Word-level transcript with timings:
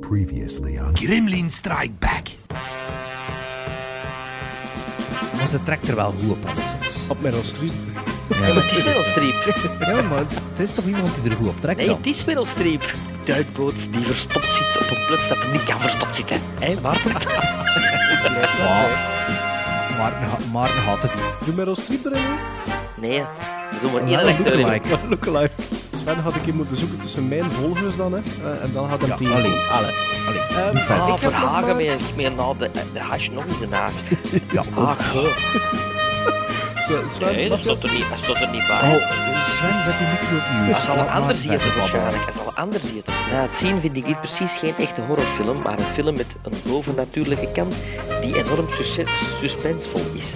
Previously 0.00 0.78
on 0.78 0.96
Gremlin 0.96 1.50
Strike 1.50 1.92
Back. 1.98 2.26
Onze 5.40 5.62
trekt 5.62 5.88
er 5.88 5.96
wel 5.96 6.14
goed 6.20 6.30
op, 6.30 6.38
alleszins. 6.46 7.06
Op 7.08 7.20
Meryl 7.20 7.42
Streep. 7.44 7.72
Ja, 8.30 8.38
maar 8.38 8.62
het 8.62 8.70
is 8.76 8.84
Meryl 8.84 9.04
Streep. 9.04 9.54
Ja, 9.80 10.02
maar 10.02 10.18
het 10.50 10.58
is 10.60 10.72
toch 10.72 10.84
iemand 10.84 11.22
die 11.22 11.30
er 11.30 11.36
goed 11.36 11.46
op 11.48 11.60
trekt 11.60 11.76
Nee, 11.78 11.86
dan? 11.86 11.96
het 11.96 12.06
is 12.06 12.24
Meryl 12.24 12.44
Streep. 12.44 12.94
Duikboot 13.24 13.92
die 13.92 14.04
verstopt 14.04 14.52
zit 14.52 14.76
op 14.82 14.90
een 14.96 15.06
plaats 15.06 15.28
dat 15.28 15.38
hem 15.38 15.52
niet 15.52 15.62
kan 15.62 15.80
verstopt 15.80 16.16
zitten. 16.16 16.40
Hé, 16.58 16.74
Maarten? 16.80 17.12
Maar, 19.98 20.12
maar 20.52 20.68
had 20.70 21.02
het 21.02 21.10
Doe 21.44 21.54
Meryl 21.54 21.76
Streep 21.76 22.04
erin? 22.04 22.20
Nee, 23.00 23.20
we 23.70 23.78
doen 23.82 23.92
maar 23.92 24.00
in. 24.02 24.08
lookalike. 24.10 24.88
Maar 24.88 25.00
lookalike. 25.10 25.52
Sven 26.08 26.18
had 26.22 26.34
ik 26.34 26.44
hier 26.44 26.54
moeten 26.54 26.76
zoeken 26.76 27.00
tussen 27.00 27.28
mijn 27.28 27.50
volgers 27.50 27.96
dan, 27.96 28.12
hè. 28.12 28.18
Eh, 28.18 28.62
en 28.62 28.72
dan 28.72 28.88
had 28.88 29.00
hem 29.00 29.10
Ja, 29.10 29.16
die... 29.16 29.28
allee. 29.28 29.58
Allee. 29.72 29.90
Allee, 30.28 30.40
Ehm. 30.40 30.92
Ah, 31.00 31.08
Ik 31.12 31.18
Verhagen 31.18 31.66
maar- 31.66 31.76
met, 31.76 32.16
met 32.16 32.36
na 32.36 32.52
de, 32.58 32.70
de 32.92 33.00
hash 33.00 33.28
nog 33.28 33.44
eens 33.44 33.60
een 33.60 33.72
haag. 33.72 33.92
Ja, 34.52 34.62
Ah, 34.74 34.90
goh. 35.12 35.36
Sven, 37.10 37.34
Nee, 37.34 37.48
dat 37.48 37.58
stond 37.58 37.82
er 37.82 37.92
niet, 37.92 38.04
dat 38.10 38.18
stond 38.22 38.38
er 38.40 38.48
niet 38.50 38.66
bij. 38.66 38.94
Oh, 38.96 39.10
Sven, 39.48 39.84
zet 39.84 39.94
je 39.98 40.06
micro 40.10 40.36
opnieuw. 40.36 40.72
Dat 40.72 40.82
zal 40.82 40.98
een 40.98 41.08
ander 41.08 41.36
zitten 41.36 41.60
verder 41.60 41.78
waarschijnlijk. 41.78 42.26
Dat 42.26 42.34
zal 42.34 42.46
een 42.48 42.54
ander 42.62 42.80
zitten. 42.80 43.12
Na 43.32 43.40
het 43.42 43.54
zien 43.54 43.80
vind 43.80 43.96
ik 43.96 44.04
dit 44.04 44.20
precies 44.20 44.56
geen 44.56 44.74
echte 44.78 45.00
horrorfilm, 45.00 45.62
maar 45.62 45.78
een 45.78 45.84
film 45.94 46.16
met 46.16 46.36
een 46.42 46.52
bovennatuurlijke 46.66 47.48
kant 47.52 47.74
die 48.20 48.36
enorm 48.44 48.66
succes, 48.70 49.08
suspensevol 49.40 50.04
is. 50.14 50.32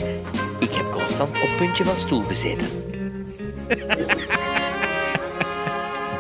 Ik 0.59 0.73
heb 0.73 0.93
constant 0.93 1.31
op 1.43 1.51
puntje 1.57 1.85
van 1.85 1.97
stoel 1.97 2.23
gezeten. 2.23 2.67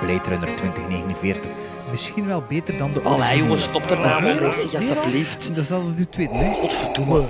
Blade 0.02 0.28
Runner 0.30 0.54
2049. 0.54 1.50
Misschien 1.90 2.26
wel 2.26 2.42
beter 2.48 2.76
dan 2.76 2.92
de 2.92 3.00
Allee 3.00 3.14
originele. 3.18 3.42
jongens, 3.42 3.62
stop 3.62 3.90
er 3.90 3.98
nou 4.00 4.22
mee, 4.22 4.40
alsjeblieft. 4.40 5.48
Dat 5.54 5.64
is 5.64 5.70
al 5.72 5.94
de 5.96 6.08
tweede, 6.08 6.34
hè? 6.34 6.52
Godverdomme. 6.52 7.24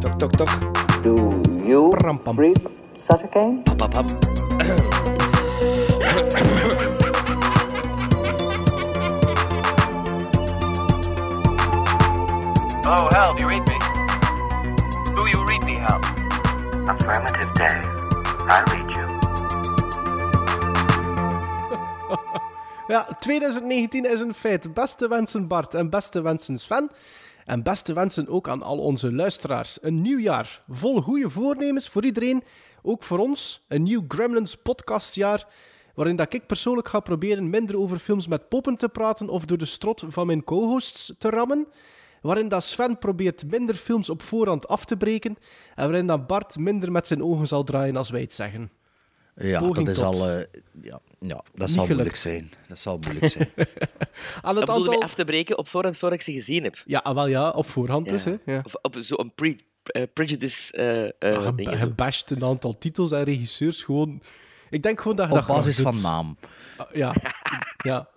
Tok, 0.00 0.18
tok, 0.18 0.32
tok. 0.36 0.50
Do 1.02 1.14
you 1.66 1.88
Pram, 1.90 2.18
pam. 2.22 2.38
read 2.38 2.58
such 2.96 3.22
a 3.24 3.28
game? 3.28 3.62
Ja, 22.88 23.08
2019 23.20 24.10
is 24.10 24.20
een 24.20 24.34
feit. 24.34 24.74
Beste 24.74 25.08
wensen 25.08 25.46
Bart 25.46 25.74
en 25.74 25.90
beste 25.90 26.20
wensen 26.20 26.58
Sven. 26.58 26.90
En 27.44 27.62
beste 27.62 27.92
wensen 27.92 28.28
ook 28.28 28.48
aan 28.48 28.62
al 28.62 28.78
onze 28.78 29.12
luisteraars. 29.12 29.78
Een 29.82 30.02
nieuw 30.02 30.18
jaar 30.18 30.62
vol 30.68 31.00
goede 31.00 31.30
voornemens 31.30 31.88
voor 31.88 32.04
iedereen. 32.04 32.44
Ook 32.82 33.02
voor 33.02 33.18
ons. 33.18 33.64
Een 33.68 33.82
nieuw 33.82 34.04
Gremlins 34.08 34.54
podcastjaar. 34.54 35.46
Waarin 35.94 36.16
dat 36.16 36.32
ik 36.32 36.46
persoonlijk 36.46 36.88
ga 36.88 37.00
proberen 37.00 37.50
minder 37.50 37.78
over 37.78 37.98
films 37.98 38.26
met 38.26 38.48
poppen 38.48 38.76
te 38.76 38.88
praten 38.88 39.28
of 39.28 39.44
door 39.44 39.58
de 39.58 39.64
strot 39.64 40.04
van 40.08 40.26
mijn 40.26 40.44
co-hosts 40.44 41.12
te 41.18 41.30
rammen. 41.30 41.66
Waarin 42.22 42.48
dat 42.48 42.64
Sven 42.64 42.98
probeert 42.98 43.50
minder 43.50 43.74
films 43.74 44.10
op 44.10 44.22
voorhand 44.22 44.68
af 44.68 44.84
te 44.84 44.96
breken. 44.96 45.36
En 45.74 45.84
waarin 45.84 46.06
dat 46.06 46.26
Bart 46.26 46.58
minder 46.58 46.92
met 46.92 47.06
zijn 47.06 47.22
ogen 47.22 47.46
zal 47.46 47.64
draaien 47.64 47.96
als 47.96 48.10
wij 48.10 48.20
het 48.20 48.34
zeggen. 48.34 48.77
Ja, 49.40 49.58
Poging 49.58 49.86
dat 49.86 49.88
is 49.96 50.02
tot. 50.02 50.20
al... 50.20 50.28
eh, 50.28 50.44
ja, 50.82 51.00
ja, 51.20 51.42
dat 51.54 51.70
zal 51.70 51.86
moeilijk 51.86 52.16
zijn. 52.16 52.50
Dat 52.68 52.78
zal 52.78 52.98
moeilijk 52.98 53.32
zijn. 53.32 53.48
Aan 54.42 54.56
het 54.56 54.68
aantal... 54.70 55.02
af 55.02 55.14
te 55.14 55.24
breken 55.24 55.58
op 55.58 55.68
voorhand 55.68 55.96
voor 55.96 56.12
ik 56.12 56.22
ze 56.22 56.32
gezien 56.32 56.62
heb. 56.64 56.76
Ja, 56.86 56.98
ah, 56.98 57.14
wel 57.14 57.26
ja, 57.26 57.50
op 57.50 57.66
voorhand 57.66 58.08
dus. 58.08 58.24
Hè. 58.24 58.36
Ja. 58.44 58.60
Of 58.64 58.74
op 58.82 58.96
zo'n 58.98 59.32
pre, 59.34 59.56
eh, 59.82 60.02
prejudice 60.12 60.72
Ge- 61.20 61.52
dingen 61.54 61.78
zo. 61.78 61.86
gebashed 61.86 62.30
een 62.30 62.44
aantal 62.44 62.78
titels 62.78 63.12
en 63.12 63.24
regisseurs 63.24 63.82
gewoon. 63.82 64.22
Ik 64.70 64.82
denk 64.82 65.00
gewoon 65.00 65.16
dat 65.16 65.26
je 65.28 65.32
Op 65.32 65.38
dat 65.46 65.56
basis 65.56 65.76
doet. 65.76 65.84
van 65.84 66.00
naam. 66.02 66.36
Ah, 66.76 66.86
Ja. 66.92 67.14
ja. 67.90 68.08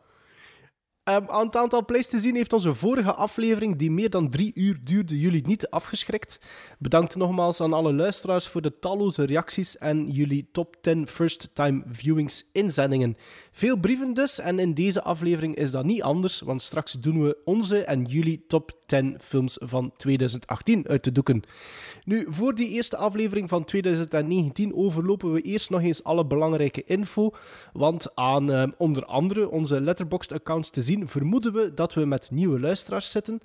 Ehm, 1.12 1.24
aan 1.28 1.46
het 1.46 1.56
aantal 1.56 1.86
plays 1.86 2.08
te 2.08 2.20
zien 2.20 2.36
heeft 2.36 2.54
onze 2.54 2.74
vorige 2.74 3.14
aflevering, 3.14 3.76
die 3.76 3.92
meer 3.92 4.10
dan 4.10 4.30
drie 4.30 4.52
uur 4.56 4.80
duurde, 4.84 5.20
jullie 5.20 5.48
niet 5.48 5.70
afgeschrikt. 5.70 6.40
Bedankt 6.80 7.16
nogmaals 7.16 7.62
aan 7.62 7.74
alle 7.74 7.94
luisteraars 7.94 8.48
voor 8.48 8.62
de 8.62 8.80
talloze 8.80 9.26
reacties 9.26 9.78
en 9.78 10.12
jullie 10.12 10.50
top 10.52 10.76
10 10.82 11.08
first-time 11.08 11.84
viewings 11.88 12.50
inzendingen. 12.52 13.18
Veel 13.52 13.78
brieven 13.78 14.14
dus, 14.14 14.40
en 14.40 14.60
in 14.60 14.74
deze 14.74 15.04
aflevering 15.04 15.56
is 15.56 15.72
dat 15.72 15.86
niet 15.86 16.02
anders, 16.02 16.42
want 16.42 16.62
straks 16.62 16.92
doen 16.92 17.24
we 17.24 17.38
onze 17.46 17.84
en 17.84 18.04
jullie 18.04 18.46
top 18.48 18.80
10 18.86 19.18
films 19.22 19.58
van 19.60 19.92
2018 19.98 20.88
uit 20.88 21.04
de 21.04 21.12
doeken. 21.12 21.44
Nu, 22.06 22.26
voor 22.30 22.56
die 22.56 22.70
eerste 22.70 22.98
aflevering 22.98 23.50
van 23.50 23.66
2019 23.66 24.76
overlopen 24.76 25.34
we 25.34 25.42
eerst 25.42 25.70
nog 25.70 25.82
eens 25.82 26.04
alle 26.04 26.26
belangrijke 26.26 26.84
info. 26.84 27.32
Want 27.74 28.16
aan 28.16 28.52
eh, 28.52 28.68
onder 28.78 29.06
andere 29.06 29.50
onze 29.50 29.82
Letterboxd-accounts 29.82 30.70
te 30.70 30.82
zien, 30.82 31.01
vermoeden 31.08 31.54
we 31.54 31.74
dat 31.74 31.94
we 31.94 32.06
met 32.06 32.32
nieuwe 32.32 32.60
luisteraars 32.60 33.12
zitten. 33.12 33.40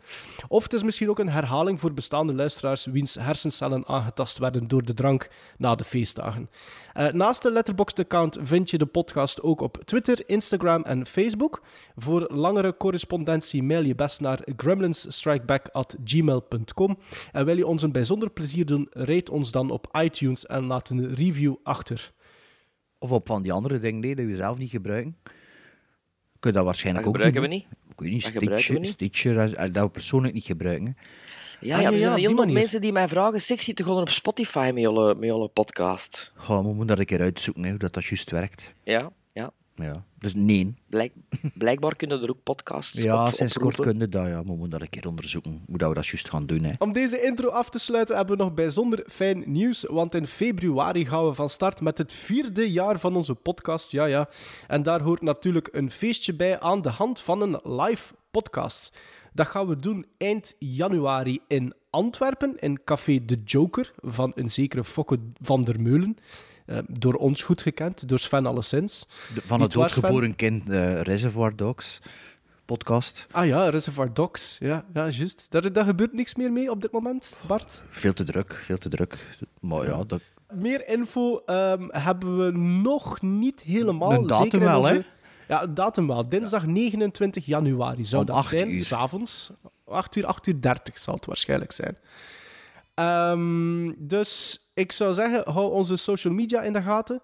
Of 0.49 0.63
het 0.63 0.73
is 0.73 0.83
misschien 0.83 1.11
ook 1.11 1.19
een 1.19 1.29
herhaling 1.29 1.81
voor 1.81 1.95
bestaande 1.95 2.35
luisteraars 2.35 2.85
wiens 2.85 3.15
hersencellen 3.15 3.87
aangetast 3.87 4.39
werden 4.39 4.69
door 4.69 4.85
de 4.85 4.95
drank 4.95 5.29
na 5.59 5.75
de 5.75 5.85
feestdagen. 5.85 6.51
Eh, 6.93 7.09
naast 7.09 7.43
de 7.43 7.51
Letterboxd-account 7.51 8.39
vind 8.43 8.71
je 8.71 8.79
de 8.79 8.87
podcast 8.87 9.43
ook 9.43 9.61
op 9.61 9.83
Twitter, 9.85 10.23
Instagram 10.27 10.83
en 10.83 11.07
Facebook. 11.07 11.63
Voor 11.97 12.33
langere 12.33 12.77
correspondentie 12.77 13.63
mail 13.63 13.85
je 13.85 13.95
best 13.95 14.21
naar 14.21 14.41
gremlinsstrikeback.gmail.com. 14.57 16.99
En 17.33 17.45
wil 17.45 17.57
je 17.57 17.67
ons 17.67 17.83
een 17.83 17.93
bijzonder 17.93 18.31
plezier 18.31 18.67
doen, 18.67 18.89
rate 18.91 19.33
ons 19.33 19.51
dan 19.51 19.71
op 19.71 19.89
iTunes 20.03 20.47
en 20.47 20.67
laat 20.67 20.91
een 20.91 21.15
review 21.15 21.55
achter. 21.63 22.15
Of 22.99 23.13
op 23.13 23.27
van 23.27 23.43
die 23.43 23.53
andere 23.53 23.79
dingen 23.79 24.01
die 24.01 24.27
we 24.27 24.37
zelf 24.37 24.59
niet 24.59 24.71
gebruiken. 24.71 25.17
Kun 26.41 26.51
je 26.51 26.57
dat 26.57 26.65
waarschijnlijk 26.65 27.05
Dat 27.05 27.15
ook 27.15 27.21
gebruiken 27.21 27.51
we 27.51 27.57
doen, 27.57 27.57
niet. 27.57 27.91
Ik 27.91 28.01
weet 28.01 28.13
niet, 28.13 28.23
Dat 28.23 28.33
gebruiken 28.33 28.57
we 28.57 28.63
Stitcher, 28.63 28.81
niet. 28.81 29.37
Stitcher 29.53 29.73
dat 29.73 29.83
we 29.85 29.91
persoonlijk 29.91 30.35
niet 30.35 30.45
gebruiken. 30.45 30.97
Ja, 31.61 31.77
Ah, 31.77 31.83
ja, 31.83 31.89
ja, 31.89 31.95
er 31.95 32.01
ja, 32.01 32.07
zijn 32.09 32.19
heel 32.19 32.37
veel 32.37 32.47
mensen 32.47 32.81
die 32.81 32.93
mij 32.93 33.09
vragen, 33.09 33.43
sexy 33.43 33.75
te 33.75 33.83
gewoon 33.83 34.01
op 34.01 34.09
Spotify 34.09 34.71
met 34.75 34.83
jullie, 34.83 35.15
met 35.15 35.29
jullie 35.29 35.49
podcast. 35.49 36.33
Goh, 36.35 36.57
we 36.59 36.67
moeten 36.67 36.87
dat 36.87 36.99
een 36.99 37.05
keer 37.05 37.21
uitzoeken, 37.21 37.63
hè, 37.63 37.71
hoe 37.71 37.79
dat, 37.79 37.93
dat 37.93 38.05
juist 38.05 38.31
werkt. 38.31 38.75
Ja, 38.85 39.11
ja. 39.77 40.05
Dus 40.19 40.35
nee. 40.35 40.75
Blijk, 40.89 41.13
blijkbaar 41.55 41.97
kunnen 41.97 42.23
er 42.23 42.31
ook 42.31 42.43
podcasts 42.43 43.03
Ja, 43.03 43.27
op, 43.27 43.33
sinds 43.33 43.59
kort 43.59 43.81
kunnen 43.81 44.11
dat, 44.11 44.27
ja. 44.27 44.35
Maar 44.35 44.43
we 44.43 44.51
moeten 44.51 44.71
dat 44.71 44.81
een 44.81 44.89
keer 44.89 45.09
onderzoeken, 45.09 45.63
hoe 45.67 45.79
dat 45.79 45.89
we 45.89 45.95
dat 45.95 46.07
juist 46.07 46.31
gaan 46.31 46.47
doen. 46.47 46.63
Hè. 46.63 46.73
Om 46.79 46.93
deze 46.93 47.23
intro 47.23 47.49
af 47.49 47.71
te 47.71 47.79
sluiten 47.79 48.17
hebben 48.17 48.37
we 48.37 48.43
nog 48.43 48.55
bijzonder 48.55 49.05
fijn 49.09 49.43
nieuws, 49.47 49.85
want 49.89 50.15
in 50.15 50.27
februari 50.27 51.07
gaan 51.07 51.27
we 51.27 51.35
van 51.35 51.49
start 51.49 51.81
met 51.81 51.99
het 51.99 52.13
vierde 52.13 52.71
jaar 52.71 52.99
van 52.99 53.17
onze 53.17 53.35
podcast, 53.35 53.91
ja 53.91 54.05
ja. 54.05 54.29
En 54.67 54.83
daar 54.83 55.03
hoort 55.03 55.23
natuurlijk 55.23 55.69
een 55.73 55.91
feestje 55.91 56.35
bij 56.35 56.61
aan 56.61 56.83
de 56.83 56.91
hand 56.91 57.21
van 57.21 57.43
een 57.43 57.61
live 57.63 58.15
podcast. 58.31 58.99
Dat 59.33 59.47
gaan 59.47 59.67
we 59.67 59.77
doen 59.77 60.07
eind 60.19 60.55
januari 60.59 61.41
in 61.49 61.75
Antwerpen, 61.91 62.57
in 62.59 62.85
Café 62.85 63.25
De 63.25 63.41
Joker 63.45 63.93
van 63.97 64.33
een 64.35 64.51
zekere 64.51 64.85
Fokke 64.85 65.19
van 65.41 65.63
der 65.63 65.81
Meulen. 65.81 66.17
Eh, 66.67 66.79
door 66.89 67.15
ons 67.15 67.43
goed 67.43 67.63
gekend, 67.63 68.09
door 68.09 68.19
Sven 68.19 68.47
alleszins. 68.47 69.07
De- 69.35 69.41
van 69.45 69.61
het 69.61 69.71
doodgeboren 69.73 70.37
kind 70.37 70.71
eh, 70.71 71.01
Reservoir 71.01 71.57
Dogs 71.57 71.99
podcast. 72.65 73.27
Ah 73.31 73.47
ja, 73.47 73.69
Reservoir 73.69 74.13
Dogs. 74.15 74.57
Ja, 74.61 74.85
ja 74.95 75.09
juist. 75.09 75.47
Daar, 75.51 75.73
daar 75.73 75.85
gebeurt 75.85 76.13
niks 76.13 76.35
meer 76.35 76.53
mee 76.53 76.71
op 76.71 76.83
dit 76.83 76.91
moment, 76.93 77.37
Bart. 77.47 77.83
Veel 77.89 78.13
te 78.13 78.25
druk, 78.25 78.53
veel 78.65 78.79
te 78.79 78.89
druk. 78.89 79.39
Maar 79.61 79.87
ja, 79.87 80.05
dat, 80.05 80.21
Meer 80.53 80.89
info 80.89 81.43
ehm, 81.47 81.87
hebben 81.91 82.45
we 82.45 82.51
nog 82.59 83.23
niet 83.23 83.63
helemaal. 83.63 84.13
Een 84.13 84.27
datum 84.27 84.43
zeker 84.51 84.61
wel, 84.61 84.79
onze- 84.81 84.93
hè? 84.93 85.01
Ja, 85.55 85.67
datum 85.67 86.07
wel. 86.07 86.29
Dinsdag 86.29 86.67
29 86.67 87.47
januari 87.47 88.05
zou 88.05 88.21
Om 88.21 88.27
dat 88.27 88.37
8 88.37 88.49
zijn. 88.49 88.71
uur. 88.75 88.81
S'avonds. 88.81 89.51
8 89.85 90.17
uur, 90.17 90.27
8 90.27 90.47
uur 90.47 90.61
30 90.61 90.99
zal 90.99 91.15
het 91.15 91.27
waarschijnlijk 91.27 91.73
zijn. 91.73 91.97
Ehm, 92.95 93.93
dus 93.99 94.61
ik 94.77 94.93
zou 94.93 95.15
zeggen, 95.15 95.53
hou 95.53 95.73
onze 95.73 95.97
social 95.97 96.35
media 96.35 96.63
in 96.63 96.73
de 96.73 96.83
gaten. 96.83 97.21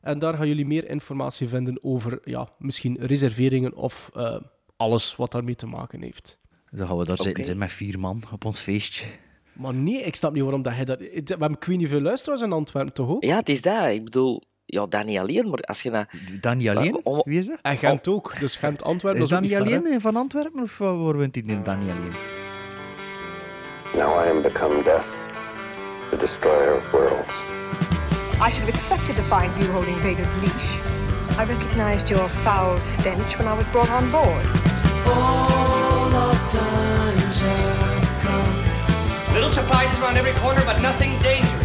En 0.00 0.18
daar 0.18 0.34
gaan 0.34 0.48
jullie 0.48 0.66
meer 0.66 0.88
informatie 0.90 1.48
vinden 1.48 1.78
over 1.84 2.20
ja, 2.24 2.48
misschien 2.58 2.96
reserveringen 3.00 3.74
of 3.74 4.10
eh, 4.14 4.36
alles 4.76 5.16
wat 5.16 5.32
daarmee 5.32 5.54
te 5.54 5.66
maken 5.66 6.02
heeft. 6.02 6.38
dan 6.70 6.86
gaan 6.86 6.96
we 6.96 7.04
daar 7.04 7.18
zitten 7.18 7.44
zijn 7.44 7.58
met 7.58 7.72
vier 7.72 7.98
man 7.98 8.22
op 8.32 8.44
ons 8.44 8.60
feestje. 8.60 9.06
Maar 9.52 9.74
nee, 9.74 10.02
ik 10.02 10.14
snap 10.14 10.32
niet 10.32 10.42
waarom 10.42 10.62
dat 10.62 10.72
hij 10.74 10.84
dat... 10.84 10.98
We 10.98 11.22
hebben 11.26 11.58
niet 11.66 11.88
veel 11.88 12.00
luisteraars 12.00 12.40
in 12.40 12.52
Antwerpen, 12.52 12.92
toch 12.92 13.08
ook? 13.08 13.24
Ja, 13.24 13.36
het 13.36 13.48
is 13.48 13.62
dat. 13.62 13.88
Ik 13.88 14.04
bedoel, 14.04 14.42
ja, 14.64 14.86
Danny 14.86 15.18
alleen, 15.18 15.48
maar 15.50 15.60
als 15.60 15.82
je 15.82 15.90
naar... 15.90 16.14
Danny 16.40 16.70
alleen? 16.70 17.00
Om- 17.04 17.22
Wie 17.24 17.38
is 17.38 17.46
dat? 17.46 17.58
En 17.62 17.76
Gent 17.76 18.08
ook. 18.08 18.38
Dus 18.40 18.56
Gent, 18.56 18.82
Antwerpen, 18.82 19.20
Is 19.22 19.26
is 19.26 19.32
Danny 19.32 19.48
ver, 19.48 19.60
alleen 19.60 20.00
van 20.00 20.16
Antwerpen 20.16 20.62
of 20.62 20.78
waar 20.78 20.94
woont 20.96 21.34
hij 21.34 21.44
in 21.46 21.62
Danny 21.62 21.90
alleen? 21.90 22.14
Now 23.94 24.24
I 24.26 24.28
am 24.30 24.42
become 24.42 24.82
death, 24.82 25.04
the 26.12 26.18
destroyer 26.18 26.74
of 26.74 26.92
worlds. 26.92 27.30
I 28.38 28.50
should 28.50 28.60
have 28.60 28.68
expected 28.68 29.16
to 29.16 29.22
find 29.22 29.56
you 29.56 29.64
holding 29.72 29.96
Vader's 30.00 30.30
leash. 30.42 30.76
I 31.38 31.44
recognized 31.48 32.10
your 32.10 32.28
foul 32.28 32.78
stench 32.80 33.38
when 33.38 33.48
I 33.48 33.54
was 33.54 33.66
brought 33.68 33.88
on 33.90 34.10
board. 34.12 34.44
Little 39.32 39.48
surprises 39.48 39.98
around 40.00 40.18
every 40.18 40.32
corner, 40.32 40.60
but 40.66 40.82
nothing 40.82 41.18
dangerous. 41.22 41.62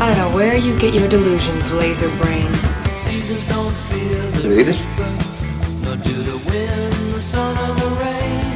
I 0.00 0.06
don't 0.06 0.18
know 0.18 0.34
where 0.34 0.56
you 0.56 0.76
get 0.80 0.92
your 0.92 1.08
delusions, 1.08 1.72
laser 1.72 2.08
brain. 2.16 2.50
Read 4.42 4.66
it? 4.68 4.78
Read 6.50 6.74
it? 8.34 8.47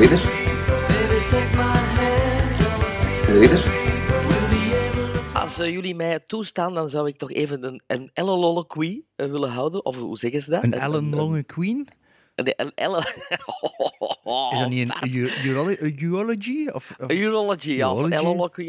Read 0.00 0.12
it? 0.12 0.20
Als 5.34 5.58
eh, 5.58 5.70
jullie 5.70 5.94
mij 5.94 6.20
toestaan, 6.26 6.74
dan 6.74 6.88
zou 6.88 7.08
ik 7.08 7.16
toch 7.16 7.32
even 7.32 7.64
een, 7.64 7.82
een 7.86 8.10
Ellen-lolloquy 8.12 9.02
eh, 9.16 9.30
willen 9.30 9.50
houden. 9.50 9.84
Of 9.84 9.96
hoe 9.96 10.18
zeggen 10.18 10.42
ze 10.42 10.50
dat? 10.50 10.62
Een 10.62 10.74
Queen? 11.46 11.88
Een, 12.34 12.52
een 12.56 12.72
Ellen... 12.74 13.04
Is 14.52 14.58
dat 14.58 14.68
niet 14.68 14.88
een 14.88 16.04
urology? 16.04 16.68
Of, 16.68 16.94
of- 17.00 17.10
urology, 17.10 17.70
ja. 17.70 17.92
Of 17.92 18.02
een 18.02 18.12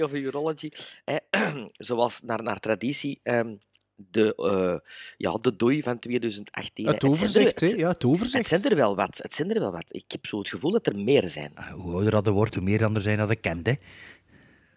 of 0.04 0.12
een 0.12 0.22
urology. 0.22 0.72
Eh, 1.04 1.16
zoals 1.90 2.22
naar, 2.22 2.44
naar 2.44 2.60
traditie... 2.60 3.20
ehm, 3.24 3.56
de, 4.12 4.36
eh, 4.36 4.90
ja, 5.18 5.38
de 5.42 5.56
dooi 5.56 5.84
van 5.84 6.00
2018. 6.00 6.86
Het 6.86 6.94
Het 6.94 7.04
er- 7.04 7.10
overzicht, 7.10 7.60
hè? 7.60 7.68
het- 7.68 7.80
Ja, 7.80 7.88
het 7.88 7.96
Het 8.02 8.06
overzicht. 8.06 8.48
zijn 8.48 8.64
er 8.64 8.76
wel 8.76 8.96
wat. 8.96 9.18
Het 9.18 9.34
zijn 9.34 9.52
er 9.54 9.60
wel 9.60 9.72
wat. 9.72 9.86
Ik 9.88 10.04
heb 10.08 10.26
zo 10.26 10.38
het 10.40 10.50
gevoel 10.50 10.72
dat 10.72 10.88
er 10.88 10.96
meer 10.98 11.28
zijn. 11.28 11.52
Ah, 11.56 11.72
Hoe 11.74 11.94
ouder 11.94 12.12
dat 12.12 12.28
wordt, 12.28 12.56
hoe 12.56 12.64
meer 12.64 12.78
dan 12.80 12.96
er 12.96 13.02
zijn 13.02 13.18
dat 13.18 13.30
ik 13.30 13.42
kent. 13.42 13.66
Hè. 13.68 13.74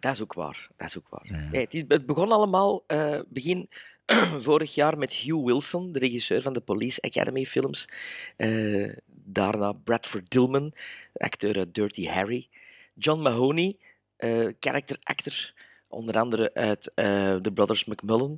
Dat 0.00 0.12
is 0.12 0.23
ook 0.23 0.32
waar. 0.32 0.69
Dat 0.76 0.88
is 0.88 0.99
ook 0.99 1.09
waar. 1.09 1.26
Hey, 1.50 1.61
het, 1.61 1.75
is- 1.75 1.85
het 1.88 2.06
begon 2.06 2.32
allemaal 2.32 2.85
eh, 2.87 3.19
begin 3.29 3.69
vorig 4.47 4.75
jaar 4.75 4.99
met 4.99 5.12
Hugh 5.12 5.44
Wilson, 5.44 5.93
de 5.93 5.99
regisseur 5.99 6.43
van 6.43 6.53
de 6.53 6.61
Police 6.61 7.00
Academy 7.00 7.44
films. 7.47 7.88
Eh, 8.37 8.93
daarna 9.06 9.73
Bradford 9.73 10.31
Dillman, 10.31 10.73
acteur 11.15 11.56
uit 11.56 11.75
Dirty 11.75 12.06
Harry. 12.06 12.49
John 12.94 13.21
Mahoney, 13.23 13.76
eh 14.17 14.47
character 14.61 14.97
actor, 15.03 15.53
onder 15.88 16.19
andere 16.19 16.55
uit 16.55 16.93
eh 16.94 17.35
The 17.37 17.50
Brothers 17.55 17.85
McMullen. 17.85 18.37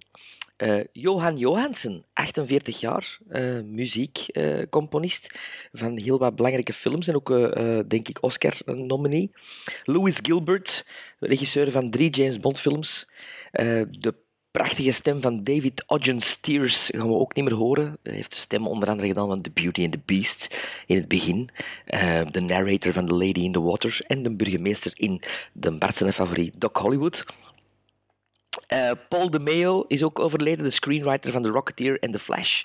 Eh, 0.56 0.80
Johan 0.92 1.36
Johansen, 1.36 2.04
48 2.12 2.80
jaar, 2.80 3.18
eh 3.28 3.60
muziekcomponist 3.60 5.38
van 5.72 5.98
heel 5.98 6.18
wat 6.18 6.36
belangrijke 6.36 6.72
films 6.72 7.08
en 7.08 7.14
ook, 7.14 7.30
eh, 7.30 7.78
denk 7.88 8.08
ik, 8.08 8.22
Oscar-nominee. 8.22 9.30
Louis 9.84 10.18
Gilbert, 10.22 10.86
regisseur 11.18 11.70
van 11.70 11.90
drie 11.90 12.10
James 12.10 12.40
Bond-films. 12.40 13.08
De 13.90 14.14
prachtige 14.50 14.92
stem 14.92 15.20
van 15.20 15.44
David 15.44 15.84
Ogden 15.86 16.20
Stiers 16.20 16.90
gaan 16.94 17.08
we 17.08 17.14
ook 17.14 17.34
niet 17.34 17.44
meer 17.44 17.54
horen. 17.54 17.98
Hij 18.02 18.14
heeft 18.14 18.30
de 18.30 18.36
stem 18.36 18.66
onder 18.66 18.88
andere 18.88 19.08
gedaan 19.08 19.28
van 19.28 19.40
The 19.40 19.50
Beauty 19.50 19.82
and 19.82 19.92
the 19.92 20.00
Beast 20.04 20.56
in 20.86 20.96
het 20.96 21.08
begin. 21.08 21.48
De 22.30 22.40
narrator 22.40 22.92
van 22.92 23.06
The 23.06 23.14
Lady 23.14 23.40
in 23.40 23.52
the 23.52 23.62
Water 23.62 24.00
en 24.06 24.22
de 24.22 24.36
burgemeester 24.36 24.92
in 24.94 25.22
de 25.52 25.70
Bart 25.70 25.96
zijn 25.96 26.12
favoriet 26.12 26.60
Doc 26.60 26.72
Hollywood. 26.72 27.24
Eh, 28.66 28.90
Paul 29.08 29.30
DeMeo 29.30 29.84
is 29.88 30.02
ook 30.02 30.18
overleden, 30.18 30.64
de 30.64 30.70
screenwriter 30.70 31.32
van 31.32 31.42
The 31.42 31.48
Rocketeer 31.48 31.98
en 32.00 32.10
The 32.10 32.18
Flash. 32.18 32.62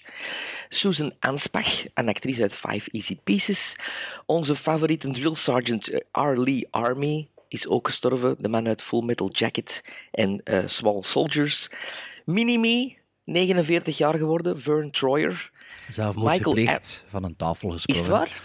Susan 0.69 1.13
Anspach, 1.19 1.83
een 1.93 2.07
actrice 2.07 2.41
uit 2.41 2.53
Five 2.53 2.89
Easy 2.91 3.17
Pieces. 3.23 3.75
Onze 4.25 4.55
favoriete 4.55 5.11
drill 5.11 5.35
sergeant 5.35 5.87
eh, 5.87 5.99
R. 6.11 6.37
Lee 6.37 6.67
Army 6.71 7.27
is 7.47 7.67
ook 7.67 7.87
gestorven. 7.87 8.35
De 8.39 8.49
man 8.49 8.67
uit 8.67 8.81
Full 8.81 9.03
Metal 9.03 9.29
Jacket 9.31 9.83
en 10.11 10.41
eh, 10.43 10.63
Small 10.65 11.03
Soldiers. 11.03 11.69
Mini-Me, 12.25 12.95
49 13.23 13.97
jaar 13.97 14.17
geworden. 14.17 14.61
Vern 14.61 14.91
Troyer. 14.91 15.51
Zelfmoord 15.91 16.33
Michael 16.33 16.55
gepleegd, 16.55 17.03
van 17.07 17.23
een 17.23 17.35
tafel 17.35 17.73
Is 17.73 17.83
gesprongen. 17.83 18.19
het 18.21 18.29
waar? 18.29 18.41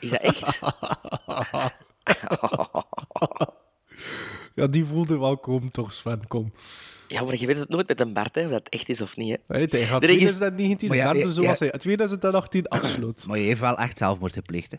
Is 0.00 0.10
dat 0.10 0.20
echt? 0.20 0.58
Ja, 4.54 4.66
die 4.66 4.84
voelde 4.84 5.18
wel 5.18 5.38
komen, 5.38 5.70
toch, 5.70 5.92
Sven? 5.92 6.26
Kom. 6.28 6.52
Ja, 7.08 7.22
maar 7.24 7.38
je 7.38 7.46
weet 7.46 7.58
het 7.58 7.68
nooit 7.68 7.88
met 7.88 8.00
een 8.00 8.12
Bart, 8.12 8.34
hè, 8.34 8.44
of 8.44 8.50
dat 8.50 8.68
echt 8.68 8.88
is 8.88 9.00
of 9.00 9.16
niet. 9.16 9.38
Hè. 9.46 9.56
Nee, 9.58 9.66
hij 9.70 9.80
gaat 9.82 10.00
De 10.00 10.06
regis- 10.06 10.20
2019 10.22 10.88
Maar 10.88 10.96
ja, 10.96 11.04
verder 11.04 11.24
ja, 11.26 11.30
zoals 11.30 11.58
ja. 11.58 11.66
hij 11.66 11.78
2018 11.78 12.68
afsloot. 12.68 13.24
Maar 13.28 13.38
je 13.38 13.44
heeft 13.44 13.60
wel 13.60 13.78
echt 13.78 13.98
zelfmoord 13.98 14.32
gepleegd. 14.32 14.70
Hè. 14.70 14.76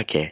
Oké. 0.00 0.30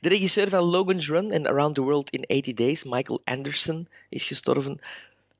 De 0.00 0.08
regisseur 0.08 0.48
van 0.48 0.62
Logan's 0.62 1.08
Run 1.08 1.30
en 1.30 1.46
Around 1.46 1.74
the 1.74 1.80
World 1.80 2.10
in 2.10 2.20
80 2.26 2.54
Days, 2.54 2.84
Michael 2.84 3.20
Anderson, 3.24 3.88
is 4.08 4.24
gestorven. 4.24 4.80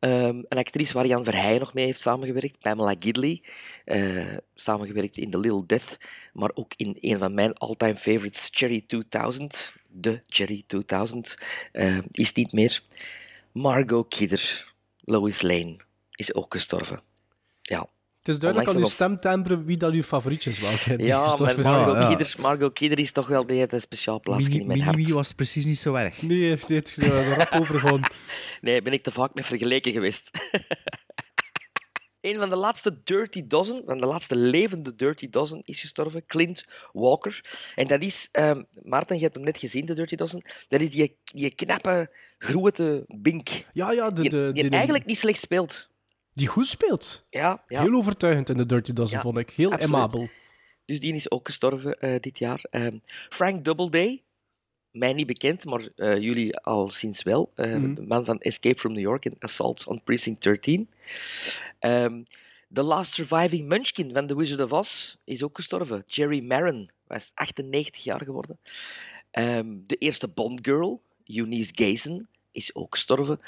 Ehm, 0.06 0.42
een 0.48 0.58
actrice 0.58 0.92
waar 0.92 1.06
Jan 1.06 1.24
Verheyen 1.24 1.60
nog 1.60 1.74
mee 1.74 1.84
heeft 1.84 2.00
samengewerkt, 2.00 2.58
Pamela 2.58 2.94
Gidley. 2.98 3.42
eh, 3.84 4.36
samengewerkt 4.54 5.16
in 5.16 5.30
The 5.30 5.38
Little 5.38 5.66
Death, 5.66 5.98
maar 6.32 6.50
ook 6.54 6.72
in 6.76 6.96
een 7.00 7.18
van 7.18 7.34
mijn 7.34 7.54
all-time 7.54 7.96
favorites, 7.96 8.48
Cherry 8.52 8.84
2000. 8.86 9.72
De 9.88 10.20
Cherry 10.26 10.64
2000 10.66 11.38
eh, 11.72 11.98
is 12.10 12.32
niet 12.32 12.52
meer. 12.52 12.82
Margot 13.52 14.08
Kidder, 14.08 14.72
Lois 15.04 15.42
Lane, 15.42 15.76
is 16.10 16.34
ook 16.34 16.52
gestorven. 16.54 17.00
Het 18.26 18.34
is 18.34 18.40
duidelijk 18.40 18.70
aan 18.70 18.82
uw 18.82 18.88
stemtimbre 18.88 19.64
wie 19.64 19.76
dat 19.76 19.92
uw 19.92 20.02
favorietjes 20.02 20.60
wel 20.60 20.76
zijn. 20.76 20.96
die 20.96 21.06
ja 21.06 21.36
maar. 21.38 21.60
Margot, 21.60 21.96
ja. 21.96 22.08
Kidder, 22.08 22.34
Margot 22.40 22.80
is 22.80 23.12
toch 23.12 23.26
wel 23.26 23.46
die 23.46 23.58
heeft 23.58 23.72
een 23.72 23.80
speciaal 23.80 24.20
plaatsje 24.20 24.48
Mini, 24.48 24.60
in 24.60 24.66
mijn 24.66 24.80
hart. 24.80 24.96
Mini 24.96 25.12
was 25.12 25.32
precies 25.32 25.64
niet 25.64 25.78
zo 25.78 25.94
erg. 25.94 26.22
Nee, 26.22 26.42
heeft 26.42 26.96
er 26.96 27.34
rap 27.36 27.60
overgegaan. 27.60 28.00
Nee, 28.60 28.82
ben 28.82 28.92
ik 28.92 29.02
te 29.02 29.10
vaak 29.10 29.34
mee 29.34 29.44
vergeleken 29.44 29.92
geweest. 29.92 30.30
Een 32.20 32.36
van 32.36 32.50
de 32.50 32.56
laatste 32.56 33.00
Dirty 33.04 33.46
Dozen, 33.46 33.82
van 33.86 33.98
de 33.98 34.06
laatste 34.06 34.36
levende 34.36 34.94
Dirty 34.94 35.30
Dozen, 35.30 35.60
is 35.64 35.80
gestorven. 35.80 36.26
Clint 36.26 36.64
Walker. 36.92 37.44
En 37.74 37.86
dat 37.86 38.02
is, 38.02 38.28
ehm, 38.32 38.62
Maarten, 38.82 39.16
je 39.16 39.22
hebt 39.22 39.34
hem 39.34 39.44
net 39.44 39.58
gezien, 39.58 39.86
de 39.86 39.94
Dirty 39.94 40.16
Dozen. 40.16 40.42
Dat 40.68 40.80
is 40.80 40.90
die, 40.90 41.18
die 41.24 41.54
knappe, 41.54 42.10
grote 42.38 43.04
bink. 43.06 43.48
Ja, 43.72 43.92
ja, 43.92 44.10
de, 44.10 44.20
Die, 44.20 44.30
de, 44.30 44.50
die 44.52 44.62
die, 44.62 44.72
eigenlijk 44.72 45.04
niet 45.04 45.18
slecht 45.18 45.40
speelt. 45.40 45.90
Die 46.36 46.46
goed 46.46 46.66
speelt. 46.66 47.26
Ja, 47.30 47.64
ja. 47.66 47.82
Heel 47.82 47.94
overtuigend 47.94 48.48
in 48.48 48.56
de 48.56 48.66
Dirty 48.66 48.92
Dozen, 48.92 49.16
Ja, 49.16 49.22
vond 49.22 49.38
ik. 49.38 49.50
Heel 49.50 49.72
absoluut. 49.72 49.94
amabel. 49.94 50.28
Dus 50.84 51.00
die 51.00 51.14
is 51.14 51.30
ook 51.30 51.46
gestorven 51.46 51.94
eh, 51.94 52.18
dit 52.18 52.38
jaar. 52.38 52.64
Ehm, 52.70 52.98
Frank 53.28 53.64
Doubleday, 53.64 54.22
mij 54.90 55.12
niet 55.12 55.26
bekend, 55.26 55.64
maar 55.64 55.88
eh, 55.96 56.18
jullie 56.18 56.56
al 56.56 56.88
sinds 56.88 57.22
wel. 57.22 57.52
Eh, 57.54 57.74
Mhm. 57.74 57.94
De 57.94 58.02
man 58.02 58.24
van 58.24 58.38
Escape 58.40 58.78
from 58.78 58.92
New 58.92 59.02
York 59.02 59.24
en 59.24 59.36
Assault 59.38 59.86
on 59.86 60.02
Precinct 60.04 60.42
13. 60.42 60.88
Ehm 61.78 62.22
The 62.72 62.82
Last 62.82 63.12
Surviving 63.12 63.68
Munchkin 63.68 64.12
van 64.12 64.26
The 64.26 64.36
Wizard 64.36 64.60
of 64.60 64.72
Oz 64.72 65.16
is 65.24 65.42
ook 65.42 65.56
gestorven. 65.56 66.02
Jerry 66.06 66.40
Maron 66.40 66.90
was 67.06 67.30
98 67.34 68.04
jaar 68.04 68.22
geworden. 68.24 68.58
Ehm, 69.30 69.66
de 69.86 69.96
eerste 69.96 70.28
Bond 70.28 70.60
Girl, 70.62 71.02
Eunice 71.24 71.72
Gazen, 71.74 72.28
is 72.56 72.74
ook 72.74 72.94
gestorven. 72.94 73.40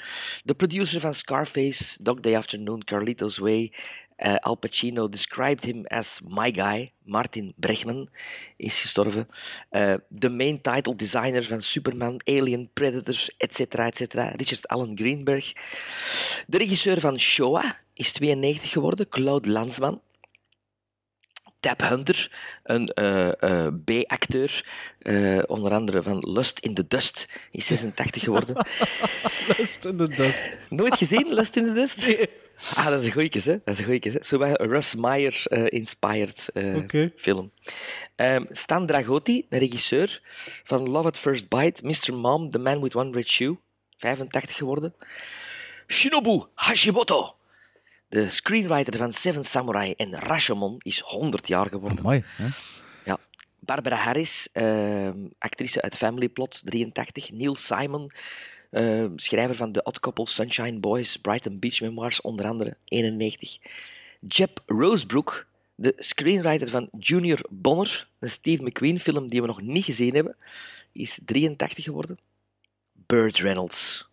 De 0.43 0.53
producer 0.53 0.99
van 0.99 1.13
Scarface, 1.13 1.97
Dog 2.01 2.19
Day 2.19 2.35
Afternoon, 2.35 2.83
Carlito's 2.83 3.37
Way, 3.37 3.73
eh, 4.15 4.35
Al 4.35 4.57
Pacino 4.57 5.09
described 5.09 5.63
him 5.63 5.85
as 5.85 6.19
my 6.27 6.51
guy, 6.51 6.89
Martin 7.03 7.53
Bregman, 7.55 8.09
is 8.57 8.81
gestorven. 8.81 9.27
Eh, 9.69 9.93
de 10.09 10.29
main 10.29 10.61
title 10.61 10.95
designer 10.95 11.43
van 11.43 11.61
Superman, 11.61 12.21
Alien, 12.23 12.69
Predator, 12.73 13.27
etc., 13.37 13.59
etc., 13.61 14.35
Richard 14.35 14.67
Allen 14.67 14.97
Greenberg. 14.97 15.53
De 16.47 16.57
regisseur 16.57 16.99
van 16.99 17.19
Shoah 17.19 17.71
is 17.93 18.11
92 18.11 18.69
geworden, 18.69 19.09
Claude 19.09 19.49
Lanzmann. 19.49 20.01
Tab 21.59 21.81
Hunter, 21.81 22.31
een 22.63 22.87
eh, 22.87 23.41
eh, 23.41 23.73
B-acteur, 23.85 24.65
eh, 24.99 25.39
onder 25.47 25.71
andere 25.71 26.01
van 26.01 26.31
Lust 26.31 26.59
in 26.59 26.73
the 26.73 26.87
Dust, 26.87 27.27
is 27.51 27.65
86 27.65 28.23
geworden. 28.23 28.55
Lust 29.57 29.85
in 29.85 29.97
the 29.97 30.09
dust. 30.09 30.59
Nooit 30.69 30.97
gezien, 30.97 31.33
Lust 31.33 31.55
in 31.55 31.65
the 31.65 31.73
Dust? 31.73 32.17
Ah, 32.75 32.85
dat 32.85 32.99
is 32.99 33.05
een 33.05 33.11
goeie, 33.11 33.31
hè? 33.31 33.59
Dat 33.65 33.73
is 33.73 33.79
een 33.79 33.85
goeie, 33.85 34.11
hè? 34.11 34.23
Zo 34.23 34.37
Russ 34.53 34.95
Meyer 34.95 35.43
inspired 35.71 36.49
Oké. 36.75 37.11
film. 37.15 37.51
Ehm, 38.15 38.45
Stan 38.51 38.85
Dragotti, 38.85 39.45
de 39.49 39.57
regisseur 39.57 40.21
van 40.63 40.89
Love 40.89 41.07
at 41.07 41.19
First 41.19 41.49
Bite, 41.49 41.81
Mr. 41.83 42.13
Mom, 42.13 42.51
The 42.51 42.59
Man 42.59 42.81
with 42.81 42.95
One 42.95 43.11
Red 43.11 43.29
Shoe, 43.29 43.57
85 43.97 44.55
geworden. 44.55 44.93
Shinobu 45.87 46.45
Hashimoto, 46.55 47.38
de 48.09 48.29
screenwriter 48.29 48.97
van 48.97 49.13
Seven 49.13 49.43
Samurai 49.43 49.93
en 49.97 50.19
Rashomon, 50.19 50.75
is 50.77 50.99
100 50.99 51.47
jaar 51.47 51.67
geworden. 51.69 52.01
Mooi. 52.01 52.23
Hè? 52.35 52.47
Ja, 53.05 53.17
Barbara 53.59 53.95
Harris, 53.95 54.47
eh, 54.51 55.09
actrice 55.37 55.81
uit 55.81 55.95
Family 55.95 56.29
Plot, 56.29 56.61
83. 56.65 57.31
Neil 57.31 57.55
Simon, 57.55 58.11
eh, 58.69 59.05
schrijver 59.15 59.55
van 59.55 59.71
The 59.71 59.83
Odd 59.83 59.99
Couple, 59.99 60.27
Sunshine 60.27 60.79
Boys, 60.79 61.17
Brighton 61.17 61.59
Beach 61.59 61.81
Memoirs, 61.81 62.21
onder 62.21 62.47
andere, 62.47 62.77
91. 62.85 63.57
Jeb 64.27 64.63
Rosebrook, 64.65 65.47
de 65.75 65.93
screenwriter 65.97 66.69
van 66.69 66.89
Junior 66.99 67.39
Bonner, 67.49 68.07
een 68.19 68.29
Steve 68.29 68.63
McQueen-film 68.63 69.27
die 69.27 69.41
we 69.41 69.47
nog 69.47 69.61
niet 69.61 69.85
gezien 69.85 70.13
hebben, 70.13 70.35
is 70.91 71.19
83 71.25 71.83
geworden. 71.83 72.17
Burt 72.93 73.37
Reynolds, 73.37 74.08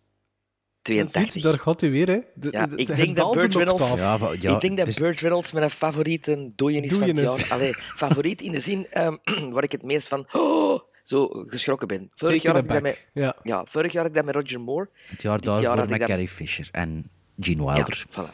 Dat 0.95 1.11
ziet, 1.11 1.11
82. 1.11 1.41
daar 1.41 1.59
gaat 1.59 1.81
hij 1.81 1.89
weer, 1.91 2.07
hè. 2.07 2.19
De, 2.35 2.47
Ja, 2.51 2.67
de- 2.67 2.75
ik 2.75 2.87
de 2.87 2.95
denk 2.95 3.15
dat 3.15 3.33
Burt 3.33 3.55
Reynolds-. 3.55 3.91
Ja, 3.93 4.17
va- 4.17 4.33
ja, 4.39 4.55
ik 4.55 4.61
denk 4.61 4.77
dat 4.77 4.85
dus- 4.85 4.97
Burt 4.97 5.19
Reynolds 5.19 5.51
mijn 5.51 5.69
favoriete 5.69 6.51
dooien 6.55 6.83
is 6.83 6.93
van 6.93 7.07
het 7.07 7.17
jaar. 7.19 7.47
Allee, 7.53 7.73
favoriet 7.73 8.41
in 8.41 8.51
de 8.51 8.59
zin 8.59 8.87
ehm, 8.89 9.15
waar 9.53 9.63
ik 9.63 9.71
het 9.71 9.83
meest 9.83 10.07
van 10.07 10.27
oh, 10.31 10.79
zo 11.03 11.27
geschrokken 11.31 11.87
ben. 11.87 12.09
Vorig 12.11 12.41
jaar, 12.41 12.53
had 12.55 12.63
ik 12.63 12.69
dat 12.69 12.81
met. 12.81 13.07
Ja. 13.13 13.35
ja, 13.43 13.65
vorig 13.65 13.91
jaar 13.91 14.01
had 14.01 14.11
ik 14.11 14.17
dat 14.17 14.25
met 14.25 14.35
Roger 14.35 14.61
Moore. 14.61 14.89
Het 15.07 15.21
jaar 15.21 15.43
had 15.43 15.63
ik 15.83 15.89
met 15.89 15.99
dat- 15.99 16.07
Carrie 16.09 16.27
Fisher 16.29 16.67
en 16.71 17.09
Gene 17.39 17.65
Wilder. 17.65 18.05
Ja, 18.11 18.23
voilà. 18.23 18.33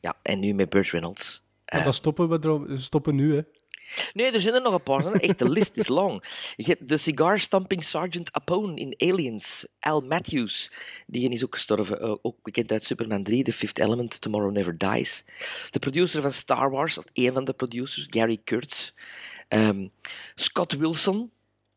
ja, 0.00 0.16
en 0.22 0.40
nu 0.40 0.54
met 0.54 0.68
Burt 0.68 0.90
Reynolds. 0.90 1.42
Want 1.64 1.84
dan 1.84 1.94
stoppen 1.94 2.28
we 2.28 2.38
er, 2.68 2.80
stoppen 2.80 3.14
nu, 3.14 3.34
hè. 3.36 3.42
Nee, 4.12 4.30
er 4.30 4.40
zijn 4.40 4.54
er 4.54 4.62
nog 4.62 4.74
een 4.74 4.82
paar. 4.82 5.12
Echt, 5.12 5.38
de 5.38 5.48
list 5.50 5.76
is 5.76 5.88
lang. 5.88 6.24
Je 6.56 6.64
hebt 6.64 6.88
de 6.88 6.96
cigar-stomping 6.96 7.84
Sergeant 7.84 8.32
Apone 8.32 8.74
in 8.80 8.94
Aliens. 8.96 9.66
Al 9.80 10.00
Matthews, 10.00 10.70
die 11.06 11.30
is 11.30 11.44
ook 11.44 11.54
gestorven. 11.54 12.00
eh, 12.00 12.14
ook 12.22 12.36
bekend 12.42 12.72
uit 12.72 12.84
Superman 12.84 13.22
3, 13.22 13.42
The 13.44 13.52
Fifth 13.52 13.78
Element, 13.78 14.20
Tomorrow 14.20 14.52
Never 14.52 14.78
Dies. 14.78 15.24
De 15.70 15.78
producer 15.78 16.22
van 16.22 16.32
Star 16.32 16.70
Wars, 16.70 16.98
één 17.12 17.32
van 17.32 17.44
de 17.44 17.52
producers, 17.52 18.06
Gary 18.10 18.40
Kurtz. 18.44 18.90
Ehm, 19.48 19.86
Scott 20.34 20.72
Wilson, 20.76 21.30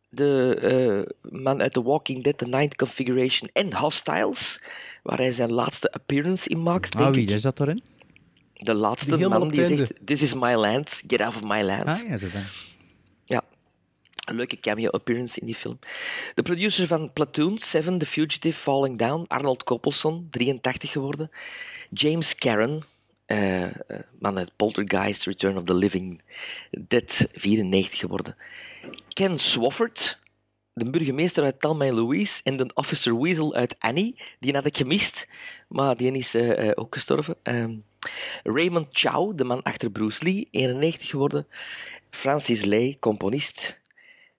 de 0.10 0.56
eh, 1.22 1.32
man 1.42 1.62
uit 1.62 1.74
The 1.74 1.84
Walking 1.84 2.24
Dead, 2.24 2.38
The 2.38 2.48
Ninth 2.48 2.76
Configuration 2.76 3.50
en 3.54 3.76
Hostiles, 3.76 4.62
waar 5.04 5.18
hij 5.18 5.32
zijn 5.34 5.52
laatste 5.54 5.92
appearance 5.92 6.50
in 6.50 6.64
maakt, 6.64 6.96
Ah, 6.96 7.14
wie 7.14 7.34
is 7.34 7.42
dat 7.42 7.60
erin? 7.60 7.84
De 8.54 8.74
laatste 8.74 9.18
Die 9.18 9.28
man 9.28 9.50
die 9.50 9.66
zegt, 9.66 9.94
this 10.06 10.22
is 10.22 10.34
my 10.34 10.56
land, 10.56 11.04
get 11.08 11.22
off 11.22 11.36
of 11.36 11.44
my 11.44 11.62
land. 11.62 11.88
Ah, 11.88 12.08
ja, 12.08 12.18
zo 12.18 12.28
dan. 12.34 12.42
Ja. 13.26 13.44
Een 14.26 14.36
leuke 14.36 14.60
cameo-appearance 14.60 15.40
in 15.40 15.46
die 15.46 15.56
film. 15.56 15.80
De 16.36 16.42
producer 16.42 16.88
van 16.88 17.14
Platoon, 17.14 17.58
Seven, 17.58 17.98
The 17.98 18.06
Fugitive, 18.06 18.60
Falling 18.60 18.98
Down, 18.98 19.26
Arnold 19.28 19.64
Coppelson, 19.64 20.28
83 20.30 20.92
geworden. 20.92 21.32
James 21.90 22.36
Karen, 22.36 22.84
eh, 23.26 23.64
eh, 23.64 23.72
man 24.20 24.38
uit 24.38 24.56
Poltergeist, 24.56 25.26
Return 25.26 25.58
of 25.58 25.64
the 25.64 25.74
Living 25.74 26.22
Dead, 26.72 27.28
94 27.34 28.00
geworden. 28.00 28.36
Ken 29.14 29.40
Swofford, 29.40 30.20
de 30.74 30.90
burgemeester 30.90 31.44
uit 31.44 31.62
Thelma 31.62 31.86
en 31.86 31.94
Louise 31.94 32.42
en 32.44 32.58
de 32.58 32.72
officer 32.74 33.22
Weasel 33.22 33.54
uit 33.54 33.76
Annie. 33.80 34.16
Die 34.40 34.54
had 34.54 34.66
ik 34.66 34.78
gemist, 34.78 35.28
maar 35.68 35.98
die 35.98 36.12
is 36.12 36.34
eh, 36.34 36.72
ook 36.76 36.94
gestorven. 36.94 37.36
Ehm, 37.44 37.76
Raymond 38.44 38.88
Chow, 38.92 39.38
de 39.38 39.44
man 39.44 39.62
achter 39.62 39.92
Bruce 39.92 40.24
Lee, 40.24 40.48
91 40.52 41.10
geworden. 41.10 41.48
Francis 42.10 42.66
Lay, 42.66 42.98
componist. 43.00 43.82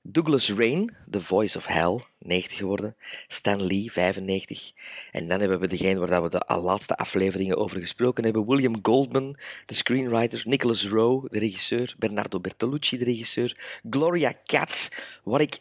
Douglas 0.07 0.51
Rain, 0.51 0.97
The 1.11 1.21
Voice 1.21 1.57
of 1.57 1.67
Hell, 1.67 2.05
90 2.19 2.57
geworden. 2.57 2.97
Stan 3.27 3.67
Lee, 3.67 3.93
95. 3.93 4.73
En 5.11 5.29
dan 5.29 5.41
hebben 5.41 5.61
we 5.61 5.69
degene 5.69 6.07
waar 6.07 6.23
we 6.23 6.29
de 6.29 6.61
laatste 6.63 6.97
afleveringen 6.97 7.57
over 7.57 7.81
gesproken 7.81 8.25
hebben. 8.25 8.47
William 8.47 8.79
Goldman, 8.83 9.37
de 9.67 9.75
screenwriter. 9.75 10.43
Nicholas 10.47 10.89
Rowe, 10.89 11.29
de 11.31 11.39
regisseur. 11.39 11.95
Bernardo 11.99 12.41
Bertolucci, 12.41 12.99
de 12.99 13.05
regisseur. 13.05 13.81
Gloria 13.91 14.35
Katz, 14.47 14.89
waar 15.23 15.41
ik 15.41 15.59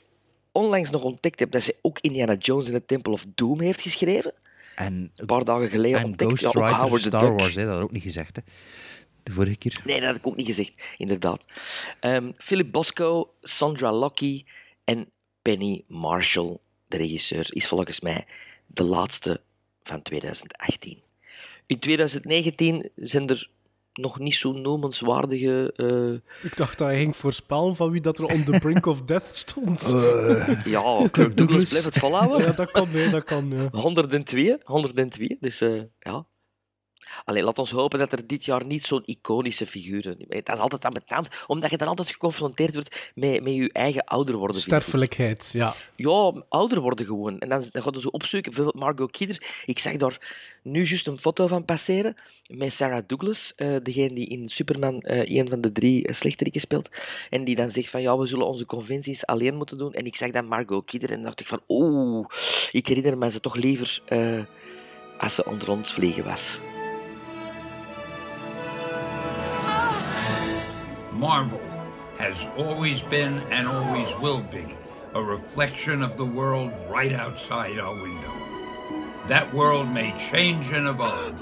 onlangs 0.51 0.89
nog 0.89 1.03
ontdekt 1.03 1.39
heb 1.39 1.51
dat 1.51 1.63
ze 1.63 1.75
ook 1.81 1.99
Indiana 1.99 2.35
Jones 2.35 2.67
in 2.67 2.73
the 2.73 2.85
Temple 2.85 3.13
of 3.13 3.25
Doom 3.35 3.59
heeft 3.59 3.81
geschreven. 3.81 4.33
En, 4.75 5.11
Een 5.15 5.25
paar 5.25 5.43
dagen 5.43 5.69
geleden 5.69 5.99
en 5.99 6.05
ontdekt. 6.05 6.39
Ja, 6.39 6.47
ook 6.47 6.53
Ghostwriter 6.53 6.81
Howard 6.81 7.01
the 7.01 7.07
Star 7.07 7.29
Duck. 7.29 7.39
Wars, 7.39 7.55
hè, 7.55 7.65
dat 7.65 7.73
had 7.73 7.83
ook 7.83 7.91
niet 7.91 8.03
gezegd. 8.03 8.35
Hè. 8.35 8.41
De 9.23 9.31
vorige 9.31 9.57
keer. 9.57 9.81
Nee, 9.83 9.99
dat 9.99 10.07
had 10.07 10.15
ik 10.15 10.27
ook 10.27 10.35
niet 10.35 10.45
gezegd, 10.45 10.83
inderdaad. 10.97 11.45
Ehm, 11.99 12.31
Philip 12.37 12.71
Bosco, 12.71 13.33
Sandra 13.41 13.91
Lockie 13.91 14.45
en 14.83 15.09
Penny 15.41 15.83
Marshall, 15.87 16.57
de 16.87 16.97
regisseur, 16.97 17.47
is 17.49 17.67
volgens 17.67 17.99
mij 17.99 18.25
de 18.67 18.83
laatste 18.83 19.41
van 19.83 20.01
2018. 20.01 21.01
In 21.65 21.79
2019 21.79 22.89
zijn 22.95 23.29
er 23.29 23.49
nog 23.93 24.19
niet 24.19 24.33
zo 24.35 24.51
noemenswaardige... 24.51 25.73
eh, 25.75 26.45
Ik 26.49 26.57
dacht 26.57 26.77
dat 26.77 26.87
hij 26.87 26.97
ging 26.99 27.15
voorspellen 27.15 27.75
van 27.75 27.91
wie 27.91 28.01
dat 28.01 28.19
er 28.19 28.25
on 28.25 28.43
the 28.43 28.59
brink 28.59 28.85
of 28.85 29.01
death 29.01 29.35
stond. 29.35 29.81
ja, 30.65 31.07
Kirk 31.11 31.37
Douglas 31.37 31.69
blijft 31.69 31.85
het 31.85 31.97
volhouden. 31.97 32.47
Ja, 32.47 32.51
dat 32.51 32.71
kan, 32.71 32.87
nee, 32.91 33.09
dat 33.09 33.23
kan. 33.23 33.49
Ja. 33.49 33.67
102, 33.81 34.57
102. 34.63 35.37
Dus 35.39 35.61
eh, 35.61 35.81
ja. 35.99 36.25
Alleen 37.25 37.43
laat 37.43 37.59
ons 37.59 37.71
hopen 37.71 37.99
dat 37.99 38.11
er 38.11 38.27
dit 38.27 38.45
jaar 38.45 38.65
niet 38.65 38.85
zo'n 38.85 39.03
iconische 39.05 39.65
figuren. 39.65 40.17
Dat 40.27 40.55
is 40.55 40.61
altijd 40.61 40.85
ambetant, 40.85 41.27
omdat 41.47 41.69
je 41.69 41.77
dan 41.77 41.87
altijd 41.87 42.11
geconfronteerd 42.11 42.73
wordt 42.73 43.11
met, 43.15 43.43
met 43.43 43.53
je 43.53 43.69
eigen 43.71 44.03
ouder 44.03 44.35
worden. 44.35 44.61
Sterfelijkheid, 44.61 45.49
ja. 45.53 45.75
Ja, 45.95 46.33
ouder 46.49 46.79
worden 46.79 47.05
gewoon. 47.05 47.39
En 47.39 47.49
dan, 47.49 47.63
dan 47.71 47.81
gaat 47.81 47.95
je 47.95 48.01
zo 48.01 48.07
opzoeken. 48.07 48.51
Bijvoorbeeld 48.51 48.83
Margot 48.83 49.11
Kidder. 49.11 49.63
Ik 49.65 49.79
zag 49.79 49.95
daar 49.95 50.17
nu 50.63 50.85
juist 50.85 51.07
een 51.07 51.19
foto 51.19 51.47
van 51.47 51.65
passeren 51.65 52.15
met 52.47 52.73
Sarah 52.73 53.03
Douglas, 53.07 53.53
eh, 53.55 53.75
degene 53.83 54.13
die 54.13 54.27
in 54.27 54.49
Superman 54.49 54.99
eh 54.99 55.37
een 55.37 55.47
van 55.47 55.61
de 55.61 55.71
drie 55.71 56.07
uh, 56.07 56.13
slechteriken 56.13 56.61
speelt. 56.61 56.89
En 57.29 57.43
die 57.43 57.55
dan 57.55 57.71
zegt 57.71 57.89
van 57.89 58.01
ja, 58.01 58.17
we 58.17 58.27
zullen 58.27 58.47
onze 58.47 58.65
conventies 58.65 59.25
alleen 59.25 59.55
moeten 59.55 59.77
doen. 59.77 59.93
En 59.93 60.05
ik 60.05 60.15
zag 60.15 60.31
dan 60.31 60.47
Margot 60.47 60.85
Kidder 60.85 61.11
en 61.11 61.23
dacht 61.23 61.39
ik 61.39 61.47
van 61.47 61.61
oeh, 61.67 62.25
ik 62.71 62.87
herinner 62.87 63.17
me 63.17 63.29
ze 63.29 63.39
toch 63.39 63.55
liever 63.55 64.01
eh, 64.05 64.43
als 65.17 65.35
ze 65.35 65.45
onder 65.45 65.69
ons 65.69 65.93
vliegen 65.93 66.23
was. 66.23 66.59
Marvel 71.23 71.61
has 72.17 72.45
always 72.57 72.99
been 72.99 73.37
and 73.49 73.65
always 73.65 74.13
will 74.19 74.41
be 74.41 74.75
a 75.15 75.23
reflection 75.23 76.01
of 76.01 76.17
the 76.17 76.25
world 76.25 76.69
right 76.89 77.13
outside 77.13 77.79
our 77.79 77.93
window. 77.93 78.33
That 79.29 79.53
world 79.53 79.87
may 79.87 80.13
change 80.17 80.73
and 80.73 80.85
evolve, 80.85 81.39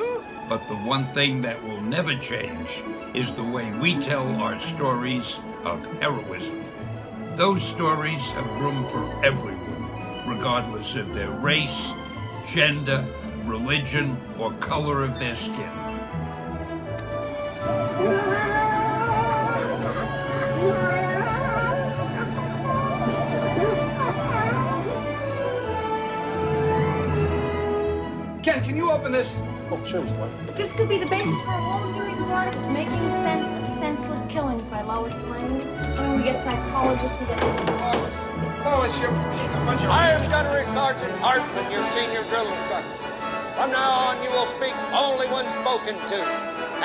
but 0.47 0.67
the 0.67 0.75
one 0.75 1.11
thing 1.15 1.41
that 1.41 1.63
will 1.63 1.81
never 1.81 2.15
change 2.19 2.83
is 3.15 3.33
the 3.33 3.43
way 3.43 3.71
we 3.79 3.99
tell 3.99 4.27
our 4.39 4.59
stories 4.59 5.39
of 5.63 5.83
heroism. 5.99 6.63
Those 7.33 7.63
stories 7.63 8.29
have 8.33 8.61
room 8.61 8.87
for 8.89 9.25
everyone, 9.25 10.29
regardless 10.29 10.93
of 10.93 11.11
their 11.15 11.31
race, 11.31 11.91
gender, 12.45 13.03
religion, 13.45 14.15
or 14.37 14.53
color 14.59 15.03
of 15.03 15.17
their 15.17 15.35
skin. 15.35 15.71
Ken, 28.61 28.69
can 28.69 28.77
you 28.77 28.91
open 28.91 29.11
this? 29.11 29.35
oh 29.71 29.83
sure 29.83 30.03
This 30.55 30.71
could 30.73 30.87
be 30.89 30.97
the 30.97 31.07
basis 31.07 31.39
for 31.41 31.51
a 31.51 31.61
whole 31.61 31.93
series 31.93 32.19
of 32.19 32.29
articles 32.29 32.65
making 32.67 33.01
sense 33.25 33.47
of 33.47 33.79
senseless 33.79 34.25
killings 34.29 34.61
by 34.63 34.81
Lois 34.81 35.13
Lane. 35.33 35.61
I 35.97 36.07
mean, 36.07 36.17
we 36.17 36.23
get 36.23 36.43
psychologists, 36.43 37.19
we 37.19 37.25
get 37.25 37.41
Oh, 38.63 38.83
it's 38.85 38.99
your 38.99 39.09
a 39.09 39.65
bunch 39.65 39.81
of. 39.81 39.89
I 39.89 40.11
am 40.11 40.29
Gunnery 40.29 40.65
Sergeant 40.73 41.11
Hartman, 41.21 41.71
your 41.71 41.85
senior 41.97 42.23
drill 42.29 42.45
instructor. 42.45 43.01
From 43.57 43.71
now 43.71 43.89
on, 43.89 44.21
you 44.23 44.29
will 44.29 44.49
speak 44.57 44.75
only 44.93 45.27
when 45.33 45.49
spoken 45.49 45.95
to. 45.95 46.19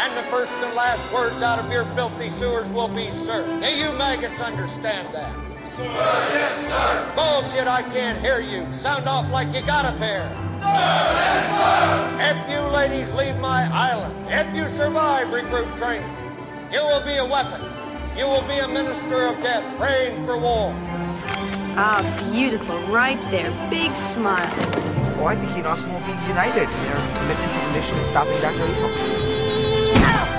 And 0.01 0.17
the 0.17 0.25
first 0.31 0.53
and 0.53 0.75
last 0.75 1.01
words 1.13 1.43
out 1.43 1.59
of 1.59 1.71
your 1.71 1.85
filthy 1.97 2.29
sewers 2.31 2.69
will 2.69 2.89
be 2.89 3.11
sir. 3.11 3.45
Do 3.61 3.69
you 3.69 3.93
maggots 3.99 4.41
understand 4.41 5.13
that? 5.15 5.46
Sir, 5.69 5.83
yes, 5.83 6.67
sir. 6.67 7.13
Bullshit, 7.15 7.67
I 7.67 7.83
can't 7.93 8.19
hear 8.25 8.41
you. 8.41 8.73
Sound 8.73 9.09
off 9.09 9.31
like 9.33 9.53
you 9.53 9.67
got 9.67 9.85
a 9.85 9.97
pair. 9.99 10.23
Sir, 10.23 10.63
yes, 10.63 11.47
sir. 11.59 12.31
If 12.31 12.51
you 12.51 12.61
ladies 12.73 13.13
leave 13.15 13.37
my 13.41 13.69
island, 13.73 14.15
if 14.29 14.47
you 14.55 14.69
survive 14.69 15.31
recruit 15.33 15.69
training, 15.77 16.09
you 16.73 16.81
will 16.81 17.05
be 17.05 17.17
a 17.17 17.27
weapon. 17.27 17.61
You 18.17 18.27
will 18.27 18.47
be 18.49 18.59
a 18.59 18.69
minister 18.69 19.27
of 19.27 19.43
death, 19.43 19.65
praying 19.77 20.25
for 20.25 20.39
war. 20.39 20.73
Ah, 21.79 22.01
beautiful. 22.33 22.79
Right 22.89 23.21
there. 23.31 23.51
Big 23.69 23.95
smile. 23.95 24.49
Well, 25.19 25.29
I 25.29 25.37
think 25.37 25.51
he 25.53 25.59
and 25.59 25.67
Austin 25.67 25.93
will 25.93 26.01
be 26.01 26.17
united 26.29 26.63
in 26.63 26.83
their 26.85 26.97
commitment 27.19 27.53
to 27.53 27.59
the 27.67 27.73
mission 27.73 27.99
of 27.99 28.07
stopping 28.07 28.41
Dr. 28.41 28.65
Evil. 28.65 30.36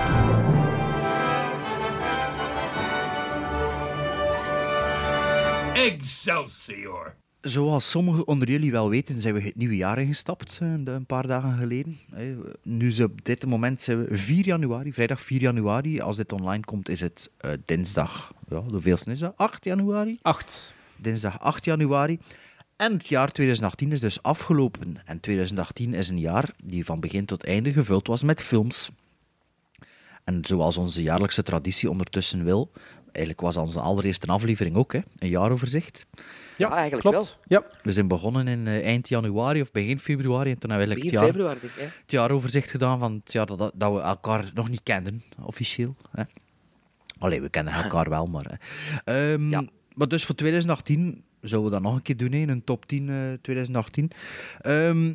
Excelsior! 5.78 7.16
Zoals 7.42 7.90
sommigen 7.90 8.28
onder 8.28 8.50
jullie 8.50 8.72
wel 8.72 8.90
weten, 8.90 9.22
zijn 9.22 9.34
we 9.34 9.42
het 9.42 9.56
nieuwe 9.56 9.76
jaar 9.76 10.00
ingestapt, 10.00 10.58
eh, 10.62 10.74
een 10.86 11.06
paar 11.06 11.28
dagen 11.28 11.58
geleden. 11.58 11.98
Eh, 12.14 12.24
Nu 12.64 12.88
is 12.88 13.00
op 13.00 13.26
dit 13.26 13.46
moment 13.46 13.82
zijn 13.82 14.06
we 14.06 14.18
4 14.18 14.46
januari, 14.46 14.94
vrijdag 14.94 15.22
4 15.22 15.42
januari. 15.42 16.02
Als 16.02 16.16
dit 16.16 16.32
online 16.32 16.64
komt, 16.64 16.90
is 16.90 17.00
het 17.00 17.32
eh, 17.38 17.52
dinsdag, 17.66 18.34
ja, 18.50 18.62
hoeveelste 18.62 19.12
is 19.12 19.20
dat? 19.20 19.34
8 19.36 19.64
januari? 19.64 20.18
8. 20.22 20.74
Dinsdag 20.96 21.40
8 21.40 21.66
januari. 21.66 22.20
En 22.76 22.94
het 22.94 23.08
jaar 23.08 23.32
2018 23.32 23.92
is 23.92 24.00
dus 24.00 24.24
afgelopen. 24.24 24.98
En 25.06 25.20
2018 25.20 25.94
is 25.94 26.10
een 26.10 26.20
jaar 26.20 26.52
die 26.64 26.86
van 26.86 27.00
begin 27.00 27.26
tot 27.26 27.46
einde 27.46 27.72
gevuld 27.74 28.08
was 28.08 28.24
met 28.24 28.44
films. 28.44 28.92
En 30.24 30.46
zoals 30.46 30.78
onze 30.78 31.02
jaarlijkse 31.02 31.44
traditie 31.44 31.90
ondertussen 31.90 32.44
wil, 32.44 32.72
eigenlijk 33.12 33.42
was 33.42 33.58
onze 33.58 33.80
allereerste 33.80 34.28
aflevering 34.28 34.76
ook, 34.76 34.94
hè, 34.94 35.00
een 35.20 35.30
jaaroverzicht. 35.30 36.06
Ja, 36.58 36.72
eigenlijk 36.72 37.10
klopt. 37.10 37.38
Ja. 37.48 37.64
We 37.82 37.92
zijn 37.92 38.08
begonnen 38.08 38.48
in 38.48 38.68
eh, 38.68 38.86
eind 38.86 39.10
januari 39.10 39.62
of 39.62 39.72
begin 39.72 40.00
februari. 40.00 40.52
En 40.52 40.60
toen 40.60 40.70
hebben 40.70 40.88
we 40.88 40.94
eigenlijk 40.94 41.04
het, 41.04 41.14
jaar, 41.14 41.26
februari, 41.26 41.60
denk 41.60 41.74
ik, 41.74 41.80
hè? 41.80 42.02
het 42.02 42.12
jaaroverzicht 42.12 42.72
gedaan 42.72 43.00
van 43.00 43.22
het 43.24 43.34
jaar 43.34 43.46
dat, 43.46 43.72
dat 43.76 43.94
we 43.94 44.00
elkaar 44.00 44.52
nog 44.54 44.70
niet 44.70 44.84
kenden, 44.84 45.24
officieel. 45.42 45.96
Hè. 46.12 46.24
Allee, 47.20 47.42
we 47.42 47.50
kennen 47.50 47.74
elkaar 47.74 48.10
wel, 48.10 48.26
maar... 48.26 48.60
Hè. 49.04 49.34
Ehm, 49.34 49.66
Maar 49.94 50.08
dus 50.08 50.26
voor 50.26 50.36
2018 50.36 51.24
zouden 51.42 51.72
we 51.72 51.76
dat 51.76 51.86
nog 51.86 51.96
een 51.96 52.02
keer 52.02 52.18
doen, 52.18 52.32
hè, 52.32 52.38
in 52.38 52.50
een 52.50 52.64
top 52.64 52.86
10 52.86 53.10
eh, 53.10 53.16
2018. 53.42 54.12
Ehm, 54.62 55.14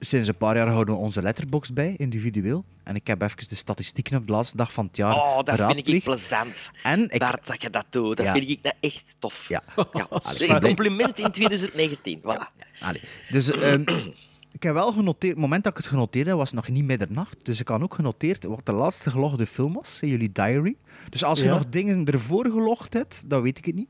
sinds 0.00 0.28
een 0.28 0.36
paar 0.36 0.56
jaar 0.56 0.68
houden 0.68 0.94
we 0.94 1.00
onze 1.00 1.22
letterbox 1.22 1.72
bij, 1.72 1.94
individueel. 1.96 2.64
En 2.84 2.94
ik 2.94 3.06
heb 3.06 3.22
even 3.22 3.48
de 3.48 3.54
statistieken 3.54 4.16
op 4.16 4.26
de 4.26 4.32
laatste 4.32 4.56
dag 4.56 4.72
van 4.72 4.86
het 4.86 4.96
jaar 4.96 5.14
Oh, 5.14 5.42
dat 5.44 5.56
vind 5.56 5.88
ik 5.88 6.04
plezant. 6.04 6.70
En 6.82 7.10
ik, 7.10 7.18
Bart, 7.18 7.46
dat 7.46 7.62
je 7.62 7.70
dat 7.70 7.84
doet. 7.90 8.16
Dat 8.16 8.26
Ja. 8.26 8.32
vind 8.32 8.48
ik 8.48 8.58
nou 8.62 8.74
echt 8.80 9.04
tof. 9.18 9.48
Ja. 9.48 9.62
Ja. 9.92 10.06
Allee, 10.08 10.50
Een 10.50 10.60
compliment 10.60 11.18
in 11.18 11.30
2019. 11.30 12.18
Voilà. 12.18 12.56
Allee. 12.80 13.00
Dus 13.30 13.50
ehm, 13.50 13.80
ik 14.56 14.62
heb 14.62 14.74
wel 14.74 14.92
genoteerd, 14.92 15.32
het 15.32 15.40
moment 15.42 15.64
dat 15.64 15.72
ik 15.72 15.78
het 15.78 15.86
genoteerd 15.88 16.26
heb, 16.26 16.36
was 16.36 16.50
het 16.50 16.56
nog 16.56 16.68
niet 16.68 16.84
middernacht. 16.84 17.36
Dus 17.42 17.60
ik 17.60 17.68
had 17.68 17.82
ook 17.82 17.94
genoteerd 17.94 18.44
wat 18.44 18.66
de 18.66 18.72
laatste 18.72 19.10
gelogde 19.10 19.46
film 19.46 19.72
was 19.72 19.98
in 20.00 20.08
jullie 20.08 20.32
diary. 20.32 20.76
Dus 21.10 21.24
als 21.24 21.38
je 21.38 21.44
Ja. 21.44 21.52
nog 21.52 21.68
dingen 21.68 22.04
ervoor 22.06 22.44
gelogd 22.50 22.92
hebt, 22.94 23.22
dan 23.30 23.42
weet 23.42 23.58
ik 23.58 23.64
het 23.64 23.74
niet. 23.74 23.88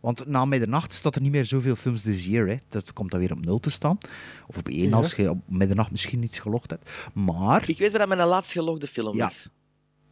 Want 0.00 0.26
na 0.26 0.44
middernacht 0.44 0.92
staat 0.92 1.14
er 1.16 1.22
niet 1.22 1.30
meer 1.32 1.44
zoveel 1.44 1.76
films 1.76 2.02
this 2.02 2.24
year. 2.26 2.48
Hè. 2.48 2.54
Dat 2.68 2.92
komt 2.92 3.10
dan 3.10 3.20
weer 3.20 3.32
op 3.32 3.44
nul 3.44 3.58
te 3.60 3.70
staan. 3.70 3.98
Of 4.46 4.56
op 4.58 4.68
één 4.68 4.88
Ja. 4.88 4.96
als 4.96 5.14
je 5.14 5.30
op 5.30 5.38
middernacht 5.48 5.90
misschien 5.90 6.22
iets 6.22 6.38
gelogd 6.38 6.70
hebt. 6.70 6.90
Maar, 7.14 7.68
Ik 7.68 7.78
weet 7.78 7.90
wat 7.90 8.00
dat 8.00 8.08
mijn 8.08 8.28
laatst 8.28 8.52
gelogde 8.52 8.86
film 8.86 9.16
Ja. 9.16 9.26
is. 9.26 9.48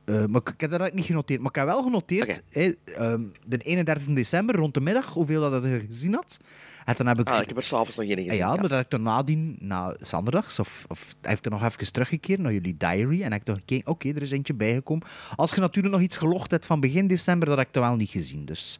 eh, 0.04 0.24
maar 0.26 0.40
ik, 0.40 0.48
ik 0.48 0.60
heb 0.60 0.70
dat 0.70 0.92
niet 0.92 1.04
genoteerd. 1.04 1.40
Maar 1.40 1.48
ik 1.50 1.56
heb 1.56 1.66
wel 1.66 1.82
genoteerd, 1.82 2.42
hè, 2.50 2.72
ehm, 2.84 3.22
de 3.46 3.56
31 3.58 4.14
december 4.14 4.54
rond 4.56 4.74
de 4.74 4.80
middag, 4.80 5.12
hoeveel 5.12 5.40
dat 5.50 5.64
ik 5.64 5.72
er 5.72 5.80
gezien 5.88 6.14
had. 6.14 6.36
En 6.84 6.94
dan 6.96 7.06
heb 7.06 7.18
ik... 7.20 7.28
Ah, 7.28 7.40
ik 7.42 7.48
heb 7.48 7.56
er 7.56 7.62
s'avonds 7.62 7.96
nog 7.96 8.06
één 8.06 8.14
gezien. 8.16 8.30
Ah 8.30 8.36
ja, 8.36 8.48
maar 8.48 8.60
dat 8.62 8.70
heb 8.70 8.80
ik 8.84 8.90
dan 8.90 9.02
nadien, 9.02 9.56
na 9.60 9.96
zanderdags, 10.00 10.58
of, 10.58 10.84
of 10.88 11.14
hij 11.20 11.30
heeft 11.30 11.44
er 11.44 11.50
nog 11.50 11.62
even 11.64 11.92
teruggekeerd 11.92 12.40
naar 12.40 12.52
jullie 12.52 12.76
diary. 12.76 13.22
En 13.22 13.30
heb 13.32 13.40
ik 13.40 13.46
toch 13.46 13.56
gekeken, 13.58 13.90
oké, 13.90 14.08
er 14.08 14.22
is 14.22 14.30
eentje 14.30 14.54
bijgekomen. 14.54 15.06
Als 15.36 15.54
je 15.54 15.60
natuurlijk 15.60 15.94
nog 15.94 16.02
iets 16.02 16.16
gelogd 16.16 16.50
hebt 16.50 16.66
van 16.66 16.80
begin 16.80 17.06
december, 17.06 17.48
dat 17.48 17.56
heb 17.58 17.66
ik 17.66 17.72
toch 17.72 17.84
wel 17.84 17.96
niet 17.96 18.10
gezien. 18.10 18.44
Dus 18.44 18.78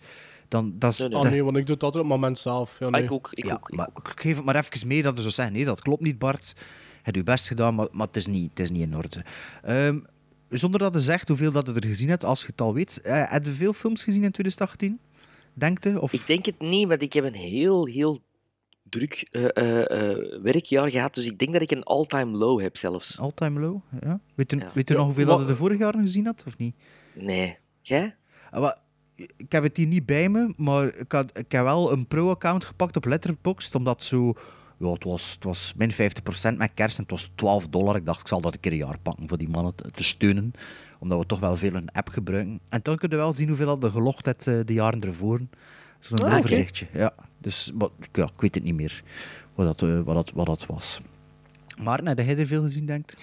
dan, 0.49 0.73
dat 0.79 0.93
is... 0.93 1.01
Ah 1.03 1.11
dat- 1.11 1.31
nee, 1.31 1.45
want 1.45 1.57
ik 1.57 1.67
doe 1.67 1.75
het 1.75 1.85
altijd 1.85 2.05
op 2.05 2.11
het 2.11 2.19
moment 2.21 2.39
zelf. 2.39 2.79
Ja, 2.79 2.87
Ah, 2.87 2.93
nee. 2.93 3.03
ik 3.03 3.13
ook. 3.13 3.29
Ik 3.33 3.45
ja, 3.47 3.53
ook. 3.55 3.73
maar 3.73 3.89
ik 4.05 4.21
geef 4.21 4.37
het 4.37 4.45
maar 4.45 4.57
even 4.57 4.89
mee 4.89 5.03
dat 5.03 5.17
er 5.17 5.23
zo 5.23 5.31
zeggen, 5.31 5.55
nee, 5.55 5.65
dat 5.65 5.81
klopt 5.83 6.03
niet, 6.03 6.19
Bart. 6.19 6.53
Je 6.57 6.63
hebt 7.03 7.17
je 7.17 7.23
best 7.23 7.49
gedaan, 7.49 7.75
maar, 7.75 7.89
maar 7.93 8.07
het, 8.07 8.17
is 8.17 8.27
niet, 8.27 8.51
het 8.51 8.61
is 8.61 8.71
niet 8.71 8.83
in 8.83 8.97
orde. 8.97 9.25
Ehm, 9.63 9.99
zonder 10.49 10.81
dat 10.81 10.95
je 10.95 11.01
zegt 11.01 11.29
hoeveel 11.29 11.53
dat 11.53 11.67
je 11.67 11.73
er 11.75 11.85
gezien 11.87 12.09
hebt, 12.09 12.25
als 12.25 12.41
je 12.41 12.47
het 12.47 12.61
al 12.61 12.75
weet. 12.75 13.01
eh 13.01 13.31
heb 13.31 13.45
je 13.45 13.51
veel 13.51 13.73
films 13.73 14.03
gezien 14.05 14.25
in 14.25 14.31
2018? 14.31 14.99
Denkt 15.55 15.85
je? 15.85 16.01
Of... 16.01 16.13
Ik 16.13 16.27
denk 16.27 16.47
het 16.47 16.59
niet, 16.61 16.89
want 16.89 17.03
ik 17.03 17.13
heb 17.13 17.25
een 17.25 17.35
heel, 17.35 17.87
heel 17.87 18.21
druk 18.89 19.29
eh, 19.31 19.45
eh, 19.57 20.11
eh, 20.11 20.43
werkjaar 20.43 20.91
gehad. 20.91 21.15
Dus 21.15 21.27
ik 21.27 21.39
denk 21.39 21.53
dat 21.53 21.63
ik 21.63 21.71
een 21.71 21.83
all-time 21.83 22.37
low 22.37 22.61
heb 22.61 22.77
zelfs. 22.77 23.19
All-time 23.19 23.61
low? 23.61 23.81
Ja. 24.01 24.21
Weet 24.35 24.51
je, 24.51 24.57
Ja. 24.57 24.71
weet 24.75 24.89
je 24.89 24.95
Ja, 24.95 24.99
nog 25.01 25.09
hoeveel 25.09 25.27
wat- 25.27 25.39
dat 25.39 25.47
je 25.47 25.53
de 25.53 25.59
vorige 25.59 25.79
jaren 25.83 26.01
gezien 26.01 26.27
had, 26.27 26.45
of 26.47 26.59
niet? 26.59 26.75
Nee. 27.15 27.57
Jij? 27.81 28.17
Ah, 28.51 28.61
wel, 28.61 28.77
Ik 29.17 29.53
heb 29.53 29.63
het 29.63 29.77
hier 29.77 29.87
niet 29.87 30.07
bij 30.07 30.29
me, 30.29 30.55
maar 30.57 30.95
ik, 30.95 31.13
had, 31.13 31.39
ik 31.39 31.53
heb 31.53 31.63
wel 31.63 31.93
een 31.93 32.07
pro-account 32.07 32.65
gepakt 32.65 32.97
op 32.97 33.05
Letterboxd, 33.05 33.75
omdat 33.75 34.03
zo... 34.03 34.33
Ja, 34.79 34.93
het 34.93 35.05
was, 35.05 35.33
het 35.33 35.45
was 35.45 35.73
min 35.77 35.93
50% 35.93 35.97
met 36.57 36.71
kerst 36.75 36.97
en 36.97 37.03
het 37.03 37.11
was 37.11 37.31
12 37.35 37.69
dollar. 37.69 37.97
Ik 37.97 38.07
dacht, 38.07 38.21
ik 38.21 38.29
zal 38.29 38.41
dat 38.41 38.55
een 38.55 38.61
keer 38.61 38.73
een 38.73 38.79
jaar 38.79 38.99
pakken 38.99 39.29
voor 39.29 39.39
die 39.39 39.49
mannen 39.49 39.75
te, 39.75 39.91
te 39.91 40.05
steunen. 40.05 40.53
Omdat 40.99 41.19
we 41.19 41.27
toch 41.27 41.39
wel 41.39 41.57
veel 41.57 41.75
een 41.75 41.93
app 41.93 42.09
gebruiken. 42.09 42.61
En 42.69 42.81
dan 42.83 42.97
kun 42.97 43.11
je 43.11 43.17
wel 43.17 43.33
zien 43.33 43.49
hoeveel 43.49 43.79
dat 43.79 43.93
je 43.93 43.99
gelogd 43.99 44.25
hebt 44.25 44.47
eh, 44.47 44.61
de 44.65 44.73
jaren 44.73 45.01
ervoor. 45.01 45.41
Zo'n 45.99 46.19
Ah, 46.19 46.37
overzichtje. 46.37 46.87
Ja. 46.93 47.15
Dus 47.39 47.73
maar, 47.79 47.89
ja, 48.13 48.25
ik 48.25 48.41
weet 48.41 48.55
het 48.55 48.65
niet 48.65 48.75
meer 48.75 49.03
wat 49.55 49.67
dat, 49.67 49.89
eh, 49.89 50.01
wat 50.01 50.15
dat, 50.15 50.31
wat 50.35 50.47
dat 50.47 50.67
was. 50.67 51.01
Maar 51.83 51.99
heb 52.03 52.19
jij 52.19 52.39
er 52.39 52.47
veel 52.47 52.63
gezien, 52.63 52.87
denkt? 52.87 53.17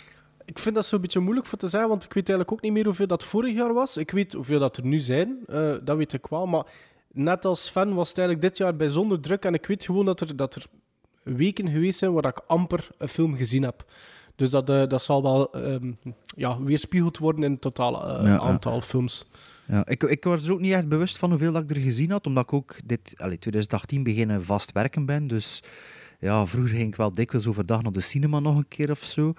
Ik 0.46 0.60
vind 0.60 0.76
dat 0.76 0.86
zo'n 0.86 1.02
beetje 1.02 1.20
moeilijk 1.20 1.48
voor 1.48 1.58
te 1.58 1.68
zeggen, 1.68 1.90
want 1.90 2.04
ik 2.04 2.14
weet 2.14 2.30
eigenlijk 2.30 2.58
ook 2.58 2.64
niet 2.64 2.74
meer 2.74 2.86
hoeveel 2.86 3.08
dat 3.08 3.24
vorig 3.24 3.54
jaar 3.54 3.74
was. 3.74 3.98
Ik 3.98 4.12
weet 4.12 4.34
hoeveel 4.34 4.60
dat 4.60 4.78
er 4.78 4.86
nu 4.86 5.00
zijn, 5.00 5.38
eh, 5.48 5.76
dat 5.84 5.98
weet 5.98 6.14
ik 6.14 6.28
wel. 6.28 6.46
Maar 6.46 6.66
net 7.12 7.46
als 7.46 7.70
fan 7.70 7.94
was 7.94 8.10
het 8.10 8.18
eigenlijk 8.18 8.48
dit 8.48 8.58
jaar 8.58 8.76
bijzonder 8.76 9.20
druk. 9.20 9.46
En 9.46 9.54
ik 9.54 9.66
weet 9.66 9.86
gewoon 9.86 10.06
dat 10.06 10.20
er, 10.20 10.36
dat 10.36 10.56
er 10.56 10.66
weken 11.24 11.70
geweest 11.70 12.00
zijn 12.00 12.14
waar 12.14 12.26
ik 12.26 12.42
amper 12.48 12.88
een 12.98 13.08
film 13.08 13.36
gezien 13.36 13.64
heb. 13.64 13.86
Dus 14.36 14.50
dat, 14.50 14.70
eh, 14.70 14.88
dat 14.88 15.04
zal 15.04 15.24
wel 15.24 15.52
ehm, 15.52 15.92
ja, 16.36 16.62
weerspiegeld 16.62 17.18
worden 17.18 17.44
in 17.44 17.52
het 17.52 17.62
totale 17.62 18.18
eh, 18.18 18.26
Ja, 18.26 18.40
aantal 18.40 18.82
films. 18.82 19.26
Ja, 19.68 19.86
ik, 19.86 20.04
ik 20.04 20.24
was 20.24 20.46
er 20.46 20.54
ook 20.54 20.60
niet 20.60 20.74
echt 20.74 20.88
bewust 20.88 21.18
van 21.18 21.30
hoeveel 21.30 21.52
dat 21.52 21.64
ik 21.64 21.70
er 21.70 21.82
gezien 21.82 22.12
had, 22.12 22.26
omdat 22.26 22.44
ik 22.44 22.54
ook 22.54 22.76
dit, 22.86 23.14
allee, 23.18 23.40
2018 23.40 24.04
beginnen 24.04 24.44
vast 24.44 24.72
werken 24.72 25.06
ben. 25.06 25.28
Dus 25.28 25.64
ja, 26.20 26.46
vroeger 26.46 26.76
ging 26.76 26.88
ik 26.88 26.96
wel 26.96 27.14
dikwijls 27.14 27.48
overdag 27.48 27.82
naar 27.82 27.92
de 27.92 28.02
cinema 28.02 28.40
nog 28.40 28.58
een 28.58 28.68
keer 28.68 28.92
of 28.92 29.04
zo. 29.04 29.34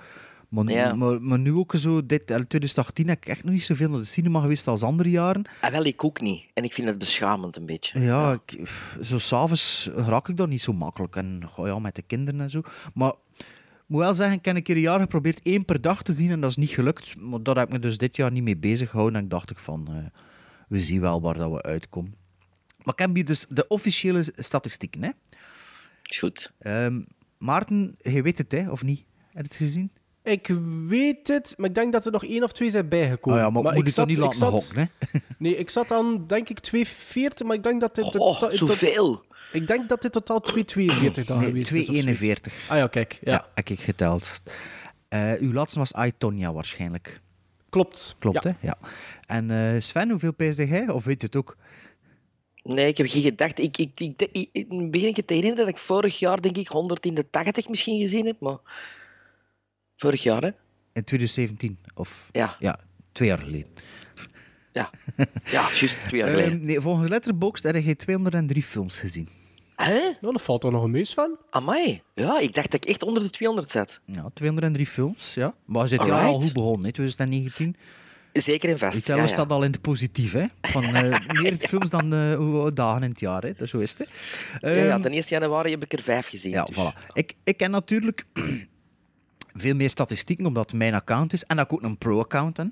Maar, 0.54 0.70
Ja. 0.74 0.94
maar, 0.94 1.22
maar 1.22 1.38
nu 1.38 1.52
ook 1.52 1.74
zo, 1.76 2.06
dit, 2.06 2.30
allee, 2.30 2.46
2018 2.46 3.08
heb 3.08 3.16
ik 3.16 3.26
echt 3.26 3.44
nog 3.44 3.52
niet 3.52 3.62
zoveel 3.62 3.88
naar 3.90 3.98
de 3.98 4.04
cinema 4.04 4.40
geweest 4.40 4.66
als 4.66 4.82
andere 4.82 5.10
jaren. 5.10 5.44
Ah, 5.60 5.70
wel, 5.70 5.84
ik 5.84 6.04
ook 6.04 6.20
niet. 6.20 6.46
En 6.54 6.64
ik 6.64 6.72
vind 6.72 6.88
het 6.88 6.98
beschamend 6.98 7.56
een 7.56 7.66
beetje. 7.66 8.00
Ja, 8.00 8.32
ik, 8.32 8.62
pff, 8.62 8.98
zo 9.02 9.18
s'avonds 9.18 9.90
raak 9.94 10.28
ik 10.28 10.36
dat 10.36 10.48
niet 10.48 10.62
zo 10.62 10.72
makkelijk. 10.72 11.16
En 11.16 11.42
goh, 11.48 11.66
ja, 11.66 11.78
met 11.78 11.94
de 11.94 12.02
kinderen 12.02 12.40
en 12.40 12.50
zo. 12.50 12.62
Maar 12.94 13.12
ik 13.36 13.84
moet 13.86 14.00
wel 14.00 14.14
zeggen, 14.14 14.36
ik 14.38 14.44
heb 14.44 14.56
een 14.56 14.62
keer 14.62 14.74
een 14.76 14.80
jaar 14.82 15.00
geprobeerd 15.00 15.40
één 15.42 15.64
per 15.64 15.80
dag 15.80 16.02
te 16.02 16.12
zien 16.12 16.30
en 16.30 16.40
dat 16.40 16.50
is 16.50 16.56
niet 16.56 16.70
gelukt. 16.70 17.20
Maar 17.20 17.42
daar 17.42 17.56
heb 17.56 17.66
ik 17.66 17.72
me 17.72 17.78
dus 17.78 17.98
dit 17.98 18.16
jaar 18.16 18.30
niet 18.30 18.42
mee 18.42 18.56
bezig 18.56 18.90
gehouden. 18.90 19.18
En 19.18 19.24
ik 19.24 19.30
dacht 19.30 19.50
ik 19.50 19.58
van, 19.58 19.86
eh, 19.88 20.20
we 20.68 20.80
zien 20.80 21.00
wel 21.00 21.20
waar 21.20 21.34
dat 21.34 21.50
we 21.50 21.62
uitkomen. 21.62 22.14
Maar 22.84 22.94
ik 22.94 23.00
heb 23.00 23.14
hier 23.14 23.24
dus 23.24 23.46
de 23.48 23.66
officiële 23.68 24.24
statistieken. 24.34 25.02
Hè. 25.02 25.10
Is 26.02 26.18
goed. 26.18 26.52
Ehm, 26.58 27.02
Maarten, 27.38 27.96
je 27.98 28.22
weet 28.22 28.38
het, 28.38 28.52
hè, 28.52 28.70
of 28.70 28.82
niet? 28.82 28.98
Heb 29.18 29.42
je 29.42 29.48
het 29.48 29.56
gezien? 29.56 29.90
Ik 30.24 30.48
weet 30.86 31.28
het, 31.28 31.54
maar 31.56 31.68
ik 31.68 31.74
denk 31.74 31.92
dat 31.92 32.06
er 32.06 32.12
nog 32.12 32.24
één 32.24 32.42
of 32.42 32.52
twee 32.52 32.70
zijn 32.70 32.88
bijgekomen. 32.88 33.38
Oh 33.38 33.44
ja, 33.44 33.50
maar, 33.50 33.74
moet 33.74 33.88
ik 33.88 33.94
toch 33.94 34.06
niet 34.06 34.16
ik 34.16 34.22
laten 34.22 34.46
hokken, 34.46 34.76
hè? 34.78 35.18
Nee, 35.38 35.56
ik 35.56 35.70
zat 35.70 35.90
aan, 35.92 36.26
denk 36.26 36.48
ik, 36.48 36.86
2,40, 36.86 37.46
maar 37.46 37.56
ik 37.56 37.62
denk 37.62 37.80
dat 37.80 37.94
dit... 37.94 38.04
Oh, 38.04 38.10
tot- 38.10 38.38
tot- 38.40 38.56
zoveel. 38.68 39.24
Ik 39.52 39.66
denk 39.66 39.88
dat 39.88 40.02
dit 40.02 40.12
totaal 40.12 40.42
2,42 40.52 40.54
dan 41.24 41.38
Nee, 41.38 41.46
geweest 41.48 41.72
is. 41.72 41.88
of 41.88 41.94
zoiets. 41.96 42.40
2,41. 42.50 42.68
Ah 42.68 42.78
ja, 42.78 42.86
kijk. 42.86 43.18
Ja, 43.22 43.32
Ja, 43.32 43.46
heb 43.54 43.68
ik 43.68 43.80
geteld. 43.80 44.42
Eh 45.08 45.32
uw 45.40 45.52
laatste 45.52 45.78
was 45.78 45.92
I, 46.06 46.12
Tonya 46.18 46.52
waarschijnlijk. 46.52 47.20
klopt. 47.70 48.16
Klopt, 48.18 48.42
Ja. 48.44 48.50
hè? 48.60 48.66
Ja. 48.66 48.76
En 49.26 49.50
eh, 49.50 49.80
Sven, 49.80 50.10
hoeveel 50.10 50.34
peesde 50.34 50.66
jij? 50.66 50.88
Of 50.88 51.04
weet 51.04 51.20
je 51.20 51.26
het 51.26 51.36
ook? 51.36 51.56
Nee, 52.62 52.86
ik 52.88 52.96
heb 52.96 53.06
geen 53.08 53.22
gedacht. 53.22 53.58
Ik, 53.58 53.78
ik, 53.78 54.00
ik, 54.00 54.22
ik, 54.32 54.48
ik 54.52 54.90
begin 54.90 55.08
ik 55.08 55.16
het 55.16 55.26
te 55.26 55.34
herinneren 55.34 55.64
dat 55.66 55.74
ik 55.74 55.80
vorig 55.80 56.18
jaar, 56.18 56.40
denk 56.40 56.56
ik, 56.56 56.68
100 56.68 57.06
in 57.06 57.14
de 57.14 57.30
80 57.30 57.68
misschien 57.68 58.00
gezien 58.00 58.26
heb. 58.26 58.40
Maar 58.40 58.58
vorig 59.96 60.22
jaar, 60.22 60.42
hè? 60.42 60.50
In 60.92 61.04
2017? 61.04 61.78
Of... 61.94 62.28
Ja. 62.32 62.56
Ja, 62.58 62.78
twee 63.12 63.28
jaar 63.28 63.38
geleden. 63.38 63.70
Ja, 64.72 64.90
ja 65.44 65.68
juist 65.74 65.98
twee 66.06 66.20
jaar 66.20 66.30
geleden. 66.30 66.52
Ehm, 66.52 66.66
nee, 66.66 66.80
volgens 66.80 67.08
Letterboxd 67.08 67.64
heb 67.64 67.76
je 67.76 67.96
203 67.96 68.62
films 68.62 68.98
gezien. 68.98 69.28
Hè? 69.76 70.00
Nou, 70.20 70.32
dat 70.32 70.42
valt 70.42 70.64
er 70.64 70.70
nog 70.70 70.82
een 70.82 70.90
meus 70.90 71.14
van. 71.14 71.38
Amai. 71.50 72.02
Ja, 72.14 72.38
ik 72.38 72.54
dacht 72.54 72.70
dat 72.70 72.84
ik 72.84 72.90
echt 72.90 73.02
onder 73.02 73.22
de 73.22 73.30
200 73.30 73.70
zat. 73.70 74.00
Ja, 74.04 74.30
203 74.34 74.86
films, 74.86 75.34
ja. 75.34 75.54
Maar 75.64 75.82
je 75.82 75.88
zit 75.88 76.04
jaar 76.04 76.26
al 76.26 76.40
goed 76.40 76.52
begonnen, 76.52 76.86
hè, 76.86 76.92
2019. 76.92 77.76
Zeker 78.32 78.70
en 78.70 78.78
vast. 78.78 79.04
Tellen 79.04 79.22
ja, 79.22 79.28
ja. 79.28 79.34
staat 79.34 79.50
al 79.50 79.62
in 79.62 79.70
het 79.70 79.80
positief, 79.80 80.32
hè. 80.32 80.44
Van 80.60 80.84
eh, 80.84 81.18
meer 81.40 81.56
films 81.56 81.90
dan 81.90 82.12
eh, 82.12 82.34
hoe 82.34 82.72
dagen 82.72 83.02
in 83.02 83.10
het 83.10 83.20
jaar, 83.20 83.42
hè. 83.42 83.52
Dat 83.52 83.68
zo 83.68 83.78
is 83.78 83.90
het, 83.90 83.98
hè. 83.98 84.68
Ja, 84.68 84.84
ja, 84.84 84.92
Ehm, 84.92 85.02
de 85.02 85.10
1 85.10 85.22
januari 85.26 85.70
heb 85.70 85.82
ik 85.82 85.92
er 85.92 86.02
vijf 86.02 86.26
gezien. 86.28 86.52
Ja, 86.52 86.64
dus. 86.64 86.76
voilà. 86.76 87.12
Ik, 87.12 87.34
ik 87.44 87.56
ken 87.56 87.70
natuurlijk 87.70 88.24
veel 89.54 89.74
meer 89.74 89.90
statistieken, 89.90 90.46
omdat 90.46 90.70
het 90.70 90.78
mijn 90.78 90.94
account 90.94 91.32
is. 91.32 91.44
En 91.44 91.56
dat 91.56 91.64
ik 91.64 91.72
ook 91.72 91.82
een 91.82 91.98
pro-account 91.98 92.56
heb. 92.56 92.66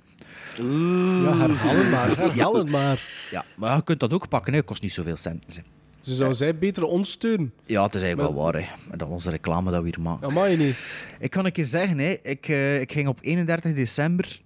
Ja, 0.57 1.37
herhalen 1.37 1.91
maar, 1.91 2.17
herhalen 2.17 2.71
maar. 2.71 3.09
Ja, 3.31 3.45
maar 3.57 3.77
je 3.77 3.85
kunt 3.85 4.01
dat 4.01 4.13
ook 4.13 4.29
pakken, 4.29 4.53
hè. 4.53 4.59
Het 4.59 4.67
kost 4.67 4.83
niet 4.83 4.93
zoveel 4.93 5.17
centen. 5.17 5.53
hè. 5.55 5.61
Ze 6.01 6.15
zou 6.15 6.35
zij 6.35 6.59
beter 6.59 6.85
ons 6.85 7.11
steunen. 7.11 7.53
Ja, 7.65 7.83
het 7.83 7.95
is 7.95 8.03
eigenlijk 8.03 8.35
wel 8.35 8.43
waar, 8.45 8.55
hè. 8.63 8.67
Met 8.91 8.99
Dat 8.99 9.09
onze 9.09 9.31
reclame 9.31 9.71
dat 9.71 9.83
we 9.83 9.89
hier 9.89 10.01
maken. 10.01 10.21
Dat 10.23 10.33
mag 10.33 10.49
je 10.51 10.57
niet. 10.57 11.07
Ik 11.19 11.31
kan 11.31 11.45
een 11.45 11.53
keer 11.53 11.65
zeggen, 11.65 11.99
hè. 11.99 12.17
Ik, 12.23 12.49
eh, 12.49 12.81
ik 12.81 12.93
ging 12.93 13.09
op 13.09 13.19
31 13.23 13.73
december 13.73 14.39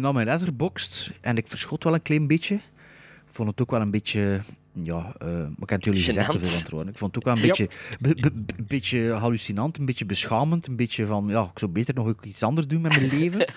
naar 0.00 0.12
mijn 0.14 0.26
letterboxd 0.26 1.10
en 1.20 1.36
ik 1.36 1.48
verschot 1.48 1.84
wel 1.84 1.94
een 1.94 2.02
klein 2.02 2.26
beetje. 2.26 2.54
Ik 2.54 3.38
vond 3.38 3.48
het 3.48 3.60
ook 3.60 3.70
wel 3.70 3.80
een 3.80 3.90
beetje 3.90 4.40
Ja, 4.74 5.14
eh, 5.18 5.26
maar 5.28 5.52
ik 5.60 5.70
heb 5.70 5.82
jullie 5.84 6.02
gezegd 6.02 6.30
te 6.30 6.38
veel 6.38 6.48
aan 6.48 6.58
het 6.58 6.70
worden. 6.70 6.92
Ik 6.92 6.98
vond 6.98 7.14
het 7.14 7.24
ook 7.24 7.34
wel 7.34 7.42
een 7.42 7.48
beetje, 7.48 7.68
be- 8.00 8.14
be- 8.14 8.32
be- 8.32 8.54
een 8.56 8.66
beetje 8.66 9.10
hallucinant, 9.10 9.78
een 9.78 9.84
beetje 9.84 10.06
beschamend, 10.06 10.66
een 10.66 10.76
beetje 10.76 11.06
van, 11.06 11.26
ja, 11.28 11.42
ik 11.52 11.58
zou 11.58 11.70
beter 11.70 11.94
nog 11.94 12.06
ook 12.06 12.24
iets 12.24 12.42
anders 12.42 12.66
doen 12.66 12.80
met 12.80 12.92
mijn 12.96 13.08
leven. 13.18 13.52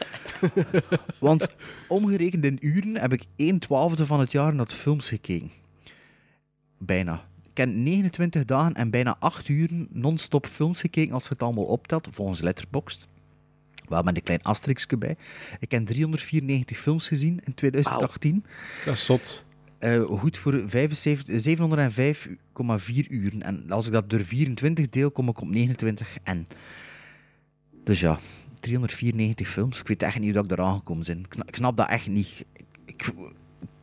Want 1.19 1.47
omgerekend 1.87 2.45
in 2.45 2.57
uren 2.61 2.97
heb 2.97 3.13
ik 3.13 3.25
1 3.35 3.59
twaalfde 3.59 4.05
van 4.05 4.19
het 4.19 4.31
jaar 4.31 4.55
naar 4.55 4.67
films 4.67 5.07
gekeken. 5.09 5.51
Bijna. 6.77 7.25
Ik 7.51 7.57
heb 7.57 7.69
29 7.69 8.45
dagen 8.45 8.73
en 8.73 8.89
bijna 8.89 9.15
8 9.19 9.47
uren 9.47 9.87
non-stop 9.91 10.45
films 10.47 10.79
gekeken 10.81 11.13
als 11.13 11.23
je 11.23 11.29
het 11.29 11.43
allemaal 11.43 11.63
optelt, 11.65 12.07
volgens 12.11 12.41
Letterboxd. 12.41 13.07
Wel 13.87 14.01
met 14.03 14.15
een 14.15 14.23
klein 14.23 14.43
asterixje 14.43 14.97
bij. 14.97 15.15
Ik 15.59 15.71
heb 15.71 15.85
394 15.85 16.77
films 16.77 17.07
gezien 17.07 17.39
in 17.43 17.53
2018. 17.53 18.43
Dat 18.85 18.93
is 18.93 19.05
zot. 19.05 19.45
Eh, 19.85 20.03
goed 20.03 20.37
voor 20.37 20.61
75 20.69 21.41
705,4 21.41 23.07
uren. 23.09 23.41
En 23.41 23.71
als 23.71 23.85
ik 23.85 23.91
dat 23.91 24.09
door 24.09 24.19
24 24.23 24.89
deel, 24.89 25.11
kom 25.11 25.29
ik 25.29 25.41
op 25.41 25.47
29 25.47 26.17
en. 26.23 26.47
Dus 27.83 27.99
ja, 27.99 28.19
394 28.59 29.47
films. 29.47 29.79
Ik 29.79 29.87
weet 29.87 30.03
echt 30.03 30.15
niet 30.15 30.23
hoe 30.23 30.33
dat 30.33 30.43
ik 30.43 30.51
eraan 30.51 30.75
gekomen 30.75 31.05
ben. 31.05 31.25
Ik 31.45 31.55
snap 31.55 31.77
dat 31.77 31.89
echt 31.89 32.07
niet. 32.07 32.45
Ik, 32.85 33.11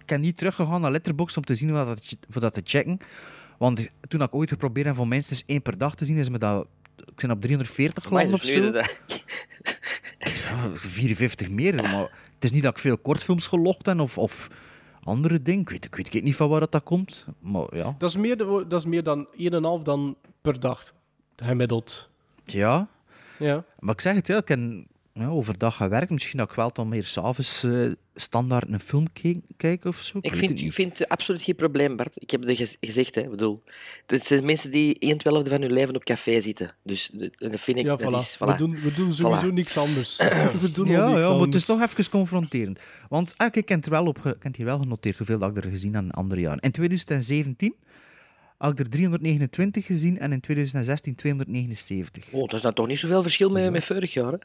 ik, 0.07 0.19
niet 0.19 0.37
teruggegaan 0.37 0.81
naar 0.81 0.91
Letterboxd 0.91 1.37
om 1.37 1.45
te 1.45 1.55
zien 1.55 1.69
hoe 1.71 1.85
dat, 1.85 2.17
voor 2.29 2.41
dat 2.41 2.55
te 2.55 2.61
checken. 2.65 2.99
Want 3.59 3.88
toen 4.09 4.23
ik 4.23 4.35
ooit 4.35 4.49
geprobeerd 4.49 4.87
heb 4.87 4.95
van 4.95 5.09
minstens 5.09 5.43
één 5.47 5.62
per 5.62 5.79
dag 5.79 5.95
te 5.95 6.05
zien, 6.05 6.17
is 6.17 6.29
me 6.29 6.38
dat... 6.38 6.67
Ik 6.97 7.15
ben 7.15 7.31
op 7.31 7.41
340 7.41 8.11
Maar 8.11 8.21
geland 8.25 8.43
of 8.43 8.49
zo. 8.49 8.71
dat- 8.71 9.01
Ja, 10.19 10.71
54 10.75 11.51
meer. 11.51 11.75
Maar 11.75 12.01
het 12.35 12.45
is 12.45 12.51
niet 12.51 12.62
dat 12.62 12.73
ik 12.77 12.79
veel 12.83 12.99
kortfilms 12.99 13.47
gelogd 13.47 13.87
heb 13.87 14.01
of, 14.01 14.19
of 14.19 14.49
andere 15.05 15.43
dingen. 15.43 15.61
Ik 15.61 15.69
weet, 15.69 15.85
ik 16.07 16.12
weet 16.12 16.23
niet 16.23 16.37
van 16.37 16.49
waar 16.49 16.61
dat, 16.61 16.73
dat 16.73 16.83
komt. 16.83 17.27
Maar 17.41 17.77
ja. 17.77 17.95
Dat 17.99 18.09
is 18.11 18.17
meer, 18.17 18.37
de- 18.37 18.65
dat 18.69 18.79
is 18.81 18.87
meer 18.87 19.03
dan 19.03 19.27
1,5 19.79 19.83
dan 19.83 20.17
per 20.41 20.61
dag, 20.61 20.93
gemiddeld. 21.37 22.11
Ja. 22.45 22.88
Ja. 23.38 23.65
Maar 23.79 23.95
ik 23.95 24.01
zeg 24.01 24.15
het, 24.15 24.27
ja, 24.27 24.37
ik 24.37 24.49
heb 24.49 24.61
ja, 25.14 25.29
overdag 25.29 25.77
gewerkt. 25.77 26.11
Misschien 26.11 26.38
dat 26.38 26.48
ik 26.51 26.55
wel 26.57 26.72
dan 26.72 26.88
meer 26.88 27.05
s'avonds 27.05 27.64
eh 27.64 27.90
standaard 28.14 28.68
een 28.68 28.81
film 28.81 29.12
ke- 29.12 29.40
kijken 29.57 29.88
of 29.90 29.96
zo. 29.96 30.18
Ik 30.20 30.35
vind, 30.35 30.51
het 30.51 30.61
ik 30.61 30.72
vind 30.72 30.98
het 30.98 31.09
absoluut 31.09 31.42
geen 31.42 31.55
probleem, 31.55 31.96
Bart. 31.96 32.22
Ik 32.22 32.31
heb 32.31 32.42
het 32.42 32.57
gez- 32.57 32.77
gezegd, 32.81 33.14
hè. 33.14 33.20
Ik 33.20 33.31
bedoel, 33.31 33.62
het 34.07 34.25
zijn 34.27 34.44
mensen 34.44 34.70
die 34.70 34.98
1 34.98 35.18
twaalfde 35.18 35.51
van 35.51 35.61
hun 35.61 35.72
leven 35.72 35.94
op 35.94 36.05
café 36.05 36.40
zitten. 36.40 36.75
Dus 36.83 37.11
dat 37.37 37.61
vind 37.61 37.79
ik, 37.79 37.85
Ja, 37.85 37.96
dat 37.96 38.12
voilà. 38.12 38.18
is... 38.18 38.37
We, 38.38 38.53
Voilà. 38.53 38.57
doen, 38.57 38.81
we 38.81 38.92
doen 38.94 39.14
sowieso 39.14 39.51
Voilà. 39.51 39.53
niks 39.53 39.77
anders. 39.77 40.16
we 40.61 40.70
doen 40.72 40.87
Ja, 40.87 40.92
niks 40.92 41.09
ja, 41.09 41.14
maar 41.14 41.16
het 41.22 41.25
anders. 41.27 41.57
is 41.57 41.64
toch 41.64 41.83
even 41.83 42.11
confronterend. 42.11 42.81
Want 43.09 43.35
ah, 43.37 43.46
ik 43.55 43.68
heb 43.68 43.85
wel 43.87 44.07
op 44.07 44.37
ik 44.40 44.57
hier 44.57 44.66
wel 44.66 44.79
genoteerd 44.79 45.18
hoeveel 45.18 45.38
dat 45.38 45.57
ik 45.57 45.64
er 45.64 45.70
gezien 45.70 45.94
heb 45.94 46.03
in 46.03 46.11
andere 46.11 46.40
jaren. 46.40 46.61
In 46.61 46.70
2017 46.70 47.75
had 48.59 48.72
ik 48.72 48.79
er 48.79 48.88
329 48.90 49.87
gezien 49.87 50.18
en 50.18 50.33
in 50.33 50.40
2016 50.40 51.14
279. 51.14 52.25
Oh, 52.33 52.40
dat 52.40 52.53
is 52.55 52.61
dan 52.62 52.72
toch 52.75 52.87
niet 52.87 52.98
zoveel 52.98 53.22
verschil 53.22 53.51
met, 53.51 53.70
met 53.70 53.85
vorig 53.85 54.12
jaar, 54.12 54.33
hè? 54.33 54.38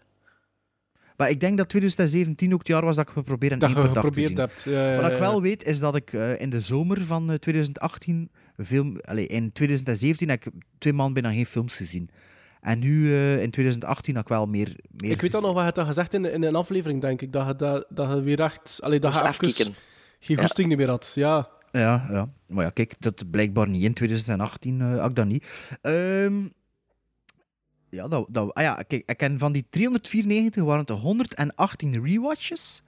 Maar 1.18 1.30
ik 1.30 1.40
denk 1.40 1.58
dat 1.58 1.70
2017 1.70 2.54
ook 2.54 2.60
het 2.60 2.68
jaar 2.68 2.86
was 2.86 2.96
dat 2.96 3.08
ik 3.08 3.14
geprobeerd 3.14 3.52
heb 3.52 3.60
Dat 3.62 3.70
één 3.70 3.78
per 3.82 3.94
dag 3.94 3.94
te 3.94 4.00
geprobeerd 4.00 4.28
zien. 4.28 4.38
hebt. 4.38 4.62
Ja, 4.64 4.92
ja, 4.94 5.02
Wat 5.02 5.06
ik 5.12 5.18
ja. 5.18 5.20
wel 5.20 5.42
weet, 5.42 5.64
is 5.64 5.80
dat 5.80 5.96
ik 5.96 6.14
eh, 6.14 6.40
in 6.42 6.50
de 6.50 6.60
zomer 6.60 7.02
van 7.06 7.32
eh, 7.32 7.36
2018, 7.36 8.32
veel, 8.58 8.94
allee, 9.02 9.28
in 9.28 9.52
2017 9.52 10.30
heb 10.30 10.46
ik 10.46 10.52
twee 10.78 10.94
maanden 10.94 11.22
bijna 11.22 11.36
geen 11.38 11.46
films 11.46 11.76
gezien. 11.76 12.10
En 12.62 12.80
nu, 12.80 13.14
eh, 13.14 13.42
in 13.42 13.50
2018, 13.52 14.16
had 14.16 14.24
ik 14.24 14.30
wel 14.30 14.46
meer... 14.46 14.76
meer 14.92 15.12
Ik 15.12 15.22
weet 15.22 15.32
dat 15.32 15.42
nog 15.42 15.54
wat 15.54 15.66
je 15.76 15.80
had 15.80 15.88
gezegd 15.88 16.14
in, 16.14 16.26
in 16.34 16.44
een 16.44 16.56
aflevering, 16.56 17.02
denk 17.02 17.22
ik. 17.22 17.34
Dat 17.34 17.48
je, 17.48 17.56
dat, 17.56 17.86
dat 17.90 18.14
je 18.14 18.22
weer 18.22 18.40
echt... 18.40 18.80
Allee, 18.84 19.00
dat 19.00 19.12
je 19.14 19.18
even 19.18 19.30
afkicken. 19.30 19.74
geen 20.20 20.36
Ja. 20.36 20.42
goesting 20.42 20.76
meer 20.76 20.90
had. 20.90 21.12
Ja. 21.16 21.50
Ja, 21.72 22.08
ja. 22.12 22.30
Maar 22.48 22.64
ja, 22.64 22.70
kijk, 22.70 22.96
dat 23.00 23.32
blijkbaar 23.32 23.70
niet. 23.70 23.84
In 23.84 23.94
2018 23.94 24.82
eh 24.82 25.00
had 25.00 25.10
ik 25.10 25.16
dat 25.16 25.26
niet. 25.26 25.48
Ehm, 25.82 26.34
ja, 27.90 28.08
dat, 28.08 28.26
dat, 28.30 28.54
ah 28.54 28.64
ja, 28.64 28.74
kijk, 28.88 29.04
ik 29.06 29.18
ken 29.18 29.40
van 29.40 29.52
die 29.52 29.66
394 29.70 30.64
waren 30.64 30.82
het 30.82 30.90
118 30.90 32.04
rewatches. 32.06 32.84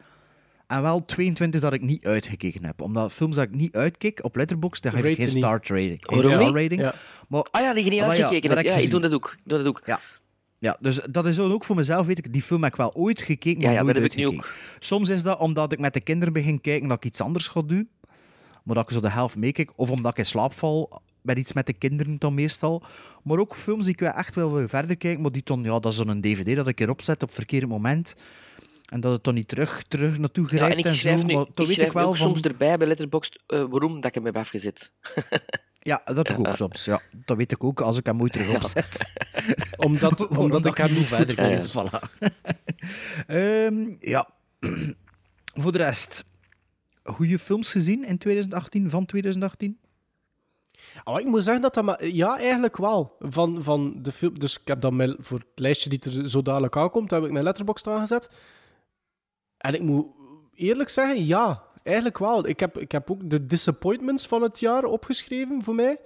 En 0.68 0.82
wel 0.82 1.06
22 1.06 1.62
dat 1.62 1.74
ik 1.74 1.82
niet 1.82 2.06
uitgekeken 2.06 2.66
heb. 2.66 2.82
Omdat 2.82 3.14
films 3.14 3.36
dat 3.36 3.44
ik 3.44 3.54
niet 3.54 3.76
uitkeek 3.76 4.24
op 4.24 4.36
Letterboxd, 4.36 4.84
daar 4.84 4.96
heb 4.96 5.06
ik 5.06 5.16
geen 5.16 5.30
star 5.30 5.52
rating. 5.62 5.98
Geen 6.06 6.24
star 6.24 6.54
rating. 6.62 6.82
Ja. 6.82 6.94
Maar, 7.28 7.42
Ah 7.52 7.62
ja, 7.62 7.74
die 7.74 7.84
je 7.84 7.90
niet 7.90 8.02
Ah, 8.02 8.10
uitgekeken 8.10 8.50
hebt. 8.50 8.62
Ja, 8.64 8.74
ik 8.76 8.90
doe 8.90 9.00
dat 9.02 9.14
ook. 9.14 9.36
Ik 9.38 9.50
doe 9.50 9.58
dat 9.58 9.68
ook. 9.68 9.82
ja. 9.86 10.00
ja, 10.60 10.78
dus 10.80 11.00
dat 11.12 11.26
is 11.26 11.40
ook 11.40 11.64
voor 11.64 11.76
mezelf, 11.76 12.06
weet 12.06 12.18
ik. 12.18 12.34
Die 12.34 12.42
film 12.42 12.64
heb 12.64 12.72
ik 12.72 12.78
wel 12.78 12.96
ooit 12.96 13.22
gekeken, 13.22 13.62
maar 13.62 13.72
Ja, 13.72 13.78
ja, 13.78 13.84
nooit 13.84 13.94
dat 13.94 14.04
heb 14.04 14.12
ik 14.12 14.18
nu 14.18 14.24
uitgekeken. 14.26 14.78
Soms 14.80 15.10
is 15.10 15.24
dat 15.24 15.40
omdat 15.40 15.72
ik 15.72 15.80
met 15.80 15.94
de 15.94 16.02
kinderen 16.02 16.34
begin 16.34 16.62
kijken 16.62 16.88
dat 16.88 16.98
ik 16.98 17.06
iets 17.06 17.22
anders 17.22 17.48
ga 17.48 17.62
doen. 17.62 17.90
Maar 18.64 18.76
dat 18.76 18.84
ik 18.84 18.94
zo 18.96 19.00
de 19.02 19.10
helft 19.10 19.36
meekijk. 19.36 19.72
Of 19.76 19.92
omdat 19.92 20.12
ik 20.12 20.18
in 20.18 20.26
slaap 20.26 20.54
val 20.54 21.02
met 21.22 21.38
iets 21.38 21.54
met 21.54 21.66
de 21.66 21.74
kinderen 21.74 22.20
dan 22.20 22.34
meestal. 22.34 22.84
Maar 23.24 23.38
ook 23.38 23.56
films 23.56 23.84
die 23.84 23.94
ik 23.94 24.00
wel 24.00 24.12
echt 24.12 24.36
wel 24.36 24.54
wil 24.54 24.68
verder 24.68 24.98
kijken. 24.98 25.22
Maar 25.22 25.32
die 25.32 25.42
dan, 25.46 25.64
ja, 25.64 25.80
dat 25.80 25.92
is 25.92 25.98
dan 25.98 26.08
een 26.08 26.22
dvd 26.22 26.56
dat 26.56 26.68
ik 26.68 26.80
erop 26.80 27.02
zet 27.02 27.22
op 27.24 27.28
het 27.28 27.38
verkeerde 27.38 27.68
moment. 27.68 28.16
En 28.90 29.00
dat 29.00 29.12
het 29.12 29.24
dan 29.24 29.34
niet 29.34 29.48
terug, 29.48 29.84
terug 29.84 30.18
naartoe 30.18 30.44
Ja, 30.44 30.50
grijpt 30.50 30.74
en 30.74 30.80
ik 30.80 30.86
en, 30.86 30.96
zo. 30.96 31.16
nu, 31.16 31.34
Maar 31.34 31.46
ik 31.56 31.68
weet 31.68 31.82
ik 31.82 31.92
wel 31.92 32.08
ook 32.08 32.18
van... 32.18 32.28
soms 32.28 32.42
erbij 32.42 32.78
bij 32.78 32.88
Letterboxd 32.88 33.44
eh, 33.48 33.64
waarom 33.70 33.96
dat 33.96 34.06
ik 34.06 34.14
hem 34.14 34.26
heb 34.26 34.38
afgezet. 34.38 34.92
Ja, 35.82 36.02
dat 36.06 36.28
doe 36.28 36.38
ik 36.38 36.48
ook 36.48 36.56
soms. 36.56 36.86
Ja, 36.86 37.02
dat 37.26 37.38
weet 37.38 37.52
ik 37.52 37.64
ook 37.64 37.82
als 37.82 37.98
ik 37.98 38.06
hem 38.06 38.22
ooit 38.22 38.34
terug 38.34 38.56
opzet. 38.56 39.12
Omdat, 39.78 40.28
omdat 40.38 40.66
ik 40.66 40.78
hem 40.78 40.94
niet 40.94 41.06
verder 41.08 41.36
vond. 41.36 41.74
Voilà. 41.74 42.30
Ehm, 43.28 43.96
ja. 44.00 44.30
Voor 45.62 45.72
de 45.72 45.78
rest, 45.78 46.26
goede 47.04 47.40
films 47.40 47.72
gezien 47.72 48.06
in 48.06 48.18
2018, 48.18 48.90
van 48.90 49.06
2018? 49.06 49.78
Oh, 51.04 51.20
ik 51.20 51.26
moet 51.26 51.44
zeggen 51.44 51.62
dat 51.62 51.74
dat... 51.74 51.98
Ja, 52.02 52.38
eigenlijk 52.38 52.78
wel. 52.78 53.16
Van, 53.20 53.64
van 53.64 54.02
de 54.02 54.12
film... 54.12 54.40
Dus 54.40 54.60
ik 54.60 54.68
heb 54.68 54.82
dan 54.82 54.96
mijn, 54.96 55.16
voor 55.20 55.40
het 55.40 55.60
lijstje 55.60 55.90
die 55.90 56.00
er 56.00 56.30
zo 56.30 56.42
dadelijk 56.42 56.78
aankomt, 56.78 57.12
heb 57.12 57.24
ik 57.24 57.32
mijn 57.32 57.44
letterbox 57.44 57.88
aangezet. 57.88 58.30
En 59.58 59.74
ik 59.74 59.82
moet 59.82 60.06
eerlijk 60.54 60.90
zeggen, 60.90 61.26
ja. 61.26 61.64
Eigenlijk 61.84 62.18
wel. 62.18 62.48
Ik 62.48 62.60
heb, 62.60 62.78
ik 62.78 62.92
heb 62.92 63.12
ook 63.12 63.30
de 63.30 63.46
disappointments 63.46 64.28
van 64.28 64.42
het 64.42 64.60
jaar 64.60 64.84
opgeschreven 64.84 65.64
voor 65.64 65.76
mij. 65.76 66.00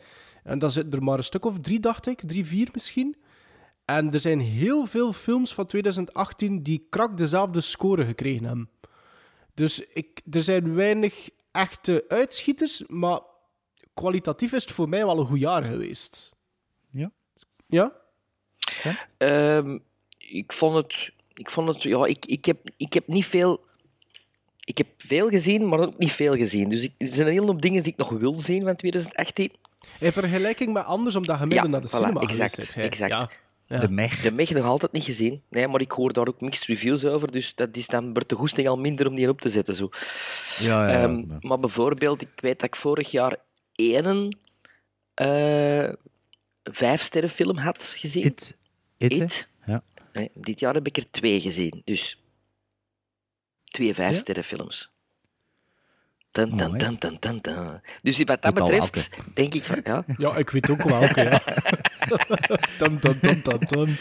En 0.44 0.60
dat 0.60 0.74
zit 0.74 0.94
er 0.94 1.04
maar 1.04 1.18
een 1.18 1.24
stuk 1.24 1.46
of 1.46 1.60
drie, 1.60 1.80
dacht 1.80 2.08
ik. 2.08 2.22
Drie, 2.26 2.46
vier 2.46 2.70
misschien. 2.74 3.16
En 3.86 4.12
er 4.12 4.20
zijn 4.20 4.40
heel 4.40 4.86
veel 4.86 5.14
films 5.14 5.54
van 5.54 5.66
2018 5.66 6.64
die 6.64 6.88
krak 6.90 7.18
dezelfde 7.18 7.62
score 7.62 8.06
gekregen 8.06 8.46
hebben. 8.46 8.70
Dus 9.54 9.88
ik, 9.94 10.22
er 10.32 10.44
zijn 10.44 10.76
weinig 10.76 11.30
echte 11.52 12.06
uitschieters, 12.08 12.84
maar 12.88 13.20
kwalitatief 13.94 14.54
is 14.54 14.64
het 14.64 14.72
voor 14.72 14.90
mij 14.90 15.06
wel 15.06 15.20
een 15.20 15.26
goed 15.26 15.40
jaar 15.40 15.64
geweest. 15.64 16.32
Ja. 16.92 17.12
Ja? 17.68 18.02
Ehm, 19.18 19.78
ik 20.18 20.54
vond 20.54 20.76
het... 20.76 21.12
Ik 21.34 21.50
vond 21.50 21.68
het... 21.68 21.84
Ja, 21.84 22.06
ik, 22.06 22.26
ik, 22.26 22.46
heb, 22.46 22.60
ik 22.78 22.94
heb 22.94 23.08
niet 23.08 23.26
veel... 23.26 23.66
Ik 24.66 24.78
heb 24.78 24.88
veel 24.98 25.30
gezien, 25.30 25.68
maar 25.68 25.80
ook 25.80 25.98
niet 25.98 26.12
veel 26.12 26.36
gezien. 26.36 26.70
Dus 26.70 26.84
ik, 26.84 26.94
er 26.98 27.14
zijn 27.14 27.28
een 27.28 27.34
hele 27.34 27.46
hoop 27.46 27.62
dingen 27.62 27.84
die 27.84 27.92
ik 27.92 27.98
nog 27.98 28.10
wil 28.10 28.34
zien 28.34 28.64
van 28.64 28.76
2018. 28.76 29.52
In 30.00 30.12
vergelijking 30.12 30.74
met 30.74 30.86
anders, 30.86 31.16
omdat 31.16 31.40
je 31.40 31.46
midden 31.46 31.70
naar 31.70 31.82
de 31.82 31.88
voilà, 31.88 31.92
cinema 31.92 32.22
exact, 32.22 32.54
geweest 32.54 32.58
bent, 32.58 32.74
hè. 32.74 32.82
exact. 32.82 33.12
Ja. 33.12 33.30
Ja. 33.68 33.80
De 33.80 33.90
Meg. 33.90 34.22
De 34.22 34.32
Meg 34.32 34.50
nog 34.50 34.66
altijd 34.66 34.92
niet 34.92 35.04
gezien. 35.04 35.42
Nee, 35.50 35.68
maar 35.68 35.82
ik 35.82 35.92
hoor 35.92 36.14
daar 36.14 36.28
ook 36.28 36.42
mixed 36.42 36.66
reviews 36.66 37.06
over, 37.06 37.32
dus 37.32 37.56
dat 37.56 37.78
is 37.78 37.88
dan 37.88 38.14
de 38.14 38.36
goesting 38.36 38.68
al 38.68 38.78
minder 38.78 39.08
om 39.08 39.16
die 39.16 39.30
op 39.30 39.42
te 39.42 39.50
zetten. 39.50 39.76
Zo. 39.76 39.90
Ja, 40.60 40.88
ja, 40.88 40.94
ja. 40.94 41.04
Ehm, 41.04 41.24
maar 41.40 41.60
bijvoorbeeld, 41.60 42.22
ik 42.22 42.30
weet 42.36 42.60
dat 42.60 42.70
ik 42.70 42.76
vorig 42.76 43.12
jaar 43.12 43.36
één 43.76 44.38
eh 45.14 45.90
vijfsterrenfilm 46.64 47.58
had 47.58 47.84
gezien. 47.84 48.24
It. 48.24 48.58
It. 48.98 49.48
Ja. 49.66 49.84
Nee, 50.14 50.32
dit 50.34 50.60
jaar 50.60 50.74
heb 50.74 50.88
ik 50.88 50.98
er 50.98 51.12
twee 51.12 51.42
gezien, 51.42 51.82
dus 51.86 52.22
twee 53.64 53.94
vijfsterrenfilms. 53.94 54.92
Dun, 56.32 56.50
dun, 56.58 56.68
Mooi. 56.68 56.78
dun, 56.78 56.96
dun, 57.00 57.18
dun, 57.20 57.40
dun. 57.42 57.82
Dus 58.02 58.18
wat 58.24 58.42
dat 58.42 58.54
betreft, 58.54 59.10
denk 59.34 59.54
ik, 59.54 59.86
ja, 59.88 60.06
Ja, 60.18 60.36
ik 60.36 60.50
weet 60.50 60.70
ook 60.70 60.82
wel. 60.82 61.00
welke, 61.00 61.22
ja. 61.22 61.42
dum, 62.80 63.00
dum, 63.00 63.20
dum, 63.22 63.60
dum. 63.68 63.98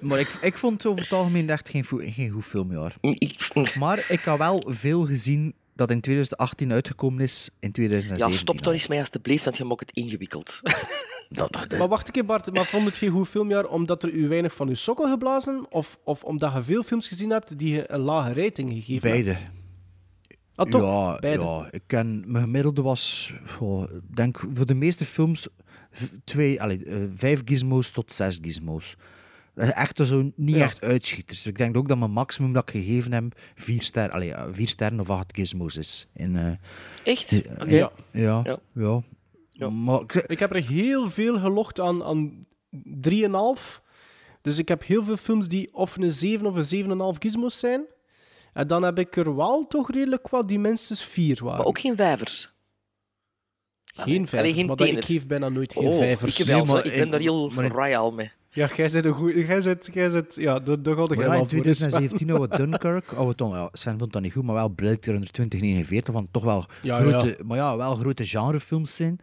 Maar 0.00 0.18
ik, 0.18 0.28
ik 0.40 0.58
vond 0.58 0.72
het 0.82 0.86
over 0.86 1.02
het 1.02 1.12
algemeen 1.12 1.50
echt 1.50 1.68
geen, 1.68 1.84
geen 2.12 2.30
goed 2.30 2.44
filmjaar. 2.44 2.94
ik, 3.00 3.74
Maar 3.78 4.10
ik 4.10 4.20
had 4.20 4.38
wel 4.38 4.64
veel 4.66 5.04
gezien 5.06 5.54
dat 5.76 5.90
in 5.90 6.00
2018 6.00 6.72
uitgekomen 6.72 7.20
is 7.20 7.50
in 7.60 7.72
2017. 7.72 8.32
ja, 8.32 8.42
stop 8.42 8.60
toch 8.60 8.72
eens 8.72 8.86
mee 8.86 8.98
alstublieft, 8.98 9.44
want 9.44 9.56
je 9.56 9.64
maakt 9.64 9.80
het 9.80 9.90
ingewikkeld. 9.92 10.60
Dat, 11.28 11.52
dat, 11.52 11.78
Maar 11.78 11.88
wacht 11.88 12.06
een 12.06 12.12
keer, 12.12 12.24
Bart. 12.24 12.52
Maar 12.52 12.66
vond 12.66 12.84
het 12.86 12.96
geen 12.96 13.10
goed 13.10 13.28
filmjaar 13.28 13.66
omdat 13.66 14.02
er 14.02 14.10
u 14.12 14.28
weinig 14.28 14.54
van 14.54 14.68
uw 14.68 14.74
sokken 14.74 15.10
geblazen? 15.10 15.66
Of, 15.70 15.98
of 16.04 16.24
omdat 16.24 16.52
je 16.52 16.62
veel 16.64 16.82
films 16.82 17.08
gezien 17.08 17.30
hebt 17.30 17.58
die 17.58 17.74
je 17.74 17.92
een 17.92 18.00
lage 18.00 18.32
rating 18.42 18.72
gegeven 18.72 19.10
Beide. 19.10 19.32
hebt? 19.32 19.46
Ah, 20.54 20.70
toch? 20.70 20.82
Ja, 20.82 21.18
Beide. 21.18 21.42
ja, 21.42 21.68
ik 21.70 21.82
ken, 21.86 22.24
mijn 22.26 22.44
gemiddelde 22.44 22.82
was, 22.82 23.32
denk 24.14 24.44
voor 24.54 24.66
de 24.66 24.74
meeste 24.74 25.04
films, 25.04 25.48
twee, 26.24 26.62
allee, 26.62 26.84
eh, 26.84 26.96
vijf 27.14 27.42
gizmos 27.44 27.90
tot 27.90 28.12
zes 28.12 28.38
gizmos. 28.42 28.96
Echt 29.56 30.00
zo 30.04 30.30
niet 30.34 30.56
Ja. 30.56 30.62
echt 30.64 30.80
uitschieters. 30.82 31.46
Ik 31.46 31.58
denk 31.58 31.76
ook 31.76 31.88
dat 31.88 31.98
mijn 31.98 32.10
maximum 32.10 32.52
dat 32.52 32.62
ik 32.62 32.70
gegeven 32.70 33.12
heb, 33.12 33.24
vier, 33.54 33.82
ster, 33.82 34.34
vier 34.54 34.68
sterren 34.68 35.00
of 35.00 35.10
acht 35.10 35.36
gizmos 35.36 35.76
is. 35.76 36.08
In, 36.14 36.36
eh, 36.36 36.52
Echt? 37.04 37.30
ja, 37.66 37.90
ja, 38.12 38.58
Ja. 38.72 39.02
ja. 39.50 39.70
Maar 39.70 40.00
ik- 40.00 40.12
Ik 40.14 40.38
heb 40.38 40.54
er 40.54 40.62
heel 40.64 41.10
veel 41.10 41.38
gelogd 41.38 41.80
aan, 41.80 42.04
aan 42.04 42.46
3,5. 43.00 43.82
Dus 44.42 44.58
ik 44.58 44.68
heb 44.68 44.84
heel 44.84 45.04
veel 45.04 45.16
films 45.16 45.48
die 45.48 45.74
of 45.74 45.96
een 45.96 46.10
7 46.10 46.46
of 46.46 46.54
een 46.54 46.64
7,5 46.64 47.16
gizmos 47.22 47.58
zijn. 47.58 47.84
En 48.52 48.66
dan 48.66 48.82
heb 48.82 48.98
ik 48.98 49.16
er 49.16 49.36
wel 49.36 49.66
toch 49.68 49.90
redelijk 49.90 50.28
wat 50.28 50.48
die 50.48 50.58
minstens 50.58 51.04
4 51.04 51.38
waren. 51.44 51.58
Maar 51.58 51.66
ook 51.66 51.78
geen 51.78 51.96
vijvers. 51.96 52.54
geen 53.94 54.26
vijvers, 54.26 54.54
geen 54.54 54.66
maar 54.66 54.76
dat, 54.76 54.86
ik 54.88 55.04
geef 55.04 55.26
bijna 55.26 55.48
nooit 55.48 55.72
geen 55.72 55.86
Oh, 55.86 55.96
vijvers. 55.98 56.40
ik, 56.40 56.46
wel, 56.46 56.56
Nee, 56.64 56.66
maar 56.72 56.82
zo. 56.82 56.88
ik 56.88 56.94
ben 56.98 57.10
daar 57.10 57.20
heel 57.20 57.52
royal 57.52 58.10
mee. 58.10 58.30
Ja, 58.56 58.70
jij 58.76 58.88
bent 58.92 59.04
een 59.04 59.12
goeie... 59.12 59.46
Jij 59.46 59.60
bent... 59.62 59.88
Jij 59.92 60.10
ja, 60.34 60.60
ja, 61.18 61.22
helemaal 61.22 61.42
in 61.42 61.48
voor. 61.48 61.62
dus- 61.62 61.78
2017 61.78 62.28
hadden 62.30 62.50
we 62.50 62.56
Dunkirk. 62.56 63.10
we 63.10 63.34
toen, 63.34 63.50
ja, 63.50 63.68
Sven 63.72 63.98
vond 63.98 64.12
dat 64.12 64.22
niet 64.22 64.32
goed, 64.32 64.42
maar 64.44 64.54
wel 64.54 64.68
Blade 64.68 64.98
Runner 65.00 65.30
2049, 65.30 66.14
want 66.14 66.28
toch 66.32 66.44
wel, 66.44 66.66
Ja, 66.82 67.00
grote, 67.00 67.38
Maar 67.44 67.56
ja, 67.56 67.76
wel 67.76 67.94
grote 67.94 68.26
genrefilms 68.26 68.96
zijn. 68.96 69.18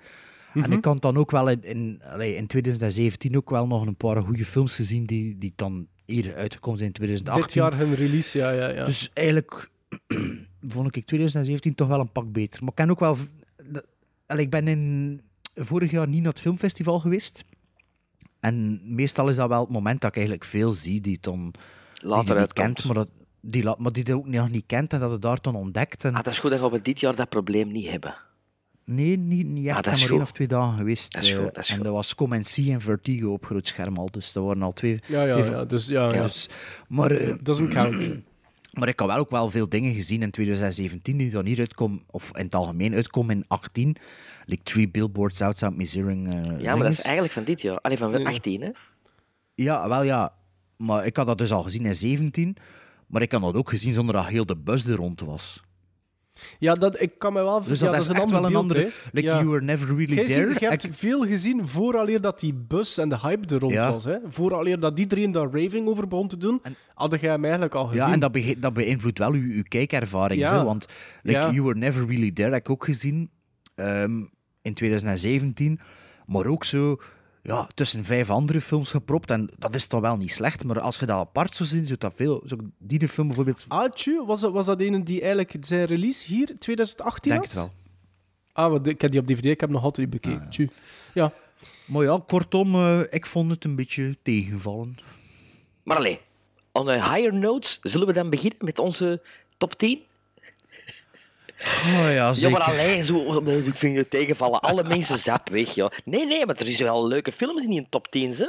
En 0.53 0.59
Mhm. 0.59 0.71
ik 0.71 0.85
had 0.85 1.01
dan 1.01 1.17
ook 1.17 1.31
wel 1.31 1.49
in, 1.49 1.61
in, 1.63 2.01
in 2.35 2.47
2017 2.47 3.37
ook 3.37 3.49
wel 3.49 3.67
nog 3.67 3.85
een 3.85 3.95
paar 3.95 4.21
goede 4.21 4.45
films 4.45 4.75
gezien 4.75 5.05
die, 5.05 5.37
die 5.37 5.53
dan 5.55 5.87
eerder 6.05 6.35
uitgekomen 6.35 6.77
zijn 6.79 6.89
in 6.89 6.95
2018. 6.95 7.43
Dit 7.43 7.53
jaar 7.53 7.77
hun 7.87 7.95
release, 7.95 8.37
ja, 8.37 8.51
ja, 8.51 8.69
ja. 8.69 8.85
Dus 8.85 9.09
eigenlijk 9.13 9.69
vond 10.67 10.95
ik 10.95 11.05
2017 11.05 11.75
toch 11.75 11.87
wel 11.87 11.99
een 11.99 12.11
pak 12.11 12.31
beter. 12.31 12.59
Maar 12.59 12.69
ik 12.69 12.75
ken 12.75 12.89
ook 12.89 12.99
wel... 12.99 13.17
ik 14.37 14.49
ben 14.49 14.67
in, 14.67 15.21
vorig 15.55 15.91
jaar 15.91 16.07
niet 16.07 16.21
naar 16.21 16.31
het 16.31 16.39
filmfestival 16.41 16.99
geweest. 16.99 17.45
En 18.43 18.81
meestal 18.95 19.29
is 19.29 19.35
dat 19.35 19.47
wel 19.49 19.59
het 19.59 19.69
moment 19.69 20.01
dat 20.01 20.09
ik 20.09 20.15
eigenlijk 20.15 20.45
veel 20.45 20.71
zie 20.73 21.01
die 21.01 21.13
het 21.13 21.23
dan 21.23 21.53
die 21.93 22.07
Later 22.09 22.23
niet 22.29 22.39
uitkomt. 22.39 22.53
kent, 22.75 22.83
maar, 22.85 22.95
dat, 22.95 23.09
die, 23.41 23.63
maar 23.77 23.91
die 23.91 24.15
ook 24.15 24.27
nog 24.27 24.49
niet 24.49 24.63
kent 24.65 24.93
en 24.93 24.99
dat 24.99 25.11
het 25.11 25.21
daar 25.21 25.37
dan 25.41 25.55
ontdekt. 25.55 26.05
En, 26.05 26.13
Ah, 26.15 26.23
dat 26.23 26.33
is 26.33 26.39
goed, 26.39 26.51
gaan 26.53 26.71
we 26.71 26.81
dit 26.81 26.99
jaar 26.99 27.15
dat 27.15 27.29
probleem 27.29 27.71
niet 27.71 27.89
hebben. 27.89 28.15
nee, 28.85 29.17
niet, 29.17 29.47
niet 29.47 29.67
echt. 29.67 29.77
Ah, 29.77 29.83
dat 29.83 29.85
ik 29.85 29.91
ben 29.91 29.93
is 29.93 30.01
maar 30.03 30.11
één 30.11 30.21
of 30.21 30.31
twee 30.31 30.47
dagen 30.47 30.77
geweest. 30.77 31.13
Dat 31.13 31.23
is 31.23 31.31
eh, 31.31 31.37
goed, 31.37 31.53
dat 31.53 31.63
is 31.63 31.69
en 31.69 31.75
goed. 31.75 31.83
dat 31.85 31.93
was 31.93 32.15
Come 32.15 32.35
and 32.35 32.47
See 32.47 32.71
en 32.71 32.81
Vertigo 32.81 33.31
op 33.33 33.45
groot 33.45 33.67
scherm 33.67 33.97
al. 33.97 34.11
Dus 34.11 34.31
dat 34.33 34.43
waren 34.43 34.61
al 34.61 34.71
twee... 34.73 34.99
Ja, 35.07 35.23
ja, 35.23 35.31
twee 35.31 35.51
ja. 35.51 35.65
Dus 35.65 35.87
ja, 35.87 36.13
ja. 36.13 36.21
Dus, 36.23 36.49
maar, 36.87 37.11
eh, 37.11 37.33
Doesn't 37.41 37.73
count. 37.73 38.11
Maar 38.73 38.87
ik 38.87 38.99
had 38.99 39.07
wel 39.07 39.17
ook 39.17 39.29
wel 39.29 39.49
veel 39.49 39.69
dingen 39.69 39.93
gezien 39.93 40.21
in 40.21 40.31
2017 40.31 41.17
die 41.17 41.29
dan 41.31 41.45
hier 41.45 41.59
uitkomen, 41.59 42.01
of 42.09 42.37
in 42.37 42.45
het 42.45 42.55
algemeen 42.55 42.93
uitkomen 42.93 43.35
in 43.35 43.45
18. 43.47 43.95
Like 44.45 44.63
Three 44.63 44.89
Billboards 44.89 45.41
Outside 45.41 45.71
Missouri. 45.75 46.23
eh, 46.23 46.59
Ja, 46.59 46.75
maar 46.75 46.83
dat 46.83 46.91
is 46.91 47.01
eigenlijk 47.01 47.33
van 47.33 47.43
dit 47.43 47.61
jaar. 47.61 47.77
Allee, 47.79 47.97
van 47.97 48.25
18, 48.25 48.61
hè? 48.61 48.69
Ja, 49.55 49.87
wel 49.87 50.03
ja. 50.03 50.33
Maar 50.77 51.05
ik 51.05 51.17
had 51.17 51.27
dat 51.27 51.37
dus 51.37 51.51
al 51.51 51.63
gezien 51.63 51.85
in 51.85 51.95
17. 51.95 52.57
Maar 53.07 53.21
ik 53.21 53.31
had 53.31 53.41
dat 53.41 53.55
ook 53.55 53.69
gezien 53.69 53.93
zonder 53.93 54.15
dat 54.15 54.25
heel 54.25 54.45
de 54.45 54.57
bus 54.57 54.85
er 54.85 54.95
rond 54.95 55.19
was. 55.19 55.61
Ja, 56.59 56.73
dat, 56.73 57.01
ik 57.01 57.11
kan 57.17 57.33
me 57.33 57.43
wel... 57.43 57.63
Dus 57.63 57.79
ja, 57.79 57.91
dat, 57.91 58.01
is 58.01 58.07
een 58.07 58.15
echt 58.15 58.31
wel 58.31 58.45
een 58.45 58.55
andere... 58.55 58.91
Like 59.11 59.27
Ja. 59.27 59.33
You 59.37 59.47
Were 59.49 59.61
Never 59.63 59.87
Really 59.87 60.25
There. 60.25 60.53
je 60.59 60.65
hebt 60.67 60.83
Ik- 60.83 60.93
veel 60.93 61.21
gezien 61.25 61.67
vooraleer 61.67 62.21
dat 62.21 62.39
die 62.39 62.53
bus 62.53 62.97
en 62.97 63.09
de 63.09 63.17
hype 63.19 63.53
er 63.55 63.59
rond 63.59 63.73
Ja. 63.73 63.91
was. 63.91 64.03
Hè? 64.03 64.17
Vooraleer 64.29 64.79
dat 64.79 64.99
iedereen 64.99 65.31
daar 65.31 65.49
raving 65.51 65.87
over 65.87 66.07
begon 66.07 66.27
te 66.27 66.37
doen, 66.37 66.61
had 66.93 67.19
jij 67.19 67.29
hem 67.29 67.43
eigenlijk 67.43 67.75
al 67.75 67.85
gezien. 67.85 68.01
Ja, 68.07 68.11
en 68.13 68.19
dat, 68.19 68.37
dat 68.57 68.73
beïnvloedt 68.73 69.17
wel 69.17 69.31
uw, 69.31 69.51
uw 69.51 69.63
kijkervaring. 69.67 70.47
Zo, 70.47 70.63
want 70.63 70.87
like. 71.23 71.39
You 71.39 71.61
Were 71.61 71.77
Never 71.79 72.07
Really 72.07 72.31
There 72.31 72.49
heb 72.51 72.59
ik 72.59 72.69
ook 72.69 72.85
gezien 72.85 73.29
ehm, 73.75 74.21
in 74.61 74.73
2017. 74.73 75.79
Maar 76.25 76.45
ook 76.45 76.63
zo 76.65 76.97
ja, 77.43 77.69
tussen 77.73 78.03
vijf 78.03 78.29
andere 78.29 78.61
films 78.61 78.91
gepropt. 78.91 79.31
En 79.31 79.49
dat 79.57 79.75
is 79.75 79.87
toch 79.87 80.01
wel 80.01 80.17
niet 80.17 80.31
slecht. 80.31 80.63
Maar 80.63 80.79
als 80.79 80.99
je 80.99 81.05
dat 81.05 81.19
apart 81.19 81.55
zou 81.55 81.69
zien, 81.69 81.85
zou 81.85 81.99
dat 81.99 82.13
veel... 82.15 82.41
Zou 82.45 82.61
die 82.77 82.99
de 82.99 83.07
film 83.07 83.27
bijvoorbeeld... 83.27 83.65
Ah, 83.67 83.91
was 84.25 84.41
dat, 84.41 84.51
was 84.51 84.65
dat 84.65 84.81
een 84.81 85.03
die 85.03 85.19
eigenlijk 85.19 85.55
zijn 85.59 85.85
release 85.85 86.27
hier 86.27 86.59
2018 86.59 87.31
denk 87.31 87.43
had? 87.43 87.53
het 87.53 87.61
wel. 87.61 87.71
Ah, 88.53 88.71
want 88.71 88.87
ik 88.87 89.01
heb 89.01 89.11
die 89.11 89.19
op 89.19 89.27
DVD, 89.27 89.45
ik 89.45 89.59
heb 89.59 89.69
nog 89.69 89.83
altijd 89.83 90.09
bekeken. 90.09 90.49
Tjoe. 90.49 90.69
Ja. 91.13 91.33
Maar 91.85 92.03
ja, 92.03 92.23
kortom, 92.27 92.75
eh, 92.75 92.99
ik 93.09 93.25
vond 93.25 93.51
het 93.51 93.63
een 93.63 93.75
beetje 93.75 94.17
tegenvallen. 94.23 94.97
Maar 95.83 95.97
allee, 95.97 96.19
on 96.71 96.89
a 96.89 97.13
higher 97.13 97.33
notes, 97.33 97.79
zullen 97.81 98.07
we 98.07 98.13
dan 98.13 98.29
beginnen 98.29 98.57
met 98.61 98.79
onze 98.79 99.21
top 99.57 99.73
10? 99.73 100.01
Oh 101.65 102.13
ja, 102.13 102.49
maar 102.49 102.61
alleen 102.61 103.03
zo, 103.03 103.39
nee, 103.41 103.65
ik 103.65 103.75
vind 103.77 103.97
het 103.97 104.09
tegenvallen. 104.09 104.59
Alle 104.59 104.83
mensen 104.83 105.17
zap 105.17 105.49
weg, 105.49 105.75
ja. 105.75 105.91
Nee, 106.05 106.25
nee, 106.25 106.45
maar 106.45 106.55
er 106.55 106.67
is 106.67 106.79
wel 106.79 107.07
leuke 107.07 107.31
films 107.31 107.63
in 107.63 107.69
die 107.69 107.87
top 107.89 108.07
10, 108.11 108.33
hè? 108.35 108.45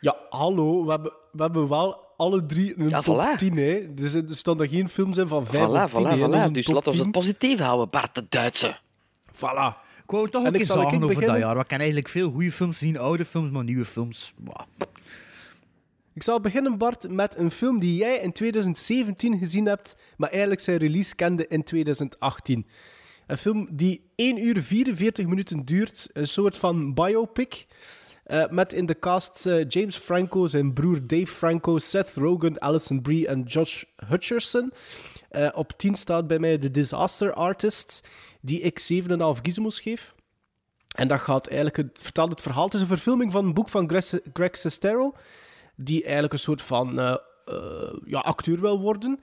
ja, 0.00 0.16
hallo, 0.30 0.84
we 0.84 0.90
hebben, 0.90 1.12
we 1.32 1.42
hebben 1.42 1.68
wel 1.68 2.06
alle 2.16 2.46
drie 2.46 2.74
een 2.78 2.88
Ja, 2.88 3.00
top 3.00 3.16
voilà. 3.34 3.36
10. 3.36 3.56
Hè. 3.56 3.94
Dus 3.94 4.14
er 4.14 4.22
staan 4.28 4.60
er 4.60 4.68
geen 4.68 4.88
films 4.88 5.16
in 5.16 5.28
van 5.28 5.46
5 5.46 5.66
Voilà, 5.68 5.70
of 5.70 5.92
10. 5.92 6.06
voilà, 6.06 6.30
hè. 6.32 6.50
Dus 6.50 6.66
laten 6.66 6.82
we 6.92 6.96
10. 6.96 7.00
het 7.00 7.10
positief 7.10 7.58
houden, 7.58 7.90
Bart 7.90 8.14
de 8.14 8.26
Duitse. 8.28 8.76
Voilà. 9.34 9.86
Ik 10.04 10.14
wou 10.14 10.28
toch 10.30 10.46
ook 10.46 10.54
eens 10.54 10.66
zagen 10.66 10.84
over 10.86 10.98
beginnen? 11.00 11.28
dat 11.28 11.38
jaar. 11.38 11.56
We 11.56 11.64
kennen 11.64 11.86
eigenlijk 11.86 12.08
veel 12.08 12.30
goede 12.30 12.52
films 12.52 12.78
zien, 12.78 12.98
oude 12.98 13.24
films, 13.24 13.50
maar 13.50 13.64
nieuwe 13.64 13.84
films... 13.84 14.32
bah. 14.42 14.60
Ik 16.18 16.24
zal 16.24 16.40
beginnen, 16.40 16.78
Bart, 16.78 17.08
met 17.08 17.36
een 17.36 17.50
film 17.50 17.78
die 17.78 17.96
jij 17.96 18.18
in 18.18 18.32
2017 18.32 19.38
gezien 19.38 19.66
hebt, 19.66 19.96
maar 20.16 20.30
eigenlijk 20.30 20.60
zijn 20.60 20.78
release 20.78 21.14
kende 21.14 21.46
in 21.48 21.64
2018. 21.64 22.66
Een 23.26 23.38
film 23.38 23.68
die 23.70 24.10
1 24.14 24.46
uur 24.46 24.62
44 24.62 25.26
minuten 25.26 25.64
duurt, 25.64 26.08
een 26.12 26.26
soort 26.26 26.56
van 26.56 26.94
biopic. 26.94 27.66
eh, 28.24 28.48
met 28.48 28.72
in 28.72 28.86
de 28.86 28.98
cast 28.98 29.46
eh, 29.46 29.68
James 29.68 29.96
Franco, 29.96 30.46
zijn 30.46 30.72
broer 30.72 31.06
Dave 31.06 31.26
Franco, 31.26 31.78
Seth 31.78 32.14
Rogen, 32.14 32.60
Alison 32.60 33.02
Brie 33.02 33.26
en 33.26 33.42
Josh 33.42 33.82
Hutcherson. 34.06 34.72
Eh, 35.30 35.48
op 35.54 35.72
10 35.76 35.94
staat 35.94 36.26
bij 36.26 36.38
mij 36.38 36.58
The 36.58 36.70
Disaster 36.70 37.32
Artist, 37.32 38.08
die 38.40 38.60
ik 38.60 38.78
7,5 38.78 39.40
gizmos 39.42 39.80
geef. 39.80 40.14
En 40.94 41.08
dat 41.08 41.20
gaat 41.20 41.46
eigenlijk, 41.46 41.76
het 41.76 42.10
het 42.14 42.42
verhaal. 42.42 42.64
Het 42.64 42.74
is 42.74 42.80
een 42.80 42.86
verfilming 42.86 43.32
van 43.32 43.44
een 43.44 43.54
boek 43.54 43.68
van 43.68 43.88
Greg, 43.88 44.20
Greg 44.32 44.56
Sestero, 44.56 45.14
die 45.80 46.02
eigenlijk 46.02 46.32
een 46.32 46.38
soort 46.38 46.62
van 46.62 46.98
eh, 46.98 47.16
eh, 47.44 47.92
ja, 48.04 48.18
acteur 48.18 48.60
wil 48.60 48.80
worden. 48.80 49.20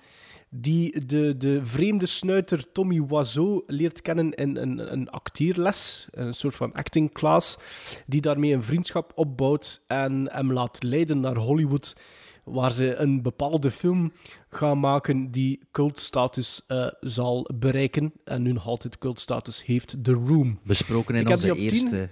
Die 0.50 1.06
de, 1.06 1.38
de 1.38 1.66
vreemde 1.66 2.06
snuiter 2.06 2.72
Tommy 2.72 3.06
Wiseau 3.06 3.64
leert 3.68 4.02
kennen 4.02 4.34
in 4.34 4.56
een, 4.56 4.92
een 4.94 5.10
acteerles, 5.10 6.08
een 6.12 6.34
soort 6.34 6.56
van 6.56 6.74
acting 6.74 7.12
class, 7.12 7.58
die 8.06 8.22
daarmee 8.22 8.54
een 8.54 8.64
vriendschap 8.64 9.12
opbouwt 9.16 9.84
en 9.88 10.30
hem 10.32 10.54
laat 10.54 10.84
leiden 10.84 11.20
naar 11.20 11.36
Hollywood, 11.36 11.96
waar 12.44 12.72
ze 12.72 12.96
een 12.96 13.22
bepaalde 13.22 13.72
film 13.72 14.14
gaan 14.50 14.80
maken 14.80 15.32
die 15.32 15.60
cultstatus 15.72 16.62
eh, 16.68 16.88
zal 17.00 17.50
bereiken. 17.56 18.14
En 18.24 18.42
nu 18.42 18.52
nog 18.52 18.68
altijd 18.68 18.98
cultstatus 18.98 19.66
heeft, 19.66 19.96
The 20.04 20.14
Room. 20.14 20.60
Besproken 20.64 21.16
in 21.16 21.22
Ik 21.22 21.30
onze 21.30 21.44
die 21.44 21.52
op 21.52 21.58
10. 21.58 21.70
eerste... 21.70 22.10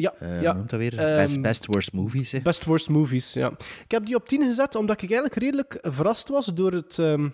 Ja, 0.00 0.14
eh, 0.18 0.42
ja. 0.42 0.48
hoe 0.48 0.56
noemt 0.56 0.70
dat 0.70 0.78
weer? 0.78 0.98
Ehm, 0.98 1.16
best, 1.16 1.40
best 1.40 1.66
Worst 1.66 1.92
Movies. 1.92 2.32
Hè? 2.32 2.40
Best 2.40 2.64
Worst 2.64 2.88
Movies, 2.88 3.32
ja. 3.32 3.52
Ik 3.84 3.90
heb 3.90 4.06
die 4.06 4.14
op 4.14 4.28
10 4.28 4.42
gezet 4.42 4.74
omdat 4.74 5.02
ik 5.02 5.10
eigenlijk 5.10 5.40
redelijk 5.42 5.78
verrast 5.80 6.28
was 6.28 6.46
door 6.46 6.72
het 6.72 6.98
ehm, 6.98 7.28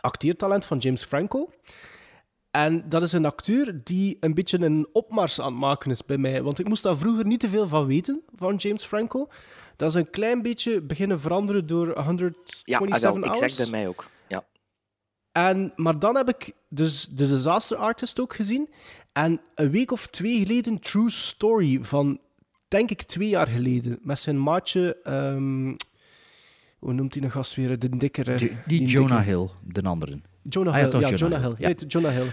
acteertalent 0.00 0.64
van 0.64 0.78
James 0.78 1.04
Franco. 1.04 1.50
En 2.50 2.88
dat 2.88 3.02
is 3.02 3.12
een 3.12 3.24
acteur 3.24 3.80
die 3.84 4.16
een 4.20 4.34
beetje 4.34 4.60
een 4.60 4.88
opmars 4.92 5.40
aan 5.40 5.46
het 5.46 5.60
maken 5.60 5.90
is 5.90 6.04
bij 6.04 6.18
mij. 6.18 6.42
Want 6.42 6.58
ik 6.58 6.68
moest 6.68 6.82
daar 6.82 6.96
vroeger 6.96 7.26
niet 7.26 7.40
te 7.40 7.48
veel 7.48 7.68
van 7.68 7.86
weten, 7.86 8.22
van 8.36 8.56
James 8.56 8.84
Franco. 8.84 9.28
Dat 9.76 9.88
is 9.88 9.94
een 9.94 10.10
klein 10.10 10.42
beetje 10.42 10.80
beginnen 10.80 11.20
veranderen 11.20 11.66
door 11.66 11.86
Ja, 11.86 12.02
127 12.02 13.08
ah, 13.08 13.12
wel, 13.12 13.22
Hours. 13.22 13.40
exact 13.42 13.70
bij 13.70 13.80
mij 13.80 13.88
ook. 13.88 14.06
Ja. 14.28 14.44
En, 15.32 15.72
maar 15.76 15.98
dan 15.98 16.16
heb 16.16 16.28
ik 16.28 16.52
dus 16.68 17.06
de 17.06 17.28
Disaster 17.28 17.76
Artist 17.76 18.20
ook 18.20 18.34
gezien. 18.34 18.68
En 19.24 19.40
een 19.54 19.70
week 19.70 19.90
of 19.92 20.06
twee 20.06 20.38
geleden 20.38 20.78
True 20.80 21.10
Story 21.10 21.78
van, 21.82 22.18
denk 22.68 22.90
ik, 22.90 23.02
twee 23.02 23.28
jaar 23.28 23.46
geleden. 23.48 23.98
Met 24.02 24.18
zijn 24.18 24.42
maatje... 24.42 24.96
ehm, 25.02 25.74
hoe 26.78 26.92
noemt 26.92 27.14
hij 27.14 27.22
een 27.22 27.30
gast 27.30 27.54
weer? 27.54 27.78
De 27.78 27.96
dikkere... 27.96 28.36
Die, 28.36 28.56
die 28.66 28.84
Jonah 28.86 29.24
Hill, 29.24 29.48
de 29.64 29.82
anderen. 29.82 30.24
Jonah 30.42 30.72
Ah 30.74 30.78
ja, 30.78 30.82
Hill, 30.88 31.00
toch 31.00 31.10
ja, 31.10 31.16
Jonah 31.16 31.40
Hill. 31.40 31.54
Ja. 31.58 31.66
Nee, 31.66 31.76
Jonah 31.86 32.12
Hill. 32.12 32.30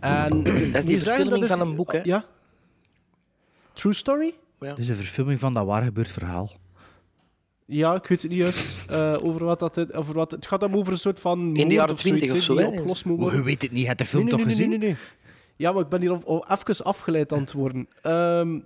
En, 0.00 0.42
Dat 0.42 0.46
is 0.56 0.72
moet 0.72 0.86
die 0.86 1.02
verfilming 1.02 1.30
dat 1.30 1.42
is- 1.42 1.48
van 1.56 1.60
een 1.60 1.74
boek, 1.74 1.92
hè? 1.92 2.00
Ja. 2.02 2.24
True 3.72 3.92
Story? 3.92 4.34
Dit 4.58 4.78
is 4.78 4.88
een 4.88 4.94
verfilming 4.94 5.40
van 5.40 5.54
dat 5.54 5.66
waar 5.66 5.82
gebeurd 5.82 6.10
verhaal. 6.10 6.50
Ja, 7.66 7.94
ik 7.94 8.06
weet 8.06 8.22
het 8.22 8.30
niet 8.30 8.40
juist 8.40 8.90
uh, 8.90 9.16
over 9.22 9.44
wat 9.44 9.58
dat... 9.58 9.74
het- 9.76 9.92
Over 9.92 10.14
wat, 10.14 10.30
het 10.30 10.46
gaat 10.46 10.60
dan 10.60 10.74
over 10.74 10.92
een 10.92 10.98
soort 10.98 11.20
van... 11.20 11.56
In 11.56 11.68
de 11.68 11.74
jaren 11.74 11.96
20 11.96 12.32
of 12.32 12.42
zo, 12.42 12.56
hè? 12.56 12.64
Hoe, 13.04 13.32
je 13.34 13.42
weet 13.42 13.62
het 13.62 13.70
niet, 13.70 13.80
je 13.80 13.86
hebt 13.86 13.98
de 13.98 14.04
film 14.04 14.24
nee, 14.24 14.32
nee, 14.34 14.44
toch 14.44 14.48
nee, 14.48 14.56
gezien? 14.56 14.68
Nee, 14.70 14.78
nee, 14.78 14.88
nee. 14.88 14.98
Ja, 15.60 15.72
maar 15.72 15.82
ik 15.82 15.88
ben 15.88 16.00
hier 16.00 16.10
al, 16.10 16.22
al 16.24 16.44
even 16.48 16.84
afgeleid 16.84 17.32
aan 17.32 17.40
het 17.40 17.52
worden. 17.52 17.88
Ehm, 18.02 18.58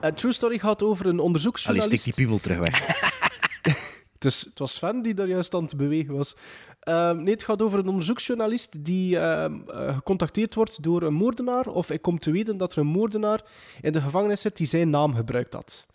eh, 0.00 0.10
True 0.10 0.32
Story 0.32 0.58
gaat 0.58 0.82
over 0.82 1.04
een 1.06 1.12
Allee, 1.12 1.24
onderzoeksjournalist. 1.24 2.00
stik 2.00 2.14
die 2.14 2.24
piemel 2.24 2.40
terug 2.40 2.58
weg. 2.58 2.80
Het, 4.12 4.24
is, 4.24 4.44
het 4.44 4.58
was 4.58 4.74
Sven 4.74 5.02
die 5.02 5.14
daar 5.14 5.26
juist 5.26 5.54
aan 5.54 5.62
het 5.62 5.76
bewegen 5.76 6.14
was. 6.14 6.34
Ehm, 6.80 7.16
nee, 7.16 7.32
het 7.32 7.42
gaat 7.42 7.62
over 7.62 7.78
een 7.78 7.88
onderzoeksjournalist 7.88 8.84
die 8.84 9.18
ehm, 9.18 9.54
eh, 9.68 9.94
gecontacteerd 9.94 10.54
wordt 10.54 10.82
door 10.82 11.02
een 11.02 11.14
moordenaar. 11.14 11.66
Of 11.66 11.88
hij 11.88 11.98
komt 11.98 12.22
te 12.22 12.30
weten 12.30 12.56
dat 12.56 12.72
er 12.72 12.78
een 12.78 12.86
moordenaar 12.86 13.40
in 13.80 13.92
de 13.92 14.00
gevangenis 14.00 14.40
zit 14.40 14.56
die 14.56 14.66
zijn 14.66 14.90
naam 14.90 15.14
gebruikt 15.14 15.54
had. 15.54 15.86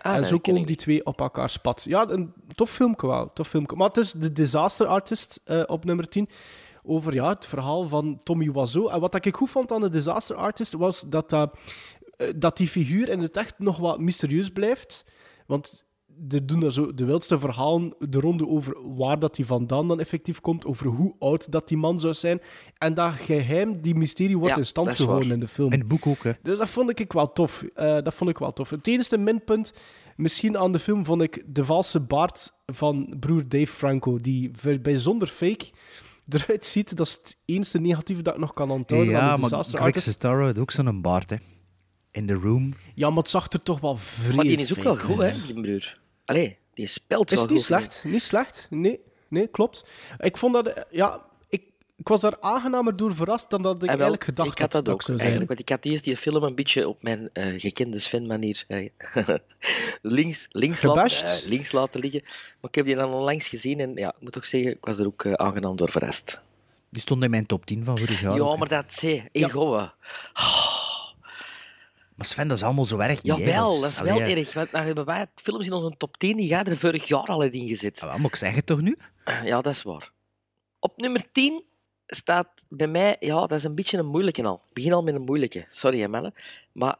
Ah, 0.00 0.14
en 0.14 0.24
zo 0.24 0.38
komen 0.38 0.60
ik 0.60 0.66
die 0.66 0.76
twee 0.76 1.06
op 1.06 1.20
elkaars 1.20 1.56
pad. 1.56 1.84
Ja, 1.88 2.08
een 2.08 2.32
tof 2.54 2.70
filmpje 2.70 3.06
wel. 3.06 3.32
Tof 3.32 3.48
filmpje. 3.48 3.76
Maar 3.76 3.88
het 3.88 3.96
is 3.96 4.12
de 4.12 4.32
Disaster 4.32 4.86
Artist 4.86 5.40
eh, 5.44 5.62
op 5.66 5.84
nummer 5.84 6.08
10. 6.08 6.28
Over 6.86 7.14
ja, 7.14 7.28
het 7.28 7.46
verhaal 7.46 7.88
van 7.88 8.20
Tommy 8.22 8.52
Wiseau. 8.52 8.90
En 8.90 9.00
wat 9.00 9.24
ik 9.24 9.36
goed 9.36 9.50
vond 9.50 9.72
aan 9.72 9.80
de 9.80 9.88
Disaster 9.88 10.36
Artist 10.36 10.72
was 10.72 11.00
dat, 11.00 11.30
dat, 11.30 11.58
eh, 12.16 12.28
dat 12.36 12.56
die 12.56 12.68
figuur 12.68 13.08
in 13.08 13.20
het 13.20 13.36
echt 13.36 13.58
nog 13.58 13.76
wat 13.76 14.00
mysterieus 14.00 14.50
blijft. 14.50 15.04
Want 15.46 15.84
er 16.28 16.46
doen 16.46 16.62
er 16.62 16.72
zo 16.72 16.94
de 16.94 17.04
wildste 17.04 17.38
verhalen 17.38 17.94
de 17.98 18.20
ronde 18.20 18.46
over 18.48 18.96
waar 18.96 19.18
dat 19.18 19.34
die 19.34 19.46
vandaan 19.46 19.88
dan 19.88 20.00
effectief 20.00 20.40
komt, 20.40 20.66
over 20.66 20.86
hoe 20.86 21.14
oud 21.18 21.52
dat 21.52 21.68
die 21.68 21.76
man 21.76 22.00
zou 22.00 22.14
zijn. 22.14 22.40
En 22.78 22.94
dat 22.94 23.12
geheim, 23.12 23.80
die 23.80 23.94
mysterie, 23.94 24.38
wordt 24.38 24.52
Ja, 24.52 24.60
in 24.60 24.66
stand 24.66 24.94
gehouden 24.94 25.30
in 25.30 25.40
de 25.40 25.48
film. 25.48 25.72
In 25.72 25.78
het 25.78 25.88
boek 25.88 26.06
ook, 26.06 26.22
hè. 26.22 26.32
Dus 26.42 26.58
dat 26.58 26.68
vond 26.68 27.00
ik 27.00 27.12
wel 27.12 27.32
tof. 27.32 27.62
Eh, 27.74 28.02
dat 28.02 28.14
vond 28.14 28.30
ik 28.30 28.38
wel 28.38 28.52
tof. 28.52 28.70
Het 28.70 28.86
enige 28.86 29.18
minpunt 29.18 29.72
misschien 30.16 30.58
aan 30.58 30.72
de 30.72 30.78
film 30.78 31.04
vond 31.04 31.22
ik 31.22 31.42
de 31.46 31.64
valse 31.64 32.00
baard 32.00 32.52
van 32.66 33.16
broer 33.20 33.48
Dave 33.48 33.66
Franco, 33.66 34.20
die 34.20 34.50
bijzonder 34.82 35.28
fake 35.28 35.70
eruit 36.28 36.66
ziet. 36.66 36.96
Dat 36.96 37.06
is 37.06 37.12
het 37.12 37.36
enige 37.44 37.78
negatieve 37.78 38.22
dat 38.22 38.34
ik 38.34 38.40
nog 38.40 38.52
kan 38.54 38.70
onthouden 38.70 39.14
aan 39.16 39.24
Ja, 39.24 39.34
de 39.34 39.40
maar 39.40 39.50
Disaster 39.50 39.80
Greg. 39.80 40.00
Sestero 40.02 40.44
had 40.46 40.58
ook 40.58 40.70
zo'n 40.70 41.00
baard, 41.00 41.30
hè. 41.30 41.36
In 42.10 42.26
The 42.26 42.34
Room. 42.34 42.74
Ja, 42.94 43.08
maar 43.08 43.18
het 43.18 43.30
zag 43.30 43.52
er 43.52 43.62
toch 43.62 43.80
wel 43.80 43.96
vreemd 43.96 44.34
Maar 44.34 44.44
die 44.44 44.56
is 44.56 44.78
ook 44.78 44.84
wel 44.84 44.96
goed, 44.96 45.22
hè, 45.22 45.46
die 45.46 45.60
broer. 45.62 45.98
Allee, 46.24 46.56
die 46.74 46.86
speelt 46.86 47.30
Is 47.32 47.38
wel 47.38 47.46
niet 47.46 47.56
goed. 47.56 47.66
vind 47.66 47.80
ik. 47.80 47.90
slecht. 47.90 48.04
Niet 48.12 48.22
slecht. 48.22 48.66
Nee, 48.70 49.00
nee, 49.28 49.46
klopt. 49.48 49.86
Ik 50.18 50.36
vond 50.36 50.52
dat... 50.54 50.86
Ja, 50.90 51.22
ik, 52.06 52.12
ik 52.12 52.20
was 52.20 52.20
daar 52.20 52.40
aangenamer 52.40 52.96
door 52.96 53.14
verrast 53.14 53.50
dan 53.50 53.62
dat 53.62 53.74
ik 53.74 53.80
Ah, 53.80 53.86
wel, 53.86 53.90
eigenlijk 53.94 54.24
gedacht 54.24 54.50
ik 54.52 54.58
had 54.58 54.72
dat 54.72 54.84
dat 54.84 54.94
ook 54.94 55.00
ik 55.00 55.06
zou 55.06 55.18
zijn. 55.18 55.46
want 55.46 55.58
ik 55.58 55.68
had 55.68 55.84
eerst 55.84 56.04
die 56.04 56.16
film 56.16 56.42
een 56.42 56.54
beetje 56.54 56.88
op 56.88 57.02
mijn 57.02 57.30
eh, 57.32 57.60
gekende 57.60 57.98
Sven-manier 57.98 58.64
eh, 58.68 58.88
links, 60.02 60.46
links, 60.50 60.82
laten, 60.82 61.26
eh, 61.26 61.46
links 61.48 61.72
laten 61.72 62.00
liggen. 62.00 62.20
Maar 62.24 62.70
ik 62.70 62.74
heb 62.74 62.84
die 62.84 62.94
dan 62.94 63.12
onlangs 63.12 63.48
gezien 63.48 63.80
en 63.80 63.94
ja, 63.94 64.08
ik 64.08 64.20
moet 64.20 64.32
toch 64.32 64.46
zeggen, 64.46 64.70
ik 64.70 64.84
was 64.84 64.98
er 64.98 65.06
ook 65.06 65.26
aangenaam 65.26 65.76
door 65.76 65.90
verrast. 65.90 66.40
Die 66.90 67.02
stond 67.02 67.24
in 67.24 67.30
mijn 67.30 67.46
top 67.46 67.66
10 67.66 67.84
van 67.84 67.98
vorig 67.98 68.20
jaar. 68.20 68.36
Ja, 68.36 68.56
maar 68.56 68.68
dat 68.68 68.84
zei 68.94 69.28
ego. 69.32 69.88
Maar 72.16 72.26
Sven, 72.26 72.48
dat 72.48 72.56
is 72.56 72.62
allemaal 72.62 72.84
zo 72.84 72.98
erg. 72.98 73.20
Jawel, 73.22 73.80
dat 73.80 73.90
is 73.90 74.00
wel 74.00 74.20
erg. 74.20 74.52
Want 74.52 74.72
nou, 74.72 74.86
hebben 74.86 75.04
wij 75.04 75.26
films 75.34 75.66
in 75.66 75.72
onze 75.72 75.96
top 75.96 76.16
10, 76.16 76.36
die 76.36 76.48
gaan 76.48 76.64
er 76.66 76.76
vorig 76.76 77.08
jaar 77.08 77.26
al 77.26 77.42
in 77.42 77.52
ingezet. 77.52 78.00
ah, 78.00 78.16
Maar 78.16 78.24
ik 78.24 78.36
zeg 78.36 78.54
het 78.54 78.66
toch 78.66 78.80
nu? 78.80 78.96
Ja, 79.44 79.60
dat 79.60 79.72
is 79.72 79.82
waar. 79.82 80.10
Op 80.78 80.96
nummer 80.96 81.32
10 81.32 81.64
staat 82.06 82.48
bij 82.68 82.86
mij, 82.86 83.16
ja, 83.20 83.46
dat 83.46 83.52
is 83.52 83.64
een 83.64 83.74
beetje 83.74 83.98
een 83.98 84.06
moeilijke 84.06 84.44
al. 84.44 84.62
Ik 84.68 84.74
begin 84.74 84.92
al 84.92 85.02
met 85.02 85.14
een 85.14 85.22
moeilijke. 85.22 85.64
Sorry, 85.70 86.00
hè, 86.00 86.08
mannen. 86.08 86.34
Maar 86.72 86.96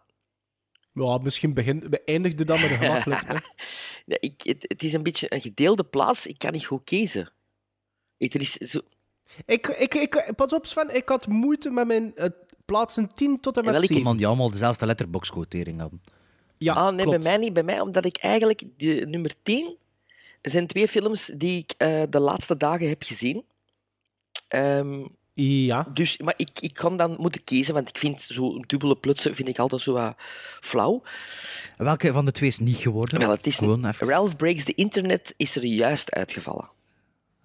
Ja, 0.92 1.18
misschien 1.18 1.54
begin, 1.54 1.88
we 1.90 2.04
eindigden 2.04 2.46
dan 2.46 2.60
met 2.60 2.70
een 2.70 2.76
gemakkelijk. 2.76 3.22
nee, 4.06 4.18
ik, 4.20 4.42
het, 4.42 4.64
het 4.68 4.82
is 4.82 4.92
een 4.92 5.02
beetje 5.02 5.34
een 5.34 5.40
gedeelde 5.40 5.84
plaats. 5.84 6.26
Ik 6.26 6.38
kan 6.38 6.52
niet 6.52 6.66
goed 6.66 6.84
kiezen. 6.84 7.30
Er 8.18 8.40
is 8.40 8.52
zo, 8.52 8.80
Ik, 9.46 9.66
ik, 9.66 9.94
ik, 9.94 10.32
pas 10.36 10.52
op, 10.52 10.66
Sven, 10.66 10.94
ik 10.94 11.08
had 11.08 11.26
moeite 11.26 11.70
met 11.70 11.86
mijn 11.86 12.14
eh, 12.14 12.28
plaatsen 12.64 13.14
10 13.14 13.40
tot 13.40 13.56
en 13.56 13.64
met 13.64 13.72
welke? 13.72 13.86
7. 13.86 14.02
Man, 14.02 14.16
die 14.16 14.26
allemaal 14.26 14.50
dezelfde 14.50 14.86
letterbox-quotering 14.86 15.80
hadden. 15.80 16.00
Ja, 16.58 16.74
ah, 16.74 16.94
nee, 16.94 17.04
klopt. 17.04 17.20
bij 17.20 17.30
mij 17.30 17.36
niet. 17.36 17.52
Bij 17.52 17.62
mij, 17.62 17.80
omdat 17.80 18.04
ik 18.04 18.16
eigenlijk 18.16 18.62
de 18.76 19.06
nummer 19.08 19.32
10 19.42 19.76
zijn 20.42 20.66
twee 20.66 20.88
films 20.88 21.30
die 21.34 21.58
ik 21.58 21.74
eh, 21.76 22.02
de 22.10 22.20
laatste 22.20 22.56
dagen 22.56 22.88
heb 22.88 23.02
gezien. 23.02 23.44
Ehm, 24.48 25.04
Ja. 25.34 25.86
dus, 25.92 26.18
maar 26.18 26.34
ik, 26.36 26.48
ik 26.60 26.74
kan 26.74 26.96
dan 26.96 27.14
moeten 27.18 27.44
kiezen, 27.44 27.74
want 27.74 27.88
ik 27.88 27.98
vind 27.98 28.22
zo'n 28.22 28.64
dubbele 28.66 28.96
plutsen 28.96 29.34
vind 29.34 29.48
ik 29.48 29.58
altijd 29.58 29.82
zo 29.82 29.92
wat 29.92 30.14
flauw. 30.60 31.02
Welke 31.76 32.12
van 32.12 32.24
de 32.24 32.32
twee 32.32 32.48
is 32.48 32.58
niet 32.58 32.76
geworden? 32.76 33.18
Wel, 33.20 33.30
het 33.30 33.46
is 33.46 33.56
Gewoon 33.56 33.86
even... 33.86 34.08
Ralph 34.08 34.36
Breaks 34.36 34.64
the 34.64 34.74
Internet 34.74 35.34
is 35.36 35.56
er 35.56 35.64
juist 35.64 36.10
uitgevallen. 36.10 36.68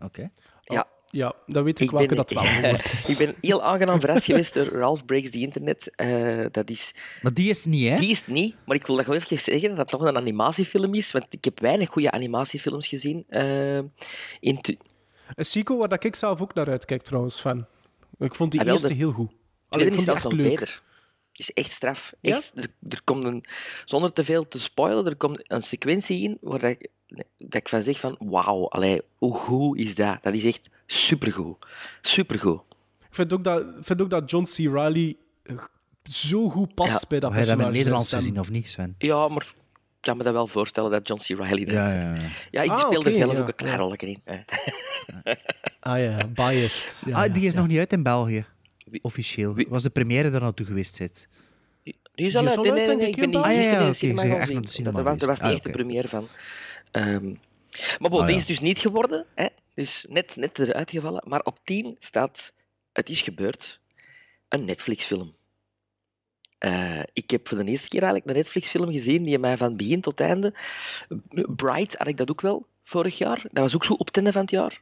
Oké. 0.02 0.30
Ja. 0.64 0.88
Ja, 1.14 1.34
dan 1.48 1.64
weet 1.64 1.80
ik, 1.80 1.92
welke 1.92 2.16
dat 2.16 2.32
wel 2.32 2.44
ik 3.12 3.16
ben 3.18 3.36
heel 3.42 3.64
aangenaam 3.64 4.00
verrast 4.00 4.26
geweest 4.26 4.54
door 4.54 4.66
Ralph 4.66 5.06
Breaks 5.06 5.30
the 5.30 5.40
Internet. 5.40 5.92
Eh, 5.96 6.46
dat 6.52 6.70
is, 6.70 6.94
Maar 7.22 7.34
die 7.34 7.50
is 7.50 7.66
niet, 7.66 7.90
hè? 7.90 7.98
die 8.00 8.10
is 8.10 8.18
het 8.18 8.28
niet, 8.28 8.56
maar 8.66 8.76
ik 8.76 8.86
wil 8.88 8.96
dat 8.96 9.06
gewoon 9.06 9.20
even 9.20 9.38
zeggen 9.38 9.70
dat 9.70 9.78
het 9.78 9.88
toch 9.90 10.02
een 10.02 10.18
animatiefilm 10.18 10.94
is, 10.94 11.12
want 11.12 11.26
ik 11.30 11.44
heb 11.46 11.60
weinig 11.60 11.90
goede 11.90 12.12
animatiefilms 12.12 12.88
gezien. 12.88 13.24
eh, 13.28 13.78
in 14.40 14.60
Een 15.36 15.46
sequel 15.46 15.78
waar 15.78 15.90
dat 15.90 16.04
ik 16.04 16.16
zelf 16.16 16.42
ook 16.42 16.54
naar 16.54 16.70
uitkijk, 16.70 17.02
trouwens, 17.02 17.40
fan. 17.40 17.66
Ik 18.20 18.36
vond 18.36 18.52
die 18.52 18.60
Ah, 18.60 18.66
wel, 18.66 18.76
eerste 18.76 18.90
de 18.90 18.94
heel 19.00 19.12
goed. 19.12 19.32
Allee, 19.70 19.86
ik 19.86 19.92
is 19.92 19.98
vond 19.98 20.08
die 20.08 20.20
zelfs 20.20 20.22
echt 20.24 20.32
nog 20.32 20.34
leuk. 20.34 20.50
beter. 20.60 20.82
Het 21.32 21.40
is 21.40 21.52
echt 21.54 21.72
straf. 21.72 22.14
Ja? 22.22 22.36
Echt, 22.38 22.52
er, 22.58 22.68
er 22.90 23.02
komt 23.04 23.24
een, 23.24 23.46
zonder 23.86 24.14
te 24.14 24.24
veel 24.24 24.48
te 24.48 24.60
spoilen, 24.60 25.06
er 25.06 25.16
komt 25.16 25.52
een 25.52 25.62
sequentie 25.64 26.24
in 26.24 26.38
waar 26.42 26.60
dat 26.60 26.70
ik, 26.70 26.88
dat 27.38 27.56
ik 27.56 27.70
van 27.70 27.82
zeg 27.82 28.00
van 28.00 28.16
wauw, 28.20 28.68
allee, 28.70 29.02
hoe 29.18 29.34
goed 29.36 29.78
is 29.78 29.96
dat? 29.96 30.18
Dat 30.24 30.34
is 30.34 30.44
echt 30.44 30.70
supergoed. 30.86 31.58
Supergoed. 32.02 32.62
Ik 33.00 33.16
vind 33.18 33.34
ook 33.34 33.44
dat, 33.44 33.62
ik 33.62 33.68
vind 33.84 34.02
ook 34.02 34.10
dat 34.10 34.30
John 34.32 34.44
C. 34.44 34.58
Reilly 34.58 35.18
zo 36.04 36.50
goed 36.50 36.74
past 36.76 37.02
Ja. 37.02 37.08
bij 37.08 37.20
dat 37.20 37.32
Heb 37.34 37.40
je 37.40 37.46
dat 37.46 37.58
in 37.58 37.58
personage. 37.58 37.64
het 37.66 37.74
Nederlands 37.78 38.10
zijn 38.10 38.22
gezien 38.22 38.40
of 38.40 38.50
niet, 38.52 38.70
Sven? 38.70 38.96
Ja, 38.98 39.28
maar 39.28 39.54
kan 40.02 40.18
me 40.18 40.24
dat 40.24 40.34
wel 40.34 40.48
voorstellen 40.48 40.92
dat 40.92 41.08
John 41.08 41.22
C. 41.22 41.38
Reilly... 41.40 41.66
dat- 41.66 41.74
Ja, 41.74 41.94
ja, 41.94 42.14
ja. 42.16 42.22
Ja, 42.52 42.62
ik 42.62 42.70
Ah, 42.70 42.80
speel 42.80 43.00
oké, 43.00 43.10
er 43.10 43.16
zelf 43.16 43.34
ja, 43.34 43.40
ook 43.40 43.48
een 43.48 43.56
klein 43.56 43.78
rolletje 43.78 44.08
in. 44.08 44.22
Ah 45.80 46.00
ja, 46.00 46.28
biased. 46.28 47.04
Ja, 47.06 47.24
ah, 47.24 47.34
die 47.34 47.46
is 47.46 47.54
ja. 47.54 47.60
nog 47.60 47.68
niet 47.68 47.78
uit 47.78 47.94
in 47.94 48.04
België. 48.04 48.46
Officieel. 49.02 49.54
wie- 49.54 49.66
Was 49.70 49.84
de 49.84 49.90
première 49.90 50.30
daar 50.30 50.42
naartoe 50.42 50.66
geweest 50.66 50.96
zit? 50.96 51.28
Die 51.84 51.96
is 52.28 52.36
al 52.36 52.48
uit. 52.48 52.58
al 52.58 52.64
Nee, 52.64 52.72
uit, 52.72 52.80
nee, 52.80 52.88
denk 52.88 53.00
nee, 53.00 53.10
ik, 53.10 53.16
ben 53.16 53.30
niet 53.30 53.38
Ah, 53.38 53.64
ja, 53.64 53.80
de 53.80 53.86
oké, 53.86 53.94
cinema 53.94 54.38
echt 54.38 54.48
de 54.64 54.68
cinema 54.70 54.96
Dat 54.96 55.04
was, 55.06 55.18
dat 55.18 55.28
was 55.28 55.38
de 55.38 55.44
geweest. 55.44 55.66
echte 55.66 55.68
Ah, 55.68 55.74
première 55.86 56.08
van. 56.08 56.28
Ehm, 56.92 57.26
maar 58.00 58.10
bon, 58.10 58.20
Ah, 58.20 58.26
die 58.26 58.36
ja. 58.36 58.42
is 58.42 58.46
dus 58.48 58.60
niet 58.60 58.80
geworden. 58.80 59.26
Hè? 59.36 59.46
Dus 59.74 60.06
net, 60.10 60.36
net 60.36 60.60
eruit 60.60 60.92
gevallen. 60.92 61.24
Maar 61.28 61.42
op 61.42 61.58
10 61.64 61.96
staat 62.00 62.54
Het 62.94 63.10
is 63.10 63.22
gebeurd. 63.22 63.80
Een 64.50 64.66
Netflix-film. 64.66 65.36
Eh, 66.62 67.00
ik 67.14 67.30
heb 67.32 67.48
voor 67.48 67.58
de 67.58 67.72
eerste 67.72 67.88
keer 67.88 68.02
eigenlijk 68.04 68.32
een 68.32 68.38
Netflix-film 68.38 68.92
gezien 68.92 69.24
die 69.24 69.40
mij 69.40 69.58
van 69.58 69.76
begin 69.76 70.02
tot 70.02 70.20
einde... 70.20 70.54
Bright 71.56 71.96
had 71.98 72.08
ik 72.08 72.18
dat 72.18 72.32
ook 72.32 72.42
wel 72.42 72.66
vorig 72.84 73.18
jaar. 73.18 73.42
Dat 73.52 73.64
was 73.64 73.76
ook 73.76 73.86
zo 73.86 73.94
op 73.94 74.06
het 74.08 74.16
einde 74.16 74.32
van 74.32 74.42
het 74.42 74.52
jaar. 74.52 74.82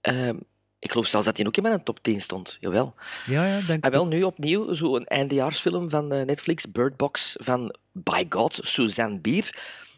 Ehm, 0.00 0.36
ik 0.78 0.90
geloof 0.90 1.06
zelfs 1.06 1.26
dat 1.26 1.36
hij 1.36 1.46
ook 1.46 1.56
in 1.56 1.62
mijn 1.62 1.82
top 1.82 2.02
10 2.02 2.20
stond. 2.20 2.56
Jawel. 2.60 2.94
Ja, 3.26 3.46
ja, 3.46 3.60
denk 3.66 3.84
En 3.84 3.90
wel 3.90 4.06
nu 4.06 4.22
opnieuw 4.22 4.74
zo'n 4.74 5.04
eindejaarsfilm 5.04 5.90
van 5.90 6.12
eh, 6.12 6.24
Netflix, 6.24 6.70
Bird 6.72 6.96
Box, 6.96 7.36
van 7.38 7.74
By 7.92 8.26
God, 8.28 8.58
Suzanne 8.62 9.20
Bier. 9.20 9.54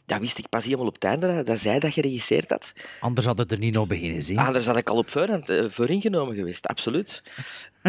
Dat 0.07 0.21
wist 0.21 0.39
ik 0.39 0.49
pas 0.49 0.65
helemaal 0.65 0.87
op 0.87 0.95
het 0.95 1.05
einde, 1.05 1.43
dat- 1.43 1.59
zij 1.59 1.79
dat 1.79 1.93
geregisseerd 1.93 2.51
had. 2.51 2.73
Anders 3.01 3.27
had 3.27 3.39
het 3.39 3.53
er 3.53 3.59
niet 3.59 3.75
nog 3.75 3.87
beginnen 3.87 4.23
zien. 4.23 4.39
Anders 4.39 4.67
had 4.67 4.77
ik 4.77 4.89
al 4.89 4.97
op 4.97 5.11
voorhand 5.11 5.53
voor 5.67 5.91
ingenomen 5.91 6.35
geweest, 6.35 6.67
absoluut. 6.67 7.23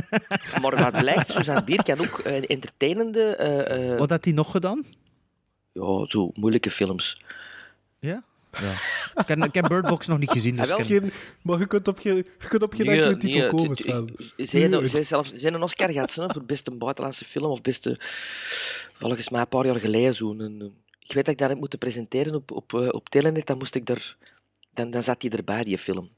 maar 0.62 0.78
wat 0.78 0.92
blijkt, 1.00 1.32
Suzanne 1.32 1.64
Bier 1.64 1.84
kan 1.84 2.00
ook 2.00 2.20
eh, 2.20 2.44
entertainende... 2.50 3.36
eh, 3.36 3.92
eh, 3.94 4.00
Wat 4.00 4.10
had 4.10 4.24
hij 4.26 4.34
nog 4.34 4.52
gedaan? 4.52 4.86
ja, 5.72 6.06
zo 6.06 6.32
moeilijke 6.34 6.70
films. 6.70 7.22
Ja? 8.00 8.24
Ja. 8.60 8.72
ik, 9.16 9.28
heb, 9.28 9.38
ik 9.44 9.54
heb 9.54 9.68
Bird 9.68 9.86
Box 9.88 10.08
nog 10.08 10.20
niet 10.20 10.30
gezien, 10.32 10.56
dus 10.56 10.72
Ah, 10.72 10.78
wel? 10.78 10.86
Geen, 10.86 11.12
maar 11.42 11.60
je 11.60 11.68
kunt 11.68 11.88
op 11.88 12.00
geen, 12.00 12.16
je 12.16 12.48
kunt 12.48 12.62
op 12.64 12.74
geen 12.74 12.86
Nee, 12.86 12.96
enkele 12.98 13.18
titel 13.18 13.40
nee, 13.40 13.50
komen, 13.50 13.76
Sven. 13.76 14.90
Zij 14.90 15.04
zelfs 15.04 15.34
zijn 15.36 15.54
een 15.54 15.64
Oscar 15.64 15.92
gehad 15.92 16.16
hè, 16.16 16.30
voor 16.30 16.44
beste 16.46 16.72
buitenlandse 16.72 17.26
film 17.26 17.52
of 17.52 17.62
beste, 17.62 18.00
volgens 18.94 19.30
mij 19.30 19.42
een 19.42 19.48
paar 19.48 19.66
jaar 19.66 19.80
geleden 19.80 20.16
zo'n. 20.16 20.40
een- 20.40 20.60
een- 20.62 20.78
Ik 21.00 21.16
weet 21.16 21.26
dat 21.26 21.34
ik 21.34 21.40
dat 21.40 21.50
heb 21.50 21.58
moeten 21.60 21.80
presenteren 21.80 22.36
op, 22.36 22.52
op, 22.52 22.74
op 22.74 23.10
Telenet, 23.10 23.48
dan 23.48 23.58
moest 23.58 23.76
ik 23.76 23.86
daar, 23.86 24.16
dan, 24.74 24.90
dan 24.90 25.04
zat 25.04 25.22
hij 25.22 25.32
erbij, 25.32 25.64
die 25.64 25.78
film. 25.78 26.10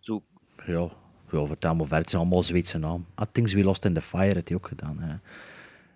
Zo, 0.00 0.22
Ja, 0.66 0.90
ja, 1.30 1.46
vertel 1.46 1.74
maar 1.74 1.80
verder. 1.80 1.98
Het 1.98 2.10
zijn 2.10 2.22
allemaal 2.22 2.42
Zweedse 2.42 2.78
naam. 2.78 3.06
Ah, 3.14 3.26
Things 3.32 3.52
We 3.52 3.64
Lost 3.64 3.84
in 3.84 3.94
the 3.94 4.02
Fire 4.02 4.34
had 4.34 4.48
hij 4.48 4.56
ook 4.56 4.66
gedaan. 4.66 4.98
Hè. 4.98 5.14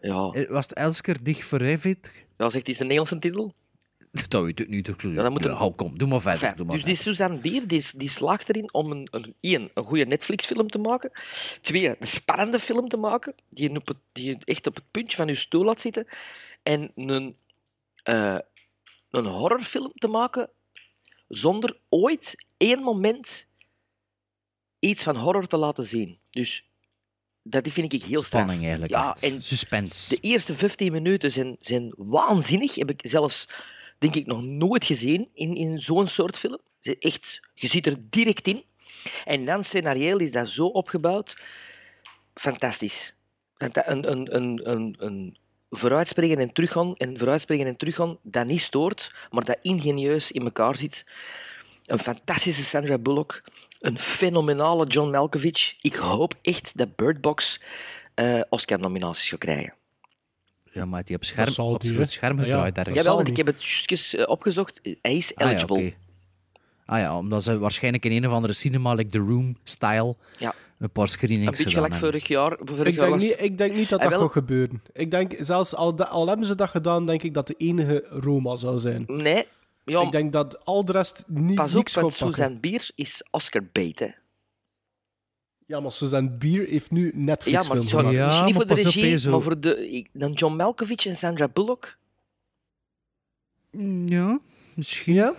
ja. 0.08 0.30
Eh, 0.32 0.48
Was 0.48 0.68
het 0.68 0.74
Elsker 0.74 1.24
Dich 1.24 1.44
Verrevit? 1.44 2.24
ja, 2.38 2.50
zegt 2.50 2.66
hij 2.66 2.74
zijn 2.74 2.88
Nederlandse 2.88 3.18
titel? 3.18 3.54
Dat 4.28 4.42
weet 4.42 4.60
ik 4.60 4.68
niet. 4.68 4.86
Ja, 4.98 5.22
dan 5.22 5.32
moet 5.32 5.44
Ja, 5.44 5.52
hou, 5.52 5.72
kom, 5.72 5.98
doe 5.98 6.08
maar 6.08 6.20
verder. 6.20 6.56
Doe 6.56 6.66
maar 6.66 6.76
dus 6.76 6.84
die 6.84 6.96
Suzanne 6.96 7.38
Bier 7.38 7.66
die, 7.66 7.84
die 7.96 8.08
slaagt 8.08 8.48
erin 8.48 8.72
om 8.72 8.90
een, 8.90 9.08
een, 9.10 9.34
één, 9.40 9.70
een 9.74 9.84
goede 9.84 10.04
Netflix-film 10.04 10.68
te 10.68 10.78
maken. 10.78 11.10
Twee, 11.60 11.88
een 11.88 12.08
spannende 12.08 12.58
film 12.58 12.88
te 12.88 12.96
maken, 12.96 13.34
die 13.48 13.70
je, 13.70 13.76
op 13.76 13.88
het, 13.88 13.96
die 14.12 14.24
je 14.24 14.38
echt 14.44 14.66
op 14.66 14.74
het 14.74 14.84
puntje 14.90 15.16
van 15.16 15.26
je 15.26 15.34
stoel 15.34 15.64
laat 15.64 15.80
zitten. 15.80 16.06
En 16.62 16.92
een, 16.94 17.36
eh, 18.02 18.38
een 19.10 19.26
horrorfilm 19.26 19.92
te 19.94 20.08
maken 20.08 20.50
zonder 21.28 21.78
ooit 21.88 22.46
één 22.56 22.82
moment 22.82 23.46
iets 24.82 25.02
van 25.02 25.16
horror 25.16 25.46
te 25.46 25.56
laten 25.56 25.84
zien. 25.86 26.18
Dus 26.30 26.64
dat 27.42 27.68
vind 27.68 27.92
ik 27.92 28.02
heel 28.02 28.22
straf. 28.22 28.40
Spanning 28.42 28.62
eigenlijk. 28.62 28.92
Ja, 28.92 29.10
echt. 29.12 29.22
en 29.22 29.42
Suspense. 29.42 30.08
de 30.14 30.20
eerste 30.20 30.54
15 30.54 30.92
minuten 30.92 31.32
zijn, 31.32 31.56
zijn 31.60 31.92
waanzinnig. 31.96 32.74
Heb 32.74 32.90
ik 32.90 33.00
zelfs, 33.04 33.48
denk 33.98 34.14
ik, 34.14 34.26
nog 34.26 34.42
nooit 34.42 34.84
gezien 34.84 35.28
in, 35.34 35.54
in 35.56 35.78
zo'n 35.80 36.08
soort 36.08 36.38
film. 36.38 36.58
Echt, 36.98 37.40
je 37.54 37.66
zit 37.68 37.86
er 37.86 37.96
direct 38.00 38.46
in. 38.48 38.64
En 39.24 39.44
dan 39.44 39.64
scenarioel 39.64 40.18
is 40.18 40.32
dat 40.32 40.48
zo 40.48 40.66
opgebouwd. 40.66 41.36
Fantastisch. 42.34 43.14
Fanta- 43.56 43.88
Een, 43.90 44.10
een, 44.10 44.36
een, 44.36 44.70
een, 44.70 44.96
een 44.98 45.36
vooruitspringen 45.70 46.38
en 46.38 46.52
teruggaan 46.52 46.94
en 46.96 47.18
vooruitspringen 47.18 47.66
en 47.66 47.76
teruggaan, 47.76 48.18
dat 48.22 48.46
niet 48.46 48.60
stoort, 48.60 49.12
maar 49.30 49.44
dat 49.44 49.58
ingenieus 49.62 50.32
in 50.32 50.42
elkaar 50.42 50.76
zit. 50.76 51.04
Een 51.86 51.98
fantastische 51.98 52.64
Sandra 52.64 52.98
Bullock, 52.98 53.42
een 53.82 53.98
fenomenale 53.98 54.86
John 54.86 55.10
Malkovich. 55.10 55.74
Ik 55.80 55.94
hoop 55.94 56.34
echt 56.42 56.72
dat 56.74 56.96
Bird 56.96 57.20
Box 57.20 57.60
eh, 58.14 58.40
Oscar-nominaties 58.48 59.28
gaat 59.28 59.38
krijgen. 59.38 59.74
Ja, 60.72 60.84
maar 60.84 61.04
die 61.04 61.16
op, 61.16 61.24
scherm, 61.24 61.66
op 61.66 61.72
het 61.72 61.80
die, 61.92 62.06
scherm 62.06 62.36
Ja, 62.38 62.44
ja. 62.46 62.50
gedraaid. 62.52 62.76
ergens. 62.78 62.96
Jawel, 62.98 63.16
want 63.16 63.28
ik 63.28 63.36
heb 63.36 63.46
het 63.46 63.64
juist 63.64 64.14
eh, 64.14 64.28
opgezocht. 64.28 64.80
Hij 65.02 65.16
is 65.16 65.34
Ah 65.34 65.44
ja, 65.46 65.50
eligible. 65.50 65.92
Ah 66.86 66.98
ja, 66.98 67.16
omdat 67.18 67.44
ze 67.44 67.58
waarschijnlijk 67.58 68.04
in 68.04 68.12
een 68.12 68.26
of 68.26 68.32
andere 68.32 68.52
cinema, 68.52 68.94
like 68.94 69.10
The 69.10 69.18
Room-style, 69.18 70.14
Ja. 70.38 70.54
een 70.78 70.90
paar 70.90 71.08
screenings 71.08 71.46
Een 71.58 71.64
beetje 71.64 71.70
gelijk 71.76 71.92
hebben. 71.92 72.10
vorig 72.10 72.28
jaar. 72.28 72.56
Vorig 72.64 72.86
Ik 72.86 72.94
jaar 72.94 73.08
denk, 73.08 73.10
was- 73.10 73.22
niet, 73.22 73.40
ik 73.40 73.58
denk 73.58 73.74
niet 73.74 73.88
dat 73.88 74.00
Ah, 74.04 74.10
dat 74.10 74.20
gaat 74.20 74.32
gebeuren. 74.32 74.82
Ik 74.92 75.10
denk, 75.10 75.32
zelfs 75.38 75.74
al, 75.74 76.04
al 76.04 76.28
hebben 76.28 76.46
ze 76.46 76.54
dat 76.54 76.68
gedaan, 76.70 77.06
denk 77.06 77.22
ik 77.22 77.34
dat 77.34 77.46
de 77.46 77.54
enige 77.58 78.04
Roma 78.10 78.56
zal 78.56 78.78
zijn. 78.78 79.04
Nee, 79.06 79.46
ja, 79.84 80.02
Ik 80.02 80.12
denk 80.12 80.32
dat 80.32 80.64
al 80.64 80.84
de 80.84 80.92
rest 80.92 81.24
niet, 81.26 81.54
pas 81.54 81.74
op, 81.74 81.88
want 81.88 81.92
pakken. 82.18 82.34
Suzanne 82.34 82.58
Bier 82.58 82.90
is 82.94 83.24
Oscar 83.30 83.62
bait, 83.72 83.98
hè. 83.98 84.08
Ja, 85.66 85.80
maar 85.80 85.92
Suzanne 85.92 86.30
Bier 86.30 86.66
heeft 86.68 86.90
nu 86.90 87.04
Ja, 87.06 87.10
Netflix 87.14 87.68
maar 87.68 87.76
film 87.76 87.88
zo, 87.88 87.96
gemaakt. 87.98 88.16
Ja, 88.16 88.24
misschien 88.26 88.44
niet 88.46 88.56
maar 88.56 88.66
voor 88.66 88.76
de 88.76 88.82
regie, 88.82 89.30
maar 89.30 89.40
voor 89.40 89.60
de... 89.60 89.90
ik- 89.90 90.08
Dan 90.12 90.32
John 90.32 90.56
Malkovich 90.56 91.06
en 91.06 91.16
Sandra 91.16 91.48
Bullock. 91.48 91.96
Ja, 94.06 94.40
misschien. 94.74 95.14
Ja? 95.14 95.34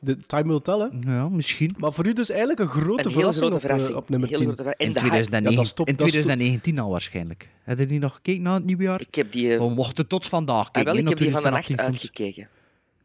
De 0.00 0.16
time 0.26 0.48
will 0.48 0.60
tell, 0.60 0.78
hè? 0.78 1.12
Ja, 1.14 1.28
misschien. 1.28 1.74
Maar 1.78 1.92
voor 1.92 2.06
u 2.06 2.12
dus 2.12 2.28
eigenlijk 2.30 2.60
een 2.60 2.68
grote 2.68 3.04
Een 3.06 3.12
verrassing, 3.12 3.46
grote 3.46 3.54
eh, 3.54 3.60
verrassing. 3.70 3.96
op 3.98 4.08
nummer 4.08 4.28
Hele 4.28 4.40
10. 4.40 4.46
grote 4.54 4.62
verrassing. 4.62 4.88
In, 4.90 4.96
En 4.96 5.08
de 5.08 5.14
hype. 5.14 5.26
2009, 5.28 5.64
Ja, 5.66 5.72
top, 5.74 5.88
in 5.88 5.96
dat 5.96 6.06
is 6.06 6.12
top. 6.12 6.20
2019 6.22 6.78
al 6.78 6.90
waarschijnlijk. 6.90 7.50
Heb 7.62 7.78
je 7.78 7.86
die 7.86 7.98
nog 7.98 8.14
gekeken 8.14 8.42
na 8.42 8.54
het 8.54 8.64
nieuwe 8.64 8.82
jaar? 8.82 9.00
Ik 9.00 9.14
heb 9.14 9.32
die... 9.32 9.52
eh, 9.52 9.58
We 9.58 9.68
mochten 9.70 10.06
tot 10.06 10.26
vandaag 10.26 10.66
ah, 10.66 10.72
kijken. 10.72 10.92
wel, 10.92 11.00
ik 11.02 11.08
heb 11.08 11.18
die 11.18 11.30
naar 11.30 11.40
van 11.40 11.50
de 11.50 11.50
nacht 11.56 11.64
2018 11.64 11.76
films. 11.84 11.98
uitgekeken. 11.98 12.60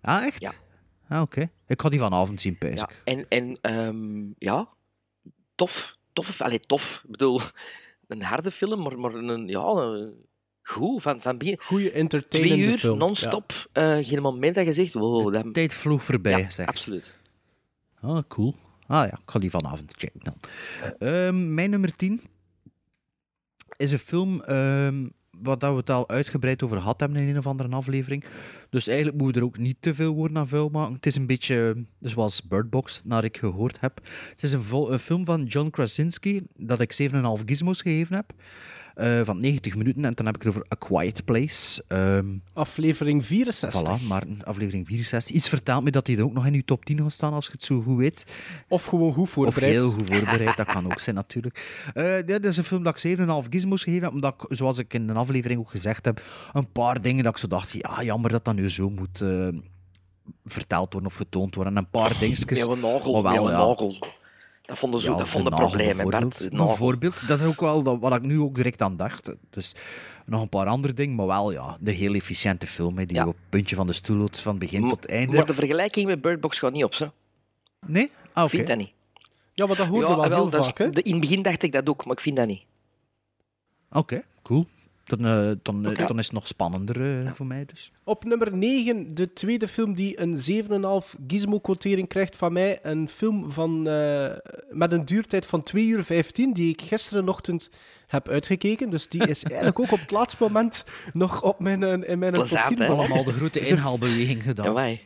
Ah, 0.08 0.26
echt? 0.26 0.42
Ja. 0.42 0.52
Ah, 1.10 1.22
oké. 1.22 1.50
Ik 1.68 1.82
ga 1.82 1.90
die 1.90 2.00
vanavond 2.00 2.42
zien, 2.42 2.58
pijs 2.58 2.80
Ja, 2.80 2.90
en, 3.04 3.26
en 3.30 3.58
ehm, 3.62 4.26
ja, 4.38 4.68
tof. 5.56 5.96
Tof, 6.14 6.42
allee, 6.42 6.60
tof. 6.60 7.02
Ik 7.06 7.12
bedoel, 7.12 7.42
een 8.08 8.22
harde 8.22 8.52
film, 8.52 8.82
maar, 8.82 9.00
maar 9.00 9.14
een, 9.14 9.48
ja, 9.48 9.60
een, 9.64 10.14
goed. 10.62 11.02
Van, 11.02 11.22
van 11.22 11.38
begin. 11.38 11.58
Goede 11.60 11.84
Twee 11.90 12.02
entertainende 12.02 12.64
uur, 12.66 12.78
film. 12.78 12.98
non-stop. 12.98 13.70
eh, 13.72 13.98
geen 14.02 14.22
moment 14.22 14.56
dat 14.56 14.66
je 14.66 14.74
zegt, 14.74 14.94
wow, 14.94 15.34
dat... 15.34 15.54
Tijd 15.54 15.74
vloog 15.74 16.04
voorbij, 16.04 16.40
Ja, 16.40 16.50
zeg. 16.50 16.68
absoluut. 16.68 17.14
Ah, 18.02 18.20
cool. 18.28 18.56
Ah 18.88 19.08
ja, 19.08 19.14
ik 19.14 19.30
ga 19.30 19.40
die 19.40 19.50
vanavond 19.50 19.94
checken 19.98 20.20
dan. 20.24 20.36
Ehm, 21.00 21.54
mijn 21.54 21.70
nummer 21.70 21.96
10 21.96 22.22
is 23.78 23.92
een 23.92 24.00
film 24.00 24.42
ehm, 24.42 25.08
wat 25.42 25.60
dat 25.60 25.72
we 25.72 25.78
het 25.78 25.90
al 25.90 26.10
uitgebreid 26.10 26.64
over 26.64 26.78
gehad 26.78 27.00
hebben 27.00 27.22
in 27.22 27.28
een 27.28 27.38
of 27.38 27.48
andere 27.48 27.76
aflevering. 27.76 28.24
Dus 28.70 28.88
eigenlijk 28.88 29.18
moeten 29.18 29.42
we 29.42 29.48
er 29.48 29.54
ook 29.54 29.64
niet 29.64 29.78
te 29.80 29.96
veel 29.96 30.14
woorden 30.14 30.38
aan 30.38 30.48
vuil 30.48 30.70
maken. 30.70 30.94
Het 30.94 31.06
is 31.06 31.16
een 31.16 31.28
beetje 31.28 31.86
zoals 32.00 32.48
Bird 32.48 32.70
Box, 32.70 33.02
naar 33.04 33.24
ik 33.24 33.38
gehoord 33.38 33.80
heb. 33.80 34.00
Het 34.30 34.44
is 34.44 34.52
een, 34.52 34.64
een 34.72 35.00
film 35.00 35.26
van 35.26 35.44
John 35.44 35.70
Krasinski, 35.70 36.42
dat 36.56 36.80
ik 36.80 37.10
7,5 37.12 37.20
gizmos 37.46 37.82
gegeven 37.82 38.16
heb. 38.16 38.34
Eh, 38.98 39.20
van 39.24 39.40
90 39.40 39.76
minuten. 39.76 40.06
En 40.06 40.14
dan 40.14 40.26
heb 40.26 40.36
ik 40.36 40.42
het 40.42 40.50
over 40.56 40.66
A 40.74 40.76
Quiet 40.76 41.26
Place. 41.26 41.84
Ehm, 41.88 42.26
Aflevering 42.54 43.26
64. 43.26 44.00
voilà, 44.00 44.08
maar 44.08 44.24
aflevering 44.44 44.88
64. 44.88 45.36
Iets 45.36 45.50
vertelt 45.50 45.84
me 45.84 45.92
dat 45.92 46.08
hij 46.08 46.18
er 46.18 46.24
ook 46.24 46.34
nog 46.34 46.46
in 46.46 46.54
uw 46.54 46.62
top 46.66 46.86
10 46.86 46.98
gaat 47.00 47.12
staan, 47.12 47.34
als 47.34 47.46
je 47.46 47.52
het 47.52 47.64
zo 47.64 47.82
goed 47.82 47.98
weet. 47.98 48.26
Of 48.68 48.86
gewoon 48.86 49.14
goed 49.14 49.24
Of 49.24 49.30
voorbereid. 49.30 49.72
heel 49.74 49.92
goed 49.92 50.08
voorbereid, 50.14 50.58
dat 50.58 50.66
kan 50.68 50.86
ook 50.86 51.00
zijn 51.00 51.16
natuurlijk. 51.16 51.90
Eh 51.94 52.16
dit 52.26 52.46
is 52.46 52.58
een 52.58 52.64
film 52.64 52.84
dat 52.84 53.04
ik 53.04 53.18
7,5 53.18 53.26
gizmos 53.50 53.84
gegeven 53.84 54.04
heb, 54.04 54.14
omdat 54.14 54.34
ik, 54.38 54.56
zoals 54.58 54.78
ik 54.78 54.94
in 54.94 55.10
een 55.10 55.18
aflevering 55.18 55.60
ook 55.60 55.70
gezegd 55.70 56.06
heb, 56.06 56.22
een 56.54 56.72
paar 56.72 57.02
dingen 57.02 57.24
dat 57.24 57.32
ik 57.34 57.40
zo 57.40 57.48
dacht, 57.48 57.72
ja, 57.72 58.04
jammer 58.04 58.32
dat 58.32 58.46
dat 58.46 58.56
nu 58.56 58.70
zo 58.70 58.90
moet 58.90 59.22
eh, 59.22 59.48
verteld 60.46 60.94
worden 60.94 61.10
of 61.12 61.16
getoond 61.16 61.56
worden. 61.56 61.74
En 61.76 61.80
een 61.80 61.90
paar 61.90 62.20
dingetjes. 62.20 62.60
Ja, 62.60 62.72
een 62.72 62.80
nagel. 62.80 63.22
maar 63.22 63.34
wel, 63.34 63.50
ja, 63.52 63.58
ja. 63.58 64.10
Dat 64.68 64.78
vonden 64.78 65.00
ze 65.02 65.10
Ja, 65.10 65.18
dat 65.18 65.28
vonden 65.30 65.54
problemen, 65.56 66.10
Bart. 66.10 66.20
bijvoorbeeld. 66.30 66.68
Bijvoorbeeld, 66.68 67.28
dat 67.28 67.40
is 67.40 67.46
ook 67.46 67.60
wel 67.62 67.84
dat- 67.84 68.00
wat 68.00 68.16
ik 68.16 68.22
nu 68.22 68.40
ook 68.40 68.56
direct 68.56 68.82
aan 68.82 68.98
dacht. 68.98 69.36
Dus 69.50 69.76
nog 70.26 70.42
een 70.42 70.50
paar 70.50 70.66
andere 70.68 70.94
dingen, 70.94 71.16
maar 71.16 71.28
wel 71.28 71.52
ja, 71.52 71.78
de 71.80 71.92
heel 71.92 72.14
efficiënte 72.14 72.68
film, 72.68 72.98
hè, 72.98 73.06
die 73.06 73.16
Ja. 73.18 73.28
op 73.28 73.34
het 73.36 73.50
puntje 73.50 73.76
van 73.76 73.88
de 73.88 73.94
stoel 73.94 74.18
houdt, 74.18 74.40
van 74.40 74.58
begin 74.58 74.86
M- 74.86 74.90
tot 74.90 75.06
einde. 75.08 75.36
Maar 75.36 75.46
de 75.46 75.54
vergelijking 75.54 76.06
met 76.08 76.22
Bird 76.22 76.40
Box 76.42 76.60
gaat 76.60 76.74
niet 76.74 76.84
op, 76.84 76.94
zo. 76.94 77.12
Nee? 77.86 78.04
Ah, 78.04 78.10
Ik 78.30 78.38
oké. 78.44 78.50
vind 78.50 78.68
dat 78.68 78.78
niet. 78.78 78.92
Ja, 79.54 79.66
maar 79.66 79.76
dat 79.76 79.88
hoorde 79.88 80.08
ja, 80.08 80.16
wel, 80.16 80.30
wel, 80.30 80.50
heel 80.50 80.60
is- 80.60 80.66
vaak, 80.66 80.94
de- 80.94 81.02
in 81.02 81.12
het 81.12 81.22
begin 81.22 81.42
dacht 81.42 81.64
ik 81.64 81.72
dat 81.72 81.90
ook, 81.90 82.06
maar 82.06 82.14
ik 82.16 82.22
vind 82.22 82.36
dat 82.36 82.48
niet. 82.48 82.62
Oké, 83.92 84.24
cool. 84.44 84.66
Dan, 85.08 85.26
eh, 85.26 85.52
dan, 85.62 85.86
eh, 85.86 86.08
dan 86.08 86.20
is 86.20 86.26
het 86.26 86.34
nog 86.34 86.48
spannender 86.48 87.26
eh, 87.26 87.32
voor 87.32 87.46
mij 87.46 87.66
dus. 87.66 87.92
Op 88.04 88.24
nummer 88.24 88.58
9, 88.58 89.16
de 89.16 89.34
tweede 89.34 89.68
film 89.68 89.94
die 89.94 90.22
een 90.22 90.38
7,5 90.38 91.16
gizmo-quotering 91.28 92.08
krijgt 92.08 92.36
van 92.36 92.54
mij. 92.54 92.80
Een 92.82 93.10
film 93.10 93.52
van, 93.52 93.88
eh, 93.88 94.32
met 94.70 94.92
een 94.92 95.06
duurtijd 95.06 95.46
van 95.46 95.64
2 95.64 95.88
uur 95.88 96.04
15, 96.04 96.54
die 96.54 96.72
ik 96.72 96.82
gisterenochtend 96.82 97.70
heb 98.08 98.30
uitgekeken. 98.30 98.90
Dus 98.90 99.08
die 99.08 99.28
is 99.28 99.44
eigenlijk 99.46 99.80
ook 99.80 99.92
op 99.92 100.00
het 100.00 100.12
laatste 100.12 100.44
moment 100.44 100.86
nog 101.14 101.44
op 101.44 101.60
mijn, 101.60 102.04
in 102.04 102.20
mijn 102.20 102.34
top 102.34 102.48
Plezant, 102.48 102.68
10 102.68 102.80
hè? 102.80 102.88
beland. 102.88 103.08
Allemaal 103.10 103.24
de 103.26 103.34
grote 103.34 103.60
inhaalbeweging 103.70 104.44
gedaan. 104.44 104.74
Ja. 104.74 104.98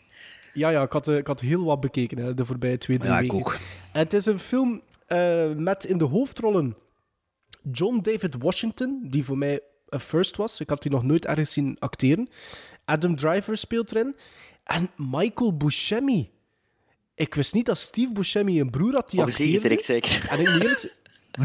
Ja, 0.54 0.70
ja 0.70 0.84
ik, 0.84 0.92
had, 0.92 1.08
ik 1.08 1.28
had 1.28 1.42
heel 1.42 1.64
wat 1.64 1.80
bekeken 1.80 2.18
hè, 2.18 2.34
de 2.34 2.46
voorbije 2.46 2.78
twee, 2.78 2.98
drie 2.98 3.12
Ja, 3.12 3.20
ik 3.20 3.32
weken. 3.32 3.38
ook. 3.46 3.58
En 3.94 4.00
het 4.00 4.14
is 4.14 4.26
een 4.26 4.40
film 4.40 4.82
eh, 5.08 5.52
met 5.56 5.86
in 5.86 5.98
de 5.98 6.04
hoofdrollen 6.06 6.76
John 7.72 8.00
David 8.02 8.36
Washington, 8.40 9.00
die 9.04 9.24
voor 9.24 9.38
mij 9.38 9.62
een 9.92 10.00
first 10.00 10.38
was. 10.38 10.60
Ik 10.60 10.70
had 10.70 10.82
die 10.82 10.92
nog 10.92 11.04
nooit 11.04 11.26
ergens 11.26 11.52
zien 11.54 11.76
acteren. 11.80 12.30
Adam 12.86 13.16
Driver 13.16 13.58
speelt 13.58 13.92
erin. 13.92 14.16
En 14.64 14.90
Michael 14.96 15.58
Buscemi. 15.58 16.30
Ik 17.16 17.34
wist 17.34 17.54
niet 17.54 17.66
dat 17.66 17.78
Steve 17.78 18.12
Buscemi 18.12 18.60
een 18.60 18.70
broer 18.70 18.94
had 18.94 19.10
die 19.10 19.20
Oh, 19.20 19.26
acteerde. 19.26 19.60
direct 19.60 19.86
zeker. 19.86 20.28
En 20.30 20.40
ik, 20.40 20.48
eerlijk 20.48 20.96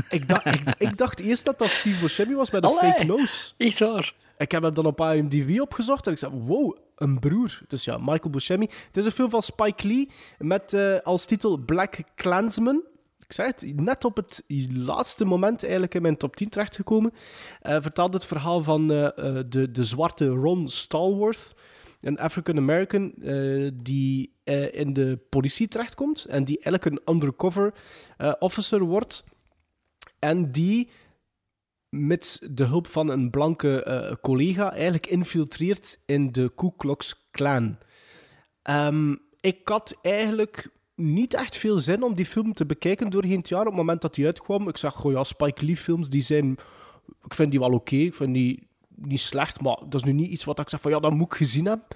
ik, 0.09 0.29
dacht, 0.29 0.47
ik, 0.47 0.63
ik 0.79 0.97
dacht 0.97 1.21
eerst 1.21 1.45
dat 1.45 1.59
dat 1.59 1.69
Steve 1.69 2.01
Buscemi 2.01 2.35
was 2.35 2.51
met 2.51 2.65
een 2.65 2.69
Allee. 2.71 2.91
fake 2.91 3.05
nose. 3.05 3.53
Echt 3.57 3.79
waar. 3.79 4.15
Ik 4.39 4.51
heb 4.51 4.63
hem 4.63 4.75
dan 4.75 4.87
op 4.87 5.01
IMDb 5.01 5.61
opgezocht 5.61 6.07
en 6.07 6.13
ik 6.13 6.19
zei, 6.19 6.33
wow, 6.35 6.77
een 6.97 7.19
broer. 7.19 7.61
Dus 7.69 7.85
ja, 7.85 7.99
Michael 7.99 8.31
Buscemi. 8.31 8.67
Het 8.87 8.97
is 8.97 9.05
een 9.05 9.13
film 9.13 9.31
van 9.31 9.43
Spike 9.43 9.87
Lee 9.87 10.09
met 10.39 10.73
eh, 10.73 10.97
als 11.03 11.25
titel 11.25 11.57
Black 11.59 11.97
Klansman. 12.15 12.83
Ik 13.27 13.33
zei 13.33 13.49
het, 13.49 13.81
net 13.81 14.05
op 14.05 14.17
het 14.17 14.45
laatste 14.73 15.25
moment 15.25 15.63
eigenlijk 15.63 15.95
in 15.95 16.03
mijn 16.03 16.17
top 16.17 16.37
10 16.37 16.49
terechtgekomen. 16.49 17.13
Eh 17.61 17.77
vertelt 17.81 18.13
het 18.13 18.27
verhaal 18.27 18.63
van 18.63 18.91
eh, 18.91 19.07
eh, 19.07 19.45
de, 19.49 19.71
de 19.71 19.85
zwarte 19.85 20.29
Ron 20.29 20.69
Stallworth, 20.69 21.55
een 22.01 22.19
African-American 22.19 23.15
eh, 23.15 23.71
die 23.75 24.35
in 24.73 24.93
de 24.93 25.19
politie 25.29 25.69
terechtkomt 25.69 26.25
en 26.25 26.45
die 26.45 26.61
eigenlijk 26.63 26.85
een 26.85 27.15
undercover 27.15 27.75
officer 28.39 28.81
wordt. 28.81 29.25
En 30.19 30.53
die 30.53 30.91
met 31.89 32.47
de 32.51 32.65
hulp 32.65 32.87
van 32.87 33.09
een 33.09 33.31
blanke 33.31 34.19
collega 34.23 34.73
eigenlijk 34.73 35.07
infiltreert 35.07 35.99
in 36.05 36.33
de 36.33 36.53
Ku 36.55 36.71
Klux 36.77 37.29
Klan. 37.31 37.79
Ehm, 38.63 39.15
ik 39.41 39.69
had 39.69 39.99
eigenlijk 40.03 40.71
niet 40.97 41.35
echt 41.35 41.57
veel 41.57 41.79
zin 41.79 42.03
om 42.03 42.15
die 42.15 42.27
film 42.27 42.53
te 42.53 42.67
bekijken 42.67 43.11
doorheen 43.11 43.39
het 43.39 43.49
jaar. 43.49 43.61
Op 43.61 43.67
het 43.67 43.77
moment 43.77 44.01
dat 44.01 44.15
die 44.15 44.27
uitkwam, 44.27 44.69
ik 44.69 44.77
zag, 44.77 44.95
goh 44.95 45.13
ja, 45.13 45.25
Spike 45.25 45.65
Lee 45.65 45.77
films, 45.77 46.09
die 46.09 46.23
zijn... 46.23 46.57
Ik 47.25 47.35
vind 47.35 47.51
die 47.51 47.61
wel 47.61 47.71
oké, 47.73 47.97
ik 47.97 48.15
vind 48.15 48.35
die 48.35 48.69
niet 48.95 49.21
slecht, 49.21 49.61
maar 49.61 49.77
dat 49.89 49.95
is 49.95 50.03
nu 50.03 50.13
niet 50.13 50.31
iets 50.31 50.45
wat 50.45 50.59
ik 50.59 50.69
zeg 50.69 50.81
van, 50.81 50.91
ja, 50.91 50.99
dat 50.99 51.13
moet 51.13 51.27
ik 51.33 51.39
gezien 51.39 51.67
hebben. 51.67 51.87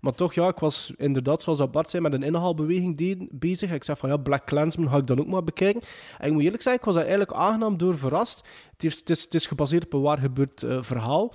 Maar 0.00 0.14
toch, 0.14 0.34
ja, 0.34 0.48
ik 0.48 0.58
was 0.58 0.92
inderdaad, 0.96 1.42
zoals 1.42 1.70
Bart 1.70 1.90
zei, 1.90 2.02
met 2.02 2.12
een 2.12 2.22
inhaalbeweging 2.22 2.96
de- 2.96 3.28
bezig. 3.30 3.72
Ik 3.72 3.84
zei 3.84 3.96
van, 3.96 4.08
ja, 4.08 4.16
Black 4.16 4.46
Clansman 4.46 4.88
ga 4.88 4.96
ik 4.96 5.06
dan 5.06 5.20
ook 5.20 5.26
maar 5.26 5.44
bekijken. 5.44 5.82
En 6.18 6.26
ik 6.26 6.32
moet 6.32 6.42
eerlijk 6.42 6.62
zeggen, 6.62 6.80
ik 6.80 6.86
was 6.86 6.94
daar 6.94 7.06
eigenlijk 7.06 7.32
aangenaam 7.32 7.78
door 7.78 7.98
verrast. 7.98 8.46
Het 8.72 8.84
is, 8.84 8.98
het 8.98 9.10
is, 9.10 9.22
het 9.22 9.34
is 9.34 9.46
gebaseerd 9.46 9.84
op 9.84 9.92
een 9.92 10.00
waar 10.00 10.18
gebeurd 10.18 10.62
eh, 10.62 10.82
verhaal. 10.82 11.34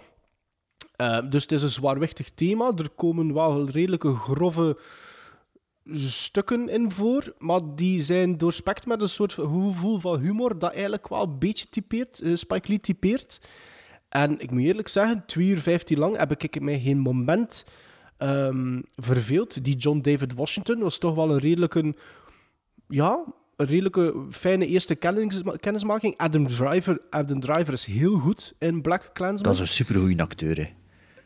Eh, 0.95 1.29
dus 1.29 1.41
het 1.41 1.51
is 1.51 1.61
een 1.61 1.69
zwaarwichtig 1.69 2.29
thema. 2.29 2.71
Er 2.75 2.89
komen 2.89 3.33
wel 3.33 3.69
redelijke 3.69 4.15
grove 4.15 4.77
stukken 5.93 6.69
in 6.69 6.91
voor, 6.91 7.33
maar 7.37 7.61
die 7.75 8.01
zijn 8.01 8.37
doorspekt 8.37 8.85
met 8.85 9.01
een 9.01 9.09
soort 9.09 9.33
gevoel 9.33 9.99
van 9.99 10.19
humor 10.19 10.59
dat 10.59 10.73
eigenlijk 10.73 11.07
wel 11.07 11.23
een 11.23 11.39
beetje 11.39 11.69
typeert, 11.69 12.21
eh, 12.21 12.35
Spike 12.35 12.67
Lee 12.67 12.79
typeert. 12.79 13.41
En 14.09 14.39
ik 14.39 14.51
moet 14.51 14.61
eerlijk 14.61 14.87
zeggen, 14.87 15.23
2 15.25 15.47
uur 15.47 15.59
15 15.59 15.97
lang 15.97 16.17
heb 16.17 16.43
ik 16.43 16.61
mij 16.61 16.79
geen 16.79 16.97
moment 16.97 17.65
ehm, 18.17 18.81
verveeld. 18.95 19.63
Die 19.63 19.75
John 19.75 19.99
David 19.99 20.33
Washington 20.33 20.79
was 20.79 20.97
toch 20.97 21.15
wel 21.15 21.31
een 21.31 21.39
redelijke, 21.39 21.95
ja, 22.87 23.23
een 23.55 23.65
redelijke 23.65 24.25
fijne 24.29 24.67
eerste 24.67 24.95
kennis, 24.95 25.41
kennismaking. 25.59 26.17
Adam 26.17 26.47
Driver, 26.47 27.01
Adam 27.09 27.39
Driver 27.39 27.73
is 27.73 27.85
heel 27.85 28.15
goed 28.15 28.53
in 28.57 28.81
Black 28.81 29.09
Klansman. 29.13 29.43
Dat 29.43 29.53
is 29.53 29.59
een 29.59 29.67
supergoeie 29.67 30.21
acteur. 30.21 30.57
Hè. 30.57 30.67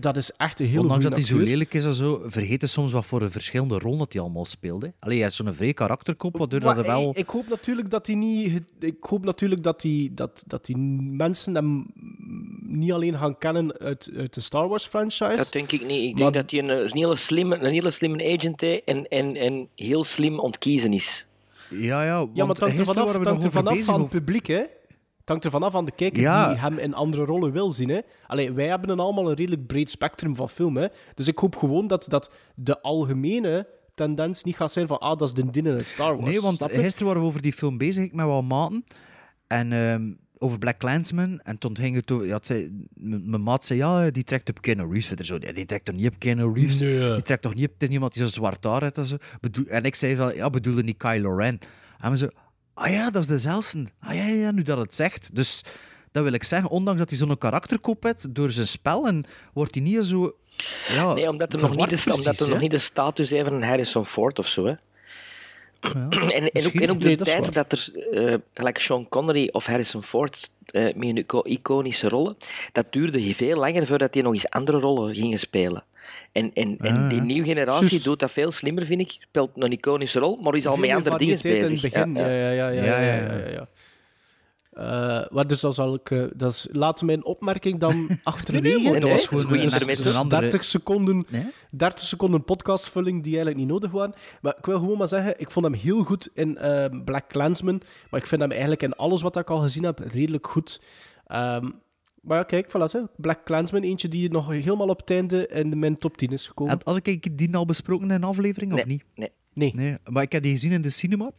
Dat 0.04 0.18
is 0.18 0.32
echt 0.38 0.60
een 0.60 0.66
heel 0.66 0.82
Ondanks 0.82 1.04
dat 1.04 1.14
hij 1.14 1.26
zo 1.26 1.38
lelijk 1.38 1.74
is 1.74 1.86
en 1.86 1.94
zo, 1.94 2.22
vergeet 2.26 2.62
je 2.62 2.68
soms 2.68 2.92
wat 2.92 3.06
voor 3.06 3.22
een 3.22 3.32
verschillende 3.32 3.78
rol 3.78 3.98
dat 3.98 4.14
hij 4.14 4.22
allemaal 4.22 4.46
speelde. 4.46 4.94
Allee, 5.00 5.18
hij 5.18 5.28
is 5.28 5.36
zo'n 5.36 5.54
vrij 5.54 5.74
karakterkop, 5.74 6.38
waardoor 6.38 6.62
Maar 6.62 6.76
dat 6.76 6.86
er 6.86 6.92
wel... 6.92 7.10
ik, 7.10 7.18
ik 7.18 7.30
hoop 7.30 7.48
natuurlijk 7.50 7.90
dat 7.90 8.08
hij 8.08 8.16
niet. 8.16 8.62
Ik 8.80 8.96
hoop 9.00 9.26
natuurlijk 9.26 9.64
dat 9.64 9.82
die, 9.82 10.14
dat, 10.14 10.44
dat 10.48 10.66
die 10.66 10.78
mensen 10.78 11.56
hem 11.56 11.86
niet 12.62 12.92
alleen 12.92 13.18
gaan 13.18 13.38
kennen 13.38 13.78
uit, 13.78 14.12
uit 14.18 14.34
de 14.34 14.42
Star 14.42 14.68
Wars 14.68 14.86
franchise. 14.86 15.36
Dat 15.36 15.52
denk 15.52 15.72
ik 15.72 15.86
niet. 15.86 16.10
Ik 16.10 16.18
denk 16.18 16.34
dat 16.34 16.52
hij 16.52 16.60
een, 16.60 16.70
een, 16.70 16.92
hele 16.94 17.16
slimme, 17.16 17.58
een 17.58 17.72
hele 17.72 17.92
slimme 17.92 18.38
agent 18.38 18.62
is 18.62 18.82
en, 18.86 19.08
en, 19.08 19.36
en 19.36 19.68
heel 19.76 20.04
slim 20.04 20.40
ontkiezen 20.40 20.94
is. 20.94 21.26
Ja, 21.70 22.04
ja, 22.04 22.16
want 22.16 22.38
Ja, 22.38 22.46
maar 22.46 22.56
gisteren 22.56 22.86
vanaf, 22.86 23.42
we 23.44 23.52
vanaf 23.52 23.84
van 23.84 24.02
het 24.02 24.10
publiek, 24.10 24.48
hè. 24.48 24.64
Het 25.24 25.32
hangt 25.32 25.46
er 25.46 25.52
vanaf 25.52 25.76
aan 25.76 25.86
de 25.86 25.92
kijker 25.92 26.22
Ja. 26.22 26.48
die 26.48 26.58
hem 26.58 26.78
in 26.78 26.94
andere 26.94 27.26
rollen 27.26 27.52
wil 27.52 27.72
zien. 27.72 27.90
Hè. 27.90 28.00
Allee, 28.28 28.52
wij 28.52 28.68
hebben 28.68 28.90
een 28.90 29.00
allemaal 29.00 29.30
een 29.30 29.36
redelijk 29.36 29.68
breed 29.68 29.90
spectrum 29.90 30.36
van 30.36 30.50
film. 30.50 30.78
Hè. 30.78 30.88
Dus 31.16 31.28
ik 31.28 31.38
hoop 31.38 31.56
gewoon 31.56 31.88
dat, 31.88 32.06
dat 32.10 32.32
de 32.56 32.82
algemene 32.82 33.68
tendens 33.96 34.44
niet 34.44 34.56
gaat 34.56 34.72
zijn 34.72 34.88
van 34.88 35.00
ah, 35.00 35.18
dat 35.18 35.28
is 35.28 35.34
de 35.34 35.50
din 35.50 35.66
in 35.66 35.74
het 35.74 35.88
Star 35.88 36.16
Wars. 36.18 36.30
Nee, 36.30 36.42
want 36.42 36.64
gisteren 36.64 37.08
waren 37.08 37.22
we 37.22 37.28
over 37.28 37.42
die 37.42 37.54
film 37.54 37.78
bezig 37.78 38.04
ik 38.04 38.14
met 38.14 38.26
wat 38.26 38.44
maten. 38.44 38.86
En 39.48 39.74
ehm, 39.74 40.12
over 40.38 40.60
Black 40.60 40.78
Clansman. 40.78 41.40
En 41.40 41.58
toen 41.58 41.78
ging 41.78 41.96
het 41.96 42.12
over... 42.12 42.28
Ja, 42.28 42.40
mijn 42.94 43.44
maat 43.44 43.66
zei, 43.66 43.80
ja, 43.80 44.10
die 44.10 44.24
trekt 44.24 44.50
op 44.50 44.62
Keanu 44.62 44.84
Reeves. 44.84 45.08
Verder 45.08 45.26
zo, 45.26 45.38
ja, 45.40 45.52
die 45.52 45.66
trekt 45.66 45.86
toch 45.86 45.96
niet 45.96 46.08
op 46.08 46.20
Keanu 46.20 46.54
Reeves? 46.54 46.80
Nee. 46.80 47.14
Die 47.14 47.22
trekt 47.22 47.42
toch 47.42 47.56
niet 47.56 47.66
op... 47.66 47.74
Het 47.74 47.84
is 47.84 47.90
niemand 47.90 48.14
die 48.14 48.24
zo 48.24 48.30
zwart 48.30 48.64
haar 48.64 48.82
heeft 48.82 48.98
en 48.98 49.06
zo. 49.06 49.18
En 49.68 49.84
ik 49.84 49.96
zei 49.96 50.16
van, 50.16 50.36
ja, 50.36 50.50
bedoelde 50.50 50.84
niet 50.84 50.98
Kylo 50.98 51.36
Ren. 51.36 51.60
En 52.00 52.12
we 52.12 52.18
zo, 52.18 52.28
ah 52.74 52.92
ja, 52.92 53.12
dat 53.12 53.22
is 53.22 53.28
dezelfde. 53.28 53.86
Ah 54.00 54.16
ja, 54.16 54.26
ja, 54.26 54.52
nu 54.52 54.62
dat 54.62 54.78
het 54.78 54.96
zegt. 54.96 55.36
Dus 55.36 55.64
dat 56.12 56.24
wil 56.24 56.34
ik 56.34 56.44
zeggen, 56.44 56.70
ondanks 56.70 57.00
dat 57.00 57.10
hij 57.10 57.18
zo'n 57.20 57.38
karakterkop 57.38 58.04
heeft 58.04 58.36
door 58.36 58.52
zijn 58.52 58.68
spel, 58.68 59.08
en 59.08 59.26
wordt 59.54 59.76
hij 59.76 59.84
niet 59.84 60.06
zo... 60.06 60.36
Ja, 60.88 61.14
Nee, 61.14 61.30
omdat 61.30 61.52
hij 61.52 61.62
nog, 61.62 61.70
niet 61.76 61.90
de, 61.90 61.96
omdat 61.96 62.24
hij 62.24 62.34
precies, 62.34 62.48
nog 62.48 62.60
niet 62.60 62.72
de 62.72 62.78
status 62.78 63.30
heeft 63.30 63.46
van 63.46 63.54
een 63.54 63.64
Harrison 63.64 64.06
Ford 64.06 64.40
of 64.40 64.48
zo. 64.48 64.66
Hè. 64.66 64.74
en, 66.10 66.52
en, 66.52 66.66
ook, 66.66 66.74
en 66.74 66.90
ook 66.92 67.02
de 67.02 67.08
Nee, 67.08 67.16
tijd 67.18 67.54
dat 67.54 67.72
er, 67.72 67.92
eh 68.12 68.36
gelijk 68.54 68.80
Sean 68.80 69.10
Connery 69.10 69.50
of 69.52 69.66
Harrison 69.66 70.04
Ford, 70.04 70.50
eh, 70.66 70.84
met 70.84 71.04
hun 71.04 71.18
ico- 71.18 71.44
iconische 71.44 72.10
rollen, 72.10 72.38
dat 72.72 72.86
duurde 72.90 73.36
veel 73.36 73.58
langer 73.58 73.86
voordat 73.88 74.14
die 74.14 74.24
nog 74.24 74.34
eens 74.34 74.50
andere 74.50 74.80
rollen 74.80 75.16
gingen 75.16 75.40
spelen. 75.40 75.84
En, 76.32 76.54
en, 76.54 76.78
en 76.78 76.96
Ah, 76.96 77.10
die 77.10 77.18
ja. 77.18 77.24
nieuwe 77.24 77.48
generatie 77.48 78.02
doet 78.02 78.20
dat 78.20 78.32
veel 78.32 78.52
slimmer, 78.52 78.86
vind 78.86 79.02
ik. 79.02 79.18
Speelt 79.20 79.50
een 79.56 79.72
iconische 79.72 80.20
rol, 80.20 80.36
maar 80.42 80.56
is 80.56 80.68
al 80.68 80.76
met 80.78 80.90
andere 80.92 81.18
dingen 81.18 81.40
bezig. 81.42 81.68
In 81.68 81.72
het 81.72 81.82
begin. 81.82 82.16
Ja, 82.16 82.28
ja, 82.28 82.52
ja. 82.52 82.70
ja, 82.70 82.84
Ja, 82.84 82.84
ja, 82.84 83.00
ja, 83.02 83.16
ja, 83.32 83.38
ja. 83.38 83.50
ja, 83.50 83.66
Eh, 84.74 85.26
maar 85.32 85.48
dus 85.48 85.60
dan 85.60 85.74
zal 85.74 85.94
ik... 85.94 86.12
eh, 86.12 86.24
dat 86.36 86.52
is, 86.54 86.68
laat 86.72 87.02
mijn 87.02 87.26
opmerking 87.26 87.80
dan 87.80 88.10
achterwege. 88.24 88.90
nee, 88.90 89.00
dat 89.00 89.10
was 89.10 89.28
gewoon 89.28 89.44
een, 89.44 89.50
goed 89.50 89.58
een, 89.58 89.64
intermezzo. 89.64 90.10
een 90.10 90.16
andere... 90.16 90.42
30 90.42 90.64
seconden, 90.64 91.26
Nee? 91.30 91.46
30 91.72 92.06
seconden 92.06 92.44
podcastvulling 92.44 93.18
die 93.24 93.32
eigenlijk 93.36 93.58
niet 93.58 93.68
nodig 93.72 93.92
waren. 93.92 94.14
Maar 94.42 94.56
ik 94.58 94.66
wil 94.66 94.80
gewoon 94.80 94.98
maar 94.98 95.08
zeggen, 95.08 95.34
ik 95.38 95.52
vond 95.52 95.66
hem 95.66 95.74
heel 95.76 96.04
goed 96.04 96.30
in 96.34 96.58
eh, 96.58 96.86
Black 97.06 97.28
Clansman. 97.28 97.82
Maar 98.10 98.20
ik 98.20 98.26
vind 98.28 98.42
hem 98.42 98.50
eigenlijk 98.52 98.82
in 98.84 98.94
alles 98.96 99.22
wat 99.22 99.38
ik 99.38 99.50
al 99.50 99.60
gezien 99.60 99.84
heb 99.84 100.00
redelijk 100.00 100.48
goed. 100.48 100.82
Ehm, 101.28 101.70
maar 102.24 102.38
ja, 102.38 102.44
kijk, 102.44 102.68
voilà, 102.68 102.90
zo. 102.90 103.08
Black 103.18 103.46
Clansman, 103.46 103.82
eentje 103.82 104.08
die 104.08 104.32
nog 104.32 104.48
helemaal 104.50 104.88
op 104.88 105.00
het 105.00 105.10
einde 105.12 105.48
in 105.48 105.80
mijn 105.80 105.98
top 105.98 106.18
10 106.18 106.30
is 106.32 106.48
gekomen. 106.48 106.74
Had, 106.74 106.84
had 106.84 107.08
ik 107.08 107.38
die 107.38 107.56
al 107.56 107.66
besproken 107.66 108.06
in 108.06 108.12
een 108.12 108.24
aflevering, 108.24 108.74
of 108.74 108.86
niet? 108.86 109.04
nee. 109.16 109.32
Nee. 109.54 109.72
Nee, 109.76 109.98
maar 110.10 110.24
ik 110.24 110.32
heb 110.32 110.44
die 110.44 110.52
gezien 110.52 110.72
in 110.72 110.82
de 110.82 110.90
cinema. 110.90 111.32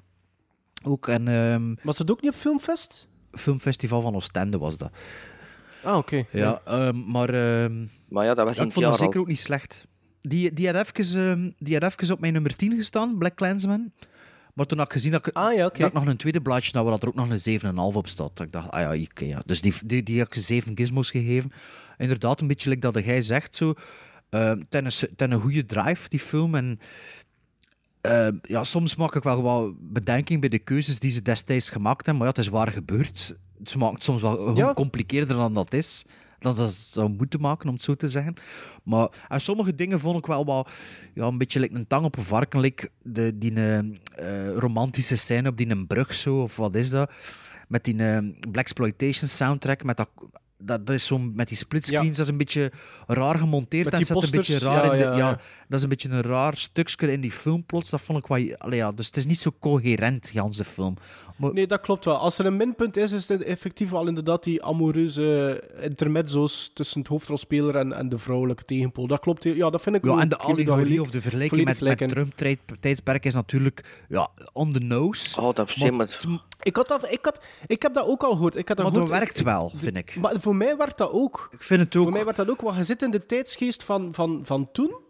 Ook 0.87 1.09
en 1.09 1.28
ehm 1.28 1.74
Was 1.82 1.99
het 1.99 2.11
ook 2.11 2.20
niet 2.22 2.30
op 2.30 2.37
Filmfest? 2.37 3.09
filmfestival 3.32 4.01
van 4.01 4.14
Oostende 4.14 4.59
was 4.59 4.76
dat. 4.76 4.91
Ah, 5.82 5.97
oké. 5.97 6.24
Ja, 6.30 6.61
ehm, 6.64 7.11
maar 7.11 7.28
ehm, 7.28 7.87
Maar 8.09 8.24
ja, 8.24 8.35
dat 8.35 8.47
was 8.47 8.57
ja, 8.57 8.62
ik 8.64 8.72
vond 8.72 8.85
dat 8.85 8.99
zeker 8.99 9.14
al. 9.14 9.20
ook 9.20 9.28
niet 9.28 9.41
slecht. 9.41 9.87
Die, 10.20 10.53
die, 10.53 10.70
had 10.70 10.89
even, 10.97 11.30
ehm, 11.30 11.51
die 11.59 11.78
had 11.78 11.93
even 11.93 12.14
op 12.14 12.20
mijn 12.20 12.32
nummer 12.32 12.57
10 12.57 12.74
gestaan, 12.76 13.18
Black 13.18 13.35
Clansman. 13.35 13.93
Maar 14.55 14.66
toen 14.66 14.78
had 14.78 14.86
ik 14.86 14.92
gezien 14.92 15.12
dat 15.12 15.26
ik, 15.26 15.34
Ah, 15.36 15.55
ja, 15.55 15.62
dat 15.62 15.80
ik 15.80 15.92
nog 15.92 16.07
een 16.07 16.16
tweede 16.16 16.40
blaadje 16.40 16.70
had, 16.78 16.84
waar 16.88 16.98
er 17.00 17.09
ook 17.09 17.14
nog 17.14 17.28
een 17.30 17.61
7,5 17.92 17.96
op 17.96 18.09
staat. 18.09 18.30
Dat 18.36 18.46
ik 18.46 18.52
dacht, 18.52 18.70
ah 18.70 18.80
ja, 18.80 19.02
oké, 19.05 19.24
ja. 19.24 19.42
Dus 19.46 19.61
die, 19.61 19.74
die, 19.84 20.02
die 20.02 20.18
heb 20.18 20.34
ik 20.34 20.42
7 20.42 20.72
gizmos 20.76 21.11
gegeven. 21.11 21.52
Inderdaad, 21.98 22.40
een 22.40 22.46
beetje 22.46 22.68
like 22.70 22.90
dat 22.92 23.05
jij 23.05 23.22
zegt, 23.22 23.55
zo. 23.55 23.74
ehm 24.30 24.62
ten, 24.68 24.84
een, 24.86 24.92
ten 25.16 25.30
een 25.30 25.40
goede 25.40 25.66
drive, 25.66 26.09
die 26.09 26.20
film. 26.20 26.55
En 26.55 26.78
ehm, 28.00 28.36
ja, 28.42 28.64
soms 28.64 28.96
maak 28.96 29.14
ik 29.14 29.22
wel 29.22 29.42
wat 29.42 29.72
bedenking 29.78 30.40
bij 30.40 30.48
de 30.48 30.59
keuzes 30.59 30.98
die 30.98 31.11
ze 31.11 31.22
destijds 31.22 31.70
gemaakt 31.70 32.07
hebben. 32.07 32.16
Maar 32.24 32.32
ja, 32.34 32.40
het 32.40 32.44
is 32.46 32.50
waar 32.59 32.72
gebeurd. 32.72 33.36
Ze 33.64 33.78
maken 33.78 33.94
het 33.94 34.05
soms 34.05 34.20
wel 34.20 34.32
gewoon 34.36 34.55
Ja. 34.57 34.74
compliceerder 34.74 35.36
dan 35.36 35.55
dat 35.55 35.72
is. 35.74 36.05
Dat 36.45 36.57
ze 36.57 36.68
zou 36.68 37.09
moeten 37.09 37.40
maken, 37.40 37.68
om 37.68 37.74
het 37.74 37.82
zo 37.82 37.95
te 37.95 38.09
zeggen. 38.09 38.34
Maar 38.82 39.09
en 39.28 39.40
sommige 39.40 39.74
dingen 39.74 40.01
vond 40.01 40.18
ik 40.18 40.26
wel 40.26 40.45
wat, 40.45 40.68
ja, 41.14 41.26
een 41.26 41.38
beetje 41.38 41.61
like 41.61 41.74
een 41.74 41.86
tang 41.86 42.05
op 42.05 42.16
een 42.16 42.22
varken. 42.22 42.61
Like 42.61 42.90
de, 43.03 43.38
die 43.38 43.55
eh, 43.55 43.78
eh, 43.78 44.57
romantische 44.57 45.16
scène 45.16 45.49
op 45.49 45.57
die 45.57 45.70
een 45.70 45.86
brug, 45.86 46.14
zo, 46.14 46.42
of 46.42 46.57
wat 46.57 46.74
is 46.74 46.90
dat? 46.90 47.11
Met 47.68 47.84
die 47.84 47.97
eh, 47.97 48.18
Black 48.51 48.64
Exploitation 48.64 49.28
soundtrack, 49.28 49.84
met 49.84 49.97
dat, 49.97 50.09
dat, 50.59 50.86
dat 50.86 50.95
is 50.95 51.07
zo 51.07 51.18
met 51.18 51.49
die 51.49 51.57
splitscreens, 51.57 52.05
Ja. 52.05 52.11
dat 52.11 52.18
is 52.18 52.28
een 52.28 52.36
beetje 52.38 52.72
raar 53.07 53.38
gemonteerd. 53.38 53.92
En 53.92 54.05
zet 54.05 54.22
een 54.22 54.30
beetje 54.30 54.59
raar 54.59 54.84
ja, 54.84 54.92
in 54.92 54.99
de, 54.99 55.16
ja. 55.16 55.38
Dat 55.75 55.83
is 55.83 55.83
een 55.83 55.89
beetje 55.89 56.29
een 56.29 56.33
raar 56.37 56.57
stukje 56.57 57.12
in 57.12 57.20
die 57.20 57.31
film 57.33 57.64
plots. 57.64 57.91
Dat 57.91 58.01
vond 58.01 58.18
ik 58.18 58.27
wel... 58.27 58.57
Allee, 58.59 58.79
ja, 58.79 58.93
dus 58.93 59.07
het 59.07 59.16
is 59.16 59.27
niet 59.27 59.39
zo 59.39 59.51
coherent, 59.61 60.31
Jans, 60.33 60.57
de 60.57 60.64
film. 60.64 60.97
Maar, 61.37 61.53
Nee, 61.53 61.66
dat 61.66 61.81
klopt 61.81 62.05
wel. 62.05 62.16
Als 62.16 62.39
er 62.39 62.47
een 62.47 62.57
minpunt 62.57 62.97
is, 62.97 63.12
is 63.12 63.29
het 63.29 63.43
effectief 63.43 63.91
wel 63.91 64.07
inderdaad 64.07 64.43
die 64.45 64.64
amoureuze 64.64 65.62
intermezzo's 65.81 66.70
tussen 66.75 66.99
het 66.99 67.09
hoofdrolspeler 67.09 67.77
en, 67.77 67.93
en 67.93 68.09
de 68.09 68.18
vrouwelijke 68.18 68.64
tegenpool. 68.64 69.07
Dat 69.07 69.20
klopt. 69.20 69.45
Ja, 69.45 69.70
dat 69.70 69.83
vind 69.83 69.97
ik 69.97 70.05
ja, 70.05 70.11
ook- 70.11 70.20
en 70.20 70.29
de 70.29 70.37
allegorie 70.37 71.01
of 71.01 71.11
de 71.11 71.22
vergelijking 71.22 71.64
met, 71.64 71.81
met. 71.81 72.09
Trump-tijdperk 72.09 73.25
is 73.25 73.35
natuurlijk 73.35 74.05
ja, 74.09 74.29
on 74.53 74.72
the 74.72 74.81
nose. 74.81 75.41
Oh, 75.41 75.55
dat 75.55 75.77
Maar- 75.77 75.95
maar, 75.95 76.20
Ik, 76.62 76.77
had 76.77 76.89
dat, 76.89 77.11
ik, 77.12 77.25
had, 77.25 77.41
ik 77.66 77.83
heb 77.83 77.95
dat 77.95 78.07
ook 78.07 78.22
al 78.22 78.33
gehoord. 78.33 78.57
Ik 78.57 78.68
had 78.68 78.77
dat 78.77 78.87
Maar 78.87 79.01
dat 79.01 79.09
werkt 79.09 79.43
wel, 79.43 79.72
vind 79.77 79.97
ik. 79.97 80.16
Maar 80.20 80.35
voor 80.41 80.57
mij 80.57 80.77
werkt 80.77 80.99
dat 80.99 81.11
ook. 81.11 81.49
Ik 81.53 81.62
vind 81.62 81.81
het 81.81 81.97
ook. 81.97 82.03
Voor 82.03 82.12
mij 82.12 82.25
werkt 82.25 82.39
dat 82.39 82.51
ook, 82.51 82.61
want 82.61 82.77
je 82.77 82.85
zit 82.85 83.03
in 83.03 83.11
de 83.11 83.27
tijdsgeest 83.27 83.83
van, 83.83 84.09
van, 84.14 84.41
van 84.45 84.68
toen. 84.72 85.03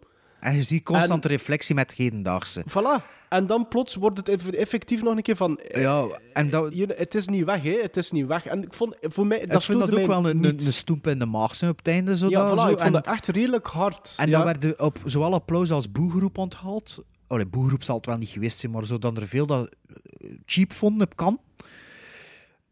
En 0.45 0.55
je 0.55 0.61
ziet 0.61 0.83
constante 0.83 1.27
reflectie 1.27 1.75
met 1.75 1.89
het 1.89 1.99
hedendaagse. 1.99 2.63
Voilà. 2.69 3.13
En 3.29 3.47
dan 3.47 3.67
plots 3.67 3.95
wordt 3.95 4.17
het 4.17 4.29
eff- 4.29 4.47
effectief 4.51 5.01
nog 5.03 5.15
een 5.15 5.21
keer 5.21 5.35
van... 5.35 5.57
eh, 5.59 5.81
Ja, 5.81 6.19
en 6.33 6.49
dat, 6.49 6.73
je- 6.73 6.93
het 6.97 7.15
is 7.15 7.27
niet 7.27 7.43
weg, 7.45 7.63
hè. 7.63 7.79
Het 7.81 7.97
is 7.97 8.11
niet 8.11 8.25
weg. 8.25 8.45
En 8.45 8.63
ik 8.63 8.73
vond, 8.73 8.95
voor 9.01 9.27
mij, 9.27 9.45
dat 9.45 9.57
ik 9.59 9.61
vind 9.61 9.79
dat 9.79 9.99
ook 9.99 10.07
wel 10.07 10.29
een, 10.29 10.43
een, 10.43 10.59
stoemp 10.59 11.07
in 11.07 11.19
de 11.19 11.25
maag 11.25 11.55
zijn 11.55 11.71
op 11.71 11.77
het 11.77 11.87
einde. 11.87 12.15
Zo 12.15 12.29
Ja, 12.29 12.45
dat, 12.45 12.51
voilà. 12.57 12.61
zo. 12.61 12.67
Ik 12.67 12.69
vond 12.69 12.81
en, 12.81 12.91
dat 12.91 13.05
echt 13.05 13.27
redelijk 13.27 13.67
hard. 13.67 14.15
en 14.17 14.29
ja. 14.29 14.35
dan 14.37 14.45
werden 14.45 14.79
op 14.81 14.97
zowel 15.05 15.33
applaus 15.33 15.71
als 15.71 15.91
boegroep 15.91 16.37
onthaald. 16.37 17.03
Allee, 17.27 17.45
boegroep 17.45 17.83
zal 17.83 17.95
het 17.95 18.05
wel 18.05 18.17
niet 18.17 18.29
geweest 18.29 18.57
zijn, 18.57 18.71
maar 18.71 18.85
zo 18.85 18.97
dan 18.97 19.17
er 19.17 19.27
veel 19.27 19.45
dat 19.45 19.69
eh, 20.17 20.29
cheap 20.45 20.73
vonden 20.73 21.07
op 21.07 21.15
kan. 21.15 21.39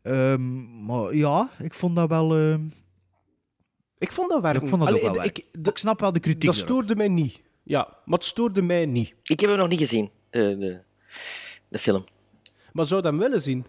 Ehm, 0.02 0.86
maar 0.86 1.16
ja, 1.16 1.50
ik 1.60 1.74
vond 1.74 1.96
dat 1.96 2.10
wel... 2.10 2.36
ehm, 2.38 2.62
Ik 3.98 4.12
vond 4.12 4.30
dat 4.30 4.42
werken. 4.42 4.62
ik 4.62 4.68
vond 4.68 4.82
dat 4.86 4.94
ook 4.94 5.02
wel 5.02 5.10
ik, 5.16 5.18
werken. 5.22 5.44
Ik 5.72 5.78
snap 5.78 6.00
wel 6.00 6.14
de 6.14 6.20
kritiek 6.20 6.42
Dat 6.46 6.56
erop. 6.56 6.68
stoorde 6.68 6.96
mij 6.96 7.08
niet. 7.08 7.42
Ja, 7.64 7.98
maar 8.06 8.18
het 8.18 8.28
stoorde 8.28 8.62
mij 8.62 8.86
niet. 8.86 9.14
Ik 9.24 9.40
heb 9.40 9.50
hem 9.50 9.60
nog 9.60 9.68
niet 9.68 9.80
gezien, 9.80 10.10
de, 10.30 10.56
de, 10.58 10.80
de 11.68 11.80
film. 11.80 12.06
Maar 12.74 12.86
zou 12.86 13.02
je 13.02 13.08
hem 13.08 13.18
willen 13.18 13.42
zien? 13.42 13.66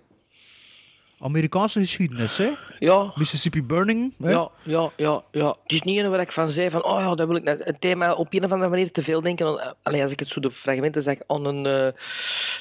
Amerikaanse 1.19 1.79
geschiedenis, 1.79 2.37
hè? 2.39 2.51
Ja, 2.79 3.13
Mississippi 3.15 3.63
Burning. 3.63 4.15
hè? 4.23 4.31
ja, 4.31 4.51
ja, 4.63 4.91
ja, 4.97 5.23
ja. 5.33 5.49
Het 5.63 5.73
is 5.73 5.83
niet 5.83 6.01
een 6.01 6.11
waar 6.11 6.21
ik 6.21 6.33
van 6.33 6.49
zei 6.49 6.71
van, 6.71 6.85
oh 6.85 7.01
ja, 7.01 7.15
dat 7.15 7.27
wil 7.27 7.37
ik 7.37 7.43
net. 7.43 7.65
Het 7.65 7.81
thema 7.81 8.13
op 8.15 8.33
een 8.35 8.45
of 8.45 8.53
andere 8.53 8.71
manier 8.71 8.91
te 8.93 9.03
veel 9.03 9.21
denken. 9.21 9.47
aan- 9.61 9.75
Allee, 9.83 10.03
als 10.03 10.13
ik 10.13 10.19
het 10.19 10.29
zo 10.29 10.41
de 10.41 10.51
fragmenten 10.51 11.03
zeg, 11.03 11.19
aan 11.27 11.45
een, 11.45 11.67
eh, 11.67 12.01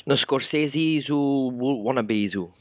een 0.05 0.17
Scorsese, 0.17 0.99
zo 0.99 1.51
wannabe, 1.83 2.27
zo. 2.27 2.53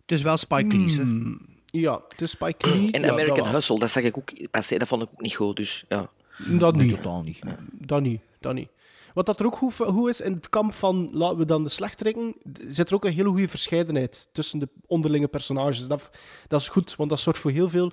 Het 0.00 0.12
is 0.12 0.22
wel 0.22 0.36
Spike 0.36 0.76
Lee? 0.76 0.96
Hmm, 0.96 1.40
Ja, 1.66 2.00
het 2.08 2.20
is 2.20 2.30
Spike 2.30 2.68
Lee. 2.70 2.90
En 2.90 3.10
American 3.10 3.36
dat. 3.44 3.52
Hustle, 3.52 3.78
dat 3.78 3.90
zag 3.90 4.02
ik 4.02 4.16
ook, 4.18 4.50
dat 4.50 4.88
vond 4.88 5.02
ik 5.02 5.08
ook 5.12 5.20
niet 5.20 5.34
goed, 5.34 5.56
dus 5.56 5.84
ja. 5.88 6.10
Dat 6.38 6.74
Nee, 6.76 6.86
niet. 6.86 6.94
totaal 6.94 7.22
niet. 7.22 7.40
Dat 7.72 8.00
niet. 8.00 8.20
Dat 8.40 8.54
niet. 8.54 8.68
Wat 9.14 9.26
dat 9.26 9.40
er 9.40 9.46
ook 9.46 9.56
goed, 9.56 9.74
goed 9.74 10.08
is, 10.08 10.20
in 10.20 10.32
het 10.32 10.48
kamp 10.48 10.74
van, 10.74 11.08
laten 11.12 11.38
we 11.38 11.44
dan 11.44 11.62
de 11.62 11.68
slechterikken, 11.68 12.34
zit 12.68 12.88
er 12.88 12.94
ook 12.94 13.04
een 13.04 13.12
hele 13.12 13.28
goede 13.28 13.48
verscheidenheid 13.48 14.28
tussen 14.32 14.58
de 14.58 14.68
onderlinge 14.86 15.28
personages. 15.28 15.86
Dat, 15.86 16.10
dat 16.48 16.60
is 16.60 16.68
goed, 16.68 16.96
want 16.96 17.10
dat 17.10 17.20
zorgt 17.20 17.40
voor 17.40 17.50
heel 17.50 17.68
veel... 17.68 17.92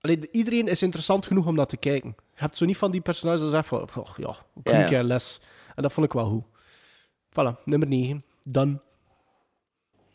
Allee, 0.00 0.28
iedereen 0.30 0.68
is 0.68 0.82
interessant 0.82 1.26
genoeg 1.26 1.46
om 1.46 1.54
naar 1.54 1.66
te 1.66 1.76
kijken. 1.76 2.08
Je 2.16 2.40
hebt 2.40 2.56
zo 2.56 2.64
niet 2.64 2.76
van 2.76 2.90
die 2.90 3.00
personages 3.00 3.40
dat 3.40 3.50
zeggen 3.50 3.88
van, 3.88 4.02
oh, 4.02 4.14
ja, 4.16 4.36
ik 4.54 4.68
Ja, 4.70 4.80
ja, 4.80 4.90
ja. 4.90 5.02
les. 5.02 5.40
En 5.74 5.82
dat 5.82 5.92
vond 5.92 6.06
ik 6.06 6.12
wel 6.12 6.26
goed. 6.26 6.44
Voilà, 7.30 7.64
nummer 7.64 7.88
9. 7.88 8.24
Dan. 8.42 8.80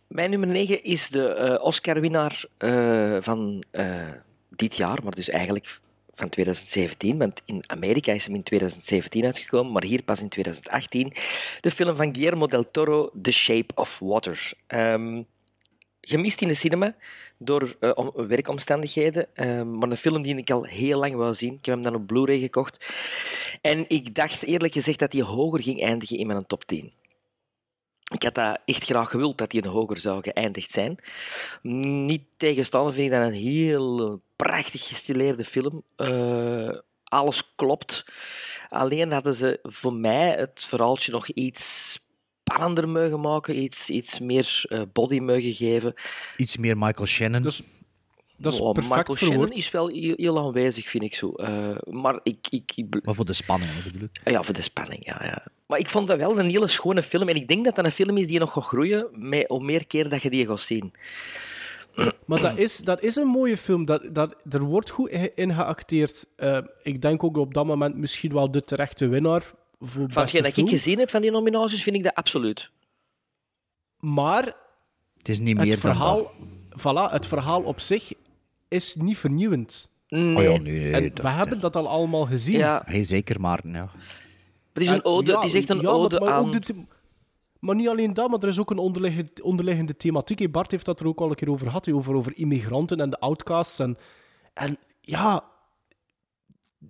Mijn 0.07 0.29
nummer 0.29 0.49
9 0.49 0.83
is 0.83 1.09
de 1.09 1.27
eh, 1.27 1.63
Oscar-winnaar 1.63 2.45
eh, 2.57 3.17
van 3.19 3.63
eh, 3.71 4.09
dit 4.49 4.75
jaar, 4.75 4.99
maar 5.03 5.15
dus 5.15 5.29
eigenlijk 5.29 5.79
van 6.13 6.29
2017, 6.29 7.17
want 7.17 7.41
in 7.45 7.63
Amerika 7.67 8.11
is 8.11 8.25
hem 8.25 8.35
in 8.35 8.43
2017 8.43 9.25
uitgekomen, 9.25 9.71
maar 9.71 9.83
hier 9.83 10.03
pas 10.03 10.21
in 10.21 10.29
2018. 10.29 11.13
De 11.61 11.71
film 11.71 11.95
van 11.95 12.15
Guillermo 12.15 12.47
del 12.47 12.71
Toro, 12.71 13.09
The 13.21 13.31
Shape 13.31 13.73
of 13.75 13.99
Water. 13.99 14.51
Ehm, 14.67 15.21
gemist 16.01 16.41
in 16.41 16.47
de 16.47 16.53
cinema 16.53 16.95
door 17.37 17.75
eh, 17.79 17.91
om- 17.93 18.11
werkomstandigheden, 18.27 19.35
ehm, 19.35 19.77
maar 19.77 19.89
een 19.89 19.97
film 19.97 20.21
die 20.21 20.35
ik 20.37 20.51
al 20.51 20.63
heel 20.63 20.99
lang 20.99 21.15
wou 21.15 21.33
zien. 21.33 21.53
Ik 21.53 21.65
heb 21.65 21.73
hem 21.75 21.83
dan 21.83 21.95
op 21.95 22.07
Blu-ray 22.07 22.39
gekocht. 22.39 22.85
En 23.61 23.85
ik 23.87 24.15
dacht 24.15 24.43
eerlijk 24.43 24.73
gezegd 24.73 24.99
dat 24.99 25.13
hij 25.13 25.21
hoger 25.21 25.61
ging 25.63 25.81
eindigen 25.83 26.17
in 26.17 26.27
mijn 26.27 26.45
top 26.47 26.65
10. 26.65 26.91
Ik 28.11 28.23
had 28.23 28.35
dat 28.35 28.59
echt 28.65 28.83
graag 28.83 29.09
gewild 29.09 29.37
dat 29.37 29.51
die 29.51 29.63
een 29.63 29.69
hoger 29.69 29.97
zou 29.97 30.21
geëindigd 30.21 30.71
zijn. 30.71 30.95
Niet 32.05 32.23
tegenstander 32.37 32.93
vind 32.93 33.11
ik 33.11 33.17
dat 33.17 33.27
een 33.27 33.33
heel 33.33 34.21
prachtig 34.35 34.87
gestileerde 34.87 35.45
film. 35.45 35.83
Uh, 35.97 36.77
alles 37.03 37.53
klopt. 37.55 38.05
Alleen 38.69 39.11
hadden 39.11 39.35
ze 39.35 39.59
voor 39.63 39.93
mij 39.93 40.29
het 40.29 40.65
verhaaltje 40.67 41.11
nog 41.11 41.27
iets 41.27 41.99
spannender 42.43 42.89
mogen 42.89 43.19
maken, 43.19 43.59
iets, 43.59 43.89
iets 43.89 44.19
meer 44.19 44.63
uh, 44.67 44.81
body 44.93 45.19
mogen 45.19 45.53
geven. 45.53 45.93
Iets 46.37 46.57
meer 46.57 46.77
Michael 46.77 47.07
Shannon. 47.07 47.41
Dus, 47.41 47.61
dat 48.41 48.53
is 48.53 48.59
oh, 48.59 48.71
perfect 48.71 48.95
Michael 48.95 49.17
verwoord. 49.17 49.49
Shannon 49.49 49.57
is 49.57 49.71
wel 49.71 49.87
heel, 49.87 50.13
heel 50.17 50.39
aanwezig, 50.39 50.89
vind 50.89 51.03
ik 51.03 51.15
zo. 51.15 51.33
Uh, 51.35 51.75
maar 51.89 52.19
ik... 52.23 52.47
ik, 52.49 52.71
ik 52.75 53.05
maar 53.05 53.15
voor 53.15 53.25
de 53.25 53.33
spanning, 53.33 53.71
bedoel 53.83 54.01
ik? 54.01 54.31
Ja, 54.31 54.43
voor 54.43 54.53
de 54.53 54.61
spanning, 54.61 55.05
ja, 55.05 55.21
ja. 55.23 55.45
Maar 55.65 55.79
ik 55.79 55.89
vond 55.89 56.07
dat 56.07 56.17
wel 56.17 56.39
een 56.39 56.49
hele 56.49 56.67
schone 56.67 57.03
film. 57.03 57.27
En 57.27 57.35
ik 57.35 57.47
denk 57.47 57.65
dat 57.65 57.75
dat 57.75 57.85
een 57.85 57.91
film 57.91 58.17
is 58.17 58.27
die 58.27 58.39
nog 58.39 58.53
gaat 58.53 58.63
groeien, 58.63 59.07
met 59.11 59.47
hoe 59.47 59.63
meer 59.63 59.87
keer 59.87 60.09
dat 60.09 60.21
je 60.21 60.29
die 60.29 60.47
gaat 60.47 60.59
zien. 60.59 60.93
Maar 62.25 62.41
dat 62.41 62.57
is, 62.57 62.77
dat 62.77 63.01
is 63.01 63.15
een 63.15 63.27
mooie 63.27 63.57
film. 63.57 63.85
Dat, 63.85 64.03
dat, 64.11 64.35
er 64.49 64.61
wordt 64.61 64.89
goed 64.89 65.09
in 65.35 65.53
geacteerd. 65.53 66.25
Uh, 66.37 66.57
ik 66.83 67.01
denk 67.01 67.23
ook 67.23 67.37
op 67.37 67.53
dat 67.53 67.65
moment 67.65 67.95
misschien 67.95 68.33
wel 68.33 68.51
de 68.51 68.61
terechte 68.61 69.07
winnaar. 69.07 69.51
Voor 69.79 70.11
van 70.11 70.21
hetgeen 70.21 70.43
dat 70.43 70.57
ik 70.57 70.69
gezien 70.69 70.99
heb 70.99 71.09
van 71.09 71.21
die 71.21 71.31
nominaties, 71.31 71.83
vind 71.83 71.95
ik 71.95 72.03
dat 72.03 72.15
absoluut. 72.15 72.69
Maar 73.99 74.55
het, 75.17 75.29
is 75.29 75.39
niet 75.39 75.57
meer 75.57 75.71
het, 75.71 75.79
verhaal, 75.79 76.31
voilà, 76.69 77.11
het 77.11 77.27
verhaal 77.27 77.61
op 77.61 77.79
zich 77.79 78.13
is 78.71 78.95
niet 78.95 79.17
vernieuwend. 79.17 79.89
Nee. 80.07 80.35
Oh 80.35 80.43
ja, 80.43 80.49
nee, 80.49 80.79
nee, 80.79 80.93
en 80.93 81.09
dat, 81.13 81.21
we 81.21 81.29
hebben 81.29 81.59
dat 81.59 81.75
al 81.75 81.87
allemaal 81.87 82.25
gezien. 82.25 82.57
Ja. 82.57 82.81
Hey, 82.85 83.03
zeker, 83.03 83.41
maar... 83.41 83.59
Ja. 83.63 83.89
Het 84.73 84.83
is 84.83 84.89
een 84.89 85.05
ode, 85.05 85.31
ja, 85.31 85.39
het 85.39 85.47
is 85.47 85.53
echt 85.53 85.69
een 85.69 85.81
ja, 85.81 85.89
ode 85.89 86.19
maar, 86.19 86.29
maar 86.29 86.37
aan... 86.37 86.45
Ook 86.45 86.65
de 86.65 86.75
maar 87.59 87.75
niet 87.75 87.87
alleen 87.87 88.13
dat, 88.13 88.29
maar 88.29 88.39
er 88.39 88.47
is 88.47 88.59
ook 88.59 88.71
een 88.71 88.77
onderliggende, 88.77 89.31
onderliggende 89.43 89.97
thematiek. 89.97 90.51
Bart 90.51 90.71
heeft 90.71 90.85
dat 90.85 90.99
er 90.99 91.07
ook 91.07 91.19
al 91.19 91.29
een 91.29 91.35
keer 91.35 91.49
over 91.49 91.65
gehad, 91.65 91.91
over, 91.91 92.15
over 92.15 92.37
immigranten 92.37 92.99
en 92.99 93.09
de 93.09 93.19
outcasts. 93.19 93.79
En, 93.79 93.97
en 94.53 94.77
ja, 95.01 95.43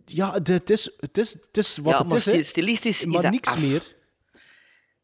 ja 0.06 0.34
het, 0.44 0.70
is, 0.70 0.92
het, 1.00 1.18
is, 1.18 1.34
het 1.34 1.58
is 1.58 1.78
wat 1.78 1.94
ja, 1.94 2.00
het 2.00 2.10
maar 2.10 2.36
is. 2.36 2.48
Stilistisch 2.48 3.06
maar 3.06 3.16
is 3.16 3.22
dat 3.22 3.32
niks 3.32 3.50
af. 3.50 3.60
meer. 3.60 3.96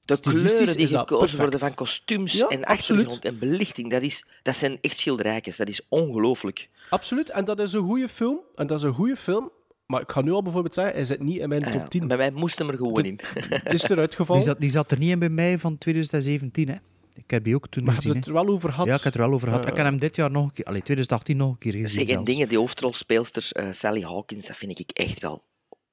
De 0.08 0.20
kleuren 0.20 0.78
die 0.78 0.88
gekozen 0.88 1.38
worden 1.38 1.60
van 1.60 1.74
kostuums 1.74 2.32
Ja, 2.34 2.48
en 2.48 2.64
absoluut. 2.64 3.06
achtergrond 3.06 3.26
en 3.26 3.40
belichting, 3.50 3.92
dat, 3.92 4.02
is, 4.02 4.26
dat 4.44 4.56
zijn 4.56 4.78
echt 4.82 5.00
schilderijkjes. 5.00 5.58
Dat 5.58 5.68
is 5.70 5.82
ongelooflijk. 5.90 6.70
Absoluut, 6.90 7.30
en 7.30 7.46
dat 7.46 7.60
is 7.60 7.74
een 7.74 7.84
goede 7.84 8.10
film. 8.10 8.40
En 8.56 8.68
dat 8.68 8.78
is 8.78 8.84
een 8.86 8.94
goede 8.94 9.16
film. 9.16 9.52
Maar 9.86 10.02
ik 10.02 10.12
ga 10.12 10.22
nu 10.22 10.32
al 10.32 10.42
bijvoorbeeld 10.44 10.74
zeggen, 10.74 10.94
hij 10.96 11.06
zit 11.06 11.20
niet 11.22 11.38
in 11.38 11.50
mijn 11.50 11.66
Ah, 11.66 11.72
top 11.72 11.82
ja. 11.82 11.88
10. 11.88 12.08
Bij 12.08 12.18
mij 12.18 12.32
moest 12.32 12.58
hem 12.60 12.70
er 12.70 12.78
gewoon 12.78 13.04
in. 13.06 13.20
Het 13.50 13.74
is 13.84 13.84
eruit 13.84 14.10
Die 14.10 14.18
gevallen. 14.20 14.44
zat, 14.44 14.60
die 14.60 14.70
zat 14.70 14.92
er 14.92 14.98
niet 14.98 15.10
in 15.10 15.20
bij 15.20 15.30
mij 15.30 15.58
van 15.58 15.78
2017, 15.78 16.68
hè. 16.70 16.76
Ik 17.16 17.30
heb 17.32 17.44
die 17.44 17.56
ook 17.56 17.68
toen 17.68 17.84
Maar 17.84 17.92
je 17.94 17.98
gezien. 17.98 18.14
hebt 18.14 18.26
het 18.26 18.36
er 18.36 18.44
wel 18.46 18.54
over 18.54 18.70
gehad. 18.70 18.86
Ja, 18.88 18.92
ik 18.96 19.04
heb 19.04 19.14
het 19.14 19.22
er 19.22 19.28
wel 19.28 19.36
over 19.36 19.48
gehad. 19.48 19.64
Eh, 19.64 19.70
ik 19.72 19.78
heb 19.78 19.86
hem 19.86 20.00
dit 20.00 20.16
jaar 20.16 20.32
nog 20.32 20.44
een 20.44 20.52
keer... 20.54 20.66
Allee, 20.66 20.82
2018 20.82 21.38
nog 21.38 21.50
een 21.50 21.58
keer 21.58 21.72
gezien 21.72 22.08
Zeg, 22.08 22.22
dingen, 22.24 22.48
die 22.50 22.58
hoofdrolspeelster 22.58 23.50
uh, 23.54 23.72
Sally 23.72 24.02
Hawkins, 24.02 24.48
dat 24.48 24.56
vind 24.58 24.80
ik 24.80 24.90
echt 24.94 25.20
wel... 25.20 25.44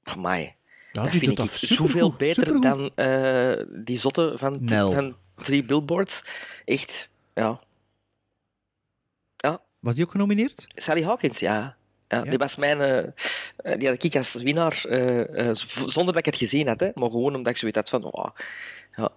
Amai. 0.02 0.54
Ja, 0.94 1.02
dat 1.02 1.10
die 1.10 1.20
vind 1.20 1.38
ik 1.38 1.50
zoveel 1.50 1.86
supergoed, 1.86 2.16
beter 2.16 2.46
supergoed. 2.46 2.62
dan 2.62 3.06
uh, 3.06 3.64
die 3.84 3.98
zotte 3.98 4.32
van, 4.36 4.60
van 4.68 5.16
Three 5.34 5.64
Billboards. 5.64 6.24
Echt, 6.64 7.08
ja. 7.34 7.60
Ja, 9.36 9.60
Was 9.80 9.94
die 9.94 10.04
ook 10.04 10.10
genomineerd? 10.10 10.66
Sally 10.74 11.02
Hawkins, 11.02 11.38
ja. 11.38 11.76
Ja, 12.08 12.24
Ja? 12.24 12.30
Die 12.30 12.38
was 12.38 12.56
mijn... 12.56 12.80
eh, 12.80 13.78
die 13.78 13.88
had 13.88 14.04
ik 14.04 14.16
als 14.16 14.34
winnaar, 14.34 14.84
eh, 14.88 15.48
eh, 15.48 15.54
zonder 15.86 16.04
dat 16.04 16.16
ik 16.16 16.24
het 16.24 16.36
gezien 16.36 16.66
had, 16.68 16.80
hè, 16.80 16.90
maar 16.94 17.10
gewoon 17.10 17.34
omdat 17.34 17.52
ik 17.52 17.58
zoiets 17.58 17.78
had 17.78 17.88
van... 17.88 18.04
Oh, 18.04 18.28
ja. 18.96 19.10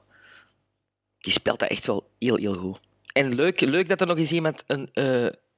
Die 1.17 1.32
speelt 1.32 1.59
dat 1.59 1.69
echt 1.69 1.88
wel 1.88 2.09
heel, 2.19 2.36
heel 2.36 2.55
goed. 2.55 2.80
En 3.13 3.36
leuk, 3.36 3.61
leuk 3.61 3.88
dat 3.88 4.01
er 4.01 4.07
nog 4.07 4.17
eens 4.17 4.32
iemand 4.32 4.63
een, 4.67 4.89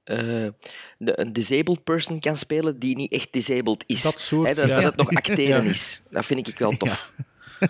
eh, 0.09 0.47
de- 0.97 1.19
een 1.19 1.33
disabled 1.33 1.83
person 1.83 2.19
kan 2.19 2.37
spelen 2.37 2.79
die 2.79 2.95
niet 2.95 3.11
echt 3.11 3.27
disabled 3.33 3.83
is. 3.87 4.01
Dat 4.01 4.19
soort, 4.19 4.47
Hè, 4.47 4.53
dat, 4.53 4.67
ja. 4.67 4.75
dat 4.75 4.83
het 4.85 4.95
nog 4.97 5.09
acteren 5.09 5.63
Ja. 5.63 5.69
is. 5.69 6.01
Dat 6.09 6.25
vind 6.25 6.47
ik 6.47 6.57
wel 6.59 6.77
tof. 6.77 7.13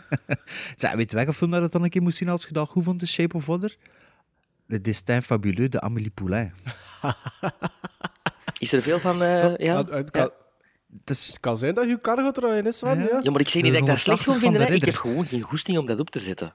Zeg, 0.78 0.94
weet 0.94 1.10
je 1.10 1.16
welke 1.16 1.34
film 1.34 1.52
dat 1.52 1.62
het 1.62 1.72
dan 1.72 1.84
een 1.84 1.90
keer 1.90 2.02
moest 2.02 2.18
zien 2.18 2.30
als 2.30 2.46
je 2.46 2.54
dat 2.54 2.70
goed 2.70 2.84
vond, 2.84 3.00
The 3.00 3.08
Shape 3.08 3.36
of 3.36 3.46
Water? 3.46 3.76
Le 4.66 4.82
Destin 4.82 5.22
Fabuleux 5.22 5.70
de 5.70 5.82
Amélie 5.82 6.10
Poulain. 6.10 6.54
Is 8.58 8.74
er 8.74 8.82
veel 8.82 9.00
van... 9.00 9.22
eh, 9.24 9.58
ja? 9.58 9.78
Het, 9.78 9.90
het 9.90 10.12
kan, 10.12 10.30
het 11.06 11.60
zijn 11.60 11.74
dat 11.74 11.90
je 11.90 12.00
kar 12.02 12.18
gaat 12.22 12.36
draaien, 12.36 12.66
is 12.68 12.78
Sven. 12.78 13.00
Ja. 13.00 13.08
Ja. 13.12 13.20
ja, 13.24 13.32
maar 13.32 13.40
ik 13.40 13.50
zeg 13.50 13.62
niet 13.64 13.72
dat 13.72 13.82
ik 13.82 13.88
dat 13.88 14.00
slecht 14.00 14.26
180 14.26 14.42
wil 14.42 14.60
vinden. 14.60 14.76
Ik 14.76 14.86
heb 14.86 14.96
gewoon 14.96 15.26
geen 15.26 15.42
goesting 15.42 15.78
om 15.78 15.86
dat 15.86 16.00
op 16.00 16.10
te 16.10 16.20
zetten. 16.20 16.54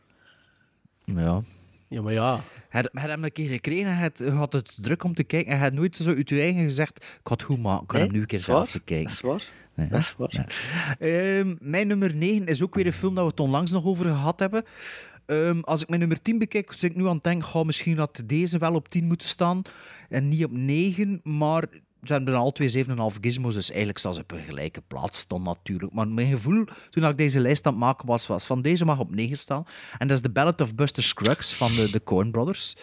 Ja. 1.05 1.41
Ja, 1.89 2.03
maar 2.03 2.12
ja. 2.12 2.35
Je 2.35 2.41
hebt 2.68 2.89
hem 3.01 3.24
een 3.24 3.32
keer 3.32 3.49
gekregen 3.49 3.87
en 3.87 3.95
je 3.95 4.01
had- 4.01 4.35
had 4.37 4.53
het 4.53 4.78
druk 4.82 5.05
om 5.05 5.14
te 5.14 5.24
kijken. 5.24 5.53
En 5.53 5.57
je 5.59 5.62
had 5.62 5.72
nooit 5.72 5.97
zo 5.97 6.14
uit 6.14 6.28
je 6.28 6.41
eigen 6.41 6.62
gezegd, 6.64 6.97
ik 6.97 7.20
had 7.22 7.41
het 7.41 7.43
goed 7.51 7.59
maken, 7.62 7.82
ik 7.82 7.87
kan 7.89 7.97
Nee, 7.99 8.07
hem 8.07 8.14
nu 8.16 8.20
een 8.22 8.28
keer 8.28 8.41
zelf 8.41 8.72
bekijken. 8.72 9.05
Dat 9.05 9.12
is 9.14 9.20
waar. 9.20 9.43
Nee, 9.74 9.89
Dat 9.89 9.99
is 10.01 10.14
waar. 10.18 10.97
Ehm, 10.99 11.55
mijn 11.61 11.87
nummer 11.87 12.14
9 12.14 12.47
is 12.47 12.62
ook 12.62 12.74
weer 12.74 12.87
een 12.87 12.93
film 12.93 13.14
dat 13.14 13.24
we 13.24 13.30
het 13.30 13.41
onlangs 13.41 13.70
nog 13.70 13.85
over 13.85 14.05
gehad 14.05 14.41
hebben. 14.41 14.64
Ehm, 15.26 15.61
als 15.61 15.82
ik 15.82 15.89
mijn 15.89 16.01
nummer 16.01 16.22
10 16.22 16.39
bekijk, 16.39 16.72
zit 16.72 16.91
ik 16.91 16.97
nu 16.97 17.07
aan 17.07 17.14
het 17.14 17.22
denken, 17.22 17.49
ga, 17.49 17.62
misschien 17.62 17.99
had 17.99 18.22
deze 18.26 18.59
wel 18.59 18.74
op 18.74 18.89
10 18.89 19.05
moeten 19.07 19.28
staan 19.28 19.62
en 20.09 20.28
niet 20.28 20.45
op 20.45 20.53
9, 20.53 21.20
maar 21.22 21.64
ze 22.05 22.12
hebben 22.12 22.34
al 22.34 22.52
twee 22.52 22.84
7,5 22.86 22.94
gizmos, 23.20 23.55
dus 23.55 23.68
eigenlijk 23.68 23.98
staan 23.98 24.14
ze 24.14 24.20
op 24.20 24.32
een 24.32 24.42
gelijke 24.42 24.82
plaats 24.86 25.18
stond 25.18 25.44
natuurlijk. 25.44 25.92
Maar 25.92 26.09
mijn 26.09 26.28
gevoel 26.30 26.64
toen 26.90 27.05
ik 27.05 27.16
deze 27.16 27.40
lijst 27.40 27.66
aan 27.66 27.72
het 27.72 27.82
maken 27.82 28.07
was, 28.07 28.26
was 28.26 28.46
van 28.46 28.62
deze 28.62 28.84
mag 28.84 28.98
op 28.98 29.14
9 29.14 29.36
staan. 29.38 29.64
En 29.98 30.09
dat 30.09 30.16
is 30.16 30.22
The 30.22 30.30
Ballad 30.30 30.61
of 30.61 30.74
Buster 30.74 31.02
Scruggs 31.02 31.55
van 31.55 31.74
de, 31.74 31.90
de 31.90 32.02
Coen 32.02 32.30
Brothers. 32.30 32.74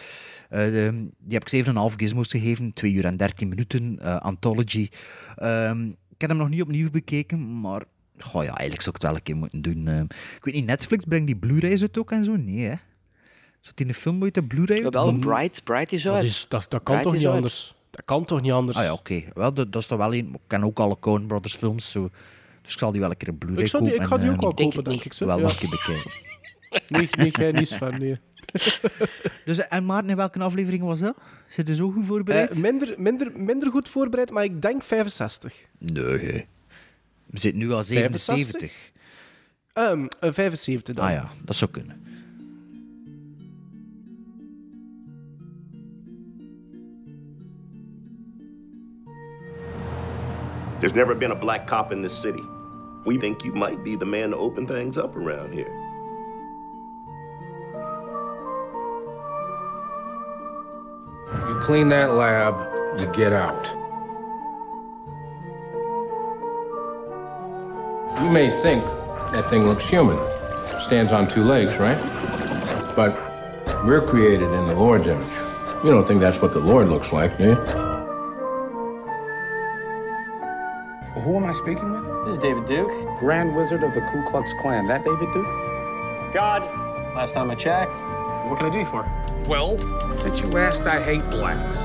Eh, 0.50 0.58
de- 0.64 1.08
die 1.18 1.32
heb 1.38 1.42
ik 1.42 1.48
7,5 1.66 1.94
gizmos 1.96 2.30
gegeven, 2.30 2.72
2 2.72 2.92
uur 2.92 3.04
en 3.04 3.16
13 3.16 3.48
minuten, 3.48 3.98
eh, 3.98 4.16
Anthology. 4.16 4.88
Ehm, 5.36 5.86
ik 5.88 6.20
heb 6.20 6.30
hem 6.30 6.38
nog 6.38 6.48
niet 6.48 6.62
opnieuw 6.62 6.90
bekeken, 6.90 7.60
maar 7.60 7.82
goh, 8.18 8.42
ja, 8.44 8.48
eigenlijk 8.56 8.82
zou 8.82 8.96
ik 8.96 9.02
het 9.02 9.10
wel 9.10 9.14
een 9.14 9.22
keer 9.22 9.36
moeten 9.36 9.62
doen. 9.62 9.86
Ehm, 9.88 10.04
ik 10.36 10.38
weet 10.44 10.54
niet, 10.54 10.66
Netflix 10.66 11.04
brengt 11.04 11.26
die 11.26 11.36
Blu-rays 11.36 11.80
uit 11.80 11.98
ook 11.98 12.12
en 12.12 12.24
zo? 12.24 12.36
Nee, 12.36 12.60
hè? 12.68 12.74
Zat 13.60 13.76
die 13.76 13.86
in 13.86 13.92
de 13.92 13.98
film 13.98 14.22
ooit 14.22 14.34
de 14.34 14.42
Blu-ray 14.44 14.82
wel, 14.90 15.12
Maar- 15.12 15.20
Bright, 15.26 15.64
Bright 15.64 15.92
is 15.92 16.02
Dat, 16.02 16.14
uit. 16.14 16.24
is, 16.24 16.46
dat, 16.48 16.66
dat 16.68 16.82
kan 16.82 16.82
Bright 16.82 17.02
toch 17.02 17.12
niet 17.12 17.26
uit. 17.26 17.34
anders? 17.34 17.74
Dat 17.92 18.04
kan 18.04 18.24
toch 18.24 18.40
niet 18.40 18.52
anders? 18.52 18.76
Ah 18.78 18.84
ja, 18.84 18.92
oké. 18.92 19.22
Wel, 19.34 19.54
dat, 19.54 19.72
dat 19.72 19.82
is 19.82 19.88
toch 19.88 19.98
wel 19.98 20.14
een... 20.14 20.28
Ik 20.34 20.40
ken 20.46 20.64
ook 20.64 20.78
alle 20.78 20.98
Coen 20.98 21.26
Brothers 21.26 21.54
films, 21.54 21.90
zo. 21.90 22.10
dus 22.62 22.72
ik 22.72 22.78
zal 22.78 22.92
die 22.92 23.00
wel 23.00 23.10
een 23.10 23.16
keer 23.16 23.28
op 23.28 23.38
Blu-ray 23.38 23.62
ik, 23.62 23.68
zou 23.68 23.84
die, 23.84 23.92
ik 23.92 23.98
kopen 23.98 24.16
ga 24.16 24.22
die 24.22 24.28
en, 24.28 24.34
ook 24.34 24.40
eh, 24.40 24.46
wel 24.46 24.54
denk 24.54 24.72
kopen, 24.74 24.90
denk 24.90 25.04
ik. 25.04 25.12
Zo. 25.12 25.26
wel 25.26 25.38
Ja. 25.38 25.48
een 25.48 25.56
keer 25.56 25.68
bekijken. 25.68 26.10
Nee, 26.88 27.08
nee, 27.16 27.30
jij 27.30 27.52
niet 27.52 27.74
van, 27.74 27.98
nee. 27.98 28.20
Dus, 29.44 29.68
en 29.68 29.86
Maarten, 29.86 30.10
in 30.10 30.16
welke 30.16 30.38
aflevering 30.38 30.82
was 30.82 31.00
dat? 31.00 31.16
Zit 31.46 31.68
je 31.68 31.74
zo 31.74 31.90
goed 31.90 32.06
voorbereid? 32.06 32.50
Eh, 32.50 32.60
minder, 32.60 32.94
minder, 32.96 33.40
minder 33.40 33.70
goed 33.70 33.88
voorbereid, 33.88 34.30
maar 34.30 34.44
ik 34.44 34.62
denk 34.62 34.82
65. 34.82 35.54
nee. 35.78 36.46
We 37.26 37.38
zitten 37.38 37.60
nu 37.60 37.72
al 37.72 37.84
65? 37.84 38.36
77. 38.36 38.90
Ehm, 39.72 40.06
eh, 40.20 40.32
75 40.32 40.94
dan. 40.94 41.04
Ah 41.04 41.10
ja, 41.10 41.28
dat 41.44 41.56
zou 41.56 41.70
kunnen. 41.70 42.01
There's 50.82 50.94
never 50.94 51.14
been 51.14 51.30
a 51.30 51.36
black 51.36 51.68
cop 51.68 51.92
in 51.92 52.02
this 52.02 52.12
city. 52.12 52.42
We 53.04 53.16
think 53.16 53.44
you 53.44 53.52
might 53.52 53.84
be 53.84 53.94
the 53.94 54.04
man 54.04 54.30
to 54.30 54.36
open 54.36 54.66
things 54.66 54.98
up 54.98 55.14
around 55.14 55.52
here. 55.52 55.72
You 61.48 61.60
clean 61.60 61.88
that 61.90 62.14
lab, 62.14 62.98
you 62.98 63.06
get 63.12 63.32
out. 63.32 63.64
You 68.20 68.30
may 68.32 68.50
think 68.50 68.82
that 69.30 69.46
thing 69.48 69.68
looks 69.68 69.88
human. 69.88 70.18
Stands 70.80 71.12
on 71.12 71.28
two 71.28 71.44
legs, 71.44 71.78
right? 71.78 71.96
But 72.96 73.14
we're 73.84 74.04
created 74.04 74.50
in 74.50 74.66
the 74.66 74.74
Lord's 74.74 75.06
image. 75.06 75.22
You 75.84 75.92
don't 75.92 76.08
think 76.08 76.18
that's 76.18 76.42
what 76.42 76.52
the 76.52 76.58
Lord 76.58 76.88
looks 76.88 77.12
like, 77.12 77.38
do 77.38 77.50
you? 77.50 77.91
Who 81.24 81.36
am 81.36 81.44
I 81.44 81.52
speaking 81.52 81.92
with? 81.92 82.24
This 82.24 82.32
is 82.32 82.38
David 82.38 82.66
Duke. 82.66 82.90
Grand 83.20 83.54
Wizard 83.54 83.84
of 83.84 83.94
the 83.94 84.00
Ku 84.00 84.24
Klux 84.28 84.52
Klan. 84.60 84.88
That 84.88 85.04
David 85.04 85.32
Duke? 85.32 85.46
God. 86.34 86.62
Last 87.14 87.34
time 87.34 87.48
I 87.48 87.54
checked. 87.54 87.94
What 88.48 88.58
can 88.58 88.66
I 88.66 88.70
do 88.70 88.78
you 88.78 88.84
for? 88.84 89.08
Well, 89.46 89.78
since 90.12 90.40
you 90.40 90.58
asked, 90.58 90.82
I 90.82 91.00
hate 91.00 91.22
blacks. 91.30 91.76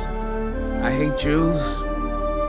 I 0.82 0.92
hate 0.92 1.20
Jews, 1.20 1.84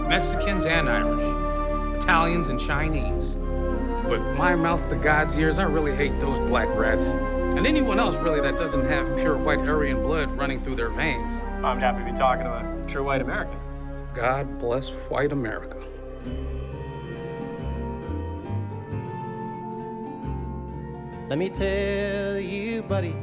Mexicans, 0.08 0.64
and 0.64 0.88
Irish, 0.88 1.96
Italians, 2.02 2.48
and 2.48 2.58
Chinese. 2.58 3.34
But 4.08 4.20
my 4.38 4.54
mouth 4.54 4.88
to 4.88 4.96
God's 4.96 5.36
ears, 5.36 5.58
I 5.58 5.64
really 5.64 5.94
hate 5.94 6.18
those 6.20 6.38
black 6.48 6.74
rats. 6.74 7.08
And 7.08 7.66
anyone 7.66 7.98
else, 7.98 8.16
really, 8.16 8.40
that 8.40 8.56
doesn't 8.56 8.86
have 8.86 9.14
pure 9.18 9.36
white 9.36 9.58
Aryan 9.58 10.02
blood 10.02 10.30
running 10.38 10.62
through 10.62 10.76
their 10.76 10.90
veins. 10.90 11.30
I'm 11.62 11.80
happy 11.80 12.02
to 12.02 12.10
be 12.10 12.16
talking 12.16 12.44
to 12.44 12.50
a 12.50 12.84
true 12.86 13.04
white 13.04 13.20
American. 13.20 13.58
God 14.14 14.58
bless 14.58 14.88
white 15.10 15.32
America. 15.32 15.87
Let 21.28 21.38
me 21.38 21.50
tell 21.50 22.38
you, 22.38 22.82
buddy, 22.82 23.14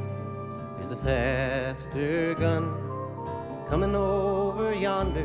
There's 0.76 0.92
a 0.92 0.96
faster 0.96 2.34
gun 2.34 2.72
coming 3.68 3.96
over 3.96 4.72
yonder 4.72 5.24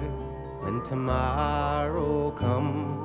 when 0.61 0.81
tomorrow 0.81 2.31
comes. 2.31 2.97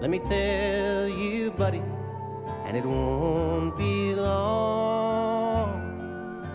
Let 0.00 0.08
me 0.08 0.18
tell 0.18 1.10
you, 1.10 1.50
buddy, 1.50 1.82
and 2.64 2.74
it 2.74 2.86
won't 2.86 3.76
be 3.76 4.14
long 4.14 5.76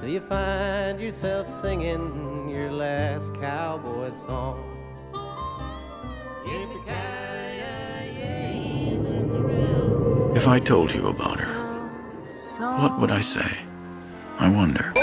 till 0.02 0.10
you 0.10 0.22
find 0.22 1.00
yourself 1.00 1.48
singing 1.48 2.50
your 2.50 2.72
last 2.72 3.36
cowboy 3.36 4.10
song. 4.10 4.75
If 10.46 10.50
I 10.50 10.60
told 10.60 10.94
you 10.94 11.08
about 11.08 11.40
her, 11.40 11.56
what 12.78 13.00
would 13.00 13.10
I 13.10 13.22
say? 13.22 13.52
I 14.38 14.48
wonder. 14.48 14.94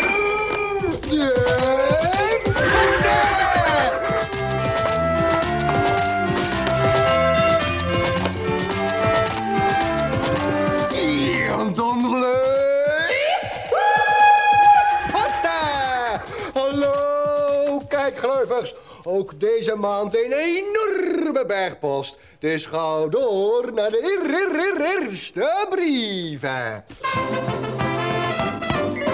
Hallo, 16.55 17.80
kijkgluivers. 17.88 18.74
Ook 19.03 19.40
deze 19.40 19.76
maand 19.76 20.14
een 20.14 20.32
enorme 21.33 21.47
bergpost. 21.47 22.16
Dus 22.39 22.66
ga 22.66 23.07
door 23.07 23.72
naar 23.74 23.91
de 23.91 24.03
eer- 24.03 24.35
eer- 24.35 24.80
eer- 24.80 25.01
eerste 25.03 25.66
brieven. 25.70 26.85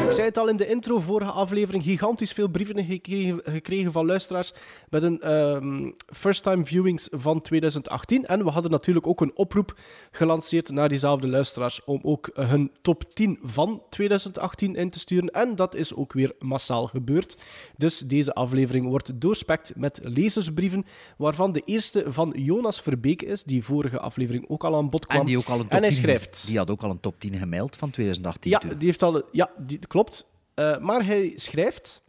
Ik 0.09 0.15
zei 0.15 0.27
het 0.27 0.39
al 0.39 0.49
in 0.49 0.57
de 0.57 0.67
intro, 0.67 0.99
vorige 0.99 1.31
aflevering, 1.31 1.85
gigantisch 1.85 2.33
veel 2.33 2.49
brieven 2.49 2.85
gekregen, 2.85 3.41
gekregen 3.45 3.93
van 3.93 4.07
luisteraars 4.07 4.53
met 4.89 5.03
een 5.03 5.21
ehm, 5.21 5.91
first-time 6.15 6.65
viewings 6.65 7.09
van 7.11 7.41
2018. 7.41 8.27
En 8.27 8.45
we 8.45 8.51
hadden 8.51 8.71
natuurlijk 8.71 9.07
ook 9.07 9.21
een 9.21 9.37
oproep 9.37 9.79
gelanceerd 10.11 10.71
naar 10.71 10.89
diezelfde 10.89 11.29
luisteraars 11.29 11.85
om 11.85 12.01
ook 12.03 12.31
hun 12.35 12.71
top 12.83 13.15
10 13.15 13.39
van 13.43 13.83
2018 13.91 14.75
in 14.75 14.91
te 14.91 14.99
sturen. 14.99 15.31
En 15.31 15.57
dat 15.57 15.75
is 15.75 15.95
ook 15.95 16.13
weer 16.13 16.33
massaal 16.39 16.87
gebeurd. 16.87 17.37
Dus 17.77 17.99
deze 17.99 18.35
aflevering 18.35 18.87
wordt 18.87 19.21
doorspekt 19.21 19.73
met 19.77 20.01
lezersbrieven, 20.03 20.85
waarvan 21.17 21.53
de 21.53 21.63
eerste 21.65 22.05
van 22.09 22.35
Jonas 22.37 22.81
Verbeek 22.81 23.23
is, 23.23 23.45
die 23.45 23.65
vorige 23.65 23.99
aflevering 23.99 24.45
ook 24.49 24.65
al 24.65 24.77
aan 24.77 24.91
bod 24.91 25.07
kwam. 25.07 25.21
En 25.21 25.27
die 25.27 25.39
ook 25.39 25.49
al 25.49 25.59
een 25.59 25.63
top 25.63 25.71
En 25.73 25.83
hij 25.83 25.91
10 25.91 26.01
schrijft... 26.01 26.47
Die 26.47 26.59
had 26.59 26.71
ook 26.71 26.83
al 26.83 26.91
een 26.91 27.01
top 27.01 27.21
10 27.21 27.35
gemaild 27.35 27.77
van 27.77 27.91
2018. 27.91 28.51
Ja, 28.51 28.59
die 28.59 28.87
heeft 28.87 29.03
al, 29.03 29.23
ja 29.33 29.51
die, 29.59 29.79
klopt. 29.79 29.97
Eh, 30.55 30.79
maar 30.79 31.07
hij 31.07 31.33
schrijft... 31.37 32.07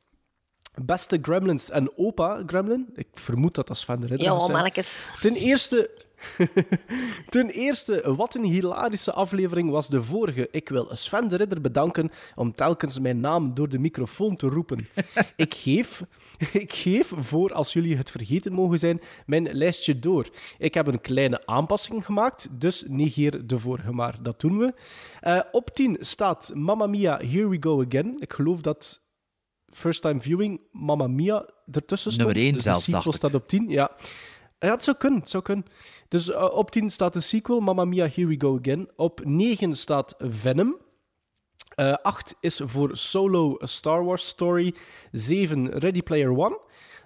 Beste 0.83 1.19
Gremlins 1.21 1.69
en 1.69 1.97
opa 1.97 2.43
Gremlin. 2.45 2.89
Ik 2.95 3.07
vermoed 3.13 3.55
dat 3.55 3.67
dat 3.67 3.77
Sven 3.77 4.01
de 4.01 4.07
Ridder 4.07 4.51
mannetjes. 4.51 5.07
Ten 5.21 5.35
eerste... 5.35 5.89
Ten 7.29 7.49
eerste, 7.49 8.15
wat 8.15 8.35
een 8.35 8.43
hilarische 8.43 9.13
aflevering 9.13 9.69
was 9.69 9.87
de 9.87 10.03
vorige. 10.03 10.47
Ik 10.51 10.69
wil 10.69 10.89
Sven 10.91 11.27
de 11.27 11.35
Ridder 11.35 11.61
bedanken 11.61 12.11
om 12.35 12.51
telkens 12.51 12.99
mijn 12.99 13.19
naam 13.19 13.53
door 13.53 13.69
de 13.69 13.79
microfoon 13.79 14.35
te 14.35 14.47
roepen. 14.47 14.87
ik, 15.35 15.53
geef, 15.53 16.03
ik 16.53 16.73
geef, 16.73 17.13
voor 17.17 17.53
als 17.53 17.73
jullie 17.73 17.97
het 17.97 18.11
vergeten 18.11 18.53
mogen 18.53 18.79
zijn, 18.79 19.01
mijn 19.25 19.53
lijstje 19.53 19.99
door. 19.99 20.29
Ik 20.57 20.73
heb 20.73 20.87
een 20.87 21.01
kleine 21.01 21.45
aanpassing 21.45 22.05
gemaakt, 22.05 22.47
dus 22.51 22.83
negeer 22.87 23.47
de 23.47 23.59
vorige 23.59 23.91
maar. 23.91 24.15
Dat 24.21 24.39
doen 24.39 24.57
we. 24.57 24.73
Eh, 25.19 25.39
op 25.51 25.69
10 25.75 25.97
staat 25.99 26.51
Mamma 26.53 26.87
Mia, 26.87 27.17
Here 27.17 27.47
We 27.47 27.57
Go 27.59 27.83
Again. 27.83 28.15
Ik 28.17 28.33
geloof 28.33 28.61
dat 28.61 29.01
First 29.71 30.01
Time 30.01 30.19
Viewing 30.19 30.61
Mamma 30.71 31.07
Mia 31.07 31.45
ertussen 31.71 32.11
stond. 32.11 32.27
Nummer 32.27 32.43
één 32.43 32.53
dus 32.53 32.63
zelfs, 32.63 32.85
dacht 32.85 33.05
ik. 33.05 33.13
staat 33.13 33.33
op 33.33 33.47
10, 33.47 33.69
ja. 33.69 33.91
Ja, 34.59 34.71
het 34.71 34.83
zou 34.83 34.97
kunnen, 34.97 35.19
het 35.19 35.41
kunnen. 35.41 35.65
Dus 36.07 36.31
eh, 36.31 36.49
op 36.51 36.71
10 36.71 36.89
staat 36.89 37.13
de 37.13 37.19
sequel, 37.19 37.59
Mamma 37.59 37.85
Mia, 37.85 38.09
Here 38.13 38.27
We 38.27 38.35
Go 38.37 38.57
Again. 38.59 38.89
Op 38.95 39.25
9 39.25 39.75
staat 39.75 40.15
Venom. 40.19 40.77
Eh 41.75 41.93
8 41.93 42.35
is 42.39 42.61
voor 42.63 42.97
Solo 42.97 43.57
A 43.63 43.65
Star 43.65 44.03
Wars 44.03 44.27
Story. 44.27 44.75
7 45.11 45.69
Ready 45.79 46.01
Player 46.01 46.37
One. 46.37 46.59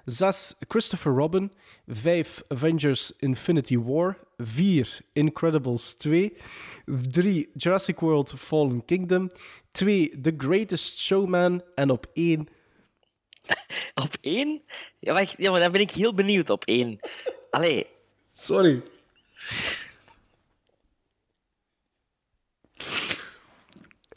6 0.06 0.56
Christopher 0.68 1.12
Robin. 1.12 1.52
5 1.88 2.44
Avengers 2.48 3.14
Infinity 3.18 3.80
War. 3.80 4.18
4 4.38 5.00
Incredibles 5.14 5.94
2. 5.96 6.34
3 6.86 7.50
Jurassic 7.54 8.00
World 8.00 8.34
Fallen 8.38 8.86
Kingdom. 8.86 9.30
2 9.72 10.22
The 10.22 10.34
Greatest 10.38 11.00
Showman. 11.00 11.62
En 11.76 11.90
op 11.90 12.06
1 12.14 12.48
Op 14.04 14.16
één? 14.22 14.62
Ja, 15.00 15.14
maar, 15.14 15.60
dan 15.60 15.72
ben 15.72 15.82
ik 15.82 15.92
heel 15.92 16.14
benieuwd 16.14 16.50
op 16.50 16.66
één. 16.66 17.00
Allee. 17.54 17.86
Sorry. 18.34 18.82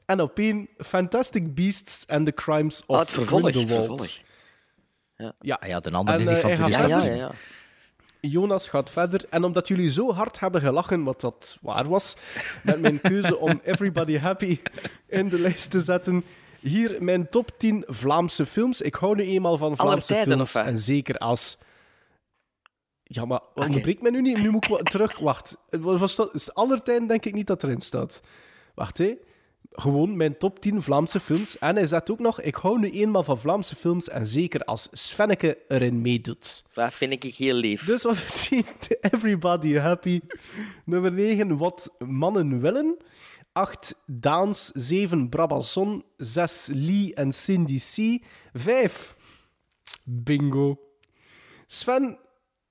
En 0.06 0.20
op 0.20 0.38
1 0.38 0.68
Fantastic 0.78 1.54
Beasts 1.54 2.06
and 2.08 2.26
the 2.26 2.32
Crimes 2.32 2.80
of 2.80 2.84
Oh, 2.86 2.98
het 2.98 3.10
vervolg, 3.10 3.44
het 3.44 3.54
Grindelwald. 3.54 3.86
vervolg. 4.02 4.24
Ja. 5.16 5.32
Ja, 5.40 5.60
ja, 5.66 5.80
de 5.80 5.90
andere 5.90 6.16
En, 6.18 6.22
is 6.22 6.26
die 6.28 6.36
eh, 6.36 6.40
van 6.40 6.50
hij 6.50 6.58
gaat 6.58 6.70
2018. 6.72 7.18
verder. 7.18 7.36
Jonas 8.20 8.68
gaat 8.68 8.90
verder. 8.90 9.24
En 9.30 9.44
omdat 9.44 9.68
jullie 9.68 9.90
zo 9.90 10.12
hard 10.12 10.40
hebben 10.40 10.60
gelachen, 10.60 11.02
wat 11.02 11.20
dat 11.20 11.58
waar 11.60 11.88
was, 11.88 12.16
met 12.62 12.80
mijn 12.80 13.00
keuze 13.00 13.36
om 13.38 13.60
Everybody 13.64 14.18
Happy 14.18 14.58
in 15.06 15.28
de 15.28 15.38
lijst 15.40 15.70
te 15.70 15.80
zetten. 15.80 16.24
Hier 16.60 17.02
mijn 17.02 17.28
top 17.28 17.50
10 17.58 17.84
Vlaamse 17.86 18.46
films. 18.46 18.80
Ik 18.80 18.94
hou 18.94 19.16
nu 19.16 19.22
eenmaal 19.22 19.56
van 19.58 19.76
Vlaamse 19.76 20.06
tijden, 20.06 20.46
films. 20.46 20.54
En 20.54 20.78
zeker 20.78 21.18
als. 21.18 21.58
Ja, 23.08 23.24
maar 23.24 23.40
onderbreek 23.54 24.02
mij 24.02 24.10
nu 24.10 24.20
niet. 24.20 24.38
Nu 24.38 24.50
moet 24.50 24.70
ik 24.70 24.88
terug. 24.88 25.18
Wacht. 25.18 25.56
Was 25.70 26.16
dat? 26.16 26.34
Is 26.34 26.50
denk 27.06 27.24
ik 27.24 27.34
niet 27.34 27.46
dat 27.46 27.62
erin 27.62 27.80
staat. 27.80 28.20
Wacht, 28.74 28.98
hé. 28.98 29.14
Gewoon 29.70 30.16
mijn 30.16 30.38
top 30.38 30.60
10 30.60 30.82
Vlaamse 30.82 31.20
films. 31.20 31.58
En 31.58 31.74
hij 31.76 31.84
zet 31.84 32.10
ook 32.10 32.18
nog: 32.18 32.40
Ik 32.40 32.54
hou 32.54 32.78
nu 32.78 32.90
eenmaal 32.90 33.22
van 33.22 33.38
Vlaamse 33.38 33.76
films. 33.76 34.08
En 34.08 34.26
zeker 34.26 34.64
als 34.64 34.88
Svenneke 34.90 35.58
erin 35.68 36.00
meedoet. 36.00 36.64
Dat 36.74 36.94
vind 36.94 37.24
ik 37.24 37.34
heel 37.34 37.54
lief. 37.54 37.84
Dus 37.84 38.06
op 38.06 38.16
10, 38.16 38.64
Everybody 39.12 39.74
Happy. 39.74 40.20
Nummer 40.84 41.12
9, 41.12 41.56
Wat 41.56 41.94
Mannen 41.98 42.60
Willen. 42.60 42.96
8, 43.52 43.94
Daans. 44.06 44.70
7, 44.74 45.28
Brabazon. 45.28 46.04
6, 46.16 46.68
Lee 46.72 47.14
en 47.14 47.32
Cindy 47.32 47.78
C. 47.78 48.24
5, 48.52 49.16
Bingo. 50.04 50.80
Sven, 51.66 52.18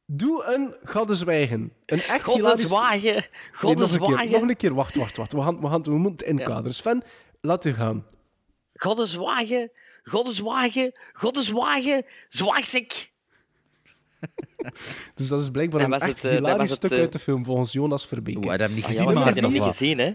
doe 0.06 0.44
een 0.44 0.76
Goddenzwijgen. 0.84 1.72
Een 1.86 2.02
echt. 2.02 2.24
Goddenzwagen. 2.24 3.14
Nee, 3.14 3.14
nog, 3.14 3.24
een 3.24 3.30
keer, 3.30 3.60
Goddenzwagen. 3.60 4.32
nog 4.32 4.42
een 4.42 4.56
keer, 4.56 4.74
wacht, 4.74 4.96
wacht, 4.96 5.18
wacht. 5.18 5.34
We, 5.34 5.42
gaan, 5.42 5.62
we, 5.62 5.68
gaan, 5.68 5.84
we 5.84 5.98
moeten 5.98 6.28
het 6.28 6.40
inkaderen. 6.40 6.74
Sven, 6.76 7.04
laat 7.42 7.66
u 7.66 7.74
gaan. 7.74 8.06
Goddenzwagen. 8.74 9.72
Goddenzwagen. 10.04 10.92
Goddenzwagen. 11.14 12.06
Zwaagzik. 12.30 13.14
Dus 15.16 15.28
dat 15.28 15.40
is 15.40 15.50
blijkbaar 15.50 15.90
Dat 15.90 16.02
een 16.02 16.08
echt 16.08 16.22
het, 16.22 16.32
eh, 16.32 16.32
dat 16.32 16.40
hilarisch 16.40 16.70
het, 16.70 16.78
stuk 16.78 16.92
eh, 16.92 17.00
uit 17.00 17.14
de 17.14 17.20
film, 17.20 17.46
volgens 17.46 17.72
Jonas 17.72 18.08
Verbeek. 18.08 18.36
Oeh, 18.38 18.46
hij 18.48 18.56
heeft 18.56 18.64
hem 18.66 18.74
niet 18.74 18.84
Ah, 18.84 18.90
gezien, 18.90 19.06
ja, 19.06 19.12
maar 19.12 19.20
maar 19.20 19.30
ik 19.30 19.36
heb 19.36 19.44
hem 19.44 19.54
of 19.54 19.66
niet 19.66 19.78
gezien, 19.78 19.98
hè? 19.98 20.12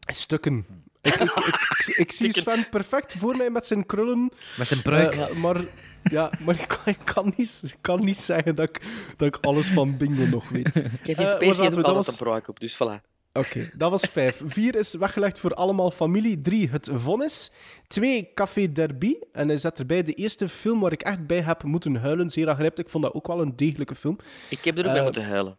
Stukken. 0.00 0.66
Ik, 1.04 1.14
ik, 1.14 1.20
ik, 1.22 1.86
ik, 1.86 1.96
ik 1.96 2.12
zie 2.12 2.32
Sven 2.32 2.68
perfect 2.68 3.14
voor 3.18 3.36
mij 3.36 3.50
met 3.50 3.66
zijn 3.66 3.86
krullen. 3.86 4.30
Met 4.56 4.68
zijn 4.68 4.82
pruik. 4.82 5.14
Eh, 5.14 5.30
maar 5.36 5.60
ja, 6.02 6.30
maar 6.44 6.54
ik 6.60 6.68
kan, 6.68 6.78
ik 6.84 6.98
kan, 7.04 7.32
niet, 7.36 7.62
ik 7.66 7.76
kan 7.80 8.04
niet 8.04 8.16
zeggen 8.18 8.54
dat 8.54 8.68
ik, 8.68 8.80
dat 9.16 9.28
ik 9.28 9.44
alles 9.44 9.66
van 9.68 9.96
bingo 9.96 10.24
nog 10.26 10.48
weet. 10.48 10.72
Kevin 11.02 11.24
Eh, 11.24 11.30
Spacey 11.30 11.38
waar 11.38 11.40
heeft 11.40 11.56
zaten 11.56 11.78
ook 11.78 11.84
altijd 11.84 11.94
was- 11.94 12.08
een 12.08 12.24
pruik 12.24 12.48
op, 12.48 12.60
dus 12.60 12.74
voilà. 12.74 13.12
Oké, 13.32 13.70
dat 13.76 13.90
was 13.90 14.02
vijf. 14.02 14.42
Vier 14.44 14.76
is 14.76 14.94
weggelegd 14.94 15.38
voor 15.38 15.54
allemaal 15.54 15.90
familie. 15.90 16.40
Drie, 16.40 16.68
het 16.70 16.90
vonnis. 16.94 17.50
Twee, 17.86 18.30
Café 18.34 18.72
Derby. 18.72 19.14
En 19.32 19.48
hij 19.48 19.56
zet 19.56 19.78
erbij 19.78 20.02
de 20.02 20.12
eerste 20.12 20.48
film 20.48 20.80
waar 20.80 20.92
ik 20.92 21.02
echt 21.02 21.26
bij 21.26 21.40
heb 21.40 21.62
moeten 21.62 21.96
huilen. 21.96 22.30
Zeer 22.30 22.48
aangrijpend. 22.48 22.78
Ik 22.86 22.88
vond 22.88 23.04
dat 23.04 23.14
ook 23.14 23.26
wel 23.26 23.40
een 23.40 23.56
degelijke 23.56 23.94
film. 23.94 24.16
Ik 24.50 24.64
heb 24.64 24.78
er 24.78 24.84
ook 24.84 24.90
bij 24.90 24.96
Eh, 24.98 25.04
moeten 25.04 25.24
huilen. 25.26 25.58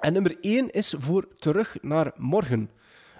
En 0.00 0.12
nummer 0.12 0.36
1 0.40 0.70
is 0.70 0.94
voor 0.98 1.28
Terug 1.38 1.76
naar 1.80 2.12
Morgen. 2.16 2.70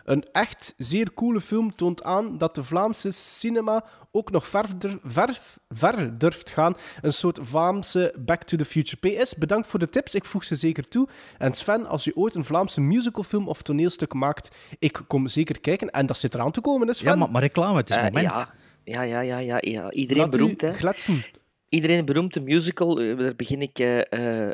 Een 0.05 0.25
echt 0.33 0.75
zeer 0.77 1.15
coole 1.15 1.41
film 1.41 1.75
toont 1.75 2.03
aan 2.03 2.39
dat 2.39 2.55
de 2.55 2.65
Vlaamse 2.65 3.11
cinema 3.11 3.85
ook 4.13 4.31
nog 4.31 4.47
verder, 4.49 4.99
ver, 5.05 5.41
ver 5.69 6.19
durft 6.19 6.51
gaan. 6.51 6.77
Een 7.03 7.13
soort 7.13 7.39
Vlaamse 7.43 8.15
Back 8.19 8.43
to 8.43 8.57
the 8.57 8.65
Future. 8.65 9.23
PS, 9.23 9.35
bedankt 9.35 9.67
voor 9.67 9.79
de 9.79 9.89
tips, 9.89 10.15
ik 10.15 10.25
voeg 10.25 10.45
ze 10.45 10.57
zeker 10.57 10.89
toe. 10.89 11.09
En 11.39 11.53
Sven, 11.53 11.87
als 11.87 12.05
je 12.05 12.17
ooit 12.17 12.35
een 12.35 12.45
Vlaamse 12.45 12.81
musicalfilm 12.81 13.49
of 13.49 13.63
toneelstuk 13.63 14.13
maakt, 14.13 14.51
ik 14.79 15.01
kom 15.07 15.27
zeker 15.27 15.61
kijken. 15.61 15.91
En 15.91 16.07
dat 16.07 16.19
zit 16.19 16.35
eraan 16.35 16.51
te 16.53 16.61
komen, 16.61 16.87
hè 16.87 16.95
Sven? 16.95 17.11
Ja, 17.13 17.17
maar, 17.17 17.31
maar 17.31 17.43
reclame, 17.43 17.77
het 17.77 17.91
is 17.91 17.97
Eh, 17.97 18.03
moment. 18.05 18.25
ja, 18.25 18.49
ja, 18.85 19.03
ja, 19.03 19.21
ja, 19.21 19.39
ja, 19.39 19.57
ja. 19.61 19.91
Iedereen 19.91 20.23
Laat 20.23 20.31
beroemd, 20.31 20.61
hè? 20.61 20.73
gletsen. 20.73 21.23
Iedereen 21.75 22.05
beroemd, 22.05 22.37
een 22.37 22.45
musical, 22.45 23.01
eh, 23.01 23.19
daar 23.19 23.35
begin 23.37 23.63
ik 23.63 23.79
eh, 23.79 24.01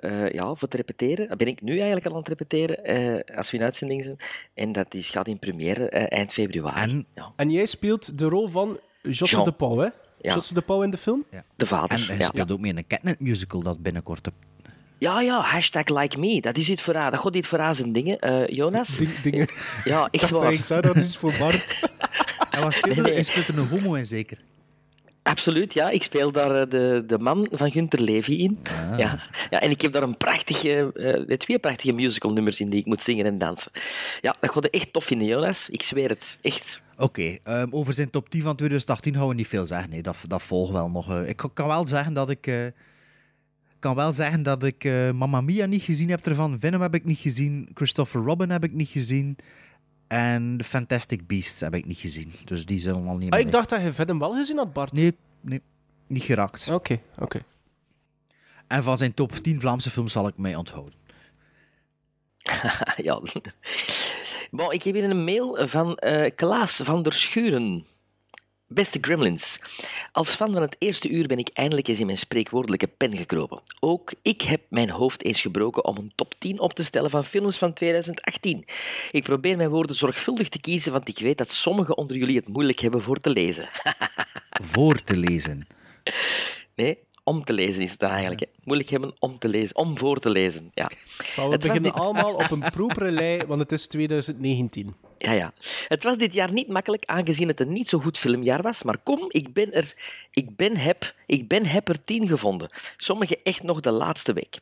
eh, 0.03 0.33
ja, 0.33 0.55
voor 0.55 0.69
te 0.69 0.77
repeteren. 0.77 1.29
Dat 1.29 1.39
ben 1.39 1.47
ik 1.47 1.63
nu 1.63 1.77
eigenlijk 1.77 2.07
al 2.07 2.13
aan 2.13 2.19
het 2.19 2.29
repeteren, 2.29 2.85
eh, 2.85 3.37
als 3.37 3.51
we 3.51 3.57
in 3.57 3.63
uitzending 3.63 4.03
zijn. 4.03 4.17
En 4.55 4.73
dat 4.73 4.95
is, 4.95 5.11
gaat 5.11 5.27
in 5.29 5.39
première 5.39 5.89
eind 5.89 6.33
februari. 6.33 6.91
En 6.91 7.07
ja. 7.15 7.33
En 7.37 7.51
jij 7.51 7.67
speelt 7.67 8.19
de 8.19 8.25
rol 8.25 8.49
van 8.49 8.79
Josse 9.03 9.25
Jean. 9.25 9.45
de 9.45 9.53
Pauw, 9.53 9.77
hè? 9.77 9.89
Ja. 10.21 10.35
Josse 10.35 10.55
de 10.55 10.61
Pauw 10.61 10.83
in 10.83 10.91
de 10.91 10.97
film? 10.97 11.25
De 11.57 11.67
vader. 11.67 11.99
En 11.99 12.07
hij 12.07 12.17
ja. 12.17 12.25
speelt 12.25 12.53
ook 12.53 12.61
mee 12.61 12.71
in 12.71 12.77
een 12.77 12.87
Catnet 12.87 13.21
musical 13.21 13.63
dat 13.63 13.83
binnenkort 13.83 14.27
op... 14.27 14.35
Ja, 14.99 15.21
ja, 15.21 15.41
hashtag 15.41 15.85
like 15.85 16.19
me. 16.19 16.41
Dat 16.41 16.57
is 16.57 16.69
iets 16.69 16.83
voor 16.83 16.95
haar. 16.95 17.11
Dat 17.11 17.21
gaat 17.21 17.37
iets 17.37 17.49
voor 17.49 17.59
haar 17.59 17.75
zijn 17.75 17.93
dingen. 17.93 18.19
Eh, 18.19 18.47
Jonas? 18.47 18.97
Ding- 18.97 19.21
dingen. 19.21 19.49
Ja, 19.85 20.09
Ik 20.11 20.21
echt 20.21 20.31
waar. 20.31 20.41
dat 20.41 20.53
ik 20.53 20.65
zei 20.65 20.81
dat 20.81 20.97
is 20.97 21.17
voor 21.17 21.35
Bart. 21.39 21.81
Hij, 22.51 22.63
was 22.63 22.75
speelde, 22.77 23.03
Nee, 23.03 23.23
speelt 23.23 23.49
er 23.49 23.59
een 23.59 23.67
homo 23.69 23.95
in, 23.95 24.07
zeker. 24.07 24.39
Absoluut, 25.23 25.73
ja. 25.75 25.89
Ik 25.91 26.03
speel 26.03 26.33
daar 26.33 26.55
eh, 26.63 26.71
de, 26.71 27.03
de 27.07 27.19
man 27.19 27.47
van 27.51 27.71
Gunther 27.71 28.01
Levy 28.01 28.33
in. 28.33 28.59
Ah. 28.63 28.99
Ja. 28.99 29.19
Ja, 29.51 29.61
en 29.61 29.71
ik 29.71 29.81
heb 29.81 29.93
daar 29.93 30.03
een 30.03 30.17
prachtige, 30.17 30.93
eh, 31.29 31.37
twee 31.37 31.59
prachtige 31.59 31.93
musical 31.93 32.33
nummers 32.33 32.61
in 32.61 32.71
die 32.71 32.81
ik 32.81 32.87
moet 32.87 33.03
zingen 33.03 33.27
en 33.27 33.39
dansen. 33.39 33.73
Ja, 34.21 34.37
dat 34.41 34.51
gaat 34.51 34.65
echt 34.67 34.93
tof 34.93 35.05
vinden, 35.05 35.27
Jonas. 35.27 35.69
Ik 35.71 35.83
zweer 35.83 36.09
het. 36.09 36.39
Echt. 36.43 36.83
Oké, 36.97 37.37
ehm, 37.45 37.67
over 37.71 37.95
zijn 37.95 38.11
top 38.11 38.29
10 38.29 38.43
van 38.43 38.57
2018 38.57 39.15
gaan 39.15 39.29
we 39.29 39.35
niet 39.35 39.49
veel 39.49 39.65
zeggen. 39.67 39.91
Nee, 39.91 40.03
dat, 40.03 40.17
dat 40.29 40.43
volgt 40.43 40.73
wel 40.73 40.91
nog. 40.91 41.11
eh. 41.11 41.29
ik 41.29 41.43
kan 41.55 41.67
wel 41.67 41.87
zeggen 41.87 42.13
dat 42.15 42.31
ik... 42.31 42.47
eh, 42.47 42.55
kan 43.79 43.95
wel 43.95 44.13
zeggen 44.13 44.43
dat 44.43 44.65
ik 44.65 44.85
Mamma 45.15 45.41
Mia 45.41 45.67
niet 45.67 45.83
gezien 45.83 46.11
heb 46.11 46.27
ervan. 46.27 46.57
Venom 46.61 46.81
heb 46.83 46.95
ik 46.95 47.05
niet 47.05 47.19
gezien. 47.19 47.69
Christopher 47.75 48.21
Robin 48.23 48.51
heb 48.51 48.65
ik 48.65 48.73
niet 48.73 48.89
gezien. 48.89 49.37
En 50.11 50.57
The 50.57 50.65
Fantastic 50.65 51.27
Beasts 51.27 51.61
heb 51.61 51.75
ik 51.75 51.87
niet 51.87 51.99
gezien. 51.99 52.33
Dus 52.45 52.67
die 52.67 52.79
zullen 52.79 53.07
al 53.07 53.17
niet 53.17 53.33
Ah, 53.33 53.39
ik 53.41 53.53
dacht 53.53 53.69
dat 53.69 53.81
je 53.81 53.93
Venom 53.93 54.19
wel 54.19 54.35
gezien 54.35 54.57
had, 54.57 54.73
Bart. 54.73 54.93
Nee, 54.93 55.17
nee, 55.41 55.63
niet 56.07 56.23
geraakt. 56.23 56.71
Oké, 56.71 57.01
oké. 57.19 57.45
En 58.67 58.83
van 58.83 58.99
zijn 58.99 59.15
top 59.15 59.33
10 59.33 59.61
Vlaamse 59.61 59.91
films 59.91 60.13
zal 60.13 60.29
ik 60.29 60.39
mij 60.39 60.55
onthouden. 60.57 60.95
ja. 62.97 63.21
Bon, 64.51 64.73
ik 64.73 64.83
heb 64.83 64.95
hier 64.95 65.05
een 65.05 65.25
mail 65.25 65.69
van 65.69 65.97
eh, 65.97 66.31
Klaas 66.35 66.77
van 66.77 67.03
der 67.03 67.13
Schuren. 67.13 67.87
Beste 68.73 68.99
Gremlins, 69.01 69.59
als 70.13 70.35
fan 70.35 70.53
van 70.53 70.63
het 70.63 70.77
eerste 70.79 71.09
uur 71.09 71.27
ben 71.27 71.39
ik 71.39 71.51
eindelijk 71.53 71.89
eens 71.89 72.01
in 72.01 72.07
mijn 72.07 72.19
spreekwoordelijke 72.19 72.87
pen 72.87 73.17
gekropen. 73.17 73.63
Ook 73.81 74.13
ik 74.23 74.43
heb 74.43 74.61
mijn 74.69 74.91
hoofd 74.91 75.25
eens 75.25 75.41
gebroken 75.41 75.85
om 75.85 75.97
een 75.97 76.13
top 76.15 76.35
10 76.39 76.59
op 76.59 76.73
te 76.73 76.85
stellen 76.85 77.11
van 77.11 77.25
films 77.25 77.59
van 77.59 77.73
2018. 77.73 78.65
Ik 79.11 79.23
probeer 79.23 79.57
mijn 79.57 79.71
woorden 79.71 79.97
zorgvuldig 79.97 80.49
te 80.49 80.61
kiezen, 80.61 80.93
want 80.93 81.09
ik 81.09 81.19
weet 81.19 81.39
dat 81.39 81.53
sommigen 81.53 81.97
onder 81.97 82.17
jullie 82.17 82.37
het 82.37 82.49
moeilijk 82.49 82.79
hebben 82.79 83.03
voor 83.03 83.21
te 83.21 83.31
lezen. 83.31 83.69
Voor 84.73 85.03
te 85.03 85.17
lezen. 85.17 85.67
Nee, 86.75 86.99
om 87.31 87.45
te 87.45 87.53
lezen 87.53 87.83
is 87.83 87.91
het 87.93 88.03
eigenlijk. 88.03 88.41
Hè. 88.41 88.47
Moeilijk 88.65 88.91
hebben 88.91 89.15
om 89.19 89.39
te 89.39 89.49
lezen, 89.49 89.77
om 89.77 89.99
voor 89.99 90.19
te 90.19 90.31
lezen. 90.31 90.71
Ja. 90.75 90.91
Maar 91.37 91.47
we 91.47 91.53
Het 91.53 91.61
beginnen 91.63 91.83
dit- 91.93 92.01
allemaal 92.01 92.35
op 92.35 92.51
een 92.51 92.65
propere 92.79 93.11
lei, 93.11 93.41
want 93.47 93.61
het 93.61 93.73
is 93.73 93.87
2019. 93.87 94.95
Ja, 95.19 95.33
ja. 95.33 95.53
Het 95.89 96.03
was 96.03 96.17
dit 96.17 96.35
jaar 96.35 96.53
niet 96.53 96.69
makkelijk, 96.69 97.05
aangezien 97.05 97.49
het 97.49 97.61
een 97.61 97.73
niet 97.73 97.89
zo 97.89 97.99
goed 97.99 98.19
filmjaar 98.19 98.63
was. 98.63 98.83
Maar 98.83 98.99
kom, 98.99 99.25
ik 99.29 99.53
ben 99.53 99.73
er, 99.73 99.95
ik 100.31 100.57
ben 100.57 100.77
heb, 100.77 101.15
ik 101.27 101.49
ben 101.49 101.67
heb 101.67 101.89
er 101.89 102.05
tien 102.05 102.29
gevonden. 102.29 102.71
Sommige 102.97 103.39
echt 103.43 103.63
nog 103.63 103.81
de 103.81 103.91
laatste 103.91 104.33
week. 104.33 104.59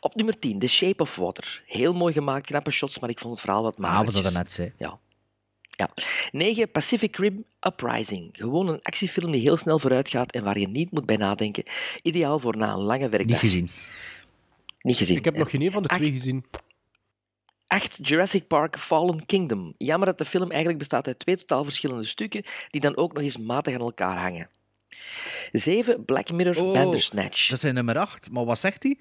Op 0.00 0.14
nummer 0.14 0.38
10, 0.38 0.58
The 0.58 0.66
Shape 0.68 1.02
of 1.02 1.16
Water. 1.16 1.62
Heel 1.66 1.92
mooi 1.92 2.12
gemaakt, 2.12 2.46
knappe 2.46 2.70
shots, 2.70 2.98
maar 2.98 3.10
ik 3.10 3.18
vond 3.18 3.32
het 3.32 3.42
verhaal 3.42 3.62
wat 3.62 3.74
Ah, 3.80 4.04
wat 4.04 4.22
dat 4.22 4.32
net 4.32 4.52
zei. 4.52 4.72
Ja. 4.78 4.98
Ja. 5.76 5.90
9. 6.30 6.70
Pacific 6.70 7.16
Rim 7.16 7.44
Uprising. 7.66 8.28
Gewoon 8.32 8.68
een 8.68 8.82
actiefilm 8.82 9.32
die 9.32 9.40
heel 9.40 9.56
snel 9.56 9.78
vooruit 9.78 10.08
gaat 10.08 10.32
en 10.32 10.44
waar 10.44 10.58
je 10.58 10.68
niet 10.68 10.90
moet 10.90 11.06
bij 11.06 11.16
nadenken. 11.16 11.64
Ideaal 12.02 12.38
voor 12.38 12.56
na 12.56 12.72
een 12.72 12.80
lange 12.80 13.08
werkdag. 13.08 13.42
Niet 13.42 13.50
gezien. 13.50 13.68
Niet 14.80 14.96
gezien. 14.96 15.16
Ik 15.16 15.24
heb 15.24 15.36
nog 15.36 15.50
geen 15.50 15.62
een 15.62 15.72
van 15.72 15.82
de 15.82 15.88
twee 15.88 16.12
gezien. 16.12 16.44
8. 17.66 17.98
Jurassic 18.02 18.46
Park 18.46 18.78
Fallen 18.78 19.26
Kingdom. 19.26 19.74
Jammer 19.78 20.06
dat 20.06 20.18
de 20.18 20.24
film 20.24 20.48
eigenlijk 20.48 20.78
bestaat 20.78 21.06
uit 21.06 21.18
twee 21.18 21.36
totaal 21.36 21.64
verschillende 21.64 22.04
stukken, 22.04 22.44
die 22.70 22.80
dan 22.80 22.96
ook 22.96 23.12
nog 23.12 23.22
eens 23.22 23.36
matig 23.36 23.74
aan 23.74 23.80
elkaar 23.80 24.18
hangen. 24.18 24.48
7. 25.52 26.04
Black 26.04 26.32
Mirror 26.32 26.56
Oh, 26.56 26.72
Bandersnatch. 26.72 27.44
Dat 27.46 27.56
is 27.56 27.60
zijn 27.60 27.74
nummer 27.74 27.98
8. 27.98 28.30
Maar 28.30 28.44
wat 28.44 28.58
zegt 28.58 28.82
hij? 28.82 28.98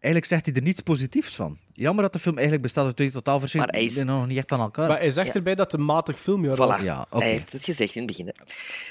Eigenlijk 0.00 0.24
zegt 0.24 0.46
hij 0.46 0.54
er 0.54 0.62
niets 0.62 0.80
positiefs 0.80 1.34
van. 1.34 1.58
Jammer 1.72 2.02
dat 2.02 2.12
de 2.12 2.18
film 2.18 2.34
eigenlijk 2.34 2.62
bestaat 2.64 2.86
uit 2.86 2.96
twee 2.96 3.10
totaal 3.10 3.40
verschillende... 3.40 3.72
Maar 3.72 3.80
hij 3.80 3.90
is- 3.90 3.96
die 3.96 4.04
nog 4.04 4.26
niet 4.26 4.36
echt 4.38 4.52
aan 4.52 4.60
elkaar. 4.60 4.88
Maar 4.88 4.98
hij 4.98 5.10
zegt 5.10 5.26
Ja. 5.28 5.34
erbij 5.34 5.54
dat 5.54 5.70
het 5.72 5.80
een 5.80 5.86
matig 5.86 6.18
filmjaar 6.18 6.56
was. 6.56 6.80
Voilà, 6.80 6.84
Ja, 6.84 7.06
oké. 7.10 7.22
hij 7.24 7.32
heeft 7.32 7.52
het 7.52 7.64
gezegd 7.64 7.94
in 7.94 8.02
het 8.02 8.10
begin. 8.10 8.26
hè. 8.26 8.32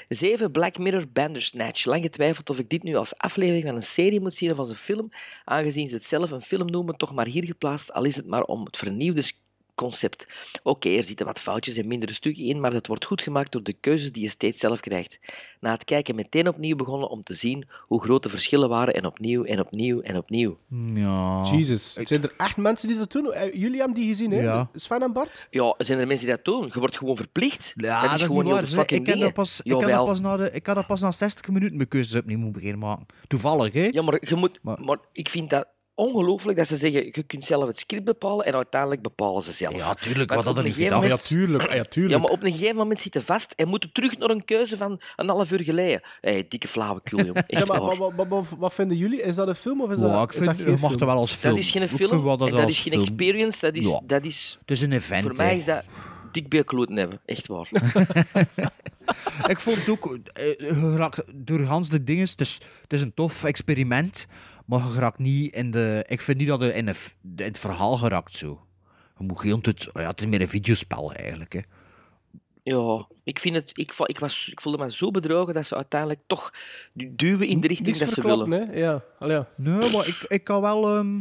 7. 0.08 0.50
Black 0.50 0.78
Mirror 0.78 1.08
Bandersnatch. 1.12 1.84
Lang 1.84 2.02
getwijfeld 2.02 2.50
of 2.50 2.58
ik 2.58 2.68
dit 2.68 2.82
nu 2.82 2.94
als 2.96 3.16
aflevering 3.16 3.64
van 3.64 3.74
een 3.76 3.82
serie 3.82 4.20
moet 4.20 4.34
zien 4.34 4.50
of 4.50 4.58
als 4.58 4.68
een 4.68 4.76
film, 4.76 5.08
aangezien 5.44 5.88
ze 5.88 5.94
het 5.94 6.04
zelf 6.04 6.30
een 6.30 6.40
film 6.42 6.70
noemen, 6.70 6.96
toch 6.96 7.14
maar 7.14 7.26
hier 7.26 7.44
geplaatst, 7.44 7.92
al 7.92 8.04
is 8.04 8.16
het 8.16 8.26
maar 8.26 8.42
om 8.42 8.64
het 8.64 8.76
vernieuwde 8.76 9.22
concept. 9.84 10.26
Oké, 10.62 10.88
er 10.88 11.04
zitten 11.04 11.26
wat 11.26 11.40
foutjes 11.40 11.76
en 11.76 11.86
mindere 11.86 12.12
stukken 12.12 12.44
in, 12.44 12.60
maar 12.60 12.70
dat 12.70 12.86
wordt 12.86 13.04
goed 13.04 13.22
gemaakt 13.22 13.52
door 13.52 13.62
de 13.62 13.72
keuzes 13.72 14.12
die 14.12 14.22
je 14.22 14.28
steeds 14.28 14.60
zelf 14.60 14.80
krijgt. 14.80 15.18
Na 15.60 15.70
het 15.70 15.84
kijken 15.84 16.14
meteen 16.14 16.48
opnieuw 16.48 16.76
begonnen 16.76 17.08
om 17.10 17.22
te 17.22 17.34
zien 17.34 17.68
hoe 17.80 18.02
groot 18.02 18.22
de 18.22 18.28
verschillen 18.28 18.68
waren 18.68 18.94
en 18.94 19.04
opnieuw 19.06 19.44
en 19.44 19.60
opnieuw 19.60 20.00
en 20.00 20.16
opnieuw. 20.16 20.58
Ja. 20.94 21.42
Jesus. 21.50 21.92
Zijn 21.92 22.22
er 22.22 22.34
echt 22.36 22.56
mensen 22.56 22.88
die 22.88 22.96
dat 22.98 23.12
doen? 23.12 23.32
Eh, 23.32 23.52
Jullie 23.54 23.78
hebben 23.78 23.96
die 23.96 24.08
gezien, 24.08 24.30
hè? 24.30 24.40
Ja. 24.42 24.70
Sven 24.74 25.02
en 25.02 25.12
Bart? 25.12 25.46
Ja, 25.50 25.74
zijn 25.78 25.98
er 25.98 26.06
mensen 26.06 26.26
die 26.26 26.36
dat 26.36 26.44
doen? 26.44 26.70
Je 26.72 26.78
wordt 26.78 26.96
gewoon 26.96 27.16
verplicht. 27.16 27.72
Ja, 27.76 28.02
dat 28.02 28.20
is 28.20 28.26
gewoon 28.26 28.44
niet 28.44 28.74
waar. 28.74 28.92
Ik 28.92 29.04
dingen. 29.04 29.20
dat 29.20 29.32
pas, 29.32 29.60
ik 29.62 29.70
heb 29.72 29.88
dat 29.88 30.04
pas 30.04 30.20
na 30.20 30.36
de, 30.36 30.50
ik 30.52 30.66
had 30.66 30.74
dat 30.74 30.86
pas 30.86 31.00
na 31.00 31.10
60 31.12 31.48
minuten 31.48 31.76
mijn 31.76 31.88
keuzes 31.88 32.20
opnieuw 32.20 32.38
moeten 32.38 32.60
beginnen 32.60 32.78
maken. 32.80 33.06
Toevallig, 33.28 33.72
hè? 33.72 33.88
Ja, 33.92 34.02
maar, 34.02 34.28
je 34.28 34.34
moet, 34.34 34.58
Maar- 34.62 34.80
maar... 34.84 34.98
ik 35.12 35.28
vind 35.28 35.50
dat 35.50 35.66
ongelooflijk 36.00 36.58
dat 36.58 36.66
ze 36.66 36.76
zeggen, 36.76 37.04
je 37.04 37.22
kunt 37.22 37.46
zelf 37.46 37.66
het 37.66 37.78
script 37.78 38.04
bepalen 38.04 38.46
en 38.46 38.54
uiteindelijk 38.54 39.02
bepalen 39.02 39.42
ze 39.42 39.52
zelf. 39.52 39.74
Ja, 39.76 39.94
tuurlijk. 39.94 40.28
Wat 40.34 40.38
had 40.44 40.46
op 40.46 40.52
er 40.52 40.58
een 40.58 40.64
niet 40.66 40.74
gegeven 40.74 41.02
gedacht? 41.02 41.28
Ja, 41.28 41.36
tuurlijk. 41.36 41.68
Ah, 41.68 41.74
ja, 41.74 41.82
tuurlijk. 41.84 42.14
Ja, 42.14 42.20
maar 42.20 42.30
op 42.30 42.42
een 42.42 42.52
gegeven 42.52 42.76
moment 42.76 43.00
zit 43.00 43.14
je 43.14 43.22
vast 43.22 43.52
en 43.56 43.68
moet 43.68 43.82
je 43.82 43.92
terug 43.92 44.18
naar 44.18 44.30
een 44.30 44.44
keuze 44.44 44.76
van 44.76 45.00
een 45.16 45.28
half 45.28 45.52
uur 45.52 45.60
geleden. 45.62 46.00
Hé, 46.20 46.42
dikke 46.48 46.68
flauwekul. 46.68 47.18
Echt 47.34 47.44
Ja, 47.46 47.64
maar, 47.64 47.80
waar. 47.80 47.98
maar- 47.98 48.14
maar- 48.14 48.26
maar- 48.28 48.42
wat 48.58 48.74
vinden 48.74 48.96
jullie? 48.96 49.22
Is 49.22 49.34
dat 49.36 49.48
een 49.48 49.54
film 49.54 49.80
of 49.82 49.90
is 49.90 49.98
Wow, 49.98 50.12
dat, 50.12 50.22
ik 50.22 50.28
is 50.30 50.34
vind, 50.34 50.46
dat 50.46 50.56
je 50.58 50.64
geen 50.64 50.78
film? 50.78 50.98
wel 50.98 51.16
als 51.16 51.32
film. 51.32 51.54
Dat 51.54 51.62
is 51.62 51.70
geen 51.70 51.88
film 51.88 52.24
dat 52.24 52.40
en 52.48 52.52
dat 52.54 52.62
als 52.62 52.70
is 52.70 52.78
geen 52.78 52.92
film- 52.92 53.02
experience. 53.04 53.60
Dat 53.60 53.74
is, 53.74 53.86
Ja. 53.86 54.00
dat 54.06 54.24
is, 54.24 54.56
Het 54.60 54.70
is 54.70 54.80
een 54.82 54.92
event, 54.92 55.26
voor 55.26 55.36
mij 55.36 55.56
is 55.58 55.64
dat 55.64 55.84
dik 56.32 56.48
beelkloten 56.48 56.96
hebben. 56.96 57.20
Echt 57.26 57.46
waar. 57.46 57.68
Ik 59.48 59.60
vond 59.60 59.76
het 59.76 59.88
ook, 59.88 60.18
eh, 60.32 61.08
door 61.34 61.62
Hans 61.62 61.88
de 61.88 62.04
dingen, 62.04 62.24
het 62.28 62.40
is, 62.40 62.54
het 62.82 62.92
is 62.92 63.00
een 63.02 63.14
tof 63.14 63.44
experiment, 63.44 64.26
maar 64.70 64.92
je 64.92 64.98
raakt 64.98 65.18
niet 65.18 65.54
in 65.54 65.70
de, 65.70 66.04
ik 66.08 66.20
vind 66.20 66.38
niet 66.38 66.48
dat 66.48 66.60
je 66.60 66.74
in, 66.74 66.86
de, 66.86 66.94
in 67.36 67.44
het 67.44 67.58
verhaal 67.58 67.96
geraakt 67.96 68.36
zo. 68.36 68.66
Je 69.18 69.24
moet 69.24 69.42
heel 69.42 69.58
het, 69.62 69.88
ja, 69.92 70.06
het 70.06 70.20
is 70.20 70.26
meer 70.26 70.40
een 70.40 70.48
videospel 70.48 71.12
eigenlijk. 71.12 71.52
Hè. 71.52 71.60
Ja, 72.62 73.06
ik, 73.24 73.38
vind 73.38 73.54
het, 73.54 73.70
ik, 73.74 73.92
ik, 74.04 74.18
was, 74.18 74.48
ik 74.50 74.60
voelde 74.60 74.78
me 74.78 74.92
zo 74.92 75.10
bedrogen 75.10 75.54
dat 75.54 75.66
ze 75.66 75.74
uiteindelijk 75.74 76.20
toch 76.26 76.52
duwen 76.92 77.48
in 77.48 77.60
de 77.60 77.66
richting 77.66 77.86
Niks 77.86 77.98
dat 77.98 78.08
ze 78.08 78.22
willen. 78.22 78.50
hè? 78.50 78.78
Ja. 78.78 79.04
Allee, 79.18 79.36
ja. 79.36 79.48
Nee, 79.56 79.90
maar 79.90 80.08
ik, 80.08 80.24
ik 80.28 80.44
kan 80.44 80.60
wel, 80.60 80.88
ehm, 80.88 81.20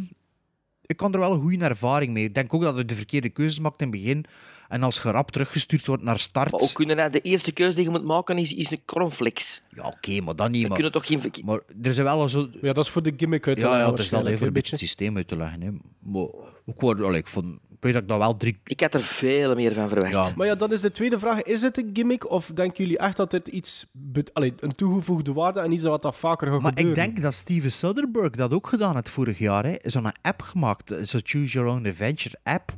ik 0.90 0.98
kan 0.98 1.14
er 1.14 1.20
wel 1.20 1.34
een 1.34 1.42
goede 1.42 1.66
ervaring 1.66 2.12
mee. 2.14 2.24
Ik 2.24 2.34
denk 2.36 2.54
ook 2.54 2.62
dat 2.62 2.78
je 2.78 2.86
de 2.86 2.96
verkeerde 2.96 3.30
keuzes 3.30 3.60
maakt 3.60 3.82
in 3.82 3.88
het 3.88 3.96
begin 3.96 4.26
en 4.70 4.84
als 4.84 5.02
je 5.02 5.12
rap 5.12 5.32
teruggestuurd 5.32 5.86
wordt 5.86 6.04
naar 6.04 6.20
start. 6.20 6.52
Maar 6.52 6.60
ook 6.62 6.74
kunnen 6.74 6.98
dat 6.98 7.14
de 7.14 7.22
eerste 7.22 7.52
keuze 7.52 7.76
die 7.76 7.84
je 7.84 7.90
moet 7.90 8.04
maken 8.04 8.38
is, 8.38 8.54
is 8.54 8.72
een 8.72 8.82
cornflakes. 8.86 9.62
Ja, 9.76 9.86
oké, 9.88 10.22
maar 10.22 10.36
dat 10.36 10.50
niet. 10.50 10.62
We 10.62 10.68
Maar, 10.68 10.76
kunnen 10.78 10.92
toch 10.94 11.06
geen... 11.06 11.22
verke- 11.22 11.44
maar 11.46 11.60
er 11.82 11.94
zijn 11.94 12.06
wel 12.08 12.30
zo, 12.30 12.50
ja, 12.62 12.74
dat 12.74 12.86
is 12.86 12.92
voor 12.92 13.04
de 13.04 13.14
gimmick 13.18 13.48
uit 13.48 13.56
te 13.60 13.62
Ja, 13.66 13.70
leggen 13.70 13.86
ja 13.88 13.94
het 13.94 14.02
is 14.04 14.10
wel 14.10 14.28
even 14.28 14.48
een 14.48 14.54
beetje 14.54 14.72
het 14.72 14.80
systeem 14.80 15.18
uit 15.18 15.28
te 15.28 15.38
leggen. 15.38 15.62
Hè. 15.62 15.70
Maar 16.12 16.28
ook 16.66 16.82
wel, 16.82 17.06
allee, 17.06 17.20
ik, 17.20 17.28
vond, 17.28 17.58
weet 17.80 17.94
dat 17.94 18.02
ik 18.02 18.08
dat 18.08 18.18
wel 18.18 18.38
drie... 18.38 18.60
Ik 18.64 18.80
had 18.80 18.94
er 18.94 19.02
veel 19.02 19.56
meer 19.56 19.74
van 19.74 19.90
verwacht. 19.90 20.12
Ja, 20.12 20.32
Maar 20.36 20.48
ja, 20.48 20.56
dan 20.56 20.72
is 20.72 20.82
de 20.82 20.92
tweede 20.92 21.20
vraag: 21.20 21.42
is 21.42 21.62
het 21.62 21.78
een 21.78 21.90
gimmick 21.94 22.30
of 22.30 22.52
denken 22.54 22.84
jullie 22.84 22.98
echt 22.98 23.18
dat 23.18 23.32
dit 23.32 23.48
iets, 23.48 23.86
allee, 24.34 24.54
een 24.60 24.76
toegevoegde 24.76 25.34
waarde 25.34 25.60
en 25.60 25.72
iets 25.72 25.84
wat 25.84 26.02
dat 26.02 26.16
vaker 26.16 26.52
gaat 26.52 26.62
maar 26.62 26.78
ik 26.78 26.96
denk 26.96 27.22
dat 27.22 27.34
Steven 27.34 27.72
Soderbergh 27.72 28.38
dat 28.38 28.54
ook 28.54 28.68
gedaan 28.68 28.96
heeft 28.96 29.10
vorig 29.10 29.40
jaar. 29.40 29.66
hè. 29.66 29.76
Zo'n 29.84 30.12
app 30.22 30.42
gemaakt, 30.42 30.92
eh, 30.92 30.98
zo'n 31.04 31.22
Choose 31.24 31.52
Your 31.54 31.70
Own 31.70 31.88
Adventure 31.88 32.36
app. 32.44 32.72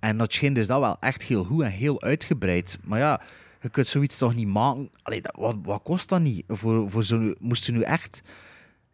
En 0.00 0.18
dat 0.18 0.32
schijnt 0.32 0.54
dus 0.54 0.66
dat 0.66 0.80
wel 0.80 0.96
echt 1.00 1.22
heel 1.22 1.44
goed 1.44 1.62
en 1.62 1.70
heel 1.70 2.02
uitgebreid. 2.02 2.78
Maar 2.84 2.98
ja, 2.98 3.20
je 3.60 3.68
kunt 3.68 3.88
zoiets 3.88 4.18
toch 4.18 4.34
niet 4.34 4.48
maken... 4.48 4.90
Allee, 5.02 5.20
dat, 5.20 5.36
wat, 5.38 5.56
wat 5.62 5.82
kost 5.82 6.08
dat 6.08 6.20
niet? 6.20 6.44
Voor, 6.48 6.90
voor 6.90 7.04
zo'n... 7.04 7.36
Moest 7.38 7.66
je 7.66 7.72
nu 7.72 7.80
echt... 7.80 8.22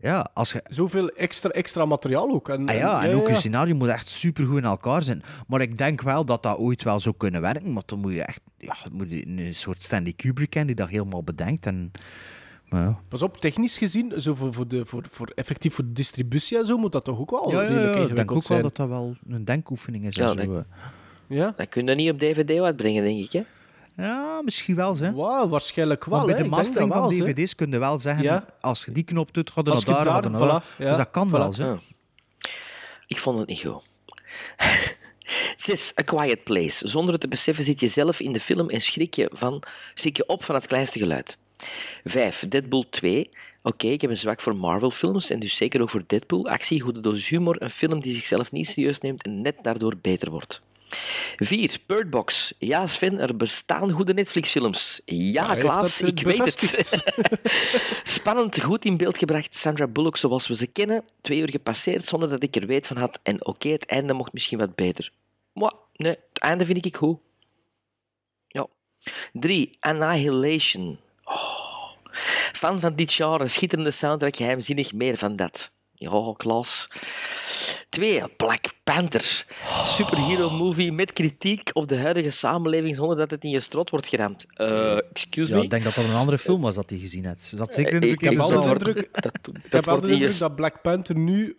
Ja, 0.07 0.31
als 0.35 0.53
je... 0.53 0.63
Zoveel 0.69 1.09
extra, 1.09 1.51
extra 1.51 1.85
materiaal 1.85 2.31
ook. 2.31 2.49
En, 2.49 2.69
Ah 2.69 2.77
ja, 2.77 3.05
en 3.05 3.15
ook 3.15 3.27
ja. 3.27 3.29
je 3.29 3.35
scenario 3.35 3.75
moet 3.75 3.89
echt 3.89 4.09
supergoed 4.09 4.57
in 4.57 4.65
elkaar 4.65 5.03
zijn. 5.03 5.23
Maar 5.47 5.61
ik 5.61 5.79
denk 5.79 6.03
wel 6.03 6.25
dat 6.25 6.43
dat 6.43 6.59
ooit 6.59 6.83
wel 6.83 7.01
zou 7.01 7.15
kunnen 7.19 7.41
werken. 7.41 7.73
Maar 7.73 7.83
dan 7.87 7.99
moet 7.99 8.13
je 8.13 8.23
echt 8.23 8.41
ja, 8.59 8.77
moet 8.95 9.11
je 9.11 9.27
een 9.27 9.55
soort 9.55 9.83
Stanley 9.83 10.13
Kubrick 10.13 10.55
hebben 10.55 10.75
die 10.75 10.85
dat 10.85 10.95
helemaal 10.95 11.23
bedenkt. 11.23 11.67
En, 11.67 11.93
maar 12.69 12.83
ja. 12.83 12.99
Pas 13.09 13.23
op, 13.23 13.41
technisch 13.41 13.79
gezien, 13.79 14.21
zo 14.21 14.35
voor, 14.35 14.53
voor, 14.53 14.69
de, 14.69 14.87
voor, 14.87 15.05
voor 15.11 15.33
effectief 15.35 15.75
voor 15.75 15.85
de 15.85 15.93
distributie 15.93 16.59
en 16.59 16.67
zo, 16.67 16.77
moet 16.77 16.93
dat 16.93 17.05
toch 17.05 17.19
ook 17.19 17.31
wel 17.31 17.51
ja, 17.51 17.63
ja, 17.63 17.81
ja, 17.81 17.95
ik 17.95 18.17
denk 18.17 18.33
ook 18.33 18.49
wel 18.49 18.63
dat 18.63 18.77
dat 18.77 18.89
wel 18.89 19.17
een 19.29 19.45
denkoefening 19.45 20.07
is. 20.07 20.15
Ja, 20.15 20.35
en 20.35 20.45
zo, 20.45 20.57
eh. 20.57 20.63
Ja? 21.27 21.53
Dat 21.57 21.69
kun 21.69 21.87
je 21.87 21.95
niet 21.95 22.11
op 22.11 22.19
DVD 22.19 22.61
uitbrengen, 22.61 23.05
denk 23.05 23.19
ik. 23.19 23.33
Hè? 23.33 23.43
Ja, 23.97 24.41
misschien 24.43 24.75
wel. 24.77 24.97
Hè. 24.97 25.13
Wauw, 25.13 25.49
waarschijnlijk 25.49 26.05
wel. 26.05 26.19
Maar 26.19 26.27
bij 26.27 26.37
hè. 26.37 26.43
de 26.43 26.49
mastering 26.49 26.93
van 26.93 27.01
wel, 27.01 27.11
dvd's 27.11 27.55
kun 27.55 27.71
je 27.71 27.79
wel 27.79 27.99
zeggen, 27.99 28.25
Ja. 28.25 28.45
als 28.61 28.85
je 28.85 28.93
die 28.93 29.05
knop 29.05 29.35
doet, 29.35 29.51
gaat 29.51 29.67
je 29.67 29.71
Als 29.71 29.85
naar 29.85 30.05
daar, 30.05 30.31
naar 30.31 30.63
voilà, 30.63 30.77
ja, 30.79 30.89
Dus 30.89 30.97
dat 30.97 31.11
kan 31.11 31.29
voilà. 31.29 31.33
wel. 31.33 31.53
Hè. 31.55 31.71
Ah. 31.71 31.79
Ik 33.07 33.19
vond 33.19 33.39
het 33.39 33.49
niet 33.49 33.61
goed. 33.61 33.83
Zes, 35.57 35.93
A 36.01 36.03
Quiet 36.03 36.45
Place. 36.45 36.89
Zonder 36.89 37.13
het 37.13 37.21
te 37.21 37.29
beseffen 37.29 37.65
zit 37.65 37.81
je 37.81 37.89
zelf 37.89 38.21
in 38.21 38.33
de 38.33 38.41
film 38.41 38.71
en 38.71 38.81
schrik 38.81 39.15
je, 39.15 39.31
van, 39.33 39.63
schrik 39.95 40.17
je 40.17 40.27
op 40.27 40.45
van 40.45 40.55
het 40.55 40.67
kleinste 40.67 40.99
geluid. 40.99 41.39
Vijf, 42.05 42.49
Deadpool 42.49 42.89
2. 42.91 43.31
Oké, 43.63 43.87
ik 43.87 44.01
heb 44.01 44.11
een 44.11 44.17
zwak 44.17 44.41
voor 44.41 44.57
Marvel-films 44.57 45.31
en 45.31 45.39
dus 45.41 45.57
zeker 45.57 45.83
ook 45.83 45.91
voor 45.91 46.03
Deadpool. 46.07 46.49
Actie, 46.49 46.81
goede 46.81 47.01
dosis 47.01 47.29
humor, 47.29 47.63
een 47.63 47.71
film 47.71 48.01
die 48.01 48.15
zichzelf 48.15 48.53
niet 48.53 48.69
serieus 48.69 49.01
neemt 49.01 49.23
en 49.23 49.41
net 49.41 49.57
daardoor 49.63 49.97
beter 50.01 50.31
wordt. 50.31 50.63
4. 51.37 51.77
Bird 51.87 52.11
Box. 52.11 52.53
Ja, 52.59 52.87
Sven, 52.87 53.19
er 53.19 53.37
bestaan 53.37 53.91
goede 53.91 54.15
Netflix-films. 54.15 55.01
Ja, 55.05 55.55
Klaas, 55.55 56.01
eh, 56.01 56.09
ik 56.09 56.21
weet 56.21 56.61
het. 56.61 57.05
Spannend, 58.17 58.63
goed 58.63 58.85
in 58.85 58.97
beeld 58.97 59.19
gebracht. 59.19 59.57
Sandra 59.57 59.87
Bullock 59.87 60.17
zoals 60.17 60.47
we 60.47 60.55
ze 60.55 60.67
kennen. 60.67 61.05
Twee 61.21 61.39
uur 61.39 61.51
gepasseerd 61.51 62.07
zonder 62.07 62.29
dat 62.29 62.43
ik 62.43 62.57
er 62.57 62.67
weet 62.67 62.87
van 62.87 62.97
had. 62.97 63.21
En 63.23 63.47
oké, 63.47 63.69
het 63.69 63.87
einde 63.87 64.13
mocht 64.13 64.33
misschien 64.33 64.59
wat 64.59 64.75
beter. 64.75 65.13
Maar 65.53 65.73
nee, 65.97 66.17
het 66.33 66.39
einde 66.39 66.65
vind 66.65 66.85
ik 66.85 66.97
goed. 66.97 67.19
Ja. 68.49 68.67
3. 69.33 69.77
Annihilation. 69.81 70.99
Oh. 71.25 71.67
Fan 72.53 72.81
van 72.81 72.95
dit 72.95 73.13
genre, 73.13 73.49
schitterende 73.49 73.91
soundtrack, 73.91 74.37
geheimzinnig 74.37 74.93
meer 74.93 75.17
van 75.17 75.37
dat. 75.37 75.71
Ja, 75.99 76.33
Klaas. 76.37 76.89
2. 77.89 78.23
Black 78.37 78.65
Panther. 78.85 79.47
Superhero 79.87 80.51
movie 80.51 80.93
met 80.93 81.13
kritiek 81.13 81.71
op 81.73 81.89
de 81.89 81.97
huidige 81.99 82.31
samenleving 82.31 82.97
zonder 82.97 83.17
dat 83.17 83.31
het 83.31 83.45
in 83.45 83.51
je 83.51 83.61
strot 83.61 83.91
wordt 83.91 84.07
geramd. 84.07 84.47
Eh, 84.55 84.97
excuse 84.97 85.51
Ja, 85.51 85.57
me? 85.57 85.63
ik 85.63 85.71
denk 85.71 85.85
dat 85.85 85.95
dat 85.95 86.05
een 86.05 86.15
andere 86.15 86.39
film 86.39 86.61
was 86.61 86.75
dat 86.75 86.91
hij 86.91 86.99
gezien 86.99 87.25
had. 87.27 87.39
Ze 87.41 87.57
zat 87.57 87.75
zeker 87.75 87.93
in 87.95 88.01
de 88.01 88.07
Ik 88.07 88.11
verkeerde 88.21 88.43
heb 88.45 88.55
al 88.55 88.63
de 88.63 88.69
indruk- 88.69 89.09
Dat, 89.23 89.35
Ik 89.65 89.73
heb 89.73 89.85
wel 89.85 89.95
wordt 89.95 90.07
de 90.07 90.13
indruk 90.13 90.39
dat 90.39 90.57
Black 90.57 90.83
Panther 90.83 91.17
nu... 91.19 91.57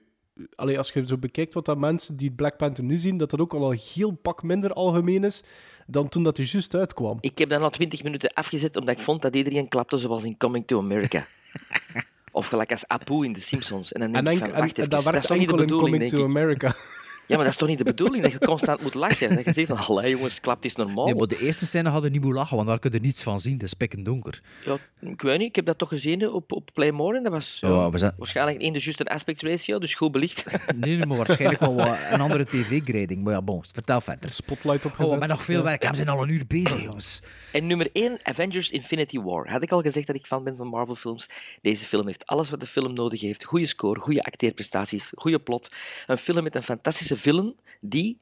Allee, 0.56 0.78
als 0.78 0.92
je 0.92 1.08
zo 1.08 1.18
bekijkt 1.18 1.54
wat 1.54 1.66
dat 1.66 1.78
mensen 1.78 2.18
die 2.18 2.32
Black 2.32 2.58
Panther 2.58 2.84
nu 2.84 2.98
zien, 2.98 3.18
dat 3.18 3.30
dat 3.30 3.40
ook 3.40 3.54
al 3.54 3.72
een 3.72 3.80
heel 3.94 4.12
pak 4.12 4.44
minder 4.44 4.74
algemeen 4.74 5.24
is 5.24 5.44
dan 5.88 6.10
toen 6.10 6.24
dat 6.24 6.38
hij 6.38 6.46
juist 6.50 6.76
uitkwam. 6.76 7.18
Ik 7.22 7.38
heb 7.38 7.50
dat 7.50 7.60
na 7.60 7.70
20 7.70 8.04
minuten 8.04 8.34
afgezet 8.34 8.76
omdat 8.76 8.98
ik 8.98 9.04
vond 9.04 9.22
dat 9.22 9.36
iedereen 9.36 9.68
klapte 9.68 9.98
zoals 9.98 10.24
in 10.24 10.38
Coming 10.38 10.68
to 10.68 10.78
America. 10.80 11.26
of 12.38 12.48
gelijk 12.48 12.72
als 12.72 12.88
Apu 12.88 13.26
in 13.26 13.34
The 13.34 13.42
Simpsons. 13.42 13.92
En 13.92 14.00
dan 14.00 14.12
denk 14.12 14.26
En, 14.26 14.32
ik 14.34 14.40
van, 14.40 14.48
wacht 14.50 14.78
en 14.78 14.84
even, 14.84 14.90
dat 14.90 15.04
dat 15.04 15.24
is 15.24 15.30
niet 15.30 15.50
de 15.50 15.56
bedoeling, 15.56 15.94
Coming 15.94 16.10
to. 16.10 16.24
America. 16.24 16.76
Ja, 17.28 17.36
maar 17.36 17.44
dat 17.44 17.54
is 17.54 17.60
toch 17.60 17.68
niet 17.70 17.78
de 17.78 17.84
bedoeling 17.84 18.24
dat 18.24 18.32
je 18.32 18.40
constant 18.40 18.82
moet 18.82 18.94
lachen? 18.94 19.36
Dat 19.36 19.46
je 19.46 19.54
zegt 19.54 19.68
van, 19.68 19.78
allee 19.78 20.12
jongens, 20.12 20.40
klapt 20.40 20.66
is 20.66 20.76
normaal. 20.76 21.06
Nee, 21.06 21.16
maar 21.16 21.28
de 21.28 21.40
eerste 21.40 21.66
scène 21.66 21.90
hadden 21.90 22.12
niet 22.12 22.22
moeten 22.22 22.40
lachen, 22.40 22.56
want 22.56 22.68
daar 22.68 22.80
kun 22.80 22.92
je 22.92 23.00
niets 23.00 23.24
van 23.24 23.40
zien. 23.40 23.54
Het 23.54 23.64
is 23.64 23.74
pikken 23.74 24.04
donker. 24.04 24.42
Ja, 24.66 24.78
ik 25.00 25.22
weet 25.22 25.38
niet, 25.38 25.48
ik 25.48 25.56
heb 25.56 25.66
dat 25.66 25.78
toch 25.78 25.90
gezien 25.90 26.30
op, 26.30 26.52
op 26.52 26.70
Playmore 26.74 27.18
en 27.18 27.24
dat 27.24 27.32
was 27.32 27.58
ja, 27.62 27.98
zijn- 27.98 28.14
waarschijnlijk 28.18 28.62
in 28.62 28.74
de 28.74 28.80
juiste 28.80 29.04
aspect 29.06 29.42
ratio, 29.42 29.80
dus 29.80 29.96
goed 29.96 30.12
belicht. 30.12 30.46
Nee, 30.76 31.06
maar 31.06 31.18
waarschijnlijk 31.18 31.60
wel 31.60 31.76
wat 31.76 31.98
een 32.12 32.22
andere 32.22 32.46
tv-grading. 32.46 33.24
Maar 33.24 33.34
ja, 33.34 33.42
bon, 33.42 33.64
vertel 33.74 34.02
verder. 34.02 34.32
Spotlight 34.32 34.80
Oh, 34.86 34.92
opgezet. 34.92 35.06
we 35.06 35.10
hebben 35.10 35.30
nog 35.30 35.44
veel 35.44 35.64
werk. 35.64 35.84
Ja, 35.84 35.90
We 35.90 35.96
zijn 35.96 36.10
al 36.10 36.22
een 36.24 36.30
uur 36.30 36.48
bezig, 36.48 36.82
jongens. 36.82 37.22
En 37.52 37.68
nummer 37.68 37.90
1, 37.94 38.20
Avengers 38.24 38.72
Infinity 38.72 39.20
War. 39.20 39.50
Had 39.50 39.62
ik 39.62 39.72
al 39.72 39.82
gezegd 39.82 40.08
dat 40.08 40.16
ik 40.16 40.26
fan 40.26 40.44
ben 40.44 40.56
van 40.58 40.68
Marvel-films? 40.68 41.28
Deze 41.62 41.86
film 41.86 42.06
heeft 42.08 42.26
alles 42.26 42.50
wat 42.50 42.60
de 42.60 42.66
film 42.68 42.94
nodig 42.94 43.22
heeft. 43.22 43.44
Goede 43.44 43.66
score, 43.66 44.00
goede 44.00 44.22
acteerprestaties, 44.22 45.12
goede 45.16 45.40
plot. 45.40 45.70
Een 46.08 46.18
film 46.18 46.44
met 46.44 46.56
een 46.56 46.64
fantastische 46.64 47.17
villain 47.18 47.56
die... 47.82 48.18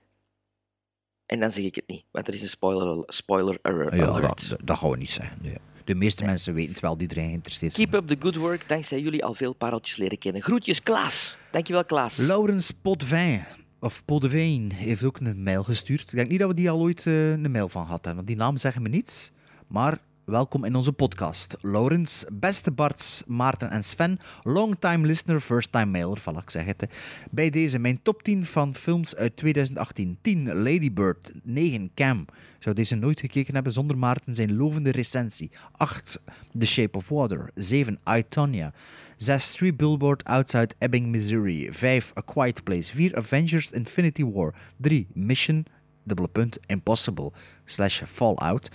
En 1.26 1.40
dan 1.40 1.52
zeg 1.52 1.64
ik 1.64 1.76
het 1.76 1.88
niet, 1.88 2.04
want 2.12 2.28
er 2.28 2.34
is 2.34 2.42
een 2.42 2.50
spoiler, 2.50 3.04
spoiler 3.08 3.60
alert. 3.62 3.94
Ja, 3.96 4.20
dat, 4.20 4.46
dat- 4.50 4.60
dat 4.64 4.78
gaan 4.78 4.90
we 4.90 4.98
niet 4.98 5.10
zeggen. 5.12 5.38
Nee. 5.42 5.58
De 5.84 5.96
meeste 5.96 6.24
mensen 6.26 6.54
weten 6.54 6.72
het 6.72 6.82
wel, 6.82 6.98
die 6.98 7.08
erin 7.12 7.28
geïnteresseerd 7.28 7.74
zijn. 7.74 7.90
Keep 7.90 8.02
up 8.02 8.08
the 8.08 8.16
good 8.20 8.36
work. 8.36 8.68
Dankzij 8.68 9.00
jullie 9.02 9.24
al 9.26 9.34
veel 9.34 9.54
pareltjes 9.54 9.98
leren 9.98 10.18
kennen. 10.18 10.42
Groetjes, 10.42 10.84
Klaas. 10.84 11.38
Dankjewel, 11.52 11.86
Klaas. 11.86 12.18
Laurens 12.18 12.72
Potvin, 12.72 13.44
of 13.80 14.06
Potveen, 14.06 14.72
heeft 14.72 15.04
ook 15.04 15.20
een 15.20 15.44
mail 15.44 15.64
gestuurd. 15.64 16.02
Ik 16.02 16.12
denk 16.16 16.30
niet 16.30 16.40
dat 16.40 16.48
we 16.50 16.56
die 16.56 16.70
al 16.70 16.80
ooit 16.80 17.06
eh, 17.06 17.32
een 17.32 17.52
mail 17.52 17.70
van 17.70 17.86
hadden, 17.86 18.16
want 18.16 18.28
die 18.28 18.36
naam 18.36 18.58
zeggen 18.58 18.82
me 18.82 18.90
niets. 18.90 19.32
Maar 19.68 19.98
welkom 20.26 20.64
in 20.64 20.76
onze 20.76 20.92
podcast. 20.92 21.58
Laurens, 21.62 22.26
beste 22.32 22.72
Bart, 22.72 23.24
Maarten 23.28 23.70
en 23.70 23.84
Sven, 23.84 24.20
longtime 24.44 25.08
listener, 25.08 25.40
first 25.40 25.72
time 25.72 25.86
mailer, 25.86 26.20
voilà, 26.20 26.44
ik 26.44 26.50
zeg 26.50 26.66
het. 26.66 26.86
Bij 27.32 27.50
deze 27.50 27.80
mijn 27.80 28.02
top 28.02 28.24
10 28.24 28.46
van 28.46 28.76
films 28.76 29.16
uit 29.16 29.38
2018. 29.38 30.18
10 30.22 30.54
Lady 30.54 30.94
Bird, 30.94 31.32
9 31.44 31.92
Cam. 31.96 32.26
Zou 32.60 32.76
deze 32.76 32.96
nooit 32.96 33.20
gekeken 33.20 33.54
hebben 33.54 33.72
zonder 33.72 33.98
Maarten 33.98 34.36
zijn 34.36 34.56
lovende 34.56 34.92
recensie. 34.92 35.52
8 35.72 36.22
The 36.60 36.66
Shape 36.66 36.98
of 36.98 37.10
Water. 37.10 37.50
7 37.56 38.00
I, 38.18 38.24
Tonya. 38.30 38.74
6 39.18 39.52
Three 39.52 39.74
Billboard 39.74 40.24
Outside 40.24 40.76
Ebbing, 40.78 41.08
Missouri. 41.08 41.68
5 41.72 42.14
A 42.18 42.22
Quiet 42.22 42.64
Place. 42.64 42.96
4 42.96 43.16
Avengers 43.16 43.72
Infinity 43.72 44.24
War. 44.24 44.54
3 44.78 45.08
Mission, 45.14 45.66
dubbele 46.06 46.28
punt, 46.28 46.58
Impossible, 46.66 47.32
slash 47.66 48.02
Fallout. 48.06 48.70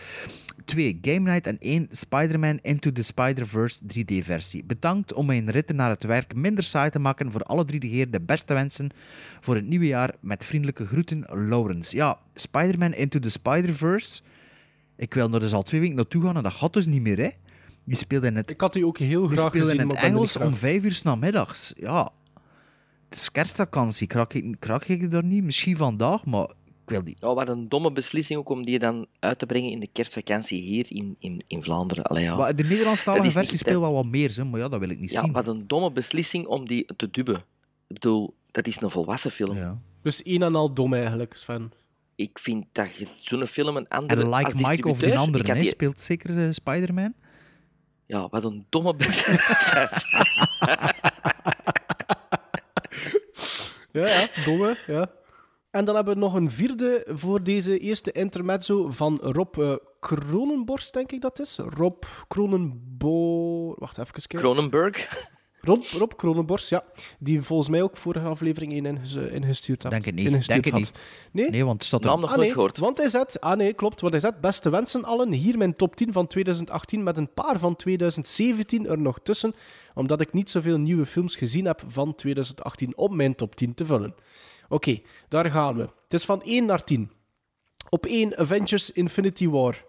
2 0.64 0.98
Game 1.02 1.30
Night 1.30 1.46
en 1.46 1.58
1 1.58 1.86
Spider-Man 1.90 2.58
Into 2.62 2.92
the 2.92 3.02
Spider-Verse 3.02 3.80
3D-versie. 3.82 4.64
Bedankt 4.64 5.12
om 5.12 5.26
mijn 5.26 5.50
ritten 5.50 5.76
naar 5.76 5.90
het 5.90 6.02
werk 6.02 6.34
minder 6.34 6.64
saai 6.64 6.90
te 6.90 6.98
maken. 6.98 7.32
Voor 7.32 7.42
alle 7.42 7.64
drie 7.64 7.80
de 7.80 7.86
heren 7.86 8.12
de 8.12 8.20
beste 8.20 8.54
wensen 8.54 8.90
voor 9.40 9.54
het 9.54 9.66
nieuwe 9.66 9.86
jaar. 9.86 10.14
Met 10.20 10.44
vriendelijke 10.44 10.86
groeten, 10.86 11.24
Lawrence. 11.48 11.96
Ja, 11.96 12.18
Spider-Man 12.34 12.92
Into 12.92 13.18
the 13.18 13.30
Spider-Verse. 13.30 14.22
Ik 14.96 15.14
wil 15.14 15.32
er 15.32 15.40
dus 15.40 15.52
al 15.52 15.62
twee 15.62 15.80
weken 15.80 15.96
naartoe 15.96 16.22
gaan 16.22 16.36
en 16.36 16.42
dat 16.42 16.52
gaat 16.52 16.72
dus 16.72 16.86
niet 16.86 17.02
meer, 17.02 17.18
hè. 17.18 17.28
Die 17.84 17.96
speelde 17.96 18.26
in 18.26 18.36
het, 18.36 18.50
Ik 18.50 18.60
had 18.60 18.72
die 18.72 18.86
ook 18.86 18.98
heel 18.98 19.26
graag 19.26 19.48
speelde 19.48 19.58
gezien, 19.58 19.80
in 19.80 19.88
het 19.88 19.98
Engels 19.98 20.36
om 20.36 20.54
vijf 20.54 20.84
uur 20.84 20.92
's 20.92 21.02
namiddags. 21.02 21.74
Ja, 21.76 22.12
het 23.08 23.18
is 23.18 23.32
kerstvakantie. 23.32 24.06
Krak 24.06 24.34
ik, 24.34 24.56
krak 24.58 24.84
ik 24.84 25.12
er 25.12 25.24
niet? 25.24 25.44
Misschien 25.44 25.76
vandaag, 25.76 26.26
maar 26.26 26.48
wil 26.90 27.04
die. 27.04 27.16
Oh, 27.20 27.34
wat 27.34 27.48
een 27.48 27.68
domme 27.68 27.92
beslissing 27.92 28.38
ook 28.38 28.48
om 28.48 28.64
die 28.64 28.78
dan 28.78 29.06
uit 29.18 29.38
te 29.38 29.46
brengen 29.46 29.70
in 29.70 29.80
de 29.80 29.88
kerstvakantie 29.92 30.60
hier 30.62 30.86
in, 30.88 31.16
in, 31.18 31.44
in 31.46 31.62
Vlaanderen. 31.62 32.04
Allee, 32.04 32.24
ja. 32.24 32.36
Maar 32.36 32.56
de 32.56 32.62
Nederlandstalige 32.64 33.30
versie 33.30 33.52
niet- 33.52 33.60
speelt 33.60 33.80
wel 33.80 33.92
wat 33.92 34.06
meer, 34.06 34.32
hè, 34.36 34.44
maar 34.44 34.60
ja, 34.60 34.68
dat 34.68 34.80
wil 34.80 34.88
ik 34.90 34.98
niet 35.00 35.12
Ja, 35.12 35.20
zien. 35.20 35.32
wat 35.32 35.46
een 35.46 35.66
domme 35.66 35.90
beslissing 35.92 36.46
om 36.46 36.66
die 36.66 36.86
te 36.96 37.08
dubben. 37.10 37.36
Ik 37.36 37.42
bedoel, 37.94 38.34
dat 38.50 38.66
is 38.66 38.80
een 38.80 38.90
volwassen 38.90 39.30
film. 39.30 39.80
Dus 40.02 40.20
een 40.24 40.42
en 40.42 40.54
al 40.54 40.72
dom 40.74 40.94
eigenlijk, 40.94 41.34
Sven. 41.34 41.72
Ik 42.14 42.38
vind 42.38 42.64
dat 42.72 42.96
je 42.96 43.06
zo'n 43.20 43.46
film 43.46 43.76
een 43.76 43.88
andere... 43.88 44.20
En 44.22 44.28
Like 44.28 44.52
als 44.52 44.68
Mike 44.68 44.88
of 44.88 44.98
die 44.98 45.18
andere, 45.18 45.54
die- 45.54 45.64
speelt 45.64 46.00
zeker 46.00 46.38
eh, 46.46 46.50
Spider-Man. 46.52 47.14
Ja, 48.06 48.28
wat 48.28 48.44
een 48.44 48.66
domme 48.68 48.94
beslissing. 48.94 49.38
Ja, 53.92 54.06
ja, 54.08 54.28
domme, 54.44 54.78
ja. 54.86 55.10
En 55.70 55.84
dan 55.84 55.94
hebben 55.94 56.14
we 56.14 56.20
nog 56.20 56.34
een 56.34 56.50
vierde 56.50 57.06
voor 57.08 57.42
deze 57.42 57.78
eerste 57.78 58.12
intermezzo 58.12 58.90
van 58.90 59.18
Rob 59.22 59.58
eh, 59.58 59.74
Kronenborst, 60.00 60.92
denk 60.92 61.12
ik 61.12 61.20
dat 61.20 61.40
is. 61.40 61.56
Rob 61.56 62.02
Kronenbo... 62.28 63.74
Wacht 63.78 63.98
even 63.98 64.12
kijken. 64.12 64.38
Kronenberg. 64.38 65.28
Rob, 65.60 65.84
Rob 65.84 66.12
Kronenborst, 66.16 66.70
ja. 66.70 66.84
Die 67.18 67.42
volgens 67.42 67.68
mij 67.68 67.82
ook 67.82 67.96
vorige 67.96 68.26
aflevering 68.26 68.72
één 68.72 68.86
inges- 68.86 69.14
ingestuurd 69.14 69.82
had. 69.82 69.92
Denk 69.92 70.04
het 70.04 70.14
niet. 70.14 70.26
Ingestuurd 70.26 70.62
Denk 70.62 70.76
het 70.76 70.84
niet. 70.84 70.92
Nee? 71.32 71.50
Nee, 71.50 71.64
want 71.64 71.76
het 71.78 71.86
staat 71.86 72.04
er... 72.04 72.10
Naam 72.10 72.20
nog 72.20 72.30
ah, 72.30 72.38
nee, 72.38 72.52
gehoord. 72.52 72.78
Want 72.78 72.98
hij 72.98 73.08
zet... 73.08 73.40
Ah 73.40 73.56
nee, 73.56 73.72
klopt. 73.72 74.00
Wat 74.00 74.10
hij 74.10 74.20
zet. 74.20 74.40
Beste 74.40 74.70
wensen 74.70 75.04
allen. 75.04 75.32
Hier 75.32 75.58
mijn 75.58 75.76
top 75.76 75.96
10 75.96 76.12
van 76.12 76.26
2018 76.26 77.02
met 77.02 77.16
een 77.16 77.32
paar 77.34 77.58
van 77.58 77.76
2017 77.76 78.86
er 78.86 78.98
nog 78.98 79.18
tussen. 79.22 79.54
Omdat 79.94 80.20
ik 80.20 80.32
niet 80.32 80.50
zoveel 80.50 80.78
nieuwe 80.78 81.06
films 81.06 81.36
gezien 81.36 81.64
heb 81.64 81.82
van 81.86 82.14
2018 82.14 82.96
om 82.96 83.16
mijn 83.16 83.34
top 83.34 83.54
10 83.56 83.74
te 83.74 83.86
vullen. 83.86 84.14
Oké, 84.70 84.98
daar 85.28 85.50
gaan 85.50 85.76
we. 85.76 85.82
Het 85.82 86.14
is 86.14 86.24
van 86.24 86.42
1 86.42 86.66
naar 86.66 86.84
10. 86.84 87.10
Op 87.88 88.06
1 88.06 88.38
Avengers 88.38 88.90
Infinity 88.92 89.48
War. 89.48 89.84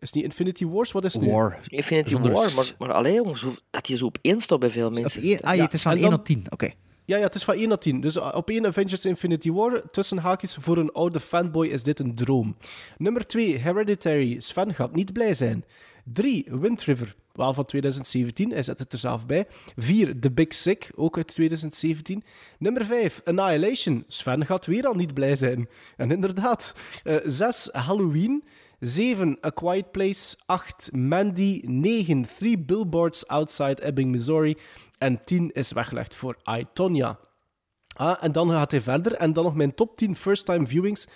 Is 0.00 0.08
het 0.08 0.14
niet 0.14 0.24
Infinity 0.24 0.66
Wars? 0.66 0.92
Wat 0.92 1.04
is 1.04 1.12
het 1.12 1.22
nu? 1.22 1.30
War. 1.30 1.58
Infinity 1.66 2.10
Zonder 2.10 2.32
War, 2.32 2.54
maar, 2.54 2.74
maar 2.78 2.92
alleen 2.92 3.14
jongens, 3.14 3.42
hoe- 3.42 3.58
dat 3.70 3.86
je 3.88 3.96
zo 3.96 4.04
op 4.06 4.18
één 4.22 4.40
staat 4.40 4.58
bij 4.58 4.70
veel 4.70 4.90
mensen. 4.90 5.20
ah, 5.42 5.56
ja, 5.56 5.62
het 5.64 5.72
is 5.72 5.82
van 5.82 5.92
en 5.92 5.98
1 5.98 6.06
dan- 6.08 6.16
tot 6.16 6.26
10. 6.26 6.44
Oké. 6.50 6.70
Ja, 7.04 7.16
ja, 7.16 7.22
het 7.22 7.34
is 7.34 7.44
van 7.44 7.54
1 7.54 7.68
naar 7.68 7.78
10. 7.78 8.00
Dus 8.00 8.16
uh, 8.16 8.32
op 8.34 8.50
1 8.50 8.66
Avengers 8.66 9.04
Infinity 9.04 9.50
War, 9.52 9.82
tussen 9.90 10.18
haakjes, 10.18 10.56
voor 10.60 10.76
een 10.76 10.92
oude 10.92 11.20
fanboy 11.20 11.66
is 11.66 11.82
dit 11.82 11.98
een 12.00 12.14
droom. 12.14 12.56
Nummer 12.98 13.26
2, 13.26 13.56
Hereditary. 13.58 14.40
Sven 14.40 14.74
gaat 14.74 14.94
niet 14.94 15.12
blij 15.12 15.34
zijn. 15.34 15.64
3, 16.12 16.46
Wind 16.50 16.82
River. 16.82 17.14
Wel 17.32 17.54
van 17.54 17.64
2017, 17.64 18.50
hij 18.50 18.62
zet 18.62 18.78
het 18.78 18.92
er 18.92 18.98
zelf 18.98 19.26
bij. 19.26 19.46
4, 19.76 20.20
The 20.20 20.30
Big 20.30 20.54
Sick, 20.54 20.90
ook 20.94 21.16
uit 21.16 21.26
2017. 21.26 22.22
Nummer 22.58 22.84
5, 22.84 23.20
Annihilation. 23.24 24.04
Sven 24.08 24.46
gaat 24.46 24.66
weer 24.66 24.86
al 24.86 24.94
niet 24.94 25.14
blij 25.14 25.34
zijn. 25.34 25.68
En 25.96 26.10
inderdaad. 26.10 26.74
6, 27.24 27.68
Halloween. 27.72 28.44
7, 28.80 29.38
A 29.46 29.50
Quiet 29.50 29.90
Place. 29.90 30.36
8, 30.46 30.90
Mandy. 30.92 31.60
9, 31.64 32.26
Three 32.36 32.58
Billboards 32.58 33.26
Outside 33.26 33.82
Ebbing, 33.82 34.10
Missouri. 34.10 34.56
En 34.98 35.24
10 35.24 35.50
is 35.52 35.72
weggelegd 35.72 36.14
voor 36.14 36.36
I. 36.58 36.66
Ah, 37.96 38.16
en 38.20 38.32
dan 38.32 38.50
gaat 38.50 38.70
hij 38.70 38.80
verder. 38.80 39.14
En 39.14 39.32
dan 39.32 39.44
nog 39.44 39.54
mijn 39.54 39.74
top 39.74 39.96
10 39.96 40.16
first-time 40.16 40.66
viewings. 40.66 41.06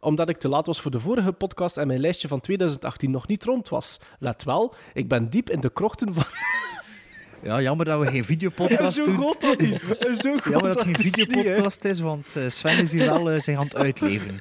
Omdat 0.00 0.28
ik 0.28 0.36
te 0.36 0.48
laat 0.48 0.66
was 0.66 0.80
voor 0.80 0.90
de 0.90 1.00
vorige 1.00 1.32
podcast 1.32 1.76
en 1.76 1.86
mijn 1.86 2.00
lijstje 2.00 2.28
van 2.28 2.40
2018 2.40 3.10
nog 3.10 3.26
niet 3.26 3.44
rond 3.44 3.68
was. 3.68 3.98
Let 4.18 4.44
wel, 4.44 4.74
ik 4.94 5.08
ben 5.08 5.30
diep 5.30 5.50
in 5.50 5.60
de 5.60 5.70
krochten 5.70 6.14
van... 6.14 6.24
Ja, 7.42 7.60
jammer 7.60 7.86
dat 7.86 8.00
we 8.00 8.06
geen 8.06 8.24
videopodcast 8.24 8.96
Zo 8.96 9.04
doen. 9.04 9.34
dat 9.38 9.60
niet. 9.60 9.80
Zo 10.22 10.32
goed 10.32 10.52
Jammer 10.52 10.74
dat 10.74 10.84
het 10.84 10.96
geen 10.96 11.12
videopodcast 11.12 11.84
is, 11.84 12.00
want 12.00 12.36
eh, 12.36 12.48
Sven 12.48 12.78
is 12.78 12.92
hier 12.92 13.04
wel 13.04 13.30
eh, 13.30 13.58
aan 13.58 13.64
het 13.64 13.76
uitleven. 13.76 14.40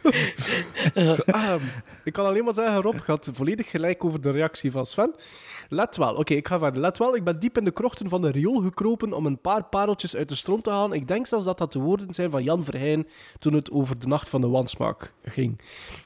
Ah, 1.25 1.55
ik 2.03 2.13
kan 2.13 2.25
alleen 2.25 2.43
maar 2.43 2.53
zeggen, 2.53 2.81
Rob 2.81 2.99
gaat 2.99 3.29
volledig 3.33 3.69
gelijk 3.69 4.05
over 4.05 4.21
de 4.21 4.31
reactie 4.31 4.71
van 4.71 4.85
Sven. 4.85 5.15
Let 5.71 5.95
wel, 5.95 6.15
oké, 6.15 6.33
ik 6.33 6.47
ga 6.47 6.59
verder. 6.59 6.81
Let 6.81 6.97
wel, 6.97 7.15
ik 7.15 7.23
ben 7.23 7.39
diep 7.39 7.57
in 7.57 7.63
de 7.63 7.71
krochten 7.71 8.09
van 8.09 8.21
de 8.21 8.31
riool 8.31 8.61
gekropen 8.61 9.13
om 9.13 9.25
een 9.25 9.41
paar 9.41 9.63
pareltjes 9.63 10.15
uit 10.15 10.29
de 10.29 10.35
stroom 10.35 10.61
te 10.61 10.69
halen. 10.69 10.97
Ik 10.97 11.07
denk 11.07 11.27
zelfs 11.27 11.45
dat 11.45 11.57
dat 11.57 11.71
de 11.71 11.79
woorden 11.79 12.13
zijn 12.13 12.29
van 12.29 12.43
Jan 12.43 12.63
Verheyen 12.63 13.07
toen 13.39 13.53
het 13.53 13.71
over 13.71 13.99
de 13.99 14.07
nacht 14.07 14.29
van 14.29 14.41
de 14.41 14.47
wansmaak 14.47 15.13
ging. 15.23 15.61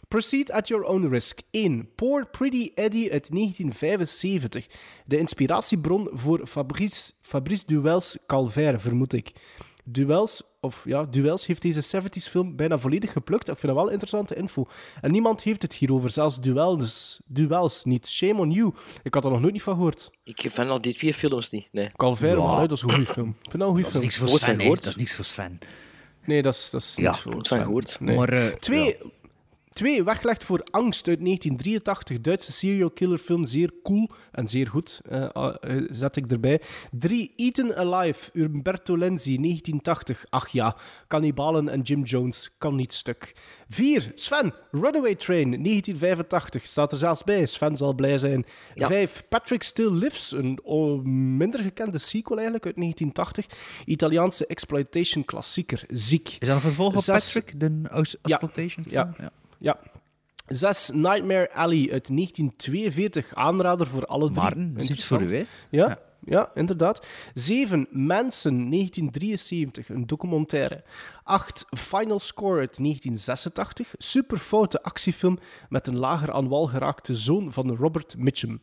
Proceed 0.07 0.51
at 0.51 0.67
your 0.67 0.83
own 0.83 1.07
risk. 1.07 1.39
1. 1.51 1.89
Poor 1.95 2.27
Pretty 2.27 2.71
Eddie 2.75 3.11
uit 3.11 3.31
1975. 3.31 4.67
De 5.05 5.17
inspiratiebron 5.17 6.09
voor 6.11 6.47
Fabrice, 6.47 7.11
Fabrice 7.21 7.63
Duels 7.65 8.17
Calvaire, 8.27 8.79
vermoed 8.79 9.13
ik. 9.13 9.31
Duels, 9.83 10.43
of 10.63 10.81
ja, 10.85 11.05
Duels 11.05 11.45
heeft 11.45 11.61
deze 11.61 12.01
70s 12.01 12.29
film 12.29 12.55
bijna 12.55 12.77
volledig 12.77 13.11
geplukt. 13.11 13.49
Ik 13.49 13.57
vind 13.57 13.73
dat 13.73 13.81
wel 13.83 13.91
interessante 13.91 14.35
info. 14.35 14.65
En 15.01 15.11
niemand 15.11 15.43
heeft 15.43 15.61
het 15.61 15.73
hierover, 15.75 16.09
zelfs 16.09 16.39
Duels, 16.41 17.19
Duels 17.25 17.83
niet. 17.83 18.07
Shame 18.09 18.39
on 18.39 18.51
you. 18.51 18.73
Ik 19.03 19.13
had 19.13 19.25
er 19.25 19.31
nog 19.31 19.39
nooit 19.41 19.53
niet 19.53 19.61
van 19.61 19.73
gehoord. 19.75 20.11
Ik 20.23 20.39
vind 20.49 20.69
al 20.69 20.81
die 20.81 20.93
twee 20.93 21.13
films 21.13 21.49
niet. 21.49 21.67
Nee. 21.71 21.89
Calvaire, 21.95 22.39
Ja. 22.39 22.45
man, 22.47 22.59
hè, 22.59 22.67
dat 22.67 22.77
is 22.77 22.83
een 22.83 22.89
goede 22.91 23.05
film. 23.05 23.29
Ik 23.41 23.49
vind 23.51 23.51
dat 23.51 23.61
een 23.61 23.67
goede 23.67 23.81
Dat 23.81 23.85
is 23.85 23.91
film. 23.91 24.03
niks 24.03 24.17
voor 24.17 24.27
Sven. 24.29 24.57
Dat 24.75 24.85
is 24.85 24.95
niks 24.95 25.15
voor 25.15 25.25
Sven. 25.25 25.59
Nee, 26.25 26.41
dat 26.41 26.53
is, 26.53 26.69
dat 26.69 26.81
is 26.81 26.95
Ja, 26.95 27.09
niks 27.09 27.19
voor 27.19 27.45
Sven. 27.45 27.63
gehoord. 27.63 27.97
Nee. 27.99 28.15
Maar, 28.17 28.29
eh, 28.29 28.47
Twee, 28.47 28.97
twee, 29.73 30.03
weggelegd 30.03 30.43
voor 30.43 30.63
angst 30.71 31.07
uit 31.07 31.19
1983. 31.25 32.21
Duitse 32.21 32.51
serial 32.51 32.89
killer 32.89 33.17
film, 33.17 33.45
zeer 33.45 33.71
cool 33.83 34.09
en 34.31 34.47
zeer 34.47 34.67
goed, 34.67 35.01
eh, 35.09 35.27
zet 35.91 36.15
ik 36.15 36.31
erbij. 36.31 36.61
Drie, 36.91 37.33
Eaten 37.35 37.75
Alive, 37.77 38.29
Umberto 38.33 38.97
Lenzi, 38.97 39.37
1980. 39.37 40.23
Ach 40.29 40.47
ja, 40.47 40.77
kannibalen 41.07 41.69
en 41.69 41.81
Jim 41.81 42.03
Jones, 42.03 42.49
kan 42.57 42.75
niet 42.75 42.93
stuk. 42.93 43.35
Vier, 43.69 44.11
Sven, 44.15 44.53
Runaway 44.71 45.15
Train, 45.15 45.49
1985. 45.63 46.65
Staat 46.65 46.91
er 46.91 46.97
zelfs 46.97 47.23
bij, 47.23 47.45
Sven 47.45 47.77
zal 47.77 47.93
blij 47.93 48.17
zijn. 48.17 48.45
Ja. 48.75 48.87
Vijf, 48.87 49.23
Patrick 49.29 49.63
Still 49.63 49.91
Lives, 49.91 50.31
een 50.31 50.59
minder 51.37 51.59
gekende 51.59 51.97
sequel 51.97 52.35
eigenlijk 52.37 52.65
uit 52.65 52.75
1980. 52.75 53.45
Italiaanse 53.85 54.45
exploitation 54.47 55.25
klassieker, 55.25 55.83
ziek. 55.89 56.27
Is 56.39 56.47
dat 56.47 56.55
een 56.55 56.61
vervolg 56.61 56.95
op 56.95 57.03
Zes- 57.03 57.33
Patrick, 57.33 57.59
de 57.59 57.81
Ja. 57.83 58.03
Exploitation? 58.21 58.85
Ja. 58.89 59.13
film? 59.17 59.29
Ja. 59.63 59.79
Zes, 60.47 60.89
Nightmare 60.93 61.53
Alley 61.53 61.91
uit 61.91 62.07
1942. 62.07 63.35
Aanrader 63.35 63.87
voor 63.87 64.05
alle 64.05 64.31
drie. 64.31 64.71
Dat 64.73 64.83
is 64.83 64.89
iets 64.89 65.05
voor 65.05 65.21
u, 65.21 65.35
hè? 65.35 65.37
Ja, 65.37 65.45
Ja. 65.87 65.99
ja. 66.25 66.51
inderdaad. 66.55 67.07
Zeven, 67.33 67.87
Manson, 67.91 68.69
1973. 68.69 69.89
Een 69.89 70.07
documentaire. 70.07 70.83
Acht, 71.23 71.65
Final 71.77 72.19
Score 72.19 72.59
uit 72.59 72.77
1986. 72.77 73.93
Superfoute 73.97 74.81
actiefilm 74.83 75.37
met 75.69 75.87
een 75.87 75.97
lager 75.97 76.31
aan 76.31 76.47
wal 76.47 76.65
geraakte 76.67 77.15
zoon 77.15 77.53
van 77.53 77.75
Robert 77.75 78.17
Mitchum. 78.17 78.61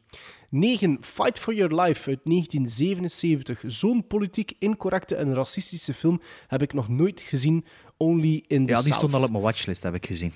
9. 0.51 0.98
Fight 1.01 1.38
for 1.38 1.55
Your 1.55 1.74
Life 1.82 2.09
uit 2.11 2.20
1977. 2.24 3.62
Zo'n 3.66 4.07
politiek 4.07 4.53
incorrecte 4.59 5.16
en 5.16 5.34
racistische 5.34 5.94
film 5.94 6.20
heb 6.46 6.62
ik 6.62 6.72
nog 6.72 6.88
nooit 6.88 7.20
gezien. 7.20 7.64
Only 7.96 8.44
in 8.46 8.66
the 8.66 8.72
Ja, 8.72 8.78
die 8.78 8.86
South. 8.86 8.94
stond 8.94 9.14
al 9.14 9.22
op 9.22 9.30
mijn 9.30 9.42
watchlist, 9.42 9.82
heb 9.82 9.94
ik 9.94 10.07
gezien. 10.07 10.32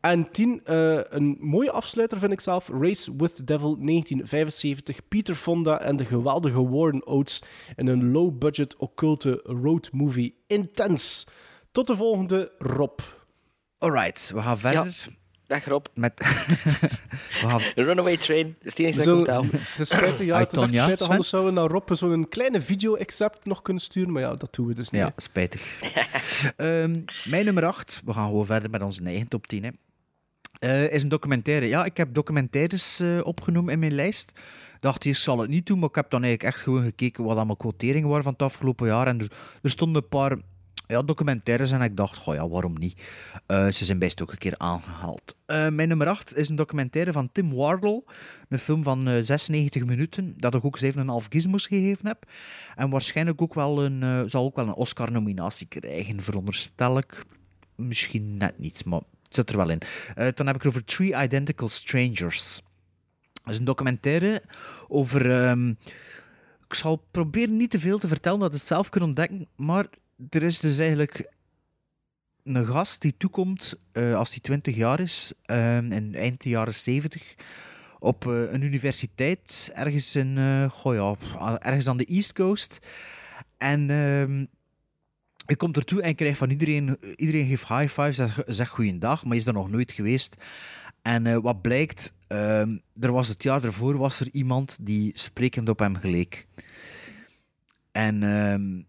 En 0.00 0.30
10, 0.30 0.60
eh, 0.64 1.00
een 1.08 1.36
mooie 1.40 1.70
afsluiter 1.70 2.18
vind 2.18 2.32
ik 2.32 2.40
zelf. 2.40 2.68
Race 2.68 3.16
with 3.16 3.36
the 3.36 3.44
Devil 3.44 3.76
1975. 3.78 5.08
Peter 5.08 5.34
Fonda 5.34 5.80
en 5.80 5.96
de 5.96 6.04
geweldige 6.04 6.68
Warren 6.68 7.06
Oates 7.06 7.42
in 7.76 7.86
een 7.86 8.10
low-budget 8.10 8.76
occulte 8.76 9.40
road 9.44 9.92
movie. 9.92 10.34
Intens. 10.46 11.26
Tot 11.72 11.86
de 11.86 11.96
volgende, 11.96 12.52
Rob. 12.58 13.00
Alright, 13.78 14.30
we 14.34 14.42
gaan 14.42 14.58
verder 14.58 15.18
Dag 15.46 15.64
Rob. 15.64 15.86
met... 15.94 16.12
we 17.40 17.46
gaan... 17.48 17.60
Runaway 17.86 18.16
Train, 18.16 18.56
is 18.62 18.70
het 18.70 18.78
enige 18.78 19.02
Zo, 19.02 19.18
dat 19.18 19.28
aan. 19.28 19.48
het 19.52 19.78
is 19.78 19.88
spijtig, 19.88 20.26
ja, 20.26 20.38
het 20.38 20.52
is 20.52 20.60
echt 20.62 20.72
spijtig. 20.72 21.08
Anders 21.08 21.28
zouden 21.28 21.54
we 21.54 21.60
naar 21.60 21.70
Rob 21.70 21.92
zo'n 21.92 22.28
kleine 22.28 22.60
video-except 22.62 23.44
nog 23.44 23.62
kunnen 23.62 23.82
sturen. 23.82 24.12
Maar 24.12 24.22
ja, 24.22 24.34
dat 24.34 24.54
doen 24.54 24.66
we 24.66 24.74
dus 24.74 24.90
niet. 24.90 25.00
Ja, 25.00 25.12
spijtig. 25.16 25.62
Ehm, 26.56 27.00
mijn 27.24 27.44
nummer 27.44 27.64
8, 27.64 28.02
we 28.04 28.12
gaan 28.12 28.26
gewoon 28.26 28.46
verder 28.46 28.70
met 28.70 28.82
onze 28.82 29.04
eigen 29.04 29.28
top 29.28 29.46
10. 29.46 29.64
Hè. 29.64 29.70
Eh, 30.60 30.92
is 30.92 31.02
een 31.02 31.08
documentaire. 31.08 31.66
Ja, 31.66 31.84
ik 31.84 31.96
heb 31.96 32.14
documentaires 32.14 33.00
eh, 33.00 33.18
opgenomen 33.22 33.72
in 33.72 33.78
mijn 33.78 33.94
lijst. 33.94 34.40
Dacht, 34.80 35.04
ik 35.04 35.16
zal 35.16 35.38
het 35.38 35.50
niet 35.50 35.66
doen, 35.66 35.78
maar 35.78 35.88
ik 35.88 35.94
heb 35.94 36.10
dan 36.10 36.22
eigenlijk 36.22 36.54
echt 36.54 36.64
gewoon 36.64 36.82
gekeken 36.82 37.24
wat 37.24 37.38
aan 37.38 37.46
mijn 37.46 37.58
quoteringen 37.58 38.08
waren 38.08 38.24
van 38.24 38.32
het 38.32 38.42
afgelopen 38.42 38.86
jaar. 38.86 39.06
En 39.06 39.20
er, 39.20 39.32
er 39.62 39.70
stonden 39.70 40.02
een 40.02 40.08
paar 40.08 40.36
ja, 40.90 41.02
documentaires 41.02 41.70
en 41.70 41.82
ik 41.82 41.96
dacht, 41.96 42.16
goh 42.16 42.34
ja, 42.34 42.48
waarom 42.48 42.78
niet? 42.78 43.02
Eh, 43.46 43.68
ze 43.68 43.84
zijn 43.84 43.98
best 43.98 44.22
ook 44.22 44.32
een 44.32 44.38
keer 44.38 44.54
aangehaald. 44.58 45.36
Eh, 45.46 45.68
mijn 45.68 45.88
nummer 45.88 46.08
8 46.08 46.36
is 46.36 46.48
een 46.48 46.56
documentaire 46.56 47.12
van 47.12 47.32
Tim 47.32 47.54
Wardle. 47.54 48.04
Een 48.48 48.58
film 48.58 48.82
van 48.82 49.08
eh, 49.08 49.22
96 49.22 49.84
minuten, 49.84 50.34
dat 50.36 50.54
ik 50.54 50.64
ook 50.64 50.78
7,5 50.78 51.28
gizmos 51.28 51.66
gegeven 51.66 52.06
heb. 52.06 52.30
En 52.76 52.90
waarschijnlijk 52.90 53.42
ook 53.42 53.54
wel 53.54 53.84
een, 53.84 54.28
zal 54.28 54.44
ook 54.44 54.56
wel 54.56 54.66
een 54.66 54.74
Oscar-nominatie 54.74 55.66
krijgen, 55.66 56.20
veronderstel 56.20 56.98
ik. 56.98 57.24
Misschien 57.76 58.36
net 58.36 58.58
niet, 58.58 58.84
maar 58.84 59.00
het 59.30 59.38
zit 59.38 59.50
er 59.50 59.56
wel 59.56 59.70
in. 59.70 59.80
Eh, 60.14 60.28
dan 60.34 60.46
heb 60.46 60.56
ik 60.56 60.62
het 60.62 60.66
over 60.66 60.84
Three 60.84 61.22
Identical 61.22 61.68
Strangers. 61.68 62.62
Dat 63.42 63.52
is 63.52 63.58
een 63.58 63.64
documentaire 63.64 64.42
over... 64.88 65.30
ehm, 65.30 65.68
ik 66.66 66.76
zal 66.76 67.04
proberen 67.10 67.56
niet 67.56 67.70
te 67.70 67.78
veel 67.78 67.98
te 67.98 68.08
vertellen, 68.08 68.38
dat 68.38 68.52
het 68.52 68.62
zelf 68.62 68.88
kunnen 68.88 69.08
ontdekken, 69.08 69.48
maar 69.56 69.86
er 70.30 70.42
is 70.42 70.60
dus 70.60 70.78
eigenlijk 70.78 71.32
een 72.44 72.66
gast 72.66 73.00
die 73.00 73.16
toekomt 73.16 73.74
eh, 73.92 74.14
als 74.14 74.30
hij 74.30 74.38
20 74.40 74.76
jaar 74.76 75.00
is, 75.00 75.32
ehm, 75.42 75.92
in 75.92 76.14
eind 76.14 76.42
de 76.42 76.48
jaren 76.48 76.74
70, 76.74 77.34
op 77.98 78.26
eh, 78.26 78.52
een 78.52 78.62
universiteit 78.62 79.70
ergens 79.74 80.16
in, 80.16 80.38
goh 80.70 80.94
ja, 80.94 81.60
ergens 81.60 81.88
aan 81.88 81.96
de 81.96 82.04
East 82.04 82.32
Coast. 82.32 82.78
En 83.58 83.86
hij 85.50 85.58
komt 85.58 85.76
ertoe 85.76 86.02
en 86.02 86.14
krijgt 86.14 86.38
van 86.38 86.50
iedereen, 86.50 86.96
iedereen 87.16 87.46
geeft 87.46 87.68
high 87.68 87.92
fives, 87.92 88.16
zegt, 88.16 88.42
zegt 88.46 88.70
goeiedag, 88.70 89.24
maar 89.24 89.36
is 89.36 89.46
er 89.46 89.52
nog 89.52 89.70
nooit 89.70 89.92
geweest. 89.92 90.44
En 91.02 91.26
eh, 91.26 91.36
wat 91.36 91.62
blijkt, 91.62 92.14
ehm, 92.26 92.76
er 93.00 93.12
was 93.12 93.28
het 93.28 93.42
jaar 93.42 93.64
ervoor 93.64 93.96
was 93.96 94.20
er 94.20 94.28
iemand 94.32 94.78
die 94.80 95.10
sprekend 95.14 95.68
op 95.68 95.78
hem 95.78 95.96
geleek. 95.96 96.46
En 97.92 98.22
ehm, 98.22 98.82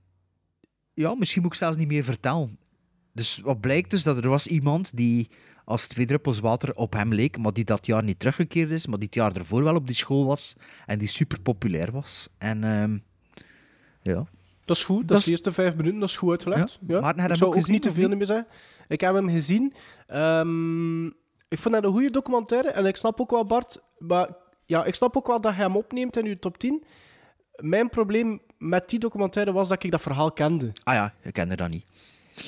ja, 0.94 1.16
misschien 1.16 1.42
moet 1.42 1.52
ik 1.52 1.58
zelfs 1.58 1.78
niet 1.78 1.88
meer 1.88 2.04
vertellen. 2.04 2.58
Dus 3.14 3.40
wat 3.40 3.62
blijkt 3.62 3.90
dus, 3.90 4.04
dat 4.04 4.18
er 4.18 4.30
was 4.30 4.48
iemand 4.48 4.98
die 4.98 5.30
als 5.66 5.88
twee 5.88 6.06
druppels 6.06 6.40
water 6.40 6.76
op 6.76 6.94
hem 6.94 7.14
leek, 7.14 7.38
maar 7.38 7.54
die 7.54 7.66
dat 7.66 7.86
jaar 7.86 8.04
niet 8.04 8.20
teruggekeerd 8.20 8.72
is, 8.72 8.88
maar 8.88 8.98
die 8.98 9.08
het 9.08 9.16
jaar 9.16 9.36
ervoor 9.36 9.64
wel 9.64 9.76
op 9.76 9.88
die 9.88 9.96
school 9.96 10.26
was 10.26 10.56
en 10.86 11.00
die 11.00 11.08
super 11.08 11.42
populair 11.42 11.92
was. 11.92 12.30
En 12.38 12.64
ehm, 12.64 12.98
ja. 14.02 14.28
Dat 14.72 14.80
is 14.80 14.86
goed, 14.86 14.98
dat, 14.98 15.08
Dat 15.08 15.18
is 15.18 15.24
de 15.24 15.32
eerste 15.32 15.52
vijf 15.52 15.76
minuten, 15.76 16.00
dat 16.00 16.10
is 16.10 16.16
goed 16.18 16.30
uitgelegd. 16.30 16.80
Ja. 16.88 16.96
Ja. 16.96 17.02
Maar 17.02 17.16
had 17.16 17.26
je 17.26 17.30
ik 17.30 17.36
zou 17.36 17.50
ook 17.50 17.56
gezien, 17.56 17.74
niet 17.74 17.82
te 17.82 17.92
veel 17.92 18.10
meer 18.10 18.26
zeggen. 18.26 18.48
Ik 18.88 19.02
heb 19.02 19.14
hem 19.14 19.30
gezien. 19.30 19.74
Ehm, 20.08 21.06
ik 21.48 21.58
vond 21.58 21.74
dat 21.74 21.84
een 21.84 21.92
goede 21.92 22.12
documentaire. 22.12 22.70
En 22.70 22.86
ik 22.86 22.96
snap 22.96 23.22
ook 23.22 23.32
wel, 23.32 23.46
Bart... 23.46 23.82
Maar 23.98 24.30
ja, 24.66 24.84
ik 24.84 24.96
snap 24.96 25.18
ook 25.18 25.28
wel 25.28 25.42
dat 25.42 25.54
hij 25.54 25.64
hem 25.64 25.76
opneemt 25.76 26.18
in 26.18 26.26
uw 26.26 26.40
top 26.40 26.58
10. 26.58 26.84
Mijn 27.56 27.90
probleem 27.90 28.42
met 28.58 28.90
die 28.90 29.00
documentaire 29.00 29.52
was 29.52 29.68
dat 29.68 29.84
ik 29.84 29.92
dat 29.92 30.02
verhaal 30.02 30.32
kende. 30.32 30.72
Ah 30.84 30.94
ja, 30.94 31.14
ik 31.22 31.34
kende 31.34 31.56
dat 31.56 31.70
niet. 31.70 31.86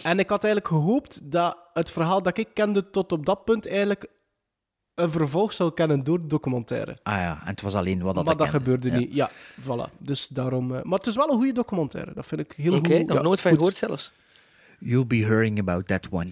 En 0.04 0.20
ik 0.20 0.30
had 0.30 0.44
eigenlijk 0.44 0.74
gehoopt 0.74 1.32
dat 1.32 1.58
het 1.74 1.92
verhaal 1.92 2.22
dat 2.22 2.38
ik 2.38 2.48
kende 2.54 2.90
tot 2.90 3.12
op 3.12 3.26
dat 3.26 3.46
punt 3.46 3.68
eigenlijk 3.68 4.08
een 4.96 5.12
vervolg 5.12 5.54
zou 5.54 5.74
kennen 5.74 6.04
door 6.04 6.22
de 6.22 6.28
documentaire. 6.28 6.98
Ah 7.04 7.14
ja, 7.14 7.40
en 7.42 7.48
het 7.48 7.62
was 7.62 7.76
alleen 7.76 8.02
wat 8.02 8.16
dat 8.16 8.26
maar 8.26 8.38
dat 8.38 8.50
kende. 8.50 8.60
gebeurde 8.64 8.90
Ja. 8.92 8.98
niet. 8.98 9.14
Ja, 9.14 9.32
voilà. 9.62 9.98
Dus 9.98 10.28
daarom... 10.28 10.76
eh, 10.76 10.82
maar 10.84 10.98
het 10.98 11.08
is 11.08 11.16
wel 11.16 11.30
een 11.30 11.36
goede 11.38 11.54
documentaire. 11.54 12.14
Dat 12.14 12.26
vind 12.26 12.42
ik 12.42 12.52
heel 12.58 12.76
Oké, 12.78 12.98
goed. 12.98 13.08
nog 13.08 13.18
ja, 13.18 13.24
nooit 13.24 13.42
van 13.42 13.52
gehoord 13.56 13.76
zelfs. 13.76 14.12
You'll 14.80 15.08
be 15.08 15.16
hearing 15.26 15.60
about 15.60 15.88
that 15.88 16.08
one. 16.10 16.30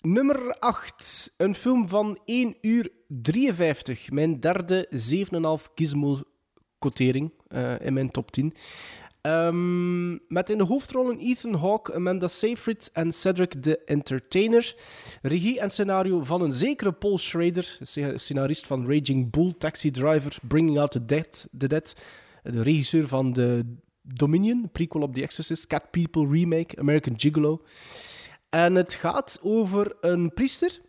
Nummer 0.00 0.52
8. 0.54 1.32
Een 1.36 1.54
film 1.54 1.88
van 1.88 2.18
1 2.24 2.56
uur 2.60 2.90
53. 3.08 4.10
Mijn 4.10 4.40
derde 4.40 4.88
7,5 5.68 5.72
gizmo-quotering 5.74 7.32
eh, 7.48 7.80
in 7.80 7.92
mijn 7.92 8.10
top 8.10 8.30
10. 8.30 8.54
Ehm, 9.20 10.10
met 10.28 10.50
in 10.50 10.58
de 10.58 10.64
hoofdrollen 10.64 11.18
Ethan 11.18 11.54
Hawke, 11.54 11.94
Amanda 11.94 12.28
Seyfried 12.28 12.90
en 12.92 13.12
Cedric 13.12 13.52
the 13.62 13.78
Entertainer. 13.84 14.74
Regie 15.22 15.60
en 15.60 15.70
scenario 15.70 16.22
van 16.24 16.40
een 16.42 16.52
zekere 16.52 16.92
Paul 16.92 17.18
Schrader, 17.18 17.78
sce- 17.82 18.12
scenarist 18.16 18.66
van 18.66 18.86
Raging 18.92 19.30
Bull, 19.30 19.54
Taxi 19.58 19.90
Driver, 19.90 20.36
Bringing 20.48 20.78
Out 20.78 20.90
the 20.90 21.04
Dead, 21.04 21.48
the 21.58 21.66
Dead 21.68 21.94
de 22.42 22.62
regisseur 22.62 23.08
van 23.08 23.32
de 23.32 23.74
Dominion, 24.02 24.68
prequel 24.72 25.02
op 25.02 25.14
The 25.14 25.22
Exorcist, 25.22 25.66
Cat 25.66 25.90
People 25.90 26.28
remake, 26.30 26.78
American 26.78 27.14
Gigolo. 27.20 27.62
En 28.48 28.74
het 28.74 28.94
gaat 28.94 29.38
over 29.42 29.96
een 30.00 30.32
priester 30.34 30.80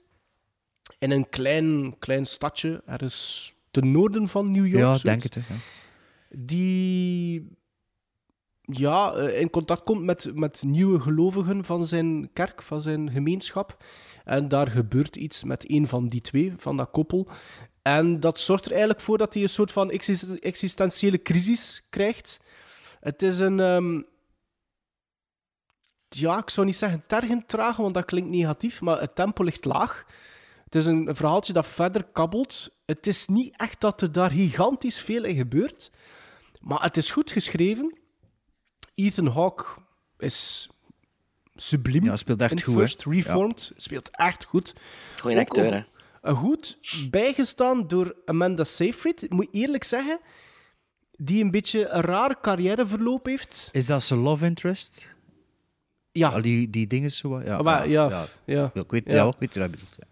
in 0.99 1.11
een 1.11 1.30
klein, 1.30 1.95
klein 1.99 2.26
stadje, 2.26 2.81
ergens 2.85 3.53
ten 3.72 3.91
noorden 3.91 4.27
van 4.27 4.51
New 4.51 4.68
York. 4.68 4.84
Ja, 4.84 4.97
zoiets. 4.97 5.03
denk 5.03 5.23
het. 5.23 5.35
hè, 5.35 5.41
Ja. 5.53 5.60
die 6.45 7.57
ja, 8.71 9.13
eh, 9.13 9.41
in 9.41 9.49
contact 9.49 9.83
komt 9.83 10.03
met, 10.03 10.31
met 10.35 10.63
nieuwe 10.65 10.99
gelovigen 10.99 11.65
van 11.65 11.87
zijn 11.87 12.29
kerk, 12.33 12.61
van 12.61 12.81
zijn 12.81 13.11
gemeenschap. 13.11 13.83
En 14.25 14.47
daar 14.47 14.67
gebeurt 14.67 15.15
iets 15.15 15.43
met 15.43 15.69
een 15.69 15.87
van 15.87 16.09
die 16.09 16.21
twee, 16.21 16.53
van 16.57 16.77
dat 16.77 16.91
koppel. 16.91 17.27
En 17.81 18.19
dat 18.19 18.39
zorgt 18.39 18.65
er 18.65 18.71
eigenlijk 18.71 19.01
voor 19.01 19.17
dat 19.17 19.33
hij 19.33 19.43
een 19.43 19.49
soort 19.49 19.71
van 19.71 19.91
exist- 19.91 20.39
existentiële 20.39 21.21
crisis 21.21 21.85
krijgt. 21.89 22.39
Het 22.99 23.21
is 23.21 23.39
een... 23.39 23.59
ehm, 23.59 24.01
ja, 26.09 26.37
ik 26.37 26.49
zou 26.49 26.65
niet 26.65 26.75
zeggen 26.75 27.03
tergend 27.07 27.47
traag, 27.47 27.77
want 27.77 27.93
dat 27.93 28.05
klinkt 28.05 28.29
negatief, 28.29 28.81
maar 28.81 28.99
het 28.99 29.15
tempo 29.15 29.43
ligt 29.43 29.65
laag. 29.65 30.05
Het 30.63 30.75
is 30.75 30.85
een, 30.85 31.07
een 31.07 31.15
verhaaltje 31.15 31.53
dat 31.53 31.67
verder 31.67 32.03
kabbelt. 32.03 32.77
Het 32.85 33.07
is 33.07 33.27
niet 33.27 33.57
echt 33.57 33.81
dat 33.81 34.01
er 34.01 34.11
daar 34.11 34.31
gigantisch 34.31 35.01
veel 35.01 35.23
in 35.23 35.35
gebeurt. 35.35 35.91
Maar 36.61 36.81
het 36.81 36.97
is 36.97 37.11
goed 37.11 37.31
geschreven. 37.31 37.97
Ethan 38.99 39.27
Hawke 39.27 39.65
is 40.17 40.69
subliem. 41.55 42.03
Ja, 42.05 42.15
speelt 42.17 42.41
echt 42.41 42.51
in 42.51 42.61
goed? 42.61 42.76
First 42.76 43.05
Reformed. 43.05 43.71
Speelt 43.77 44.09
echt 44.11 44.45
goed. 44.45 44.73
Goeie 45.21 45.35
Ook 45.39 45.41
acteur, 45.47 45.73
hè? 45.73 45.84
een 46.21 46.35
Goed 46.35 46.77
bijgestaan 47.09 47.88
door 47.88 48.15
Amanda 48.26 48.63
Seyfried. 48.63 49.23
Ik 49.23 49.30
moet 49.30 49.47
eerlijk 49.51 49.84
zeggen, 49.84 50.19
die 51.17 51.43
een 51.43 51.51
beetje 51.51 51.88
een 51.88 52.01
raar 52.01 52.39
carrièreverloop 52.41 53.26
heeft. 53.26 53.69
Is 53.71 53.85
dat 53.85 54.03
zijn 54.03 54.19
love 54.19 54.45
interest? 54.45 55.15
Ja. 56.11 56.30
Al 56.30 56.41
die, 56.41 56.69
die 56.69 56.88
dingen 56.88 57.11
zo? 57.11 57.41
Ja, 57.41 57.61
Maar 57.61 57.89
ja, 57.89 58.09
ja. 58.09 58.26
ja. 58.45 58.71
ik 58.73 58.91
weet, 58.91 59.03
Ja. 59.05 59.13
ja. 59.15 59.27
ik 59.27 59.35
weet 59.39 59.55
wat 59.55 59.63
je 59.63 59.69
bedoelt. 59.69 59.95
ja. 59.97 60.07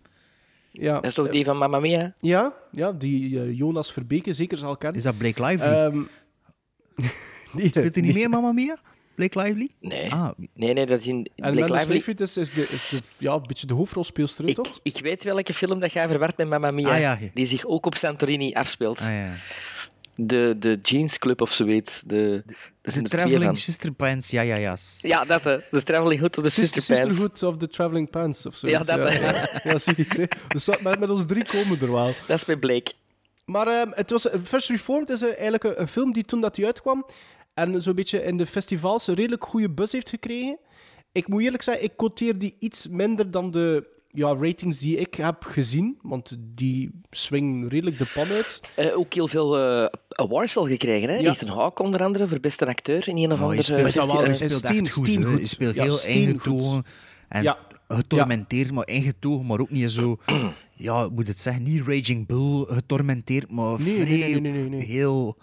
Ja. 0.71 0.93
Dat 0.93 1.03
is 1.03 1.13
toch 1.13 1.29
die 1.29 1.45
van 1.45 1.57
Mamma 1.57 1.79
Mia? 1.79 2.13
Ja, 2.19 2.53
ja 2.71 2.91
die 2.91 3.39
eh, 3.39 3.57
Jonas 3.57 3.91
Verbeke, 3.93 4.33
zeker 4.33 4.57
zal 4.57 4.77
kennen. 4.77 4.97
Is 4.97 5.03
dat 5.03 5.17
Blake 5.17 5.45
Lively? 5.45 5.73
Ehm, 5.73 6.01
nee, 7.57 7.69
Speelt 7.69 7.93
hij 7.95 8.03
niet 8.03 8.13
nee. 8.13 8.13
meer, 8.13 8.29
Mamma 8.29 8.51
Mia? 8.51 8.77
Blake 9.15 9.41
Lively? 9.41 9.69
Nee. 9.79 10.11
Ah, 10.11 10.29
Nee, 10.53 10.73
nee, 10.73 10.85
dat 10.85 10.99
is 10.99 11.07
in 11.07 11.15
En 11.17 11.23
Blake 11.35 11.47
Amanda 11.57 11.73
Lively. 11.75 11.93
Seyfried 11.93 12.19
is, 12.19 12.37
is, 12.37 12.49
de, 12.53 12.61
is 12.69 12.89
de, 12.89 12.99
ja, 13.17 13.33
een 13.33 13.43
beetje 13.47 13.67
de 13.67 13.73
hoofdrolspeelster, 13.73 14.53
toch? 14.53 14.79
Ik 14.83 14.97
weet 15.01 15.23
welke 15.23 15.53
film 15.53 15.79
dat 15.79 15.91
jij 15.91 16.07
verward 16.07 16.37
met 16.37 16.47
Mamma 16.49 16.71
Mia, 16.71 16.89
Ah, 16.93 16.99
ja. 16.99 17.19
die 17.33 17.47
zich 17.47 17.65
ook 17.65 17.85
op 17.85 17.95
Santorini 17.95 18.53
afspeelt. 18.53 18.99
ah 18.99 19.07
ja. 19.07 19.33
De, 20.15 20.55
de 20.59 20.79
Jeans 20.81 21.17
Club 21.17 21.41
of 21.41 21.51
zoiets. 21.51 22.01
De, 22.05 22.43
er 22.81 22.91
twee 22.91 23.03
Traveling. 23.03 23.57
Sister 23.57 23.91
Pants? 23.91 24.29
Ja, 24.29 24.41
ja, 24.41 24.55
ja. 24.55 24.75
Ja, 25.01 25.23
dat 25.25 25.43
hè. 25.43 25.57
De 25.71 25.83
Traveling 25.83 26.19
Hood 26.21 26.37
of 26.37 26.43
the 26.43 26.49
Sister, 26.51 26.81
Sister 26.81 26.95
Pants. 26.95 27.17
Sisterhood 27.17 27.43
of 27.53 27.57
the 27.59 27.67
Traveling 27.67 28.09
Pants 28.09 28.45
of 28.45 28.55
zo. 28.55 28.67
Ja, 28.67 28.77
dat, 28.77 28.87
ja, 28.87 28.97
hè. 29.07 29.19
ja, 29.39 29.49
ja, 29.63 29.77
zoiets. 29.77 30.17
Hè. 30.17 30.23
Dus 30.47 30.65
dat- 30.65 30.81
met, 30.81 30.99
met 30.99 31.09
ons 31.09 31.25
drie 31.25 31.45
komen 31.45 31.81
er 31.81 31.91
wel. 31.91 32.13
Dat 32.27 32.37
is 32.37 32.45
bij 32.45 32.57
Blake. 32.57 32.91
Maar 33.45 33.67
ehm, 33.67 33.89
het 33.93 34.09
was, 34.11 34.27
First 34.43 34.69
Reformed 34.69 35.09
is 35.09 35.21
eigenlijk 35.21 35.63
een, 35.63 35.81
een 35.81 35.87
film 35.87 36.13
die 36.13 36.25
toen 36.25 36.41
dat 36.41 36.55
die 36.55 36.65
uitkwam 36.65 37.05
en 37.57 37.81
zo'n 37.81 37.95
beetje 37.95 38.23
in 38.23 38.37
de 38.37 38.45
festivals 38.45 39.07
een 39.07 39.15
redelijk 39.15 39.43
goede 39.45 39.69
buzz 39.69 39.91
heeft 39.93 40.09
gekregen. 40.09 40.57
Ik 41.11 41.27
moet 41.27 41.41
eerlijk 41.41 41.63
zeggen, 41.63 41.83
ik 41.83 41.91
quoteer 41.97 42.37
die 42.39 42.55
iets 42.59 42.87
minder 42.87 43.31
dan 43.31 43.51
de 43.51 43.87
ja, 44.11 44.35
ratings 44.39 44.79
die 44.79 44.97
ik 44.97 45.13
heb 45.15 45.43
gezien, 45.43 45.97
want 46.01 46.37
die 46.39 46.91
swingen 47.09 47.67
redelijk 47.69 47.97
de 47.97 48.09
pan 48.13 48.27
uit. 48.27 48.61
Eh, 48.75 48.97
ook 48.97 49.13
heel 49.13 49.27
veel 49.27 49.57
eh, 49.57 49.85
awards 50.09 50.57
al 50.57 50.67
gekregen. 50.67 51.09
Hè? 51.09 51.15
Ja. 51.15 51.31
Ethan 51.31 51.49
Hawke 51.57 51.83
onder 51.83 52.03
andere 52.03 52.27
voor 52.27 52.39
beste 52.39 52.65
acteur 52.65 53.07
in 53.07 53.17
een 53.17 53.31
of 53.31 53.41
andere 53.41 53.61
speelt, 53.61 53.93
wel- 53.93 54.23
is 54.23 54.37
speelt 54.37 54.63
echt 54.63 54.91
goed. 54.93 55.07
steen 55.07 55.21
hè. 55.21 55.29
goed. 55.31 55.39
Je 55.39 55.47
speelt 55.47 55.75
Ja, 55.75 55.83
heel 55.83 56.05
ingetogen. 56.07 56.83
En 57.27 57.43
Ja. 57.43 57.57
getormenteerd, 57.87 58.71
maar 58.71 58.87
ingetogen, 58.87 59.45
maar 59.45 59.59
ook 59.59 59.69
niet 59.69 59.91
zo... 59.91 60.17
ja, 60.87 61.03
ik 61.03 61.11
moet 61.11 61.27
het 61.27 61.39
zeggen, 61.39 61.63
niet 61.63 61.81
Raging 61.87 62.27
Bull 62.27 62.65
getormenteerd, 62.67 63.51
maar 63.51 63.79
Nee, 63.79 63.97
nee, 63.97 64.05
vrij, 64.17 64.29
nee, 64.31 64.39
nee, 64.39 64.51
nee, 64.51 64.69
nee. 64.69 64.83
Heel, 64.85 65.37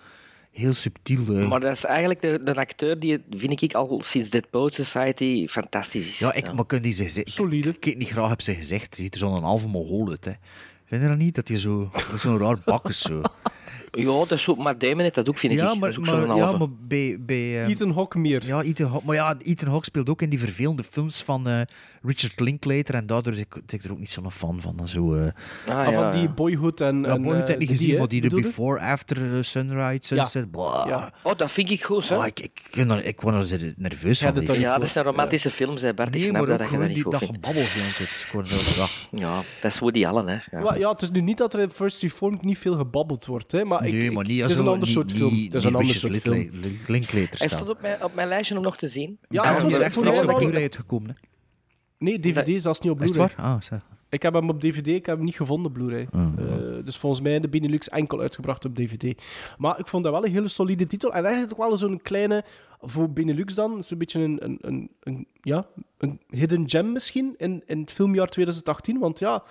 heel 0.55 0.75
subtiel. 0.75 1.27
hè. 1.27 1.47
Maar 1.47 1.61
dat 1.61 1.73
is 1.73 1.85
eigenlijk 1.85 2.21
de, 2.21 2.41
de 2.45 2.55
acteur 2.55 2.99
die, 2.99 3.25
vind 3.31 3.63
ik, 3.63 3.75
al 3.75 4.01
sinds 4.05 4.31
Dead 4.31 4.51
Poet 4.51 4.75
Society 4.75 5.47
fantastisch 5.49 6.09
is. 6.09 6.19
Ja, 6.19 6.33
ik, 6.33 6.53
maar 6.53 6.67
kun 6.67 6.83
die 6.83 6.93
ze 6.93 7.09
zeggen... 7.09 7.33
Solide. 7.33 7.69
Ik, 7.69 7.87
ik 7.87 7.97
niet 7.97 8.09
graag 8.09 8.29
heb 8.29 8.41
ze 8.43 8.55
gezegd. 8.55 8.95
Ze 8.95 9.03
ziet 9.03 9.15
er 9.15 9.21
zo'n 9.21 9.43
halve 9.43 9.69
Mongool 9.69 10.11
uit, 10.11 10.25
hè. 10.25 10.33
Vind 10.85 11.03
je 11.03 11.09
dat 11.09 11.17
niet? 11.17 11.35
Dat 11.35 11.49
hij 11.49 11.59
zo... 11.59 11.91
Zo'n 12.17 12.39
raar 12.39 12.59
bak 12.65 12.89
is, 12.89 13.01
zo. 13.01 13.23
Ja, 13.97 14.05
dat 14.19 14.31
is 14.33 14.49
ook, 14.49 14.59
maar 14.59 14.79
Damon 14.79 15.01
heeft 15.01 15.15
dat 15.15 15.29
ook, 15.29 15.39
vind 15.39 15.53
ik. 15.53 15.59
Ja, 15.59 15.75
maar, 15.75 15.93
ja, 15.93 16.27
halve. 16.27 16.59
maar 16.59 16.69
bij... 16.71 17.17
bij 17.21 17.37
eh, 17.37 17.69
Ethan 17.69 17.93
Hawke 17.93 18.19
meer. 18.19 18.47
Ja, 18.47 18.63
Ethan 18.63 18.91
Hawke, 18.91 19.07
maar 19.07 19.15
ja, 19.15 19.37
Ethan 19.39 19.69
Hawke 19.69 19.85
speelt 19.85 20.09
ook 20.09 20.23
in 20.23 20.31
die 20.31 20.39
vervelende 20.39 20.85
films 20.85 21.23
van 21.23 21.49
eh, 21.49 21.61
Richard 22.03 22.41
Linklater 22.41 22.95
en 22.95 23.07
daardoor 23.07 23.33
is 23.33 23.39
ik, 23.39 23.85
er 23.85 23.93
ook 23.93 23.99
niet 23.99 24.11
zo'n 24.11 24.31
fan 24.31 24.61
van. 24.61 24.89
Zo, 24.89 25.15
eh 25.15 25.33
Ah, 25.69 25.79
Ah, 25.79 25.93
ja, 25.93 26.01
van 26.01 26.11
die. 26.11 26.29
Boyhood 26.29 26.81
en... 26.81 27.03
ja, 27.03 27.09
en, 27.09 27.23
Boyhood 27.23 27.49
heb 27.49 27.61
ik 27.61 27.69
niet 27.69 27.79
gezien, 27.79 27.99
maar 27.99 28.09
die 28.09 28.21
de? 28.21 28.41
Before, 28.41 28.81
After, 28.81 29.45
Sunrise, 29.45 29.99
Sunset. 30.01 30.47
Ja. 30.87 31.13
Oh, 31.23 31.37
dat 31.37 31.51
vind 31.51 31.71
ik 31.71 31.85
goed, 31.85 32.09
hè? 32.09 32.17
Oh, 32.17 32.27
ik, 32.27 32.41
ik, 32.41 32.63
ik, 32.71 32.71
ben 32.77 32.91
er- 32.91 33.05
ik 33.05 33.21
word 33.21 33.51
er 33.53 33.73
nerveus 33.77 34.21
Ja, 34.21 34.27
van. 34.27 34.45
dat 34.45 34.55
die 34.55 34.61
ja, 34.65 34.79
dat 34.79 34.89
zijn 34.89 35.05
romantische 35.05 35.51
films, 35.51 35.83
hè, 35.83 35.95
Bart. 35.95 36.15
Ik 36.15 36.23
snap 36.23 36.47
dat, 36.47 36.59
dat 36.59 36.71
je 36.71 36.77
dat 36.79 36.87
niet 36.87 36.95
die, 36.95 37.03
goed 37.03 37.13
dat 37.13 37.25
gebabbel 37.25 37.63
er 37.63 37.69
ja. 38.77 38.87
Ja, 39.11 39.41
dat 39.61 39.73
is 39.73 39.79
Woody 39.79 40.07
Allen, 40.07 40.27
hè. 40.29 40.35
Ja. 40.51 40.61
Ja, 40.65 40.75
ja, 40.75 40.91
het 40.93 41.03
is 41.03 41.11
nu 41.11 41.21
niet 41.21 41.39
dat 41.39 41.55
er 41.55 41.61
in 41.61 41.71
First 41.71 42.03
Reformed 42.03 42.45
niet 42.45 42.59
veel 42.59 42.77
gebabbeld 42.77 43.27
wordt, 43.27 43.53
hè, 43.53 43.65
maar, 43.65 43.84
ik, 43.87 43.93
Nee, 43.93 44.05
ik- 44.05 44.13
maar 44.13 44.25
niet 44.25 44.33
het 44.35 44.43
als 44.43 44.53
is 44.53 44.59
een 44.59 44.67
ander 44.69 44.89
soort 44.89 45.13
film. 45.13 45.35
Het 45.45 45.55
is 45.55 45.65
een 45.65 45.75
ander 45.75 45.95
soort 45.95 46.17
film. 46.17 46.51
Hij 47.39 47.49
stond 47.49 47.69
op 47.69 47.81
mijn, 47.81 48.05
op 48.05 48.15
mijn 48.15 48.29
lijstje 48.29 48.57
om 48.57 48.63
nog 48.63 48.77
te 48.77 48.89
zien. 48.89 49.19
Ja, 49.29 49.43
Ah, 49.43 49.47
het 49.47 49.55
was 49.55 49.63
die 49.63 49.71
voor 49.73 49.81
rechtstreeks 49.81 50.21
mij 50.25 50.35
op 50.35 50.41
Blu-ray 50.41 50.63
uitgekomen. 50.63 51.09
Hè. 51.11 51.15
Nee, 51.99 52.21
DVD, 52.21 52.63
zelfs 52.63 52.81
niet 52.81 52.93
op 52.93 53.01
Is 53.03 53.05
het 53.09 53.17
Blu-ray. 53.19 53.35
waar? 53.37 53.47
Ah, 53.55 53.61
zo. 53.63 53.75
Ik 54.09 54.23
heb 54.23 54.35
hem 54.35 54.49
op 54.49 54.61
DVD, 54.61 54.87
ik 54.89 55.07
heb 55.07 55.17
hem 55.17 55.25
niet 55.25 55.35
gevonden, 55.37 55.73
Blu-ray. 55.73 56.07
Oh, 56.13 56.27
Eh, 56.39 56.85
dus 56.85 56.97
volgens 56.97 57.23
mij 57.23 57.35
in 57.35 57.43
de 57.43 57.49
Benelux 57.49 57.89
enkel 57.89 58.21
uitgebracht 58.21 58.65
op 58.65 58.75
DVD. 58.75 59.23
Maar 59.59 59.79
ik 59.79 59.87
vond 59.89 60.05
dat 60.05 60.13
wel 60.13 60.25
een 60.25 60.33
hele 60.33 60.49
solide 60.49 60.87
titel. 60.87 61.13
En 61.15 61.25
eigenlijk 61.25 61.61
ook 61.61 61.69
wel 61.69 61.79
zo'n 61.79 62.01
kleine, 62.03 62.45
voor 62.81 63.11
Benelux 63.13 63.55
dan, 63.55 63.85
zo'n 63.85 63.99
beetje 63.99 64.21
een, 64.21 64.45
een, 64.45 64.59
een, 64.61 64.91
een, 65.01 65.27
ja, 65.41 65.67
een 65.99 66.21
hidden 66.29 66.69
gem 66.71 66.93
misschien 66.93 67.35
in, 67.37 67.63
in 67.67 67.81
het 67.81 67.93
filmjaar 67.93 68.29
2018. 68.29 68.99
Want 68.99 69.19
ja, 69.19 69.43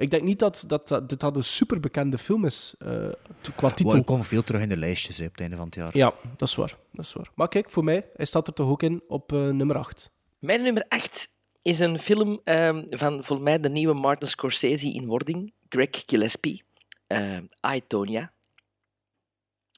ik 0.00 0.10
denk 0.10 0.22
niet 0.22 0.38
dat, 0.38 0.64
dat, 0.66 0.88
dat 0.88 1.08
dit 1.08 1.20
dat 1.20 1.36
een 1.36 1.44
superbekende 1.44 2.18
film 2.18 2.44
is, 2.44 2.74
eh, 2.78 3.08
qua 3.56 3.70
titel. 3.70 3.96
ik 3.96 4.04
kom 4.04 4.24
veel 4.24 4.44
terug 4.44 4.62
in 4.62 4.68
de 4.68 4.76
lijstjes 4.76 5.18
hè, 5.18 5.24
op 5.24 5.30
het 5.30 5.40
einde 5.40 5.56
van 5.56 5.64
het 5.64 5.74
jaar. 5.74 5.96
Ja, 5.96 6.12
dat 6.36 6.48
is 6.48 6.54
waar. 6.54 6.76
Dat 6.92 7.04
is 7.04 7.12
waar. 7.12 7.30
Maar 7.34 7.48
kijk, 7.48 7.70
voor 7.70 7.84
mij, 7.84 8.06
hij 8.16 8.24
staat 8.24 8.46
er 8.46 8.52
toch 8.52 8.68
ook 8.68 8.82
in 8.82 9.02
op 9.08 9.32
eh, 9.32 9.48
nummer 9.48 9.76
8. 9.76 10.10
Mijn 10.38 10.62
nummer 10.62 10.84
8 10.88 11.28
is 11.62 11.78
een 11.78 11.98
film 11.98 12.40
ehm, 12.44 12.82
van 12.88 13.12
volgens 13.12 13.48
mij 13.48 13.60
de 13.60 13.68
nieuwe 13.68 13.94
Martin 13.94 14.28
Scorsese 14.28 14.92
in 14.92 15.06
wording, 15.06 15.52
Greg 15.68 16.02
Gillespie, 16.06 16.62
eh 17.06 17.36
I, 17.74 17.82
Tonya. 17.86 18.32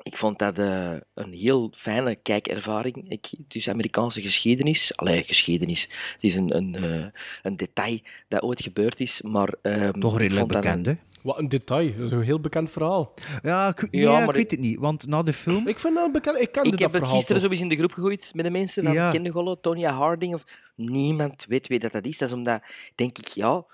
Ik 0.02 0.16
vond 0.16 0.38
dat 0.38 0.58
eh, 0.58 0.92
een 1.14 1.32
heel 1.32 1.70
fijne 1.74 2.14
kijkervaring. 2.14 3.10
Ik, 3.10 3.26
het 3.44 3.54
is 3.54 3.68
Amerikaanse 3.68 4.22
geschiedenis. 4.22 4.96
Allee, 4.96 5.22
geschiedenis. 5.22 5.88
Het 6.12 6.22
is 6.22 6.34
een, 6.34 6.56
een, 6.56 6.74
eh, 6.74 7.06
een 7.42 7.56
detail 7.56 7.98
dat 8.28 8.42
ooit 8.42 8.62
gebeurd 8.62 9.00
is, 9.00 9.22
maar... 9.22 9.54
ehm, 9.62 10.00
Toch 10.00 10.12
ik 10.14 10.18
redelijk 10.20 10.46
bekend, 10.48 10.86
hè? 10.86 10.94
Wat 11.22 11.38
een 11.38 11.48
detail. 11.48 11.96
Dat 11.96 12.04
is 12.06 12.10
een 12.10 12.22
heel 12.22 12.40
bekend 12.40 12.70
verhaal. 12.70 13.14
Ja, 13.42 13.68
ik, 13.68 13.88
Ja, 13.90 14.00
ja, 14.00 14.18
maar 14.18 14.28
ik 14.28 14.34
weet 14.34 14.50
het 14.50 14.60
niet. 14.60 14.78
Want 14.78 15.06
na 15.06 15.22
de 15.22 15.32
film... 15.32 15.68
Ik 15.68 15.78
vind 15.78 15.94
dat 15.94 16.12
bekend... 16.12 16.40
Ik 16.40 16.52
kende 16.52 16.68
Ik 16.70 16.78
heb 16.78 16.80
dat 16.80 16.90
het 16.90 17.00
verhaal 17.00 17.16
gisteren 17.16 17.42
toch. 17.42 17.50
zo 17.50 17.54
eens 17.54 17.62
in 17.62 17.68
de 17.68 17.76
groep 17.76 17.92
gegooid 17.92 18.30
met 18.34 18.44
de 18.44 18.50
mensen 18.50 18.84
van 18.84 18.92
Ja. 18.92 19.10
Kende 19.10 19.30
Gollo, 19.30 19.60
Tonya 19.60 19.92
Harding. 19.92 20.34
Of... 20.34 20.44
Niemand 20.76 21.44
weet 21.48 21.66
wie 21.68 21.78
dat, 21.78 21.92
dat 21.92 22.04
is. 22.06 22.18
Dat 22.18 22.28
is 22.28 22.34
omdat, 22.34 22.62
denk 22.94 23.18
ik, 23.18 23.26
ja... 23.26 23.64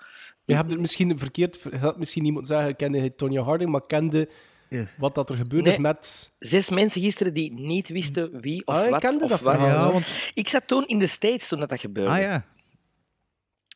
Je 0.44 0.55
hebt 0.55 0.70
het 0.70 0.80
misschien 0.80 1.18
verkeerd... 1.18 1.66
Je 1.70 1.78
had 1.78 1.98
misschien 1.98 2.24
iemand 2.24 2.46
zeggen, 2.46 2.76
kende 2.76 2.98
hij 2.98 3.10
Tonya 3.10 3.42
Harding, 3.42 3.70
maar 3.70 3.86
kende 3.86 4.28
Ja. 4.68 4.84
wat 4.96 5.14
dat 5.14 5.30
er 5.30 5.36
gebeurd 5.36 5.62
Nee. 5.64 5.72
is 5.72 5.78
met... 5.78 6.32
Zes 6.38 6.68
mensen 6.68 7.00
gisteren 7.00 7.34
die 7.34 7.52
niet 7.52 7.88
wisten 7.88 8.40
wie 8.40 8.66
of 8.66 8.74
Ah, 8.74 8.84
ik 8.84 8.90
wat. 8.90 9.00
kende 9.00 9.24
of 9.24 9.30
dat 9.30 9.40
waar. 9.40 9.60
Ja, 9.60 9.92
want... 9.92 10.12
Ik 10.34 10.48
zat 10.48 10.62
toen 10.66 10.86
in 10.86 10.98
de 10.98 11.06
States 11.06 11.48
toen 11.48 11.58
dat, 11.58 11.68
dat 11.68 11.80
gebeurde. 11.80 12.10
Ah 12.10 12.20
ja. 12.20 12.44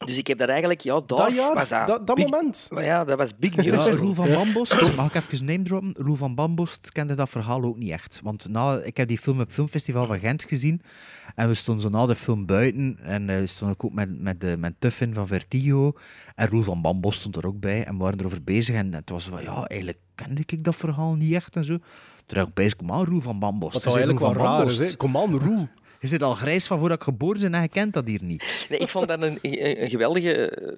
Dus 0.07 0.17
ik 0.17 0.27
heb 0.27 0.39
dat 0.39 0.49
eigenlijk, 0.49 0.81
ja, 0.81 1.01
daar 1.07 1.19
Dat 1.19 1.35
jaar, 1.35 1.55
was 1.55 1.69
dat. 1.69 1.87
dat, 1.87 2.07
dat 2.07 2.17
big- 2.17 2.31
moment. 2.31 2.69
Maar 2.73 2.85
ja, 2.85 3.05
dat 3.05 3.19
was 3.19 3.37
big 3.37 3.57
news. 3.57 3.87
Ja. 3.87 3.91
Roel 3.91 4.15
van 4.15 4.29
Bambost, 4.29 4.97
mag 4.97 5.15
ik 5.15 5.15
even 5.15 5.45
name 5.47 5.63
droppen? 5.63 5.95
Roel 5.97 6.17
van 6.17 6.35
Bambost 6.35 6.93
kende 6.93 7.15
dat 7.15 7.29
verhaal 7.29 7.63
ook 7.63 7.79
niet 7.79 7.91
echt. 7.91 8.21
Want 8.23 8.49
na, 8.49 8.79
ik 8.83 8.97
heb 8.97 9.09
die 9.09 9.19
film 9.19 9.37
op 9.41 9.45
het 9.45 9.53
Filmfestival 9.55 10.07
van 10.07 10.19
Gent 10.19 10.43
gezien. 10.43 10.83
En 11.35 11.49
we 11.49 11.55
stonden 11.55 11.83
zo 11.83 11.89
na 11.89 12.07
de 12.07 12.15
film 12.15 12.47
buiten. 12.47 12.99
En 13.03 13.29
eh, 13.31 13.39
we 13.39 13.47
stonden 13.47 13.77
ook 13.81 13.93
met, 13.93 14.21
met, 14.21 14.41
de, 14.41 14.57
met 14.59 14.75
Tuffin 14.79 15.15
van 15.15 15.27
Vertigo. 15.27 15.93
En 16.35 16.49
Roel 16.49 16.63
van 16.63 16.83
Bambost 16.83 17.19
stond 17.21 17.37
er 17.37 17.47
ook 17.47 17.61
bij. 17.61 17.85
En 17.85 17.97
we 17.97 18.03
waren 18.03 18.19
erover 18.21 18.43
bezig. 18.43 18.75
En 18.75 18.95
het 18.95 19.11
was 19.11 19.25
van, 19.25 19.43
ja, 19.43 19.65
eigenlijk 19.65 19.99
kende 20.15 20.43
ik 20.47 20.65
dat 20.65 20.77
verhaal 20.77 21.15
niet 21.15 21.33
echt 21.35 21.57
en 21.57 21.65
zo. 21.65 21.77
Toen 22.27 22.37
dacht 22.39 22.49
ik 22.49 22.55
bij, 22.55 22.73
kom 22.77 22.93
aan, 22.93 23.05
Roel 23.05 23.21
van 23.21 23.39
Bambost. 23.39 23.73
Nou 23.73 23.83
zei, 23.83 23.95
eigenlijk 23.95 24.25
wel 24.25 24.33
van 24.47 24.57
raar 24.59 24.81
is. 24.81 24.97
Kom 24.97 25.17
aan, 25.17 25.39
Roel. 25.39 25.69
Je 26.03 26.09
zit 26.09 26.23
al 26.23 26.35
grijs 26.35 26.67
van 26.67 26.79
voordat 26.79 26.97
ik 26.99 27.05
geboren 27.05 27.41
ben 27.41 27.55
en 27.55 27.63
je 27.63 27.69
kent 27.69 27.93
dat 27.93 28.07
hier 28.07 28.23
niet. 28.23 28.67
Nee, 28.69 28.79
ik 28.79 28.89
vond 28.89 29.09
dat 29.09 29.23
een, 29.23 29.39
een, 29.43 29.83
een 29.83 29.91
geweldige 29.91 30.51
eh, 30.51 30.77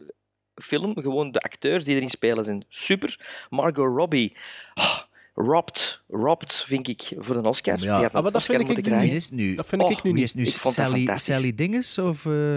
film. 0.55 0.93
Gewoon 1.01 1.33
de 1.33 1.41
acteurs 1.41 1.85
die 1.85 1.97
erin 1.97 2.11
spelen 2.11 2.45
zijn 2.45 2.65
super. 2.69 3.21
Margot 3.51 3.97
Robbie. 3.97 4.37
ah, 4.75 4.99
robbed, 5.35 6.01
robbed, 6.09 6.65
vind 6.67 6.89
ik, 6.89 7.13
voor 7.19 7.37
een 7.37 7.45
Oscar. 7.45 7.79
Ja. 7.81 7.95
Ah, 8.05 8.13
maar 8.13 8.23
dat 8.23 8.35
Oscar 8.35 8.57
vind 8.57 8.79
ik 8.79 8.85
nu 8.87 8.93
het 9.09 9.31
nu? 9.33 9.55
Dat 9.55 9.67
vind 9.67 9.83
ik 9.83 9.97
Oh, 9.97 10.03
nu 10.05 10.13
niet. 10.13 10.23
is 10.23 10.35
nu 10.35 10.43
Ik 10.43 10.49
vond 10.53 10.77
dat 10.77 10.87
Sally, 10.87 10.99
fantastisch. 10.99 11.35
Sally 11.35 11.55
Dinges? 11.55 11.99
Of, 11.99 12.27
eh, 12.27 12.57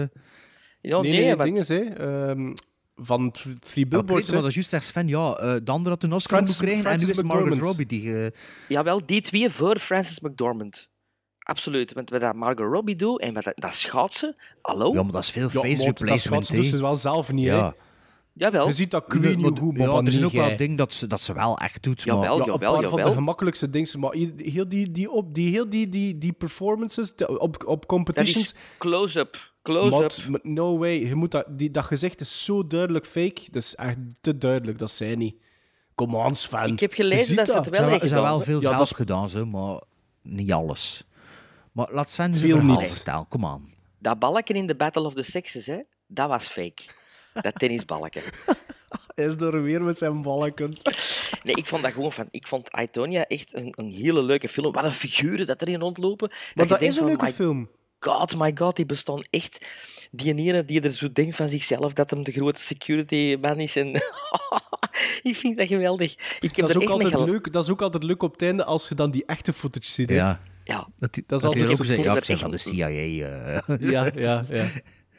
Ja, 0.80 1.00
nee, 1.00 1.00
nee, 1.00 1.34
nee, 1.34 1.36
dingen, 1.36 1.64
hè. 1.66 1.80
Ehm, 2.28 2.52
van 2.96 3.30
Th- 3.30 3.60
Three 3.60 3.86
Billboards. 3.86 4.30
maar 4.30 4.38
dat 4.40 4.48
is 4.48 4.54
juist 4.54 4.70
zegt 4.70 4.84
Sven, 4.86 5.08
ja, 5.08 5.34
eh, 5.36 5.54
de 5.62 5.70
andere 5.70 5.90
had 5.94 6.02
een 6.02 6.12
Oscar 6.12 6.38
moeten 6.42 6.56
krijgen 6.64 6.90
en 6.90 6.98
nu 7.00 7.06
is 7.08 7.22
McDormand. 7.22 7.60
Robbie 7.60 7.86
die... 7.86 8.24
eh, 8.24 8.30
Jawel, 8.68 9.06
die 9.06 9.20
twee 9.20 9.50
voor 9.50 9.78
Francis 9.78 10.20
McDormand. 10.20 10.88
Absoluut. 11.48 11.92
Want 11.92 12.10
wat 12.10 12.20
dat 12.20 12.34
Margot 12.34 12.72
Robbie 12.72 12.96
doet 12.96 13.20
en 13.20 13.34
wat 13.34 13.44
dat, 13.44 13.52
dat 13.56 13.74
schaatsen, 13.74 14.36
hallo? 14.62 14.92
ja, 14.92 15.02
maar 15.02 15.12
dat 15.12 15.22
is 15.22 15.30
veel 15.30 15.42
Ja, 15.42 15.60
face 15.60 15.76
maar 15.76 15.86
dat 15.86 15.98
replacement. 16.00 16.46
schat 16.46 16.64
ze 16.64 16.70
dus 16.70 16.80
wel 16.80 16.96
zelf 16.96 17.32
niet, 17.32 17.44
Ja. 17.44 17.64
hè. 17.66 17.70
Jawel. 18.32 18.66
Je 18.66 18.72
ziet 18.72 18.90
dat 18.90 19.04
Ja, 19.08 19.18
Queen 19.18 19.42
goed, 19.58 19.76
ja, 19.76 20.00
er 20.04 20.12
zijn 20.12 20.24
ook 20.24 20.32
wel 20.32 20.56
dingen 20.56 20.76
dat 20.76 20.92
ze, 20.94 21.06
dat 21.06 21.20
ze 21.20 21.32
wel 21.32 21.58
echt 21.58 21.82
doet. 21.82 22.02
Jawel, 22.02 22.20
maar... 22.20 22.46
Ja, 22.46 22.52
een 22.52 22.60
jawel, 22.60 22.80
paar 22.80 22.88
van 22.90 23.02
de 23.02 23.12
gemakkelijkste 23.12 23.70
dingen. 23.70 24.00
Maar 24.00 24.12
heel 24.36 24.68
die, 24.68 24.92
die, 24.92 25.10
op, 25.10 25.34
die, 25.34 25.50
heel 25.50 25.68
die, 25.70 25.88
die, 25.88 26.18
die 26.18 26.32
performances 26.32 27.12
op, 27.26 27.64
op 27.66 27.86
competitions... 27.86 28.44
is 28.44 28.54
close-up. 28.78 29.52
Close-up. 29.62 30.38
No 30.42 30.78
way. 30.78 31.06
Je 31.06 31.14
moet 31.14 31.30
dat, 31.30 31.44
die, 31.48 31.70
dat 31.70 31.84
gezicht 31.84 32.20
is 32.20 32.44
zo 32.44 32.66
duidelijk 32.66 33.06
fake. 33.06 33.40
Dat 33.50 33.62
is 33.62 33.74
echt 33.74 33.96
te 34.20 34.38
duidelijk. 34.38 34.78
Dat 34.78 34.90
zij 34.90 35.14
niet. 35.14 35.34
Come 35.94 36.16
on, 36.16 36.34
Sven. 36.34 36.72
Ik 36.72 36.80
heb 36.80 36.92
gelezen 36.92 37.36
dat 37.36 37.46
ze 37.46 37.52
het 37.52 37.68
wel 37.68 37.74
zijn, 37.80 37.90
echt 37.92 38.02
er 38.02 38.08
zijn 38.08 38.20
gedaan, 38.20 38.36
wel 38.36 38.44
veel 38.46 38.60
Ja, 38.60 38.66
zelf 38.76 38.90
is- 38.90 38.96
gedaan, 38.96 39.28
zo, 39.28 39.46
maar 39.46 39.80
niet 40.22 40.52
alles. 40.52 41.04
Maar 41.78 41.88
laat 41.90 42.10
Sven 42.10 42.34
zijn 42.34 42.48
Veel 42.50 42.58
verhaal 42.58 42.80
niet. 42.80 42.92
vertellen, 42.92 43.28
kom 43.28 43.46
aan. 43.46 43.68
Dat 43.98 44.18
balken 44.18 44.54
in 44.54 44.66
de 44.66 44.74
Battle 44.74 45.02
of 45.02 45.14
the 45.14 45.22
Sexes, 45.22 45.66
hè, 45.66 45.78
dat 46.06 46.28
was 46.28 46.48
fake. 46.48 46.82
Dat 47.40 47.58
tennisbalken. 47.58 48.22
Hij 49.14 49.24
is 49.24 49.34
er 49.34 49.62
weer 49.62 49.82
met 49.82 49.98
zijn 49.98 50.22
balken. 50.22 50.72
Nee, 51.42 51.54
ik 51.54 51.66
vond 51.66 51.82
dat 51.82 51.92
gewoon 51.92 52.12
van... 52.12 52.28
Ik 52.30 52.46
vond 52.46 52.70
Aitonia 52.70 53.26
echt 53.26 53.54
een, 53.54 53.72
een 53.76 53.90
hele 53.90 54.22
leuke 54.22 54.48
film. 54.48 54.72
Wat 54.72 54.84
een 54.84 54.90
figuren 54.90 55.46
dat 55.46 55.62
erin 55.62 55.80
rondlopen. 55.80 56.28
Maar 56.28 56.64
je 56.64 56.70
dat 56.70 56.78
denkt 56.80 56.82
is 56.84 56.90
een 56.90 56.96
van, 56.98 57.06
leuke 57.06 57.24
my 57.24 57.32
film. 57.32 57.68
God, 58.00 58.36
my 58.36 58.52
god, 58.54 58.76
die 58.76 58.86
bestaan 58.86 59.24
echt. 59.30 59.66
Die 60.10 60.34
ene 60.34 60.64
die 60.64 60.80
er 60.80 60.90
zo 60.90 61.12
denkt 61.12 61.36
van 61.36 61.48
zichzelf 61.48 61.92
dat 61.92 62.10
hem 62.10 62.24
de 62.24 62.32
grote 62.32 62.60
security 62.60 63.36
man 63.40 63.58
is. 63.58 63.76
En 63.76 63.86
ik 65.22 65.36
vind 65.36 65.56
dat 65.56 65.66
geweldig. 65.68 66.12
Ik 66.40 66.56
heb 66.56 66.66
Dat 66.66 66.68
is, 66.70 66.76
ook 66.76 66.88
altijd 66.88 67.14
leuk, 67.14 67.52
dat 67.52 67.64
is 67.64 67.70
ook 67.70 67.82
altijd 67.82 68.02
leuk 68.02 68.22
op 68.22 68.32
het 68.32 68.42
einde 68.42 68.64
als 68.64 68.88
je 68.88 68.94
dan 68.94 69.10
die 69.10 69.24
echte 69.26 69.52
footage 69.52 69.86
ziet. 69.90 70.08
hè. 70.08 70.14
Ja. 70.14 70.40
Ja. 70.68 70.88
Dat, 70.98 71.14
die, 71.14 71.24
Dat 71.26 71.38
is 71.38 71.44
altijd 71.44 71.64
ook 71.80 72.04
ja, 72.04 72.16
echt 72.16 72.40
van 72.40 72.50
de 72.50 72.58
CIA. 72.58 72.88
eh. 72.88 73.60
Ja, 73.90 74.10
ja, 74.14 74.44
ja. 74.48 74.68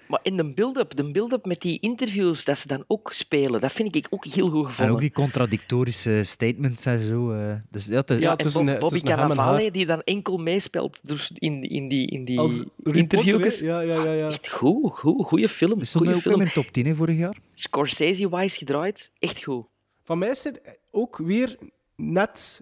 Maar 0.07 0.19
in 0.23 0.37
de 0.37 0.53
build-up, 0.53 0.95
de 0.95 1.11
build-up 1.11 1.45
met 1.45 1.61
die 1.61 1.79
interviews 1.79 2.43
dat 2.43 2.57
ze 2.57 2.67
dan 2.67 2.83
ook 2.87 3.11
spelen, 3.13 3.61
dat 3.61 3.71
vind 3.71 3.95
ik 3.95 4.07
ook 4.09 4.25
heel 4.25 4.49
goed 4.49 4.63
En 4.63 4.69
gevonden. 4.69 4.93
ook 4.93 4.99
die 5.01 5.11
contradictorische 5.11 6.23
statements 6.23 6.85
en 6.85 6.99
zo. 6.99 7.31
eh. 7.31 7.53
dus 7.69 7.85
ja, 7.85 8.01
te- 8.01 8.19
Ja, 8.19 8.37
en 8.37 8.51
Bob- 8.53 8.79
Bobby 8.79 8.95
en 8.99 9.03
Cannavale, 9.03 9.71
die 9.71 9.85
dan 9.85 10.01
enkel 10.01 10.37
meespeelt 10.37 10.99
dus 11.07 11.31
in, 11.33 11.63
in 11.63 11.87
die, 11.87 12.07
in 12.07 12.25
die 12.25 12.39
Als 12.39 12.63
interviews. 12.83 13.59
hè? 13.59 13.65
Ja, 13.65 13.79
ja, 13.81 14.03
ja. 14.03 14.11
ja. 14.13 14.27
Echt 14.27 14.49
goed, 14.49 14.93
goed, 14.93 15.25
goede 15.25 15.49
film. 15.49 15.71
Ook 15.95 16.05
in 16.05 16.15
film. 16.15 16.37
mijn 16.37 16.51
top 16.51 16.65
10 16.71 16.85
hè, 16.85 16.95
vorig 16.95 17.17
jaar. 17.17 17.37
Scorsese-wise 17.53 18.57
gedraaid, 18.57 19.11
echt 19.19 19.43
goed. 19.43 19.65
Van 20.03 20.17
mij 20.17 20.29
is 20.29 20.43
het 20.43 20.61
ook 20.91 21.17
weer 21.17 21.57
net 21.95 22.61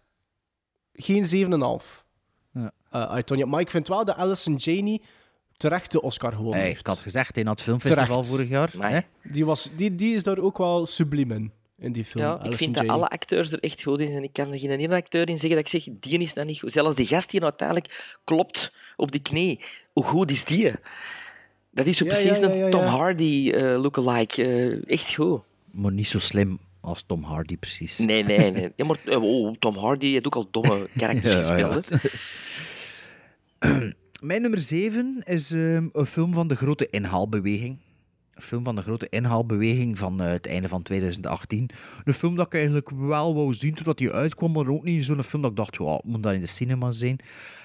geen 0.94 1.26
7,5. 1.82 2.06
Eh, 2.92 3.18
Tonya. 3.18 3.46
Maar 3.46 3.62
ik 3.62 3.70
vind 3.70 3.88
wel 3.88 4.06
dat 4.06 4.16
Alison 4.16 4.56
Janney 4.56 5.00
terecht 5.58 5.92
de 5.92 6.02
Oscar 6.02 6.32
gewonnen 6.32 6.58
Hey, 6.60 6.68
heeft. 6.68 6.80
ik 6.80 6.88
had 6.88 7.00
gezegd 7.00 7.38
in 7.38 7.48
het 7.48 7.62
filmfestival 7.62 8.06
Terecht. 8.08 8.30
vorig 8.30 8.50
jaar. 8.50 8.72
Hè. 8.80 9.00
Die, 9.24 9.46
was, 9.46 9.70
die, 9.76 9.96
die 9.96 10.16
is 10.16 10.24
daar 10.24 10.38
ook 10.38 10.58
wel 10.58 10.86
subliem 10.86 11.32
in, 11.32 11.52
in 11.78 11.92
die 11.92 12.06
film. 12.06 12.24
Ja, 12.24 12.32
Alison 12.32 12.52
ik 12.52 12.58
vind 12.58 12.76
dat 12.76 12.88
alle 12.88 13.08
acteurs 13.08 13.52
er 13.52 13.60
echt 13.60 13.82
goed 13.84 14.00
in 14.00 14.12
zijn. 14.12 14.24
Ik 14.24 14.34
kan 14.34 14.52
er 14.52 14.60
geen 14.60 14.72
ene 14.72 14.96
acteur 14.96 15.30
in 15.30 15.40
zeggen 15.40 15.50
dat 15.64 15.74
ik 15.74 15.82
zeg, 15.82 15.94
die 16.00 16.20
is 16.20 16.34
dat 16.34 16.46
niet 16.46 16.60
goed. 16.60 16.72
Zelfs 16.72 16.96
die 16.96 17.06
gast 17.06 17.30
die 17.32 17.40
nou 17.40 17.52
uiteindelijk 17.52 18.20
klopt 18.24 18.74
op 18.96 19.12
die 19.12 19.22
knie. 19.22 19.60
Hoe 19.94 20.04
goed 20.04 20.32
is 20.32 20.46
die? 20.46 20.72
Dat 21.72 21.86
is 21.86 21.98
zo 21.98 22.06
Ja, 22.06 22.12
precies 22.12 22.38
ja, 22.38 22.48
ja, 22.48 22.54
ja, 22.54 22.66
een 22.66 22.72
Tom 22.72 22.82
ja. 22.82 22.88
Hardy 22.88 23.52
eh 23.56 23.82
lookalike. 23.82 24.44
eh, 24.44 24.92
echt 24.94 25.14
goed. 25.14 25.42
Maar 25.72 25.92
niet 25.92 26.08
zo 26.08 26.20
slim 26.20 26.60
als 26.82 27.04
Tom 27.06 27.24
Hardy, 27.24 27.58
precies. 27.58 27.98
Nee, 27.98 28.24
nee, 28.24 28.52
nee. 28.52 28.72
Ja, 28.76 28.86
maar 28.86 28.98
oh, 29.18 29.54
Tom 29.60 29.76
Hardy 29.78 30.12
heeft 30.12 30.26
ook 30.26 30.36
al 30.36 30.48
domme 30.52 30.88
karakters 30.98 31.48
Ja, 31.48 31.56
ja. 31.58 31.72
gespeeld. 31.72 32.02
Mijn 34.22 34.42
nummer 34.42 34.62
7 34.62 35.22
is 35.24 35.52
ehm, 35.52 35.88
een 35.92 36.06
film 36.06 36.34
van 36.34 36.48
de 36.48 36.56
grote 36.56 36.88
inhaalbeweging. 36.90 37.78
Een 38.34 38.42
film 38.42 38.64
van 38.64 38.76
de 38.76 38.82
grote 38.82 39.10
inhaalbeweging 39.10 39.98
van 39.98 40.22
eh, 40.22 40.28
het 40.28 40.48
einde 40.48 40.68
van 40.68 40.82
2018. 40.82 41.70
Een 42.04 42.14
film 42.14 42.36
dat 42.36 42.46
ik 42.46 42.54
eigenlijk 42.54 42.90
wel 42.90 43.36
wou 43.36 43.54
zien 43.54 43.74
totdat 43.74 43.98
die 43.98 44.12
uitkwam, 44.12 44.52
maar 44.52 44.68
ook 44.68 44.84
niet 44.84 45.06
zo'n 45.06 45.24
film 45.24 45.42
dat 45.42 45.52
ik 45.52 45.58
dacht, 45.58 45.76
ja, 45.76 46.02
moet 46.04 46.24
dat 46.24 46.34
in 46.34 46.40
de 46.40 46.46
cinema 46.46 46.92
zijn. 46.92 47.20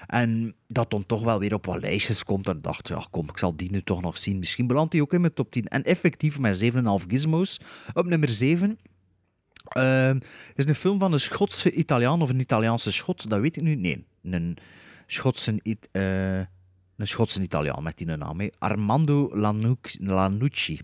En 0.07 0.55
dat 0.67 0.91
dan 0.91 1.05
toch 1.05 1.23
wel 1.23 1.39
weer 1.39 1.53
op 1.53 1.65
wat 1.65 1.81
lijstjes 1.81 2.23
komt. 2.23 2.47
En 2.47 2.61
dacht, 2.61 2.87
ja, 2.87 3.05
kom, 3.11 3.29
ik 3.29 3.37
zal 3.37 3.55
die 3.55 3.71
nu 3.71 3.81
toch 3.81 4.01
nog 4.01 4.17
zien. 4.17 4.39
Misschien 4.39 4.67
belandt 4.67 4.91
die 4.91 5.01
ook 5.01 5.13
in 5.13 5.21
mijn 5.21 5.33
top 5.33 5.51
10. 5.51 5.67
En 5.67 5.83
effectief 5.83 6.39
met 6.39 6.63
7,5 6.63 6.69
gizmos 7.07 7.59
op 7.93 8.05
nummer 8.05 8.29
7. 8.29 8.79
Ehm, 9.63 10.19
is 10.55 10.65
een 10.65 10.75
film 10.75 10.99
van 10.99 11.13
een 11.13 11.19
Schotse 11.19 11.71
Italiaan 11.71 12.21
of 12.21 12.29
een 12.29 12.39
Italiaanse 12.39 12.91
Schot, 12.91 13.29
dat 13.29 13.39
weet 13.39 13.57
ik 13.57 13.63
nu. 13.63 13.75
Nee, 13.75 14.05
een 14.23 14.57
Schotse, 15.07 15.59
It- 15.61 15.87
eh, 15.91 16.37
een 16.97 17.07
Schotse 17.07 17.41
Italiaan 17.41 17.83
met 17.83 17.97
die 17.97 18.07
naam. 18.07 18.39
hè. 18.39 18.47
Armando 18.59 19.29
Lanuc- 19.33 19.95
Lanucci. 19.99 20.79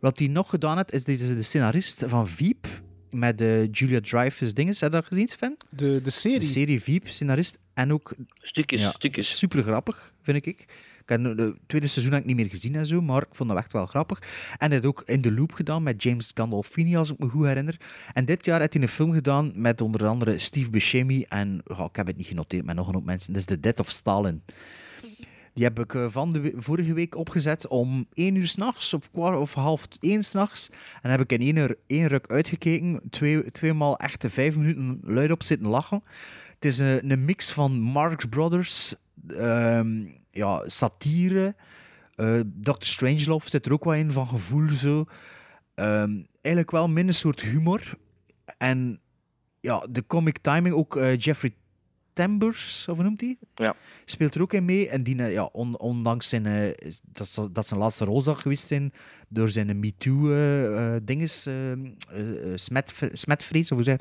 Wat 0.00 0.18
hij 0.18 0.28
nog 0.28 0.50
gedaan 0.50 0.76
heeft, 0.76 0.92
is, 0.92 1.04
is 1.20 1.28
de 1.28 1.42
scenarist 1.42 2.04
van 2.06 2.28
Veep 2.28 2.66
met 3.10 3.40
eh, 3.40 3.64
Julia 3.72 4.00
Dreyfus 4.00 4.54
dinges. 4.54 4.80
Heb 4.80 4.92
je 4.92 4.96
dat 4.98 5.06
gezien, 5.06 5.28
Sven? 5.28 5.56
De, 5.70 6.00
de 6.02 6.10
serie. 6.10 6.38
De 6.38 6.44
serie 6.44 6.82
Veep, 6.82 7.08
scenarist. 7.08 7.58
En 7.74 7.92
ook 7.92 8.12
Stukjes, 8.38 8.80
ja, 8.80 8.90
stukjes. 8.90 9.38
super 9.38 9.62
grappig, 9.62 10.12
vind 10.22 10.46
ik. 10.46 10.64
Het 11.10 11.54
tweede 11.66 11.86
seizoen 11.86 12.12
heb 12.12 12.20
ik 12.22 12.26
niet 12.26 12.36
meer 12.36 12.48
gezien 12.50 12.74
en 12.74 12.86
zo, 12.86 13.00
maar 13.02 13.22
ik 13.22 13.34
vond 13.34 13.48
dat 13.48 13.58
echt 13.58 13.72
wel 13.72 13.86
grappig. 13.86 14.18
En 14.20 14.56
hij 14.58 14.68
heeft 14.68 14.84
ook 14.86 15.02
In 15.06 15.20
the 15.20 15.32
Loop 15.32 15.52
gedaan 15.52 15.82
met 15.82 16.02
James 16.02 16.30
Gandolfini, 16.34 16.96
als 16.96 17.10
ik 17.12 17.18
me 17.18 17.28
goed 17.28 17.46
herinner. 17.46 17.76
En 18.12 18.24
dit 18.24 18.44
jaar 18.44 18.60
heeft 18.60 18.72
hij 18.72 18.82
een 18.82 18.88
film 18.88 19.12
gedaan 19.12 19.52
met 19.54 19.80
onder 19.80 20.06
andere 20.06 20.38
Steve 20.38 20.70
Buscemi 20.70 21.22
en, 21.28 21.60
oh, 21.66 21.84
ik 21.88 21.96
heb 21.96 22.06
het 22.06 22.16
niet 22.16 22.26
genoteerd 22.26 22.64
met 22.64 22.76
nog 22.76 22.88
een 22.88 22.94
hoop 22.94 23.04
mensen, 23.04 23.32
dat 23.32 23.40
is 23.40 23.46
The 23.48 23.60
Death 23.60 23.80
of 23.80 23.88
Stalin. 23.88 24.42
Die 25.54 25.64
heb 25.64 25.78
ik 25.80 25.94
eh, 25.94 26.06
van 26.08 26.32
de 26.32 26.52
vorige 26.56 26.92
week 26.92 27.16
opgezet 27.16 27.68
om 27.68 28.06
één 28.14 28.34
uur 28.34 28.46
s'nachts 28.48 28.94
of, 28.94 29.08
of 29.12 29.54
half 29.54 29.86
één 30.00 30.22
s'nachts. 30.24 30.70
En 31.02 31.10
heb 31.10 31.20
ik 31.20 31.32
in 31.32 31.40
één, 31.40 31.56
uur- 31.56 31.76
één 31.86 32.06
ruk 32.06 32.26
uitgekeken. 32.30 33.00
Twee, 33.10 33.44
tweemaal 33.50 33.98
echt 33.98 34.26
vijf 34.28 34.56
minuten 34.56 35.00
luid 35.02 35.30
op 35.30 35.42
zitten 35.42 35.68
lachen. 35.68 36.02
Het 36.54 36.64
is 36.64 36.78
een, 36.78 37.10
een 37.10 37.24
mix 37.24 37.50
van 37.52 37.80
Marx 37.80 38.24
Brothers, 38.24 38.94
ehm, 39.28 40.04
ja, 40.30 40.62
satire. 40.66 41.54
eh 42.14 42.40
Dr. 42.54 42.74
Strangelove 42.78 43.50
zit 43.50 43.66
er 43.66 43.72
ook 43.72 43.84
wel 43.84 43.94
in 43.94 44.10
van 44.12 44.26
gevoel 44.26 44.68
zo. 44.68 45.04
Ehm, 45.74 46.22
eigenlijk 46.42 46.70
wel 46.70 46.88
min 46.88 47.08
een 47.08 47.14
soort 47.14 47.40
humor. 47.40 47.94
En 48.58 49.00
ja, 49.60 49.86
de 49.90 50.06
comic 50.06 50.38
timing, 50.38 50.74
ook 50.74 50.96
eh, 50.96 51.16
Jeffrey 51.18 51.54
Tambers, 52.12 52.88
of 52.88 52.94
hoe 52.96 53.04
noemt 53.04 53.20
hij? 53.20 53.38
Ja. 53.54 53.74
Speelt 54.04 54.34
er 54.34 54.42
ook 54.42 54.52
in 54.52 54.64
mee. 54.64 54.88
En 54.88 55.02
die, 55.02 55.22
eh, 55.22 55.32
ja, 55.32 55.44
on- 55.44 55.78
ondanks 55.78 56.28
zijn, 56.28 56.74
dat, 57.12 57.48
dat 57.52 57.66
zijn 57.66 57.80
laatste 57.80 58.04
rol 58.04 58.22
zal 58.22 58.34
geweest 58.34 58.66
zijn, 58.66 58.92
door 59.28 59.50
zijn 59.50 59.80
MeToo-dinges, 59.80 61.48
smet, 62.54 62.94
smetvrees, 63.12 63.70
of 63.70 63.76
hoe 63.76 63.84
zeg 63.86 63.98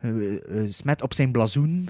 je 0.00 0.64
smet 0.68 1.02
op 1.02 1.14
zijn 1.14 1.32
blazoen. 1.32 1.88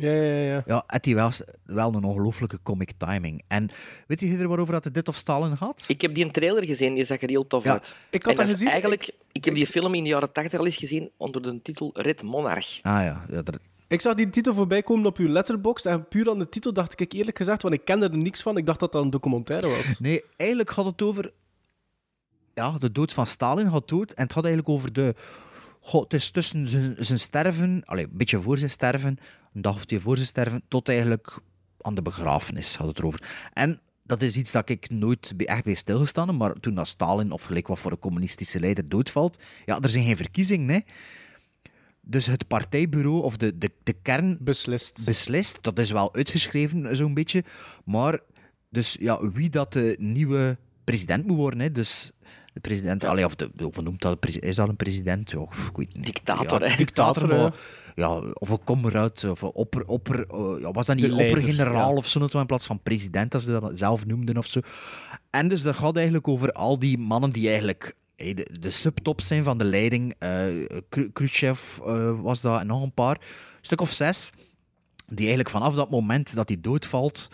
Ja, 0.00 0.12
ja, 0.12 0.52
ja. 0.52 0.62
ja, 0.66 0.84
had 0.86 1.04
hij 1.04 1.14
wel, 1.14 1.30
wel 1.64 1.94
een 1.94 2.04
ongelooflijke 2.04 2.58
comic 2.62 2.92
timing. 2.96 3.42
En 3.48 3.70
weet 4.06 4.20
je 4.20 4.36
er 4.36 4.48
waarover 4.48 4.72
dat 4.72 4.84
het 4.84 4.94
dit 4.94 5.08
of 5.08 5.16
Stalin 5.16 5.56
gaat? 5.56 5.84
Ik 5.86 6.00
heb 6.00 6.14
die 6.14 6.24
een 6.24 6.30
trailer 6.30 6.64
gezien, 6.64 6.94
die 6.94 7.04
zag 7.04 7.22
er 7.22 7.28
heel 7.28 7.46
tof 7.46 7.64
Ja, 7.64 7.72
uit. 7.72 7.94
ik 8.10 8.22
had 8.22 8.38
En 8.38 8.38
dat 8.38 8.50
gezien. 8.50 8.68
Eigenlijk, 8.68 9.10
ik, 9.32 9.44
heb 9.44 9.54
die 9.54 9.66
film 9.66 9.94
in 9.94 10.02
de 10.02 10.08
jaren 10.08 10.32
80 10.32 10.58
al 10.58 10.66
eens 10.66 10.76
gezien 10.76 11.10
onder 11.16 11.42
de 11.42 11.62
titel 11.62 11.90
Red 11.94 12.22
Monarch. 12.22 12.78
Ah 12.82 13.02
ja, 13.02 13.26
ja 13.30 13.42
Ik 13.88 14.00
zag 14.00 14.14
die 14.14 14.30
titel 14.30 14.54
voorbij 14.54 14.82
komen 14.82 15.06
op 15.06 15.16
uw 15.16 15.28
letterbox 15.28 15.84
en 15.84 16.08
puur 16.08 16.30
aan 16.30 16.38
de 16.38 16.48
titel 16.48 16.72
dacht 16.72 17.00
ik 17.00 17.12
eerlijk 17.12 17.36
gezegd, 17.36 17.62
want 17.62 17.74
ik 17.74 17.84
kende 17.84 18.08
er 18.08 18.16
niks 18.16 18.42
van, 18.42 18.56
ik 18.56 18.66
dacht 18.66 18.80
dat 18.80 18.92
dat 18.92 19.02
een 19.02 19.10
documentaire 19.10 19.68
was. 19.68 20.00
Nee, 20.00 20.22
eigenlijk 20.36 20.70
gaat 20.70 20.84
het 20.84 21.02
over 21.02 21.32
ja, 22.58 22.78
de 22.78 22.92
dood 22.92 23.12
van 23.12 23.26
Stalin 23.26 23.70
gaat 23.70 23.88
dood. 23.88 24.12
En 24.12 24.22
het 24.22 24.32
gaat 24.32 24.44
eigenlijk 24.44 24.74
over 24.74 24.92
de... 24.92 25.14
Goh, 25.88 26.02
het 26.02 26.12
is 26.12 26.30
tussen 26.30 26.68
zijn, 26.68 26.96
zijn 26.98 27.18
sterven, 27.18 27.82
allee, 27.84 28.04
een 28.04 28.16
beetje 28.16 28.40
voor 28.40 28.58
zijn 28.58 28.70
sterven, 28.70 29.18
een 29.54 29.62
dag 29.62 29.74
of 29.74 29.84
twee 29.84 30.00
voor 30.00 30.16
zijn 30.16 30.28
sterven, 30.28 30.62
tot 30.68 30.88
eigenlijk 30.88 31.38
aan 31.80 31.94
de 31.94 32.02
begrafenis 32.02 32.76
gaat 32.76 32.86
het 32.86 32.98
erover. 32.98 33.48
En 33.52 33.80
dat 34.02 34.22
is 34.22 34.36
iets 34.36 34.52
dat 34.52 34.68
ik 34.68 34.90
nooit 34.90 35.34
echt 35.36 35.64
bij 35.64 35.74
stilgestaan 35.74 36.28
heb, 36.28 36.36
maar 36.36 36.52
toen 36.52 36.74
dat 36.74 36.88
Stalin, 36.88 37.32
of 37.32 37.42
gelijk 37.42 37.66
wat 37.66 37.78
voor 37.78 37.90
een 37.90 37.98
communistische 37.98 38.60
leider, 38.60 38.88
doodvalt, 38.88 39.42
ja, 39.66 39.80
er 39.80 39.88
zijn 39.88 40.04
geen 40.04 40.16
verkiezingen, 40.16 40.68
hè. 40.68 40.80
Dus 42.00 42.26
het 42.26 42.46
partijbureau, 42.46 43.22
of 43.22 43.36
de, 43.36 43.58
de, 43.58 43.70
de 43.82 43.92
kern... 43.92 44.38
Beslist. 44.40 45.04
Beslist, 45.04 45.62
dat 45.62 45.78
is 45.78 45.90
wel 45.90 46.14
uitgeschreven, 46.14 46.96
zo'n 46.96 47.14
beetje. 47.14 47.44
Maar, 47.84 48.20
dus 48.70 48.96
ja, 49.00 49.30
wie 49.30 49.50
dat 49.50 49.72
de 49.72 49.96
nieuwe 50.00 50.58
president 50.84 51.26
moet 51.26 51.36
worden, 51.36 51.60
hè. 51.60 51.72
Dus 51.72 52.12
de 52.60 52.68
president, 52.68 53.04
allee, 53.04 53.24
of, 53.24 53.36
de, 53.36 53.50
of 53.66 53.82
noemt 53.82 54.02
dat, 54.02 54.26
is 54.26 54.56
dat 54.56 54.68
een 54.68 54.76
president? 54.76 55.30
Ja, 55.30 55.40
ik 55.40 55.76
weet 55.76 55.96
niet. 55.96 56.04
Dictator, 56.04 56.62
ja, 56.62 56.68
hè. 56.68 56.76
Dictator, 56.76 57.28
maar, 57.28 57.54
ja, 57.94 58.18
of 58.18 58.48
een 58.48 58.64
kommeruit, 58.64 59.24
of 59.24 59.42
een 59.42 59.52
opper, 59.52 59.86
opper 59.86 60.26
eh, 60.30 60.60
ja, 60.60 60.70
was 60.70 60.86
dat 60.86 60.96
niet 60.96 61.12
oppergeneraal 61.12 61.90
ja. 61.90 61.96
of 61.96 62.06
zo, 62.06 62.28
in 62.32 62.46
plaats 62.46 62.66
van 62.66 62.82
president, 62.82 63.34
als 63.34 63.44
ze 63.44 63.50
dat 63.60 63.78
zelf 63.78 64.06
noemden 64.06 64.36
of 64.36 64.46
zo. 64.46 64.60
En 65.30 65.48
dus 65.48 65.62
dat 65.62 65.76
gaat 65.76 65.94
eigenlijk 65.96 66.28
over 66.28 66.52
al 66.52 66.78
die 66.78 66.98
mannen 66.98 67.30
die 67.30 67.46
eigenlijk 67.48 67.94
hey, 68.16 68.34
de, 68.34 68.48
de 68.60 68.70
subtops 68.70 69.26
zijn 69.26 69.44
van 69.44 69.58
de 69.58 69.64
leiding. 69.64 70.14
eh 70.18 70.44
Khru- 70.88 71.10
Khrushchev 71.12 71.78
eh, 71.78 72.20
was 72.20 72.40
dat 72.40 72.60
en 72.60 72.66
nog 72.66 72.82
een 72.82 72.94
paar. 72.94 73.16
Een 73.20 73.58
stuk 73.60 73.80
of 73.80 73.90
zes. 73.92 74.30
Die 75.06 75.18
eigenlijk 75.26 75.50
vanaf 75.50 75.74
dat 75.74 75.90
moment 75.90 76.34
dat 76.34 76.48
hij 76.48 76.58
doodvalt, 76.60 77.28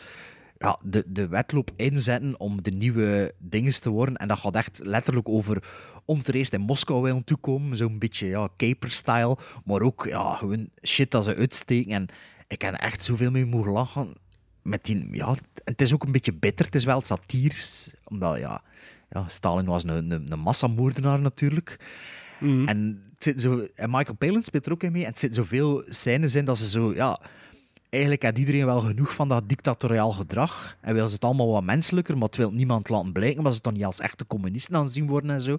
ja, 0.58 0.78
de, 0.82 1.04
de 1.06 1.28
wedloop 1.28 1.70
inzetten 1.76 2.40
om 2.40 2.62
de 2.62 2.70
nieuwe 2.70 3.34
dingen 3.38 3.80
te 3.80 3.90
worden. 3.90 4.16
En 4.16 4.28
dat 4.28 4.38
gaat 4.38 4.54
echt 4.54 4.80
letterlijk 4.84 5.28
over 5.28 5.62
om 6.04 6.20
er 6.24 6.34
eerst 6.34 6.52
in 6.52 6.60
Moskou 6.60 7.02
willen 7.02 7.24
toekomen. 7.24 7.76
Zo'n 7.76 7.98
beetje 7.98 8.26
ja, 8.26 8.48
caper-style. 8.56 9.36
Maar 9.64 9.80
ook 9.80 10.06
ja, 10.08 10.34
gewoon 10.34 10.68
shit 10.82 11.10
dat 11.10 11.24
ze 11.24 11.36
uitsteken. 11.36 11.92
En 11.92 12.06
ik 12.48 12.62
heb 12.62 12.74
echt 12.74 13.04
zoveel 13.04 13.30
mee 13.30 13.46
mogen 13.46 13.72
lachen. 13.72 14.14
Met 14.62 14.84
die, 14.84 15.08
ja, 15.10 15.34
het 15.64 15.80
is 15.80 15.92
ook 15.94 16.04
een 16.04 16.12
beetje 16.12 16.34
bitter. 16.34 16.66
Het 16.66 16.74
is 16.74 16.84
wel 16.84 17.00
satirisch. 17.00 17.94
Omdat 18.04 18.38
ja, 18.38 18.62
ja, 19.10 19.28
Stalin 19.28 19.66
was 19.66 19.84
een, 19.84 20.10
een, 20.10 20.32
een 20.32 20.38
massamoordenaar 20.38 21.20
natuurlijk. 21.20 21.80
En, 22.40 23.02
het 23.14 23.22
zit 23.22 23.40
zo, 23.40 23.66
en 23.74 23.90
Michael 23.90 24.16
Palin 24.16 24.42
speelt 24.42 24.66
er 24.66 24.72
ook 24.72 24.82
in 24.82 24.92
mee. 24.92 25.02
En 25.02 25.08
het 25.08 25.18
zitten 25.18 25.42
zoveel 25.42 25.84
scènes 25.88 26.34
in 26.34 26.44
dat 26.44 26.58
ze 26.58 26.68
zo... 26.68 26.94
Ja, 26.94 27.20
eigenlijk 27.94 28.22
heeft 28.22 28.38
iedereen 28.38 28.66
wel 28.66 28.80
genoeg 28.80 29.14
van 29.14 29.28
dat 29.28 29.48
dictatoriaal 29.48 30.12
gedrag. 30.12 30.76
En 30.80 30.94
wil 30.94 31.08
ze 31.08 31.14
het 31.14 31.24
allemaal 31.24 31.52
wat 31.52 31.64
menselijker, 31.64 32.14
maar 32.18 32.28
het 32.28 32.36
wil 32.36 32.50
niemand 32.50 32.88
laten 32.88 33.12
blijken, 33.12 33.38
omdat 33.38 33.54
ze 33.54 33.60
dan 33.60 33.72
niet 33.72 33.84
als 33.84 34.00
echte 34.00 34.26
communisten 34.26 34.76
aanzien 34.76 35.06
worden 35.06 35.30
en 35.30 35.40
zo. 35.42 35.58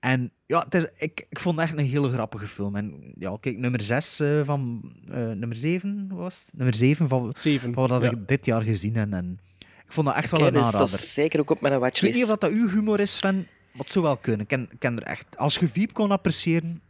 En 0.00 0.32
ja, 0.46 0.58
het 0.64 0.74
is, 0.74 0.86
ik, 0.96 1.26
ik 1.28 1.38
vond 1.38 1.56
het 1.56 1.68
echt 1.68 1.78
een 1.78 1.84
hele 1.84 2.08
grappige 2.08 2.46
film. 2.46 2.76
En 2.76 3.14
ja, 3.18 3.36
kijk, 3.40 3.58
nummer 3.58 3.82
6 3.82 4.22
van... 4.44 4.92
eh, 5.08 5.16
nummer 5.16 5.56
7 5.56 6.08
was 6.14 6.42
het? 6.44 6.54
Nummer 6.54 6.74
7 6.74 7.08
van, 7.08 7.32
wat 7.74 8.02
ja. 8.02 8.10
ik 8.10 8.28
dit 8.28 8.46
jaar 8.46 8.62
gezien 8.62 8.96
heb. 8.96 9.12
En 9.12 9.38
ik 9.84 9.92
vond 9.92 10.06
dat 10.06 10.16
echt 10.16 10.30
wel 10.30 10.46
een 10.46 10.52
dus 10.52 10.62
aanrader. 10.62 10.90
dat 10.90 11.00
is 11.00 11.12
zeker 11.12 11.40
ook 11.40 11.50
op 11.50 11.60
mijn 11.60 11.74
Ik 11.74 11.80
weet 11.80 11.90
watchlist. 11.90 12.14
niet 12.14 12.24
of 12.30 12.38
dat 12.38 12.50
uw 12.50 12.68
humor 12.68 13.00
is, 13.00 13.14
Sven. 13.14 13.36
Maar 13.72 13.82
het 13.84 13.92
zou 13.92 14.04
wel 14.04 14.16
kunnen. 14.16 14.40
Ik 14.40 14.48
ken, 14.48 14.68
ken 14.78 14.96
er 14.96 15.02
echt... 15.02 15.38
Als 15.38 15.56
je 15.56 15.68
Viep 15.68 15.92
kon 15.92 16.10
appreciëren, 16.10 16.82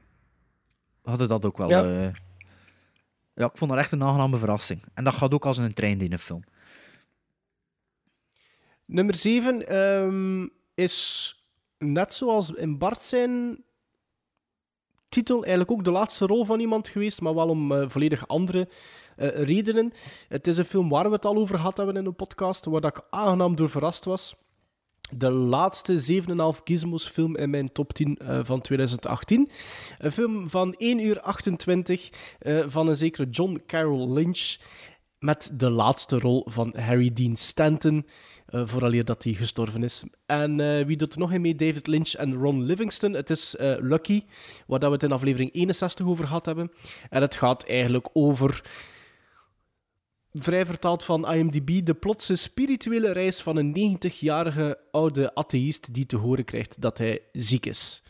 hadden 1.02 1.28
dat 1.28 1.44
ook 1.44 1.58
wel... 1.58 1.68
Ja. 1.68 2.02
Ja. 2.02 2.12
Ja, 3.34 3.46
ik 3.46 3.56
vond 3.56 3.70
dat 3.70 3.80
echt 3.80 3.92
een 3.92 4.04
aangename 4.04 4.36
verrassing. 4.36 4.84
En 4.94 5.04
dat 5.04 5.14
gaat 5.14 5.34
ook 5.34 5.46
als 5.46 5.58
een 5.58 5.74
trein 5.74 6.00
in 6.00 6.12
een 6.12 6.18
film. 6.18 6.42
Nummer 8.84 9.14
7 9.14 10.50
is 10.74 11.34
net 11.78 12.14
zoals 12.14 12.50
in 12.50 12.78
Bart 12.78 13.02
zijn 13.02 13.64
titel 15.10 15.40
eigenlijk 15.40 15.70
ook 15.70 15.84
de 15.84 15.90
laatste 15.90 16.26
rol 16.26 16.44
van 16.44 16.60
iemand 16.60 16.88
geweest, 16.88 17.20
maar 17.20 17.34
wel 17.34 17.48
om 17.48 17.72
eh, 17.72 17.88
volledig 17.88 18.28
andere 18.28 18.68
eh, 19.16 19.28
redenen. 19.28 19.92
Het 20.28 20.46
is 20.46 20.58
een 20.58 20.64
film 20.64 20.88
waar 20.88 21.04
we 21.04 21.14
het 21.14 21.24
al 21.24 21.36
over 21.36 21.56
gehad 21.56 21.76
hebben 21.76 21.96
in 21.96 22.04
de 22.04 22.12
podcast, 22.12 22.64
waar 22.64 22.80
dat 22.80 22.96
ik 22.96 23.06
aangenaam 23.10 23.56
door 23.56 23.70
verrast 23.70 24.04
was. 24.04 24.36
De 25.16 25.30
laatste 25.30 26.22
7,5 26.56 26.62
gizmos 26.64 27.08
film 27.08 27.36
in 27.36 27.50
mijn 27.50 27.72
top 27.72 27.92
10 27.92 28.16
eh, 28.16 28.40
van 28.42 28.60
2018. 28.60 29.50
Een 29.98 30.12
film 30.12 30.48
van 30.48 30.74
1 30.74 31.04
uur 31.04 31.20
28 31.20 32.10
eh, 32.38 32.64
van 32.66 32.88
een 32.88 32.96
zekere 32.96 33.28
John 33.30 33.62
Carroll 33.66 34.12
Lynch. 34.12 34.56
Met 35.18 35.50
de 35.52 35.70
laatste 35.70 36.18
rol 36.18 36.46
van 36.48 36.74
Harry 36.78 37.12
Dean 37.12 37.36
Stanton. 37.36 38.06
eh 38.46 38.62
vooraleer 38.66 39.04
dat 39.04 39.24
hij 39.24 39.32
gestorven 39.32 39.82
is. 39.82 40.04
En 40.26 40.56
wie 40.86 40.96
doet 40.96 41.12
er 41.12 41.18
nog 41.18 41.32
in 41.32 41.40
mee? 41.40 41.54
David 41.54 41.86
Lynch 41.86 42.12
en 42.12 42.34
Ron 42.34 42.62
Livingston. 42.62 43.12
Het 43.12 43.30
is 43.30 43.54
Lucky, 43.58 44.22
waar 44.66 44.80
we 44.80 44.86
het 44.86 45.02
in 45.02 45.12
aflevering 45.12 45.54
61 45.54 46.06
over 46.06 46.26
gehad 46.26 46.46
hebben. 46.46 46.70
En 47.10 47.22
het 47.22 47.34
gaat 47.34 47.64
eigenlijk 47.64 48.08
over 48.12 48.62
vrij 50.34 50.66
vertaald 50.66 51.04
van 51.04 51.32
IMDb, 51.34 51.84
de 51.86 51.94
plotse 51.94 52.36
spirituele 52.36 53.12
reis 53.12 53.40
van 53.40 53.56
een 53.56 53.96
90-jarige 53.98 54.78
oude 54.90 55.34
atheïst 55.34 55.94
die 55.94 56.06
te 56.06 56.16
horen 56.16 56.44
krijgt 56.44 56.80
dat 56.80 56.98
hij 56.98 57.20
ziek 57.32 57.66
is. 57.66 58.02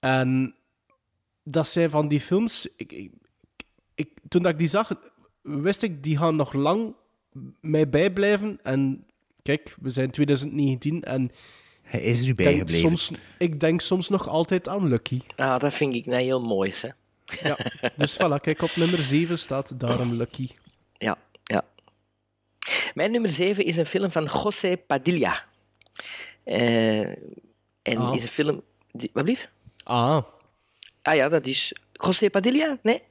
En 0.00 0.54
dat 1.44 1.66
zijn 1.68 1.90
van 1.90 2.08
die 2.08 2.20
films. 2.20 2.66
Ik, 2.76 2.92
ik, 2.92 3.10
ik- 3.94 4.18
toen 4.28 4.42
dat 4.42 4.52
ik 4.52 4.58
die 4.58 4.68
zag, 4.68 4.92
wist 5.42 5.82
ik, 5.82 6.02
die 6.02 6.16
gaan 6.18 6.36
nog 6.36 6.52
lang 6.52 6.94
mij 7.60 7.88
bijblijven. 7.88 8.58
En 8.62 9.06
kijk, 9.42 9.74
we 9.80 9.90
zijn 9.90 10.10
2019 10.10 11.02
en. 11.02 11.30
Hij 11.82 12.00
is 12.00 12.18
er 12.20 12.24
denk 12.24 12.36
bijgebleven. 12.36 12.88
Soms, 12.88 13.12
ik 13.38 13.60
denk 13.60 13.80
soms 13.80 14.08
nog 14.08 14.28
altijd 14.28 14.68
aan 14.68 14.88
Lucky. 14.88 15.20
Ah, 15.36 15.58
dat 15.58 15.74
vind 15.74 15.94
ik 15.94 16.06
nou 16.06 16.22
heel 16.22 16.42
mooi, 16.42 16.72
hè. 16.80 16.88
Ja, 17.48 17.58
dus 17.96 18.14
voilà, 18.22 18.40
kijk, 18.40 18.62
op 18.62 18.76
nummer 18.76 19.02
7 19.02 19.38
staat 19.38 19.80
daarom 19.80 20.12
Lucky. 20.12 20.48
Ja. 20.98 21.18
Mijn 22.94 23.10
nummer 23.10 23.30
7 23.30 23.64
is 23.64 23.76
een 23.76 23.86
film 23.86 24.10
van 24.10 24.24
José 24.24 24.76
Padilla. 24.76 25.44
Eh, 26.44 27.00
en 27.82 27.96
Ah. 27.96 28.14
is 28.14 28.22
een 28.22 28.28
film... 28.28 28.62
Die, 28.92 29.10
wat 29.12 29.24
blieft? 29.24 29.48
Ah. 29.84 30.22
Ah 31.02 31.14
ja, 31.14 31.28
dat 31.28 31.46
is... 31.46 31.74
José 31.92 32.30
Padilla? 32.30 32.78
Nee? 32.82 33.02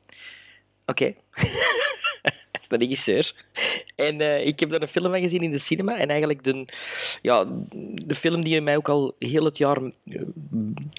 Oké. 0.86 1.14
dat 2.52 2.62
is 2.62 2.68
de 2.68 2.78
regisseur. 2.78 3.34
En 3.96 4.20
eh, 4.22 4.46
ik 4.46 4.60
heb 4.60 4.70
daar 4.70 4.82
een 4.82 4.88
film 4.88 5.12
van 5.12 5.22
gezien 5.22 5.42
in 5.42 5.52
de 5.52 5.58
cinema. 5.58 5.98
En 5.98 6.10
eigenlijk 6.10 6.44
de, 6.44 6.66
ja, 7.22 7.46
de 8.06 8.16
film 8.16 8.44
die 8.44 8.62
mij 8.62 8.78
ook 8.78 8.90
al 8.90 9.16
heel 9.20 9.46
het 9.46 9.58
jaar 9.58 9.78
eh, 9.78 10.22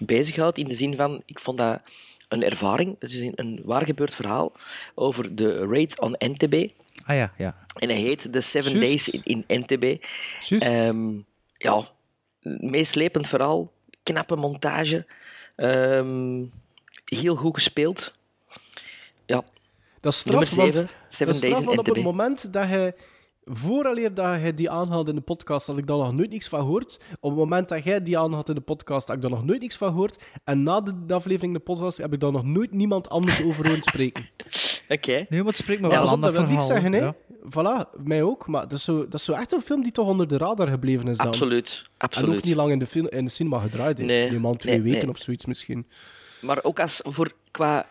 bezighoudt. 0.02 0.58
In 0.58 0.68
de 0.68 0.74
zin 0.74 0.96
van, 0.96 1.22
ik 1.26 1.38
vond 1.38 1.58
dat 1.58 1.80
een 2.28 2.42
ervaring. 2.42 2.96
Het 2.98 3.12
is 3.12 3.20
een, 3.20 3.32
een 3.34 3.60
waar 3.64 3.84
gebeurd 3.84 4.14
verhaal 4.14 4.52
over 4.94 5.34
de 5.34 5.66
raid 5.66 6.00
on 6.00 6.14
NTB. 6.18 6.70
Ah 7.04 7.16
ja, 7.16 7.32
ja. 7.36 7.56
En 7.74 7.88
hij 7.88 7.98
heet 7.98 8.32
The 8.32 8.40
Seven. 8.40 8.80
Days 8.80 9.08
in, 9.08 9.44
in 9.46 9.60
NTB. 9.60 10.04
Juist. 10.40 10.68
Ehm, 10.68 11.18
ja, 11.56 11.88
meeslepend 12.42 13.28
verhaal, 13.28 13.72
knappe 14.02 14.36
montage, 14.36 15.06
ehm, 15.56 16.44
heel 17.04 17.34
goed 17.34 17.54
gespeeld. 17.54 18.14
Ja. 19.26 19.44
Dat 20.00 20.12
is 20.12 20.18
straf, 20.18 20.54
want, 20.54 20.74
Seven 20.74 20.86
dat 20.86 20.88
is 21.08 21.16
straf, 21.16 21.40
Days 21.40 21.58
in 21.58 21.64
want 21.64 21.78
op 21.78 21.86
het 21.86 22.04
moment 22.04 22.52
dat 22.52 22.66
hij... 22.66 22.94
Vooraleer 23.44 24.14
dat 24.14 24.27
hij 24.27 24.55
die 24.55 24.70
aanhaalde 24.70 25.10
in 25.10 25.16
de 25.16 25.23
podcast, 25.23 25.66
had 25.66 25.78
ik 25.78 25.86
daar 25.86 25.97
nog 25.97 26.12
nooit 26.14 26.31
niks 26.31 26.48
van 26.48 26.60
gehoord. 26.60 26.98
Op 27.20 27.31
het 27.31 27.39
moment 27.39 27.69
dat 27.69 27.85
jij 27.85 28.02
die 28.02 28.19
aanhad 28.19 28.48
in 28.48 28.55
de 28.55 28.60
podcast, 28.60 29.06
had 29.06 29.16
ik 29.16 29.23
daar 29.23 29.31
nog 29.31 29.44
nooit 29.44 29.60
niks 29.60 29.77
van 29.77 29.89
gehoord. 29.89 30.23
En 30.44 30.62
na 30.62 30.81
de, 30.81 31.14
aflevering 31.14 31.52
in 31.52 31.59
de 31.59 31.64
podcast 31.64 31.98
heb 31.98 32.12
ik 32.12 32.20
daar 32.20 32.32
nog 32.32 32.44
nooit 32.44 32.73
niemand 32.73 33.09
anders 33.09 33.43
over 33.43 33.66
horen 33.66 33.82
spreken. 33.82 34.28
Oké. 34.89 35.27
Nee, 35.28 35.43
maar 35.43 35.44
het 35.52 35.56
spreekt 35.56 35.81
me 35.81 35.86
Ja, 35.86 35.93
wel 35.93 36.02
pas 36.02 36.12
aan 36.12 36.20
dat 36.20 36.32
wil 36.32 36.47
niks 36.47 36.66
zeggen, 36.66 36.93
hè. 36.93 36.98
ja. 36.98 37.14
Voilà, 37.44 38.02
mij 38.02 38.23
ook. 38.23 38.47
Maar 38.47 38.62
dat 38.62 38.73
is, 38.73 38.85
zo, 38.85 39.05
dat 39.05 39.14
is 39.14 39.24
zo 39.24 39.32
echt 39.32 39.52
een 39.52 39.60
film 39.60 39.82
die 39.82 39.93
toch 39.93 40.09
onder 40.09 40.28
de 40.28 40.36
radar 40.36 40.69
gebleven 40.69 41.09
is 41.09 41.16
dan. 41.16 41.27
Absoluut, 41.27 41.82
En 41.85 41.90
absoluut. 41.98 42.36
ook 42.36 42.44
niet 42.44 42.55
lang 42.55 42.70
in 42.70 42.78
de, 42.78 42.86
film, 42.86 43.09
in 43.09 43.24
de 43.24 43.31
cinema 43.31 43.60
gedraaid 43.60 43.98
heeft. 43.98 44.10
Nee, 44.10 44.40
Nee, 44.40 44.56
twee 44.56 44.74
nee, 44.74 44.82
weken 44.82 45.06
nee. 45.06 45.14
of 45.14 45.19
zoiets 45.19 45.47
misschien. 45.47 45.86
Maar 46.40 46.59
ook 46.62 46.81
als 46.81 47.01
voor, 47.05 47.32
qua 47.51 47.86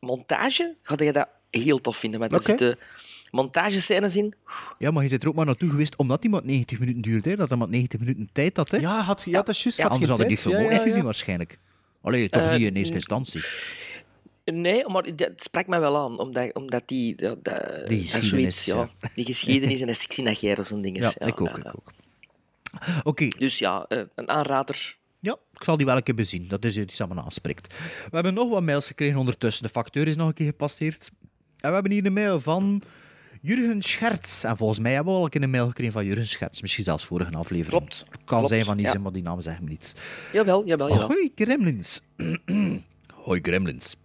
montage 0.00 0.74
ga 0.82 0.94
je 0.98 1.12
dat 1.12 1.28
heel 1.50 1.80
tof 1.80 1.96
vinden. 1.96 2.20
Want 2.20 2.32
Oké. 2.32 2.42
er 2.42 2.48
zitten 2.48 2.78
montagescènes 3.30 4.16
in. 4.16 4.34
Ja, 4.78 4.90
maar 4.90 5.02
je 5.02 5.08
zit 5.08 5.22
er 5.22 5.28
ook 5.28 5.34
maar 5.34 5.46
naartoe 5.46 5.70
geweest 5.70 5.96
omdat 5.96 6.20
die 6.22 6.30
maar 6.30 6.44
90 6.44 6.78
minuten 6.78 7.02
duurde. 7.02 7.30
Hè? 7.30 7.36
Dat 7.36 7.48
hij 7.48 7.58
maar 7.58 7.68
90 7.68 8.00
minuten 8.00 8.28
tijd 8.32 8.56
had. 8.56 8.70
Hè? 8.70 8.76
Ja, 8.78 9.00
had, 9.00 9.22
ja, 9.24 9.32
dat 9.32 9.48
is 9.48 9.62
juist. 9.62 9.78
Ja, 9.78 9.82
had 9.82 9.92
anders 9.92 10.10
geen 10.10 10.20
hadden 10.20 10.36
die 10.36 10.44
film 10.44 10.54
Ja, 10.54 10.60
ook 10.60 10.66
ja, 10.66 10.72
niet 10.72 10.82
gezien 10.82 10.98
ja. 10.98 11.04
waarschijnlijk. 11.04 11.58
Allee, 12.02 12.28
toch 12.28 12.42
Eh, 12.42 12.50
niet 12.50 12.62
in 12.62 12.74
eerste 12.74 12.94
instantie. 12.94 13.42
Nee, 14.44 14.88
maar 14.88 15.16
dat 15.16 15.30
sprak 15.36 15.66
mij 15.66 15.80
wel 15.80 15.96
aan, 15.96 16.18
omdat, 16.18 16.54
omdat 16.54 16.82
die... 16.86 17.16
Dat, 17.16 17.44
Die 17.44 17.52
dat 17.52 18.10
geschiedenis, 18.10 18.64
zoiets, 18.64 18.64
ja. 18.64 19.08
Die 19.14 19.24
geschiedenis 19.24 19.80
en 19.80 19.86
dat 19.86 20.40
ik 20.42 20.56
dat 20.56 20.66
zo'n 20.66 20.82
ding 20.82 20.96
is. 20.96 21.14
Ja, 21.18 21.26
ik 21.26 21.40
ook, 21.40 21.58
ik 21.58 21.66
ook. 21.66 21.92
Oké. 23.02 23.28
Dus 23.28 23.58
ja, 23.58 23.84
eh, 23.88 24.02
een 24.14 24.28
aanrader. 24.28 24.96
Ja, 25.20 25.36
ik 25.52 25.64
zal 25.64 25.76
die 25.76 25.86
wel 25.86 25.96
een 25.96 26.02
keer 26.02 26.14
bezien. 26.14 26.48
Dat 26.48 26.64
is 26.64 26.76
iets 26.76 26.98
dat 26.98 27.08
me 27.08 27.22
aanspreekt. 27.22 27.74
We 27.78 28.10
hebben 28.10 28.34
nog 28.34 28.50
wat 28.50 28.62
mails 28.62 28.86
gekregen 28.86 29.18
ondertussen. 29.18 29.62
De 29.62 29.68
facteur 29.68 30.06
is 30.08 30.16
nog 30.16 30.28
een 30.28 30.34
keer 30.34 30.46
gepasseerd. 30.46 31.10
En 31.60 31.68
we 31.68 31.74
hebben 31.74 31.92
hier 31.92 32.06
een 32.06 32.12
mail 32.12 32.40
van 32.40 32.82
Jurgen 33.48 33.82
Scherts. 33.82 34.44
En 34.44 34.56
volgens 34.56 34.78
mij 34.78 34.92
hebben 34.92 35.12
we 35.12 35.18
al 35.18 35.24
een 35.24 35.30
keer 35.30 35.42
een 35.42 35.50
mail 35.50 35.66
gekregen 35.66 35.92
van 35.92 36.04
Jurgen 36.04 36.26
Scherts. 36.26 36.60
Misschien 36.62 36.84
zelfs 36.84 37.04
vorige 37.04 37.36
aflevering. 37.36 37.82
Klopt. 37.82 38.04
Kan 38.10 38.24
Klopt, 38.24 38.48
zijn 38.48 38.64
van 38.64 38.76
die 38.76 38.84
ja. 38.84 38.90
zin, 38.90 39.02
maar 39.02 39.12
die 39.12 39.22
naam 39.22 39.40
zegt 39.40 39.60
me 39.60 39.68
niets. 39.68 39.94
Jawel, 40.32 40.66
jawel, 40.66 40.88
jawel. 40.88 41.06
Hoi 41.06 41.32
Gremlins. 41.34 42.00
Hoi 43.24 43.40
Gremlins. 43.42 43.96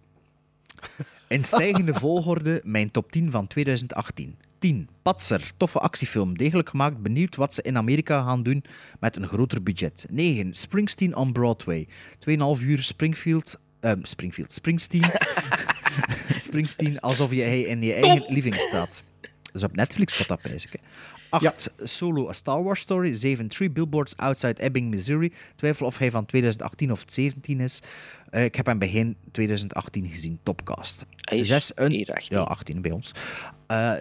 In 1.28 1.44
stijgende 1.44 1.94
volgorde 2.04 2.60
mijn 2.64 2.90
top 2.90 3.12
10 3.12 3.30
van 3.30 3.46
2018. 3.46 4.36
10. 4.58 4.88
Patser, 5.02 5.50
toffe 5.56 5.78
actiefilm, 5.78 6.36
degelijk 6.38 6.68
gemaakt, 6.68 7.02
benieuwd 7.02 7.36
wat 7.36 7.54
ze 7.54 7.62
in 7.62 7.76
Amerika 7.76 8.22
gaan 8.22 8.42
doen 8.42 8.64
met 9.00 9.16
een 9.16 9.28
groter 9.28 9.62
budget. 9.62 10.06
9. 10.10 10.54
Springsteen 10.54 11.16
on 11.16 11.32
Broadway. 11.32 11.88
2,5 12.58 12.62
uur 12.62 12.82
Springfield... 12.82 13.58
ehm, 13.80 13.98
Springfield. 14.02 14.52
Springsteen. 14.52 15.10
Springsteen, 16.36 17.00
alsof 17.00 17.30
je 17.30 17.42
hij 17.42 17.60
in 17.60 17.82
je 17.82 17.92
eigen 17.92 18.32
living 18.32 18.54
staat. 18.54 19.04
Dus 19.54 19.62
op 19.62 19.76
Netflix 19.76 20.14
staat 20.14 20.28
dat 20.28 20.40
hè. 20.42 20.56
8. 21.28 21.72
Solo, 21.82 22.28
A 22.28 22.32
Star 22.32 22.62
Wars 22.62 22.80
Story. 22.80 23.12
7. 23.12 23.48
Three 23.48 23.70
Billboards 23.70 24.16
Outside 24.16 24.62
Ebbing, 24.62 24.90
Missouri. 24.90 25.32
Twijfel 25.56 25.86
of 25.86 25.98
hij 25.98 26.10
van 26.10 26.26
2018 26.26 26.92
of 26.92 27.02
17 27.06 27.60
is. 27.60 27.82
Eh, 28.30 28.44
ik 28.44 28.54
heb 28.54 28.66
hem 28.66 28.78
begin 28.78 29.16
2018 29.30 30.08
gezien, 30.08 30.38
topcast. 30.42 31.06
Hij 31.20 31.38
is 31.38 31.46
6. 31.46 31.72
hier 31.76 32.12
18. 32.12 32.36
Ja, 32.36 32.42
18 32.42 32.82
bij 32.82 32.90
ons. 32.90 33.12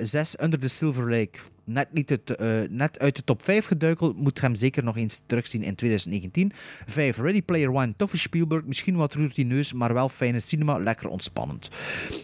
6. 0.01 0.35
Under 0.41 0.59
the 0.59 0.67
Silver 0.67 1.09
Lake. 1.09 1.39
Net, 1.63 1.93
niet 1.93 2.09
het, 2.09 2.35
eh, 2.35 2.61
net 2.69 2.99
uit 2.99 3.15
de 3.15 3.23
top 3.23 3.43
5 3.43 3.65
geduikeld. 3.65 4.17
Moet 4.17 4.41
hem 4.41 4.55
zeker 4.55 4.83
nog 4.83 4.97
eens 4.97 5.21
terugzien 5.25 5.63
in 5.63 5.75
2019. 5.75 6.51
5. 6.85 7.17
Ready 7.17 7.41
Player 7.41 7.73
One. 7.73 7.93
Toffe 7.97 8.17
Spielberg. 8.17 8.63
Misschien 8.65 8.95
wat 8.95 9.13
routineus, 9.13 9.73
maar 9.73 9.93
wel 9.93 10.09
fijne 10.09 10.39
cinema. 10.39 10.77
Lekker 10.77 11.09
ontspannend. 11.09 11.69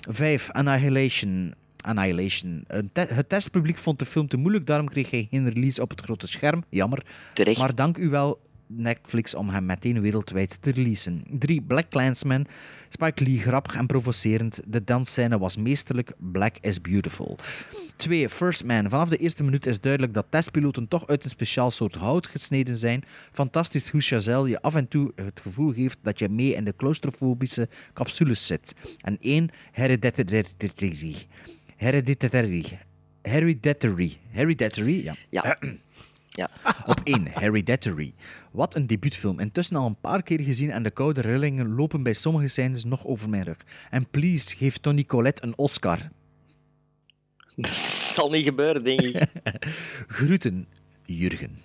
5. 0.10 0.52
Annihilation. 0.52 1.54
Annihilation. 1.82 2.64
Te- 2.94 3.08
het 3.10 3.30
testpubliek 3.30 3.78
vond 3.78 4.00
de 4.00 4.06
film 4.06 4.28
te 4.28 4.38
moeilijk, 4.38 4.66
daarom 4.66 4.90
kreeg 4.90 5.12
hij 5.12 5.28
geen 5.30 5.50
release 5.50 5.82
op 5.82 5.90
het 5.90 6.02
grote 6.02 6.28
scherm. 6.28 6.64
Jammer. 6.70 7.06
Terecht. 7.34 7.60
Maar 7.60 7.76
dank 7.76 7.98
u 7.98 8.10
wel, 8.10 8.40
Netflix, 8.68 9.36
om 9.36 9.50
hem 9.50 9.66
meteen 9.66 10.02
wereldwijd 10.02 10.62
te 10.62 10.72
releasen. 10.72 11.24
3. 11.30 11.62
Black 11.62 11.90
Clansman. 11.90 12.46
Spike 12.90 13.24
Lee, 13.24 13.40
grappig 13.40 13.76
en 13.76 13.86
provocerend. 13.86 14.62
De 14.66 14.84
dansscène 14.84 15.38
was 15.38 15.58
meesterlijk. 15.58 16.12
Black 16.18 16.56
is 16.62 16.82
beautiful. 16.82 17.38
2. 17.96 18.30
First 18.30 18.64
Man. 18.64 18.90
Vanaf 18.90 19.10
de 19.10 19.18
eerste 19.18 19.44
minuut 19.44 19.66
is 19.66 19.82
duidelijk 19.82 20.14
dat 20.14 20.26
testpiloten 20.30 20.88
toch 20.88 21.08
uit 21.08 21.24
een 21.24 21.30
speciaal 21.30 21.72
soort 21.72 21.96
hout 21.96 22.28
gesneden 22.28 22.76
zijn. 22.76 23.04
Fantastisch 23.32 23.90
hoe 23.90 24.02
Chazelle 24.02 24.50
je 24.50 24.62
af 24.62 24.76
en 24.76 24.88
toe 24.88 25.12
het 25.16 25.40
gevoel 25.42 25.74
geeft 25.74 25.98
dat 26.02 26.20
je 26.20 26.30
mee 26.30 26.54
in 26.54 26.64
de 26.64 26.76
claustrofobische 26.76 27.70
capsules 27.94 28.48
zit. 28.48 28.74
En 29.02 29.18
1. 29.20 29.50
Hereditary. 29.72 31.16
Hereditary. 31.80 32.66
Hereditary. 33.22 34.18
Hereditary, 34.32 35.04
ja. 35.04 35.16
Ja. 35.30 35.58
ja. 36.30 36.50
Op 36.92 37.00
1, 37.04 37.28
Hereditary. 37.28 38.14
Wat 38.52 38.76
een 38.76 38.88
debuutfilm. 38.88 39.40
Intussen 39.40 39.76
al 39.76 39.86
een 39.86 40.00
paar 40.02 40.24
keer 40.24 40.40
gezien 40.40 40.72
en 40.72 40.84
de 40.84 40.92
koude 40.92 41.22
rillingen 41.22 41.76
lopen 41.76 42.04
bij 42.04 42.14
sommige 42.14 42.48
scènes 42.48 42.84
nog 42.84 43.06
over 43.06 43.30
mijn 43.30 43.44
rug. 43.44 43.58
En 43.90 44.10
please, 44.10 44.56
geef 44.56 44.78
Tony 44.78 45.04
Collette 45.04 45.44
een 45.44 45.58
Oscar. 45.58 45.98
Dat 47.56 47.74
zal 47.74 48.30
niet 48.30 48.44
gebeuren, 48.44 48.84
denk 48.84 49.02
ik. 49.02 49.24
Groeten, 50.18 50.68
Jurgen. 51.06 51.58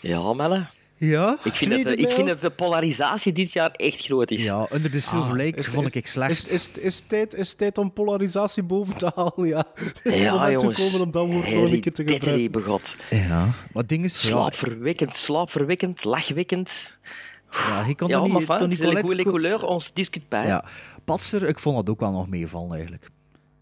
Ja, 0.00 0.32
Melle. 0.32 0.66
Ja? 1.08 1.38
Ik 1.44 1.52
vind, 1.52 1.70
dat, 1.72 1.82
de- 1.82 1.96
ik 1.96 2.10
vind 2.10 2.28
dat 2.28 2.40
de 2.40 2.50
polarisatie 2.50 3.32
dit 3.32 3.52
jaar 3.52 3.70
echt 3.70 4.04
groot 4.04 4.30
is. 4.30 4.44
Ja, 4.44 4.68
Under 4.72 4.90
the 4.90 5.00
Silver 5.00 5.30
Ah, 5.30 5.36
Lake 5.36 5.56
is- 5.56 5.66
vond 5.66 5.86
is- 5.86 5.92
ik 5.94 6.06
slecht. 6.06 6.30
Is, 6.30 6.48
is, 6.52 6.70
is, 6.70 7.00
tijd, 7.00 7.34
is 7.34 7.54
tijd 7.54 7.78
om 7.78 7.92
polarisatie 7.92 8.62
boven 8.62 8.96
te 8.96 9.12
halen, 9.14 9.46
ja. 9.48 9.66
Het 9.74 10.00
is 10.14 10.18
Ja, 10.18 10.50
jongens. 10.50 10.76
gekomen 10.78 11.00
om 11.00 11.10
dat 11.10 11.26
woord 11.26 11.46
gewoon 11.48 11.72
een 11.72 11.80
keer 11.80 11.92
te 11.92 12.04
gebruiken. 12.08 12.50
begot. 12.50 12.96
Ja, 13.10 13.48
maar 13.72 13.86
ding 13.86 14.04
is... 14.04 14.22
Ja, 14.22 14.28
Slaapverwekkend, 14.28 15.16
slaapverwekkend, 15.16 16.04
lachwekkend. 16.04 16.98
ja, 17.50 17.84
je 17.86 17.94
kan 17.94 18.08
Ja, 18.08 18.22
niet... 18.22 18.44
van, 18.44 18.56
Tony 18.58 18.74
c'est 18.74 18.78
les 18.80 19.00
Collette... 19.00 19.00
couleurs, 19.02 19.14
les 19.24 19.24
couleurs, 19.24 19.62
on 19.62 19.80
se 19.80 19.90
discute 19.94 20.26
pas. 20.26 20.46
Ja, 20.46 20.64
Patser, 21.04 21.48
ik 21.48 21.58
vond 21.58 21.76
dat 21.76 21.90
ook 21.90 22.00
wel 22.00 22.12
nog 22.12 22.28
meevallen 22.28 22.72
eigenlijk. 22.72 23.10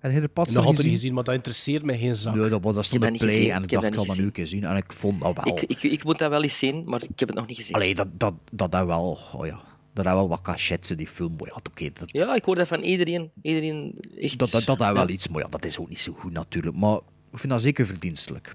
Je 0.03 0.21
de 0.21 0.29
Patser 0.29 0.55
Dat 0.55 0.65
had 0.65 0.75
gezien? 0.75 0.91
niet 0.91 1.01
gezien, 1.01 1.15
maar 1.15 1.25
dat 1.25 1.35
interesseert 1.35 1.83
mij 1.83 1.99
geen 1.99 2.15
zak. 2.15 2.35
Nee, 2.35 2.49
dat, 2.49 2.63
was- 2.63 2.75
dat 2.75 2.85
stond 2.85 3.05
op 3.05 3.13
play 3.13 3.31
gezien. 3.31 3.51
en 3.51 3.63
ik 3.63 3.69
dacht, 3.69 3.85
ik 3.87 3.97
niet 3.97 4.07
dat 4.07 4.17
nu 4.17 4.25
een 4.25 4.33
keer 4.33 4.47
zien. 4.47 4.65
En 4.65 4.77
ik 4.77 4.93
vond 4.93 5.21
dat 5.21 5.35
wel... 5.45 5.57
Ik, 5.59 5.63
ik, 5.63 5.83
ik 5.83 6.05
moet 6.05 6.19
dat 6.19 6.31
wel 6.31 6.43
eens 6.43 6.59
zien, 6.59 6.83
maar 6.87 7.03
ik 7.03 7.19
heb 7.19 7.29
het 7.29 7.37
nog 7.39 7.47
niet 7.47 7.57
gezien. 7.57 7.75
Allee, 7.75 7.95
dat, 7.95 8.09
dat, 8.13 8.35
dat, 8.53 8.73
dat 8.73 8.87
wel... 8.87 9.19
Oh 9.35 9.47
ja, 9.47 9.61
dat 9.95 10.05
had 10.05 10.15
wel 10.15 10.29
wat 10.29 10.43
cachetsen, 10.43 10.97
die 10.97 11.07
film. 11.07 11.37
Maar 11.39 11.49
ja, 11.49 11.55
oké, 11.71 11.91
dat, 11.93 12.11
Ja, 12.13 12.35
ik 12.35 12.45
hoor 12.45 12.55
dat 12.55 12.69
van 12.69 12.81
iedereen. 12.83 13.31
Iedereen 13.43 13.99
echt... 14.21 14.39
dat, 14.39 14.51
dat, 14.51 14.65
dat 14.65 14.79
had 14.79 14.87
Ja. 14.87 14.93
wel 14.93 15.09
iets. 15.09 15.29
Maar 15.29 15.41
ja, 15.43 15.49
dat 15.49 15.65
is 15.65 15.79
ook 15.79 15.89
niet 15.89 16.01
zo 16.01 16.13
goed 16.13 16.33
natuurlijk. 16.33 16.77
Maar 16.77 16.97
ik 17.33 17.39
vind 17.39 17.53
dat 17.53 17.63
zeker 17.63 17.87
verdienstelijk. 17.87 18.55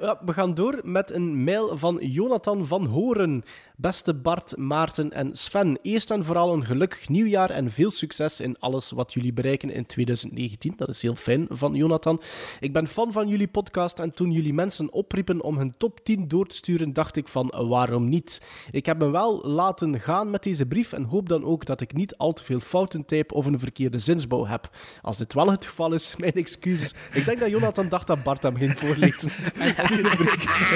Ja, 0.00 0.20
we 0.24 0.32
gaan 0.32 0.54
door 0.54 0.80
met 0.84 1.10
een 1.12 1.44
mail 1.44 1.78
van 1.78 1.98
Jonathan 2.00 2.66
van 2.66 2.86
Horen. 2.86 3.44
Beste 3.80 4.14
Bart, 4.14 4.56
Maarten 4.56 5.12
en 5.12 5.36
Sven. 5.36 5.78
Eerst 5.82 6.10
en 6.10 6.24
vooral 6.24 6.52
een 6.52 6.64
gelukkig 6.64 7.08
nieuwjaar 7.08 7.50
en 7.50 7.70
veel 7.70 7.90
succes 7.90 8.40
in 8.40 8.58
alles 8.58 8.90
wat 8.90 9.12
jullie 9.12 9.32
bereiken 9.32 9.70
in 9.70 9.86
2019. 9.86 10.72
Dat 10.76 10.88
is 10.88 11.02
heel 11.02 11.14
fijn 11.14 11.46
van 11.50 11.74
Jonathan. 11.74 12.20
Ik 12.60 12.72
ben 12.72 12.86
fan 12.86 13.12
van 13.12 13.28
jullie 13.28 13.48
podcast 13.48 13.98
en 13.98 14.12
toen 14.12 14.30
jullie 14.30 14.54
mensen 14.54 14.92
opriepen 14.92 15.42
om 15.42 15.58
hun 15.58 15.74
top 15.76 16.04
10 16.04 16.28
door 16.28 16.46
te 16.46 16.56
sturen, 16.56 16.92
dacht 16.92 17.16
ik 17.16 17.28
van 17.28 17.54
waarom 17.68 18.08
niet? 18.08 18.40
Ik 18.70 18.86
heb 18.86 18.98
me 18.98 19.10
wel 19.10 19.46
laten 19.46 20.00
gaan 20.00 20.30
met 20.30 20.42
deze 20.42 20.66
brief 20.66 20.92
en 20.92 21.04
hoop 21.04 21.28
dan 21.28 21.44
ook 21.44 21.64
dat 21.64 21.80
ik 21.80 21.92
niet 21.92 22.16
al 22.16 22.32
te 22.32 22.44
veel 22.44 22.60
fouten 22.60 23.04
type 23.04 23.34
of 23.34 23.46
een 23.46 23.58
verkeerde 23.58 23.98
zinsbouw 23.98 24.46
heb. 24.46 24.70
Als 25.02 25.16
dit 25.16 25.34
wel 25.34 25.50
het 25.50 25.66
geval 25.66 25.92
is, 25.92 26.14
mijn 26.18 26.32
excuses. 26.32 26.94
Ik 27.12 27.24
denk 27.24 27.38
dat 27.38 27.50
Jonathan 27.50 27.88
dacht 27.88 28.06
dat 28.06 28.22
Bart 28.22 28.42
hem 28.42 28.56
ging 28.56 28.78
voorlezen. 28.78 29.30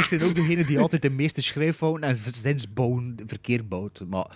ik 0.03 0.07
ben 0.11 0.29
ook 0.29 0.35
degene 0.35 0.65
die 0.65 0.79
altijd 0.79 1.03
de 1.03 1.11
meeste 1.11 1.43
schrijffouten 1.43 2.09
en 2.09 2.17
zinsbouwen 3.01 3.29
verkeerd 3.29 3.69
bouwt. 3.69 4.03
Maar 4.09 4.27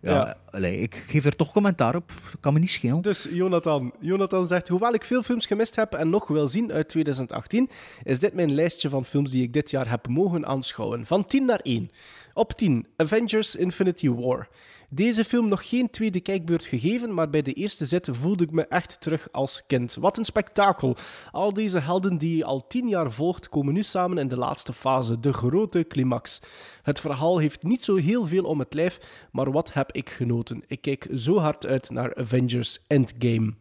ja, 0.00 0.10
Ja. 0.12 0.36
allee, 0.50 0.78
ik 0.78 0.94
geef 0.94 1.24
er 1.24 1.36
toch 1.36 1.52
commentaar 1.52 1.94
op. 1.96 2.08
Dat 2.30 2.40
kan 2.40 2.52
me 2.52 2.58
niet 2.58 2.70
schelen. 2.70 3.00
Dus 3.00 3.28
Jonathan. 3.30 3.92
Jonathan 4.00 4.46
zegt, 4.46 4.68
hoewel 4.68 4.94
ik 4.94 5.04
veel 5.04 5.22
films 5.22 5.46
gemist 5.46 5.76
heb 5.76 5.92
en 5.92 6.10
nog 6.10 6.28
wil 6.28 6.46
zien 6.46 6.72
uit 6.72 6.88
2018, 6.88 7.68
is 8.04 8.18
dit 8.18 8.34
mijn 8.34 8.54
lijstje 8.54 8.88
van 8.88 9.04
films 9.04 9.30
die 9.30 9.42
ik 9.42 9.52
dit 9.52 9.70
jaar 9.70 9.90
heb 9.90 10.08
mogen 10.08 10.46
aanschouwen. 10.46 11.06
Van 11.06 11.26
10 11.26 11.44
naar 11.44 11.60
1. 11.62 11.90
Op 12.34 12.52
10, 12.52 12.86
Avengers 12.96 13.56
Infinity 13.56 14.10
War. 14.10 14.48
Deze 14.90 15.24
film 15.24 15.48
nog 15.48 15.68
geen 15.68 15.90
tweede 15.90 16.20
kijkbeurt 16.20 16.64
gegeven, 16.64 17.14
maar 17.14 17.30
bij 17.30 17.42
de 17.42 17.52
eerste 17.52 17.86
zet 17.86 18.08
voelde 18.12 18.44
ik 18.44 18.50
me 18.50 18.66
echt 18.66 19.00
terug 19.00 19.28
als 19.32 19.66
kind. 19.66 19.94
Wat 19.94 20.18
een 20.18 20.24
spektakel. 20.24 20.96
Al 21.32 21.52
deze 21.52 21.80
helden 21.80 22.18
die 22.18 22.36
je 22.36 22.44
al 22.44 22.66
tien 22.66 22.88
jaar 22.88 23.12
volgt, 23.12 23.48
komen 23.48 23.74
nu 23.74 23.82
samen 23.82 24.18
in 24.18 24.28
de 24.28 24.36
laatste 24.36 24.72
fase, 24.72 25.20
de 25.20 25.32
grote 25.32 25.86
climax. 25.88 26.40
Het 26.82 27.00
verhaal 27.00 27.38
heeft 27.38 27.62
niet 27.62 27.84
zo 27.84 27.96
heel 27.96 28.26
veel 28.26 28.44
om 28.44 28.58
het 28.58 28.74
lijf, 28.74 29.26
maar 29.32 29.52
wat 29.52 29.72
heb 29.72 29.92
ik 29.92 30.10
genoten. 30.10 30.62
Ik 30.66 30.80
kijk 30.80 31.08
zo 31.14 31.38
hard 31.38 31.66
uit 31.66 31.90
naar 31.90 32.14
Avengers 32.14 32.78
Endgame. 32.86 33.54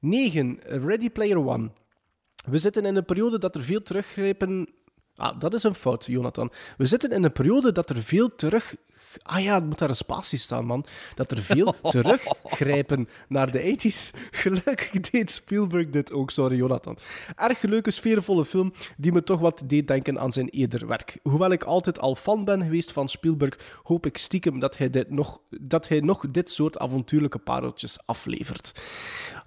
9. 0.00 0.58
Ready 0.62 1.10
Player 1.10 1.46
One. 1.46 1.70
We 2.46 2.58
zitten 2.58 2.84
in 2.84 2.96
een 2.96 3.04
periode 3.04 3.38
dat 3.38 3.56
er 3.56 3.64
veel 3.64 3.82
teruggrepen. 3.82 4.68
Ah, 5.16 5.40
dat 5.40 5.54
is 5.54 5.62
een 5.62 5.74
fout, 5.74 6.06
Jonathan. 6.06 6.52
We 6.76 6.84
zitten 6.84 7.10
in 7.10 7.24
een 7.24 7.32
periode 7.32 7.72
dat 7.72 7.90
er 7.90 8.02
veel 8.02 8.34
terug. 8.36 8.74
Ah 9.22 9.42
ja, 9.42 9.54
het 9.54 9.64
moet 9.64 9.78
daar 9.78 9.88
een 9.88 9.96
spatie 9.96 10.38
staan, 10.38 10.64
man. 10.64 10.84
Dat 11.14 11.30
er 11.30 11.42
veel 11.42 11.74
teruggrijpen 11.90 13.08
naar 13.28 13.50
de 13.50 13.76
80s. 13.76 14.18
Gelukkig 14.30 14.90
deed 14.90 15.30
Spielberg 15.30 15.90
dit 15.90 16.12
ook, 16.12 16.30
sorry, 16.30 16.56
Jonathan. 16.56 16.98
Erg 17.36 17.62
leuke, 17.62 17.90
sfeervolle 17.90 18.44
film 18.44 18.72
die 18.96 19.12
me 19.12 19.22
toch 19.22 19.40
wat 19.40 19.62
deed 19.66 19.86
denken 19.86 20.20
aan 20.20 20.32
zijn 20.32 20.48
eerder 20.48 20.86
werk. 20.86 21.18
Hoewel 21.22 21.50
ik 21.50 21.62
altijd 21.64 21.98
al 22.00 22.14
fan 22.14 22.44
ben 22.44 22.62
geweest 22.62 22.92
van 22.92 23.08
Spielberg, 23.08 23.80
hoop 23.82 24.06
ik 24.06 24.18
stiekem 24.18 24.58
dat 24.58 24.78
hij, 24.78 24.90
dit 24.90 25.10
nog, 25.10 25.40
dat 25.60 25.88
hij 25.88 26.00
nog 26.00 26.24
dit 26.30 26.50
soort 26.50 26.78
avontuurlijke 26.78 27.38
pareltjes 27.38 27.98
aflevert. 28.06 28.72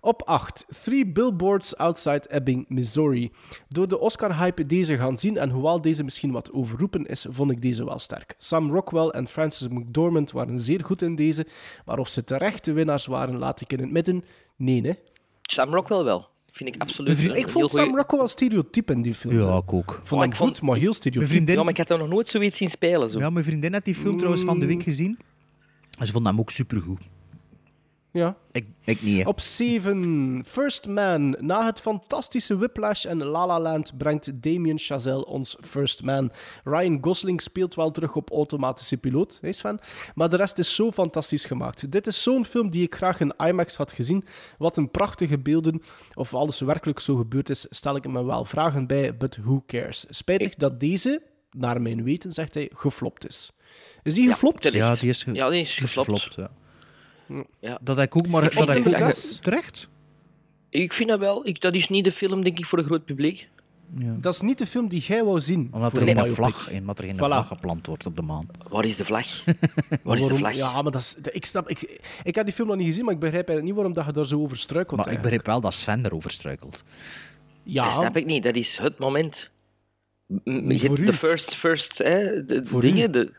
Op 0.06 0.22
8. 0.26 0.66
Three 0.84 1.08
Billboards 1.12 1.78
Outside 1.78 2.24
Ebbing, 2.30 2.66
Missouri. 2.68 3.32
Door 3.70 3.88
de 3.88 4.00
Oscar-hype 4.00 4.66
deze 4.66 4.98
gaan 4.98 5.18
zien 5.18 5.38
en 5.38 5.50
hoewel 5.50 5.82
deze 5.82 6.04
misschien 6.04 6.32
wat 6.32 6.52
overroepen 6.54 7.06
is, 7.06 7.26
vond 7.30 7.52
ik 7.52 7.62
deze 7.62 7.86
wel 7.86 8.00
sterk. 8.00 8.34
Sam 8.38 8.70
Rockwell 8.72 9.08
en 9.08 9.28
Frances 9.28 9.68
McDormand 9.68 10.32
waren 10.32 10.60
zeer 10.60 10.86
goed 10.86 11.02
in 11.02 11.16
deze, 11.16 11.48
maar 11.86 12.00
of 12.00 12.08
ze 12.10 12.24
terecht 12.24 12.66
de 12.66 12.72
winnaars 12.74 13.06
waren, 13.06 13.38
laat 13.38 13.62
ik 13.62 13.72
in 13.74 13.80
het 13.80 13.92
midden. 13.92 14.24
Nee, 14.56 14.82
hè? 14.82 14.92
Sam 15.42 15.74
Rockwell 15.74 16.04
wel. 16.04 16.28
Vind 16.52 16.76
ik 16.76 16.82
absoluut. 16.82 17.20
een 17.30 17.36
Ik 17.36 17.50
vond 17.50 17.70
Sam 17.70 17.96
Rockwell 17.96 18.20
wel 18.20 18.28
stereotype 18.28 18.94
in 18.94 19.02
die 19.02 19.14
film. 19.14 19.34
Ja, 19.40 19.58
ik 19.58 19.74
ook. 19.74 20.00
Vond 20.04 20.22
hem 20.22 20.30
ik 20.30 20.36
vond- 20.36 20.50
goed, 20.58 20.62
maar 20.62 20.78
heel 20.78 20.94
stereotype. 20.94 21.32
vriendin- 21.34 21.56
Ja, 21.56 21.62
maar 21.64 21.72
ik 21.72 21.78
had 21.78 21.88
hem 21.90 22.00
nog 22.00 22.08
nooit 22.08 22.28
zoiets 22.28 22.58
zien 22.58 22.70
spelen. 22.70 23.10
Zo. 23.10 23.20
Ja, 23.20 23.30
mijn 23.30 23.46
vriendin 23.46 23.74
had 23.74 23.86
die 23.86 23.96
film 23.96 24.16
trouwens 24.18 24.44
van 24.44 24.60
de 24.60 24.66
week 24.66 24.84
gezien. 24.84 25.18
En 26.00 26.06
ze 26.06 26.12
vond 26.12 26.26
hem 26.26 26.40
ook 26.40 26.50
supergoed. 26.52 27.08
Ja. 28.16 28.38
Ik, 28.52 28.68
ik 28.84 29.02
niet, 29.02 29.18
hè. 29.24 29.30
Op 29.30 29.40
7. 29.40 30.42
First 30.46 30.88
Man. 30.88 31.36
Na 31.40 31.66
het 31.66 31.80
fantastische 31.80 32.58
Whiplash 32.58 33.06
en 33.06 33.24
La 33.24 33.48
La 33.48 33.60
Land 33.60 33.98
brengt 33.98 34.44
Damien 34.44 34.78
Chazelle 34.80 35.26
ons 35.26 35.58
First 35.62 36.04
Man. 36.04 36.32
Ryan 36.64 36.98
Gosling 37.02 37.42
speelt 37.42 37.76
wel 37.76 37.92
terug 37.92 38.16
op 38.16 38.30
automatische 38.32 38.98
piloot, 38.98 39.38
hè 39.42 39.52
Sven? 39.52 39.80
Maar 40.16 40.30
de 40.30 40.36
rest 40.36 40.58
is 40.58 40.76
zo 40.76 40.92
fantastisch 40.92 41.46
gemaakt. 41.46 41.92
Dit 41.92 42.08
is 42.08 42.24
zo'n 42.24 42.46
film 42.46 42.70
die 42.70 42.84
ik 42.84 42.96
graag 42.96 43.20
in 43.20 43.34
IMAX 43.38 43.76
had 43.76 43.92
gezien. 43.92 44.26
Wat 44.58 44.78
een 44.78 44.92
prachtige 44.92 45.40
beelden. 45.40 45.82
Of 46.14 46.34
alles 46.34 46.60
werkelijk 46.60 47.00
zo 47.00 47.16
gebeurd 47.16 47.50
is, 47.50 47.66
stel 47.70 47.96
ik 47.96 48.08
me 48.08 48.24
wel 48.24 48.46
vragen 48.46 48.88
bij, 48.88 49.18
but 49.18 49.38
who 49.44 49.64
cares? 49.68 50.06
Spijtig 50.10 50.56
dat 50.56 50.80
deze, 50.80 51.22
naar 51.52 51.82
mijn 51.82 52.04
weten, 52.04 52.32
zegt 52.32 52.54
hij, 52.54 52.70
geflopt 52.74 53.28
is. 53.28 53.52
Is 54.04 54.14
die 54.14 54.30
geflopt? 54.30 54.72
Ja, 54.72 54.96
die 54.96 55.10
is, 55.10 55.24
ge- 55.24 55.34
Ja, 55.34 55.50
die 55.50 55.62
is 55.62 55.78
geflopt. 55.78 56.34
ja. 56.36 56.52
Ja. 57.60 57.80
Dat 57.82 57.98
heb 57.98 58.06
ik 58.06 58.16
ook, 58.18 58.28
maar 58.28 58.44
Ik 58.44 58.54
dat 58.56 58.70
ik 58.76 58.88
ook 58.88 59.12
terecht. 59.42 59.90
Ik 60.70 60.94
vind 60.94 61.10
dat 61.10 61.20
wel. 61.20 61.48
Ik, 61.48 61.62
dat 61.62 61.74
is 61.74 61.90
niet 61.90 62.04
de 62.04 62.12
film, 62.12 62.44
denk 62.44 62.58
ik, 62.60 62.66
voor 62.66 62.80
een 62.80 62.86
groot 62.86 63.06
publiek. 63.06 63.50
Ja. 63.98 64.16
Dat 64.20 64.34
is 64.34 64.42
niet 64.42 64.58
de 64.58 64.66
film 64.66 64.88
die 64.88 65.02
jij 65.02 65.24
wou 65.24 65.40
zien. 65.40 65.70
Omdat 65.72 65.98
er 65.98 66.04
geen 66.04 66.14
biopic. 66.14 66.34
vlag, 66.34 66.72
omdat 66.72 67.00
er 67.00 67.06
geen 67.06 67.16
Voilà. 67.16 67.18
vlag 67.18 67.48
geplant 67.48 67.88
wordt 67.88 68.06
op 68.06 68.16
de 68.16 68.22
maan. 68.22 68.48
Waar 68.70 68.86
is 68.86 68.96
de 68.96 69.06
vlag? 69.06 69.26
Waar 70.04 70.18
is 70.18 70.28
de 70.28 70.36
vlag? 70.36 70.56
Ja, 70.56 70.82
maar 70.82 70.92
dat 70.92 71.02
is, 71.02 71.16
ik 71.32 71.46
snap... 71.46 71.70
Ik, 71.70 72.02
ik 72.24 72.36
heb 72.36 72.46
die 72.46 72.54
film 72.54 72.68
nog 72.68 72.78
niet 72.78 72.86
gezien, 72.86 73.06
maar 73.06 73.14
ik 73.14 73.20
begrijp 73.20 73.48
eigenlijk 73.48 73.68
niet 73.68 73.76
waarom 73.76 73.94
dat 73.94 74.06
je 74.06 74.12
daar 74.12 74.26
zo 74.26 74.42
over 74.42 74.58
struikelt. 74.58 75.06
Maar 75.06 75.14
ik 75.14 75.22
begreep 75.22 75.46
wel 75.46 75.62
dat 75.62 75.74
Sven 75.74 76.06
erover 76.06 76.32
struikelt. 76.32 76.84
Ja, 77.64 77.84
Dat 77.84 77.94
snap 77.94 78.18
ik 78.18 78.26
niet. 78.26 78.44
Dat 78.44 78.56
is 78.56 78.78
het 78.78 78.98
moment. 78.98 79.50
Voor 80.28 81.00
u. 81.00 81.06
de 81.06 81.14
first, 81.14 81.56
first 81.56 81.98
hè, 81.98 82.46
de, 82.46 82.80
dingen. 82.80 83.10
u. 83.10 83.12
De... 83.12 83.32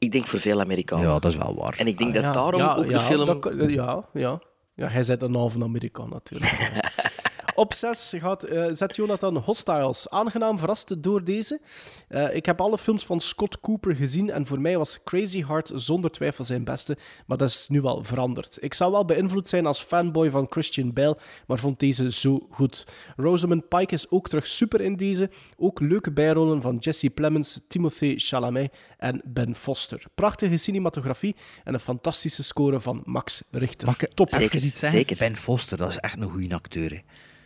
Ik 0.00 0.12
denk 0.12 0.26
voor 0.26 0.40
veel 0.40 0.60
Amerikanen. 0.60 1.06
Ja, 1.06 1.18
dat 1.18 1.24
is 1.24 1.36
wel 1.36 1.54
waar. 1.54 1.74
En 1.78 1.86
ik 1.86 1.98
denk 1.98 2.14
dat 2.14 2.22
ja, 2.22 2.32
daarom 2.32 2.60
ja, 2.60 2.74
ook 2.74 2.88
de 2.88 3.00
film... 3.00 3.26
dat 3.26 3.52
ja, 3.68 4.04
ja. 4.12 4.40
Ja, 4.74 4.88
hij 4.88 5.02
zet 5.02 5.22
een 5.22 5.34
halve 5.34 5.62
Amerikaan 5.62 6.08
natuurlijk. 6.08 6.70
Op 7.54 7.74
6 7.74 8.12
gaat, 8.16 8.42
eh, 8.44 8.66
zet 8.72 8.96
Jonathan 8.96 9.36
Hostiles. 9.36 10.08
Aangenaam 10.08 10.58
verrast 10.58 11.02
door 11.02 11.24
deze. 11.24 11.60
Eh, 12.08 12.34
ik 12.34 12.46
heb 12.46 12.60
alle 12.60 12.78
films 12.78 13.06
van 13.06 13.20
Scott 13.20 13.60
Cooper 13.60 13.96
gezien 13.96 14.30
en 14.30 14.46
voor 14.46 14.60
mij 14.60 14.78
was 14.78 14.98
Crazy 15.04 15.44
Heart 15.46 15.70
zonder 15.74 16.10
twijfel 16.10 16.44
zijn 16.44 16.64
beste, 16.64 16.96
maar 17.26 17.36
dat 17.36 17.48
is 17.48 17.68
nu 17.68 17.80
wel 17.80 18.04
veranderd. 18.04 18.58
Ik 18.60 18.74
zou 18.74 18.92
wel 18.92 19.04
beïnvloed 19.04 19.48
zijn 19.48 19.66
als 19.66 19.82
fanboy 19.82 20.30
van 20.30 20.46
Christian 20.50 20.92
Bale, 20.92 21.18
maar 21.46 21.58
vond 21.58 21.78
deze 21.80 22.10
zo 22.10 22.46
goed. 22.50 22.86
Rosamund 23.16 23.68
Pike 23.68 23.94
is 23.94 24.10
ook 24.10 24.28
terug 24.28 24.46
super 24.46 24.80
in 24.80 24.96
deze. 24.96 25.30
Ook 25.56 25.80
leuke 25.80 26.12
bijrollen 26.12 26.62
van 26.62 26.76
Jesse 26.76 27.10
Plemons, 27.10 27.60
Timothée 27.68 28.14
Chalamet 28.18 28.72
en 28.98 29.22
Ben 29.24 29.54
Foster. 29.54 30.02
Prachtige 30.14 30.56
cinematografie 30.56 31.36
en 31.64 31.74
een 31.74 31.80
fantastische 31.80 32.42
score 32.42 32.80
van 32.80 33.02
Max 33.04 33.42
Richter. 33.50 33.86
Mag 33.86 34.02
ik 34.02 34.12
Top. 34.14 34.32
even 34.32 34.64
iets 34.64 34.78
zeggen? 34.78 34.98
zeker. 34.98 35.16
Ben 35.18 35.36
Foster, 35.36 35.76
dat 35.76 35.88
is 35.90 35.98
echt 35.98 36.20
een 36.20 36.30
goede 36.30 36.54
acteur. 36.54 36.90
hè. 36.90 37.00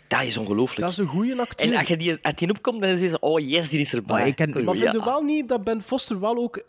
Dat 0.09 0.23
is 0.23 0.37
ongelooflijk. 0.37 0.81
Dat 0.81 0.91
is 0.91 0.97
een 0.99 1.07
goede 1.07 1.37
acteur. 1.41 1.73
En 1.73 1.79
als 1.79 1.89
je 1.89 1.97
die, 1.97 2.19
als 2.23 2.35
die 2.35 2.51
opkomt, 2.51 2.81
dan 2.83 2.91
is 2.91 3.01
je 3.01 3.09
zo... 3.09 3.17
Oh 3.21 3.41
yes, 3.41 3.69
die 3.69 3.81
is 3.81 3.95
erbij. 3.95 4.17
Maar 4.19 4.27
ik 4.27 4.37
ken- 4.37 4.65
Maar 4.65 4.77
vind 4.77 4.93
je 4.93 5.03
wel 5.05 5.23
niet 5.23 5.49
dat 5.49 5.65
Ben 5.65 5.83
Foster 5.83 6.21
wel 6.21 6.37
ook 6.37 6.63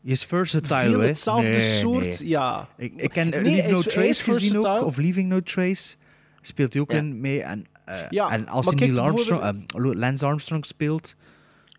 Je 0.00 0.10
is 0.12 0.24
versatile, 0.24 0.98
hè? 0.98 1.06
hetzelfde 1.06 1.48
Nee, 1.48 1.60
soort... 1.78 2.02
nee. 2.20 2.28
Ja. 2.28 2.68
Ik, 2.76 2.92
ik 2.96 3.10
ken 3.10 3.28
Nee, 3.28 3.42
Leave 3.42 3.70
No 3.70 3.82
Trace 3.82 4.24
gezien 4.24 4.66
ook, 4.66 4.84
of 4.84 4.96
Leaving 4.96 5.28
No 5.28 5.40
Trace. 5.40 5.96
Speelt 6.40 6.72
hij 6.72 6.82
ook 6.82 6.90
Ja. 6.90 6.96
in 6.98 7.20
mee. 7.20 7.42
En, 7.42 7.64
eh, 7.84 7.96
Ja, 8.10 8.30
en 8.30 8.48
als 8.48 8.64
maar 8.66 8.74
hij 8.74 8.86
Neil 8.88 9.00
Armstrong, 9.02 9.42
eh, 9.42 9.52
Lance 9.94 10.26
Armstrong 10.26 10.66
speelt, 10.66 11.16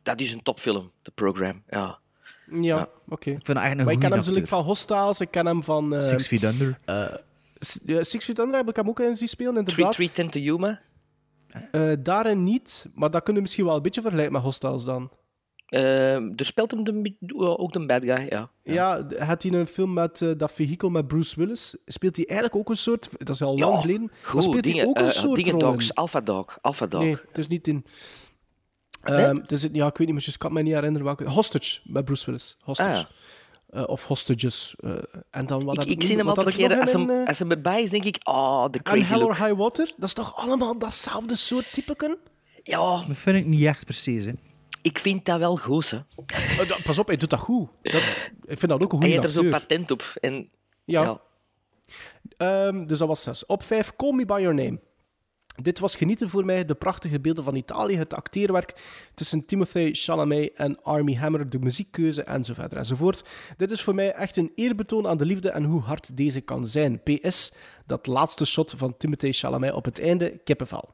Dat 0.03 0.19
is 0.19 0.33
een 0.33 0.43
topfilm, 0.43 0.91
de 1.01 1.11
program. 1.15 1.63
Ja. 1.69 1.99
Ja, 2.51 2.57
Ja. 2.61 2.87
oké. 3.09 3.29
ik 3.29 3.45
vind 3.45 3.57
echt 3.57 3.71
een 3.77 3.83
Maar 3.83 3.93
ik 3.93 3.99
ken 3.99 4.11
hem 4.11 4.23
zo 4.23 4.29
acteur. 4.29 4.47
van 4.47 4.63
Hostiles, 4.63 5.19
ik 5.19 5.31
ken 5.31 5.45
hem 5.45 5.63
van... 5.63 5.95
eh, 5.95 6.01
Six 6.03 6.27
Feet 6.27 6.43
Under. 6.43 6.79
Eh, 7.85 8.01
Six 8.01 8.25
Feet 8.25 8.39
Under 8.39 8.55
heb 8.55 8.69
ik 8.69 8.75
hem 8.75 8.89
ook 8.89 8.99
eens 8.99 9.19
zien 9.19 9.27
spelen, 9.27 9.53
Three, 9.53 9.67
inderdaad. 9.67 9.93
three 9.93 10.11
Ten 10.11 10.29
to 10.29 10.39
Yuma. 10.39 10.81
Eh, 11.71 11.91
daarin 11.99 12.43
niet, 12.43 12.89
maar 12.93 13.11
dat 13.11 13.23
kunnen 13.23 13.35
we 13.35 13.41
misschien 13.41 13.65
wel 13.65 13.75
een 13.75 13.81
beetje 13.81 14.01
vergelijken 14.01 14.33
met 14.33 14.41
Hostiles 14.41 14.83
dan. 14.83 15.11
Eh, 15.65 16.13
er 16.15 16.45
speelt 16.45 16.71
hem 16.71 16.83
de, 16.83 17.35
ook 17.35 17.73
de 17.73 17.85
bad 17.85 18.03
guy, 18.03 18.27
ja. 18.29 18.49
Ja, 18.63 19.07
had 19.17 19.43
hij 19.43 19.51
een 19.51 19.67
film 19.67 19.93
met 19.93 20.25
dat 20.37 20.51
vehikel 20.51 20.89
met 20.89 21.07
Bruce 21.07 21.39
Willis? 21.39 21.77
Speelt 21.85 22.15
hij 22.15 22.25
eigenlijk 22.25 22.59
ook 22.59 22.69
een 22.69 22.77
soort... 22.77 23.09
Dat 23.17 23.29
is 23.29 23.41
al 23.41 23.57
lang 23.57 23.81
geleden. 23.81 24.01
maar 24.01 24.19
Goed, 24.21 24.43
speelt 24.43 24.63
dingen, 24.63 24.79
hij 24.79 24.87
ook 24.87 24.99
een 24.99 25.11
soort 25.11 25.35
dingen 25.35 25.59
dogs, 25.59 25.95
Alpha 25.95 26.21
Dog, 26.21 26.57
Alpha 26.61 26.87
Dog. 26.87 27.01
Nee, 27.01 27.17
het 27.27 27.37
is 27.37 27.47
niet 27.47 27.67
in... 27.67 27.85
Nee? 29.03 29.25
Ehm, 29.25 29.35
het 29.35 29.51
is, 29.51 29.67
ja, 29.71 29.87
ik 29.87 29.97
weet 29.97 30.07
niet, 30.07 30.15
maar 30.15 30.25
ik 30.27 30.39
kan 30.39 30.53
me 30.53 30.61
niet 30.61 30.73
herinneren 30.73 31.05
welke... 31.05 31.29
Hostage, 31.29 31.79
met 31.83 32.05
Bruce 32.05 32.25
Willis. 32.25 32.57
Hostage. 32.59 32.89
Ah, 32.89 32.95
ja. 32.95 33.07
Eh, 33.75 33.83
of 33.87 34.03
Hostages. 34.03 34.75
eh, 34.79 34.91
en 35.31 35.45
dan 35.45 35.63
wat 35.63 35.81
ik 35.85 35.89
ik 35.91 36.03
zie 36.03 36.17
hem 36.17 36.27
altijd 36.27 36.55
keer, 36.55 36.79
als 36.79 36.91
hem, 36.91 37.05
mijn, 37.05 37.21
eh, 37.21 37.27
als 37.27 37.39
hem 37.39 37.51
erbij 37.51 37.81
is, 37.81 37.89
denk 37.89 38.03
ik, 38.03 38.17
oh, 38.23 38.65
de 38.71 38.77
En 38.77 38.83
crazy 38.83 39.05
Hell 39.05 39.19
look. 39.19 39.29
or 39.29 39.37
High 39.45 39.57
Water, 39.57 39.85
dat 39.97 40.07
is 40.07 40.13
toch 40.13 40.35
allemaal 40.35 40.77
datzelfde 40.79 41.35
soort 41.35 41.73
typeken? 41.73 42.17
Ja, 42.63 43.03
Dat 43.07 43.17
vind 43.17 43.37
ik 43.37 43.45
niet 43.45 43.61
echt 43.63 43.83
precies, 43.85 44.25
hè. 44.25 44.31
ik 44.81 44.99
vind 44.99 45.25
dat 45.25 45.39
wel 45.39 45.57
goed, 45.57 45.89
hè. 45.89 45.97
Da- 46.67 46.77
Pas 46.83 46.99
op, 46.99 47.07
hij 47.07 47.17
doet 47.17 47.29
dat 47.29 47.39
goed. 47.39 47.67
Dat, 47.81 47.93
ik 48.45 48.59
vind 48.59 48.67
dat 48.71 48.81
ook 48.83 48.93
een 48.93 48.99
Hij 48.99 49.07
goede 49.09 49.21
heeft 49.21 49.23
er 49.23 49.29
zo 49.29 49.37
acteur. 49.51 49.59
patent 49.59 49.91
op. 49.91 50.13
En, 50.21 50.49
Ja. 50.85 51.01
ja. 51.03 51.21
Ehm, 52.37 52.85
dus 52.85 52.97
dat 52.99 53.07
was 53.07 53.23
zes. 53.23 53.45
Op 53.45 53.63
vijf, 53.63 53.95
Call 53.95 54.11
Me 54.11 54.25
By 54.25 54.37
Your 54.41 54.55
Name. 54.55 54.79
Dit 55.61 55.79
was 55.79 55.95
genieten 55.95 56.29
voor 56.29 56.45
mij, 56.45 56.65
de 56.65 56.75
prachtige 56.75 57.19
beelden 57.19 57.43
van 57.43 57.55
Italië, 57.55 57.97
het 57.97 58.13
acteerwerk 58.13 58.75
tussen 59.13 59.45
Timothée 59.45 59.93
Chalamet 59.93 60.53
en 60.55 60.83
Armie 60.83 61.17
Hammer, 61.17 61.49
de 61.49 61.59
muziekkeuze 61.59 62.23
en 62.23 62.43
zo 62.43 62.53
verder 62.53 62.77
enzovoort. 62.77 63.23
Dit 63.57 63.71
is 63.71 63.81
voor 63.81 63.95
mij 63.95 64.13
echt 64.13 64.37
een 64.37 64.51
eerbetoon 64.55 65.07
aan 65.07 65.17
de 65.17 65.25
liefde 65.25 65.49
en 65.49 65.63
hoe 65.63 65.81
hard 65.81 66.17
deze 66.17 66.41
kan 66.41 66.67
zijn. 66.67 67.01
PS, 67.03 67.53
dat 67.85 68.07
laatste 68.07 68.45
shot 68.45 68.73
van 68.77 68.97
Timothée 68.97 69.31
Chalamet 69.31 69.73
op 69.73 69.85
het 69.85 69.99
einde, 69.99 70.39
kippenvel. 70.43 70.93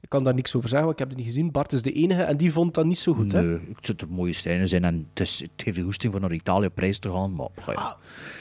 Ik 0.00 0.08
kan 0.08 0.24
daar 0.24 0.34
niks 0.34 0.56
over 0.56 0.68
zeggen, 0.68 0.86
want 0.86 1.00
ik 1.00 1.06
heb 1.06 1.16
het 1.16 1.24
niet 1.24 1.34
gezien. 1.34 1.50
Bart 1.50 1.72
is 1.72 1.82
de 1.82 1.92
enige 1.92 2.22
en 2.22 2.36
die 2.36 2.52
vond 2.52 2.74
dat 2.74 2.84
niet 2.84 2.98
zo 2.98 3.12
goed, 3.12 3.32
hè? 3.32 3.42
Nee, 3.42 3.58
het 3.74 3.86
zit 3.86 4.00
er 4.00 4.08
mooie 4.10 4.32
scènes 4.32 4.72
in 4.72 4.84
en 4.84 5.06
het, 5.10 5.20
is, 5.20 5.40
het 5.40 5.50
geeft 5.56 5.76
je 5.76 5.82
goesting 5.82 6.12
van 6.12 6.22
naar 6.22 6.32
Italië 6.32 6.66
op 6.66 6.78
reis 6.78 6.98
te 6.98 7.10
gaan, 7.10 7.34
maar 7.34 7.48
ja. 7.66 7.72
Ah, 7.72 7.92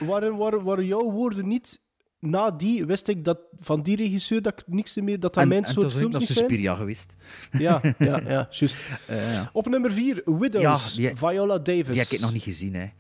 Waren, 0.07 0.37
waren, 0.37 0.63
waren 0.63 0.85
jouw 0.85 1.11
woorden 1.11 1.47
niet... 1.47 1.79
Na 2.21 2.51
die 2.51 2.85
wist 2.85 3.07
ik 3.07 3.25
dat 3.25 3.39
van 3.59 3.81
die 3.81 3.95
regisseur 3.95 4.41
dat 4.41 4.53
ik 4.59 4.63
niks 4.67 4.95
meer... 4.95 5.19
Dat 5.19 5.33
dat 5.33 5.43
en, 5.43 5.49
mijn 5.49 5.63
en 5.63 5.71
soort 5.73 5.91
films 5.91 6.11
dat 6.11 6.21
niet 6.21 6.29
is 6.29 6.35
zijn. 6.35 6.47
Suspiria 6.49 6.75
geweest. 6.75 7.15
Ja, 7.51 7.81
ja, 7.97 8.21
ja, 8.27 8.47
juist. 8.49 8.77
Ja. 9.07 9.49
Op 9.53 9.67
nummer 9.69 9.91
4, 9.93 10.21
Widows, 10.25 10.95
Ja, 10.95 11.07
die- 11.09 11.17
Viola 11.17 11.57
Davis. 11.59 11.87
Die 11.87 11.99
heb 11.99 12.07
ik 12.09 12.19
nog 12.19 12.33
niet 12.33 12.43
gezien, 12.43 12.73
hè. 12.75 12.83
Ik, 12.83 12.93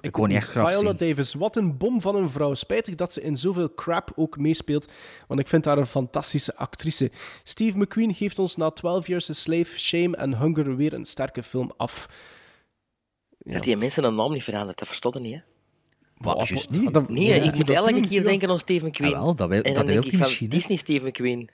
Ik 0.00 0.12
kon 0.12 0.28
niet 0.28 0.36
echt 0.36 0.48
graag 0.48 0.68
Viola 0.74 0.96
zien. 0.96 1.08
Davis, 1.08 1.34
wat 1.34 1.56
een 1.56 1.76
bom 1.76 2.00
van 2.00 2.14
een 2.14 2.28
vrouw. 2.30 2.54
Spijtig 2.54 2.94
dat 2.94 3.12
ze 3.12 3.20
in 3.22 3.36
zoveel 3.36 3.74
crap 3.74 4.12
ook 4.16 4.38
meespeelt, 4.38 4.92
want 5.26 5.40
ik 5.40 5.48
vind 5.48 5.64
haar 5.64 5.78
een 5.78 5.86
fantastische 5.86 6.56
actrice. 6.56 7.10
Steve 7.42 7.78
McQueen 7.78 8.14
geeft 8.14 8.38
ons 8.38 8.56
na 8.56 8.70
12 8.70 9.06
Years 9.06 9.30
a 9.30 9.32
Slave, 9.32 9.78
Shame 9.78 10.16
en 10.16 10.38
Hunger 10.38 10.76
weer 10.76 10.92
een 10.92 11.04
sterke 11.06 11.42
film 11.42 11.72
af. 11.76 12.06
Dat 13.38 13.62
die 13.62 13.76
mensen 13.76 14.04
een 14.04 14.14
naam 14.14 14.32
niet 14.32 14.42
veranderd, 14.44 14.78
dat 14.78 14.86
verstond 14.88 15.14
ik 15.16 15.22
niet, 15.22 15.34
hè. 15.34 15.40
Wat, 16.22 16.48
juist 16.48 16.70
niet. 16.70 16.94
dat- 16.94 17.08
Nee, 17.08 17.24
Ja, 17.24 17.34
ik 17.34 17.56
moet 17.56 17.70
elke 17.70 17.92
doen, 17.92 18.00
keer 18.02 18.18
ja. 18.22 18.28
denken 18.28 18.48
aan 18.50 18.58
Steve 18.58 18.86
McQueen. 18.86 19.10
Jawel, 19.10 19.34
dat 19.34 19.48
wil- 19.48 19.62
en 19.62 19.74
dat 19.74 19.86
wil 19.86 19.96
ik 19.96 20.02
hij 20.02 20.10
van, 20.10 20.18
misschien, 20.18 20.48
hè. 20.50 20.56
Disney 20.56 20.76
Steve 20.76 21.06
McQueen. 21.06 21.48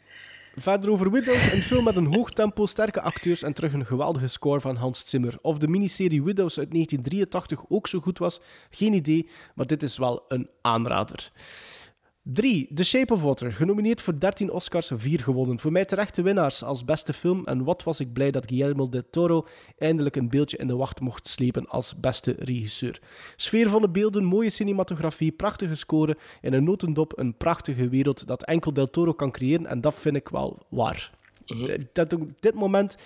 Verder 0.57 0.90
over 0.90 1.11
Widows, 1.11 1.53
een 1.53 1.62
film 1.62 1.85
met 1.85 1.97
een 1.97 2.15
hoog 2.15 2.31
tempo, 2.31 2.66
sterke 2.66 3.01
acteurs 3.01 3.43
en 3.43 3.53
terug 3.53 3.73
een 3.73 3.86
geweldige 3.86 4.27
score 4.27 4.61
van 4.61 4.77
Hans 4.77 5.09
Zimmer. 5.09 5.39
Of 5.43 5.59
de 5.59 5.69
miniserie 5.69 6.23
Widows 6.23 6.59
uit 6.59 6.70
1983 6.70 7.65
ook 7.69 7.86
zo 7.89 8.01
goed 8.01 8.19
was, 8.19 8.40
geen 8.70 8.93
idee, 8.93 9.28
maar 9.55 9.66
dit 9.66 9.82
is 9.82 9.99
wel 9.99 10.24
een 10.28 10.49
aanrader. 10.62 11.31
3. 12.33 12.69
The 12.75 12.85
Shape 12.85 13.13
of 13.13 13.23
Water, 13.23 13.53
genomineerd 13.53 14.01
voor 14.01 14.19
13 14.19 14.51
Oscars, 14.51 14.91
4 14.95 15.21
gewonnen. 15.21 15.59
Voor 15.59 15.73
mij 15.73 15.85
terechte 15.85 16.23
winnaars 16.23 16.63
als 16.63 16.85
beste 16.85 17.13
film 17.13 17.47
en 17.47 17.65
wat 17.65 17.83
was 17.83 18.01
ik 18.01 18.13
blij 18.13 18.31
dat 18.31 18.47
Guillermo 18.49 18.89
del 18.89 19.03
Toro 19.11 19.47
eindelijk 19.79 20.17
een 20.17 20.29
beeldje 20.29 20.57
in 20.57 20.67
de 20.67 20.77
wacht 20.77 21.01
mocht 21.01 21.29
slepen 21.29 21.67
als 21.69 22.01
beste 22.01 22.37
regisseur. 22.39 23.01
Sfeervolle 23.37 23.91
beelden, 23.91 24.25
mooie 24.25 24.51
cinematografie, 24.51 25.33
prachtige 25.33 25.75
score, 25.75 26.17
in 26.41 26.53
een 26.53 26.65
notendop 26.65 27.19
een 27.19 27.37
prachtige 27.37 27.89
wereld 27.89 28.27
dat 28.27 28.45
enkel 28.45 28.73
del 28.73 28.91
Toro 28.91 29.13
kan 29.13 29.31
creëren 29.31 29.67
en 29.67 29.81
dat 29.81 29.95
vind 29.95 30.17
ik 30.17 30.29
wel 30.29 30.59
waar. 30.69 31.11
Eh, 31.47 31.79
Dat 31.93 32.13
op 32.13 32.41
dit 32.41 32.55
moment 32.55 32.97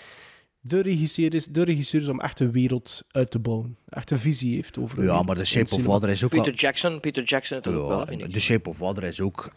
de 0.65 0.81
regisseur 0.81 1.35
is, 1.35 1.47
de 1.47 1.63
regisseur 1.63 2.01
is 2.03 2.09
om 2.09 2.21
echt 2.21 2.41
een 2.41 2.53
wereld 2.53 3.03
uit 3.11 3.31
te 3.31 3.39
bouwen. 3.39 3.77
Echt 3.89 4.11
een 4.11 4.19
visie 4.19 4.55
heeft 4.55 4.79
over 4.79 5.05
Ja, 5.05 5.23
maar 5.23 5.37
The 5.37 5.45
Shape 5.45 5.75
of. 5.75 5.85
Water 5.85 6.09
is 6.09 6.25
ook 6.25 6.33
wel... 6.33 6.43
Peter 6.43 6.59
Jackson, 6.59 7.01
Peter 7.01 7.23
Jackson 7.23 7.57
het 7.57 7.67
ook 7.67 7.89
wel, 7.89 8.07
vind 8.07 8.21
ik. 8.21 8.33
The 8.33 8.41
Shape 8.41 8.69
of 8.69 8.79
Water 8.79 9.05
is 9.05 9.21
ook 9.21 9.53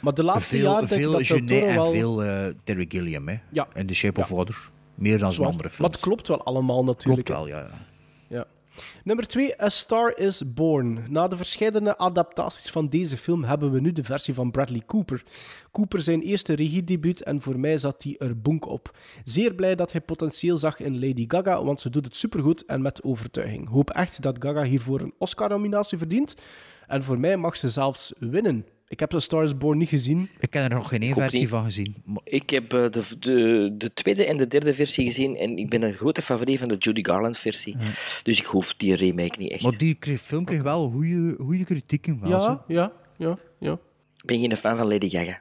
Maar 0.00 0.14
de 0.14 0.22
laatste 0.22 0.56
veel, 0.56 0.70
jaren 0.70 0.88
denk 0.88 0.90
ik 0.90 0.98
veel 0.98 1.12
dat 1.12 1.26
del 1.26 1.36
Genet 1.36 1.62
en 1.62 1.74
wel... 1.74 1.90
veel 1.90 2.24
eh, 2.24 2.46
Terry 2.64 2.86
Gilliam, 2.88 3.28
hè. 3.28 3.36
Ja. 3.50 3.68
En 3.72 3.86
The 3.86 3.94
Shape 3.94 4.20
of. 4.20 4.28
Water. 4.28 4.70
Meer 4.94 5.10
dan 5.10 5.20
zijn 5.20 5.32
Zwaar. 5.32 5.46
andere 5.46 5.68
Maar 5.68 5.76
films. 5.76 5.92
het 5.92 6.00
klopt 6.00 6.28
wel 6.28 6.44
allemaal 6.44 6.84
natuurlijk. 6.84 7.26
Klopt 7.26 7.40
wel, 7.40 7.48
ja. 7.48 7.70
Nummer 9.04 9.26
2, 9.26 9.62
A 9.62 9.68
Star 9.68 10.16
is 10.16 10.52
Born. 10.52 11.04
Na 11.08 11.28
de 11.28 11.36
verschillende 11.36 11.98
adaptaties 11.98 12.70
van 12.70 12.88
deze 12.88 13.16
film 13.16 13.44
hebben 13.44 13.70
we 13.70 13.80
nu 13.80 13.92
de 13.92 14.04
versie 14.04 14.34
van 14.34 14.50
Bradley 14.50 14.82
Cooper. 14.86 15.22
Cooper 15.72 16.00
zijn 16.00 16.22
eerste 16.22 16.54
regiedebuut 16.54 17.22
en 17.22 17.40
voor 17.40 17.58
mij 17.58 17.78
zat 17.78 18.02
hij 18.02 18.16
er 18.18 18.40
bonk 18.40 18.66
op. 18.66 18.96
Zeer 19.24 19.54
blij 19.54 19.74
dat 19.74 19.92
hij 19.92 20.00
potentieel 20.00 20.56
zag 20.56 20.80
in 20.80 21.00
Lady 21.00 21.24
Gaga, 21.28 21.64
want 21.64 21.80
ze 21.80 21.90
doet 21.90 22.04
het 22.04 22.16
supergoed 22.16 22.64
en 22.64 22.82
met 22.82 23.02
overtuiging. 23.02 23.68
Hoop 23.68 23.90
echt 23.90 24.22
dat 24.22 24.44
Gaga 24.44 24.62
hiervoor 24.62 25.00
een 25.00 25.14
Oscar-nominatie 25.18 25.98
verdient. 25.98 26.34
En 26.86 27.04
voor 27.04 27.18
mij 27.18 27.36
mag 27.36 27.56
ze 27.56 27.68
zelfs 27.68 28.12
winnen. 28.18 28.66
Ik 28.90 29.00
heb 29.00 29.14
A 29.14 29.18
Star 29.18 29.42
is 29.42 29.56
Born 29.58 29.78
niet 29.78 29.88
gezien. 29.88 30.28
Ik 30.40 30.52
heb 30.52 30.70
er 30.70 30.76
nog 30.76 30.88
geen 30.88 31.00
één 31.02 31.14
versie 31.14 31.40
niet. 31.40 31.48
van 31.48 31.64
gezien. 31.64 31.94
Maar- 32.04 32.20
Ik 32.24 32.50
heb 32.50 32.72
eh, 32.72 32.90
de, 32.90 33.02
de, 33.18 33.74
de 33.78 33.92
tweede 33.92 34.24
en 34.26 34.36
de 34.36 34.46
derde 34.46 34.74
versie 34.74 35.06
gezien 35.06 35.36
en 35.36 35.58
ik 35.58 35.68
ben 35.70 35.82
een 35.82 35.92
grote 35.92 36.22
favoriet 36.22 36.58
van 36.58 36.68
de 36.68 36.76
Judy 36.76 37.02
Garland 37.04 37.38
versie. 37.38 37.76
Dus 38.22 38.38
ik 38.38 38.44
hoef 38.44 38.74
die 38.74 38.94
remake 38.94 39.38
niet 39.38 39.50
echt. 39.50 39.62
Maar 39.62 39.76
die 39.78 39.94
kreeg- 39.94 40.20
film 40.20 40.44
kreeg 40.44 40.62
wel 40.62 40.90
goede, 40.90 41.36
goede 41.40 41.64
kritieken. 41.64 42.20
Wel, 42.20 42.40
zo. 42.40 42.48
Ja, 42.48 42.64
ja, 42.66 42.92
ja, 43.16 43.38
ja. 43.58 43.72
Ik 44.16 44.24
ben 44.26 44.38
geen 44.38 44.56
fan 44.56 44.76
van 44.76 44.88
Lady 44.88 45.08
Gaga. 45.08 45.40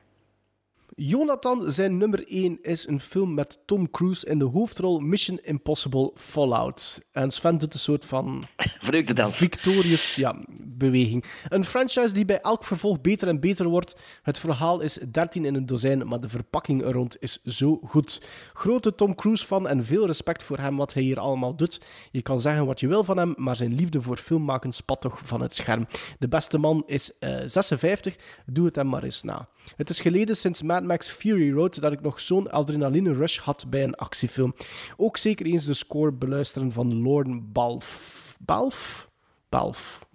Jonathan, 1.02 1.72
zijn 1.72 1.98
nummer 1.98 2.28
1 2.28 2.60
is 2.62 2.88
een 2.88 3.00
film 3.00 3.34
met 3.34 3.60
Tom 3.66 3.90
Cruise 3.92 4.26
in 4.26 4.40
de 4.40 4.46
hoofdrol 4.46 5.00
Mission 5.00 5.40
Impossible 5.42 6.12
Fallout. 6.16 7.02
En 7.12 7.32
Sven 7.32 7.58
doet 7.58 7.74
een 7.74 7.80
soort 7.80 8.06
van 8.06 8.44
Vreugde 8.80 9.14
dans. 9.14 9.38
victorious 9.38 10.16
ja, 10.16 10.36
beweging. 10.58 11.26
Een 11.50 11.64
franchise 11.64 12.14
die 12.14 12.26
bij 12.26 12.40
elk 12.40 12.64
vervolg 12.64 13.02
beter 13.02 13.28
en 13.28 13.40
beter 13.40 13.68
wordt. 13.68 13.96
Het 14.22 14.40
verhaal 14.40 14.80
is 14.80 15.00
13 15.12 15.46
in 15.46 15.56
een 15.56 15.66
dozijn, 15.66 16.08
maar 16.08 16.20
de 16.20 16.30
verpakking 16.30 16.84
er 16.84 16.92
rond 16.92 17.18
is 17.20 17.42
zo 17.44 17.80
goed. 17.86 18.22
Grote 18.54 18.96
Tom 18.96 19.16
Cruise 19.16 19.46
fan 19.46 19.68
en 19.68 19.86
veel 19.86 20.06
respect 20.06 20.44
voor 20.44 20.58
hem 20.58 20.76
wat 20.76 20.94
hij 20.94 21.04
hier 21.04 21.20
allemaal 21.20 21.56
doet. 21.56 21.82
Je 22.12 22.22
kan 22.22 22.40
zeggen 22.40 22.66
wat 22.66 22.80
je 22.80 22.88
wil 22.88 23.04
van 23.04 23.18
hem, 23.18 23.34
maar 23.38 23.56
zijn 23.56 23.76
liefde 23.76 24.02
voor 24.02 24.18
filmmaken 24.18 24.72
spat 24.72 25.02
toch 25.02 25.20
van 25.24 25.42
het 25.42 25.56
scherm. 25.56 25.88
De 26.20 26.28
beste 26.28 26.58
man 26.58 26.84
is 26.86 27.18
eh, 27.20 27.42
56, 27.46 28.16
doe 28.46 28.66
het 28.66 28.76
hem 28.76 28.88
maar 28.88 29.04
eens 29.04 29.24
na. 29.24 29.48
Het 29.76 29.90
is 29.90 30.00
geleden 30.00 30.36
sinds 30.36 30.62
Mad 30.62 30.88
Max 30.90 31.10
Fury 31.10 31.52
Road 31.54 31.82
dat 31.82 31.92
ik 31.92 32.02
nog 32.02 32.20
zo'n 32.20 32.52
adrenaline 32.52 33.14
rush 33.14 33.38
had 33.38 33.66
bij 33.70 33.84
een 33.84 33.96
actiefilm. 33.96 34.54
Ook 34.98 35.18
zeker 35.18 35.46
eens 35.46 35.66
de 35.66 35.74
score 35.74 36.12
beluisteren 36.12 36.72
van 36.72 37.02
Lorne 37.02 37.42
Balf. 37.42 38.36
Balf? 38.40 39.10
Balf. 39.50 40.08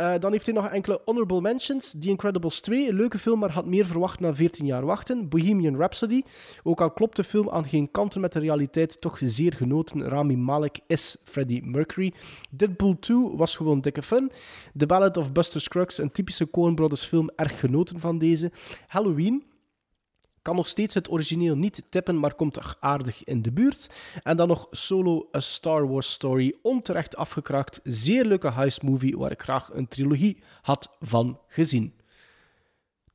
Eh, 0.00 0.14
dan 0.18 0.32
heeft 0.32 0.46
hij 0.46 0.54
nog 0.54 0.68
enkele 0.68 1.00
honorable 1.04 1.40
mentions. 1.40 1.94
The 1.98 2.08
Incredibles 2.08 2.60
2, 2.60 2.88
een 2.88 2.94
leuke 2.94 3.18
film, 3.18 3.38
maar 3.38 3.50
had 3.50 3.66
meer 3.66 3.86
verwacht 3.86 4.20
na 4.20 4.34
14 4.34 4.66
jaar 4.66 4.84
wachten. 4.84 5.28
Bohemian 5.28 5.76
Rhapsody, 5.76 6.22
ook 6.62 6.80
al 6.80 6.90
klopt 6.90 7.16
de 7.16 7.24
film 7.24 7.50
aan 7.50 7.68
geen 7.68 7.90
kanten 7.90 8.20
met 8.20 8.32
de 8.32 8.38
realiteit, 8.38 9.00
toch 9.00 9.18
zeer 9.22 9.52
genoten. 9.52 10.08
Rami 10.08 10.36
Malek 10.36 10.78
is 10.86 11.16
Freddie 11.24 11.64
Mercury. 11.64 12.12
Deadpool 12.50 12.98
2 12.98 13.36
was 13.36 13.56
gewoon 13.56 13.80
dikke 13.80 14.02
fun. 14.02 14.30
The 14.76 14.86
Ballad 14.86 15.16
of 15.16 15.32
Buster 15.32 15.60
Scruggs, 15.60 15.98
een 15.98 16.12
typische 16.12 16.50
Coen 16.50 16.74
Brothers 16.74 17.04
film, 17.04 17.30
erg 17.36 17.60
genoten 17.60 18.00
van 18.00 18.18
deze. 18.18 18.50
Halloween, 18.86 19.44
kan 20.50 20.58
nog 20.58 20.68
steeds 20.68 20.94
het 20.94 21.10
origineel 21.10 21.56
niet 21.56 21.84
tippen, 21.88 22.18
maar 22.18 22.34
komt 22.34 22.54
toch 22.54 22.76
aardig 22.80 23.24
in 23.24 23.42
de 23.42 23.52
buurt. 23.52 23.90
En 24.22 24.36
dan 24.36 24.48
nog 24.48 24.66
Solo, 24.70 25.28
A 25.36 25.40
Star 25.40 25.88
Wars 25.88 26.12
Story, 26.12 26.54
onterecht 26.62 27.16
afgekraakt. 27.16 27.80
Zeer 27.84 28.24
leuke 28.24 28.52
heist 28.52 28.82
movie 28.82 29.18
waar 29.18 29.30
ik 29.30 29.42
graag 29.42 29.70
een 29.72 29.88
trilogie 29.88 30.42
had 30.62 30.96
van 31.00 31.38
gezien. 31.48 31.99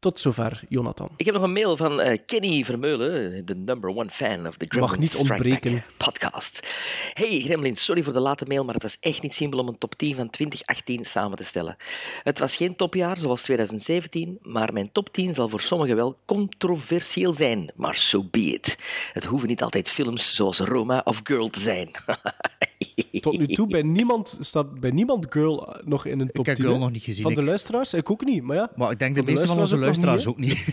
Tot 0.06 0.20
zover, 0.20 0.62
Jonathan. 0.70 1.10
Ik 1.18 1.26
heb 1.26 1.34
nog 1.34 1.44
een 1.44 1.54
mail 1.54 1.78
van 1.78 2.02
eh, 2.02 2.20
Kenny 2.26 2.64
Vermeulen, 2.64 3.46
de 3.46 3.56
number 3.56 3.90
one 3.90 4.10
fan 4.10 4.48
of 4.48 4.58
the 4.58 4.66
Mag 4.66 4.90
Gremlins 4.90 4.98
niet 4.98 5.12
Strike 5.12 5.34
ontbreken. 5.34 5.74
Back 5.74 5.84
podcast. 5.98 6.68
Hey 7.14 7.40
Gremlins, 7.40 7.84
sorry 7.84 8.04
voor 8.04 8.14
de 8.14 8.20
late 8.20 8.46
mail, 8.48 8.64
maar 8.64 8.74
het 8.74 8.84
was 8.84 8.98
echt 9.00 9.22
niet 9.22 9.34
simpel 9.34 9.60
om 9.60 9.68
een 9.68 9.78
top 9.78 9.96
10 9.96 10.16
van 10.16 10.30
2018 10.30 11.06
samen 11.06 11.38
te 11.38 11.44
stellen. 11.44 11.76
Het 12.24 12.40
was 12.40 12.56
geen 12.56 12.76
topjaar 12.76 13.18
zoals 13.18 13.42
2017, 13.42 14.38
maar 14.42 14.74
mijn 14.74 14.92
top 14.92 15.14
10 15.14 15.34
zal 15.34 15.50
voor 15.50 15.62
sommigen 15.62 15.96
wel 15.96 16.18
controversieel 16.26 17.34
zijn, 17.34 17.72
maar 17.76 17.96
so 17.96 18.24
be 18.24 18.40
it. 18.40 18.78
Het 19.14 19.26
hoeven 19.26 19.48
niet 19.48 19.64
altijd 19.64 19.90
films 19.90 20.36
zoals 20.36 20.60
Roma 20.60 21.02
of 21.04 21.20
Girl 21.24 21.50
te 21.50 21.60
zijn. 21.60 21.92
Tot 23.22 23.38
nu 23.38 23.48
toe 23.48 23.68
bij 23.68 23.82
niemand, 23.82 24.38
staat 24.42 24.80
bij 24.80 24.92
niemand 24.92 25.26
Girl 25.30 25.76
nog 25.84 26.06
in 26.06 26.20
een 26.20 26.32
top 26.32 26.46
heb 26.46 26.56
10. 26.56 26.66
Girl 26.66 26.78
hè? 26.78 26.84
nog 26.84 26.92
niet 26.92 27.04
gezien, 27.04 27.24
Van 27.24 27.34
de 27.34 27.42
ik. 27.42 27.48
luisteraars? 27.48 27.94
Ik 27.94 28.12
ook 28.12 28.26
niet, 28.26 28.44
maar 28.44 28.56
ja. 28.56 28.72
Maar 28.76 28.92
ik 28.92 29.00
denk 29.00 29.16
de 29.16 29.24
Van 29.24 29.34
meeste 29.34 29.48
van 29.48 29.60
onze 29.60 29.78
luisteraars 29.78 30.26
ook 30.28 30.38
niet. 30.38 30.68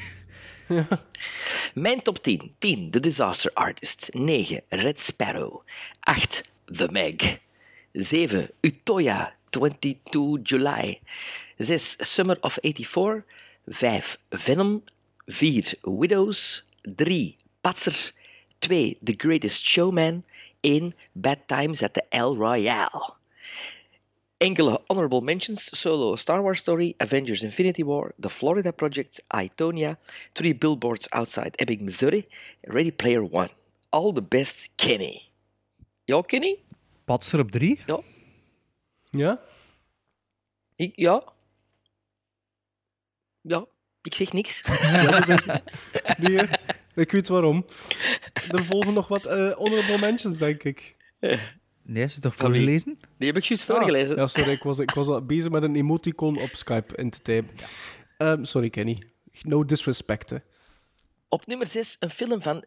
Mijn 1.75 2.03
top 2.03 2.23
10. 2.23 2.55
10. 2.59 2.91
The 2.91 3.01
Disaster 3.01 3.51
Artist. 3.55 4.09
9. 4.13 4.61
Red 4.69 5.01
Sparrow. 5.01 5.63
8. 6.01 6.43
The 6.65 6.89
Meg. 6.91 7.39
7. 7.93 8.51
Utoya. 8.61 9.35
22 9.51 10.39
July. 10.43 11.01
6. 11.57 11.97
Summer 11.99 12.39
of 12.41 12.59
84. 12.61 13.25
5. 13.67 14.19
Venom. 14.31 14.83
4. 15.27 15.75
Widows. 15.83 16.65
3. 16.83 17.37
Patser. 17.61 18.13
2. 18.59 18.99
The 19.03 19.15
Greatest 19.17 19.65
Showman. 19.65 20.25
1. 20.63 20.95
Bad 21.15 21.47
Times 21.49 21.83
at 21.83 21.93
the 21.95 22.03
El 22.13 22.37
Royale. 22.37 23.17
Enkele 24.41 24.79
honorable 24.89 25.21
mentions: 25.21 25.71
Solo, 25.79 26.17
Star 26.17 26.43
Wars 26.43 26.59
Story, 26.59 26.95
Avengers 26.99 27.43
Infinity 27.43 27.85
War, 27.85 28.13
The 28.21 28.29
Florida 28.31 28.73
Project, 28.73 29.21
Itonia, 29.33 29.97
Three 30.33 30.53
Billboards 30.55 31.09
Outside 31.13 31.55
Ebbing, 31.59 31.85
Missouri, 31.85 32.27
Ready 32.67 32.91
Player 32.91 33.23
One. 33.23 33.51
All 33.91 34.13
the 34.13 34.23
best, 34.23 34.69
Kenny. 34.77 35.31
Ja, 36.07 36.23
Kenny? 36.23 36.57
Patser 37.05 37.41
op 37.41 37.51
drie? 37.51 37.81
Ja. 37.87 38.01
Ja? 39.11 39.41
Ik, 40.77 40.93
ja. 40.97 41.23
Ja, 43.41 43.65
ik 44.03 44.15
zeg 44.15 44.33
niks. 44.33 44.63
Ja, 44.83 45.07
dat 45.07 45.29
is- 45.29 45.45
nee, 46.19 46.37
hè. 46.37 46.45
Ik 46.95 47.11
weet 47.11 47.29
waarom. 47.29 47.65
Er 48.51 48.65
volgen 48.65 48.93
nog 48.93 49.09
wat 49.09 49.27
eh, 49.27 49.51
honorable 49.51 49.99
mentions, 49.99 50.39
denk 50.39 50.63
ik. 50.63 50.97
Nee, 51.83 52.05
is 52.05 52.13
het 52.13 52.23
toch 52.23 52.35
voorgelezen? 52.35 52.99
Die 53.19 53.29
heb 53.29 53.37
ik 53.37 53.45
juist 53.45 53.65
voorgelezen. 53.65 54.11
Ah, 54.11 54.17
ja, 54.17 54.27
sorry, 54.27 54.51
ik 54.51 54.63
was, 54.63 54.79
ik 54.79 54.91
was 54.91 55.09
al 55.09 55.25
bezig 55.25 55.51
met 55.51 55.63
een 55.63 55.77
emoticon 55.77 56.41
op 56.41 56.51
Skype 56.53 56.97
in 56.97 57.11
te 57.11 57.23
typen. 57.23 57.55
Ehm, 58.19 58.45
sorry, 58.45 58.71
Kenny. 58.71 59.03
No 59.43 59.65
disrespect, 59.65 60.31
hè. 60.31 60.37
Op 61.29 61.47
nummer 61.47 61.67
6 61.67 61.97
een 61.99 62.11
film 62.11 62.43
van 62.43 62.65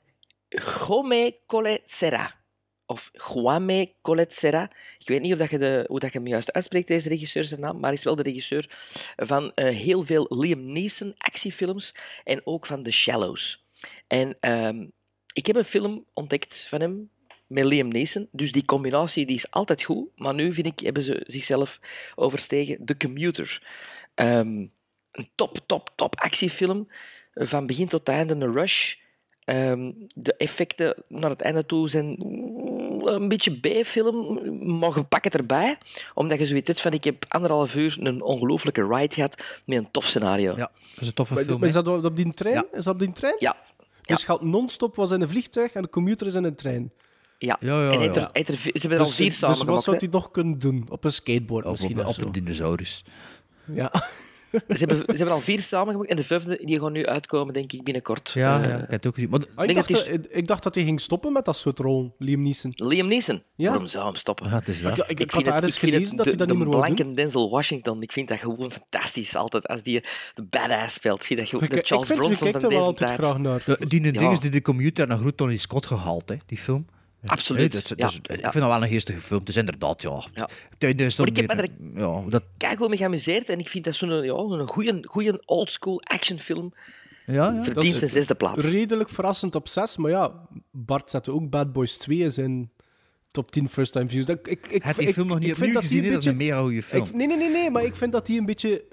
Jaume 0.50 1.38
Collet 1.46 1.82
Serra. 1.86 2.44
Of 2.86 3.12
Juame 3.14 3.94
Collet 4.02 4.34
Serra. 4.34 4.72
Ik 4.98 5.08
weet 5.08 5.22
niet 5.22 5.34
of 5.34 5.40
dat 5.40 5.50
je 5.50 5.58
de, 5.58 5.86
hoe 5.88 6.00
dat 6.00 6.14
je 6.14 6.18
hem 6.20 6.28
juist 6.28 6.52
uitspreekt, 6.52 6.88
deze 6.88 7.10
regisseur 7.10 7.44
zijn 7.44 7.60
naam, 7.60 7.76
maar 7.76 7.90
hij 7.90 7.94
is 7.94 8.04
wel 8.04 8.16
de 8.16 8.24
regisseur 8.24 8.70
van 9.16 9.52
eh, 9.54 9.76
heel 9.76 10.04
veel 10.04 10.26
Liam 10.30 10.72
Neeson 10.72 11.14
actiefilms 11.18 11.96
en 12.24 12.42
ook 12.44 12.66
van 12.66 12.84
The 12.84 12.92
Shallows. 12.92 13.65
En 14.08 14.38
ehm, 14.40 14.86
ik 15.34 15.46
heb 15.46 15.56
een 15.56 15.64
film 15.66 16.06
ontdekt 16.14 16.66
van 16.70 16.82
hem 16.82 17.10
met 17.48 17.64
Liam 17.64 17.88
Neeson, 17.88 18.28
dus 18.32 18.52
die 18.52 18.66
combinatie 18.66 19.26
die 19.26 19.36
is 19.36 19.52
altijd 19.52 19.84
goed, 19.84 20.08
maar 20.16 20.34
nu 20.34 20.54
vind 20.54 20.66
ik, 20.66 20.80
hebben 20.80 21.04
ze 21.04 21.24
zichzelf 21.28 21.80
overstegen. 22.16 22.86
The 22.86 22.98
Commuter. 22.98 23.68
Ehm, 24.16 24.66
een 25.12 25.30
top, 25.36 25.58
top, 25.66 25.90
top 25.96 26.16
actiefilm. 26.20 26.88
Van 27.34 27.66
begin 27.66 27.88
tot 27.88 28.10
einde 28.10 28.34
een 28.34 28.54
rush. 28.54 28.96
Ehm, 29.44 29.92
de 30.16 30.36
effecten 30.38 31.04
naar 31.08 31.30
het 31.30 31.42
einde 31.42 31.66
toe 31.66 31.90
zijn 31.90 32.16
een 33.04 33.28
beetje 33.28 33.60
B-film, 33.60 34.40
maar 34.80 34.96
je 34.96 35.04
pak 35.04 35.24
het 35.24 35.36
erbij. 35.36 35.78
Omdat 36.14 36.40
je 36.40 36.46
zoiets 36.46 36.68
hebt 36.68 36.82
van, 36.82 36.92
ik 36.92 37.04
heb 37.04 37.26
anderhalf 37.28 37.76
uur 37.76 37.98
een 38.00 38.22
ongelooflijke 38.22 38.88
ride 38.88 39.14
gehad 39.14 39.44
met 39.66 39.78
een 39.78 39.92
tof 39.92 40.06
scenario. 40.06 40.52
Ja, 40.56 40.72
dat 40.94 41.02
is 41.02 41.08
een 41.08 41.14
toffe 41.14 41.34
Maar, 41.34 41.44
film. 41.44 41.64
is 41.64 41.74
dat 41.74 41.88
op 41.88 42.18
die 42.18 42.34
trein? 42.34 42.56
Ja. 42.56 42.66
Is 42.72 42.84
dat 42.84 42.94
op 42.94 43.00
die 43.00 43.12
trein? 43.12 43.36
Ja. 43.40 43.56
Dus 44.06 44.24
gaat 44.24 44.42
non-stop 44.42 44.96
was 44.96 45.12
in 45.12 45.22
een 45.22 45.30
vliegtuig 45.30 45.74
en 45.74 45.82
de 45.82 45.90
commuter 45.90 46.28
is 46.28 46.34
in 46.34 46.44
een 46.44 46.56
trein. 46.56 46.92
Ja. 47.38 47.58
Ja, 47.60 47.82
ja, 47.82 47.86
en 47.86 47.90
hij 47.90 47.98
heeft 48.00 48.16
er- 48.16 48.22
ja. 48.22 48.30
hij 48.32 48.44
heeft 48.46 48.50
er- 48.50 48.56
ze 48.56 48.70
hebben 48.72 48.92
er 48.92 49.00
al 49.00 49.06
Dus, 49.06 49.16
vier 49.16 49.30
dus 49.30 49.38
samen 49.38 49.56
wat 49.58 49.66
gemaakt. 49.66 49.84
zou 49.84 49.98
hij 49.98 50.08
nog 50.08 50.32
kunnen 50.32 50.60
doen? 50.60 50.86
Op 50.90 51.04
een 51.04 51.12
skateboard 51.12 51.66
Of 51.66 51.72
misschien? 51.72 52.00
op, 52.00 52.06
of 52.06 52.18
op 52.18 52.24
een 52.26 52.32
dinosaurus. 52.32 53.04
Ja. 53.74 53.92
Ze 54.68 54.76
hebben, 54.78 54.98
ze 54.98 55.04
hebben 55.16 55.32
al 55.34 55.40
vier 55.40 55.62
samen 55.62 55.92
gemaakt 55.94 56.10
en 56.10 56.16
de 56.16 56.24
vijfde 56.24 56.60
die 56.64 56.80
gaan 56.80 56.92
nu 56.92 57.06
uitkomen, 57.06 57.54
denk 57.54 57.72
ik, 57.74 57.84
binnenkort. 57.84 58.30
Ja, 58.34 58.62
Eh, 58.64 58.70
ja, 58.70 58.74
ik 58.76 58.80
heb 58.82 58.90
het 58.90 59.08
ook 59.08 59.14
gezien. 59.14 59.30
Maar 59.30 59.40
Ah, 59.40 59.46
ik, 59.48 59.56
denk 59.74 59.76
dacht 59.76 59.88
dat 59.88 59.98
dat, 60.22 60.26
ik, 60.26 60.32
ik 60.38 60.48
dacht 60.48 60.64
dat 60.64 60.76
hij 60.76 60.84
ging 60.84 61.02
stoppen 61.02 61.32
met 61.34 61.46
dat 61.46 61.58
soort 61.58 61.80
rol, 61.80 62.16
Liam 62.18 62.42
Neeson. 62.42 62.72
Liam 62.76 63.08
Neeson. 63.08 63.44
Ja. 63.56 63.70
Waarom 63.70 63.88
zou 63.88 64.06
hem 64.06 64.16
stoppen? 64.16 64.50
ja, 64.50 64.56
het 64.56 64.68
is 64.68 64.82
dat. 64.82 64.98
Ik, 64.98 65.04
ik, 65.08 65.20
ik 65.20 65.20
had 65.20 65.32
vind 65.32 65.46
het- 65.46 65.56
ergens 65.56 65.74
ik 65.74 65.80
vind 65.80 65.92
gelezen 65.94 66.16
dat 66.16 66.26
de, 66.26 66.30
hij 66.32 66.40
dat 66.40 66.48
de 66.48 66.54
niet 66.56 66.64
meer 66.64 66.72
doen. 66.82 66.94
blanke 66.96 67.14
Denzel 67.14 67.50
Washington, 67.50 68.02
ik 68.02 68.12
vind 68.12 68.28
dat 68.28 68.40
gewoon 68.40 68.72
fantastisch 68.72 69.36
altijd. 69.36 69.68
Als 69.68 69.84
die 69.84 70.04
de 70.34 70.44
badass 70.44 70.94
speelt. 70.94 71.20
Ik 71.20 71.26
vind 71.26 71.40
dat 71.40 71.50
gewoon 71.50 71.64
Ik, 71.64 71.70
de 71.72 71.78
ik 71.78 71.86
Charles 71.88 72.08
Bronson 72.08 72.52
van 72.52 72.62
er 72.62 72.70
wel 72.70 72.82
altijd 72.82 73.10
tijd. 73.10 73.22
graag 73.22 73.38
naar. 73.38 73.64
Ja, 73.66 73.76
die 73.88 74.04
Ja. 74.06 74.12
ding 74.12 74.32
is 74.32 74.40
die 74.40 74.50
de 74.52 74.62
commuter 74.62 75.08
naar 75.08 75.18
goed 75.18 75.38
Tony 75.38 75.58
Scott 75.58 75.86
gehaald, 75.86 76.30
hè, 76.30 76.36
die 76.46 76.58
film. 76.58 76.86
Absoluut, 77.26 77.72
dat 77.72 77.94
dat. 77.98 78.14
Ik 78.14 78.40
vind 78.42 78.54
dat 78.54 78.54
wel 78.64 78.82
een 78.84 78.88
geestige 78.88 79.22
film. 79.22 79.40
Het 79.40 79.50
is 79.50 79.58
inderdaad, 79.58 80.02
ja. 80.02 80.24
Ja. 80.34 80.50
Is 80.88 81.18
Maar 81.18 81.28
ik 81.28 81.36
heb 81.36 81.48
me 81.48 81.56
weer- 81.56 82.02
ja, 82.02 82.24
dat, 82.30 82.44
Kijk 82.58 82.78
hoe 82.78 82.90
me 82.90 82.98
geamuseerd 82.98 83.50
en 83.50 83.60
ik 83.60 83.70
vind 83.70 83.84
dat 83.84 83.94
zo'n 83.94 84.24
ja, 84.24 84.66
goede, 84.66 85.00
goede 85.08 85.42
oldschool 85.46 86.02
actionfilm. 86.04 86.74
ja, 87.26 87.34
ja. 87.34 87.64
Verdient 87.64 88.02
een 88.02 88.10
zesde 88.10 88.36
plaats. 88.36 88.66
Redelijk 88.66 89.10
verrassend 89.10 89.56
op 89.56 89.68
6, 89.68 89.98
maar 89.98 90.12
ja, 90.12 90.48
Bart 90.72 91.10
zette 91.10 91.32
ook 91.32 91.50
Bad 91.50 91.74
Boys 91.74 91.98
2 91.98 92.18
in 92.18 92.32
zijn 92.32 92.70
top 93.32 93.52
10 93.52 93.70
first 93.70 93.92
time 93.92 94.10
views. 94.10 94.26
Dat, 94.26 94.40
ik, 94.44 94.68
ik, 94.68 94.84
Heb 94.84 94.98
die 94.98 95.08
ik- 95.08 95.14
film 95.14 95.28
nog 95.28 95.40
niet 95.40 95.48
ik 95.50 95.56
vind 95.56 95.76
opnieuw 95.76 95.82
dat 95.82 95.90
die 95.90 96.00
gezien? 96.00 96.04
hè? 96.06 96.12
Dat 96.12 96.24
is 96.26 96.30
een 96.32 96.38
mega 96.38 96.60
goede 96.62 96.82
film. 96.84 97.06
Ik, 97.06 97.14
nee, 97.14 97.28
nee, 97.28 97.38
nee, 97.38 97.50
nee, 97.50 97.72
maar 97.72 97.84
ik 97.84 97.96
vind 97.96 98.12
dat 98.12 98.26
die 98.26 98.40
een 98.40 98.46
beetje 98.46 98.84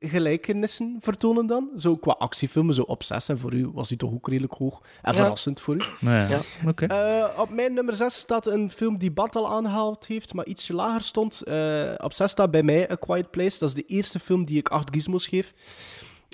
gelijkenissen 0.00 0.96
vertonen 1.00 1.46
dan. 1.46 1.70
Zo 1.76 1.94
qua 1.94 2.12
actiefilmen, 2.18 2.74
zo 2.74 2.82
op 2.82 3.02
6. 3.02 3.28
En 3.28 3.38
voor 3.38 3.54
u 3.54 3.68
was 3.68 3.88
die 3.88 3.96
toch 3.96 4.12
ook 4.12 4.28
redelijk 4.28 4.52
hoog. 4.52 4.80
En 5.02 5.12
Ja. 5.12 5.18
verrassend 5.18 5.60
voor 5.60 5.74
u. 5.74 5.82
Ja, 6.00 6.28
Ja. 6.28 6.40
oké. 6.66 6.86
Eh, 6.86 7.38
op 7.40 7.50
mijn 7.50 7.74
nummer 7.74 7.96
6 7.96 8.14
staat 8.14 8.46
een 8.46 8.70
film 8.70 8.98
die 8.98 9.10
Bart 9.10 9.36
al 9.36 9.48
aangehaald 9.50 10.06
heeft, 10.06 10.34
maar 10.34 10.46
ietsje 10.46 10.72
lager 10.74 11.02
stond. 11.02 11.42
Eh, 11.42 11.92
op 11.96 12.12
6 12.12 12.30
staat 12.30 12.50
bij 12.50 12.62
mij 12.62 12.90
A 12.90 12.94
Quiet 12.94 13.30
Place. 13.30 13.58
Dat 13.58 13.68
is 13.68 13.74
de 13.74 13.84
eerste 13.86 14.18
film 14.18 14.44
die 14.44 14.58
ik 14.58 14.68
8 14.68 14.88
gizmos 14.94 15.26
geef. 15.26 15.52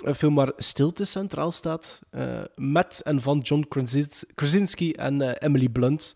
Een 0.03 0.15
film 0.15 0.35
waar 0.35 0.51
stilte 0.57 1.05
centraal 1.05 1.51
staat. 1.51 2.01
eh, 2.09 2.41
met 2.55 3.01
en 3.03 3.21
van 3.21 3.39
John 3.39 3.65
Krasinski 4.35 4.91
en 4.91 5.21
Emily 5.21 5.69
Blunt. 5.69 6.15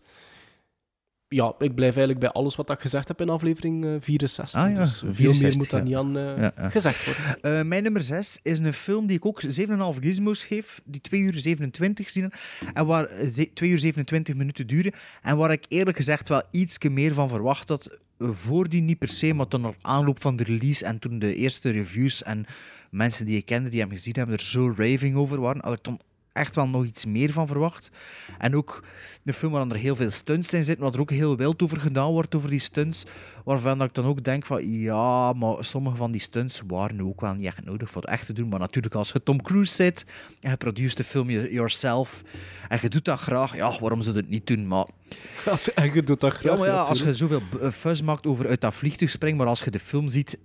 Ja, 1.28 1.54
ik 1.58 1.74
blijf 1.74 1.96
eigenlijk 1.96 2.18
bij 2.20 2.30
alles 2.42 2.56
wat 2.56 2.70
ik 2.70 2.80
gezegd 2.80 3.08
heb 3.08 3.20
in 3.20 3.28
aflevering 3.28 3.84
eh, 3.84 3.90
64. 4.00 4.60
Ah 4.62 4.70
ja, 4.70 4.76
dus 4.78 4.98
veel 4.98 5.12
64, 5.14 5.48
meer 5.48 5.56
moet 5.58 5.70
dan 5.70 5.84
niet 5.84 5.96
aan 5.96 6.16
eh, 6.36 6.42
Ja, 6.42 6.52
ja. 6.56 6.68
gezegd 6.68 7.04
worden. 7.04 7.58
Eh, 7.58 7.64
mijn 7.66 7.82
nummer 7.82 8.02
6 8.02 8.38
is 8.42 8.58
een 8.58 8.72
film 8.72 9.06
die 9.06 9.16
ik 9.16 9.26
ook 9.26 9.42
7,5 9.42 9.98
gizmos 10.00 10.44
geef, 10.44 10.80
die 10.84 11.00
2 11.00 11.20
uur 11.20 11.38
27 11.38 12.08
zien 12.10 12.32
en 12.74 12.86
waar 12.86 13.04
eh, 13.06 13.28
ze- 13.28 13.50
2 13.54 13.70
uur 13.70 13.78
27 13.78 14.34
minuten 14.34 14.66
duren 14.66 14.92
en 15.22 15.36
waar 15.36 15.52
ik 15.52 15.64
eerlijk 15.68 15.96
gezegd 15.96 16.28
wel 16.28 16.42
iets 16.50 16.78
meer 16.88 17.14
van 17.14 17.28
verwacht 17.28 17.68
had. 17.68 17.98
eh, 18.18 18.28
Voor 18.32 18.68
die 18.68 18.80
niet 18.82 18.98
per 18.98 19.08
se, 19.08 19.34
maar 19.34 19.48
toen 19.48 19.66
op 19.66 19.76
aanloop 19.82 20.20
van 20.20 20.36
de 20.36 20.44
release 20.44 20.84
en 20.84 20.98
toen 20.98 21.18
de 21.18 21.34
eerste 21.34 21.70
reviews 21.70 22.22
en 22.22 22.44
mensen 22.90 23.26
die 23.26 23.36
ik 23.36 23.46
kende 23.46 23.68
die 23.68 23.80
hem 23.80 23.90
gezien 23.90 24.14
hebben 24.16 24.36
er 24.36 24.42
zo 24.44 24.74
raving 24.76 25.16
over 25.16 25.40
waren, 25.40 25.64
had 25.64 25.72
ik 25.74 25.82
toen 25.82 26.00
echt 26.32 26.54
wel 26.54 26.68
nog 26.68 26.84
iets 26.84 27.04
meer 27.04 27.32
van 27.32 27.46
verwacht. 27.46 27.90
En 28.38 28.56
ook 28.56 28.84
een 29.24 29.32
film 29.34 29.52
waar 29.52 29.66
er 29.68 29.76
heel 29.76 29.96
veel 29.96 30.10
stunts 30.10 30.52
in 30.52 30.64
zitten, 30.64 30.84
wat 30.84 30.94
er 30.94 31.00
ook 31.00 31.10
heel 31.10 31.36
wild 31.36 31.62
over 31.62 31.80
gedaan 31.80 32.10
wordt, 32.10 32.34
over 32.34 32.50
die 32.50 32.58
stunts, 32.58 33.04
waarvan 33.44 33.82
ik 33.82 33.94
dan 33.94 34.04
ook 34.04 34.24
denk 34.24 34.46
van, 34.46 34.70
ja, 34.70 35.32
maar 35.32 35.64
sommige 35.64 35.96
van 35.96 36.10
die 36.12 36.20
stunts 36.20 36.62
waren 36.66 37.00
ook 37.06 37.20
wel 37.20 37.34
niet 37.34 37.46
echt 37.46 37.64
nodig 37.64 37.90
voor 37.90 38.02
het 38.02 38.10
echt 38.10 38.26
te 38.26 38.32
doen. 38.32 38.48
Maar 38.48 38.58
natuurlijk, 38.58 38.94
als 38.94 39.10
je 39.12 39.22
Tom 39.22 39.42
Cruise 39.42 39.74
zit 39.74 40.04
en 40.40 40.50
je 40.50 40.56
produceert 40.56 40.96
de 40.96 41.04
film 41.04 41.30
je- 41.30 41.52
yourself 41.52 42.22
en 42.68 42.78
je 42.82 42.88
doet 42.88 43.04
dat 43.04 43.20
graag, 43.20 43.56
ja, 43.56 43.78
waarom 43.80 44.02
zou 44.02 44.14
je 44.14 44.20
het 44.20 44.30
niet 44.30 44.46
doen? 44.46 44.66
Maar 44.66 44.86
Als, 45.50 45.74
en 45.74 45.94
je 45.94 46.02
doet 46.02 46.20
dat 46.20 46.32
graag. 46.32 46.52
ja, 46.52 46.58
maar 46.58 46.68
ja, 46.68 46.80
als 46.82 46.98
je 47.02 47.14
zoveel 47.16 47.40
b- 47.40 47.72
fuzz 47.72 48.00
maakt 48.00 48.26
over 48.26 48.48
uit 48.48 48.60
dat 48.60 48.74
vliegtuig 48.74 49.10
springen, 49.10 49.38
maar 49.38 49.46
als 49.46 49.62
je 49.64 49.70
de 49.70 49.78
film 49.80 50.08
ziet, 50.08 50.38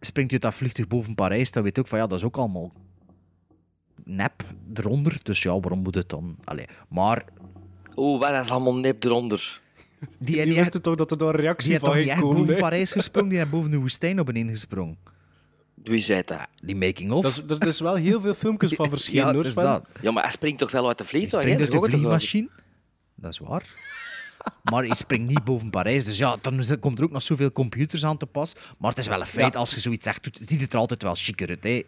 springt 0.00 0.30
hij 0.30 0.40
uit 0.40 0.50
dat 0.50 0.54
vliegtuig 0.60 0.88
boven 0.88 1.14
Parijs, 1.14 1.50
dan 1.52 1.62
weet 1.62 1.74
je 1.76 1.80
ook 1.82 1.88
van 1.88 1.98
ja, 1.98 2.06
dat 2.06 2.18
is 2.18 2.24
ook 2.24 2.36
allemaal 2.36 2.72
nep 4.04 4.42
eronder. 4.74 5.18
Dus 5.22 5.42
ja, 5.42 5.60
waarom 5.60 5.82
moet 5.82 5.94
het 5.94 6.08
dan? 6.08 6.36
Allee, 6.44 6.66
maar 6.88 7.24
Oeh, 7.96 8.20
wat 8.20 8.44
is 8.44 8.50
allemaal 8.50 8.74
nep 8.76 9.04
eronder? 9.04 9.60
die, 10.18 10.36
Die 10.36 10.44
die, 10.44 10.54
wisten 10.54 10.82
toch 10.82 10.94
dat 10.94 11.10
er 11.10 11.18
daar 11.18 11.28
een 11.28 11.34
die 11.34 11.42
reactie 11.42 11.70
heeft 11.70 11.84
van 11.84 11.94
toch 11.94 12.04
niet 12.14 12.20
boven? 12.46 12.56
Parijs 12.56 12.92
gesprongen, 12.92 13.28
die 13.28 13.38
heeft 13.38 13.50
boven 13.50 13.70
de 13.70 13.76
woestijn 13.78 14.20
op 14.20 14.26
beneden 14.26 14.48
gesprongen. 14.52 14.96
Wie 15.74 16.02
zei 16.02 16.22
dat? 16.24 16.46
Die 16.62 16.76
making-of. 16.76 17.22
Dat 17.34 17.50
is, 17.50 17.60
er 17.60 17.66
is 17.68 17.80
wel 17.80 17.94
heel 17.94 18.20
veel 18.20 18.34
filmpjes 18.34 18.72
van 18.80 18.88
verschenen, 18.88 19.26
ja, 19.26 19.32
hoor. 19.32 19.42
dus 19.42 19.52
Sven. 19.52 19.62
dat. 19.64 19.84
Ja, 20.00 20.10
maar 20.10 20.22
hij 20.22 20.32
springt 20.32 20.58
toch 20.58 20.70
wel 20.70 20.88
uit 20.88 20.98
de 20.98 21.04
Hij 21.04 21.12
vliegtuig, 21.12 21.42
springt 21.44 21.60
hè? 21.60 21.64
uit 21.66 21.74
de 21.74 21.88
Dat 21.88 21.90
is 21.90 21.94
ook 21.96 22.00
toch 22.02 22.10
wel- 22.10 22.20
vliegmachine. 22.20 22.62
Dat 23.14 23.32
is 23.32 23.38
waar. 23.38 23.64
Maar 24.72 24.84
hij 24.84 24.96
springt 24.96 25.28
niet 25.28 25.44
boven 25.44 25.70
Parijs. 25.70 26.04
Dus 26.04 26.18
ja, 26.18 26.36
dan 26.40 26.58
is- 26.58 26.78
komt 26.80 26.98
er 26.98 27.04
ook 27.04 27.10
nog 27.10 27.22
zoveel 27.22 27.52
computers 27.52 28.04
aan 28.04 28.16
te 28.16 28.26
pas. 28.26 28.52
Maar 28.78 28.90
het 28.90 28.98
is 28.98 29.06
wel 29.06 29.20
een 29.20 29.26
feit, 29.26 29.52
Ja. 29.54 29.58
als 29.60 29.74
je 29.74 29.80
zoiets 29.80 30.04
zegt, 30.04 30.22
doet- 30.24 30.38
ziet 30.42 30.60
het 30.60 30.72
er 30.72 30.78
altijd 30.78 31.02
wel 31.02 31.14
chiquer 31.14 31.48
uit. 31.48 31.64
Hè. 31.64 31.82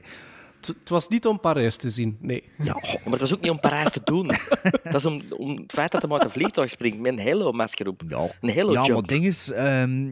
Het 0.66 0.76
het 0.80 0.88
was 0.88 1.08
niet 1.08 1.26
om 1.26 1.40
Parijs 1.40 1.76
te 1.76 1.90
zien, 1.90 2.16
nee. 2.20 2.42
Ja, 2.58 2.72
Maar 2.82 3.18
dat 3.18 3.20
is 3.22 3.34
ook 3.34 3.40
niet 3.40 3.50
om 3.50 3.60
Parijs 3.60 3.90
te 3.90 4.00
doen. 4.04 4.26
dat 4.82 4.94
is 4.94 5.04
om, 5.04 5.22
om 5.36 5.56
het 5.56 5.72
feit 5.72 5.92
dat 5.92 6.02
hij 6.02 6.10
uit 6.10 6.24
een 6.24 6.30
vliegtuig 6.30 6.70
springt 6.70 6.98
met 6.98 7.12
een 7.12 7.26
Halo-masker 7.26 7.88
op. 7.88 8.02
ja. 8.08 8.28
Een 8.40 8.54
Halo 8.54 8.72
ja 8.72 8.80
maar 8.80 8.96
het 8.96 9.08
ding 9.08 9.24
is... 9.24 9.50
ehm, 9.52 10.08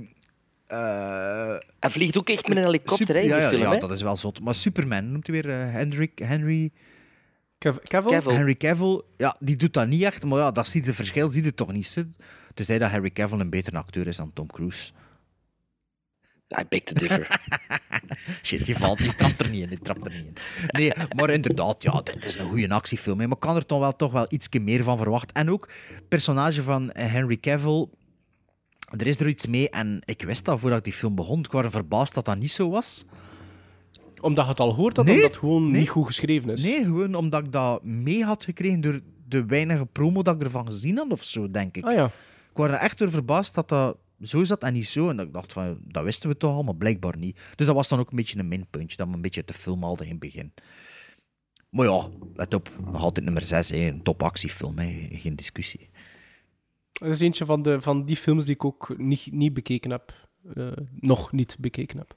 eh, 0.66 1.56
Hij 1.80 1.90
vliegt 1.90 2.16
ook 2.16 2.28
echt 2.28 2.48
met 2.48 2.56
een 2.56 2.64
helikopter, 2.64 2.96
super- 2.96 3.14
hè, 3.14 3.20
in 3.20 3.26
ja, 3.28 3.34
die 3.34 3.42
ja, 3.44 3.48
film, 3.50 3.62
ja, 3.62 3.70
hè? 3.72 3.78
dat 3.78 3.90
is 3.90 4.02
wel 4.02 4.16
zot. 4.16 4.40
Maar 4.40 4.54
Superman, 4.54 5.12
noemt 5.12 5.26
hij 5.26 5.42
weer 5.42 5.60
eh, 5.60 5.72
Henry, 5.72 6.10
Henry, 6.14 6.70
Cav- 7.58 7.78
Cavill? 7.82 8.10
Cavill. 8.12 8.32
Henry 8.34 8.54
Cavill. 8.56 9.02
Ja, 9.16 9.36
die 9.40 9.56
doet 9.56 9.72
dat 9.74 9.86
niet 9.86 10.02
echt, 10.02 10.24
maar 10.24 10.38
ja, 10.38 10.50
dat 10.50 10.66
ziet 10.66 10.86
het 10.86 10.94
verschil 10.94 11.28
ziet 11.28 11.44
het 11.44 11.56
toch 11.56 11.72
niet. 11.72 12.04
Dus 12.54 12.66
hij 12.68 12.78
dat 12.78 12.90
Harry 12.90 13.10
Cavill 13.10 13.40
een 13.40 13.50
betere 13.50 13.76
acteur 13.76 14.06
is 14.06 14.16
dan 14.16 14.32
Tom 14.32 14.46
Cruise. 14.46 14.92
I 16.60 16.64
beg 16.68 16.80
to 16.84 16.94
differ. 16.94 17.40
Shit, 18.42 18.64
die 18.64 18.76
valt 18.76 19.00
niet, 19.00 19.18
trapt 19.18 19.40
er 19.40 19.48
niet 19.48 19.62
in, 19.62 19.68
die 19.68 19.78
trapt 19.78 20.06
er 20.06 20.12
niet 20.12 20.24
in. 20.26 20.34
Nee, 20.66 20.92
maar 21.16 21.30
inderdaad, 21.30 21.82
ja, 21.82 21.96
het 21.96 22.24
is 22.24 22.34
een 22.36 22.48
goede 22.48 22.68
actiefilm. 22.68 23.20
hè, 23.20 23.26
Maar 23.26 23.36
ik 23.36 23.40
kan 23.42 23.56
er 23.56 23.66
toch 23.66 23.78
wel, 23.78 23.96
toch 23.96 24.12
wel 24.12 24.26
iets 24.28 24.48
meer 24.48 24.82
van 24.82 24.96
verwachten. 24.96 25.34
En 25.34 25.50
ook, 25.50 25.68
het 25.94 26.08
personage 26.08 26.62
van 26.62 26.90
eh, 26.90 27.12
Henry 27.12 27.36
Cavill, 27.36 27.88
er 28.98 29.06
is 29.06 29.20
er 29.20 29.28
iets 29.28 29.46
mee. 29.46 29.70
En 29.70 30.02
ik 30.04 30.22
wist 30.22 30.44
dat 30.44 30.60
voordat 30.60 30.78
ik 30.78 30.84
die 30.84 30.92
film 30.92 31.14
begon. 31.14 31.38
Ik 31.38 31.52
was 31.52 31.66
verbaasd 31.68 32.14
dat 32.14 32.24
dat 32.24 32.38
niet 32.38 32.52
zo 32.52 32.70
was. 32.70 33.04
Omdat 34.20 34.44
je 34.44 34.50
het 34.50 34.60
al 34.60 34.74
hoort 34.74 34.94
dat 34.94 35.04
Nee, 35.04 35.14
omdat 35.14 35.30
het 35.30 35.40
gewoon 35.40 35.70
nee. 35.70 35.80
niet 35.80 35.88
goed 35.88 36.06
geschreven 36.06 36.50
is. 36.50 36.62
Nee, 36.62 36.84
gewoon 36.84 37.14
omdat 37.14 37.46
ik 37.46 37.52
dat 37.52 37.84
mee 37.84 38.24
had 38.24 38.44
gekregen 38.44 38.80
door 38.80 39.00
de 39.28 39.44
weinige 39.46 39.86
promo 39.86 40.22
dat 40.22 40.34
ik 40.34 40.42
ervan 40.42 40.66
gezien 40.66 40.96
had 40.96 41.10
of 41.10 41.24
zo, 41.24 41.50
denk 41.50 41.76
ik. 41.76 41.84
Ah 41.84 41.94
ja. 41.94 42.04
Ik 42.04 42.60
was 42.60 42.68
er 42.68 42.74
echt 42.74 42.98
door 42.98 43.10
verbaasd 43.10 43.54
dat 43.54 43.68
dat 43.68 43.96
zo 44.26 44.44
zat 44.44 44.62
en 44.62 44.72
niet 44.72 44.88
zo. 44.88 45.08
En 45.08 45.16
dat 45.16 45.26
ik 45.26 45.32
dacht 45.32 45.52
van, 45.52 45.78
dat 45.82 46.04
wisten 46.04 46.28
we 46.28 46.36
toch 46.36 46.54
al, 46.54 46.62
maar 46.62 46.76
blijkbaar 46.76 47.16
niet. 47.16 47.52
Dus 47.54 47.66
dat 47.66 47.74
was 47.74 47.88
dan 47.88 47.98
ook 47.98 48.10
een 48.10 48.16
beetje 48.16 48.38
een 48.38 48.48
minpuntje, 48.48 48.96
dat 48.96 49.08
we 49.08 49.14
een 49.14 49.22
beetje 49.22 49.44
te 49.44 49.52
film 49.52 49.82
hadden 49.82 50.06
in 50.06 50.12
het 50.12 50.20
begin. 50.20 50.52
Maar 51.70 51.86
ja, 51.86 52.08
let 52.34 52.54
op, 52.54 52.68
nog 52.84 53.02
altijd 53.02 53.24
nummer 53.24 53.46
6, 53.46 53.70
hè, 53.70 53.76
een 53.76 54.02
topactiefilm, 54.02 54.78
hè, 54.78 55.08
geen 55.10 55.36
discussie. 55.36 55.90
Dat 56.92 57.08
is 57.08 57.20
eentje 57.20 57.44
van, 57.46 57.62
de, 57.62 57.80
van 57.80 58.04
die 58.04 58.16
films 58.16 58.44
die 58.44 58.54
ik 58.54 58.64
ook 58.64 58.94
niet, 58.98 59.32
niet 59.32 59.54
bekeken 59.54 59.90
heb. 59.90 60.12
Eh, 60.54 60.66
nog 61.00 61.32
niet 61.32 61.56
bekeken 61.60 61.98
heb. 61.98 62.16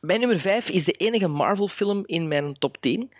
Mijn 0.00 0.20
nummer 0.20 0.38
5 0.38 0.68
is 0.68 0.84
de 0.84 0.92
enige 0.92 1.28
Marvel-film 1.28 2.02
in 2.06 2.28
mijn 2.28 2.54
top 2.54 2.76
10. 2.80 3.12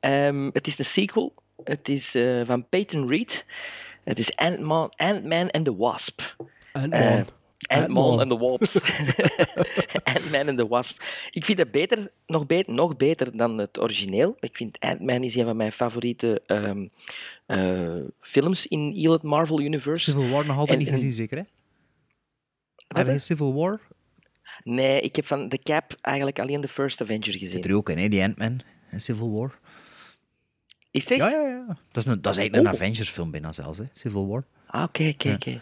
Ehm, 0.00 0.50
het 0.52 0.66
is 0.66 0.78
een 0.78 0.84
sequel. 0.84 1.34
Het 1.64 1.88
is 1.88 2.14
eh, 2.14 2.40
van 2.44 2.68
Peyton 2.68 3.08
Reed. 3.08 3.46
Het 4.04 4.18
is 4.18 4.36
Ant-Man 4.36 4.92
Ant 4.96 5.52
and 5.52 5.64
the 5.64 5.76
Wasp. 5.76 6.36
Ant-Man. 6.72 7.00
Eh, 7.00 7.20
Ant-Man 7.66 8.20
and 8.20 8.30
the 8.30 8.38
Wasp. 8.38 8.76
Ant-Man 10.14 10.48
and 10.48 10.58
the 10.58 10.66
Wasp. 10.68 11.02
Ik 11.30 11.44
vind 11.44 11.58
het 11.58 11.70
beter, 11.70 12.08
nog, 12.26 12.46
beter, 12.46 12.74
nog 12.74 12.96
beter 12.96 13.36
dan 13.36 13.58
het 13.58 13.80
origineel. 13.80 14.36
Ik 14.40 14.56
vind 14.56 14.78
Ant-Man 14.78 15.22
is 15.22 15.34
een 15.34 15.44
van 15.44 15.56
mijn 15.56 15.72
favoriete 15.72 16.42
ehm, 16.46 16.86
eh, 17.46 17.94
films 18.20 18.66
in 18.66 18.92
heel 18.92 19.12
het 19.12 19.22
Marvel 19.22 19.60
Universe. 19.60 20.04
Civil 20.10 20.28
War 20.28 20.46
nog 20.46 20.56
altijd 20.56 20.78
En- 20.78 20.84
niet 20.84 20.92
en- 20.92 20.94
gezien, 20.98 21.12
zeker 21.12 21.38
hè? 21.38 21.42
Wat, 22.88 23.06
je? 23.06 23.18
Civil 23.18 23.54
War? 23.54 23.80
Nee, 24.64 25.00
ik 25.00 25.16
heb 25.16 25.26
van 25.26 25.48
The 25.48 25.58
Cap 25.58 25.96
eigenlijk 26.00 26.38
alleen 26.38 26.60
de 26.60 26.68
First 26.68 27.00
Avenger 27.02 27.32
gezien. 27.32 27.50
Zit 27.50 27.64
er 27.64 27.74
ook 27.74 27.90
in, 27.90 27.98
hè, 27.98 28.08
die 28.08 28.22
Ant-Man 28.22 28.60
in 28.90 29.00
Civil 29.00 29.32
War. 29.32 29.58
Is 30.90 31.06
echt? 31.06 31.20
Ja, 31.20 31.28
ja, 31.28 31.48
ja. 31.48 31.66
Dat 31.92 32.04
is, 32.04 32.12
een, 32.12 32.22
dat 32.22 32.32
is 32.32 32.38
eigenlijk 32.38 32.54
een 32.68 32.74
Oh. 32.74 32.80
Avengers-film 32.80 33.30
bijna 33.30 33.52
zelfs, 33.52 33.78
hè, 33.78 33.84
Civil 33.92 34.28
War. 34.28 34.44
Ah, 34.70 34.82
oké, 34.82 35.08
oké, 35.08 35.32
oké. 35.32 35.60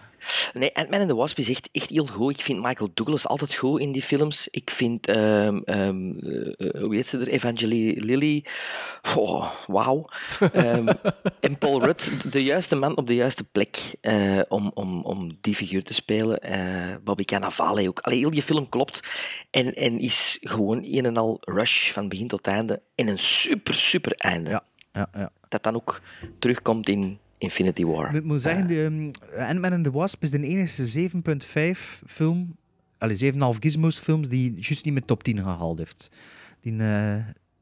Nee, 0.52 0.74
Ant-Man 0.74 1.00
and 1.00 1.08
the 1.08 1.14
Wasp 1.14 1.38
is 1.38 1.48
echt, 1.48 1.68
echt 1.72 1.90
heel 1.90 2.06
goed. 2.06 2.34
Ik 2.38 2.42
vind 2.44 2.62
Michael 2.62 2.90
Douglas 2.94 3.26
altijd 3.26 3.54
goed 3.54 3.80
in 3.80 3.92
die 3.92 4.02
films. 4.02 4.48
Ik 4.50 4.70
vind, 4.70 5.06
eh, 5.06 5.48
hoe 6.78 6.88
heet 6.90 7.06
ze 7.06 7.18
er, 7.18 7.28
Evangeline 7.28 8.04
Lilly. 8.04 8.44
Oh, 9.16 9.50
wauw. 9.66 10.08
Ehm, 10.52 10.88
en 11.40 11.58
Paul 11.58 11.84
Rudd, 11.84 12.32
de 12.32 12.44
juiste 12.44 12.76
man 12.76 12.96
op 12.96 13.06
de 13.06 13.14
juiste 13.14 13.44
plek 13.44 13.94
eh, 14.00 14.40
om, 14.48 14.70
om, 14.74 15.02
om 15.02 15.36
die 15.40 15.54
figuur 15.54 15.82
te 15.82 15.94
spelen. 15.94 16.40
Eh, 16.40 16.96
Bobby 17.04 17.24
Cannavale 17.24 17.88
ook. 17.88 18.00
Allee, 18.00 18.18
heel 18.18 18.30
die 18.30 18.42
film 18.42 18.68
klopt. 18.68 19.00
En, 19.50 19.74
en 19.74 19.98
is 19.98 20.38
gewoon 20.40 20.84
een 20.84 21.04
en 21.04 21.16
al 21.16 21.38
rush 21.40 21.90
van 21.92 22.08
begin 22.08 22.28
tot 22.28 22.46
einde. 22.46 22.82
En 22.94 23.08
een 23.08 23.18
super, 23.18 23.74
super 23.74 24.12
einde. 24.12 24.50
Ja, 24.50 24.64
ja, 24.92 25.08
ja. 25.12 25.30
Dat 25.48 25.62
dan 25.62 25.74
ook 25.74 26.00
terugkomt 26.38 26.88
in 26.88 27.18
Infinity 27.38 27.84
War. 27.84 28.14
Ik 28.14 28.24
moet 28.24 28.42
zeggen, 28.42 28.66
de, 28.66 28.80
um, 28.82 29.10
Ant-Man 29.38 29.72
and 29.72 29.84
the 29.84 29.90
Wasp 29.90 30.22
is 30.22 30.30
de 30.30 30.40
enige 30.42 31.10
7.5 31.76 32.02
film, 32.06 32.56
allee, 32.98 33.32
7,5 33.32 33.38
gizmos 33.60 33.98
films 33.98 34.28
die 34.28 34.52
juist 34.54 34.84
niet 34.84 34.94
met 34.94 35.06
top 35.06 35.22
10 35.22 35.38
gehaald 35.38 35.78
heeft. 35.78 36.10
Die, 36.60 36.78
eh, 36.78 37.16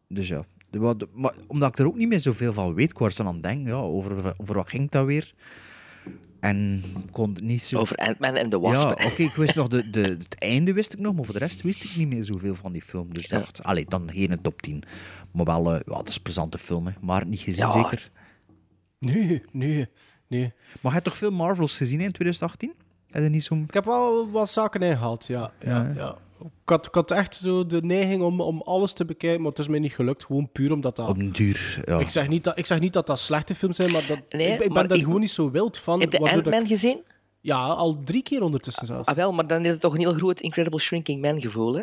dus 0.09 0.29
ja. 0.29 0.45
De, 0.71 1.09
maar, 1.15 1.35
omdat 1.47 1.69
ik 1.69 1.79
er 1.79 1.87
ook 1.87 1.97
niet 1.97 2.09
meer 2.09 2.21
zoveel 2.21 2.53
van 2.53 2.75
weet, 2.75 2.91
ik 2.91 2.99
was 2.99 3.19
er 3.19 3.27
aan 3.27 3.35
het 3.35 3.43
denken, 3.43 3.67
ja, 3.67 3.75
over, 3.79 4.35
over 4.37 4.55
wat 4.55 4.69
ging 4.69 4.91
dat 4.91 5.07
weer? 5.07 5.35
En 6.41 6.83
kon 7.11 7.33
het 7.35 7.43
niet 7.43 7.63
zo... 7.63 7.79
Over 7.79 7.97
Ant-Man 7.97 8.37
and 8.37 8.51
the 8.51 8.61
Wasp. 8.61 8.75
Ja, 8.99 9.07
oké, 9.07 9.23
ik 9.23 9.35
wist 9.35 9.57
nog, 9.57 9.69
de, 9.69 9.91
de, 9.91 10.01
het 10.01 10.39
einde 10.39 10.73
wist 10.73 10.93
ik 10.93 10.99
nog, 10.99 11.15
maar 11.15 11.25
voor 11.25 11.35
de 11.35 11.41
rest 11.41 11.63
wist 11.63 11.85
ik 11.85 11.97
niet 11.97 12.09
meer 12.09 12.25
zoveel 12.25 12.55
van 12.55 12.73
die 12.73 12.83
film. 12.83 13.15
Dus 13.15 13.27
Ja. 13.27 13.39
dacht, 13.39 13.63
allee, 13.63 13.85
dan 13.89 14.11
geen 14.13 14.39
top 14.43 14.63
10. 14.63 14.83
Maar 15.33 15.45
wel, 15.45 15.75
eh, 15.75 15.81
ja, 15.87 15.95
dat 15.97 16.09
is 16.09 16.17
een 16.17 16.23
plezante 16.23 16.59
film, 16.59 16.87
hè. 16.87 16.93
maar 17.01 17.27
niet 17.27 17.41
gezien 17.41 17.67
Ja. 17.67 17.73
zeker. 17.73 18.11
Nee, 18.99 19.43
nee, 19.53 19.87
nee. 20.27 20.53
Maar 20.73 20.83
je 20.83 20.89
hebt 20.91 21.05
toch 21.05 21.17
veel 21.17 21.31
Marvels 21.31 21.77
gezien 21.77 22.01
in 22.01 22.13
2018? 22.13 22.73
Heb 23.11 23.23
je 23.23 23.29
niet 23.29 23.45
zo'n... 23.45 23.65
Ik 23.69 23.75
heb 23.75 23.85
wel 23.85 24.31
wat 24.31 24.51
zaken 24.51 24.81
ingehaald, 24.83 25.27
ja. 25.27 25.53
ja, 25.61 25.71
Ja. 25.71 25.93
ja. 25.97 26.17
Ik, 26.41 26.49
had, 26.73 26.87
ik 26.87 26.95
had 26.95 27.11
echt 27.11 27.35
zo 27.35 27.67
de 27.67 27.83
neiging 27.83 28.23
om, 28.23 28.41
om 28.41 28.63
alles 28.63 28.93
te 28.93 29.05
bekijken, 29.05 29.41
maar 29.41 29.51
het 29.51 29.59
is 29.59 29.69
mij 29.69 29.79
niet 29.79 29.93
gelukt. 29.95 30.25
Gewoon 30.25 30.49
puur 30.53 30.73
omdat 30.73 30.97
dat... 30.97 31.09
Op 31.09 31.19
een 31.19 31.33
duur, 31.33 31.83
ja. 31.87 31.99
Ik, 31.99 32.09
zeg 32.09 32.29
niet 32.29 32.45
dat, 32.45 32.59
ik 32.59 32.67
zeg 32.67 32.81
niet 32.81 32.93
dat 32.93 33.07
dat 33.07 33.19
slechte 33.19 33.55
films 33.55 33.77
zijn, 33.77 33.91
maar, 33.91 34.05
dat, 34.09 34.19
Nee, 34.31 34.47
ik, 34.47 34.61
ik 34.61 34.69
maar 34.69 34.79
ben 34.79 34.89
daar 34.89 34.97
ik- 34.99 35.05
gewoon 35.05 35.21
niet 35.21 35.31
zo 35.31 35.51
wild 35.51 35.79
van. 35.79 36.01
Heb 36.01 36.13
je 36.13 36.19
Ant-Man 36.19 36.61
ik- 36.63 36.67
gezien? 36.67 37.03
Ja, 37.41 37.57
al 37.67 38.03
drie 38.05 38.23
keer 38.23 38.43
ondertussen 38.43 38.87
zelfs. 38.87 39.09
Ah, 39.09 39.15
wel, 39.15 39.33
maar 39.33 39.47
dan 39.47 39.65
is 39.65 39.71
het 39.71 39.81
toch 39.81 39.93
een 39.93 39.99
heel 40.01 40.13
groot 40.15 40.41
Incredible 40.41 40.81
Shrinking 40.81 41.21
Man 41.23 41.41
gevoel, 41.41 41.75
hè? 41.75 41.83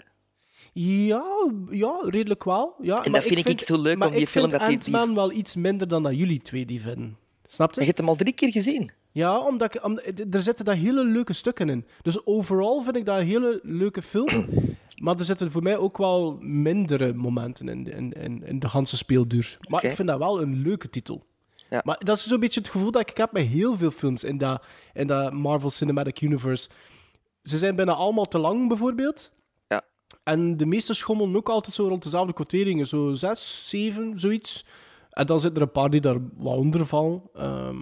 Ja, 0.73 1.23
ja, 1.69 1.93
redelijk 2.01 2.43
wel. 2.43 2.75
Ja, 2.81 3.03
En 3.03 3.11
maar 3.11 3.19
dat 3.21 3.29
vind 3.29 3.47
ik 3.49 3.59
zo 3.65 3.77
leuk 3.81 3.97
maar 3.97 4.07
om 4.07 4.13
die 4.13 4.23
ik 4.23 4.29
film 4.29 4.49
vind 4.49 4.59
dat 4.61 4.69
die- 4.69 4.77
die- 4.79 4.95
Ant-Man 4.95 5.15
wel 5.15 5.31
iets 5.31 5.55
minder 5.55 5.87
dan 5.87 6.03
dat 6.03 6.15
jullie 6.17 6.41
twee 6.41 6.65
die 6.65 6.81
vinden. 6.81 7.17
Snap 7.47 7.73
je? 7.73 7.79
Je 7.79 7.85
hebt 7.85 7.97
hem 7.97 8.07
al 8.09 8.15
drie 8.15 8.33
keer 8.33 8.51
gezien. 8.51 8.91
Ja, 9.11 9.39
omdat 9.39 9.75
ik, 9.75 9.85
om- 9.85 9.99
er 10.31 10.41
zitten 10.41 10.65
daar 10.65 10.75
hele 10.75 11.03
leuke 11.05 11.33
stukken 11.33 11.69
in. 11.69 11.85
Dus 12.01 12.25
overal 12.25 12.83
vind 12.83 12.95
ik 12.95 13.05
dat 13.05 13.19
een 13.19 13.25
hele 13.25 13.59
leuke 13.63 14.01
film. 14.01 14.45
maar 15.03 15.15
er 15.19 15.25
zitten 15.25 15.51
voor 15.51 15.63
mij 15.63 15.77
ook 15.77 15.97
wel 15.97 16.37
mindere 16.41 17.13
momenten 17.13 17.67
in, 17.69 17.87
in, 17.93 18.11
in, 18.13 18.43
in 18.45 18.59
de 18.59 18.69
ganse 18.69 18.97
speelduur. 18.97 19.57
Maar 19.67 19.83
ik 19.85 19.93
vind 19.95 20.07
dat 20.07 20.17
wel 20.17 20.41
een 20.41 20.61
leuke 20.61 20.89
titel. 20.89 21.25
Maar 21.83 21.99
dat 22.03 22.17
is 22.17 22.27
zo'n 22.27 22.39
beetje 22.39 22.59
het 22.59 22.69
gevoel 22.69 22.91
dat 22.91 23.09
ik 23.09 23.17
heb 23.17 23.31
met 23.31 23.45
heel 23.45 23.77
veel 23.77 23.91
films 23.91 24.23
in 24.23 24.37
dat, 24.37 24.65
in 24.93 25.07
dat 25.07 25.33
Marvel 25.33 25.69
Cinematic 25.69 26.21
Universe. 26.21 26.69
Ze 27.43 27.57
zijn 27.57 27.75
bijna 27.75 27.93
allemaal 27.93 28.25
te 28.25 28.37
lang, 28.39 28.67
bijvoorbeeld. 28.67 29.31
En 30.23 30.57
de 30.57 30.65
meeste 30.65 30.94
schommelen 30.94 31.35
ook 31.35 31.49
altijd 31.49 31.76
zo 31.76 31.88
rond 31.88 32.03
dezelfde 32.03 32.34
quoteringen. 32.34 32.88
Zo 32.88 33.14
zes, 33.14 33.64
zeven, 33.69 34.19
zoiets. 34.19 34.65
En 35.10 35.26
dan 35.26 35.40
zitten 35.40 35.61
er 35.61 35.68
een 35.68 35.73
paar 35.73 35.90
die 35.90 36.02
daar 36.02 36.18
wat 36.38 36.57
onder 36.57 36.85
vallen. 36.85 37.22
Ehm, 37.34 37.77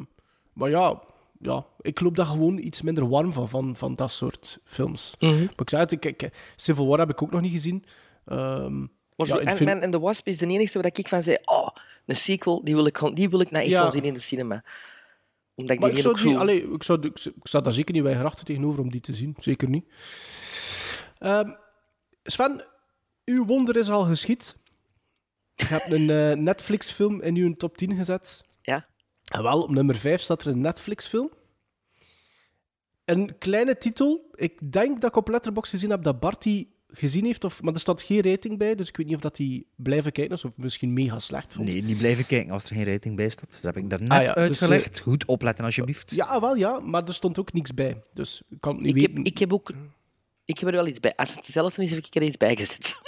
maar 0.53 0.69
ja, 0.69 1.01
ja, 1.39 1.65
ik 1.81 1.99
loop 2.01 2.15
daar 2.15 2.25
gewoon 2.25 2.57
iets 2.57 2.81
minder 2.81 3.09
warm 3.09 3.33
van, 3.33 3.49
van, 3.49 3.75
van 3.75 3.95
dat 3.95 4.11
soort 4.11 4.59
films. 4.65 5.15
Mhm. 5.19 5.39
Maar 5.39 5.49
ik 5.57 5.69
zei 5.69 5.81
het, 5.81 5.91
ik, 5.91 6.05
ik- 6.05 6.53
Civil 6.55 6.87
War 6.87 6.99
heb 6.99 7.09
ik 7.09 7.21
ook 7.21 7.31
nog 7.31 7.41
niet 7.41 7.51
gezien. 7.51 7.85
Ehm, 8.25 8.79
Maar 9.15 9.27
ja, 9.27 9.33
zo 9.33 9.37
in 9.37 9.47
Ant-Man 9.47 9.81
and 9.81 9.91
the 9.91 9.99
Wasp 9.99 10.27
is 10.27 10.37
de 10.37 10.47
enige 10.47 10.81
waar 10.81 10.91
ik 10.93 11.07
van 11.07 11.23
zei, 11.23 11.37
oh, 11.45 11.67
een 12.05 12.15
sequel, 12.15 12.63
die 12.63 12.75
wil 12.75 12.85
ik, 12.85 12.99
die 13.13 13.29
wil 13.29 13.39
ik 13.39 13.51
nou 13.51 13.63
echt 13.63 13.73
Ja. 13.73 13.81
wel 13.81 13.91
zien 13.91 14.03
in 14.03 14.13
de 14.13 14.19
cinema. 14.19 14.63
Omdat 15.55 15.75
ik 15.75 15.79
Maar 15.81 15.89
die 15.89 15.97
ik 15.97 16.03
zou, 16.03 16.15
die, 16.15 16.25
cool... 16.25 16.37
allee, 16.37 16.71
ik, 16.71 16.83
zou, 16.83 16.99
ik, 17.07 17.19
ik 17.25 17.33
sta 17.47 17.61
daar 17.61 17.73
zeker 17.73 17.93
niet 17.93 18.03
bij 18.03 18.29
tegenover 18.43 18.79
om 18.81 18.91
die 18.91 19.01
te 19.01 19.13
zien. 19.13 19.35
Zeker 19.39 19.69
niet. 19.69 19.85
Ehm, 21.17 21.49
Sven, 22.23 22.65
uw 23.25 23.45
wonder 23.45 23.77
is 23.77 23.89
al 23.89 24.03
geschied. 24.03 24.55
Je 25.55 25.65
hebt 25.65 25.91
een 25.91 26.09
eh, 26.09 26.37
Netflix-film 26.37 27.21
in 27.21 27.35
uw 27.35 27.55
top 27.55 27.77
10 27.77 27.95
gezet. 27.95 28.41
Ja. 28.61 28.85
En 29.31 29.43
wel, 29.43 29.61
op 29.61 29.69
nummer 29.69 29.95
5 29.95 30.21
staat 30.21 30.41
er 30.41 30.47
een 30.47 30.61
Netflix-film. 30.61 31.31
Een 33.05 33.37
kleine 33.37 33.77
titel. 33.77 34.29
Ik 34.35 34.71
denk 34.71 35.01
dat 35.01 35.09
ik 35.09 35.15
op 35.15 35.27
Letterboxd 35.27 35.71
gezien 35.71 35.89
heb 35.89 36.03
dat 36.03 36.19
Bart 36.19 36.41
die 36.41 36.75
gezien 36.87 37.25
heeft. 37.25 37.43
Of, 37.43 37.61
maar 37.61 37.73
er 37.73 37.79
staat 37.79 38.01
geen 38.01 38.21
rating 38.21 38.57
bij, 38.57 38.75
dus 38.75 38.87
ik 38.87 38.97
weet 38.97 39.05
niet 39.05 39.15
of 39.15 39.21
dat 39.21 39.37
hij 39.37 39.63
blijven 39.75 40.11
kijken 40.11 40.35
is 40.35 40.45
of 40.45 40.57
misschien 40.57 40.93
mega 40.93 41.19
slecht 41.19 41.53
vond. 41.53 41.67
Nee, 41.67 41.83
niet 41.83 41.97
blijven 41.97 42.25
kijken 42.25 42.51
als 42.51 42.63
er 42.63 42.75
geen 42.75 42.85
rating 42.85 43.15
bij 43.15 43.29
staat. 43.29 43.51
Dat 43.51 43.75
heb 43.75 43.83
ik 43.83 43.89
daar 43.89 44.01
net 44.01 44.11
Ah 44.11 44.21
ja, 44.21 44.33
dus, 44.33 44.35
uitgelegd. 44.35 44.99
Goed 44.99 45.25
opletten, 45.25 45.65
alsjeblieft. 45.65 46.11
Ja, 46.15 46.39
wel 46.39 46.55
ja, 46.55 46.79
maar 46.79 47.03
er 47.07 47.13
stond 47.13 47.39
ook 47.39 47.53
niks 47.53 47.73
bij. 47.73 48.03
Dus 48.13 48.41
ik 48.49 48.61
kan 48.61 48.75
het 48.75 48.83
niet 48.83 48.95
Ik 48.95 49.01
weten. 49.01 49.15
heb, 49.15 49.25
ik 49.25 49.37
heb 49.37 49.53
ook... 49.53 49.71
Ik 50.51 50.59
heb 50.59 50.69
er 50.69 50.75
wel 50.75 50.87
iets 50.87 50.99
bij. 50.99 51.15
Als 51.15 51.29
het 51.29 51.37
hetzelfde 51.37 51.83
is, 51.83 51.89
heb 51.91 52.05
ik 52.05 52.15
er 52.15 52.21
iets 52.23 52.37
bij 52.37 52.55
gezet. 52.55 52.99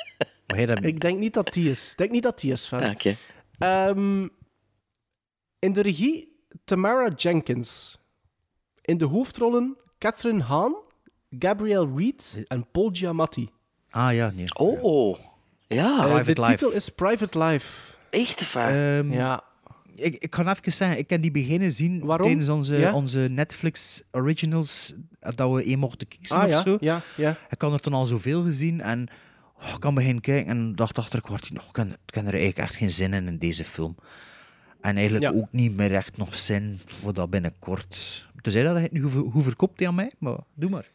Ik 0.82 1.00
denk 1.00 1.20
niet 1.20 1.34
dat 1.34 1.54
die 1.54 1.70
is. 1.70 1.92
Ik 1.92 1.98
denk 1.98 2.12
niet 2.12 2.24
dat 2.24 2.40
die 2.40 2.52
is, 2.52 2.68
van. 2.68 2.82
Ah, 2.84 2.92
oké. 2.92 3.16
Ehm, 3.60 4.28
in 5.60 5.74
de 5.74 5.82
regie 5.82 6.46
Tamara 6.66 7.10
Jenkins. 7.16 7.98
In 8.82 8.98
de 8.98 9.06
hoofdrollen 9.06 9.78
Catherine 9.98 10.44
Hahn, 10.44 10.76
Gabrielle 11.40 11.90
Reed 11.96 12.44
en 12.48 12.72
Paul 12.72 12.90
Giamatti. 12.94 13.50
Ah 13.90 14.14
ja, 14.14 14.32
nee. 14.36 14.46
Oh, 14.56 15.20
ja. 15.68 16.08
Eh, 16.20 16.26
de 16.26 16.42
Life. 16.42 16.52
titel 16.52 16.72
is 16.72 16.90
Private 16.90 17.40
Life. 17.44 17.96
Echt 18.10 18.54
waar? 18.54 18.98
Ehm, 18.98 19.12
Ja. 19.14 19.44
Ik, 19.96 20.16
ik 20.16 20.30
kan 20.30 20.50
even 20.50 20.72
zeggen, 20.72 20.98
ik 20.98 21.08
kan 21.08 21.22
die 21.22 21.32
beginnen 21.32 21.72
zien 21.72 22.06
Waarom? 22.06 22.28
tijdens 22.28 22.50
onze, 22.50 22.76
Ja? 22.76 22.94
onze 22.94 23.20
Netflix 23.20 24.04
Originals, 24.12 24.94
eh, 25.20 25.32
dat 25.36 25.52
we 25.52 25.64
één 25.64 25.80
mochten 25.80 26.08
kiezen 26.08 26.38
Ah 26.38 26.44
of 26.44 26.50
ja, 26.50 26.62
zo. 26.62 26.78
ja, 26.80 27.02
ja. 27.18 27.38
Ik 27.50 27.62
had 27.62 27.74
er 27.74 27.80
toen 27.80 27.94
al 27.94 28.06
zoveel 28.06 28.44
gezien 28.44 28.82
en 28.82 29.08
oh, 29.62 29.74
ik 29.74 29.80
kan 29.80 29.94
beginnen 29.94 30.22
kijken 30.22 30.50
en 30.52 30.76
dacht 30.76 30.98
achter 30.98 31.16
een 31.16 31.22
kwartier 31.26 31.54
nog, 31.54 31.66
ik 31.66 31.74
kan, 31.74 31.88
ik 31.88 31.98
kan 32.06 32.26
er 32.26 32.34
eigenlijk 32.34 32.58
echt 32.68 32.76
geen 32.76 32.92
zin 32.92 33.14
in 33.14 33.28
in 33.28 33.38
deze 33.38 33.66
film. 33.66 33.96
En 34.82 34.96
eigenlijk 34.96 35.34
Ja. 35.34 35.40
ook 35.40 35.52
niet 35.52 35.76
meer 35.76 35.94
echt 35.96 36.18
nog 36.18 36.36
zin 36.36 36.80
voor 37.02 37.14
dat 37.14 37.30
binnenkort. 37.30 38.28
Dat 38.42 38.54
hij 38.54 38.64
het 38.82 38.92
nu 38.92 39.02
hoe, 39.02 39.32
hoe 39.32 39.44
verkoopt 39.44 39.80
hij 39.80 39.88
aan 39.88 39.96
mij, 39.96 40.12
maar 40.20 40.38
doe 40.54 40.70
maar. 40.70 40.92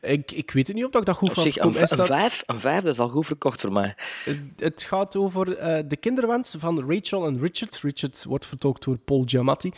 Ik, 0.00 0.30
ik 0.30 0.50
weet 0.50 0.66
het 0.66 0.76
niet 0.76 0.84
of 0.84 0.90
dat 0.90 1.00
ik 1.00 1.06
dat 1.06 1.16
goed 1.16 1.34
zich, 1.34 1.56
een, 1.58 1.66
een, 1.82 1.96
dat- 1.96 2.06
vijf, 2.06 2.42
een 2.46 2.60
vijf, 2.60 2.82
dat 2.82 2.92
is 2.92 2.98
al 2.98 3.08
goed 3.08 3.26
verkocht 3.26 3.60
voor 3.60 3.72
mij. 3.72 3.94
Het- 4.24 4.40
Het 4.56 4.82
gaat 4.82 5.16
over 5.16 5.56
eh, 5.56 5.82
de 5.86 5.96
kinderwens 5.96 6.54
van 6.58 6.90
Rachel 6.92 7.26
en 7.26 7.40
Richard. 7.40 7.76
Richard 7.80 8.24
wordt 8.24 8.46
vertolkt 8.46 8.84
door 8.84 8.98
Paul 8.98 9.22
Giamatti. 9.26 9.72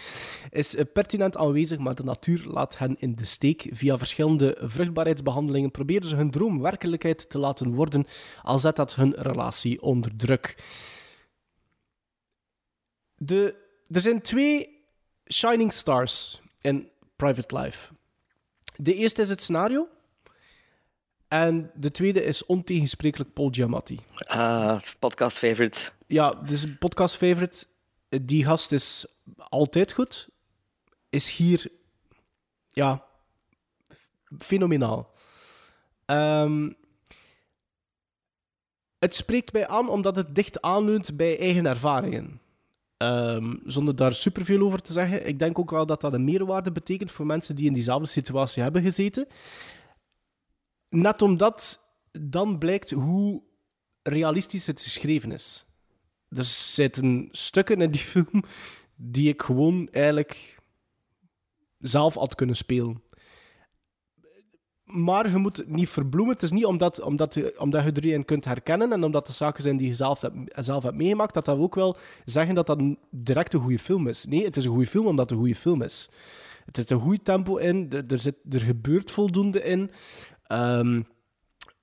Is 0.50 0.74
eh, 0.76 0.84
pertinent 0.92 1.36
aanwezig, 1.36 1.78
maar 1.78 1.94
de 1.94 2.04
natuur 2.04 2.44
laat 2.46 2.78
hen 2.78 2.96
in 2.98 3.14
de 3.14 3.24
steek. 3.24 3.66
Via 3.70 3.98
verschillende 3.98 4.56
vruchtbaarheidsbehandelingen 4.60 5.70
proberen 5.70 6.08
ze 6.08 6.16
hun 6.16 6.30
droom 6.30 6.60
werkelijkheid 6.60 7.30
te 7.30 7.38
laten 7.38 7.74
worden, 7.74 8.04
al 8.42 8.58
zet 8.58 8.76
dat 8.76 8.94
hun 8.94 9.14
relatie 9.16 9.82
onder 9.82 10.16
druk. 10.16 10.54
De, 13.16 13.54
er 13.90 14.00
zijn 14.00 14.22
twee 14.22 14.84
shining 15.32 15.72
stars 15.72 16.40
in 16.60 16.88
Private 17.16 17.58
Life. 17.58 17.88
De 18.76 18.94
eerste 18.94 19.22
is 19.22 19.28
het 19.28 19.40
scenario. 19.40 19.88
En 21.32 21.70
de 21.74 21.90
tweede 21.90 22.24
is 22.24 22.46
ontegensprekelijk 22.46 23.32
Paul 23.32 23.48
Giamatti. 23.50 24.00
Ah, 24.14 24.80
podcast 24.98 25.38
favorite. 25.38 25.90
Ja, 26.06 26.34
dus 26.34 26.62
een 26.62 26.78
podcast 26.78 27.16
favorite. 27.16 27.66
Die 28.08 28.44
gast 28.44 28.72
is 28.72 29.06
altijd 29.36 29.92
goed. 29.92 30.28
Is 31.10 31.30
hier, 31.30 31.66
ja, 32.68 33.04
fenomenaal. 34.38 35.10
Ehm, 36.04 36.70
het 38.98 39.14
spreekt 39.14 39.52
mij 39.52 39.68
aan 39.68 39.88
omdat 39.88 40.16
het 40.16 40.34
dicht 40.34 40.62
aanleunt 40.62 41.16
bij 41.16 41.38
eigen 41.38 41.66
ervaringen. 41.66 42.40
Ehm, 42.96 43.54
zonder 43.64 43.96
daar 43.96 44.12
superveel 44.12 44.60
over 44.60 44.82
te 44.82 44.92
zeggen. 44.92 45.26
Ik 45.26 45.38
denk 45.38 45.58
ook 45.58 45.70
wel 45.70 45.86
dat 45.86 46.00
dat 46.00 46.12
een 46.12 46.24
meerwaarde 46.24 46.72
betekent 46.72 47.10
voor 47.10 47.26
mensen 47.26 47.56
die 47.56 47.66
in 47.66 47.72
diezelfde 47.72 48.08
situatie 48.08 48.62
hebben 48.62 48.82
gezeten. 48.82 49.26
Net 50.92 51.22
omdat 51.22 51.80
dan 52.12 52.58
blijkt 52.58 52.90
hoe 52.90 53.42
realistisch 54.02 54.66
het 54.66 54.82
geschreven 54.82 55.32
is. 55.32 55.64
Er 56.28 56.44
zitten 56.44 57.28
stukken 57.30 57.80
in 57.80 57.90
die 57.90 58.00
film 58.14 58.42
die 58.94 59.28
ik 59.28 59.42
gewoon 59.42 59.88
eigenlijk 59.90 60.58
zelf 61.78 62.14
had 62.14 62.34
kunnen 62.34 62.56
spelen. 62.56 63.02
Maar 64.84 65.30
je 65.30 65.36
moet 65.36 65.56
het 65.56 65.68
niet 65.68 65.88
verbloemen. 65.88 66.32
Het 66.32 66.42
is 66.42 66.50
niet 66.50 66.64
omdat, 66.64 67.00
omdat, 67.00 67.34
je, 67.34 67.60
omdat 67.60 67.82
je 67.84 68.08
erin 68.08 68.24
kunt 68.24 68.44
herkennen 68.44 68.92
en 68.92 69.04
omdat 69.04 69.26
de 69.26 69.32
zaken 69.32 69.62
zijn 69.62 69.76
die 69.76 69.88
je 69.88 69.94
zelf 69.94 70.20
hebt, 70.20 70.36
zelf 70.54 70.82
hebt 70.82 70.96
meegemaakt, 70.96 71.34
dat 71.34 71.44
dat 71.44 71.58
ook 71.58 71.74
wel 71.74 71.96
zeggen 72.24 72.54
dat 72.54 72.66
dat 72.66 72.80
direct 73.10 73.54
een 73.54 73.60
goede 73.60 73.78
film 73.78 74.06
is. 74.08 74.24
Nee, 74.24 74.44
het 74.44 74.56
is 74.56 74.64
een 74.64 74.70
goede 74.70 74.86
film 74.86 75.06
omdat 75.06 75.24
het 75.24 75.38
een 75.38 75.44
goede 75.44 75.60
film 75.60 75.82
is. 75.82 76.08
Het 76.64 76.76
zit 76.76 76.90
een 76.90 77.00
goed 77.00 77.24
tempo 77.24 77.56
in, 77.56 77.90
er, 78.08 78.18
zit, 78.18 78.36
er 78.50 78.60
gebeurt 78.60 79.10
voldoende 79.10 79.62
in. 79.62 79.90
Ehm, 80.52 81.02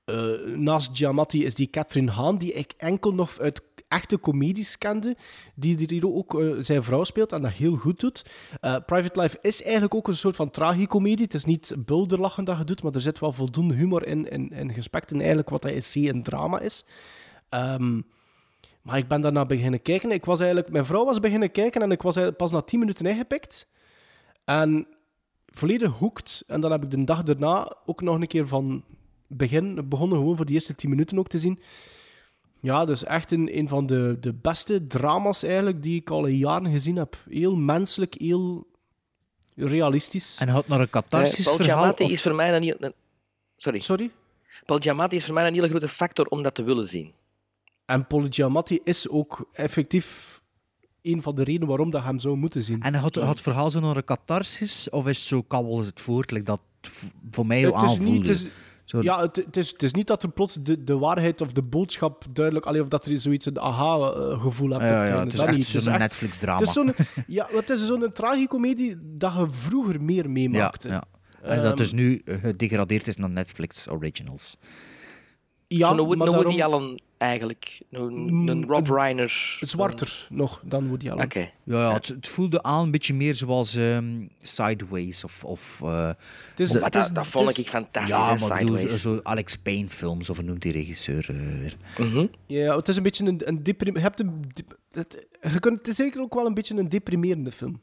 eh, 0.05 0.55
naast 0.55 0.97
Giamatti 0.97 1.45
is 1.45 1.55
die 1.55 1.69
Catherine 1.69 2.11
Hahn, 2.11 2.37
die 2.37 2.53
ik 2.53 2.73
enkel 2.77 3.13
nog 3.13 3.39
uit 3.39 3.61
echte 3.87 4.19
comedies 4.19 4.77
kende, 4.77 5.15
die 5.55 5.77
er 5.77 5.91
hier 5.91 6.13
ook 6.13 6.39
eh, 6.39 6.51
zijn 6.59 6.83
vrouw 6.83 7.03
speelt 7.03 7.31
en 7.31 7.41
dat 7.41 7.51
heel 7.51 7.75
goed 7.75 7.99
doet. 7.99 8.25
Eh, 8.61 8.75
Private 8.85 9.21
Life 9.21 9.37
is 9.41 9.63
eigenlijk 9.63 9.93
ook 9.93 10.07
een 10.07 10.17
soort 10.17 10.35
van 10.35 10.51
tragicomedie. 10.51 11.23
Het 11.23 11.33
is 11.33 11.45
niet 11.45 11.75
bulderlachen 11.77 12.43
dat 12.43 12.57
je 12.57 12.63
doet, 12.63 12.83
maar 12.83 12.93
er 12.93 13.01
zit 13.01 13.19
wel 13.19 13.33
voldoende 13.33 13.73
humor 13.73 14.07
in 14.07 14.51
en, 14.51 14.73
gespekt 14.73 15.11
in 15.11 15.17
eigenlijk 15.17 15.49
wat 15.49 15.61
dat 15.61 15.91
C 15.91 15.95
een 15.95 16.23
drama 16.23 16.59
is. 16.59 16.85
Ehm, 17.49 18.01
maar 18.81 18.97
ik 18.97 19.07
ben 19.07 19.21
daarna 19.21 19.45
beginnen 19.45 19.81
kijken. 19.81 20.11
Ik 20.11 20.25
was 20.25 20.39
eigenlijk, 20.39 20.71
mijn 20.71 20.85
vrouw 20.85 21.05
was 21.05 21.19
beginnen 21.19 21.51
kijken 21.51 21.81
en 21.81 21.91
ik 21.91 22.01
was 22.01 22.17
pas 22.37 22.51
na 22.51 22.61
10 22.61 22.79
minuten 22.79 23.05
ingepikt. 23.05 23.67
En 24.45 24.87
volledig 25.51 25.91
hoekt. 25.97 26.43
En 26.47 26.61
dan 26.61 26.71
heb 26.71 26.83
ik 26.83 26.91
de 26.91 27.03
dag 27.03 27.23
daarna 27.23 27.75
ook 27.85 28.01
nog 28.01 28.15
een 28.21 28.27
keer 28.27 28.47
van 28.47 28.83
begin 29.27 29.89
begonnen, 29.89 30.17
gewoon 30.17 30.35
voor 30.35 30.45
de 30.45 30.53
eerste 30.53 30.75
10 30.75 30.89
minuten 30.89 31.19
ook 31.19 31.27
te 31.27 31.37
zien. 31.39 31.59
Ja, 32.61 32.85
dus 32.85 33.03
echt 33.03 33.31
een, 33.31 33.57
een 33.57 33.67
van 33.67 33.85
de, 33.85 34.17
de 34.19 34.33
beste 34.33 34.87
drama's 34.87 35.43
eigenlijk 35.43 35.83
die 35.83 35.99
ik 35.99 36.09
al 36.09 36.25
in 36.25 36.37
jaren 36.37 36.71
gezien 36.71 36.95
heb. 36.95 37.15
Heel 37.29 37.55
menselijk, 37.55 38.15
heel 38.17 38.67
realistisch. 39.55 40.37
En 40.39 40.47
had 40.47 40.67
naar 40.67 40.79
een 40.79 40.89
catharsis 40.89 41.43
Paul 41.45 41.55
verhaal? 41.55 41.77
Giamatti 41.77 42.03
of- 42.03 42.11
is 42.11 42.21
voor 42.21 42.35
mij 42.35 42.55
een, 42.55 42.63
heel- 42.63 42.75
een- 42.79 42.93
Sorry. 43.57 43.79
Sorry? 43.79 44.11
Paul 44.65 44.79
Giamatti 44.79 45.15
is 45.15 45.25
voor 45.25 45.33
mij 45.33 45.47
een 45.47 45.53
hele 45.53 45.69
grote 45.69 45.87
factor 45.87 46.25
om 46.25 46.43
dat 46.43 46.55
te 46.55 46.63
willen 46.63 46.87
zien. 46.87 47.13
En 47.85 48.07
Paul 48.07 48.25
Giamatti 48.29 48.79
is 48.83 49.09
ook 49.09 49.49
effectief 49.53 50.28
een 51.01 51.21
van 51.21 51.35
de 51.35 51.43
redenen 51.43 51.67
waarom 51.67 51.89
dat 51.89 52.01
je 52.01 52.07
hem 52.07 52.19
zou 52.19 52.35
moeten 52.37 52.63
zien. 52.63 52.81
En 52.81 52.93
had, 52.93 53.15
had 53.15 53.27
het 53.27 53.41
verhaal 53.41 53.71
zo 53.71 53.79
naar 53.79 53.95
een 53.97 54.03
catharsis, 54.03 54.89
of 54.89 55.07
is 55.07 55.17
het 55.17 55.27
zo 55.27 55.41
kabbel 55.41 55.79
het 55.85 56.01
voort, 56.01 56.31
like 56.31 56.43
dat 56.45 56.61
voor 57.31 57.45
mij 57.45 57.59
Het 57.61 57.73
is 57.75 57.79
aanvoelde? 57.79 58.09
niet, 58.11 58.27
het 58.27 58.35
is, 58.35 58.45
Zo- 58.85 59.01
ja, 59.01 59.21
het, 59.21 59.35
het, 59.35 59.57
is, 59.57 59.69
het 59.71 59.83
is 59.83 59.93
niet 59.93 60.07
dat 60.07 60.23
er 60.23 60.29
plots 60.29 60.57
de, 60.61 60.83
de 60.83 60.97
waarheid 60.97 61.41
of 61.41 61.51
de 61.51 61.61
boodschap 61.61 62.25
duidelijk... 62.33 62.65
Allee, 62.65 62.81
of 62.81 62.87
dat 62.87 63.05
er 63.05 63.19
zoiets 63.19 63.45
een 63.45 63.59
aha-gevoel 63.59 64.69
hebt. 64.69 64.81
Ja, 64.83 64.89
ja, 64.89 64.99
einde. 65.07 65.13
het 65.23 65.33
is 65.33 65.39
echt 65.39 65.57
niet. 65.57 65.73
Het 65.73 65.83
zo'n 65.83 65.97
Netflix-drama. 65.97 66.59
Het 66.59 66.67
is 66.67 66.73
zo'n 66.73 66.93
ja, 67.27 67.47
het 67.51 67.69
is 67.69 67.87
zo'n 67.87 68.09
tragicomedie 68.13 68.95
dat 69.01 69.33
je 69.33 69.47
vroeger 69.49 70.01
meer 70.01 70.29
meemaakte. 70.29 70.87
ja. 70.87 71.03
En 71.41 71.61
dat 71.61 71.73
Ehm, 71.73 71.81
is 71.81 71.91
nu 71.91 72.21
gedegradeerd 72.25 73.07
is 73.07 73.15
naar 73.17 73.29
Netflix 73.29 73.89
Originals. 73.89 74.57
Ja, 75.71 75.87
Zo'n 75.87 75.97
Woody, 75.97 76.17
maar 76.17 76.27
een 76.27 76.33
Woody 76.33 76.57
daarom- 76.57 76.73
Allen 76.81 77.01
eigenlijk. 77.17 77.81
Een, 77.91 78.13
Mm, 78.33 78.47
een 78.49 78.65
Rob 78.65 78.87
een- 78.89 78.95
Reiner. 78.95 79.57
Zwarter 79.61 80.27
nog 80.29 80.61
dan 80.63 80.87
Woody 80.87 81.09
Allen. 81.09 81.23
Oké. 81.25 81.39
Ja, 81.39 81.49
ja 81.63 81.93
het, 81.93 82.07
het 82.07 82.27
voelde 82.27 82.63
aan 82.63 82.83
een 82.85 82.91
beetje 82.91 83.13
meer 83.13 83.35
zoals 83.35 83.75
ehm, 83.75 84.25
Sideways 84.41 85.23
of... 85.23 85.43
of 85.43 85.81
eh, 85.83 86.07
Het 86.49 86.59
is- 86.59 86.75
of- 86.75 86.81
Maar 86.81 86.91
dat, 86.91 87.09
dat 87.13 87.27
vond 87.27 87.57
ik 87.57 87.67
fantastisch, 87.67 88.11
ja, 88.15 88.35
maar 88.35 88.57
bedoel, 88.59 88.75
Sideways. 88.77 89.01
zo 89.01 89.19
Alex 89.23 89.55
Payne 89.57 89.87
films, 89.87 90.29
of 90.29 90.35
hoe 90.37 90.45
noemt 90.45 90.61
die 90.61 90.71
regisseur 90.71 91.25
eh, 91.29 91.35
weer? 91.59 91.75
Mhm. 91.97 92.25
Ja, 92.45 92.75
het 92.75 92.87
is 92.87 92.95
een 92.97 93.03
beetje 93.03 93.25
een, 93.25 93.41
een 93.47 93.63
deprim- 93.63 93.95
je 93.95 94.01
hebt 94.01 94.19
een, 94.19 94.51
het, 94.91 95.27
je 95.53 95.59
kunt, 95.59 95.77
het 95.77 95.87
is 95.87 95.95
zeker 95.95 96.21
ook 96.21 96.33
wel 96.33 96.45
een 96.45 96.53
beetje 96.53 96.75
een 96.77 96.89
deprimerende 96.89 97.51
film. 97.51 97.81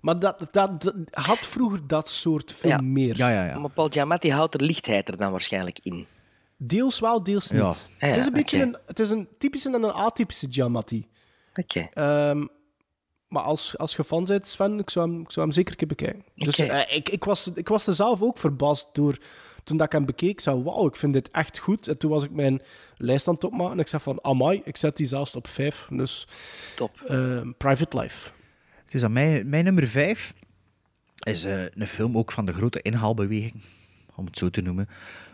Maar 0.00 0.18
dat, 0.18 0.38
dat, 0.38 0.82
dat 0.82 0.94
had 1.10 1.38
vroeger 1.38 1.86
dat 1.86 2.08
soort 2.08 2.52
film 2.52 2.72
Ja. 2.72 2.80
meer. 2.80 3.16
Ja, 3.16 3.28
ja, 3.30 3.46
ja. 3.46 3.58
Maar 3.58 3.70
Paul 3.70 3.88
Giamatti 3.88 4.30
houdt 4.30 4.54
er 4.54 4.62
lichtheid 4.62 5.08
er 5.08 5.16
dan 5.16 5.30
waarschijnlijk 5.30 5.78
in. 5.82 6.06
Deels 6.56 6.98
wel, 7.00 7.22
deels 7.22 7.50
niet. 7.50 7.60
Ja. 7.60 7.66
Ah, 7.68 7.76
ja, 7.98 8.06
het 8.06 8.16
is 8.16 8.26
een 8.26 8.32
beetje 8.32 8.62
een, 8.62 8.76
het 8.86 8.98
is 9.00 9.10
een 9.10 9.28
typische 9.38 9.68
en 9.68 9.82
een 9.82 9.92
atypische 9.92 10.46
Giamatti. 10.50 11.08
Oké. 11.54 11.88
Ehm, 11.92 12.46
maar 13.28 13.42
als, 13.42 13.78
als 13.78 13.96
je 13.96 14.04
fan 14.04 14.24
bent, 14.24 14.46
Sven, 14.46 14.78
ik 14.78 14.90
zou 14.90 15.10
hem, 15.10 15.20
ik 15.20 15.30
zou 15.30 15.46
hem 15.46 15.54
zeker 15.54 15.70
een 15.70 15.76
keer 15.78 15.88
bekijken. 15.88 16.24
Dus 16.34 16.60
Oké. 16.60 16.72
eh, 16.72 16.96
ik, 16.96 17.08
ik, 17.08 17.24
was, 17.24 17.52
ik 17.54 17.68
was 17.68 17.86
er 17.86 17.94
zelf 17.94 18.22
ook 18.22 18.38
verbaasd 18.38 18.88
door... 18.92 19.18
Toen 19.64 19.76
dat 19.76 19.86
ik 19.86 19.92
hem 19.92 20.04
bekeek, 20.06 20.30
ik 20.30 20.40
zei, 20.40 20.62
wauw, 20.62 20.86
ik 20.86 20.96
vind 20.96 21.12
dit 21.12 21.30
echt 21.30 21.58
goed. 21.58 21.88
En 21.88 21.98
toen 21.98 22.10
was 22.10 22.22
ik 22.24 22.30
mijn 22.30 22.62
lijst 22.96 23.28
aan 23.28 23.34
het 23.34 23.44
opmaken 23.44 23.72
en 23.72 23.78
ik 23.78 23.88
zei 23.88 24.02
van, 24.02 24.24
amai, 24.24 24.60
ik 24.64 24.76
zet 24.76 24.96
die 24.96 25.06
zelfs 25.06 25.36
op 25.36 25.48
vijf. 25.48 25.86
Dus, 25.90 26.26
Top. 26.76 27.00
ehm, 27.06 27.52
Private 27.56 27.98
Life. 27.98 28.30
Het 28.84 28.94
is 28.94 29.04
aan 29.04 29.12
mij, 29.12 29.44
mijn 29.44 29.64
nummer 29.64 29.88
vijf 29.88 30.34
is 31.18 31.44
eh, 31.44 31.64
een 31.64 31.86
film 31.86 32.18
ook 32.18 32.32
van 32.32 32.44
de 32.46 32.52
grote 32.52 32.82
inhaalbeweging, 32.82 33.62
om 34.14 34.24
het 34.26 34.38
zo 34.38 34.50
te 34.50 34.60
noemen. 34.60 34.88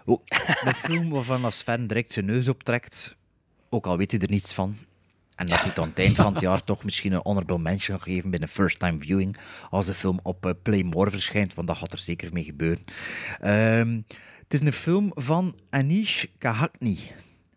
Ook 0.04 0.22
een 0.64 0.74
film 0.74 1.10
waarvan 1.10 1.44
als 1.44 1.58
Sven 1.58 1.86
direct 1.86 2.12
zijn 2.12 2.26
neus 2.26 2.48
optrekt, 2.48 3.16
ook 3.68 3.86
al 3.86 3.96
weet 3.96 4.10
hij 4.10 4.20
er 4.20 4.30
niets 4.30 4.52
van. 4.52 4.76
En 5.34 5.46
dat 5.46 5.58
hij 5.58 5.68
het 5.68 5.78
aan 5.78 5.88
het 5.88 5.98
eind 5.98 6.16
van 6.16 6.32
het 6.32 6.42
jaar 6.42 6.64
toch 6.64 6.84
misschien 6.84 7.12
een 7.12 7.20
honorable 7.22 7.58
mention 7.58 8.00
geven 8.00 8.30
bij 8.30 8.40
een 8.40 8.48
first 8.48 8.78
time 8.78 8.98
viewing 9.00 9.36
als 9.70 9.86
de 9.86 9.94
film 9.94 10.20
op 10.22 10.46
eh, 10.46 10.52
Playmore 10.62 11.10
verschijnt, 11.10 11.54
want 11.54 11.68
dat 11.68 11.76
gaat 11.76 11.92
er 11.92 11.98
zeker 11.98 12.32
mee 12.32 12.44
gebeuren. 12.44 12.84
Ehm, 13.40 14.00
het 14.42 14.52
is 14.52 14.60
een 14.60 14.72
film 14.72 15.10
van 15.14 15.58
Anish 15.70 16.24
Kahakni. 16.38 16.98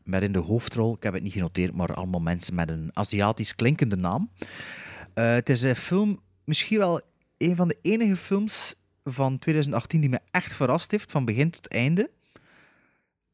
Met 0.04 0.24
in 0.24 0.32
de 0.32 0.40
hoofdrol, 0.40 0.96
ik 0.96 1.04
heb 1.04 1.14
het 1.14 1.24
niet 1.24 1.34
genoteerd, 1.34 1.76
maar 1.76 1.94
allemaal 1.94 2.20
mensen 2.20 2.56
met 2.56 2.70
een 2.70 2.90
Aziatisch 2.94 3.56
klinkende 3.56 3.96
naam. 3.96 4.32
Eh, 5.14 5.34
het 5.34 5.50
is 5.50 5.62
een 5.62 5.76
film, 5.76 6.20
misschien 6.46 6.78
wel 6.78 7.02
een 7.38 7.56
van 7.56 7.68
de 7.68 7.78
enige 7.82 8.16
films 8.16 8.76
van 9.04 9.40
2018 9.40 10.00
die 10.00 10.10
me 10.10 10.20
echt 10.32 10.54
verrast 10.54 10.92
heeft, 10.92 11.12
van 11.12 11.26
begin 11.26 11.50
tot 11.50 11.68
einde. 11.68 12.10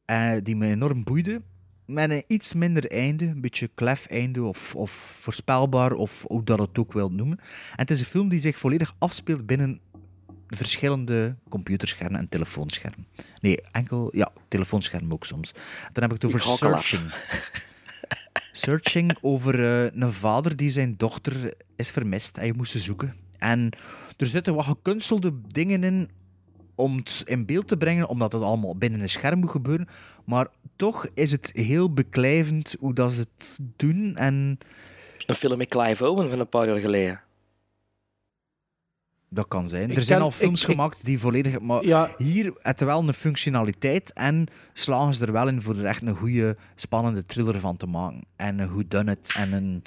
Eh, 0.04 0.32
die 0.42 0.56
me 0.56 0.66
enorm 0.66 1.04
boeide. 1.04 1.42
Met 1.86 2.10
een 2.10 2.24
iets 2.26 2.54
minder 2.54 2.90
einde, 2.90 3.24
een 3.24 3.40
beetje 3.40 3.70
klef 3.74 4.06
einde 4.06 4.42
of, 4.42 4.74
of 4.74 4.90
voorspelbaar, 5.20 5.92
of 5.92 6.24
hoe 6.26 6.44
dat 6.44 6.58
het 6.58 6.78
ook 6.78 6.92
wilt 6.92 7.12
noemen. 7.12 7.38
En 7.38 7.46
het 7.76 7.90
is 7.90 8.00
een 8.00 8.06
film 8.06 8.28
die 8.28 8.40
zich 8.40 8.58
volledig 8.58 8.94
afspeelt 8.98 9.46
binnen 9.46 9.80
verschillende 10.48 11.36
computerschermen 11.48 12.20
en 12.20 12.28
telefoonschermen. 12.28 13.06
Nee, 13.40 13.60
enkel, 13.72 14.16
ja, 14.16 14.32
telefoonschermen 14.48 15.12
ook 15.12 15.24
soms. 15.24 15.52
Dan 15.92 16.02
heb 16.02 16.12
ik 16.12 16.22
het 16.22 16.24
over 16.24 16.40
Ik. 16.40 16.56
Searching. 16.56 17.14
Searching 18.52 19.16
over 19.20 19.64
eh, 19.64 20.00
een 20.00 20.12
vader 20.12 20.56
die 20.56 20.70
zijn 20.70 20.94
dochter 20.96 21.54
is 21.76 21.90
vermist 21.90 22.36
en 22.36 22.46
je 22.46 22.54
moest 22.56 22.72
ze 22.72 22.78
zoeken. 22.78 23.14
En 23.38 23.70
er 24.16 24.26
zitten 24.26 24.54
wat 24.54 24.64
gekunstelde 24.64 25.40
dingen 25.48 25.84
in 25.84 26.10
om 26.82 26.96
het 26.96 27.22
in 27.24 27.46
beeld 27.46 27.68
te 27.68 27.76
brengen, 27.76 28.08
omdat 28.08 28.32
het 28.32 28.42
allemaal 28.42 28.76
binnen 28.76 29.00
een 29.00 29.08
scherm 29.08 29.38
moet 29.38 29.50
gebeuren. 29.50 29.88
Maar 30.24 30.46
toch 30.76 31.06
is 31.14 31.32
het 31.32 31.50
heel 31.54 31.92
beklijvend 31.92 32.76
hoe 32.80 32.94
dat 32.94 33.12
ze 33.12 33.20
het 33.20 33.58
doen. 33.76 34.16
En 34.16 34.58
Een 35.26 35.34
film 35.34 35.58
met 35.58 35.68
Clive 35.68 36.08
Owen 36.08 36.30
van 36.30 36.38
een 36.40 36.48
paar 36.48 36.66
jaar 36.66 36.78
geleden. 36.78 37.20
dat 39.28 39.48
kan 39.48 39.68
zijn. 39.68 39.90
Ik 39.90 39.96
er 39.96 40.02
zijn 40.02 40.18
ken- 40.18 40.26
al 40.26 40.32
films 40.32 40.62
ik- 40.62 40.68
ik- 40.68 40.74
gemaakt 40.74 41.04
die 41.04 41.18
volledig... 41.18 41.60
Maar 41.60 41.84
Ja. 41.84 42.10
hier 42.18 42.52
het 42.62 42.80
wel 42.80 42.98
een 43.08 43.14
functionaliteit 43.14 44.12
en 44.12 44.46
slagen 44.72 45.14
ze 45.14 45.26
er 45.26 45.32
wel 45.32 45.48
in 45.48 45.62
voor 45.62 45.76
er 45.76 45.84
echt 45.84 46.02
een 46.02 46.16
goede, 46.16 46.56
spannende 46.74 47.22
thriller 47.22 47.60
van 47.60 47.76
te 47.76 47.86
maken. 47.86 48.24
En 48.36 48.58
een 48.58 48.68
whodunit 48.68 49.32
en 49.36 49.52
een... 49.52 49.82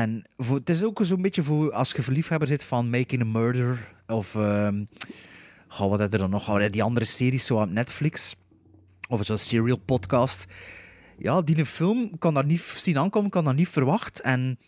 En 0.00 0.22
voor, 0.36 0.56
het 0.56 0.70
is 0.70 0.84
ook 0.84 1.00
zo'n 1.02 1.22
beetje 1.22 1.42
voor 1.42 1.72
als 1.72 1.92
je 1.92 2.02
verliefhebber 2.02 2.48
zit 2.48 2.64
van 2.64 2.90
Making 2.90 3.22
a 3.22 3.24
Murder 3.24 3.92
of... 4.06 4.32
goh, 5.68 5.88
wat 5.90 5.98
heb 5.98 6.12
je 6.12 6.18
dan 6.18 6.30
nog? 6.30 6.48
Oh, 6.48 6.70
die 6.70 6.82
andere 6.82 7.04
series 7.04 7.46
zo 7.46 7.60
op 7.60 7.70
Netflix. 7.70 8.34
Of 9.08 9.24
zo'n 9.24 9.38
serial 9.38 9.78
podcast. 9.78 10.44
Ja, 11.18 11.42
die 11.42 11.58
een 11.58 11.66
film 11.66 12.18
kan 12.18 12.34
daar 12.34 12.44
niet 12.44 12.60
zien 12.60 12.98
aankomen, 12.98 13.30
kan 13.30 13.44
dat 13.44 13.54
niet 13.54 13.68
verwacht. 13.68 14.20
En 14.20 14.58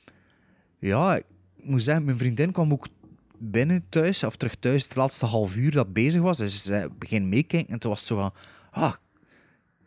ja, 0.78 1.16
ik 1.16 1.24
moet 1.56 1.82
zeggen, 1.82 2.04
mijn 2.04 2.18
vriendin 2.18 2.52
kwam 2.52 2.72
ook 2.72 2.86
binnen 3.38 3.84
thuis, 3.88 4.24
of 4.24 4.36
terug 4.36 4.54
thuis, 4.54 4.82
het 4.82 4.94
laatste 4.94 5.26
half 5.26 5.56
uur 5.56 5.70
dat 5.70 5.92
bezig 5.92 6.20
was. 6.20 6.38
Dus 6.38 6.62
ze 6.62 6.90
begin 6.98 7.28
meekijken 7.28 7.72
en 7.72 7.78
toen 7.78 7.90
was 7.90 7.98
het 7.98 8.08
zo 8.08 8.16
van... 8.16 8.32
Ah, 8.70 8.94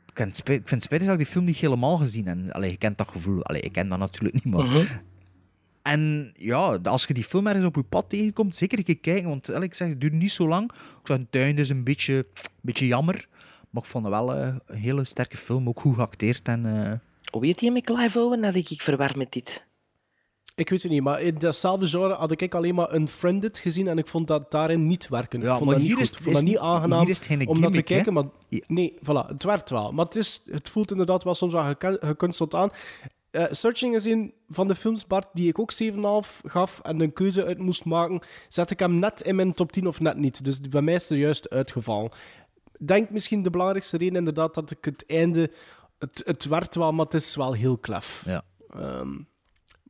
ik 0.05 0.17
vind 0.45 0.69
het 0.69 0.83
spijtig 0.83 1.07
dat 1.07 1.11
ik 1.11 1.17
die 1.17 1.33
film 1.33 1.45
niet 1.45 1.57
helemaal 1.57 1.97
gezien 1.97 2.27
heb. 2.27 2.49
Allee, 2.49 2.71
je 2.71 2.77
kent 2.77 2.97
dat 2.97 3.07
gevoel. 3.07 3.43
Allee, 3.43 3.61
ik 3.61 3.71
ken 3.71 3.89
dat 3.89 3.99
natuurlijk 3.99 4.33
niet, 4.33 4.53
maar... 4.53 4.65
Mhm. 4.65 4.85
En 5.85 6.31
ja, 6.37 6.79
als 6.83 7.05
je 7.05 7.13
die 7.13 7.23
film 7.23 7.47
ergens 7.47 7.65
op 7.65 7.75
je 7.75 7.83
pad 7.83 8.09
tegenkomt, 8.09 8.55
zeker 8.55 8.77
een 8.77 8.83
keer 8.83 8.97
kijken. 8.99 9.29
Want 9.29 9.49
ik 9.63 9.73
zeg, 9.73 9.87
het 9.87 10.01
duurt 10.01 10.13
niet 10.13 10.31
zo 10.31 10.47
lang. 10.47 10.71
Ik 10.71 10.77
zag 11.03 11.17
een 11.17 11.27
tuin, 11.29 11.55
dus 11.55 11.69
een 11.69 11.83
beetje, 11.83 12.25
beetje 12.61 12.87
jammer. 12.87 13.27
Maar 13.69 13.83
ik 13.83 13.89
vond 13.89 14.05
het 14.05 14.13
wel 14.13 14.33
eh, 14.35 14.55
een 14.65 14.77
hele 14.77 15.03
sterke 15.05 15.37
film, 15.37 15.67
ook 15.67 15.79
goed 15.79 15.95
geacteerd. 15.95 16.47
En, 16.47 16.65
eh, 16.85 16.93
Hoe 17.31 17.41
weet 17.41 17.61
je 17.61 17.71
met 17.71 17.83
Clive 17.83 18.19
Owen? 18.19 18.41
Dat 18.41 18.55
ik 18.55 18.69
ik 18.69 18.81
verwar 18.81 19.17
met 19.17 19.31
dit. 19.31 19.65
Ik 20.55 20.69
weet 20.69 20.81
het 20.83 20.91
niet, 20.91 21.01
maar 21.03 21.21
in 21.21 21.35
datzelfde 21.37 21.85
genre 21.87 22.13
had 22.13 22.41
ik 22.41 22.53
alleen 22.55 22.75
maar 22.75 22.95
Unfriended 22.95 23.57
gezien 23.57 23.87
en 23.87 23.97
ik 23.97 24.07
vond 24.07 24.27
dat 24.27 24.51
daarin 24.51 24.87
niet 24.87 25.07
werken. 25.07 25.41
Ja, 25.41 25.45
ik 25.51 25.51
vond 25.57 25.65
maar 25.65 25.73
dat 25.73 25.83
niet 25.83 25.87
hier 25.87 25.97
goed. 25.97 26.05
is- 26.05 26.11
Ik 26.17 26.23
vond 26.23 26.35
dat 26.35 26.43
is- 26.43 26.49
niet 26.49 26.57
aangenaam 26.57 26.99
hier 26.99 27.09
is 27.09 27.19
geen 27.19 27.39
om 27.39 27.45
dat 27.45 27.55
te 27.55 27.61
gimmick, 27.61 27.87
hè? 27.87 27.95
kijken. 27.95 28.13
Maar 28.13 28.23
nee, 28.67 28.93
voilà, 28.99 29.27
het 29.27 29.43
werkt 29.43 29.69
wel. 29.69 29.91
Maar 29.91 30.05
het, 30.05 30.15
is, 30.15 30.41
het 30.51 30.69
voelt 30.69 30.91
inderdaad 30.91 31.23
wel 31.23 31.35
soms 31.35 31.53
wel 31.53 31.73
gekunsteld 31.99 32.55
aan. 32.55 32.69
Eh, 33.35 33.45
Searching 33.51 33.95
is 33.95 34.05
een 34.05 34.33
van 34.49 34.67
de 34.67 34.75
films, 34.75 35.07
Bart, 35.07 35.27
die 35.33 35.47
ik 35.47 35.59
ook 35.59 35.71
7,5 35.71 36.41
gaf 36.45 36.79
en 36.79 36.99
een 36.99 37.13
keuze 37.13 37.45
uit 37.45 37.57
moest 37.57 37.85
maken. 37.85 38.21
Zet 38.49 38.71
ik 38.71 38.79
hem 38.79 38.99
net 38.99 39.21
in 39.21 39.35
mijn 39.35 39.53
top 39.53 39.71
10 39.71 39.87
of 39.87 39.99
net 39.99 40.17
niet? 40.17 40.43
Dus 40.43 40.59
bij 40.59 40.81
mij 40.81 40.93
is 40.93 41.09
er 41.09 41.17
juist 41.17 41.49
uitgevallen. 41.49 42.11
Denk 42.79 43.09
misschien 43.09 43.43
de 43.43 43.49
belangrijkste 43.49 43.97
reden 43.97 44.15
inderdaad 44.15 44.53
dat 44.53 44.71
ik 44.71 44.85
het 44.85 45.05
einde... 45.07 45.51
Het, 45.99 46.21
het 46.25 46.45
werkt 46.45 46.75
wel, 46.75 46.93
maar 46.93 47.05
het 47.05 47.13
is 47.13 47.35
wel 47.35 47.53
heel 47.53 47.77
klef. 47.77 48.23
ja. 48.25 48.43
Ehm, 48.69 49.11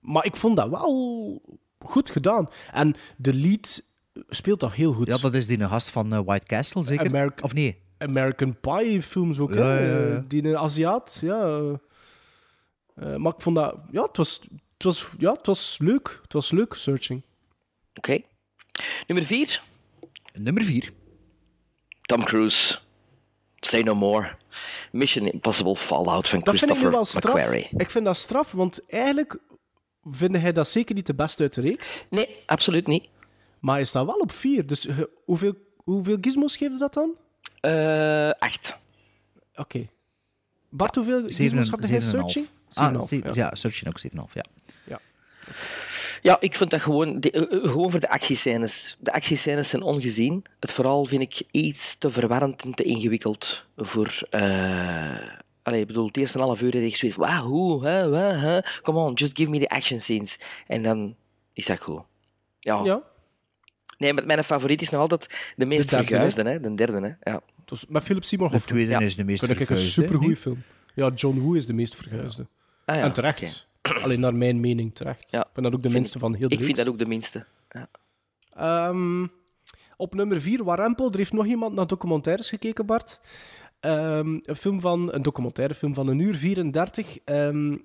maar 0.01 0.25
ik 0.25 0.35
vond 0.35 0.55
dat 0.55 0.69
wel 0.69 1.41
goed 1.79 2.09
gedaan. 2.09 2.49
En 2.71 2.95
de 3.17 3.33
lead 3.33 3.83
speelt 4.29 4.59
dat 4.59 4.73
heel 4.73 4.93
goed. 4.93 5.07
ja, 5.07 5.17
dat 5.17 5.33
is 5.33 5.47
die 5.47 5.67
gast 5.67 5.89
van 5.89 6.13
eh, 6.13 6.19
White 6.25 6.45
Castle, 6.45 6.83
zeker? 6.83 7.33
Of 7.41 7.53
nee? 7.53 7.81
American 7.97 8.59
Pie 8.59 9.01
films 9.01 9.39
ook, 9.39 9.53
Ja, 9.53 9.79
ja, 9.79 10.07
ja. 10.07 10.23
Die 10.27 10.43
een 10.43 10.57
Aziat, 10.57 11.17
ja. 11.21 11.61
Eh. 12.95 13.13
Eh, 13.13 13.19
maar 13.19 13.33
ik 13.33 13.41
vond 13.41 13.55
dat... 13.55 13.83
Ja, 13.91 14.01
het 14.01 14.17
was, 14.17 14.41
het 14.73 14.83
was, 14.83 15.11
ja, 15.17 15.31
het 15.31 15.45
was 15.45 15.77
leuk. 15.77 16.19
Het 16.21 16.33
was 16.33 16.51
leuk, 16.51 16.73
Searching. 16.73 17.23
Oké. 17.93 18.21
Nummer 19.07 19.25
4. 19.25 19.61
Nummer 20.33 20.63
4. 20.63 20.91
Tom 22.01 22.23
Cruise. 22.23 22.77
Say 23.59 23.81
No 23.81 23.95
More. 23.95 24.37
Mission 24.91 25.27
Impossible 25.27 25.75
Fallout 25.75 26.29
van 26.29 26.39
Dat 26.39 26.55
vind 26.55 26.71
ik 26.71 26.77
Christopher 26.77 27.05
straf. 27.05 27.33
McQuarrie. 27.33 27.69
Ik 27.77 27.89
vind 27.89 28.05
dat 28.05 28.17
straf, 28.17 28.51
want 28.51 28.85
eigenlijk 28.87 29.39
vind 30.11 30.37
hij 30.37 30.51
dat 30.51 30.67
zeker 30.67 30.95
niet 30.95 31.07
de 31.07 31.15
beste 31.15 31.41
uit 31.41 31.53
de 31.53 31.61
reeks. 31.61 32.05
Nee, 32.09 32.35
absoluut 32.45 32.87
niet. 32.87 33.09
Maar 33.59 33.75
hij 33.75 33.83
staat 33.83 34.05
wel 34.05 34.15
op 34.15 34.31
vier. 34.31 34.65
Dus 34.65 34.85
eh, 34.87 34.99
hoeveel, 35.25 35.53
hoeveel 35.77 36.17
gizmos 36.21 36.57
geeft 36.57 36.79
dat 36.79 36.93
dan? 36.93 37.15
Eh 37.59 38.29
acht. 38.29 38.77
Oké. 39.55 39.87
Bart, 40.69 40.95
hoeveel 40.95 41.23
gizmos 41.27 41.69
had 41.69 41.79
hij 41.87 42.01
7,5. 42.01 42.07
Searching? 42.07 42.47
Ah, 42.73 42.93
7,5, 42.93 43.07
ze- 43.07 43.19
ja. 43.23 43.31
ja. 43.33 43.55
Searching 43.55 43.89
ook 43.89 43.99
7,5, 43.99 44.33
ja. 44.33 44.43
Ja. 44.83 44.99
Ja, 46.21 46.37
ik 46.39 46.55
vind 46.55 46.69
dat 46.69 46.81
gewoon, 46.81 47.19
de- 47.19 47.31
eh, 47.31 47.41
eh, 47.41 47.71
gewoon 47.71 47.91
voor 47.91 47.99
de 47.99 48.09
actiescènes. 48.09 48.97
De 48.99 49.13
actiescènes 49.13 49.69
zijn 49.69 49.81
ongezien. 49.81 50.43
Het 50.59 50.71
verhaal 50.71 51.05
vind 51.05 51.21
ik 51.21 51.41
iets 51.51 51.95
te 51.97 52.11
verwarrend 52.11 52.63
en 52.63 52.71
te 52.71 52.83
ingewikkeld 52.83 53.63
voor. 53.77 54.19
eh 54.29 55.17
Allee, 55.63 55.81
ik 55.81 55.87
bedoel, 55.87 56.07
het 56.07 56.17
eerste 56.17 56.39
half 56.39 56.61
uur 56.61 56.73
heb 56.73 56.81
ik 56.83 56.95
zoiets 56.95 57.17
van, 57.17 57.27
wauw, 57.27 57.43
hoe, 57.43 57.85
hè, 57.85 58.09
wat, 58.09 58.39
hè? 58.41 58.59
Come 58.81 58.99
on, 58.99 59.13
just 59.13 59.37
give 59.37 59.49
me 59.49 59.59
the 59.59 59.69
action 59.69 59.99
scenes. 59.99 60.39
En 60.67 60.81
dan 60.83 61.15
is 61.53 61.65
dat 61.65 61.79
goed. 61.81 62.01
Ja. 62.59 62.81
Ja. 62.83 63.01
Nee, 63.97 64.13
maar 64.13 64.25
mijn 64.25 64.43
favoriet 64.43 64.81
is 64.81 64.89
nog 64.89 65.01
altijd 65.01 65.35
de 65.55 65.65
meest 65.65 65.89
derde, 65.89 66.05
verguisde, 66.05 66.43
hè? 66.43 66.59
de 66.59 66.73
derde. 66.75 67.17
Hè? 67.19 67.31
Ja. 67.31 67.41
Dus 67.65 67.85
met 67.87 68.03
Philip 68.03 68.23
Seymour 68.23 68.51
De 68.51 68.57
Hoffman. 68.57 68.77
tweede 68.85 69.05
is 69.05 69.15
de 69.15 69.23
meest 69.23 69.45
Vind 69.45 69.59
ik 69.59 69.69
een 69.69 69.77
supergoeie 69.77 70.35
film. 70.35 70.63
Ja, 70.95 71.09
John 71.15 71.39
Woo 71.39 71.53
is 71.53 71.65
de 71.65 71.73
meest 71.73 71.95
verguisde. 71.95 72.47
Ah, 72.85 72.95
ja, 72.95 73.01
en 73.01 73.13
terecht. 73.13 73.67
Alleen 74.03 74.19
naar 74.19 74.35
mijn 74.35 74.59
mening 74.59 74.95
terecht. 74.95 75.31
Ja. 75.31 75.39
Ik 75.41 75.49
vind 75.53 75.65
dat 75.65 75.73
ook 75.75 75.81
de 75.83 75.89
Vind- 75.89 75.93
minste 76.01 76.19
van 76.19 76.35
heel 76.35 76.49
de 76.49 76.55
Ik 76.55 76.63
vind 76.63 76.77
dat 76.77 76.87
ook 76.87 76.99
de 76.99 77.05
minste. 77.05 77.45
Ja. 77.69 77.89
Ehm, 78.53 79.27
op 79.97 80.13
nummer 80.13 80.41
4, 80.41 80.63
Warempel. 80.63 81.11
Er 81.11 81.17
heeft 81.17 81.33
nog 81.33 81.45
iemand 81.45 81.73
naar 81.75 81.87
documentaires 81.87 82.49
gekeken, 82.49 82.85
Bart. 82.85 83.19
Ehm, 83.79 84.39
een 84.41 84.55
film 84.55 84.79
van, 84.79 85.13
een 85.13 85.21
documentaire 85.21 85.73
film 85.73 85.93
van 85.93 86.07
een 86.07 86.19
uur 86.19 86.35
34. 86.35 87.17
ehm, 87.25 87.77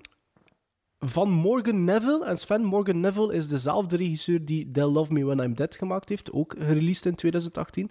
van 0.99 1.31
Morgan 1.31 1.85
Neville. 1.85 2.25
En 2.25 2.37
Sven 2.39 2.65
Morgan 2.65 3.01
Neville 3.01 3.35
is 3.35 3.49
dezelfde 3.49 3.97
regisseur 3.97 4.45
die 4.45 4.71
They'll 4.71 4.91
Love 4.93 5.13
Me 5.13 5.25
When 5.25 5.39
I'm 5.39 5.55
Dead 5.55 5.77
gemaakt 5.77 6.09
heeft. 6.09 6.33
Ook 6.33 6.55
gereleased 6.59 7.07
in 7.07 7.15
2018. 7.15 7.91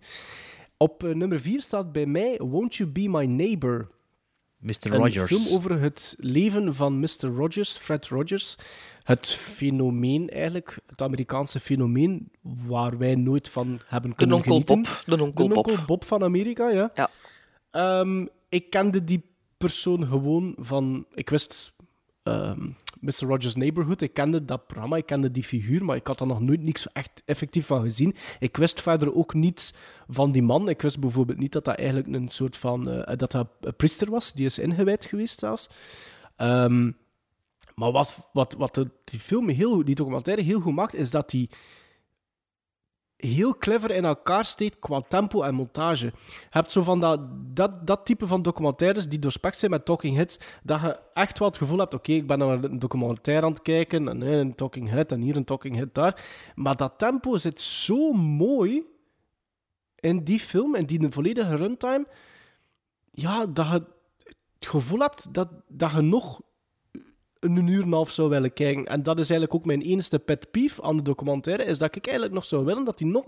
Op 0.77 1.03
eh, 1.03 1.13
nummer 1.15 1.39
4 1.39 1.61
staat 1.61 1.91
bij 1.91 2.05
mij 2.05 2.37
Won't 2.43 2.75
You 2.75 2.89
Be 2.89 3.09
My 3.09 3.25
Neighbor. 3.25 3.87
Mr. 4.60 4.72
Een 4.81 4.91
Rogers. 4.91 5.31
film 5.31 5.56
over 5.56 5.81
het 5.81 6.15
leven 6.18 6.76
van 6.76 6.99
Mr. 6.99 7.27
Rogers, 7.36 7.72
Fred 7.72 8.07
Rogers. 8.07 8.56
Het 9.03 9.27
fenomeen 9.27 10.30
eigenlijk, 10.30 10.77
het 10.88 11.02
Amerikaanse 11.02 11.60
fenomeen, 11.60 12.31
waar 12.41 12.98
wij 12.98 13.15
nooit 13.15 13.49
van 13.49 13.80
hebben 13.86 14.15
kunnen 14.15 14.36
onkel 14.36 14.52
genieten. 14.52 14.81
Bob, 14.81 15.18
de 15.18 15.23
onkel 15.23 15.48
de 15.48 15.56
onkel 15.56 15.76
Bob. 15.76 15.88
Bob 15.88 16.06
van 16.06 16.23
Amerika, 16.23 16.69
ja. 16.69 16.91
Ja. 16.95 17.10
Ehm, 17.72 18.26
ik 18.49 18.69
kende 18.69 19.03
die 19.03 19.23
persoon 19.57 20.07
gewoon 20.07 20.56
van... 20.57 21.06
Ik 21.14 21.30
wist 21.30 21.73
ehm, 22.23 22.68
Mr. 22.99 23.26
Rogers' 23.27 23.55
Neighborhood, 23.55 24.01
ik 24.01 24.13
kende 24.13 24.45
dat 24.45 24.67
programma, 24.67 24.97
ik 24.97 25.05
kende 25.05 25.31
die 25.31 25.43
figuur, 25.43 25.85
maar 25.85 25.95
ik 25.95 26.07
had 26.07 26.19
er 26.19 26.27
nog 26.27 26.39
nooit 26.41 26.61
niks 26.63 26.88
echt 26.91 27.21
effectief 27.26 27.65
van 27.65 27.81
gezien. 27.81 28.15
Ik 28.39 28.57
wist 28.57 28.81
verder 28.81 29.15
ook 29.15 29.34
niets 29.34 29.73
van 30.07 30.31
die 30.31 30.41
man. 30.41 30.69
Ik 30.69 30.81
wist 30.81 30.99
bijvoorbeeld 30.99 31.38
niet 31.38 31.51
dat 31.51 31.65
dat 31.65 31.76
eigenlijk 31.76 32.07
een 32.07 32.30
soort 32.30 32.57
van... 32.57 32.89
eh, 32.89 33.17
dat 33.17 33.34
een 33.34 33.47
priester 33.77 34.09
was, 34.09 34.34
die 34.34 34.45
is 34.45 34.59
ingewijd 34.59 35.05
geweest 35.05 35.39
zelfs. 35.39 35.67
Ehm, 36.35 36.91
maar 37.76 37.91
wat, 37.91 38.30
wat, 38.34 38.55
wat 38.57 38.76
de- 38.76 38.89
die 39.03 39.19
film, 39.19 39.49
heel, 39.49 39.85
die 39.85 39.95
documentaire 39.95 40.41
heel 40.43 40.59
goed 40.59 40.73
maakt, 40.76 40.95
is 40.95 41.09
dat 41.09 41.30
die 41.30 41.49
heel 43.19 43.57
clever 43.57 43.91
in 43.91 44.05
elkaar 44.05 44.45
steekt 44.45 44.79
qua 44.79 45.01
tempo 45.07 45.41
en 45.41 45.55
montage. 45.55 46.05
Je 46.05 46.11
hebt 46.49 46.71
zo 46.71 46.83
van 46.83 46.99
dat, 46.99 47.19
dat, 47.55 47.87
dat 47.87 48.05
type 48.05 48.27
van 48.27 48.41
documentaires 48.41 49.07
die 49.07 49.19
doorspekt 49.19 49.57
zijn 49.57 49.71
met 49.71 49.85
talking 49.85 50.15
heads, 50.15 50.39
dat 50.63 50.81
je 50.81 50.99
echt 51.13 51.39
wel 51.39 51.47
het 51.47 51.57
gevoel 51.57 51.77
hebt, 51.77 51.93
oké, 51.93 52.11
ik 52.11 52.27
ben 52.27 52.37
naar 52.37 52.63
een 52.63 52.79
documentaire 52.79 53.45
aan 53.45 53.51
het 53.51 53.61
kijken, 53.61 54.07
en 54.07 54.21
een 54.21 54.55
talking 54.55 54.89
head 54.89 55.11
en 55.11 55.21
hier 55.21 55.35
een 55.35 55.43
talking 55.43 55.75
head 55.75 55.93
daar. 55.93 56.25
Maar 56.55 56.75
dat 56.75 56.93
tempo 56.97 57.37
zit 57.37 57.61
zo 57.61 58.11
mooi 58.11 58.83
in 59.95 60.23
die 60.23 60.39
film, 60.39 60.75
in 60.75 60.85
die 60.85 61.09
volledige 61.09 61.55
runtime, 61.55 62.07
ja, 63.11 63.45
dat 63.45 63.67
je 63.67 63.73
het 63.73 64.69
gevoel 64.69 64.99
hebt 64.99 65.33
dat, 65.33 65.49
dat 65.67 65.91
je 65.91 66.01
nog 66.01 66.41
een 67.40 67.68
uur 67.68 67.82
en 67.82 67.88
een 67.88 67.94
half 67.94 68.11
zou 68.11 68.30
willen 68.30 68.53
kijken. 68.53 68.86
En 68.86 69.03
dat 69.03 69.20
is 69.20 69.30
eigenlijk 69.30 69.60
ook 69.60 69.66
mijn 69.66 69.82
enige 69.82 70.20
pet 70.20 70.52
peeve 70.52 70.82
aan 70.82 70.98
de 70.98 71.03
documentaire, 71.03 71.64
is 71.64 71.78
dat 71.78 71.95
ik 71.95 72.06
eigenlijk 72.06 72.36
nog 72.36 72.45
zou 72.45 72.66
willen 72.66 72.86
dat 72.86 72.98
die 72.98 73.07
nog 73.07 73.26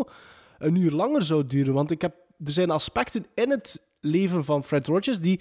een 0.60 0.76
uur 0.76 0.92
langer 0.92 1.24
zou 1.24 1.48
duren. 1.48 1.74
Want 1.74 1.92
ik 1.92 2.02
heb, 2.02 2.16
er 2.46 2.52
zijn 2.52 2.72
aspecten 2.72 3.26
in 3.34 3.50
het 3.50 3.82
leven 4.00 4.46
van 4.46 4.64
Fred 4.64 4.88
Rogers 4.88 5.20
die 5.20 5.40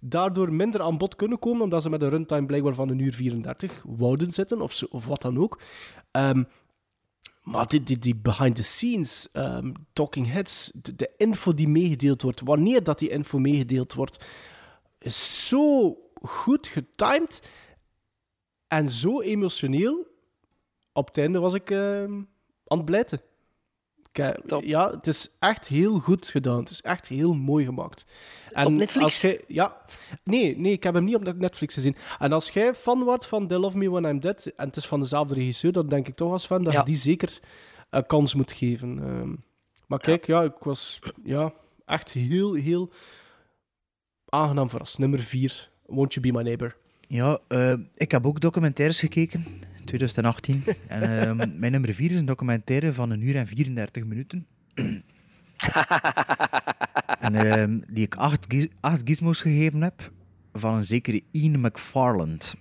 daardoor 0.00 0.52
minder 0.52 0.80
aan 0.80 0.98
bod 0.98 1.16
kunnen 1.16 1.38
komen, 1.38 1.62
omdat 1.62 1.82
ze 1.82 1.90
met 1.90 2.02
een 2.02 2.08
runtime 2.08 2.46
blijkbaar 2.46 2.74
van 2.74 2.88
een 2.88 2.98
uur 2.98 3.12
34 3.12 3.82
wouden 3.86 4.32
zitten, 4.32 4.60
of, 4.60 4.82
of 4.90 5.06
wat 5.06 5.22
dan 5.22 5.38
ook. 5.38 5.60
Ehm, 6.10 6.42
maar 7.42 7.68
die, 7.68 7.82
die, 7.82 7.98
die 7.98 8.16
behind 8.16 8.54
the 8.56 8.62
scenes, 8.62 9.28
ehm, 9.32 9.72
talking 9.92 10.32
heads, 10.32 10.70
de, 10.82 10.96
de 10.96 11.10
info 11.16 11.54
die 11.54 11.68
meegedeeld 11.68 12.22
wordt, 12.22 12.40
wanneer 12.40 12.82
dat 12.82 12.98
die 12.98 13.08
info 13.08 13.38
meegedeeld 13.38 13.94
wordt, 13.94 14.24
is 14.98 15.48
zo 15.48 15.96
goed 16.22 16.66
getimed 16.66 17.42
en 18.72 18.90
zo 18.90 19.20
emotioneel. 19.20 20.06
Op 20.92 21.06
het 21.06 21.18
einde 21.18 21.38
was 21.38 21.54
ik 21.54 21.70
ehm, 21.70 22.12
aan 22.66 22.76
het 22.78 22.84
blijten. 22.84 23.20
Eh, 24.12 24.30
ja, 24.60 24.90
het 24.90 25.06
is 25.06 25.36
echt 25.38 25.68
heel 25.68 25.98
goed 25.98 26.26
gedaan. 26.28 26.58
Het 26.58 26.70
is 26.70 26.80
echt 26.80 27.08
heel 27.08 27.34
mooi 27.34 27.64
gemaakt. 27.64 28.06
En 28.50 28.66
Op 28.66 28.72
Netflix? 28.72 29.04
Als 29.04 29.20
jij, 29.20 29.44
ja. 29.46 29.76
Nee, 30.24 30.58
nee, 30.58 30.72
ik 30.72 30.82
heb 30.82 30.94
hem 30.94 31.04
niet 31.04 31.14
op 31.14 31.38
Netflix 31.38 31.74
gezien. 31.74 31.96
En 32.18 32.32
als 32.32 32.50
jij 32.50 32.74
fan 32.74 33.02
wordt 33.02 33.26
van 33.26 33.46
They 33.46 33.58
Love 33.58 33.78
Me 33.78 33.90
When 33.90 34.04
I'm 34.04 34.20
Dead, 34.20 34.46
en 34.46 34.66
het 34.66 34.76
is 34.76 34.86
van 34.86 35.00
dezelfde 35.00 35.34
regisseur, 35.34 35.72
dan 35.72 35.88
denk 35.88 36.08
ik 36.08 36.14
toch 36.16 36.32
als 36.32 36.46
fan 36.46 36.64
dat 36.64 36.72
Ja. 36.72 36.78
je 36.78 36.84
die 36.84 36.96
zeker 36.96 37.40
een 37.90 38.06
kans 38.06 38.34
moet 38.34 38.52
geven. 38.52 38.98
Ehm, 39.02 39.34
maar 39.86 39.98
kijk, 39.98 40.26
ja. 40.26 40.42
ik 40.42 40.58
was 40.58 40.98
ja, 41.24 41.52
echt 41.84 42.12
heel, 42.12 42.54
heel 42.54 42.90
aangenaam 44.28 44.70
verrast. 44.70 44.98
Nummer 44.98 45.20
4, 45.20 45.70
Won't 45.86 46.14
You 46.14 46.26
Be 46.26 46.32
My 46.32 46.42
Neighbor. 46.42 46.80
Ja, 47.12 47.38
eh, 47.48 47.74
ik 47.94 48.10
heb 48.10 48.26
ook 48.26 48.40
documentaires 48.40 49.00
gekeken, 49.00 49.44
2018. 49.84 50.64
en 50.88 51.02
eh, 51.20 51.46
mijn 51.58 51.72
nummer 51.72 51.92
4 51.94 52.10
is 52.10 52.16
een 52.16 52.24
documentaire 52.24 52.92
van 52.92 53.10
een 53.10 53.20
uur 53.20 53.36
en 53.36 53.46
34 53.46 54.04
minuten. 54.04 54.46
en 57.20 57.34
eh, 57.34 57.64
die 57.94 58.04
ik 58.04 58.14
acht, 58.14 58.44
giz- 58.48 58.66
acht 58.80 59.00
gizmos 59.04 59.40
gegeven 59.40 59.80
heb 59.82 60.10
van 60.52 60.74
een 60.74 60.84
zekere 60.84 61.22
Ian 61.30 61.60
McFarland. 61.60 62.56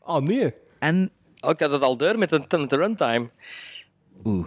Oh 0.00 0.22
nee. 0.22 0.54
En... 0.78 1.10
Oh, 1.40 1.50
ik 1.50 1.60
had 1.60 1.72
het 1.72 1.82
al 1.82 1.96
deur 1.96 2.18
met 2.18 2.30
de, 2.30 2.58
met 2.58 2.70
de 2.70 2.76
runtime. 2.76 3.30
Oeh. 4.24 4.46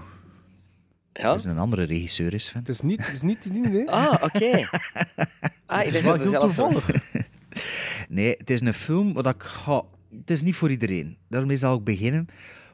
Ja? 1.13 1.23
Dat 1.23 1.39
is 1.39 1.45
een 1.45 1.57
andere 1.57 1.83
regisseur 1.83 2.33
is, 2.33 2.45
Sven. 2.45 2.59
Het 2.59 2.69
is 2.69 2.81
niet, 2.81 3.05
het 3.05 3.15
is 3.15 3.21
niet, 3.21 3.49
nee. 3.51 3.89
Ah, 3.89 4.23
oké. 4.23 4.51
Ah, 5.65 5.79
ik 5.85 5.85
is 5.91 6.01
wel 6.01 6.11
dat 6.17 6.19
het 6.19 6.29
heel 6.29 6.39
zelf 6.39 6.55
was. 6.55 6.73
toevallig. 6.73 7.29
Nee, 8.13 8.35
het 8.37 8.49
is 8.49 8.61
een 8.61 8.73
film 8.73 9.13
wat 9.13 9.27
ik 9.27 9.43
ga... 9.43 9.83
Het 10.19 10.29
is 10.31 10.41
niet 10.41 10.55
voor 10.55 10.69
iedereen. 10.71 11.17
Daarmee 11.29 11.57
zal 11.57 11.75
ik 11.77 11.83
beginnen. 11.83 12.27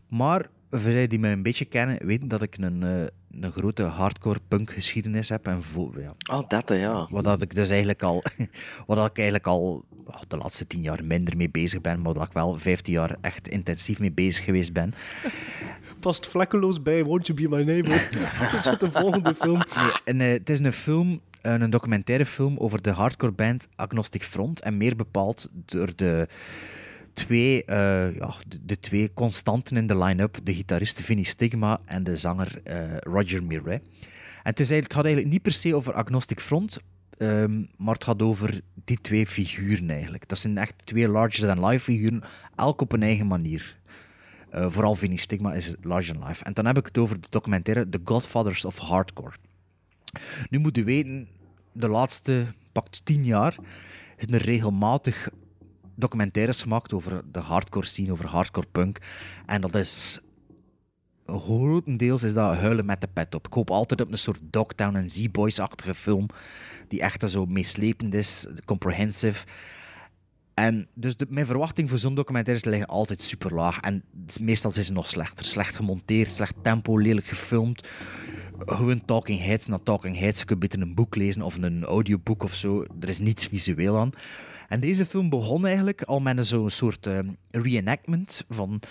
Maar 0.07 0.49
voor 0.71 0.91
jij 0.91 1.07
die 1.07 1.19
mij 1.19 1.31
een 1.31 1.43
beetje 1.43 1.65
kennen, 1.65 2.05
weten 2.05 2.27
dat 2.27 2.41
ik 2.41 2.57
een, 2.57 2.83
eh, 2.83 3.41
een 3.41 3.51
grote 3.51 3.83
hardcore 3.83 4.39
punk 4.47 4.71
geschiedenis 4.71 5.29
heb. 5.29 5.47
En 5.47 5.63
vo- 5.63 5.93
ja, 5.97 6.13
Oh, 6.31 6.49
dat, 6.49 6.69
ja. 6.69 7.07
wat 7.11 7.23
dat 7.23 7.41
ik 7.41 7.55
dus 7.55 7.69
eigenlijk 7.69 8.03
al... 8.03 8.23
wat 8.87 8.97
dat 8.97 9.05
ik 9.09 9.15
eigenlijk 9.17 9.47
al 9.47 9.85
de 10.27 10.37
laatste 10.37 10.67
tien 10.67 10.81
jaar 10.81 11.03
minder 11.03 11.37
mee 11.37 11.49
bezig 11.49 11.81
ben, 11.81 12.01
maar 12.01 12.13
dat 12.13 12.23
ik 12.27 12.31
wel 12.33 12.57
vijftien 12.59 12.93
jaar 12.93 13.15
echt 13.21 13.47
intensief 13.47 13.99
mee 13.99 14.11
bezig 14.11 14.43
geweest 14.45 14.73
ben. 14.73 14.93
Past 15.99 16.27
vlekkeloos 16.27 16.81
bij 16.81 17.03
Won't 17.03 17.27
You 17.27 17.41
Be 17.41 17.55
My 17.55 17.63
Neighbor. 17.63 18.09
dat 18.51 18.71
is 18.73 18.79
de 18.79 18.91
volgende 18.91 19.35
film. 19.35 19.61
En, 20.05 20.21
eh, 20.21 20.31
het 20.31 20.49
is 20.49 20.59
een 20.59 20.73
film, 20.73 21.21
een 21.53 21.69
documentaire 21.69 22.25
film 22.25 22.57
over 22.57 22.81
de 22.81 22.91
hardcore 22.91 23.31
band 23.31 23.67
Agnostic 23.75 24.23
Front. 24.23 24.59
En 24.59 24.77
meer 24.77 24.95
bepaald 24.95 25.49
door 25.65 25.95
de 25.95 26.27
twee, 27.13 27.65
eh, 27.65 28.15
ja, 28.15 28.33
de, 28.61 28.79
twee 28.79 29.13
constanten 29.13 29.77
in 29.77 29.87
de 29.87 29.97
line-up. 29.97 30.37
De 30.43 30.53
gitarist 30.53 31.01
Vinnie 31.01 31.25
Stigma 31.25 31.79
en 31.85 32.03
de 32.03 32.17
zanger 32.17 32.61
eh, 32.63 32.97
Roger 32.97 33.43
Miret. 33.43 33.81
En 33.81 34.53
het, 34.53 34.59
is 34.59 34.69
eigenlijk, 34.69 34.93
gaat 34.93 35.05
eigenlijk 35.05 35.33
niet 35.33 35.41
per 35.41 35.51
se 35.51 35.75
over 35.75 35.93
Agnostic 35.93 36.39
Front, 36.39 36.79
ehm, 37.17 37.63
maar 37.77 37.93
het 37.93 38.03
gaat 38.03 38.21
over 38.21 38.61
die 38.85 39.01
twee 39.01 39.27
figuren 39.27 39.89
eigenlijk. 39.89 40.27
Dat 40.27 40.37
zijn 40.37 40.57
echt 40.57 40.85
twee 40.85 41.07
larger-than-life 41.07 41.83
figuren, 41.83 42.23
elk 42.55 42.81
op 42.81 42.91
een 42.91 43.03
eigen 43.03 43.27
manier. 43.27 43.77
Eh, 44.49 44.69
vooral 44.69 44.95
Vinnie 44.95 45.19
Stigma 45.19 45.53
is 45.53 45.75
larger 45.81 46.15
than 46.15 46.27
life. 46.27 46.43
En 46.43 46.53
dan 46.53 46.65
heb 46.65 46.77
ik 46.77 46.85
het 46.85 46.97
over 46.97 47.21
de 47.21 47.27
documentaire 47.29 47.89
The 47.89 48.01
Godfathers 48.03 48.65
of 48.65 48.77
Hardcore. 48.77 49.33
Nu 50.49 50.59
moet 50.59 50.75
je 50.75 50.83
weten, 50.83 51.27
de 51.77 51.87
laatste 51.87 52.45
pakt 52.71 53.05
tien 53.05 53.25
jaar 53.25 53.55
is 54.15 54.25
er 54.25 54.41
regelmatig 54.41 55.29
documentaires 55.95 56.61
gemaakt 56.61 56.93
over 56.93 57.21
de 57.31 57.39
hardcore 57.39 57.85
scene, 57.85 58.11
over 58.11 58.27
hardcore 58.27 58.67
punk. 58.71 58.97
En 59.45 59.61
dat 59.61 59.75
is 59.75 60.19
grotendeels 61.25 62.23
is 62.23 62.33
dat 62.33 62.55
huilen 62.55 62.85
met 62.85 63.01
de 63.01 63.07
pet 63.07 63.35
op. 63.35 63.47
Ik 63.47 63.53
hoop 63.53 63.71
altijd 63.71 64.01
op 64.01 64.11
een 64.11 64.17
soort 64.17 64.39
Dogtown 64.41 64.95
en 64.95 65.09
Z-Boys-achtige 65.09 65.93
film, 65.93 66.27
die 66.87 67.01
echt 67.01 67.29
zo 67.29 67.45
meeslepend 67.45 68.13
is, 68.13 68.47
comprehensive. 68.65 69.45
En 70.53 70.87
dus 70.93 71.17
de, 71.17 71.25
mijn 71.29 71.45
verwachting 71.45 71.89
voor 71.89 71.97
zo'n 71.97 72.15
documentaires 72.15 72.65
liggen 72.65 72.87
altijd 72.87 73.21
super 73.21 73.53
laag. 73.53 73.79
En 73.79 74.03
meestal 74.39 74.71
zijn 74.71 74.85
ze 74.85 74.93
nog 74.93 75.07
slechter. 75.07 75.45
Slecht 75.45 75.75
gemonteerd, 75.75 76.29
slecht 76.31 76.55
tempo, 76.61 76.97
lelijk 76.97 77.27
gefilmd. 77.27 77.87
Gewoon 78.65 79.05
talking 79.05 79.41
heads 79.41 79.67
na 79.67 79.79
talking 79.83 80.17
heads. 80.17 80.39
Je 80.39 80.45
kunt 80.45 80.59
beter 80.59 80.81
een 80.81 80.95
boek 80.95 81.15
lezen 81.15 81.41
of 81.41 81.57
een 81.57 81.83
audioboek 81.83 82.43
of 82.43 82.53
zo. 82.53 82.85
Er 82.99 83.09
is 83.09 83.19
niets 83.19 83.45
visueel 83.45 83.97
aan. 83.97 84.11
En 84.67 84.79
deze 84.79 85.05
film 85.05 85.29
begon 85.29 85.65
eigenlijk 85.65 86.01
al 86.01 86.19
met 86.19 86.47
zo'n 86.47 86.69
soort 86.69 87.07
eh, 87.07 87.19
reenactment 87.51 88.45
van... 88.49 88.81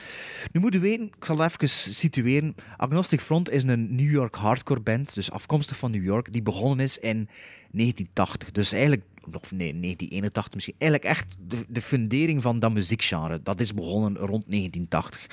Nu 0.53 0.61
moet 0.61 0.73
je 0.73 0.79
weten, 0.79 1.07
ik 1.07 1.25
zal 1.25 1.39
het 1.39 1.53
even 1.53 1.95
situeren. 1.95 2.55
Agnostic 2.77 3.21
Front 3.21 3.51
is 3.51 3.63
een 3.63 3.95
New 3.95 4.11
York 4.11 4.35
hardcore 4.35 4.81
band, 4.81 5.15
dus 5.15 5.31
afkomstig 5.31 5.77
van 5.77 5.91
New 5.91 6.05
York, 6.05 6.33
die 6.33 6.43
begonnen 6.43 6.85
is 6.85 6.99
in 6.99 7.29
1980. 7.71 8.51
Dus 8.51 8.73
eigenlijk, 8.73 9.03
of 9.33 9.53
nee, 9.53 9.81
1981 9.81 10.55
misschien. 10.55 10.75
Eigenlijk 10.79 11.11
echt 11.11 11.37
de, 11.41 11.65
de 11.69 11.83
fundering 11.83 12.43
van 12.43 12.59
dat 12.59 12.73
muziekgenre. 12.73 13.43
Dat 13.43 13.61
is 13.61 13.75
begonnen 13.75 14.17
rond 14.17 14.45
1980. 14.47 15.27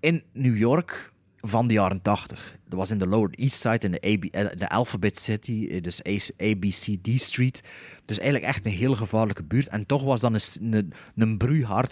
In 0.00 0.22
New 0.32 0.56
York 0.56 1.12
van 1.46 1.66
de 1.66 1.74
jaren 1.74 2.02
80. 2.02 2.56
Dat 2.68 2.78
was 2.78 2.90
in 2.90 2.98
de 2.98 3.06
Lower 3.06 3.30
East 3.30 3.60
Side, 3.60 3.78
in 3.78 3.90
de, 3.90 4.00
eh, 4.00 4.46
de 4.58 4.68
Alphabet 4.68 5.18
City, 5.18 5.68
eh, 5.70 5.82
dus 5.82 6.02
ABCD 6.36 7.20
Street. 7.20 7.62
Dus 8.04 8.18
eigenlijk 8.18 8.52
echt 8.52 8.66
een 8.66 8.72
heel 8.72 8.94
gevaarlijke 8.94 9.44
buurt. 9.44 9.68
En 9.68 9.86
toch 9.86 10.02
was 10.02 10.20
dat 10.20 10.32
een, 10.32 10.72
een, 10.72 10.92
een 11.16 11.38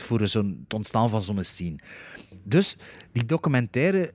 voor 0.02 0.20
het 0.20 0.74
ontstaan 0.74 1.10
van 1.10 1.22
zo'n 1.22 1.44
scene. 1.44 1.78
Dus 2.44 2.76
die 3.12 3.24
documentaire 3.24 4.12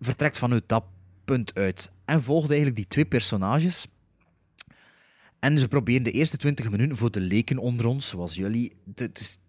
vertrekt 0.00 0.38
vanuit 0.38 0.64
dat 0.66 0.84
punt 1.24 1.54
uit. 1.54 1.90
En 2.04 2.22
volgde 2.22 2.48
eigenlijk 2.48 2.76
die 2.76 2.86
twee 2.86 3.04
personages. 3.04 3.86
En 5.42 5.58
ze 5.58 5.68
proberen 5.68 6.02
de 6.02 6.10
eerste 6.10 6.36
20 6.36 6.70
minuten 6.70 6.96
voor 6.96 7.10
de 7.10 7.20
leken 7.20 7.58
onder 7.58 7.86
ons, 7.86 8.08
zoals 8.08 8.34
jullie, 8.34 8.72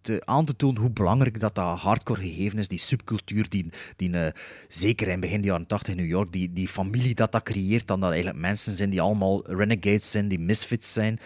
te, 0.02 0.22
aan 0.26 0.46
te 0.46 0.56
tonen 0.56 0.82
hoe 0.82 0.90
belangrijk 0.90 1.40
dat, 1.40 1.56
dat 1.56 1.80
hardcore 1.80 2.22
gegeven 2.22 2.60
is. 2.60 2.68
Die 2.68 2.80
subcultuur, 2.80 3.50
die, 3.50 3.70
die 3.96 4.12
eh, 4.12 4.34
zeker 4.68 5.08
in 5.08 5.20
begin 5.20 5.44
jaren 5.44 5.68
80 5.68 5.94
in 5.94 6.00
New 6.00 6.10
York, 6.10 6.32
die, 6.32 6.54
die 6.54 6.68
familie 6.68 7.16
dat 7.16 7.32
dat 7.32 7.44
creëert, 7.44 7.88
dan 7.88 8.00
dat 8.00 8.12
eigenlijk 8.12 8.42
mensen 8.42 8.74
zijn 8.74 8.90
die 8.90 9.02
allemaal 9.02 9.52
renegades 9.52 10.12
zijn, 10.12 10.28
die 10.28 10.40
misfits 10.40 10.94
zijn 10.94 11.20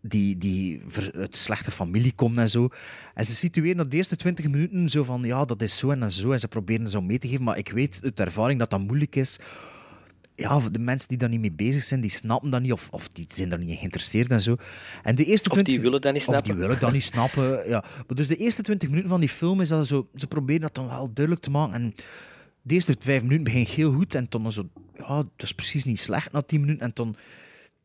die, 0.00 0.38
die 0.38 0.82
uit 1.14 1.36
slechte 1.36 1.70
familie 1.70 2.12
komen 2.12 2.38
en 2.38 2.50
zo. 2.50 2.68
En 3.14 3.24
ze 3.24 3.34
situeren 3.34 3.76
dat 3.76 3.90
de 3.90 3.96
eerste 3.96 4.16
20 4.16 4.48
minuten 4.48 4.90
zo 4.90 5.04
van, 5.04 5.22
ja, 5.22 5.44
dat 5.44 5.62
is 5.62 5.78
zo 5.78 5.90
en 5.90 6.12
zo. 6.12 6.32
En 6.32 6.40
ze 6.40 6.48
proberen 6.48 6.88
zo 6.88 7.00
mee 7.00 7.18
te 7.18 7.28
geven. 7.28 7.44
Maar 7.44 7.58
ik 7.58 7.68
weet 7.68 8.00
uit 8.04 8.20
ervaring 8.20 8.58
dat 8.58 8.70
dat 8.70 8.80
moeilijk 8.80 9.16
is. 9.16 9.38
Ja, 10.40 10.60
voor 10.60 10.72
de 10.72 10.78
mensen 10.78 11.08
die 11.08 11.18
daar 11.18 11.28
niet 11.28 11.40
mee 11.40 11.52
bezig 11.52 11.82
zijn, 11.82 12.00
die 12.00 12.10
snappen 12.10 12.50
dat 12.50 12.60
niet. 12.62 12.72
Of, 12.72 12.88
of 12.90 13.08
die 13.08 13.24
zijn 13.28 13.48
daar 13.48 13.58
niet 13.58 13.68
in 13.68 13.76
geïnteresseerd 13.76 14.30
en 14.30 14.42
zo. 14.42 14.56
En 15.02 15.14
de 15.14 15.24
eerste 15.24 15.48
Of 15.50 15.54
die 15.54 15.64
20 15.64 15.84
willen 15.84 16.00
dat 16.00 16.12
niet 16.12 16.26
Of 16.26 16.34
die 16.34 16.34
snappen. 16.44 16.62
willen 16.62 16.80
dat 16.80 16.92
niet 16.92 17.04
snappen, 17.12 17.68
ja. 17.68 17.84
Maar 18.06 18.16
dus 18.16 18.26
de 18.26 18.36
eerste 18.36 18.62
20 18.62 18.88
minuten 18.88 19.10
van 19.10 19.20
die 19.20 19.28
film 19.28 19.60
is 19.60 19.68
dat 19.68 19.86
zo... 19.86 20.08
Ze 20.14 20.26
proberen 20.26 20.60
dat 20.60 20.74
dan 20.74 20.88
wel 20.88 21.10
duidelijk 21.12 21.44
te 21.44 21.50
maken. 21.50 21.74
En 21.74 21.94
de 22.62 22.74
eerste 22.74 22.96
vijf 22.98 23.22
minuten 23.22 23.44
begint 23.44 23.68
heel 23.68 23.92
goed. 23.92 24.14
En 24.14 24.28
toen 24.28 24.52
zo... 24.52 24.68
Ja, 24.96 25.16
dat 25.16 25.26
is 25.36 25.52
precies 25.52 25.84
niet 25.84 26.00
slecht 26.00 26.32
na 26.32 26.42
10 26.42 26.60
minuten. 26.60 26.82
En 26.82 26.92
toen 26.92 27.16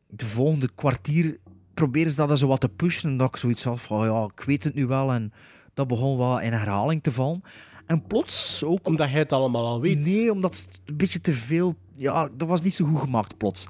de 0.08 0.26
volgende 0.26 0.70
kwartier 0.76 1.38
proberen 1.74 2.12
ze 2.12 2.18
dat 2.18 2.28
dan 2.28 2.38
zo 2.38 2.48
wat 2.48 2.60
te 2.60 2.70
pushen. 2.70 3.10
En 3.10 3.18
dat 3.18 3.28
ik 3.28 3.38
zoiets 3.38 3.64
had 3.64 3.82
van, 3.82 4.08
ja, 4.08 4.30
ik 4.36 4.44
weet 4.46 4.64
het 4.64 4.74
nu 4.74 4.86
wel. 4.88 5.12
En 5.12 5.34
dat 5.74 5.88
begon 5.88 6.18
wel 6.18 6.42
in 6.42 6.52
herhaling 6.52 7.04
te 7.04 7.12
vallen. 7.12 7.42
En 7.86 8.04
plots 8.08 8.64
ook... 8.64 8.88
Omdat 8.88 9.10
jij 9.10 9.20
het 9.20 9.34
allemaal 9.34 9.66
al 9.66 9.82
weet. 9.82 10.00
Nee, 10.00 10.32
omdat 10.32 10.56
het 10.56 10.80
een 10.86 10.98
beetje 10.98 11.22
te 11.22 11.34
veel... 11.34 11.76
Ja, 11.98 12.30
dat 12.36 12.48
was 12.48 12.62
niet 12.62 12.74
zo 12.74 12.86
goed 12.86 13.00
gemaakt 13.00 13.38
plots. 13.38 13.68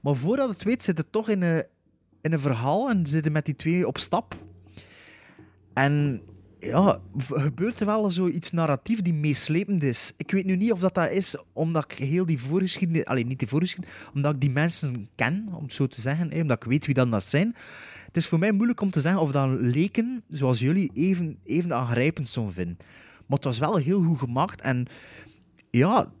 Maar 0.00 0.14
voordat 0.14 0.48
het 0.48 0.62
weet, 0.62 0.82
zit 0.82 0.98
het 0.98 1.12
toch 1.12 1.28
in 1.28 1.42
een, 1.42 1.64
in 2.20 2.32
een 2.32 2.40
verhaal. 2.40 2.90
En 2.90 3.06
zitten 3.06 3.32
met 3.32 3.44
die 3.44 3.56
twee 3.56 3.86
op 3.86 3.98
stap. 3.98 4.34
En 5.74 6.22
ja, 6.60 7.00
gebeurt 7.18 7.80
er 7.80 7.86
wel 7.86 8.10
zoiets 8.10 8.50
narratief 8.50 9.02
die 9.02 9.12
meeslepend 9.12 9.82
is. 9.82 10.12
Ik 10.16 10.30
weet 10.30 10.44
nu 10.44 10.56
niet 10.56 10.72
of 10.72 10.80
dat, 10.80 10.94
dat 10.94 11.10
is 11.10 11.36
omdat 11.52 11.92
ik 11.92 11.98
heel 11.98 12.26
die 12.26 12.40
voorgeschiedenis... 12.40 13.04
Alleen 13.04 13.26
niet 13.26 13.38
die 13.38 13.48
voorgeschiedenis, 13.48 13.96
omdat 14.14 14.34
ik 14.34 14.40
die 14.40 14.50
mensen 14.50 15.08
ken, 15.14 15.48
om 15.54 15.70
zo 15.70 15.86
te 15.86 16.00
zeggen. 16.00 16.32
omdat 16.32 16.62
ik 16.62 16.70
weet 16.70 16.86
wie 16.86 16.94
dan 16.94 17.10
dat 17.10 17.24
zijn. 17.24 17.54
Het 18.06 18.16
is 18.16 18.26
voor 18.26 18.38
mij 18.38 18.52
moeilijk 18.52 18.80
om 18.80 18.90
te 18.90 19.00
zeggen 19.00 19.20
of 19.20 19.32
dat 19.32 19.48
leken, 19.60 20.22
zoals 20.28 20.58
jullie, 20.58 20.90
even, 20.94 21.38
even 21.44 21.74
aangrijpend 21.74 22.28
zouden 22.28 22.54
vinden. 22.54 22.76
Maar 23.26 23.36
het 23.36 23.44
was 23.44 23.58
wel 23.58 23.76
heel 23.76 24.02
goed 24.02 24.18
gemaakt. 24.18 24.60
En 24.60 24.86
ja, 25.70 26.12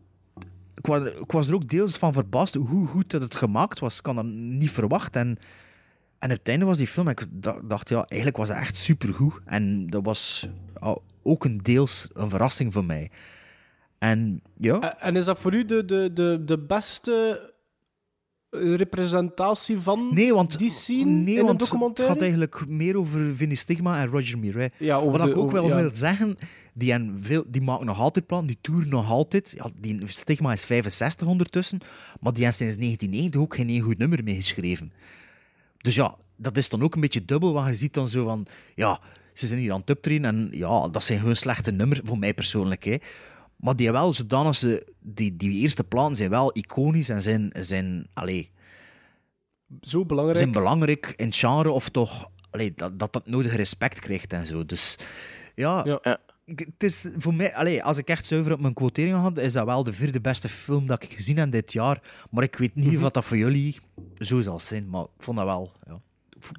ik 0.82 0.86
was, 0.86 1.12
ik 1.20 1.32
was 1.32 1.48
er 1.48 1.54
ook 1.54 1.68
deels 1.68 1.96
van 1.96 2.12
verbaasd 2.12 2.54
hoe 2.54 2.86
goed 2.86 3.10
dat 3.10 3.22
het 3.22 3.34
gemaakt 3.34 3.78
was. 3.78 3.96
Ik 3.96 4.02
kan 4.02 4.14
dat 4.16 4.24
niet 4.24 4.70
verwachten. 4.70 5.20
En, 5.20 5.38
en 6.18 6.30
op 6.30 6.36
het 6.38 6.48
einde 6.48 6.64
was 6.64 6.76
die 6.76 6.86
film, 6.86 7.08
ik 7.08 7.26
da- 7.30 7.60
dacht, 7.64 7.88
ja, 7.88 8.04
eigenlijk 8.08 8.36
was 8.40 8.48
het 8.48 8.56
echt 8.58 8.76
supergoed. 8.76 9.40
En 9.44 9.86
dat 9.86 10.04
was 10.04 10.48
ja, 10.80 10.96
ook 11.22 11.44
een 11.44 11.58
deels 11.58 12.08
een 12.12 12.28
verrassing 12.28 12.72
voor 12.72 12.84
mij. 12.84 13.10
En 13.98 14.42
ja, 14.56 14.98
En- 15.00 15.16
is 15.16 15.24
dat 15.24 15.38
voor 15.38 15.54
u 15.54 15.64
de, 15.64 15.84
de, 15.84 16.10
de, 16.12 16.42
de 16.44 16.58
beste 16.58 17.50
representatie 18.50 19.80
van 19.80 20.08
nee, 20.14 20.34
want, 20.34 20.58
die 20.58 20.70
scene 20.70 21.04
nee, 21.10 21.32
in 21.34 21.38
een 21.40 21.46
want 21.46 21.60
het 21.60 21.70
documentaire? 21.70 22.12
gaat 22.14 22.22
eigenlijk 22.22 22.64
meer 22.68 22.96
over 22.96 23.34
Vinnie 23.36 23.56
Stigma 23.56 24.00
en 24.00 24.06
Roger 24.08 24.38
Miret. 24.38 24.74
Ja, 24.78 25.04
Wat 25.04 25.22
de- 25.22 25.28
ik 25.30 25.36
ook 25.36 25.44
over- 25.44 25.52
wel 25.62 25.68
ja. 25.68 25.76
wil 25.76 25.94
zeggen, 25.94 26.36
die, 26.72 26.92
en 26.92 27.18
veel, 27.20 27.44
die 27.46 27.62
maken 27.62 27.86
nog 27.86 27.98
altijd 27.98 28.26
plan, 28.26 28.46
die 28.46 28.58
toeren 28.60 28.88
nog 28.88 29.10
altijd. 29.10 29.52
Ja, 29.56 29.70
die 29.76 30.00
Stigma 30.04 30.52
is 30.52 30.64
65 30.64 31.26
ondertussen, 31.28 31.78
maar 32.20 32.32
die 32.32 32.44
heeft 32.44 32.56
sinds 32.56 32.76
1990 32.76 33.40
ook 33.40 33.54
geen 33.54 33.68
één 33.68 33.80
goed 33.80 33.98
nummer 33.98 34.24
meer 34.24 34.34
geschreven. 34.34 34.92
Dus 35.78 35.94
ja, 35.94 36.16
dat 36.36 36.56
is 36.56 36.68
dan 36.68 36.82
ook 36.82 36.94
een 36.94 37.00
beetje 37.00 37.24
dubbel, 37.24 37.52
want 37.52 37.68
je 37.68 37.74
ziet 37.74 37.94
dan 37.94 38.08
zo 38.08 38.24
van, 38.24 38.46
ja, 38.74 39.00
ze 39.32 39.46
zijn 39.46 39.58
hier 39.60 39.72
aan 39.72 39.80
het 39.80 39.90
optreden 39.90 40.24
en 40.24 40.48
ja, 40.52 40.88
dat 40.88 41.04
zijn 41.04 41.18
gewoon 41.18 41.36
slechte 41.36 41.70
nummers, 41.72 42.00
voor 42.04 42.18
mij 42.18 42.34
persoonlijk. 42.34 42.84
Hè. 42.84 42.96
Maar 43.56 43.76
die 43.76 43.92
wel, 43.92 44.14
zodanig 44.14 44.56
ze, 44.56 44.86
die, 45.00 45.36
die 45.36 45.60
eerste 45.60 45.84
platen 45.84 46.16
zijn 46.16 46.30
wel 46.30 46.50
iconisch 46.56 47.08
en 47.08 47.22
zijn, 47.22 47.52
zijn 47.58 48.06
allee, 48.12 48.50
Zo 49.80 50.04
belangrijk. 50.04 50.38
zijn 50.38 50.52
belangrijk 50.52 51.12
in 51.16 51.26
het 51.26 51.36
genre 51.36 51.70
of 51.70 51.88
toch 51.88 52.30
allee, 52.50 52.72
dat, 52.74 52.98
dat 52.98 53.12
dat 53.12 53.26
nodige 53.26 53.56
respect 53.56 54.00
krijgt 54.00 54.32
en 54.32 54.46
zo. 54.46 54.66
Dus 54.66 54.98
ja, 55.54 55.84
ik- 55.84 56.18
het 56.44 56.82
is 56.82 57.08
voor 57.16 57.34
mij, 57.34 57.54
allee, 57.54 57.82
als 57.84 57.98
ik 57.98 58.08
echt 58.08 58.26
zuiver 58.26 58.52
op 58.52 58.60
mijn 58.60 58.74
quotering 58.74 59.16
had, 59.16 59.38
is 59.38 59.52
dat 59.52 59.64
wel 59.64 59.84
de 59.84 59.92
vierde 59.92 60.20
beste 60.20 60.48
film 60.48 60.86
dat 60.86 61.02
ik 61.02 61.12
gezien 61.12 61.36
heb 61.38 61.50
dit 61.50 61.72
jaar. 61.72 62.00
Maar 62.30 62.42
ik 62.44 62.56
weet 62.56 62.74
niet 62.74 62.92
Mhm. 62.92 63.00
wat 63.00 63.14
dat 63.14 63.24
voor 63.24 63.36
jullie 63.36 63.78
zo 64.18 64.40
zal 64.40 64.58
zijn, 64.58 64.88
maar 64.90 65.02
ik 65.02 65.08
vond 65.22 65.36
dat 65.36 65.46
wel. 65.46 65.72
Ja. 65.86 66.00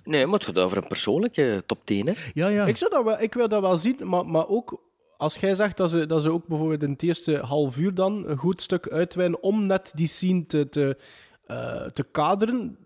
Nee, 0.03 0.25
maar 0.25 0.33
het 0.39 0.45
gaat 0.45 0.57
over 0.57 0.77
een 0.77 0.87
persoonlijke 0.87 1.63
top 1.65 1.85
10. 1.85 2.05
Hè? 2.07 2.13
Ja, 2.33 2.47
ja. 2.47 2.65
Ik, 2.65 2.77
zou 2.77 2.91
dat 2.91 3.03
wel, 3.03 3.21
ik 3.21 3.33
wil 3.33 3.47
dat 3.47 3.61
wel 3.61 3.77
zien, 3.77 3.97
maar, 4.03 4.25
maar 4.25 4.47
ook 4.47 4.81
als 5.17 5.35
jij 5.35 5.55
zegt 5.55 5.77
dat 5.77 5.89
ze, 5.89 6.05
dat 6.05 6.21
ze 6.21 6.31
ook 6.31 6.47
bijvoorbeeld 6.47 6.83
in 6.83 6.91
het 6.91 7.03
eerste 7.03 7.37
half 7.37 7.77
uur 7.77 7.93
dan 7.93 8.27
een 8.27 8.37
goed 8.37 8.61
stuk 8.61 8.87
uitwijnen 8.89 9.43
om 9.43 9.65
net 9.65 9.91
die 9.95 10.07
scene 10.07 10.45
te, 10.45 10.69
te, 10.69 10.97
eh, 11.45 11.85
te 11.85 12.03
kaderen, 12.11 12.77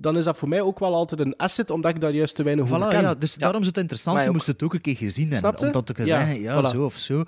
dan 0.00 0.16
is 0.16 0.24
dat 0.24 0.36
voor 0.38 0.48
mij 0.48 0.60
ook 0.60 0.78
wel 0.78 0.94
altijd 0.94 1.20
een 1.20 1.36
asset, 1.36 1.70
omdat 1.70 1.94
ik 1.94 2.00
daar 2.00 2.12
juist 2.12 2.34
te 2.34 2.42
weinig 2.42 2.64
over 2.64 2.86
Voilà, 2.86 2.88
ken. 2.88 3.00
ja, 3.02 3.14
dus 3.14 3.34
daarom 3.34 3.60
is 3.60 3.66
het 3.66 3.76
interessant, 3.78 4.20
ook- 4.26 4.32
moesten 4.32 4.52
het 4.52 4.62
ook 4.62 4.74
een 4.74 4.80
keer 4.80 4.96
gezien 4.96 5.32
hebben, 5.32 5.54
je? 5.58 5.66
om 5.66 5.72
dat 5.72 5.86
te 5.86 5.92
kunnen 5.92 6.14
Ja, 6.14 6.20
zeggen, 6.24 6.40
ja, 6.42 6.62
voilà. 6.62 6.66
zo 6.68 6.84
of 6.84 6.96
zo. 6.96 7.24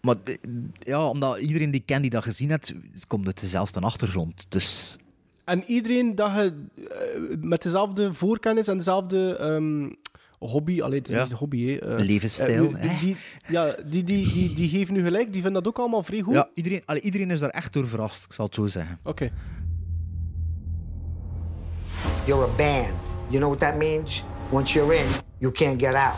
Maar 0.00 0.16
ja, 0.78 1.06
omdat 1.06 1.38
iedereen 1.38 1.70
die 1.70 1.82
kent 1.84 2.02
die 2.02 2.10
dat 2.10 2.22
gezien 2.22 2.50
heeft, 2.50 2.74
komt 3.06 3.26
uit 3.26 3.40
dezelfde 3.40 3.80
achtergrond. 3.80 4.46
Dus 4.48 4.96
En 5.44 5.62
iedereen 5.66 6.14
dat 6.14 6.32
je 6.34 6.54
eh, 6.76 7.36
met 7.40 7.62
dezelfde 7.62 8.14
voorkennis 8.14 8.68
en 8.68 8.76
dezelfde 8.76 9.36
ehm, 9.36 9.90
hobby, 10.38 10.80
alleen 10.82 10.98
het 10.98 11.08
is 11.08 11.14
Ja. 11.14 11.22
niet 11.22 11.32
een 11.32 11.38
hobby, 11.38 11.66
hè, 11.66 11.76
eh, 11.96 12.04
Levensstijl, 12.04 12.74
eh, 12.74 12.80
die, 12.90 12.98
die, 13.00 13.16
ja, 13.48 13.74
die, 13.86 14.04
die, 14.04 14.32
die, 14.32 14.54
die 14.54 14.68
geven 14.68 14.94
nu 14.94 15.02
gelijk, 15.02 15.32
die 15.32 15.42
vinden 15.42 15.62
dat 15.62 15.66
ook 15.72 15.78
allemaal 15.78 16.02
vrij 16.02 16.20
goed. 16.20 16.34
ja, 16.34 16.48
iedereen, 16.54 16.82
allee, 16.84 17.02
iedereen 17.02 17.30
is 17.30 17.38
daar 17.40 17.50
echt 17.50 17.72
door 17.72 17.88
verrast, 17.88 18.24
ik 18.24 18.32
zal 18.32 18.44
het 18.44 18.54
zo 18.54 18.66
zeggen. 18.66 18.98
Oké. 19.04 19.30
You're 22.30 22.44
a 22.44 22.56
band. 22.56 22.96
You 23.28 23.40
know 23.40 23.48
what 23.48 23.58
that 23.58 23.76
means? 23.76 24.22
Once 24.52 24.72
you're 24.72 24.94
in, 24.94 25.10
you 25.40 25.50
can't 25.50 25.80
get 25.80 25.96
out. 25.96 26.16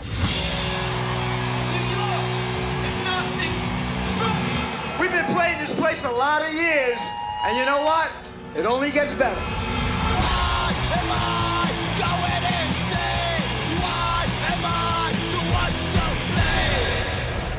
We've 5.01 5.11
been 5.11 5.25
playing 5.33 5.59
this 5.61 5.75
place 5.75 6.05
a 6.05 6.11
lot 6.11 6.43
of 6.43 6.53
years, 6.53 6.99
and 7.47 7.57
you 7.57 7.65
know 7.65 7.83
what? 7.83 8.13
It 8.55 8.67
only 8.67 8.91
gets 8.91 9.15
better. 9.15 9.41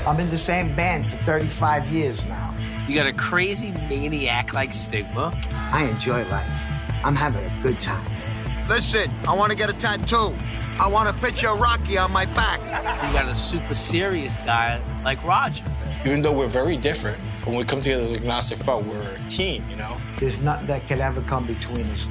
I'm 0.05 0.19
in 0.19 0.29
the 0.29 0.37
same 0.37 0.75
band 0.75 1.07
for 1.07 1.17
35 1.25 1.89
years 1.89 2.27
now. 2.27 2.53
You 2.87 2.93
got 2.93 3.07
a 3.07 3.13
crazy 3.13 3.71
maniac 3.89 4.53
like 4.53 4.73
Stigma. 4.73 5.33
I 5.71 5.85
enjoy 5.85 6.23
life. 6.29 6.67
I'm 7.03 7.15
having 7.15 7.43
a 7.43 7.63
good 7.63 7.81
time. 7.81 8.22
Listen, 8.67 9.11
I 9.27 9.35
want 9.35 9.51
to 9.51 9.57
get 9.57 9.69
a 9.69 9.73
tattoo. 9.73 10.33
I 10.79 10.87
want 10.87 11.09
a 11.09 11.13
picture 11.13 11.49
of 11.49 11.59
Rocky 11.59 11.97
on 11.97 12.11
my 12.11 12.25
back. 12.25 12.61
You 12.61 13.13
got 13.13 13.29
a 13.29 13.35
super 13.35 13.75
serious 13.75 14.37
guy 14.39 14.81
like 15.03 15.23
Roger. 15.23 15.65
Even 16.05 16.21
though 16.21 16.31
we're 16.31 16.47
very 16.47 16.77
different, 16.77 17.17
when 17.45 17.57
we 17.57 17.63
come 17.65 17.81
together 17.81 18.03
as 18.03 18.11
Agnostic 18.11 18.57
Front, 18.59 18.85
we're 18.87 19.01
a 19.01 19.29
team, 19.29 19.63
you 19.69 19.75
know? 19.75 19.97
There's 20.19 20.41
nothing 20.41 20.67
that 20.67 20.87
can 20.87 21.01
ever 21.01 21.21
come 21.21 21.45
between 21.45 21.85
us. 21.87 22.09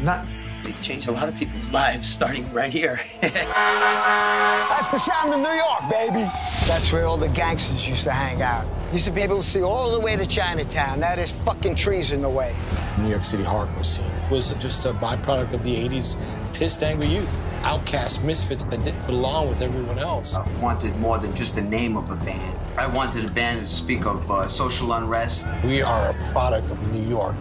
Nothing. 0.00 0.32
We've 0.64 0.82
changed 0.82 1.08
a 1.08 1.12
lot 1.12 1.28
of 1.28 1.34
people's 1.36 1.70
lives 1.70 2.06
starting 2.08 2.52
right 2.52 2.72
here. 2.72 3.00
That's 3.20 4.88
the 4.88 4.98
sound 4.98 5.32
of 5.32 5.40
New 5.40 5.48
York, 5.48 5.90
baby. 5.90 6.28
That's 6.66 6.92
where 6.92 7.06
all 7.06 7.16
the 7.16 7.28
gangsters 7.28 7.88
used 7.88 8.04
to 8.04 8.10
hang 8.10 8.42
out. 8.42 8.66
Used 8.92 9.06
should 9.06 9.16
be 9.16 9.22
able 9.22 9.38
to 9.38 9.42
see 9.42 9.62
all 9.62 9.90
the 9.90 10.00
way 10.00 10.14
to 10.14 10.24
Chinatown. 10.24 11.00
Now 11.00 11.16
there's 11.16 11.32
fucking 11.32 11.74
trees 11.74 12.12
in 12.12 12.22
the 12.22 12.30
way. 12.30 12.54
The 12.94 13.02
New 13.02 13.08
York 13.08 13.24
City 13.24 13.42
hardcore 13.42 13.84
scene 13.84 14.12
was 14.30 14.54
just 14.54 14.86
a 14.86 14.92
byproduct 14.92 15.54
of 15.54 15.62
the 15.64 15.74
80s 15.74 16.16
pissed, 16.54 16.84
angry 16.84 17.08
youth. 17.08 17.42
Outcasts, 17.64 18.22
misfits 18.22 18.62
that 18.62 18.84
didn't 18.84 19.04
belong 19.06 19.48
with 19.48 19.60
everyone 19.60 19.98
else. 19.98 20.38
I 20.38 20.48
wanted 20.60 20.96
more 21.00 21.18
than 21.18 21.34
just 21.34 21.56
the 21.56 21.62
name 21.62 21.96
of 21.96 22.12
a 22.12 22.16
band. 22.16 22.56
I 22.78 22.86
wanted 22.86 23.24
a 23.24 23.30
band 23.30 23.66
to 23.66 23.66
speak 23.66 24.06
of 24.06 24.30
uh, 24.30 24.46
social 24.46 24.92
unrest. 24.92 25.48
We 25.64 25.82
are 25.82 26.10
a 26.10 26.24
product 26.32 26.70
of 26.70 26.92
New 26.92 27.08
York. 27.08 27.34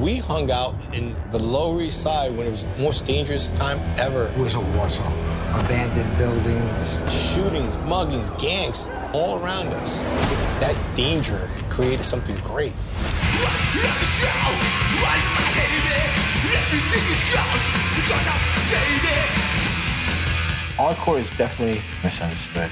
We 0.00 0.16
hung 0.16 0.50
out 0.50 0.74
in 0.96 1.14
the 1.30 1.38
Lower 1.38 1.80
East 1.80 2.02
Side 2.02 2.36
when 2.36 2.48
it 2.48 2.50
was 2.50 2.64
the 2.64 2.82
most 2.82 3.06
dangerous 3.06 3.50
time 3.50 3.78
ever. 3.98 4.26
It 4.26 4.38
was 4.38 4.56
a 4.56 4.60
war 4.60 4.90
zone. 4.90 5.12
Abandoned 5.54 6.18
buildings. 6.18 6.98
Shootings, 7.32 7.76
muggings, 7.78 8.36
gangs 8.40 8.90
all 9.14 9.42
around 9.42 9.68
us. 9.68 10.04
That 10.60 10.76
danger 10.94 11.50
created 11.70 12.04
something 12.04 12.36
great. 12.36 12.72
Hardcore 20.76 21.18
is 21.18 21.30
definitely 21.36 21.80
misunderstood. 22.04 22.70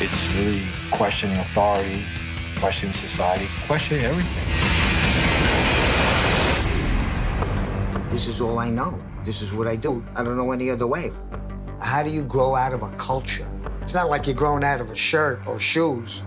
It's 0.00 0.32
really 0.34 0.62
questioning 0.90 1.36
authority, 1.38 2.02
questioning 2.58 2.94
society, 2.94 3.46
questioning 3.66 4.04
everything. 4.04 4.52
This 8.10 8.26
is 8.26 8.40
all 8.40 8.58
I 8.58 8.70
know. 8.70 9.00
This 9.24 9.42
is 9.42 9.52
what 9.52 9.66
I 9.66 9.76
do. 9.76 10.04
I 10.16 10.22
don't 10.22 10.36
know 10.36 10.52
any 10.52 10.70
other 10.70 10.86
way. 10.86 11.10
How 11.80 12.02
do 12.02 12.10
you 12.10 12.22
grow 12.22 12.54
out 12.54 12.72
of 12.72 12.82
a 12.82 12.90
culture? 12.96 13.51
It's 13.82 13.94
not 13.94 14.08
like 14.08 14.26
you're 14.26 14.36
growing 14.36 14.62
out 14.62 14.80
of 14.80 14.90
a 14.90 14.94
shirt 14.94 15.44
or 15.46 15.58
shoes. 15.58 16.22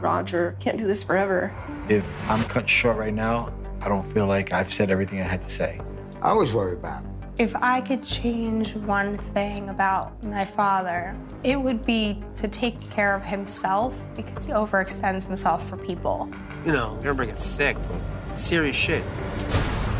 Roger, 0.00 0.56
can't 0.58 0.78
do 0.78 0.86
this 0.86 1.04
forever. 1.04 1.52
If 1.88 2.10
I'm 2.30 2.42
cut 2.44 2.68
short 2.68 2.96
right 2.96 3.12
now, 3.12 3.52
I 3.82 3.88
don't 3.88 4.02
feel 4.02 4.26
like 4.26 4.52
I've 4.52 4.72
said 4.72 4.90
everything 4.90 5.20
I 5.20 5.24
had 5.24 5.42
to 5.42 5.50
say. 5.50 5.80
I 6.22 6.30
always 6.30 6.54
worry 6.54 6.72
about 6.72 7.04
it. 7.04 7.10
If 7.36 7.54
I 7.56 7.82
could 7.82 8.02
change 8.02 8.74
one 8.76 9.18
thing 9.18 9.68
about 9.68 10.22
my 10.24 10.44
father, 10.44 11.14
it 11.42 11.60
would 11.60 11.84
be 11.84 12.22
to 12.36 12.48
take 12.48 12.88
care 12.90 13.14
of 13.14 13.22
himself 13.22 14.08
because 14.14 14.46
he 14.46 14.52
overextends 14.52 15.26
himself 15.26 15.68
for 15.68 15.76
people. 15.76 16.30
You 16.64 16.72
know, 16.72 16.96
everybody 16.98 17.28
gets 17.28 17.44
sick, 17.44 17.76
but 17.88 18.36
serious 18.38 18.76
shit. 18.76 19.04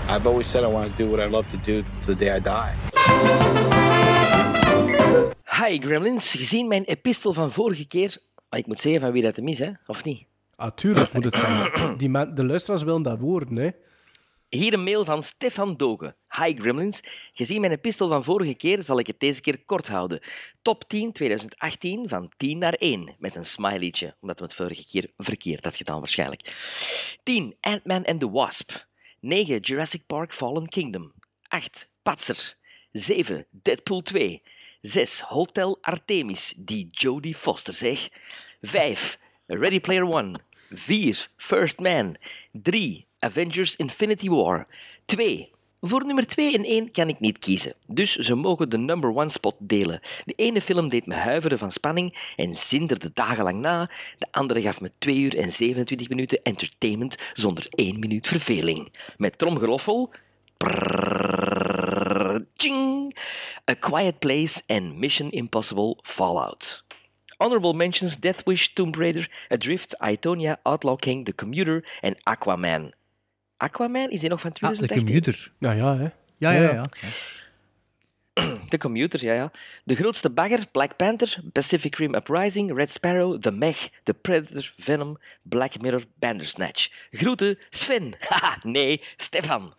I've 0.09 0.27
always 0.27 0.47
said 0.47 0.65
I 0.65 0.69
want 0.69 0.91
to 0.91 0.97
do 0.97 1.11
what 1.11 1.21
I 1.21 1.27
love 1.27 1.49
to 1.49 1.57
do 1.59 1.85
to 2.03 2.07
the 2.07 2.15
day 2.15 2.31
I 2.31 2.39
die. 2.39 3.63
Hi 5.63 5.79
Gremlins, 5.79 6.33
gezien 6.33 6.69
mijn 6.69 6.85
epistel 6.85 7.33
van 7.33 7.53
vorige 7.53 7.87
keer. 7.87 8.17
Ah, 8.49 8.59
ik 8.59 8.67
moet 8.67 8.79
zeggen 8.79 9.01
van 9.01 9.13
wie 9.13 9.23
dat 9.23 9.37
hem 9.37 9.49
is, 9.49 9.59
hè? 9.59 9.71
of 9.87 10.05
niet? 10.05 10.27
Ah, 10.57 10.75
tuurlijk 10.75 11.13
moet 11.13 11.25
het 11.25 11.39
zijn. 11.39 11.97
Die 11.97 12.09
man, 12.09 12.35
de 12.35 12.45
luisteraars 12.45 12.83
willen 12.83 13.03
dat 13.03 13.19
woorden, 13.19 13.57
hè. 13.57 13.71
Hier 14.49 14.73
een 14.73 14.83
mail 14.83 15.05
van 15.05 15.23
Stefan 15.23 15.77
Dogen. 15.77 16.17
Hi 16.29 16.55
Gremlins, 16.59 17.01
gezien 17.33 17.61
mijn 17.61 17.73
epistel 17.73 18.09
van 18.09 18.25
vorige 18.25 18.55
keer 18.55 18.83
zal 18.83 18.99
ik 18.99 19.07
het 19.07 19.21
deze 19.21 19.41
keer 19.41 19.65
kort 19.65 19.89
houden. 19.89 20.21
Top 20.63 20.89
10 20.89 21.13
2018 21.13 22.09
van 22.09 22.33
10 22.37 22.59
naar 22.59 22.75
1, 22.75 23.15
met 23.19 23.35
een 23.35 23.47
smileytje, 23.47 24.15
omdat 24.21 24.39
we 24.39 24.45
het 24.45 24.55
vorige 24.55 24.87
keer 24.87 25.11
verkeerd 25.17 25.65
had 25.65 25.77
gedaan 25.77 25.99
waarschijnlijk. 25.99 26.55
10 27.23 27.57
Ant-Man 27.61 28.05
and 28.05 28.21
the 28.21 28.31
Wasp. 28.31 28.87
9 29.21 29.59
Jurassic 29.59 30.07
Park 30.07 30.33
Fallen 30.33 30.69
Kingdom. 30.69 31.13
8 31.49 31.89
Patser. 32.03 32.57
7 32.93 33.47
Deadpool 33.51 34.03
2. 34.03 34.43
6 34.85 35.21
Hotel 35.21 35.79
Artemis, 35.81 36.53
die 36.57 36.89
Jodie 36.91 37.35
Foster 37.35 37.75
zeg. 37.75 38.09
5 38.63 39.19
Ready 39.47 39.81
Player 39.81 40.05
One. 40.05 40.35
4 40.71 41.29
First 41.37 41.81
Man. 41.81 42.17
3 42.53 43.07
Avengers 43.19 43.77
Infinity 43.77 44.29
War. 44.29 44.67
2 45.07 45.53
voor 45.81 46.07
nummer 46.07 46.27
2 46.27 46.55
en 46.55 46.65
1 46.65 46.91
kan 46.91 47.09
ik 47.09 47.21
niet 47.21 47.39
kiezen, 47.39 47.75
dus 47.87 48.17
ze 48.17 48.35
mogen 48.35 48.69
de 48.69 48.79
number 48.79 49.11
one 49.17 49.29
spot 49.29 49.57
delen. 49.59 50.01
De 50.25 50.33
ene 50.37 50.61
film 50.61 50.89
deed 50.89 51.07
me 51.07 51.15
huiveren 51.15 51.59
van 51.59 51.71
spanning 51.71 52.33
en 52.37 52.55
zinderde 52.55 53.11
dagenlang 53.15 53.61
na, 53.61 53.91
de 54.19 54.27
andere 54.31 54.63
gaf 54.63 54.81
me 54.81 54.91
2 54.99 55.17
uur 55.17 55.37
en 55.37 55.53
27 55.53 56.09
minuten 56.09 56.41
entertainment 56.43 57.17
zonder 57.33 57.67
1 57.69 57.99
minuut 57.99 58.27
verveling. 58.27 58.93
Met 59.17 59.39
tromgeroffel... 59.39 60.11
prrrr, 60.57 62.04
A 63.67 63.75
Quiet 63.75 64.19
Place 64.19 64.63
en 64.67 64.99
Mission 64.99 65.31
Impossible 65.31 65.99
Fallout. 66.03 66.85
Honorable 67.37 67.73
mentions 67.73 68.17
Death 68.19 68.43
Wish, 68.47 68.73
Tomb 68.75 68.95
Raider, 68.97 69.29
Adrift, 69.51 69.95
Itonia, 70.01 70.59
Outlaw 70.65 70.97
King, 70.97 71.25
The 71.25 71.33
Commuter 71.35 71.85
en 72.01 72.17
Aquaman. 72.25 72.93
Aquaman, 73.57 74.11
is 74.11 74.21
die 74.21 74.29
nog 74.29 74.41
van 74.41 74.51
Ah, 74.61 74.71
de 74.71 74.77
2018? 74.77 75.05
commuter. 75.05 75.53
Ja, 75.59 75.73
ja, 75.73 75.97
hè. 75.97 76.09
Ja, 76.39 76.51
ja, 76.53 76.73
ja. 76.73 76.83
De 78.69 78.79
commuter, 78.79 79.25
ja, 79.25 79.35
ja. 79.35 79.51
De 79.85 79.95
grootste 79.95 80.31
bagger, 80.31 80.65
Black 80.73 80.97
Panther, 80.97 81.41
Pacific 81.53 81.97
Rim 81.97 82.15
Uprising, 82.15 82.73
Red 82.73 82.91
Sparrow, 82.91 83.39
The 83.39 83.51
Meg, 83.51 83.77
The 84.03 84.13
Predator, 84.15 84.73
Venom, 84.77 85.17
Black 85.43 85.81
Mirror, 85.81 86.03
Bandersnatch. 86.19 86.89
Groeten, 87.11 87.59
Sven. 87.71 88.15
Haha, 88.29 88.59
nee, 88.63 89.01
Stefan. 89.17 89.73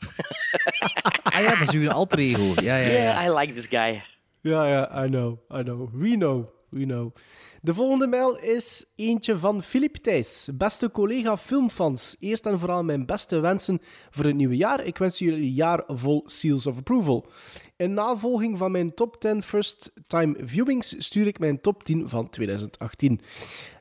Ah 1.23 1.41
ja, 1.41 1.55
dat 1.55 1.67
is 1.67 1.75
uw 1.75 1.89
alter 1.89 2.19
ego. 2.19 2.53
Ja, 2.61 2.77
ja, 2.77 2.87
ja. 2.87 2.91
Yeah, 2.91 3.25
I 3.25 3.29
like 3.39 3.53
this 3.53 3.67
guy. 3.67 4.01
Ja, 4.41 4.67
ja, 4.67 5.05
I 5.05 5.09
know, 5.09 5.39
I 5.51 5.63
know. 5.63 5.89
We 5.93 6.15
know, 6.15 6.49
we 6.69 6.85
know. 6.85 7.11
De 7.65 7.73
volgende 7.73 8.07
mail 8.07 8.37
is 8.37 8.85
eentje 8.95 9.37
van 9.37 9.61
Filip 9.61 9.95
Thijs. 9.95 10.49
Beste 10.53 10.91
collega 10.91 11.37
filmfans, 11.37 12.15
eerst 12.19 12.45
en 12.45 12.59
vooral 12.59 12.83
mijn 12.83 13.05
beste 13.05 13.39
wensen 13.39 13.79
voor 14.09 14.25
het 14.25 14.35
nieuwe 14.35 14.55
jaar. 14.55 14.85
Ik 14.85 14.97
wens 14.97 15.19
jullie 15.19 15.41
een 15.41 15.53
jaar 15.53 15.83
vol 15.87 16.23
seals 16.25 16.67
of 16.67 16.77
approval. 16.77 17.25
In 17.77 17.93
navolging 17.93 18.57
van 18.57 18.71
mijn 18.71 18.93
top 18.93 19.19
10 19.19 19.43
first-time 19.43 20.35
viewings 20.39 20.95
stuur 20.97 21.27
ik 21.27 21.39
mijn 21.39 21.61
top 21.61 21.83
10 21.83 22.09
van 22.09 22.29
2018. 22.29 23.21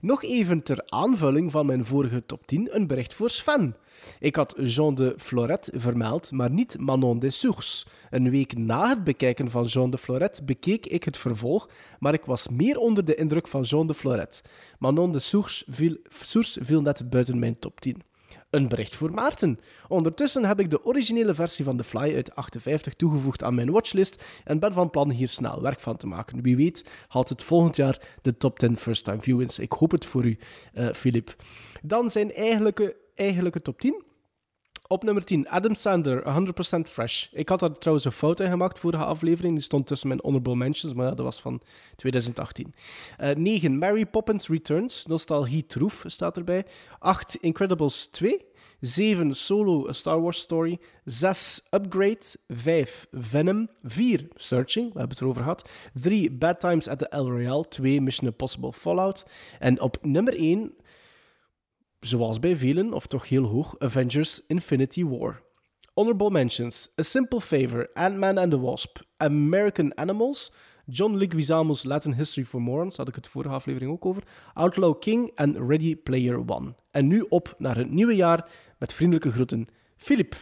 Nog 0.00 0.22
even 0.22 0.62
ter 0.62 0.82
aanvulling 0.86 1.50
van 1.50 1.66
mijn 1.66 1.84
vorige 1.84 2.26
top 2.26 2.46
10 2.46 2.68
een 2.76 2.86
bericht 2.86 3.14
voor 3.14 3.30
Sven. 3.30 3.76
Ik 4.18 4.36
had 4.36 4.54
Jean 4.58 4.94
de 4.94 5.14
Floret 5.16 5.70
vermeld, 5.74 6.30
maar 6.30 6.50
niet 6.50 6.78
Manon 6.78 7.18
de 7.18 7.30
Source. 7.30 7.86
Een 8.10 8.30
week 8.30 8.56
na 8.56 8.88
het 8.88 9.04
bekijken 9.04 9.50
van 9.50 9.64
Jean 9.64 9.90
de 9.90 9.98
Floret 9.98 10.46
bekeek 10.46 10.86
ik 10.86 11.04
het 11.04 11.16
vervolg, 11.16 11.68
maar 11.98 12.14
ik 12.14 12.24
was 12.24 12.48
meer 12.48 12.78
onder 12.78 13.04
de 13.04 13.14
indruk 13.14 13.48
van 13.48 13.62
Jean 13.62 13.86
de 13.86 13.94
Floret. 13.94 14.42
Manon 14.78 15.12
de 15.12 15.18
Source 15.18 15.64
viel, 15.68 15.96
viel 16.60 16.82
net 16.82 17.10
buiten 17.10 17.38
mijn 17.38 17.58
top 17.58 17.80
10. 17.80 18.02
Een 18.54 18.68
bericht 18.68 18.94
voor 18.94 19.12
Maarten. 19.12 19.58
Ondertussen 19.88 20.44
heb 20.44 20.60
ik 20.60 20.70
de 20.70 20.84
originele 20.84 21.34
versie 21.34 21.64
van 21.64 21.76
The 21.76 21.84
Fly 21.84 22.14
uit 22.14 22.34
58 22.34 22.94
toegevoegd 22.94 23.42
aan 23.42 23.54
mijn 23.54 23.70
watchlist 23.70 24.24
en 24.44 24.58
ben 24.58 24.72
van 24.72 24.90
plan 24.90 25.10
hier 25.10 25.28
snel 25.28 25.62
werk 25.62 25.80
van 25.80 25.96
te 25.96 26.06
maken. 26.06 26.42
Wie 26.42 26.56
weet 26.56 26.84
haalt 27.08 27.28
het 27.28 27.42
volgend 27.42 27.76
jaar 27.76 28.00
de 28.22 28.36
top 28.36 28.58
10 28.58 28.76
first-time 28.76 29.20
viewings. 29.20 29.58
Ik 29.58 29.72
hoop 29.72 29.90
het 29.90 30.04
voor 30.04 30.24
u, 30.24 30.38
eh 30.72 30.92
Filip. 30.92 31.36
Dan 31.82 32.10
zijn 32.10 32.34
eigenlijke, 32.34 32.96
eigenlijke 33.14 33.62
top 33.62 33.80
10. 33.80 34.04
Op 34.88 35.02
nummer 35.02 35.24
10, 35.24 35.48
Adam 35.48 35.74
Sandler, 35.74 36.22
100% 36.76 36.80
Fresh. 36.90 37.26
Ik 37.32 37.48
had 37.48 37.60
daar 37.60 37.78
trouwens 37.78 38.06
een 38.06 38.12
fout 38.12 38.40
in 38.40 38.50
gemaakt, 38.50 38.78
vorige 38.78 39.04
aflevering. 39.04 39.54
Die 39.54 39.62
stond 39.62 39.86
tussen 39.86 40.08
mijn 40.08 40.20
honorable 40.22 40.56
mentions, 40.56 40.94
maar 40.94 41.06
dat 41.06 41.18
was 41.18 41.40
van 41.40 41.60
2018. 41.96 42.74
Eh 43.16 43.30
9, 43.30 43.78
Mary 43.78 44.06
Poppins 44.06 44.48
Returns, 44.48 45.06
Nostalgie 45.06 45.66
Troef 45.66 46.04
staat 46.06 46.36
erbij. 46.36 46.64
8, 46.98 47.34
Incredibles 47.40 48.06
2. 48.06 48.52
7, 48.80 49.34
Solo, 49.34 49.88
A 49.88 49.92
Star 49.92 50.20
Wars 50.20 50.38
Story. 50.38 50.78
6, 51.04 51.66
Upgrade. 51.70 52.24
5, 52.48 53.06
Venom. 53.12 53.68
4, 53.82 54.28
Searching, 54.34 54.92
we 54.92 54.98
hebben 54.98 55.16
het 55.16 55.20
erover 55.20 55.42
gehad. 55.42 55.70
3, 55.92 56.30
Bad 56.30 56.60
Times 56.60 56.88
at 56.88 56.98
the 56.98 57.08
El 57.08 57.30
Royale. 57.30 57.68
2, 57.68 58.00
Mission 58.00 58.26
Impossible 58.26 58.72
Fallout. 58.72 59.26
En 59.58 59.80
op 59.80 59.98
nummer 60.02 60.36
1 60.36 60.74
zoals 62.06 62.38
bij 62.38 62.56
velen, 62.56 62.92
of 62.92 63.06
toch 63.06 63.28
heel 63.28 63.44
hoog, 63.44 63.74
Avengers 63.78 64.40
Infinity 64.46 65.04
War. 65.04 65.42
Honorable 65.94 66.30
mentions: 66.30 66.92
A 67.00 67.02
Simple 67.02 67.40
Favor, 67.40 67.90
Ant-Man 67.94 68.38
and 68.38 68.50
the 68.50 68.60
Wasp, 68.60 68.98
American 69.16 69.94
Animals, 69.94 70.52
John 70.86 71.16
Leguizamo's 71.16 71.84
Latin 71.84 72.14
History 72.14 72.44
for 72.44 72.62
Morons, 72.62 72.96
had 72.96 73.08
ik 73.08 73.14
het 73.14 73.28
vorige 73.28 73.54
aflevering 73.54 73.90
ook 73.90 74.06
over, 74.06 74.22
Outlaw 74.52 75.00
King 75.00 75.30
en 75.34 75.66
Ready 75.66 75.96
Player 75.96 76.42
One. 76.46 76.74
En 76.90 77.06
nu 77.06 77.20
op 77.28 77.54
naar 77.58 77.76
het 77.76 77.90
nieuwe 77.90 78.14
jaar 78.14 78.48
met 78.78 78.92
vriendelijke 78.92 79.32
groeten, 79.32 79.68
Filip. 79.96 80.36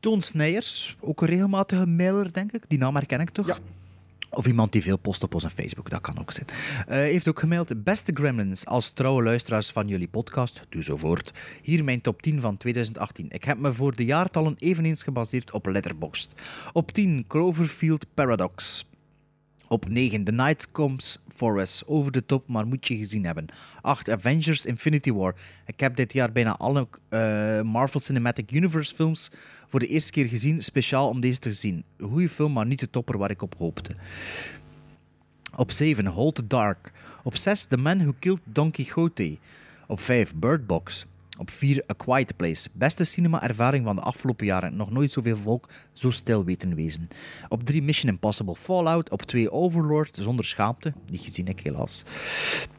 Toon 0.00 0.22
Snijers, 0.22 0.96
ook 1.00 1.20
een 1.20 1.28
regelmatige 1.28 1.86
mailer, 1.86 2.32
denk 2.32 2.52
ik. 2.52 2.68
Die 2.68 2.78
naam 2.78 2.94
herken 2.94 3.20
ik 3.20 3.30
toch? 3.30 3.46
Ja. 3.46 3.56
Of 4.30 4.46
iemand 4.46 4.72
die 4.72 4.82
veel 4.82 4.98
post 4.98 5.22
op 5.22 5.34
onze 5.34 5.50
Facebook, 5.50 5.90
dat 5.90 6.00
kan 6.00 6.18
ook 6.18 6.32
zijn. 6.32 6.46
Eh, 6.86 6.96
heeft 6.96 7.28
ook 7.28 7.38
gemaild, 7.38 7.84
beste 7.84 8.12
Gremlins, 8.14 8.66
als 8.66 8.90
trouwe 8.90 9.22
luisteraars 9.22 9.70
van 9.70 9.86
jullie 9.86 10.08
podcast, 10.08 10.60
doe 10.68 10.82
zo 10.82 10.96
voort. 10.96 11.32
Hier 11.62 11.84
mijn 11.84 12.00
top 12.00 12.22
10 12.22 12.40
van 12.40 12.56
2018. 12.56 13.26
Ik 13.30 13.44
heb 13.44 13.58
me 13.58 13.72
voor 13.72 13.96
de 13.96 14.04
jaartallen 14.04 14.54
eveneens 14.58 15.02
gebaseerd 15.02 15.50
op 15.50 15.66
Letterboxd. 15.66 16.32
Op 16.72 16.92
10, 16.92 17.24
Cloverfield 17.28 18.06
Paradox. 18.14 18.86
Op 19.68 19.88
9, 19.88 20.24
The 20.24 20.32
Night 20.32 20.70
Comes 20.72 21.18
For 21.34 21.60
Us. 21.60 21.82
Over 21.86 22.12
de 22.12 22.26
top, 22.26 22.48
maar 22.48 22.66
moet 22.66 22.88
je 22.88 22.96
gezien 22.96 23.24
hebben. 23.24 23.46
8, 23.80 24.10
Avengers 24.10 24.66
Infinity 24.66 25.12
War. 25.12 25.34
Ik 25.66 25.80
heb 25.80 25.96
dit 25.96 26.12
jaar 26.12 26.32
bijna 26.32 26.56
alle 26.56 26.88
eh, 27.08 27.60
Marvel 27.62 28.00
Cinematic 28.00 28.52
Universe 28.52 28.94
films 28.94 29.30
voor 29.68 29.80
de 29.80 29.86
eerste 29.86 30.12
keer 30.12 30.26
gezien, 30.26 30.62
speciaal 30.62 31.08
om 31.08 31.20
deze 31.20 31.38
te 31.38 31.52
zien. 31.52 31.84
Een 31.96 32.08
goede 32.08 32.28
film, 32.28 32.52
maar 32.52 32.66
niet 32.66 32.80
de 32.80 32.90
topper 32.90 33.18
waar 33.18 33.30
ik 33.30 33.42
op 33.42 33.54
hoopte. 33.58 33.94
Op 35.56 35.70
7, 35.70 36.06
Hold 36.06 36.34
the 36.34 36.46
Dark. 36.46 36.92
Op 37.22 37.36
6, 37.36 37.64
The 37.64 37.76
Man 37.76 37.98
Who 37.98 38.14
Killed 38.18 38.40
Don 38.44 38.70
Quixote. 38.70 39.38
Op 39.86 40.00
5, 40.00 40.34
Bird 40.34 40.66
Box. 40.66 41.06
Op 41.38 41.50
4, 41.50 41.84
A 41.90 41.94
Quiet 41.96 42.36
Place. 42.36 42.68
Beste 42.72 43.04
cinema-ervaring 43.04 43.84
van 43.84 43.96
de 43.96 44.02
afgelopen 44.02 44.46
jaren. 44.46 44.76
Nog 44.76 44.90
nooit 44.90 45.12
zoveel 45.12 45.36
volk 45.36 45.68
zo 45.92 46.10
stil 46.10 46.44
weten 46.44 46.74
wezen. 46.74 47.08
Op 47.48 47.62
3, 47.64 47.82
Mission 47.82 48.12
Impossible 48.12 48.54
Fallout. 48.54 49.10
Op 49.10 49.22
2, 49.22 49.50
Overlord, 49.50 50.18
zonder 50.20 50.44
schaamte. 50.44 50.92
Die 51.06 51.18
gezien 51.18 51.46
ik 51.46 51.60
helaas. 51.60 52.02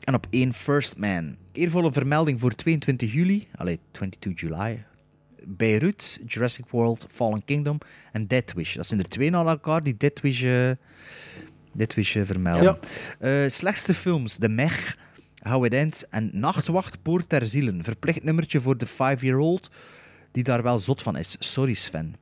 En 0.03 0.13
op 0.13 0.27
1, 0.29 0.53
First 0.53 0.97
Man. 0.97 1.35
Eervolle 1.51 1.91
vermelding 1.91 2.39
voor 2.39 2.55
22 2.55 3.13
juli. 3.13 3.47
Allee, 3.55 3.79
22 3.91 4.41
juli. 4.41 4.83
Beirut, 5.45 6.19
Jurassic 6.25 6.65
World, 6.69 7.07
Fallen 7.11 7.45
Kingdom 7.45 7.77
en 8.11 8.27
Death 8.27 8.53
Wish. 8.53 8.75
Dat 8.75 8.85
zijn 8.85 8.99
er 8.99 9.09
twee 9.09 9.29
na 9.29 9.45
elkaar 9.45 9.83
die 9.83 9.97
Death 9.97 10.21
Wish, 10.21 10.43
eh, 10.43 10.71
Death 11.73 11.93
Wish 11.93 12.15
eh, 12.15 12.25
vermelden. 12.25 12.79
Eh, 13.19 13.31
slechtste 13.47 13.93
films: 13.93 14.35
The 14.37 14.49
Meg, 14.49 14.97
How 15.39 15.65
It 15.65 15.73
Ends 15.73 16.07
en 16.09 16.29
Nachtwacht, 16.33 17.01
Poort 17.01 17.29
ter 17.29 17.45
Zielen. 17.45 17.83
Verplicht 17.83 18.23
nummertje 18.23 18.61
voor 18.61 18.77
de 18.77 18.87
5-year-old 18.87 19.69
die 20.31 20.43
daar 20.43 20.63
wel 20.63 20.77
zot 20.77 21.01
van 21.01 21.17
is. 21.17 21.35
Sorry 21.39 21.73
Sven. 21.73 22.15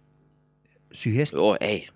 suggestie... 0.90 1.42
Oh, 1.42 1.56
hey. 1.58 1.90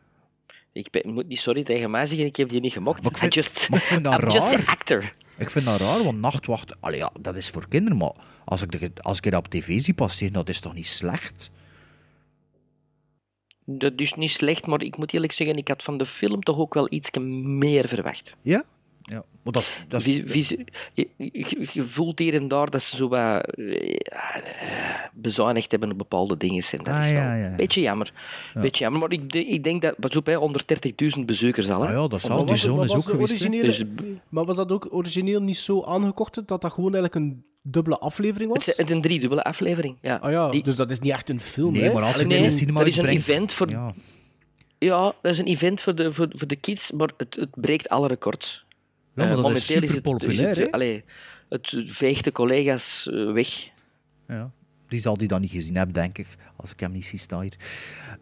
Ik 0.73 0.89
ben, 0.89 1.14
moet 1.14 1.27
niet 1.27 1.39
sorry 1.39 1.64
tegen 1.64 1.91
mij 1.91 2.06
zeggen, 2.06 2.26
ik 2.26 2.35
heb 2.35 2.49
die 2.49 2.60
niet. 2.60 2.80
Maar 2.80 2.98
ik 3.06 3.18
vind, 3.18 3.34
just, 3.34 3.69
maar 3.69 3.80
ik 3.80 3.85
vind 3.85 4.03
dat 4.03 4.22
just 4.34 4.38
raar. 4.38 4.65
actor. 4.68 5.14
Ik 5.38 5.49
vind 5.49 5.65
dat 5.65 5.80
raar, 5.80 6.03
want 6.03 6.19
nachtwacht, 6.19 6.81
allee, 6.81 6.98
ja, 6.99 7.11
dat 7.19 7.35
is 7.35 7.49
voor 7.49 7.68
kinderen, 7.68 7.98
maar 7.98 8.14
als 8.45 8.61
ik, 8.61 8.80
de- 8.80 8.91
als 9.02 9.18
ik 9.18 9.23
het 9.23 9.35
op 9.35 9.48
tv 9.48 9.81
zie 9.81 9.93
passeren, 9.93 10.34
dat 10.34 10.49
is 10.49 10.60
toch 10.60 10.73
niet 10.73 10.88
slecht? 10.88 11.49
Dat 13.65 13.93
is 13.95 14.14
niet 14.14 14.30
slecht, 14.31 14.68
maar 14.68 14.81
ik 14.81 14.98
moet 14.98 15.14
eerlijk 15.14 15.31
zeggen, 15.31 15.56
ik 15.57 15.68
had 15.68 15.84
van 15.84 15.98
de 15.98 16.06
film 16.06 16.43
toch 16.43 16.57
ook 16.57 16.73
wel 16.73 16.88
iets 16.93 17.10
meer 17.43 17.88
verwacht. 17.88 18.35
Ja? 18.41 18.64
Ja, 19.02 19.23
maar 19.44 19.53
dat, 19.53 19.61
is- 19.61 19.84
dat 19.88 20.06
is... 20.06 20.48
Je, 20.49 21.07
je- 21.18 21.68
je 21.73 21.84
voelt 21.84 22.19
hier 22.19 22.34
en 22.34 22.48
daar 22.48 22.69
dat 22.69 22.82
ze 22.82 22.95
zo 22.95 23.07
wat 23.07 23.45
eh, 23.45 23.99
bezuinigd 25.14 25.72
hebben 25.72 25.91
op 25.91 25.98
bepaalde 25.98 26.38
dingen. 26.38 26.64
En 26.72 26.78
dat 26.84 26.94
Ah, 26.94 27.03
is 27.03 27.10
wel 27.10 27.19
ja, 27.19 27.34
ja, 27.36 27.44
ja. 27.44 27.49
een 27.49 27.56
beetje 27.56 27.82
jammer. 27.82 28.14
Ja. 28.53 28.61
Beetje 28.61 28.84
jammer. 28.84 29.02
Maar 29.02 29.11
ik, 29.11 29.34
ik 29.34 29.64
denk 29.64 29.82
dat, 29.82 29.95
pas 29.99 30.15
op, 30.15 30.26
hè, 30.26 30.36
130.000 31.18 31.26
bezoekers 31.26 31.69
al. 31.69 31.82
Hè? 31.82 31.88
Ah 31.88 31.94
ja, 32.02 32.07
dat 32.07 32.22
zal. 32.22 32.38
Die 32.38 32.45
maar 32.45 32.56
is 32.56 32.65
was 32.68 32.95
ook 32.95 33.03
geweest. 33.03 33.52
Dus- 33.52 33.84
Maar 34.30 34.45
was 34.45 34.56
dat 34.56 34.72
ook 34.72 34.88
origineel 34.91 35.41
niet 35.41 35.57
zo 35.57 35.84
aangekocht 35.84 36.34
dat 36.48 36.61
dat 36.61 36.65
gewoon 36.73 36.94
eigenlijk 36.95 37.15
een 37.15 37.44
dubbele 37.61 37.98
aflevering 37.99 38.53
was? 38.53 38.65
Het 38.65 38.78
is 38.90 38.90
een 38.95 39.02
driedubbele 39.02 39.44
aflevering. 39.44 39.98
Ja. 40.02 40.15
Ah 40.15 40.32
ja, 40.32 40.49
Die- 40.49 40.64
dus 40.64 40.76
dat 40.76 40.91
is 40.91 40.99
niet 40.99 41.11
echt 41.11 41.30
een 41.30 41.40
film, 41.41 41.73
Nee, 41.73 41.82
hè? 41.84 41.94
maar 41.94 42.03
als 42.03 42.19
je 42.19 42.26
Nee, 42.26 42.36
het 42.38 42.44
in 42.45 42.49
de 42.52 42.56
cinema 42.57 42.80
dat 42.80 42.88
is 42.88 42.98
een 42.98 43.02
uitbrengt- 43.06 43.30
event 43.30 43.52
voor- 43.53 43.69
Ja. 43.69 43.94
Ja, 44.78 45.14
dat 45.22 45.32
is 45.32 45.38
een 45.40 45.45
event 45.45 45.82
voor 45.82 45.95
de, 45.95 46.11
voor, 46.11 46.28
voor 46.30 46.48
de 46.48 46.56
kids, 46.56 46.91
maar 46.91 47.10
het, 47.18 47.36
het 47.36 47.49
breekt 47.56 47.90
alle 47.90 48.07
records. 48.07 48.65
Ja, 49.15 49.25
maar 49.25 49.27
dat 49.27 49.38
is 49.38 49.43
momenteel 49.43 49.75
is 49.75 49.81
het, 49.81 49.89
superpopulair, 49.89 50.51
is 50.51 50.57
het, 50.57 50.57
hè? 50.57 50.71
allee, 50.71 51.03
het 51.49 51.83
veegt 51.85 52.23
de 52.23 52.31
collega's 52.31 53.09
eh, 53.09 53.31
weg. 53.31 53.69
Ja. 54.27 54.51
Die 54.88 55.01
zal 55.01 55.17
die 55.17 55.27
dan 55.27 55.41
niet 55.41 55.51
gezien 55.51 55.75
hebben, 55.75 55.93
denk 55.93 56.17
ik. 56.17 56.27
Als 56.55 56.71
ik 56.71 56.79
hem 56.79 56.91
niet 56.91 57.05
zie 57.05 57.19
staan 57.19 57.41
hier. 57.41 57.55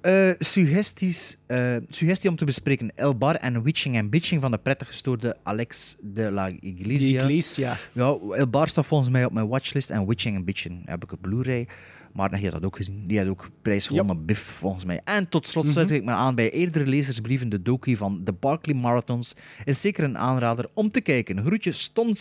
Eh, 0.01 0.31
suggesties, 0.39 1.37
eh, 1.45 1.75
suggestie 1.89 2.29
om 2.29 2.35
te 2.35 2.45
bespreken. 2.45 2.91
El 2.95 3.17
Bar 3.17 3.35
en 3.35 3.63
Witching 3.63 3.97
and 3.97 4.09
Bitching 4.09 4.41
van 4.41 4.51
de 4.51 4.57
prettig 4.57 4.87
gestoorde 4.87 5.37
Alex 5.43 5.95
de 6.01 6.31
la 6.31 6.51
Iglesia. 6.59 7.21
De 7.21 7.27
Iglesia. 7.27 7.77
Ja, 7.91 8.17
El 8.31 8.47
Bar 8.47 8.67
staat 8.67 8.85
volgens 8.85 9.09
mij 9.09 9.25
op 9.25 9.31
mijn 9.31 9.47
watchlist. 9.47 9.89
En 9.89 10.07
Witching 10.07 10.35
and 10.35 10.45
Bitching 10.45 10.85
heb 10.85 11.03
ik 11.03 11.11
op 11.11 11.21
Blu-ray. 11.21 11.67
Maar 12.13 12.29
die 12.29 12.43
had 12.43 12.51
dat 12.51 12.65
ook 12.65 12.75
gezien. 12.75 13.07
Die 13.07 13.17
had 13.17 13.27
ook 13.27 13.49
prijs 13.61 13.87
gewonnen 13.87 14.15
op 14.15 14.27
Biff, 14.27 14.41
volgens 14.41 14.85
mij. 14.85 15.01
En 15.03 15.29
tot 15.29 15.47
slot 15.47 15.69
sluit 15.69 15.91
ik 15.91 16.03
me 16.03 16.11
aan 16.11 16.35
bij 16.35 16.51
eerdere 16.51 16.85
lezersbrieven. 16.87 17.49
De 17.49 17.61
docu 17.61 17.95
van 17.95 18.21
de 18.23 18.33
Barkley 18.33 18.75
Marathons 18.75 19.35
is 19.63 19.81
zeker 19.81 20.03
een 20.03 20.17
aanrader 20.17 20.69
om 20.73 20.91
te 20.91 21.01
kijken. 21.01 21.45
Groetjes, 21.45 21.87
Ton, 21.87 22.15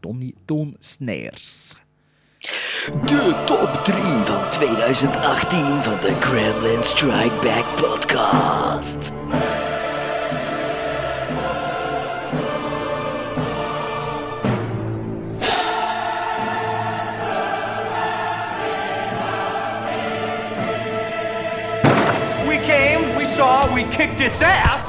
Tony, 0.00 0.34
Toon 0.44 0.74
Snijers. 0.78 1.74
De 2.82 3.42
top 3.46 3.84
3 3.84 3.96
van 4.24 4.50
2018 4.50 5.82
van 5.82 6.00
de 6.00 6.16
Gremlin 6.20 6.82
Strike 6.82 7.38
Back 7.42 7.76
podcast. 7.76 9.12
Kicked 23.92 24.20
its 24.20 24.40
ass. 24.40 24.80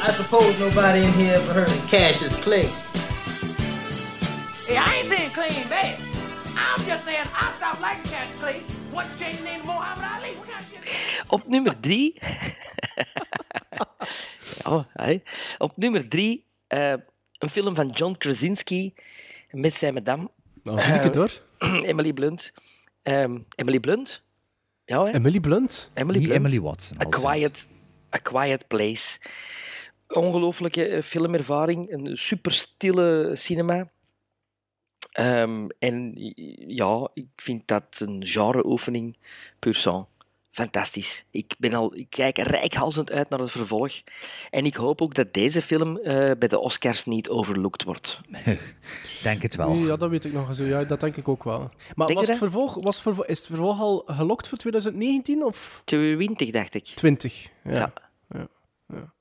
I 0.00 0.10
suppose 0.12 0.58
nobody 0.60 1.04
in 1.04 1.12
here 1.14 1.34
ever 1.36 1.52
heard 1.54 1.68
of 1.68 1.86
Cassius 1.88 2.36
Clay. 2.36 2.68
Hey, 4.66 4.76
I 4.76 4.96
ain't 4.96 5.08
saying 5.08 5.30
clean 5.30 5.68
bad. 5.68 5.98
I'm 6.56 6.80
just 6.84 7.04
saying 7.06 7.26
I 7.32 7.54
stopped 7.56 7.80
liking 7.80 8.10
Cassius 8.10 8.40
Clay. 8.40 8.60
What's 8.92 9.18
Muhammad 9.64 10.04
Ali? 10.04 10.34
What 10.36 10.48
kind 10.48 10.60
of 10.60 10.70
shit 10.70 10.84
is 10.84 10.90
that? 10.92 11.32
Op 11.32 11.48
nummer 11.48 11.74
3. 11.80 12.14
ja, 14.64 14.86
hè. 14.92 15.22
Op 15.58 15.76
nummer 15.76 16.08
3 16.08 16.44
een 17.44 17.50
film 17.50 17.74
van 17.74 17.88
John 17.88 18.14
Krasinski 18.18 18.94
met 19.50 19.74
zijn 19.74 19.94
madame. 19.94 20.30
Nou, 20.62 20.80
zie 20.80 20.94
ik 20.94 21.02
het 21.02 21.14
hoor. 21.14 21.30
Emily 21.90 22.12
Blunt. 22.12 22.52
Ehm, 23.02 23.38
Emily 23.54 23.80
Blunt? 23.80 24.22
Ja, 24.84 25.04
hè? 25.04 25.12
Emily 25.12 25.40
Blunt? 25.40 25.90
Emily 25.94 26.18
Blunt. 26.18 26.34
Emily 26.34 26.60
Watson. 26.60 27.00
A. 27.00 27.04
Quiet, 27.04 27.66
A 28.14 28.18
Quiet 28.18 28.68
Place. 28.68 29.18
Ongelooflijke 30.08 30.86
eh, 30.88 31.02
filmervaring. 31.02 31.90
Een 31.92 32.16
super 32.16 32.52
stille 32.52 33.30
cinema. 33.34 33.90
Ehm, 35.12 35.68
en 35.78 36.12
ja, 36.66 37.08
ik 37.14 37.28
vind 37.36 37.68
dat 37.68 38.00
een 38.00 38.26
genreoefening 38.26 39.16
pur 39.58 39.74
sang. 39.74 40.06
Fantastisch. 40.54 41.24
Ik, 41.30 41.54
ben 41.58 41.74
al, 41.74 41.94
ik 41.96 42.06
kijk 42.10 42.38
rijkhalsend 42.38 43.10
uit 43.10 43.28
naar 43.28 43.38
het 43.38 43.50
vervolg. 43.50 43.92
En 44.50 44.64
ik 44.66 44.74
hoop 44.74 45.02
ook 45.02 45.14
dat 45.14 45.34
deze 45.34 45.62
film 45.62 45.96
eh, 45.98 46.30
bij 46.38 46.48
de 46.48 46.58
Oscars 46.58 47.04
niet 47.04 47.28
overlooked 47.28 47.82
wordt. 47.82 48.20
Denk 49.22 49.42
het 49.42 49.56
wel. 49.56 49.72
Ja, 49.74 49.96
dat 49.96 50.10
weet 50.10 50.24
ik 50.24 50.32
nog 50.32 50.48
eens. 50.48 50.58
Ja, 50.58 50.84
dat 50.84 51.00
denk 51.00 51.16
ik 51.16 51.28
ook 51.28 51.44
wel. 51.44 51.70
Maar 51.94 52.06
Denk 52.06 52.18
was 52.18 52.28
het 52.28 52.38
vervolg, 52.38 52.74
was 52.80 52.94
het 52.94 53.02
vervolg, 53.02 53.26
is 53.26 53.38
het 53.38 53.46
vervolg 53.46 53.80
al 53.80 54.02
gelokt 54.06 54.48
voor 54.48 54.58
2019 54.58 55.44
of 55.44 55.82
20, 55.84 56.50
dacht 56.50 56.74
ik. 56.74 56.84
20? 56.84 57.48
Ja. 57.64 57.72
Ja. 57.72 57.92
Ja. 58.28 58.46
ja. 58.88 59.12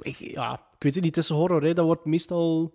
Ik, 0.00 0.16
ja, 0.18 0.52
ik 0.52 0.82
weet 0.82 0.94
het 0.94 1.04
niet, 1.04 1.14
het 1.14 1.24
is 1.24 1.30
horror, 1.30 1.62
hè. 1.62 1.74
dat 1.74 1.84
wordt 1.84 2.04
meestal... 2.04 2.74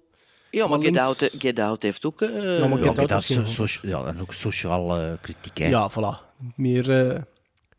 Ja, 0.52 0.68
maar 0.68 0.80
Get 0.80 0.98
Out, 0.98 1.36
Get 1.40 1.60
Out 1.60 1.82
heeft 1.82 2.06
ook... 2.06 2.22
eh, 2.22 2.30
Ja, 2.60 2.68
maar 2.68 2.78
Ja, 2.80 2.84
Get 2.84 2.88
oké, 2.88 2.88
Out 2.88 2.96
dat 2.96 3.10
was 3.12 3.30
is 3.30 3.36
geen- 3.36 3.48
so- 3.48 3.66
so- 3.66 3.88
ja, 3.88 4.06
en 4.06 4.22
ook 4.22 4.34
sociale 4.34 5.18
kritiek. 5.22 5.58
Hè. 5.58 5.68
Ja, 5.68 5.92
voilà. 5.92 6.32
Meer 6.56 7.10
eh, 7.12 7.22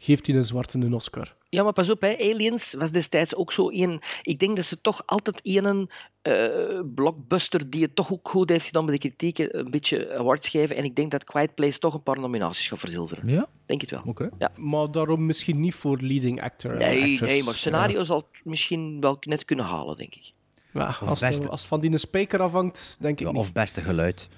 geeft 0.04 0.26
hij 0.26 0.36
een 0.36 0.44
zwarte 0.44 0.78
een 0.78 0.94
Oscar. 0.94 1.34
Ja, 1.48 1.62
maar 1.62 1.72
pas 1.72 1.90
op, 1.90 2.00
hè. 2.00 2.16
Aliens 2.18 2.74
was 2.78 2.90
destijds 2.90 3.34
ook 3.34 3.52
zo 3.52 3.70
een... 3.70 4.00
Ik 4.22 4.38
denk 4.38 4.56
dat 4.56 4.64
ze 4.64 4.80
toch 4.80 5.02
altijd 5.06 5.40
een 5.42 5.90
eh, 6.22 6.80
blockbuster 6.94 7.70
die 7.70 7.82
het 7.82 7.96
toch 7.96 8.12
ook 8.12 8.28
goed 8.28 8.48
heeft 8.48 8.64
gedaan 8.66 8.84
bij 8.86 8.94
de 8.94 9.00
kritieken 9.00 9.58
een 9.58 9.70
beetje 9.70 10.14
awards 10.14 10.48
geven. 10.48 10.76
En 10.76 10.84
ik 10.84 10.96
denk 10.96 11.10
dat 11.10 11.24
Quiet 11.24 11.54
Place 11.54 11.78
toch 11.78 11.94
een 11.94 12.02
paar 12.02 12.20
nominaties 12.20 12.68
gaat 12.68 12.78
verzilveren. 12.78 13.28
Ja? 13.28 13.46
Denk 13.66 13.80
het 13.80 13.90
wel. 13.90 14.02
Oké. 14.06 14.30
Ja. 14.38 14.50
Maar 14.56 14.90
daarom 14.90 15.26
misschien 15.26 15.60
niet 15.60 15.74
voor 15.74 15.98
leading 16.00 16.42
actor. 16.42 16.76
Nee, 16.76 17.10
actress. 17.12 17.32
nee, 17.32 17.42
maar 17.44 17.54
scenario 17.54 18.04
zal 18.04 18.16
het 18.16 18.44
misschien 18.44 19.00
wel 19.00 19.16
net 19.20 19.44
kunnen 19.44 19.64
halen, 19.64 19.96
denk 19.96 20.14
ik. 20.14 20.32
Ja, 20.72 20.96
als, 21.00 21.20
beste- 21.20 21.42
het, 21.42 21.50
als 21.50 21.66
van 21.66 21.80
die 21.80 21.90
een 21.92 21.98
spijker 21.98 22.40
afhangt, 22.40 22.96
denk 23.00 23.20
ik 23.20 23.26
Ja, 23.26 23.32
niet. 23.32 23.40
of 23.40 23.52
beste 23.52 23.80
geluid. 23.80 24.28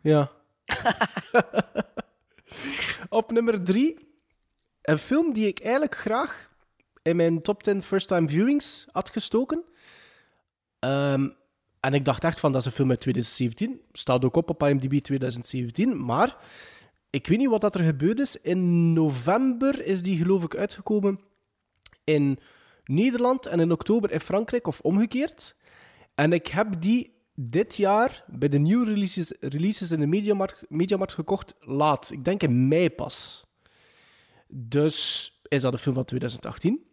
Ja. 0.00 0.30
Op 3.08 3.32
nummer 3.32 3.62
drie, 3.64 3.96
een 4.84 4.98
film 4.98 5.32
die 5.32 5.46
ik 5.46 5.60
eigenlijk 5.60 5.96
graag 5.96 6.50
in 7.02 7.16
mijn 7.16 7.42
top 7.42 7.62
10 7.62 7.82
first-time 7.82 8.28
viewings 8.28 8.86
had 8.92 9.10
gestoken. 9.10 9.64
Ehm, 10.78 11.28
en 11.80 11.94
ik 11.94 12.04
dacht 12.04 12.24
echt 12.24 12.40
van, 12.40 12.52
dat 12.52 12.60
is 12.60 12.66
een 12.66 12.72
film 12.72 12.90
uit 12.90 13.00
2017. 13.00 13.80
Staat 13.92 14.24
ook 14.24 14.36
op 14.36 14.50
op 14.50 14.62
IMDb 14.62 14.98
2017. 14.98 16.04
Maar 16.04 16.36
ik 17.10 17.26
weet 17.26 17.38
niet 17.38 17.48
wat 17.48 17.60
dat 17.60 17.74
er 17.74 17.84
gebeurd 17.84 18.20
is. 18.20 18.40
In 18.40 18.92
november 18.92 19.84
is 19.84 20.02
die 20.02 20.16
geloof 20.16 20.44
ik 20.44 20.56
uitgekomen 20.56 21.20
in 22.04 22.38
Nederland 22.84 23.46
en 23.46 23.60
in 23.60 23.72
oktober 23.72 24.10
in 24.10 24.20
Frankrijk 24.20 24.66
of 24.66 24.80
omgekeerd. 24.80 25.56
En 26.14 26.32
ik 26.32 26.46
heb 26.46 26.80
die 26.80 27.12
dit 27.34 27.76
jaar 27.76 28.24
bij 28.26 28.48
de 28.48 28.58
nieuwe 28.58 28.84
releases, 28.84 29.32
releases 29.40 29.90
in 29.90 30.00
de 30.00 30.06
Mediamarkt, 30.06 30.64
Mediamarkt 30.68 31.12
gekocht 31.12 31.54
laat. 31.60 32.10
Ik 32.10 32.24
denk 32.24 32.42
in 32.42 32.68
mei 32.68 32.90
pas. 32.90 33.43
Dus 34.56 35.30
is 35.48 35.62
dat 35.62 35.72
een 35.72 35.78
film 35.78 35.94
van 35.94 36.04
2018. 36.04 36.84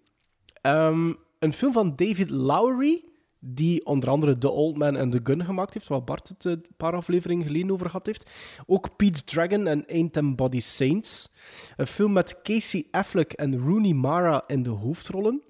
Ehm, 0.62 1.14
een 1.40 1.54
film 1.54 1.74
van 1.74 1.96
David 1.96 2.30
Lowery, 2.30 3.04
die 3.40 3.86
onder 3.86 4.10
andere 4.10 4.38
The 4.38 4.50
Old 4.50 4.78
Man 4.78 4.96
and 4.96 5.12
the 5.12 5.20
Gun 5.24 5.46
gemaakt 5.46 5.74
heeft, 5.74 5.88
waar 5.88 6.04
Bart 6.04 6.28
het 6.28 6.46
eh, 6.46 6.52
een 6.52 6.66
paar 6.78 6.94
afleveringen 6.94 7.46
geleden 7.46 7.72
over 7.72 7.86
gehad 7.86 8.06
heeft. 8.06 8.30
Ook 8.66 8.96
Pete 8.96 9.24
Dragon 9.24 9.68
en 9.68 9.86
Ain't 9.88 10.14
Them 10.14 10.36
Body 10.36 10.60
Saints. 10.60 11.32
Een 11.78 11.88
film 11.88 12.14
met 12.14 12.42
Casey 12.42 12.88
Affleck 12.92 13.34
en 13.34 13.60
Rooney 13.60 13.94
Mara 13.94 14.44
in 14.48 14.64
de 14.64 14.70
hoofdrollen. 14.70 15.42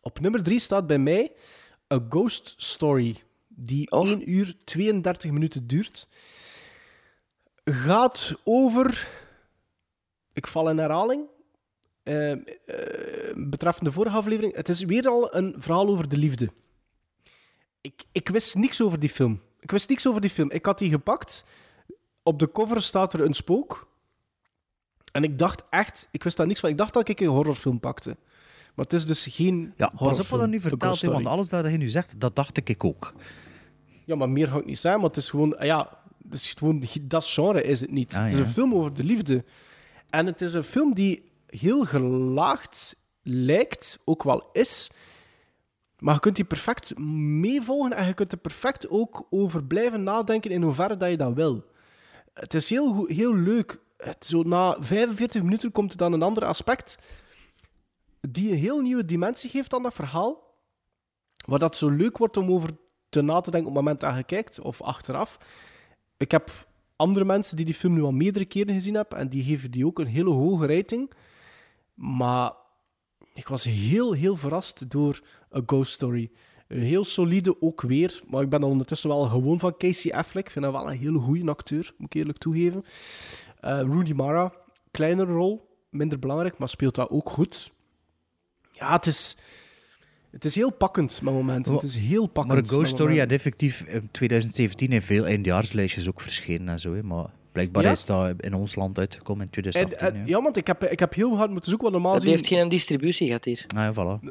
Op 0.00 0.20
nummer 0.20 0.42
3 0.42 0.58
staat 0.58 0.86
bij 0.86 0.98
mij 0.98 1.32
A 1.94 2.06
Ghost 2.08 2.54
Story, 2.56 3.22
die 3.48 3.90
1 3.90 4.30
uur 4.30 4.56
32 4.64 5.30
minuten 5.30 5.66
duurt. 5.66 6.08
Gaat 7.64 8.34
over. 8.44 9.18
Ik 10.40 10.46
val 10.46 10.70
in 10.70 10.78
herhaling. 10.78 11.22
Eh, 12.02 12.30
eh, 12.32 12.38
betreffende 13.36 13.90
de 13.90 13.96
vorige 13.96 14.16
aflevering. 14.16 14.54
Het 14.54 14.68
is 14.68 14.84
weer 14.84 15.08
al 15.08 15.34
een 15.34 15.54
verhaal 15.58 15.88
over 15.88 16.08
de 16.08 16.16
liefde. 16.16 16.50
Ik, 17.80 18.02
ik 18.12 18.28
wist 18.28 18.54
niks 18.54 18.82
over 18.82 18.98
die 19.00 19.08
film. 19.08 19.40
Ik 19.60 19.70
wist 19.70 19.88
niks 19.88 20.06
over 20.06 20.20
die 20.20 20.30
film. 20.30 20.50
Ik 20.50 20.66
had 20.66 20.78
die 20.78 20.90
gepakt. 20.90 21.44
Op 22.22 22.38
de 22.38 22.52
cover 22.52 22.82
staat 22.82 23.12
er 23.12 23.20
een 23.20 23.34
spook. 23.34 23.88
En 25.12 25.22
ik 25.22 25.38
dacht 25.38 25.64
echt, 25.70 26.08
ik 26.10 26.22
wist 26.22 26.36
daar 26.36 26.46
niks 26.46 26.60
van. 26.60 26.70
Ik 26.70 26.78
dacht 26.78 26.94
dat 26.94 27.08
ik 27.08 27.20
een 27.20 27.26
horrorfilm 27.26 27.80
pakte. 27.80 28.16
Maar 28.74 28.84
het 28.84 28.92
is 28.92 29.06
dus 29.06 29.26
geen 29.26 29.72
Ja, 29.76 29.92
pas 29.96 30.20
op 30.20 30.26
wat 30.26 30.48
nu 30.48 30.60
vertelt, 30.60 31.00
want 31.00 31.26
alles 31.26 31.48
dat 31.48 31.70
je 31.70 31.76
nu 31.76 31.90
zegt, 31.90 32.20
dat 32.20 32.36
dacht 32.36 32.68
ik 32.68 32.84
ook. 32.84 33.14
Ja, 34.04 34.14
maar 34.14 34.30
meer 34.30 34.48
ga 34.48 34.58
ik 34.58 34.66
niet 34.66 34.78
zeggen, 34.78 35.00
maar 35.00 35.10
het 35.10 35.18
is 35.18 35.30
gewoon... 35.30 35.58
ah 35.58 35.64
Ja, 35.64 35.98
het 36.22 36.32
is 36.32 36.54
gewoon, 36.58 36.84
dat 37.02 37.26
genre 37.26 37.62
is 37.62 37.80
het 37.80 37.90
niet. 37.90 38.14
Ah, 38.14 38.24
het 38.24 38.32
is 38.32 38.38
een 38.38 38.46
film 38.46 38.74
over 38.74 38.94
de 38.94 39.04
liefde. 39.04 39.44
En 40.10 40.26
het 40.26 40.40
is 40.40 40.52
een 40.52 40.62
film 40.62 40.94
die 40.94 41.32
heel 41.46 41.84
gelaagd 41.84 42.96
lijkt, 43.22 43.98
ook 44.04 44.22
wel 44.22 44.48
is... 44.52 44.90
Maar 46.00 46.14
je 46.14 46.20
kunt 46.20 46.36
die 46.36 46.44
perfect 46.44 46.98
meevolgen 46.98 47.92
en 47.92 48.06
je 48.06 48.14
kunt 48.14 48.32
er 48.32 48.38
perfect 48.38 48.88
ook 48.88 49.26
over 49.30 49.64
blijven 49.64 50.02
nadenken 50.02 50.50
in 50.50 50.62
hoeverre 50.62 50.96
dat 50.96 51.10
je 51.10 51.16
dat 51.16 51.34
wil. 51.34 51.64
Het 52.34 52.54
is 52.54 52.70
heel, 52.70 53.06
heel 53.06 53.34
leuk. 53.34 53.78
Het, 53.96 54.24
zo 54.24 54.42
na 54.42 54.76
45 54.80 55.42
minuten 55.42 55.72
komt 55.72 55.92
er 55.92 55.98
dan 55.98 56.12
een 56.12 56.22
ander 56.22 56.44
aspect 56.44 56.98
die 58.20 58.50
een 58.50 58.58
heel 58.58 58.80
nieuwe 58.80 59.04
dimensie 59.04 59.50
geeft 59.50 59.74
aan 59.74 59.82
dat 59.82 59.94
verhaal. 59.94 60.54
Waar 61.46 61.58
dat 61.58 61.76
zo 61.76 61.88
leuk 61.88 62.18
wordt 62.18 62.36
om 62.36 62.52
over 62.52 62.70
te 63.08 63.22
na 63.22 63.40
te 63.40 63.50
denken 63.50 63.68
op 63.68 63.74
het 63.74 63.84
moment 63.84 64.00
dat 64.00 64.16
je 64.16 64.24
kijkt, 64.24 64.60
of 64.60 64.82
achteraf. 64.82 65.38
Ik 66.16 66.30
heb 66.30 66.50
andere 67.00 67.24
mensen 67.24 67.56
die 67.56 67.64
die 67.64 67.74
film 67.74 67.94
nu 67.94 68.02
al 68.02 68.12
meerdere 68.12 68.44
keren 68.44 68.74
gezien 68.74 68.94
hebben, 68.94 69.18
en 69.18 69.28
die 69.28 69.44
geven 69.44 69.70
die 69.70 69.86
ook 69.86 69.98
een 69.98 70.06
hele 70.06 70.30
hoge 70.30 70.66
rating. 70.66 71.12
Maar 71.94 72.52
ik 73.34 73.48
was 73.48 73.64
heel, 73.64 74.12
heel 74.12 74.36
verrast 74.36 74.90
door 74.90 75.20
A 75.56 75.60
Ghost 75.66 75.92
Story. 75.92 76.30
Een 76.68 76.80
heel 76.80 77.04
solide 77.04 77.62
ook 77.62 77.80
weer, 77.80 78.20
maar 78.28 78.42
ik 78.42 78.48
ben 78.48 78.60
dan 78.60 78.70
ondertussen 78.70 79.08
wel 79.08 79.22
gewoon 79.22 79.58
van 79.58 79.76
Casey 79.76 80.12
Affleck. 80.12 80.44
Ik 80.44 80.50
vind 80.50 80.64
hem 80.64 80.74
wel 80.74 80.90
een 80.90 80.98
hele 80.98 81.18
goede 81.18 81.50
acteur, 81.50 81.94
moet 81.96 82.14
ik 82.14 82.20
eerlijk 82.20 82.38
toegeven. 82.38 82.84
Eh 83.60 83.80
Rooney 83.80 84.14
Mara, 84.14 84.52
kleinere 84.90 85.32
rol, 85.32 85.68
minder 85.90 86.18
belangrijk, 86.18 86.58
maar 86.58 86.68
speelt 86.68 86.94
dat 86.94 87.10
ook 87.10 87.30
goed. 87.30 87.72
Ja, 88.72 88.92
het 88.92 89.06
is, 89.06 89.36
het 90.30 90.44
is 90.44 90.54
heel 90.54 90.72
pakkend 90.72 91.22
met 91.22 91.34
momenten. 91.34 91.72
Het 91.74 91.82
is 91.82 91.96
heel 91.96 92.26
pakkend. 92.26 92.54
Maar 92.60 92.66
Ghost 92.66 92.92
Story 92.94 93.18
had 93.18 93.30
effectief 93.30 93.80
in 93.82 94.08
2017 94.10 94.92
in 94.92 95.02
veel 95.02 95.26
eindjaarslijstjes 95.26 96.08
ook 96.08 96.20
verschenen 96.20 96.68
en 96.68 96.78
zo. 96.80 96.94
Hè. 96.94 97.02
Maar 97.02 97.26
blijkbaar 97.52 97.82
Ja? 97.82 97.90
is 97.92 98.04
dat 98.04 98.34
in 98.42 98.54
ons 98.54 98.74
land 98.74 98.98
uitgekomen 98.98 99.40
in 99.40 99.46
En, 99.46 99.52
2018. 99.52 100.08
en- 100.20 100.26
ja. 100.26 100.36
ja, 100.36 100.42
want 100.42 100.56
ik 100.56 100.66
heb, 100.66 100.84
ik 100.84 100.98
heb 100.98 101.14
heel 101.14 101.36
hard 101.36 101.50
moeten 101.50 101.68
zoeken, 101.70 101.90
want 101.90 102.02
normaal 102.02 102.12
Dat 102.20 102.22
gezien... 102.22 102.36
heeft 102.36 102.60
geen 102.60 102.68
distributie 102.68 103.26
gehad 103.26 103.44
hier. 103.44 103.64
Ah, 103.76 103.82
ja, 103.82 103.92
voilà. 103.92 104.24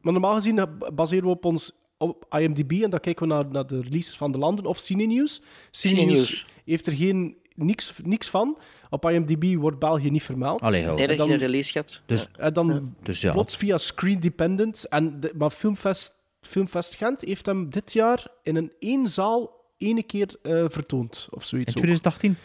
Maar 0.00 0.12
normaal 0.12 0.34
gezien 0.34 0.58
eh, 0.58 0.64
baseren 0.94 1.24
we 1.24 1.30
op 1.30 1.44
ons 1.44 1.72
op 1.98 2.26
IMDb 2.38 2.72
en 2.82 2.90
dan 2.90 3.00
kijken 3.00 3.28
we 3.28 3.34
naar, 3.34 3.46
naar 3.50 3.66
de 3.66 3.80
releases 3.80 4.16
van 4.16 4.32
de 4.32 4.38
landen 4.38 4.64
of 4.66 4.78
Cinenews. 4.78 5.42
Cinenews 5.70 6.26
Cinenews. 6.26 6.46
heeft 6.64 6.86
er 6.86 6.92
geen, 6.92 7.36
niks, 7.54 8.00
niks 8.04 8.28
van. 8.28 8.58
Op 8.92 9.10
IMDb 9.10 9.54
wordt 9.56 9.78
België 9.78 10.10
niet 10.10 10.22
vermeld. 10.22 10.60
Allee. 10.60 10.84
Nee, 10.86 11.06
dat 11.06 11.26
je 11.26 11.32
een 11.32 11.38
release 11.38 11.72
gehad. 11.72 12.00
Dus, 12.06 12.28
En 12.36 12.52
dan 12.52 12.94
dus 13.02 13.20
ja. 13.20 13.32
plots 13.32 13.56
via 13.56 13.78
Screen 13.78 14.20
Dependent. 14.20 14.84
En 14.88 15.20
de, 15.20 15.32
maar 15.36 15.50
Filmfest, 15.50 16.14
Filmfest 16.40 16.94
Gent 16.94 17.20
heeft 17.20 17.46
hem 17.46 17.70
dit 17.70 17.92
jaar 17.92 18.26
in 18.42 18.56
een 18.56 18.72
één 18.78 19.08
zaal 19.08 19.60
ene 19.78 20.02
keer 20.02 20.28
eh, 20.42 20.64
vertoond. 20.68 21.28
Of 21.30 21.42
In 21.42 21.48
zoiets. 21.48 21.68
ook. 21.76 21.82
2018? 21.82 22.36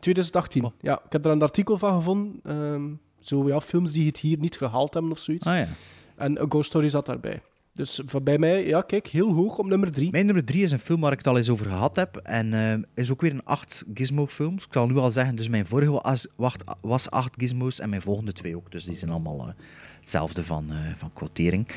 2018. 0.00 0.72
Ja, 0.80 1.00
ik 1.06 1.12
heb 1.12 1.24
er 1.24 1.30
een 1.30 1.42
artikel 1.42 1.78
van 1.78 1.94
gevonden. 1.94 2.40
ehm, 2.44 2.84
zo 3.20 3.48
ja, 3.48 3.60
films 3.60 3.92
die 3.92 4.06
het 4.06 4.18
hier 4.18 4.38
niet 4.38 4.56
gehaald 4.56 4.94
hebben 4.94 5.12
of 5.12 5.18
zoiets. 5.18 5.46
Ah 5.46 5.56
ja. 5.56 5.68
En 6.16 6.38
A 6.40 6.44
Ghost 6.48 6.68
Story 6.68 6.88
zat 6.88 7.06
daarbij. 7.06 7.42
Dus 7.76 8.00
bij 8.22 8.38
mij, 8.38 8.66
ja, 8.66 8.80
kijk, 8.80 9.06
heel 9.06 9.32
hoog 9.32 9.58
op 9.58 9.66
nummer 9.66 9.92
drie. 9.92 10.10
Mijn 10.10 10.26
nummer 10.26 10.44
drie 10.44 10.62
is 10.62 10.72
een 10.72 10.78
film 10.78 11.00
waar 11.00 11.12
ik 11.12 11.18
het 11.18 11.26
al 11.26 11.36
eens 11.36 11.50
over 11.50 11.66
gehad 11.66 11.96
heb. 11.96 12.16
En 12.16 12.52
eh, 12.52 12.74
is 12.94 13.10
ook 13.10 13.20
weer 13.20 13.30
een 13.30 13.44
acht 13.44 13.84
Gizmo-films. 13.94 14.64
Ik 14.64 14.72
zal 14.72 14.86
nu 14.86 14.96
al 14.96 15.10
zeggen, 15.10 15.36
dus 15.36 15.48
mijn 15.48 15.66
vorige 15.66 15.90
was, 15.90 16.28
wacht, 16.36 16.64
was 16.80 17.10
acht 17.10 17.34
Gizmo's 17.38 17.80
en 17.80 17.88
mijn 17.88 18.02
volgende 18.02 18.32
twee 18.32 18.56
ook. 18.56 18.70
Dus 18.70 18.84
die 18.84 18.94
zijn 18.94 19.10
allemaal 19.10 19.40
eh, 19.40 19.54
hetzelfde 20.00 20.44
van, 20.44 20.70
eh, 20.70 20.76
van 20.96 21.12
quotering. 21.12 21.68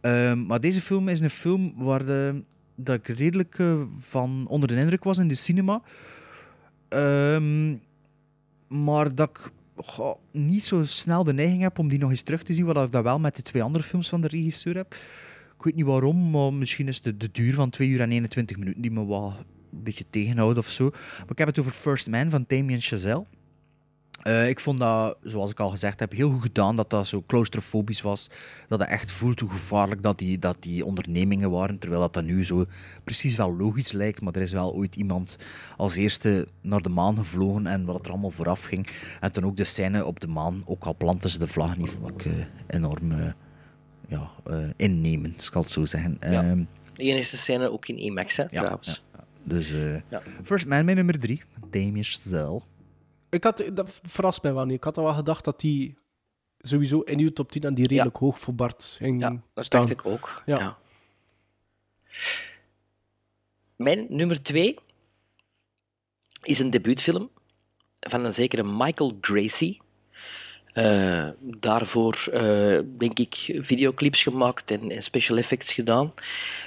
Ehm, 0.00 0.46
maar 0.46 0.60
deze 0.60 0.80
film 0.80 1.08
is 1.08 1.20
een 1.20 1.30
film 1.30 1.72
waar 1.76 2.06
de, 2.06 2.40
dat 2.74 2.96
ik 2.96 3.08
redelijk 3.08 3.62
van 3.98 4.46
onder 4.48 4.68
de 4.68 4.76
indruk 4.76 5.04
was 5.04 5.18
in 5.18 5.28
de 5.28 5.34
cinema. 5.34 5.82
Ehm, 6.88 7.74
maar 8.68 9.14
dat 9.14 9.30
ik 9.30 9.50
niet 10.30 10.64
zo 10.64 10.84
snel 10.84 11.24
de 11.24 11.32
neiging 11.32 11.62
heb 11.62 11.78
om 11.78 11.88
die 11.88 11.98
nog 11.98 12.10
eens 12.10 12.22
terug 12.22 12.42
te 12.42 12.52
zien, 12.52 12.64
wat 12.64 12.84
ik 12.86 12.92
dat 12.92 13.02
wel 13.02 13.18
met 13.18 13.36
de 13.36 13.42
twee 13.42 13.62
andere 13.62 13.84
films 13.84 14.08
van 14.08 14.20
de 14.20 14.28
regisseur 14.28 14.76
heb. 14.76 14.96
Ik 15.58 15.64
weet 15.64 15.74
niet 15.74 15.84
waarom, 15.84 16.30
maar 16.30 16.54
misschien 16.54 16.88
is 16.88 17.00
de, 17.00 17.16
de 17.16 17.28
duur 17.32 17.54
van 17.54 17.70
2 17.70 17.88
uur 17.88 18.00
en 18.00 18.10
21 18.10 18.56
minuten 18.56 18.82
die 18.82 18.90
me 18.90 19.04
wat 19.04 19.32
een 19.72 19.82
beetje 19.82 20.04
tegenhoudt 20.10 20.58
of 20.58 20.68
zo. 20.68 20.90
Maar 20.90 21.30
ik 21.30 21.38
heb 21.38 21.48
het 21.48 21.58
over 21.58 21.72
First 21.72 22.10
Man 22.10 22.30
van 22.30 22.44
Damien 22.48 22.80
Chazelle. 22.80 23.24
Eh, 24.22 24.48
ik 24.48 24.60
vond 24.60 24.78
dat, 24.78 25.16
zoals 25.22 25.50
ik 25.50 25.60
al 25.60 25.70
gezegd 25.70 26.00
heb, 26.00 26.12
heel 26.12 26.30
goed 26.30 26.42
gedaan 26.42 26.76
dat 26.76 26.90
dat 26.90 27.06
zo 27.06 27.22
claustrofobisch 27.26 28.00
was. 28.00 28.30
Dat 28.68 28.78
het 28.78 28.88
echt 28.88 29.10
voelt 29.10 29.40
hoe 29.40 29.50
gevaarlijk 29.50 30.02
dat 30.02 30.18
die, 30.18 30.38
dat 30.38 30.56
die 30.60 30.84
ondernemingen 30.84 31.50
waren. 31.50 31.78
Terwijl 31.78 32.00
dat, 32.00 32.14
dat 32.14 32.24
nu 32.24 32.44
zo 32.44 32.64
precies 33.04 33.36
wel 33.36 33.56
logisch 33.56 33.92
lijkt. 33.92 34.20
Maar 34.20 34.34
er 34.34 34.42
is 34.42 34.52
wel 34.52 34.74
ooit 34.74 34.96
iemand 34.96 35.38
als 35.76 35.96
eerste 35.96 36.48
naar 36.60 36.82
de 36.82 36.88
maan 36.88 37.16
gevlogen 37.16 37.66
en 37.66 37.84
wat 37.84 38.04
er 38.04 38.10
allemaal 38.10 38.30
vooraf 38.30 38.62
ging. 38.62 38.88
En 39.20 39.32
toen 39.32 39.44
ook 39.44 39.56
de 39.56 39.64
scène 39.64 40.04
op 40.04 40.20
de 40.20 40.28
maan, 40.28 40.62
ook 40.64 40.84
al 40.84 40.96
planten 40.96 41.30
ze 41.30 41.38
de 41.38 41.46
vlag 41.46 41.76
niet, 41.76 41.90
vond 41.90 42.08
ik 42.08 42.24
eh, 42.24 42.32
enorm 42.66 43.12
eh, 43.12 43.32
ja, 44.08 44.30
eh, 44.44 44.68
innemen, 44.76 45.34
zal 45.36 45.60
ik 45.60 45.66
het 45.66 45.70
zo 45.70 45.84
zeggen. 45.84 46.16
Ja. 46.20 46.42
Ehm, 46.42 46.64
De 46.94 47.02
enige 47.02 47.36
scène 47.36 47.70
ook 47.70 47.88
in 47.88 47.98
IMAX, 47.98 48.36
hè, 48.36 48.48
trouwens. 48.48 49.02
ja, 49.12 49.18
ja. 49.18 49.24
Dus 49.42 49.72
eh, 49.72 50.00
Ja. 50.10 50.22
First 50.44 50.66
Man, 50.66 50.84
mijn 50.84 50.96
nummer 50.96 51.20
drie, 51.20 51.42
Damien 51.70 52.02
Chazelle. 52.04 52.60
Ik 53.30 53.44
had, 53.44 53.64
dat 53.72 54.00
verrast 54.04 54.42
mij 54.42 54.54
wel 54.54 54.64
niet. 54.64 54.76
Ik 54.76 54.84
had 54.84 54.98
al 54.98 55.04
wel 55.04 55.14
gedacht 55.14 55.44
dat 55.44 55.60
die 55.60 55.96
sowieso 56.58 57.00
in 57.00 57.18
uw 57.18 57.32
top 57.32 57.52
10 57.52 57.62
en 57.62 57.74
die 57.74 57.86
redelijk 57.86 58.16
hoog 58.16 58.38
voor 58.38 58.54
Bart 58.54 58.94
ging 58.98 59.20
Ja, 59.20 59.42
dat 59.54 59.64
staan. 59.64 59.80
dacht 59.80 59.92
ik 59.92 60.06
ook. 60.06 60.42
Ja. 60.46 60.58
Ja. 60.58 60.78
Mijn 63.76 64.06
nummer 64.08 64.42
twee 64.42 64.76
is 66.42 66.58
een 66.58 66.70
debuutfilm 66.70 67.30
van 68.00 68.24
een 68.24 68.34
zekere 68.34 68.62
Michael 68.64 69.18
Gracie. 69.20 69.80
Eh, 70.78 71.28
daarvoor 71.40 72.28
eh, 72.32 72.78
denk 72.98 73.18
ik 73.18 73.58
videoclips 73.60 74.22
gemaakt 74.22 74.70
en, 74.70 75.02
special 75.02 75.36
effects 75.36 75.72
gedaan. 75.72 76.14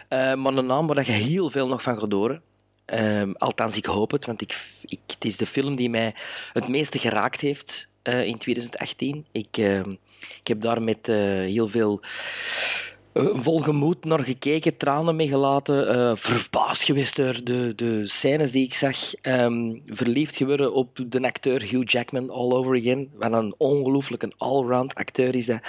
Eh, 0.08 0.34
maar 0.34 0.54
een 0.54 0.66
naam 0.66 0.88
waar 0.88 1.06
je 1.06 1.12
heel 1.12 1.50
veel 1.50 1.68
nog 1.68 1.82
van 1.82 2.00
gaat 2.00 2.12
horen. 2.12 2.42
Althans, 3.38 3.78
ik 3.78 3.86
hoop 3.86 4.12
het, 4.12 4.26
want 4.26 4.42
ik, 4.42 4.58
ik, 4.86 5.00
het 5.08 5.26
is 5.26 5.38
de 5.38 5.46
film 5.46 5.76
die 5.76 5.90
mij 5.90 6.16
het 6.54 6.68
meeste 6.68 7.00
geraakt 7.00 7.42
heeft 7.42 7.88
in 8.04 8.38
2018. 8.38 9.26
Ik, 9.32 9.58
ik 10.18 10.48
heb 10.48 10.62
daar 10.62 10.82
met 10.82 11.08
heel 11.08 11.68
veel 11.68 12.02
vol 13.14 13.60
gemoed 13.60 14.06
naar 14.06 14.20
gekeken, 14.20 14.78
tranen 14.78 15.16
mee 15.16 15.28
gelaten, 15.28 15.88
eh, 15.88 16.12
verbaasd 16.16 16.84
geweest 16.84 17.16
door 17.16 17.44
de, 17.44 17.76
de 17.76 18.08
scènes 18.08 18.52
die 18.52 18.64
ik 18.64 18.74
zag. 18.74 19.14
Ehm, 19.14 19.76
verliefd 19.86 20.36
geworden 20.36 20.74
op 20.74 21.00
de 21.08 21.22
acteur 21.22 21.62
Hugh 21.62 21.92
Jackman 21.92 22.30
all 22.30 22.52
over 22.52 22.78
again. 22.78 23.10
Wat 23.14 23.34
een 23.34 23.56
ongelooflijk 23.58 24.24
een 24.24 24.34
allround 24.38 24.96
acteur 24.96 25.36
is 25.36 25.46
dat. 25.46 25.60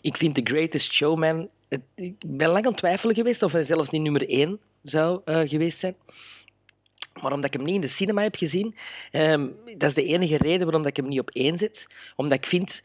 Ik 0.00 0.16
vind 0.16 0.34
The 0.34 0.40
Greatest 0.44 0.92
Showman... 0.92 1.48
Ik 1.94 2.14
ben 2.26 2.48
lang 2.48 2.64
aan 2.64 2.70
het 2.70 2.76
twijfelen 2.76 3.14
geweest 3.14 3.42
of 3.42 3.52
hij 3.52 3.62
zelfs 3.62 3.90
niet 3.90 4.02
nummer 4.02 4.28
één 4.28 4.58
zou 4.82 5.20
eh, 5.24 5.40
geweest 5.48 5.78
zijn. 5.78 5.96
Maar 7.22 7.32
omdat 7.32 7.54
ik 7.54 7.60
hem 7.60 7.64
niet 7.64 7.74
in 7.74 7.80
de 7.80 7.86
cinema 7.86 8.22
heb 8.22 8.36
gezien, 8.36 8.74
ehm, 9.10 9.46
dat 9.64 9.88
is 9.88 9.94
de 9.94 10.04
enige 10.04 10.36
reden 10.36 10.66
waarom 10.66 10.86
ik 10.86 10.96
hem 10.96 11.08
niet 11.08 11.20
op 11.20 11.30
één 11.30 11.56
zet. 11.56 11.86
Omdat 12.16 12.38
ik 12.38 12.46
vind 12.46 12.82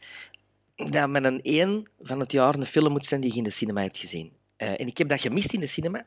dat 0.74 1.08
met 1.08 1.24
een 1.24 1.42
één 1.42 1.88
van 2.02 2.20
het 2.20 2.32
jaar 2.32 2.54
een 2.54 2.66
film 2.66 2.92
moet 2.92 3.04
zijn 3.06 3.20
die 3.20 3.30
je 3.30 3.36
in 3.38 3.44
de 3.44 3.50
cinema 3.50 3.80
hebt 3.82 3.96
gezien. 3.98 4.32
Eh, 4.56 4.68
en 4.80 4.86
ik 4.86 4.98
heb 4.98 5.08
dat 5.08 5.20
gemist 5.20 5.52
in 5.52 5.60
de 5.60 5.66
cinema. 5.66 6.06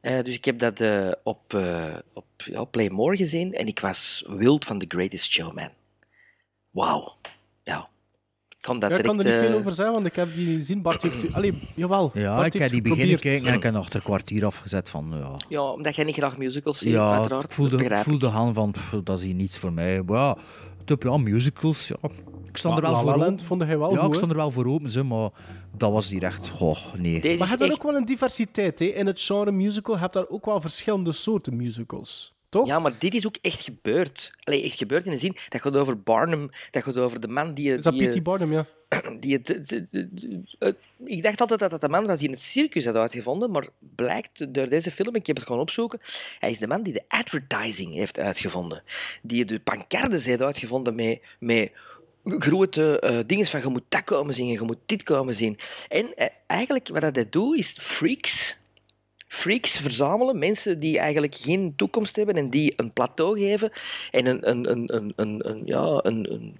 Eh, 0.00 0.22
dus 0.22 0.34
ik 0.34 0.44
heb 0.44 0.58
dat 0.58 0.80
eh, 0.80 1.08
op, 1.22 1.54
eh, 1.54 1.84
op 2.14 2.26
ja, 2.36 2.64
Playmore 2.64 3.16
gezien 3.16 3.54
en 3.54 3.66
ik 3.66 3.80
was 3.80 4.24
wild 4.28 4.64
van 4.64 4.78
The 4.78 4.84
Greatest 4.88 5.30
Showman. 5.32 5.70
Wauw. 6.70 7.16
Ja. 7.62 7.88
Ik 8.48 8.66
kan 8.66 8.78
dat 8.78 8.90
Ja, 8.90 8.96
ik 8.98 9.04
kan 9.04 9.18
er 9.18 9.24
niet 9.24 9.34
veel 9.34 9.58
over 9.58 9.72
zeggen, 9.72 9.94
want 9.94 10.06
ik 10.06 10.14
heb 10.16 10.34
die 10.34 10.46
niet 10.46 10.54
gezien. 10.56 10.82
Bart 10.82 11.02
heeft... 11.02 11.22
u- 11.22 11.28
Allee, 11.32 11.68
jawel. 11.74 12.10
Ja, 12.14 12.34
Bart 12.36 12.54
ik 12.54 12.60
heb 12.60 12.70
die 12.70 12.82
beginnen 12.82 13.18
kijken 13.18 13.48
en 13.48 13.54
ik 13.54 13.62
heb 13.62 13.72
nog 13.72 13.92
een 13.94 14.02
kwartier 14.02 14.44
afgezet 14.44 14.88
van, 14.90 15.08
ja... 15.18 15.34
Ja, 15.48 15.62
omdat 15.62 15.96
jij 15.96 16.04
niet 16.04 16.14
graag 16.14 16.36
musicals 16.38 16.78
ziet, 16.78 16.92
Ja, 16.92 17.12
uiteraard. 17.14 17.44
ik 17.44 17.50
voelde, 17.50 17.76
ik 17.76 17.82
begrijp 17.82 18.04
voelde 18.04 18.30
aan 18.30 18.54
van, 18.54 18.70
pff, 18.72 18.90
dat 19.04 19.18
is 19.18 19.24
hier 19.24 19.34
niets 19.34 19.58
voor 19.58 19.72
mij. 19.72 20.02
Maar 20.02 20.16
ja, 20.18 20.36
ja, 20.98 21.16
musicals, 21.16 21.88
ja. 21.88 21.96
Ik 22.48 22.56
stond 22.56 22.76
er 22.76 22.82
wel 22.82 22.92
La 22.92 22.98
voor 22.98 23.16
Land 23.16 23.32
open. 23.32 23.44
vond 23.44 23.62
jij 23.62 23.78
wel 23.78 23.90
Ja, 23.92 23.98
goed, 23.98 24.08
ik 24.08 24.14
stond 24.14 24.30
er 24.30 24.36
wel 24.36 24.50
voor 24.50 24.66
open, 24.66 24.90
ze, 24.90 25.02
maar 25.02 25.30
dat 25.76 25.92
was 25.92 26.08
hier 26.08 26.22
echt, 26.22 26.52
oh, 26.60 26.76
nee. 26.96 27.20
Deze 27.20 27.38
Maar 27.38 27.46
je 27.46 27.50
hebt 27.50 27.60
echt- 27.62 27.72
ook 27.72 27.82
wel 27.82 27.94
een 27.96 28.04
diversiteit. 28.04 28.78
Hè? 28.78 28.84
In 28.84 29.06
het 29.06 29.20
genre 29.20 29.50
musical 29.52 29.98
heb 29.98 30.12
je 30.14 30.18
daar 30.20 30.28
ook 30.28 30.44
wel 30.44 30.60
verschillende 30.60 31.12
soorten 31.12 31.56
musicals. 31.56 32.34
Toch? 32.50 32.66
Ja, 32.66 32.78
maar 32.78 32.92
dit 32.98 33.14
is 33.14 33.26
ook 33.26 33.36
echt 33.40 33.60
gebeurd. 33.60 34.32
Allee, 34.40 34.62
echt 34.62 34.76
gebeurd 34.76 35.04
in 35.04 35.12
de 35.12 35.18
zin, 35.18 35.36
dat 35.48 35.60
gaat 35.60 35.76
over 35.76 36.02
Barnum, 36.02 36.50
dat 36.70 36.82
gaat 36.82 36.96
over 36.96 37.20
de 37.20 37.28
man 37.28 37.54
die... 37.54 37.76
Is 37.76 37.82
dat 37.82 37.96
P.T. 37.96 38.22
Barnum, 38.22 38.52
ja? 38.52 38.66
die 39.20 39.40
het, 39.42 39.48
ik 41.04 41.22
dacht 41.22 41.40
altijd 41.40 41.60
dat 41.60 41.70
het 41.70 41.80
de 41.80 41.88
man 41.88 42.06
was 42.06 42.18
die 42.18 42.28
in 42.28 42.34
het 42.34 42.42
circus 42.42 42.84
had 42.84 42.96
uitgevonden, 42.96 43.50
maar 43.50 43.68
blijkt 43.78 44.54
door 44.54 44.68
deze 44.68 44.90
film, 44.90 45.14
ik 45.14 45.26
heb 45.26 45.36
het 45.36 45.46
gewoon 45.46 45.60
opzoeken, 45.60 46.00
hij 46.38 46.50
is 46.50 46.58
de 46.58 46.66
man 46.66 46.82
die 46.82 46.92
de 46.92 47.04
advertising 47.08 47.94
heeft 47.94 48.18
uitgevonden. 48.18 48.82
Die 49.22 49.44
de 49.44 49.60
pancardes 49.60 50.24
heeft 50.24 50.42
uitgevonden 50.42 50.94
met, 50.94 51.20
met 51.38 51.70
grote 52.24 53.00
eh, 53.00 53.18
dingen 53.26 53.46
van 53.46 53.60
je 53.60 53.68
moet 53.68 53.84
dat 53.88 54.04
komen 54.04 54.34
zien, 54.34 54.46
je 54.46 54.60
moet 54.60 54.78
dit 54.86 55.02
komen 55.02 55.34
zien. 55.34 55.58
En 55.88 56.14
eh, 56.14 56.26
eigenlijk 56.46 56.88
wat 56.88 57.02
hij 57.02 57.26
doet 57.30 57.56
is 57.56 57.76
freaks. 57.80 58.58
Freaks 59.30 59.78
verzamelen, 59.78 60.38
mensen 60.38 60.78
die 60.78 60.98
eigenlijk 60.98 61.34
geen 61.34 61.72
toekomst 61.76 62.16
hebben 62.16 62.34
en 62.34 62.50
die 62.50 62.72
een 62.76 62.92
plateau 62.92 63.38
geven 63.38 63.70
en 64.10 64.26
een, 64.26 64.50
een, 64.50 64.70
een, 64.70 65.12
een, 65.16 65.48
een, 65.48 65.62
ja, 65.64 66.00
een, 66.02 66.32
een 66.32 66.56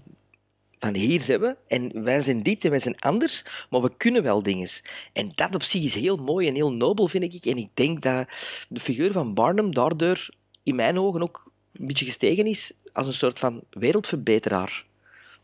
van 0.79 0.95
hier 0.95 1.27
hebben 1.27 1.57
en 1.67 2.03
wij 2.03 2.21
zijn 2.21 2.43
dit 2.43 2.65
en 2.65 2.71
wij 2.71 2.79
zijn 2.79 3.01
anders, 3.01 3.45
maar 3.71 3.81
we 3.81 3.91
kunnen 3.97 4.23
wel 4.23 4.43
dingen. 4.43 4.69
En 5.13 5.31
dat 5.35 5.55
op 5.55 5.63
zich 5.63 5.85
is 5.85 5.95
heel 5.95 6.17
mooi 6.17 6.49
en 6.49 6.55
heel 6.55 6.73
nobel, 6.73 7.09
vind 7.09 7.35
ik. 7.35 7.45
En 7.45 7.57
ik 7.57 7.69
denk 7.75 8.03
dat 8.03 8.29
de 8.69 8.81
figuur 8.81 9.13
van 9.13 9.35
Barnum 9.35 9.75
daardoor 9.75 10.29
in 10.63 10.75
mijn 10.75 10.99
ogen 10.99 11.23
ook 11.23 11.53
een 11.73 11.87
beetje 11.87 12.05
gestegen 12.05 12.47
is 12.47 12.73
als 12.93 13.07
een 13.07 13.13
soort 13.13 13.39
van 13.39 13.63
wereldverbeteraar. 13.71 14.85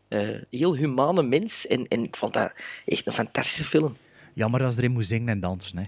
Eh, 0.07 0.29
heel 0.49 0.75
humane 0.75 1.23
mens 1.23 1.67
en, 1.67 1.87
en 1.87 2.03
ik 2.03 2.15
vond 2.15 2.33
dat 2.33 2.53
echt 2.85 3.07
een 3.07 3.13
fantastische 3.13 3.65
film. 3.65 3.97
Jammer 4.33 4.63
als 4.63 4.77
erin 4.77 4.91
moet 4.91 5.07
zingen 5.07 5.29
en 5.29 5.39
dansen. 5.39 5.77
Hè. 5.77 5.85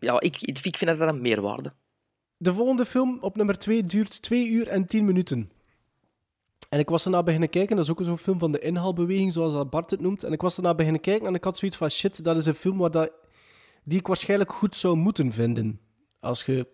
Ja, 0.00 0.20
ik, 0.20 0.40
ik 0.40 0.58
vind 0.58 0.86
dat 0.86 0.98
dat 0.98 1.08
een 1.08 1.20
meerwaarde. 1.20 1.72
De 2.36 2.52
volgende 2.52 2.84
film 2.84 3.18
op 3.20 3.36
nummer 3.36 3.58
2 3.58 3.82
duurt 3.82 4.22
2 4.22 4.48
uur 4.48 4.68
en 4.68 4.86
10 4.86 5.04
minuten. 5.04 5.50
En 6.68 6.78
ik 6.78 6.88
was 6.88 7.04
ernaar 7.04 7.22
beginnen 7.22 7.48
kijken, 7.48 7.76
dat 7.76 7.84
is 7.84 7.90
ook 7.90 8.02
zo'n 8.02 8.18
film 8.18 8.38
van 8.38 8.52
de 8.52 8.58
inhaalbeweging, 8.58 9.32
zoals 9.32 9.52
dat 9.52 9.70
Bart 9.70 9.90
het 9.90 10.00
noemt. 10.00 10.22
En 10.22 10.32
ik 10.32 10.40
was 10.40 10.56
ernaar 10.56 10.74
beginnen 10.74 11.00
kijken 11.00 11.26
en 11.26 11.34
ik 11.34 11.44
had 11.44 11.58
zoiets 11.58 11.76
van, 11.76 11.90
shit, 11.90 12.24
dat 12.24 12.36
is 12.36 12.46
een 12.46 12.54
film 12.54 12.78
waar 12.78 12.90
dat, 12.90 13.12
die 13.84 13.98
ik 13.98 14.06
waarschijnlijk 14.06 14.52
goed 14.52 14.76
zou 14.76 14.96
moeten 14.96 15.32
vinden. 15.32 15.80
Als 16.20 16.44
je 16.44 16.66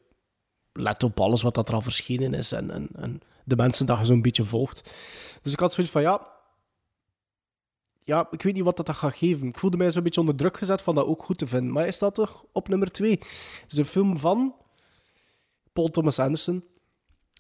let 0.73 1.03
op 1.03 1.21
alles 1.21 1.43
wat 1.43 1.55
dat 1.55 1.69
er 1.69 1.75
al 1.75 1.81
verschenen 1.81 2.35
is 2.35 2.53
en, 2.53 2.71
en, 2.71 2.89
en 2.95 3.21
de 3.45 3.57
mensen 3.57 3.87
dat 3.87 3.99
je 3.99 4.05
zo'n 4.05 4.23
beetje 4.23 4.45
volgt. 4.45 4.83
Dus 5.43 5.53
ik 5.53 5.61
had 5.61 5.73
zoiets 5.73 5.93
van, 5.93 6.03
ja... 6.03 6.33
Ja, 8.07 8.27
ik 8.31 8.43
weet 8.43 8.55
niet 8.55 8.63
wat 8.65 8.77
dat, 8.77 8.87
dat 8.87 8.97
gaat 8.97 9.17
geven. 9.17 9.47
Ik 9.49 9.59
voelde 9.59 9.77
mij 9.77 9.91
zo'n 9.91 10.03
beetje 10.03 10.21
onder 10.21 10.35
druk 10.37 10.57
gezet 10.57 10.83
van 10.83 10.95
dat 10.95 11.07
ook 11.07 11.23
goed 11.23 11.39
te 11.39 11.47
vinden. 11.47 11.73
Maar 11.73 11.83
hij 11.83 11.93
staat 11.93 12.15
toch 12.15 12.45
op 12.53 12.69
nummer 12.69 12.91
2. 12.93 13.11
Het 13.11 13.65
is 13.73 13.79
een 13.79 13.85
film 13.85 14.19
van 14.19 14.55
Paul 15.73 15.89
Thomas 15.91 16.19
Anderson. 16.19 16.65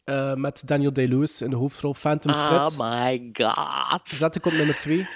eh, 0.04 0.34
met 0.34 0.62
Daniel 0.66 0.92
Day-Lewis 0.92 1.42
in 1.42 1.50
de 1.50 1.56
hoofdrol 1.56 1.94
Phantom 1.94 2.32
Thread. 2.32 2.78
Oh 2.78 2.90
my 2.90 3.30
god. 3.32 4.00
Zet 4.08 4.36
ik 4.36 4.46
op 4.46 4.52
nummer 4.52 4.78
2. 4.78 5.08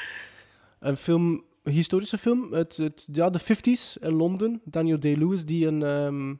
Een 0.80 0.96
film, 0.96 1.44
een 1.62 1.72
historische 1.72 2.18
film 2.18 2.54
uit, 2.54 2.78
uit 2.80 3.08
ja, 3.12 3.30
de 3.30 3.40
50s 3.40 4.02
in 4.02 4.12
Londen. 4.12 4.60
Daniel 4.64 5.00
Day-Lewis, 5.00 5.44
die 5.44 5.66
een, 5.66 5.82
ehm, 5.82 6.34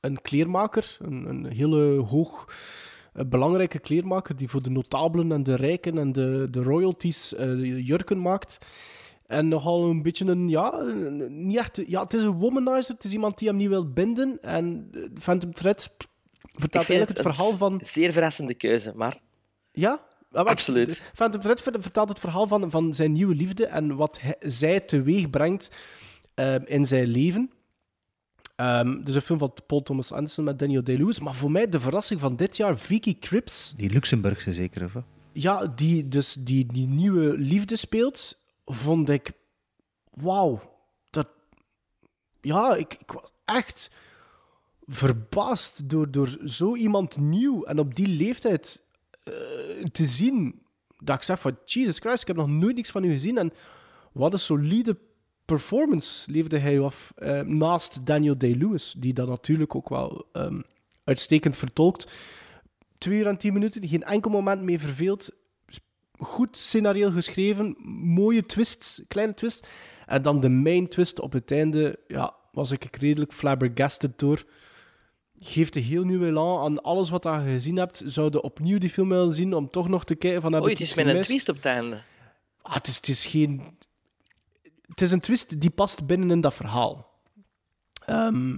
een 0.00 0.22
kleermaker, 0.22 0.96
een, 1.00 1.24
een 1.28 1.46
hele 1.46 1.98
hoog 1.98 2.44
eh, 3.12 3.24
belangrijke 3.26 3.78
kleermaker, 3.78 4.36
die 4.36 4.48
voor 4.48 4.62
de 4.62 4.70
notabelen 4.70 5.32
en 5.32 5.42
de 5.42 5.54
rijken 5.54 5.98
en 5.98 6.12
de, 6.12 6.48
de 6.50 6.62
royalties 6.62 7.34
eh, 7.34 7.86
jurken 7.86 8.20
maakt. 8.22 8.58
En 9.26 9.48
nogal 9.48 9.84
een 9.84 10.02
beetje 10.02 10.26
een, 10.26 10.48
ja, 10.48 10.72
een- 10.78 11.46
niet 11.46 11.56
echt, 11.56 11.80
ja, 11.86 12.02
het 12.02 12.14
is 12.14 12.22
een 12.22 12.38
womanizer, 12.38 12.94
het 12.94 13.04
is 13.04 13.12
iemand 13.12 13.38
die 13.38 13.48
hem 13.48 13.56
niet 13.56 13.68
wil 13.68 13.92
binden. 13.92 14.38
En 14.42 14.88
eh, 14.92 15.00
Phantom 15.20 15.52
Thread 15.52 15.96
vertelt 16.42 16.74
eigenlijk 16.88 17.08
het 17.08 17.26
een 17.26 17.32
verhaal 17.34 17.56
van... 17.56 17.80
Zeer 17.84 18.12
verrassende 18.12 18.54
keuze, 18.54 18.92
maar 18.94 19.18
Ja? 19.72 20.08
Ja, 20.32 20.42
maar 20.42 20.52
Absoluut. 20.52 21.00
Phantom 21.14 21.40
Thread 21.40 21.62
ver- 21.62 21.82
vertelt 21.82 22.08
het 22.08 22.18
verhaal 22.20 22.46
van, 22.46 22.70
van 22.70 22.94
zijn 22.94 23.12
nieuwe 23.12 23.34
liefde 23.34 23.66
en 23.66 23.96
wat 23.96 24.20
hij, 24.20 24.36
zij 24.40 24.80
teweeg 24.80 25.30
brengt 25.30 25.76
ehm, 26.34 26.62
in 26.64 26.86
zijn 26.86 27.06
leven. 27.06 27.50
Dus 29.04 29.14
een 29.14 29.22
film 29.22 29.38
van 29.38 29.52
Paul 29.66 29.82
Thomas 29.82 30.12
Anderson 30.12 30.44
met 30.44 30.58
Daniel 30.58 30.82
Day-Lewis. 30.82 31.20
Maar 31.20 31.34
voor 31.34 31.50
mij 31.50 31.68
de 31.68 31.80
verrassing 31.80 32.20
van 32.20 32.36
dit 32.36 32.56
jaar, 32.56 32.78
Vicky 32.78 33.18
Cripps. 33.18 33.72
Die 33.76 33.90
Luxemburgse 33.90 34.52
zeker, 34.52 34.84
of? 34.84 34.94
Ja, 35.32 35.66
die 35.66 36.08
dus 36.08 36.36
die, 36.38 36.66
die 36.72 36.86
nieuwe 36.86 37.38
liefde 37.38 37.76
speelt, 37.76 38.38
vond 38.64 39.08
ik... 39.08 39.32
Wauw. 40.10 40.78
Dat... 41.10 41.28
Ja, 42.40 42.74
ik, 42.74 42.94
ik 42.94 43.12
was 43.12 43.30
echt 43.44 43.90
verbaasd 44.86 45.88
door, 45.88 46.10
door 46.10 46.38
zo 46.44 46.76
iemand 46.76 47.16
nieuw 47.16 47.64
en 47.64 47.78
op 47.78 47.94
die 47.94 48.08
leeftijd 48.08 48.86
eh, 49.24 49.32
te 49.92 50.06
zien. 50.06 50.62
Dat 50.98 51.16
ik 51.16 51.22
zeg 51.22 51.40
van, 51.40 51.58
Jesus 51.64 51.98
Christ, 51.98 52.20
ik 52.20 52.26
heb 52.26 52.36
nog 52.36 52.48
nooit 52.48 52.76
niks 52.76 52.90
van 52.90 53.04
u 53.04 53.12
gezien. 53.12 53.38
En 53.38 53.52
wat 54.12 54.32
een 54.32 54.38
solide 54.38 54.96
performance 55.50 56.30
leefde 56.30 56.58
hij 56.58 56.80
af 56.80 57.12
eh, 57.16 57.40
naast 57.40 58.06
Daniel 58.06 58.38
Day-Lewis, 58.38 58.94
die 58.98 59.12
dat 59.12 59.28
natuurlijk 59.28 59.74
ook 59.74 59.88
wel 59.88 60.26
ehm, 60.32 60.60
uitstekend 61.04 61.56
vertolkt. 61.56 62.12
Twee 62.98 63.18
uur 63.18 63.26
en 63.26 63.36
tien 63.36 63.52
minuten, 63.52 63.88
geen 63.88 64.02
enkel 64.02 64.30
moment 64.30 64.62
mee 64.62 64.78
verveeld. 64.78 65.30
Goed 66.18 66.56
scenario 66.56 67.10
geschreven, 67.10 67.76
mooie 68.04 68.46
twists, 68.46 69.02
kleine 69.08 69.34
twist. 69.34 69.66
En 70.06 70.22
dan 70.22 70.40
de 70.40 70.48
main 70.48 70.88
twist 70.88 71.20
op 71.20 71.32
het 71.32 71.50
einde, 71.50 71.98
ja, 72.06 72.34
was 72.52 72.70
ik 72.70 72.96
redelijk 72.96 73.32
flabbergasted 73.32 74.18
door. 74.18 74.44
Geeft 75.38 75.76
een 75.76 75.82
heel 75.82 76.04
nieuw 76.04 76.24
elan 76.24 76.64
aan 76.64 76.82
alles 76.82 77.10
wat 77.10 77.24
je 77.24 77.42
gezien 77.46 77.76
hebt. 77.76 78.02
Zouden 78.04 78.42
opnieuw 78.42 78.78
die 78.78 78.90
film 78.90 79.08
willen 79.08 79.32
zien 79.32 79.54
om 79.54 79.70
toch 79.70 79.88
nog 79.88 80.04
te 80.04 80.14
kijken 80.14 80.40
van 80.42 80.52
heb 80.52 80.62
Oei, 80.62 80.72
het 80.72 80.80
is 80.80 80.94
met 80.94 81.06
een 81.06 81.22
twist 81.22 81.48
op 81.48 81.56
het 81.56 81.64
einde. 81.64 82.02
Ah, 82.62 82.74
het, 82.74 82.86
is, 82.86 82.96
het 82.96 83.08
is 83.08 83.26
geen... 83.26 83.78
Het 84.90 85.00
is 85.00 85.12
een 85.12 85.20
twist 85.20 85.60
die 85.60 85.70
past 85.70 86.06
binnen 86.06 86.30
in 86.30 86.40
dat 86.40 86.54
verhaal. 86.54 87.08
Ehm, 88.06 88.50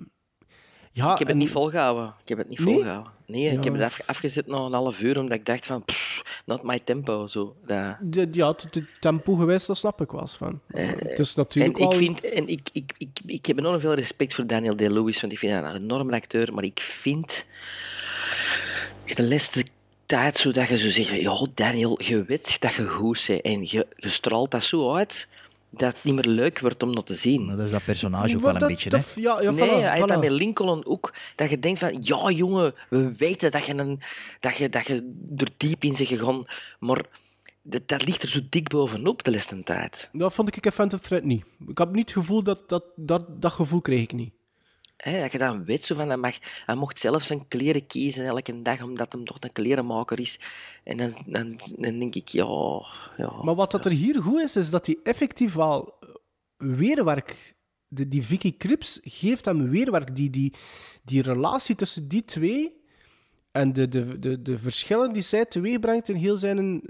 ja, 0.93 1.12
ik 1.12 1.19
heb 1.19 1.19
het 1.19 1.28
en- 1.28 1.36
niet 1.36 1.51
volgehouden. 1.51 2.15
Ik 2.23 2.28
heb 2.28 2.39
het 2.39 2.49
niet 2.49 2.59
Nee? 2.59 2.75
volgehouden. 2.75 3.12
Nee, 3.27 3.51
ik 3.51 3.65
heb 3.65 3.73
het 3.73 3.83
af- 3.83 4.02
afgezet 4.07 4.47
na 4.47 4.57
een 4.57 4.73
half 4.73 5.01
uur, 5.01 5.19
omdat 5.19 5.39
ik 5.39 5.47
dacht 5.47 5.67
van, 5.67 5.85
pff, 5.85 6.23
not 6.47 6.62
my 6.62 6.78
tempo. 6.85 7.27
Zo. 7.27 7.57
Dat, 7.67 7.97
de- 8.01 8.28
ja, 8.33 8.49
het 8.49 8.83
tempo 9.01 9.35
geweest, 9.35 9.67
dat 9.67 9.77
snap 9.77 10.01
ik 10.01 10.11
wel 10.11 10.20
eens 10.20 10.36
van. 10.36 10.61
het 10.73 11.19
is 11.19 11.35
natuurlijk 11.35 11.77
en 11.78 11.83
wel... 11.83 11.93
ik, 11.93 11.99
vind, 11.99 12.20
en 12.20 12.49
ik, 12.49 12.69
ik, 12.73 12.93
ik, 12.99 13.19
ik 13.27 13.47
heb 13.47 13.59
enorm 13.59 13.81
veel 13.81 13.94
respect 13.94 14.35
voor 14.35 14.47
Daniel 14.47 14.77
Day-Lewis, 14.77 15.20
want 15.20 15.33
ik 15.33 15.39
vind 15.39 15.52
hem 15.52 15.65
een 15.65 15.75
enorme 15.83 16.12
acteur, 16.12 16.55
maar 16.55 16.65
ik 16.65 16.81
vind 16.81 17.44
de 19.15 19.23
laatste 19.28 19.65
tijd 20.07 20.36
zo 20.36 20.51
dat 20.51 20.69
je 20.69 20.78
zo 20.78 20.89
zegt, 20.91 21.09
ja 21.11 21.47
Daniel, 21.55 22.02
je 22.02 22.25
weet 22.25 22.61
dat 22.61 22.75
je 22.75 22.86
goed 22.86 23.25
bent 23.27 23.41
en 23.43 23.61
je, 23.61 23.86
je 23.97 24.09
straalt 24.09 24.51
dat 24.51 24.62
zo 24.62 24.94
uit 24.94 25.28
dat 25.75 25.92
het 25.94 26.05
niet 26.05 26.15
meer 26.15 26.34
leuk 26.34 26.60
wordt 26.60 26.83
om 26.83 26.94
dat 26.94 27.07
te 27.07 27.15
zien. 27.15 27.47
Dat 27.47 27.59
is 27.59 27.70
dat 27.70 27.84
personage 27.84 28.36
ook 28.36 28.42
wel 28.42 28.52
een 28.55 28.59
dat- 28.59 28.68
beetje, 28.68 28.91
dat- 28.91 29.15
hè? 29.15 29.20
ja, 29.20 29.41
ja, 29.42 29.51
nee, 29.51 29.68
voilà, 29.68 29.73
hij 29.83 30.01
voilà. 30.01 30.07
dat 30.07 30.20
met 30.20 30.31
Lincoln 30.31 30.86
ook. 30.86 31.12
Dat 31.36 31.51
je 31.51 31.59
denkt 31.59 31.78
van, 31.78 31.97
ja 32.01 32.31
jongen, 32.31 32.75
we 32.91 33.12
weten 33.17 33.51
dat 33.51 33.65
je, 33.67 33.75
een, 33.78 34.01
dat 34.41 34.57
je, 34.57 34.68
dat 34.68 34.86
je 34.86 34.94
er 35.36 35.49
diep 35.57 35.84
in 35.84 35.94
bent 35.97 36.09
gegaan, 36.09 36.44
maar 36.78 37.01
dat, 37.62 37.89
dat 37.89 38.05
ligt 38.05 38.23
er 38.23 38.28
zo 38.28 38.41
dik 38.49 38.68
bovenop 38.68 39.23
de 39.25 39.31
laatste 39.31 39.62
tijd. 39.62 40.09
Dat 40.12 40.34
vond 40.34 40.57
ik 40.57 40.65
in 40.65 40.73
Phantom 40.73 41.01
Thread 41.01 41.23
niet. 41.25 41.44
Ik 41.68 41.78
had 41.78 41.92
niet 41.92 42.05
het 42.05 42.12
gevoel 42.18 42.42
dat... 42.42 42.68
Dat, 42.68 42.84
dat, 42.97 43.42
dat 43.42 43.52
gevoel 43.52 43.81
kreeg 43.81 44.02
ik 44.02 44.12
niet. 44.12 44.33
Dat 45.03 45.33
je 45.33 45.39
dan 45.39 45.65
weet, 45.65 45.85
zo 45.85 45.95
van, 45.95 46.09
hij, 46.09 46.17
mag, 46.17 46.35
hij 46.67 46.75
mocht 46.75 46.99
zelf 46.99 47.23
zijn 47.23 47.49
kleren 47.49 47.87
kiezen 47.87 48.25
elke 48.25 48.63
dag, 48.63 48.83
omdat 48.83 49.13
hij 49.13 49.25
toch 49.25 49.37
een 49.41 49.53
klerenmaker 49.53 50.21
is. 50.21 50.39
En 50.85 50.97
dan, 50.97 51.23
dan, 51.27 51.61
dan 51.77 51.99
denk 51.99 52.15
ik, 52.15 52.29
ja... 52.29 52.47
ja 53.17 53.43
Maar 53.43 53.55
wat 53.55 53.71
dat 53.71 53.85
er 53.85 53.93
hier 53.93 54.23
goed 54.23 54.41
is, 54.41 54.57
is 54.57 54.71
dat 54.71 54.87
hij 54.87 54.99
effectief 55.03 55.55
wel 55.55 55.95
eh, 56.01 56.09
weerwerk... 56.57 57.55
De, 57.89 58.09
die 58.09 58.23
Vicky 58.23 58.57
Cripps 58.57 59.01
geeft 59.03 59.45
hem 59.45 59.71
weerwerk. 59.71 60.17
Die, 60.17 60.31
die, 60.31 60.53
die 61.03 61.23
relatie 61.23 61.75
tussen 61.75 62.09
die 62.09 62.25
twee... 62.25 62.82
En 63.53 63.73
de, 63.73 63.89
de, 63.89 64.19
de, 64.19 64.43
de 64.43 64.59
verschillen 64.59 65.13
die 65.13 65.23
zij 65.23 65.45
teweeg 65.45 65.79
brengt 65.81 66.09
in 66.09 66.17
heel 66.17 66.37
zijn 66.37 66.83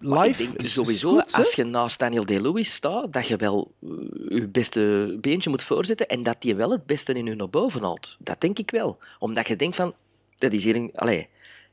Maar 0.00 0.26
life. 0.26 0.42
ik 0.42 0.48
denk 0.48 0.60
is- 0.60 0.72
sowieso, 0.72 1.10
goed, 1.14 1.32
als 1.32 1.52
je 1.52 1.64
naast 1.64 1.98
Daniel 1.98 2.24
Day-Lewis 2.26 2.72
staat, 2.72 3.12
dat 3.12 3.26
je 3.26 3.36
wel 3.36 3.72
eh, 3.82 3.88
je 4.28 4.48
beste 4.48 5.16
beentje 5.20 5.50
moet 5.50 5.62
voorzetten 5.62 6.06
en 6.08 6.22
dat 6.22 6.42
die 6.42 6.54
wel 6.54 6.70
het 6.70 6.86
beste 6.86 7.12
in 7.12 7.26
je 7.26 7.34
naar 7.34 7.50
boven 7.50 7.82
haalt. 7.82 8.16
Dat 8.18 8.40
denk 8.40 8.58
ik 8.58 8.70
wel. 8.70 8.98
Omdat 9.18 9.48
je 9.48 9.56
denkt 9.56 9.76
van, 9.76 9.94
dat 10.38 10.52
is 10.52 10.64
hier 10.64 10.76
een... 10.76 10.90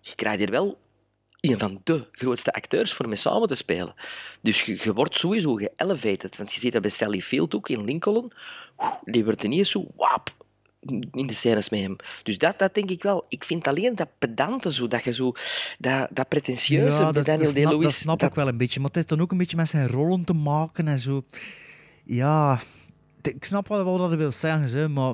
Je 0.02 0.16
krijgt 0.16 0.40
hier 0.40 0.50
wel 0.52 0.78
een 1.40 1.60
van 1.60 1.82
de 1.84 2.08
grootste 2.12 2.54
acteurs 2.54 2.94
voor 2.94 3.08
mee 3.08 3.18
samen 3.18 3.48
te 3.48 3.56
spelen. 3.56 3.94
Dus 4.42 4.62
je, 4.62 4.78
je 4.84 4.94
wordt 4.94 5.18
sowieso 5.18 5.56
geëlevated. 5.56 6.38
Want 6.38 6.54
je 6.54 6.60
ziet 6.60 6.74
dat 6.74 6.82
bij 6.82 6.92
Sally 6.92 7.22
Field 7.22 7.56
ook 7.56 7.70
in 7.70 7.84
Lincoln. 7.86 8.32
Die 9.04 9.24
wordt 9.24 9.44
ineens 9.44 9.70
zo 9.72 9.88
wap 9.96 10.43
in 11.12 11.28
de 11.28 11.34
scènes 11.34 11.70
met 11.70 11.80
hem. 11.80 11.96
Dus 12.24 12.38
dat, 12.38 12.60
dat 12.60 12.74
denk 12.74 12.90
ik 12.90 13.04
wel. 13.04 13.26
Ik 13.28 13.44
vind 13.44 13.68
alleen 13.68 13.96
dat 13.96 14.08
pedante 14.18 14.74
zo, 14.74 14.88
dat 14.88 15.04
je 15.04 15.14
zo... 15.14 15.32
Dat, 15.80 16.08
dat 16.12 16.28
pretentieuze 16.28 17.04
bij 17.04 17.12
dat, 17.12 17.26
Daniel 17.26 17.38
dat 17.38 17.48
snap, 17.48 17.64
Day-Lewis... 17.64 17.84
dat 17.86 17.94
snap 17.94 18.24
ik 18.24 18.34
wel 18.34 18.48
een 18.48 18.58
beetje. 18.58 18.80
Maar 18.80 18.88
het 18.88 18.96
heeft 18.96 19.10
dan 19.10 19.22
ook 19.22 19.32
een 19.32 19.38
beetje 19.38 19.58
met 19.58 19.70
zijn 19.70 19.88
rollen 19.88 20.24
te 20.24 20.34
maken 20.34 20.88
en 20.88 21.00
zo. 21.00 21.24
Ja, 22.06 22.60
ik 23.22 23.44
snap 23.44 23.68
wel 23.68 23.84
wat 23.84 24.10
dat 24.10 24.14
wil 24.14 24.32
zeggen, 24.32 24.70
ze, 24.70 24.88
maar 24.90 25.14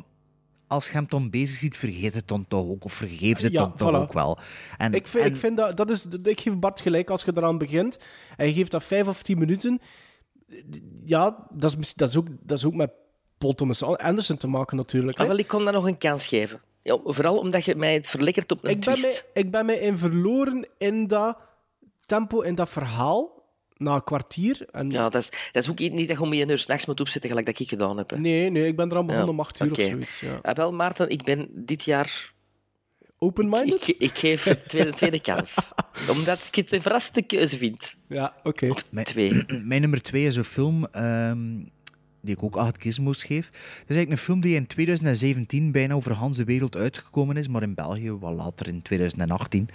als 0.68 0.88
je 0.88 0.94
hem 0.94 1.06
dan 1.08 1.30
bezig 1.30 1.58
ziet, 1.58 1.78
vergeet 1.78 2.14
het 2.14 2.28
dan 2.28 2.48
toch 2.48 2.68
ook. 2.68 2.84
Of 2.84 2.94
vergeef 2.94 3.42
het 3.42 3.52
Ja, 3.52 3.60
dan 3.60 3.76
toch 3.76 3.96
ook 3.96 4.14
wel. 4.14 4.38
En, 4.78 4.94
ik, 4.94 5.08
vind, 5.08 5.24
en- 5.24 5.30
ik 5.30 5.36
vind 5.36 5.58
dat, 5.58 5.78
dat 5.78 5.90
is, 5.90 6.06
ik 6.24 6.40
geef 6.40 6.60
Bart 6.60 6.82
gelijk 6.82 7.10
als 7.10 7.24
je 7.24 7.32
eraan 7.36 7.58
begint. 7.58 7.98
En 8.38 8.48
je 8.48 8.54
geeft 8.54 8.72
dat 8.72 8.84
vijf 8.84 9.08
of 9.08 9.22
tien 9.22 9.38
minuten. 9.38 9.80
Ja, 11.06 11.48
dat 11.54 11.78
is, 11.80 11.94
dat 11.94 12.10
is, 12.10 12.18
ook, 12.18 12.28
dat 12.42 12.58
is 12.58 12.66
ook 12.66 12.74
met 12.74 12.92
Paul 13.40 13.54
Thomas 13.56 13.84
Anderson 13.84 14.38
te 14.38 14.48
maken 14.48 14.78
natuurlijk. 14.78 15.18
Ah, 15.18 15.24
hè. 15.24 15.30
wel, 15.30 15.40
ik 15.40 15.48
kon 15.48 15.66
dat 15.66 15.74
nog 15.74 15.86
een 15.88 15.98
kans 15.98 16.28
geven. 16.28 16.62
Ja, 16.84 17.00
vooral 17.04 17.38
omdat 17.38 17.66
je 17.66 17.76
mij 17.76 17.94
het 17.94 18.10
verlekkert 18.10 18.52
op 18.52 18.64
een 18.64 18.70
ik, 18.70 18.80
ben 18.86 18.94
twist. 18.94 19.26
mij, 19.34 19.44
ik 19.44 19.52
ben 19.52 19.66
mij 19.66 19.78
in 19.78 19.98
verloren 19.98 20.68
in 20.78 21.08
dat 21.08 21.38
tempo 22.06 22.42
in 22.42 22.56
dat 22.56 22.70
verhaal. 22.70 23.38
Na 23.78 23.94
een 23.94 24.04
kwartier. 24.04 24.66
En... 24.72 24.90
Ja, 24.92 25.10
dat 25.10 25.22
is, 25.22 25.30
dat 25.52 25.64
is 25.64 25.70
ook 25.70 25.80
niet 25.80 26.08
dat 26.08 26.18
je 26.18 26.24
om 26.24 26.34
één 26.34 26.50
uur 26.50 26.58
s'nachts 26.58 26.86
moet 26.86 27.00
opzetten, 27.00 27.30
gelijk 27.30 27.46
dat 27.48 27.60
ik 27.60 27.70
gedaan 27.70 27.98
heb. 27.98 28.10
hè. 28.10 28.18
Nee, 28.18 28.50
nee, 28.50 28.68
ik 28.68 28.76
ben 28.76 28.90
er 28.90 28.98
aan 28.98 29.06
begonnen 29.06 29.28
Ja, 29.28 29.34
om 29.34 29.40
acht 29.40 29.60
uur 29.60 29.72
oké. 29.72 29.82
of 29.82 29.88
zoiets. 29.90 30.20
Ja. 30.20 30.40
Ah, 30.42 30.56
wel, 30.56 30.74
Maarten, 30.74 31.10
ik 31.10 31.24
ben 31.24 31.50
dit 31.54 31.84
jaar... 31.84 32.34
Open-minded? 33.22 33.88
Ik, 33.88 33.96
ik 33.98 34.18
geef 34.18 34.44
het 34.44 34.70
tweede, 34.70 34.94
tweede 34.94 35.20
kans. 35.22 35.72
Omdat 36.16 36.40
ik 36.48 36.56
het 36.56 36.72
een 36.72 36.82
verrassende 36.82 37.22
keuze 37.22 37.58
vind. 37.58 37.96
Ja, 38.08 38.36
oké. 38.44 38.74
Mijn, 38.90 39.06
Twee. 39.06 39.44
mijn 39.64 39.82
nummer 39.82 40.02
twee 40.02 40.26
is 40.26 40.36
een 40.36 40.44
film 40.44 40.86
ehm, 40.86 41.60
die 42.22 42.36
ik 42.36 42.44
ook 42.44 42.56
acht 42.56 42.82
gizmos 42.82 43.24
geef. 43.24 43.46
Het 43.46 43.90
is 43.90 43.96
eigenlijk 43.96 44.10
een 44.10 44.18
film 44.18 44.42
die 44.42 44.56
in 44.56 44.68
2017 44.68 45.72
bijna 45.72 45.94
over 45.94 46.12
Hans 46.14 46.38
de 46.38 46.44
wereld 46.44 46.76
uitgekomen 46.76 47.38
is, 47.38 47.48
maar 47.48 47.62
in 47.62 47.74
België 47.74 48.12
wat 48.12 48.34
later 48.34 48.68
in 48.68 48.82
2018. 48.82 49.70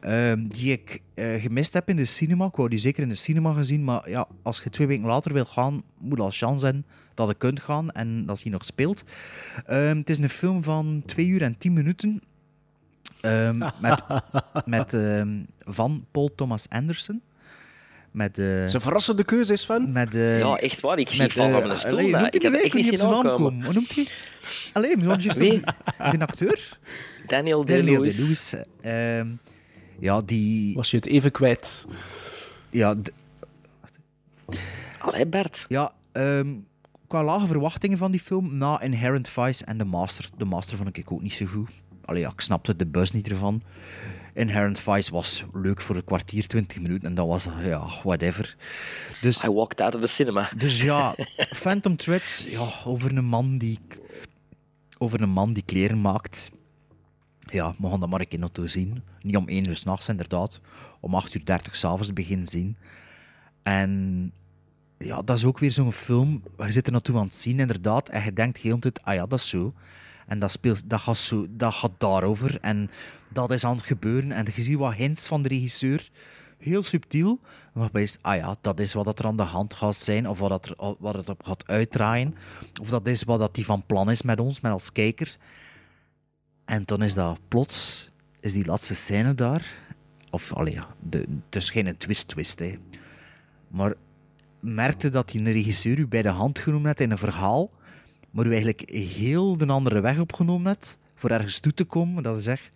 Ehm, 0.00 0.46
die 0.46 0.72
ik 0.72 1.02
eh, 1.14 1.42
gemist 1.42 1.72
heb 1.72 1.88
in 1.88 1.96
de 1.96 2.04
cinema. 2.04 2.46
Ik 2.46 2.56
wou 2.56 2.68
die 2.68 2.78
zeker 2.78 3.02
in 3.02 3.08
de 3.08 3.14
cinema 3.14 3.52
gezien, 3.52 3.84
maar 3.84 4.10
ja, 4.10 4.28
als 4.42 4.60
je 4.64 4.70
twee 4.70 4.86
weken 4.86 5.06
later 5.06 5.32
wil 5.32 5.44
gaan, 5.44 5.82
moet 5.98 6.20
al 6.20 6.30
chance 6.30 6.58
zijn 6.58 6.84
dat 7.14 7.28
je 7.28 7.34
kunt 7.34 7.60
gaan 7.60 7.90
en 7.90 8.26
dat 8.26 8.42
hij 8.42 8.52
nog 8.52 8.64
speelt. 8.64 9.04
Ehm, 9.66 9.96
het 9.96 10.10
is 10.10 10.18
een 10.18 10.28
film 10.28 10.62
van 10.62 11.02
2 11.06 11.26
uur 11.26 11.42
en 11.42 11.58
10 11.58 11.72
minuten. 11.72 12.22
Ehm, 13.20 13.58
met 13.80 14.02
met 14.74 14.96
van 15.58 16.04
Paul 16.10 16.30
Thomas 16.34 16.68
Anderson. 16.68 17.22
Met, 18.10 18.38
eh, 18.38 18.44
Zijn 18.44 18.82
verrassende 18.82 19.24
keuze 19.24 19.52
is 19.52 19.64
van. 19.66 19.92
met, 19.92 20.14
eh, 20.14 20.38
Ja, 20.38 20.56
echt 20.56 20.80
waar. 20.80 20.98
Ik 20.98 21.08
zie 21.08 21.22
met, 21.22 21.32
van 21.32 21.50
van 21.50 21.70
een 21.70 21.76
stoel. 21.78 21.90
allee, 21.90 22.10
noemt 22.10 22.34
ik 22.34 22.42
hij 22.42 22.50
heb 22.50 22.60
de 22.60 22.66
echt 22.66 22.74
niet 22.74 22.86
zijn 22.86 22.98
naam 22.98 23.12
aankomen. 23.14 23.36
komen? 23.38 23.64
Hoe 23.64 23.74
noemt 23.74 23.94
hij? 23.94 24.08
Allee, 24.72 24.98
juist 24.98 25.36
Wie? 25.38 25.60
de 26.10 26.18
acteur? 26.26 26.78
Daniel 27.26 27.64
Daniel 27.64 27.64
Day-Lewis. 27.64 28.16
Day-Lewis. 28.16 28.54
ehm, 28.80 29.28
ja, 30.00 30.20
die... 30.22 30.74
Was 30.74 30.90
je 30.90 30.96
het 30.96 31.06
even 31.06 31.30
kwijt? 31.30 31.86
Ja, 32.70 32.94
Allee, 34.98 35.26
Bert. 35.26 35.64
ja 35.68 35.92
ehm, 36.12 36.54
qua 37.06 37.24
lage 37.24 37.46
verwachtingen 37.46 37.98
van 37.98 38.10
die 38.10 38.20
film, 38.20 38.56
na 38.58 38.80
Inherent 38.80 39.28
Vice 39.28 39.64
en 39.64 39.78
The 39.78 39.84
Master. 39.84 40.28
The 40.38 40.44
Master 40.44 40.76
vond 40.76 40.96
ik 40.96 41.12
ook 41.12 41.22
niet 41.22 41.32
zo 41.32 41.46
goed. 41.46 41.70
Allee, 42.04 42.20
ja, 42.22 42.28
ik 42.28 42.40
snapte 42.40 42.76
de 42.76 42.86
buzz 42.86 43.10
niet 43.12 43.28
ervan. 43.30 43.62
Inherent 44.34 44.80
Vice 44.80 45.12
was 45.12 45.44
leuk 45.52 45.80
voor 45.80 45.96
een 45.96 46.04
kwartier, 46.04 46.46
twintig 46.46 46.80
minuten. 46.80 47.08
En 47.08 47.14
dat 47.14 47.26
was, 47.26 47.48
ja, 47.62 47.86
whatever. 48.02 48.56
Dus, 49.20 49.44
I 49.44 49.50
walked 49.50 49.80
out 49.80 49.94
of 49.94 50.00
the 50.00 50.06
cinema. 50.06 50.50
Dus 50.56 50.80
ja, 50.82 51.14
Phantom 51.62 51.96
Thread, 51.96 52.46
ja, 52.48 52.68
over 52.84 53.16
een 53.16 53.24
man 53.24 53.58
die, 53.58 53.78
over 54.98 55.20
een 55.20 55.30
man 55.30 55.52
die 55.52 55.62
kleren 55.62 56.00
maakt. 56.00 56.50
Ja, 57.38 57.74
we 57.78 57.88
gaan 57.88 58.00
dat 58.00 58.08
maar 58.08 58.20
een 58.20 58.28
keer 58.28 58.38
naartoe 58.38 58.68
zien. 58.68 59.02
Niet 59.20 59.36
om 59.36 59.48
1 59.48 59.68
uur 59.68 59.76
s'nachts, 59.76 60.08
inderdaad. 60.08 60.60
Om 61.00 61.14
8 61.14 61.34
uur 61.34 61.44
30 61.44 61.76
s'avonds 61.76 62.12
beginnen 62.12 62.46
zien. 62.46 62.76
En 63.62 64.32
ja, 64.98 65.22
dat 65.22 65.36
is 65.36 65.44
ook 65.44 65.58
weer 65.58 65.72
zo'n 65.72 65.92
film. 65.92 66.42
Je 66.56 66.72
zit 66.72 66.86
er 66.86 66.92
naartoe 66.92 67.16
aan 67.16 67.24
het 67.24 67.34
zien, 67.34 67.60
inderdaad. 67.60 68.08
En 68.08 68.24
je 68.24 68.32
denkt 68.32 68.58
heel 68.58 68.80
de 68.80 68.92
tijd, 68.92 69.06
ah 69.06 69.14
ja, 69.14 69.26
dat 69.26 69.38
is 69.38 69.48
zo. 69.48 69.74
En 70.28 70.38
dat, 70.38 70.50
speelt, 70.50 70.90
dat, 70.90 71.00
gaat 71.00 71.16
zo, 71.16 71.46
dat 71.50 71.74
gaat 71.74 71.92
daarover. 71.98 72.58
En 72.60 72.90
dat 73.28 73.50
is 73.50 73.64
aan 73.64 73.76
het 73.76 73.84
gebeuren. 73.84 74.32
En 74.32 74.46
je 74.54 74.62
ziet 74.62 74.76
wat 74.76 74.94
hints 74.94 75.26
van 75.26 75.42
de 75.42 75.48
regisseur. 75.48 76.10
Heel 76.58 76.82
subtiel. 76.82 77.40
Waarbij 77.72 78.02
is, 78.02 78.18
ah 78.20 78.36
ja, 78.36 78.56
dat 78.60 78.80
is 78.80 78.92
wat 78.92 79.18
er 79.18 79.26
aan 79.26 79.36
de 79.36 79.42
hand 79.42 79.74
gaat 79.74 79.96
zijn. 79.96 80.28
Of 80.28 80.38
wat, 80.38 80.50
dat 80.50 80.66
er, 80.66 80.94
wat 80.98 81.14
het 81.14 81.28
op 81.28 81.44
gaat 81.44 81.66
uitdraaien. 81.66 82.34
Of 82.80 82.88
dat 82.88 83.06
is 83.06 83.22
wat 83.22 83.54
die 83.54 83.64
van 83.64 83.86
plan 83.86 84.10
is 84.10 84.22
met 84.22 84.40
ons, 84.40 84.60
met 84.60 84.72
als 84.72 84.92
kijker. 84.92 85.36
En 86.64 86.82
dan 86.84 87.02
is 87.02 87.14
dat 87.14 87.38
plots, 87.48 88.10
is 88.40 88.52
die 88.52 88.66
laatste 88.66 88.94
scène 88.94 89.34
daar. 89.34 89.66
Of, 90.30 90.52
allee, 90.52 90.74
ja, 90.74 90.86
is 91.50 91.70
geen 91.70 91.96
twist-twist, 91.96 92.58
hè. 92.58 92.78
Maar 93.68 93.94
merkte 94.60 95.08
dat 95.08 95.28
die 95.28 95.40
een 95.40 95.52
regisseur 95.52 95.98
u 95.98 96.06
bij 96.06 96.22
de 96.22 96.28
hand 96.28 96.58
genomen 96.58 96.86
had 96.86 97.00
in 97.00 97.10
een 97.10 97.18
verhaal, 97.18 97.70
maar 98.30 98.46
u 98.46 98.50
eigenlijk 98.50 98.90
heel 98.90 99.56
de 99.56 99.66
andere 99.66 100.00
weg 100.00 100.18
opgenomen 100.18 100.66
had 100.66 100.98
voor 101.14 101.30
ergens 101.30 101.60
toe 101.60 101.74
te 101.74 101.84
komen, 101.84 102.22
dat 102.22 102.36
is 102.36 102.44
zegt, 102.44 102.70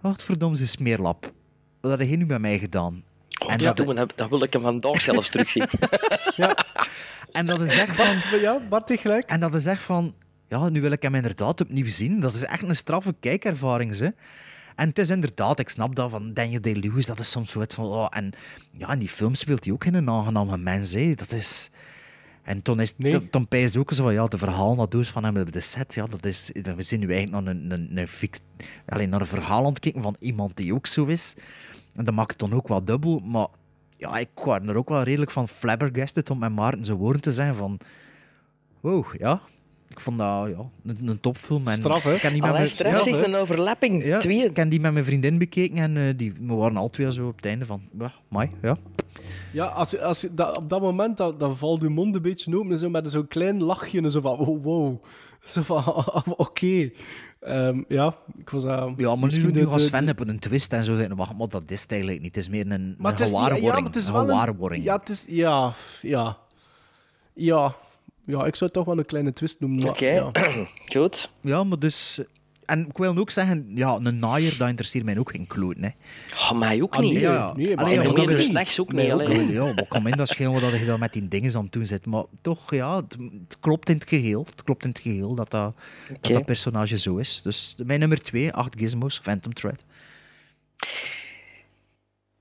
wat 0.00 0.24
verdomme 0.24 0.58
is 0.58 0.70
smeerlap. 0.70 1.32
Wat 1.80 1.90
had 1.90 2.00
hij 2.00 2.16
nu 2.16 2.26
bij 2.26 2.38
mij 2.38 2.58
gedaan? 2.58 3.02
Oh, 3.38 3.52
En 3.52 3.58
dat, 3.58 3.76
dat- 3.76 3.86
doen 3.86 3.94
we, 3.94 4.06
dat 4.14 4.28
wil 4.28 4.42
ik 4.42 4.52
hem 4.52 4.62
vandaag 4.62 5.00
zelfs 5.02 5.28
terugzien. 5.28 5.66
En 7.32 7.46
dat 7.46 7.60
is 7.60 7.76
echt 7.76 7.96
van... 7.96 8.06
Bart, 8.06 8.40
ja, 8.40 8.60
Bart 8.68 8.92
gelijk. 9.00 9.24
En 9.24 9.40
dat 9.40 9.54
is 9.54 9.66
echt 9.66 9.82
van... 9.82 10.14
Ja, 10.48 10.68
nu 10.68 10.80
wil 10.80 10.90
ik 10.90 11.02
hem 11.02 11.14
inderdaad 11.14 11.60
opnieuw 11.60 11.88
zien. 11.88 12.20
Dat 12.20 12.34
is 12.34 12.44
echt 12.44 12.62
een 12.62 12.76
straffe 12.76 13.14
kijkervaring, 13.20 13.94
ze. 13.94 14.14
En 14.76 14.88
het 14.88 14.98
is 14.98 15.10
inderdaad, 15.10 15.58
ik 15.58 15.68
snap 15.68 15.94
dat 15.94 16.10
van 16.10 16.32
Daniel 16.34 16.60
Day-Lewis, 16.60 17.06
dat 17.06 17.18
is 17.18 17.30
soms 17.30 17.50
zoiets 17.50 17.74
van... 17.74 17.84
Oh, 17.84 18.06
en 18.10 18.32
ja, 18.72 18.92
in 18.92 18.98
die 18.98 19.08
film 19.08 19.34
speelt 19.34 19.64
hij 19.64 19.72
ook 19.72 19.84
geen 19.84 20.08
aangename 20.10 20.56
mens, 20.56 20.92
hè. 20.92 21.14
Dat 21.14 21.32
is... 21.32 21.70
En 22.46 22.62
toen 22.62 22.80
is 22.80 22.96
nee. 22.96 23.30
toen 23.30 23.46
ook 23.78 23.92
zo 23.92 24.02
van, 24.02 24.12
ja, 24.12 24.26
de 24.26 24.38
verhaal 24.38 24.76
dat 24.76 24.90
doet 24.90 25.08
van 25.08 25.24
hem 25.24 25.36
op 25.36 25.52
de 25.52 25.60
set, 25.60 25.94
ja, 25.94 26.06
dat 26.06 26.24
is... 26.24 26.50
We 26.52 26.82
zien 26.82 27.00
nu 27.00 27.12
eigenlijk 27.12 27.44
naar 27.44 27.54
een, 27.54 27.70
een, 27.70 27.98
een, 27.98 28.08
fict, 28.08 28.42
alleen 28.86 29.08
naar 29.08 29.20
een 29.20 29.26
verhaal 29.26 29.64
aan 29.64 29.70
het 29.70 29.78
kijken 29.78 30.02
van 30.02 30.16
iemand 30.18 30.56
die 30.56 30.74
ook 30.74 30.86
zo 30.86 31.04
is. 31.04 31.36
En 31.94 32.04
dat 32.04 32.14
maakt 32.14 32.30
het 32.30 32.38
dan 32.38 32.52
ook 32.52 32.68
wat 32.68 32.86
dubbel, 32.86 33.18
maar... 33.18 33.46
Ja, 33.98 34.18
ik 34.18 34.28
was 34.44 34.60
er 34.60 34.76
ook 34.76 34.88
wel 34.88 35.02
redelijk 35.02 35.30
van 35.30 35.48
flabbergasted 35.48 36.30
om 36.30 36.38
met 36.38 36.52
Maarten 36.52 36.84
zijn 36.84 36.98
woorden 36.98 37.22
te 37.22 37.32
zijn 37.32 37.54
van... 37.54 37.80
Wow, 38.80 39.14
ja. 39.18 39.40
Ik 39.88 40.00
vond 40.00 40.18
dat 40.18 40.26
ja, 40.48 40.56
een, 40.84 41.08
een 41.08 41.20
topfilm. 41.20 41.66
En 41.66 41.72
Straf, 41.76 42.02
hè? 42.02 42.14
Ik 42.14 42.20
heb 42.20 42.32
die 42.32 42.42
met 42.42 42.52
mijn- 42.52 42.68
straf, 42.68 43.06
een 43.06 43.34
overlapping. 43.34 44.04
Ja, 44.04 44.18
Twee. 44.18 44.44
ik 44.44 44.56
heb 44.56 44.70
die 44.70 44.80
met 44.80 44.92
mijn 44.92 45.04
vriendin 45.04 45.38
bekeken 45.38 45.76
en 45.76 45.96
eh, 45.96 46.02
die, 46.16 46.32
we 46.40 46.54
waren 46.54 46.76
al 46.76 46.88
twee 46.88 47.12
zo 47.12 47.26
op 47.28 47.36
het 47.36 47.46
einde 47.46 47.64
van... 47.64 47.80
Ja, 47.98 48.12
mai, 48.28 48.50
ja. 48.62 48.76
Ja, 49.52 49.66
als, 49.66 49.98
als, 49.98 50.26
dat, 50.30 50.56
op 50.56 50.68
dat 50.68 50.80
moment 50.80 51.16
dat, 51.16 51.40
dan 51.40 51.56
valt 51.56 51.82
je 51.82 51.88
mond 51.88 52.14
een 52.14 52.22
beetje 52.22 52.56
open 52.58 52.70
en 52.70 52.78
zo 52.78 52.88
met 52.90 53.10
zo'n 53.10 53.28
klein 53.28 53.62
lachje 53.62 54.00
en 54.02 54.10
zo 54.10 54.20
van 54.20 54.36
wow, 54.36 54.64
wow. 54.64 55.04
Zo 55.44 55.62
van, 55.62 55.84
oké. 56.36 56.90
Ehm, 57.40 57.82
ja, 57.88 58.14
ik 58.38 58.50
was... 58.50 58.64
eh, 58.64 58.70
Ja, 58.96 59.06
maar 59.08 59.16
nu, 59.16 59.24
misschien 59.24 59.46
nu 59.46 59.52
de- 59.52 59.66
gaat 59.66 59.78
de- 59.78 59.84
Sven 59.84 60.08
op 60.08 60.20
een 60.28 60.38
twist 60.38 60.72
en 60.72 60.84
zo 60.84 60.96
zeggen, 60.96 61.16
wacht, 61.16 61.36
maar 61.36 61.48
dat 61.48 61.70
is 61.70 61.80
het 61.82 61.90
eigenlijk 61.92 62.22
niet. 62.22 62.34
Het 62.34 62.44
is 62.44 62.50
meer 62.50 62.70
een, 62.70 62.94
Maar 62.98 63.12
een 63.12 63.18
niet- 63.18 63.28
gewaarwording. 63.28 63.64
Ja, 63.66 63.74
maar 63.74 63.82
het 63.82 63.96
is 63.96 64.06
een 64.06 64.12
wel 64.12 64.22
een-. 64.70 64.82
Ja, 64.82 64.96
het 64.98 65.08
is... 65.08 65.24
Ja, 65.28 65.72
ja. 66.02 66.36
Ja. 67.34 67.76
Ja, 68.26 68.44
ik 68.44 68.54
zou 68.56 68.64
het 68.64 68.72
toch 68.72 68.84
wel 68.84 68.98
een 68.98 69.04
kleine 69.06 69.32
twist 69.32 69.60
noemen. 69.60 69.82
maar 69.82 69.90
Oké, 69.92 70.06
ja. 70.06 70.30
goed. 70.92 71.30
Ja, 71.40 71.64
maar 71.64 71.78
dus... 71.78 72.20
En 72.64 72.86
ik 72.88 72.96
wil 72.98 73.16
ook 73.16 73.30
zeggen, 73.30 73.66
ja, 73.74 73.98
een 74.02 74.18
naaier, 74.18 74.58
dat 74.58 74.68
interesseert 74.68 75.04
mij 75.04 75.18
ook 75.18 75.30
geen 75.30 75.46
kloot, 75.46 75.76
hè. 75.80 75.88
Oh, 76.34 76.52
mij 76.52 76.82
ook 76.82 76.94
Ah, 76.94 77.00
niet. 77.00 77.12
nee, 77.12 77.22
Ja, 77.22 77.52
nee, 77.52 77.74
maar 77.76 77.84
Allee, 77.84 77.94
ja, 77.96 78.00
en 78.00 78.06
maar 78.06 78.16
meer 78.16 78.26
dat 78.26 78.38
is- 78.38 78.44
s'nachts 78.44 78.80
ook 78.80 78.92
Nee, 78.92 79.04
niet. 79.04 79.12
ook 79.12 79.20
allee. 79.20 79.52
Ja, 79.52 79.74
kan 79.88 80.06
in 80.08 80.16
dat 80.16 80.28
schelen 80.28 80.60
wat 80.60 80.72
je 80.78 80.84
dan 80.84 80.98
met 81.00 81.12
die 81.12 81.28
dingen 81.28 81.56
aan 81.56 81.62
het 81.62 81.72
doen 81.72 81.86
zit. 81.86 82.06
Maar 82.06 82.24
toch, 82.42 82.74
ja, 82.74 82.96
het, 82.96 83.16
het 83.48 83.58
klopt 83.60 83.88
in 83.88 83.94
het 83.94 84.08
geheel. 84.08 84.44
Het 84.50 84.62
klopt 84.62 84.82
in 84.84 84.88
het 84.90 84.98
geheel 84.98 85.34
dat 85.34 85.50
dat, 85.50 85.76
dat, 86.20 86.32
dat 86.32 86.44
personage 86.44 86.98
zo 86.98 87.16
is. 87.16 87.42
Dus 87.42 87.74
mijn 87.84 88.00
nummer 88.00 88.22
twee, 88.22 88.52
acht 88.52 88.74
gizmos, 88.78 89.18
Phantom 89.22 89.52
Thread. 89.52 89.84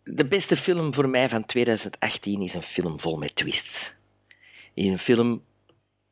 De 0.03 0.25
beste 0.25 0.57
film 0.57 0.93
voor 0.93 1.09
mij 1.09 1.29
van 1.29 1.45
2018 1.45 2.41
is 2.41 2.53
een 2.53 2.61
film 2.61 2.99
vol 2.99 3.17
met 3.17 3.35
twists. 3.35 3.93
Is 4.73 4.87
een 4.87 4.99
film, 4.99 5.41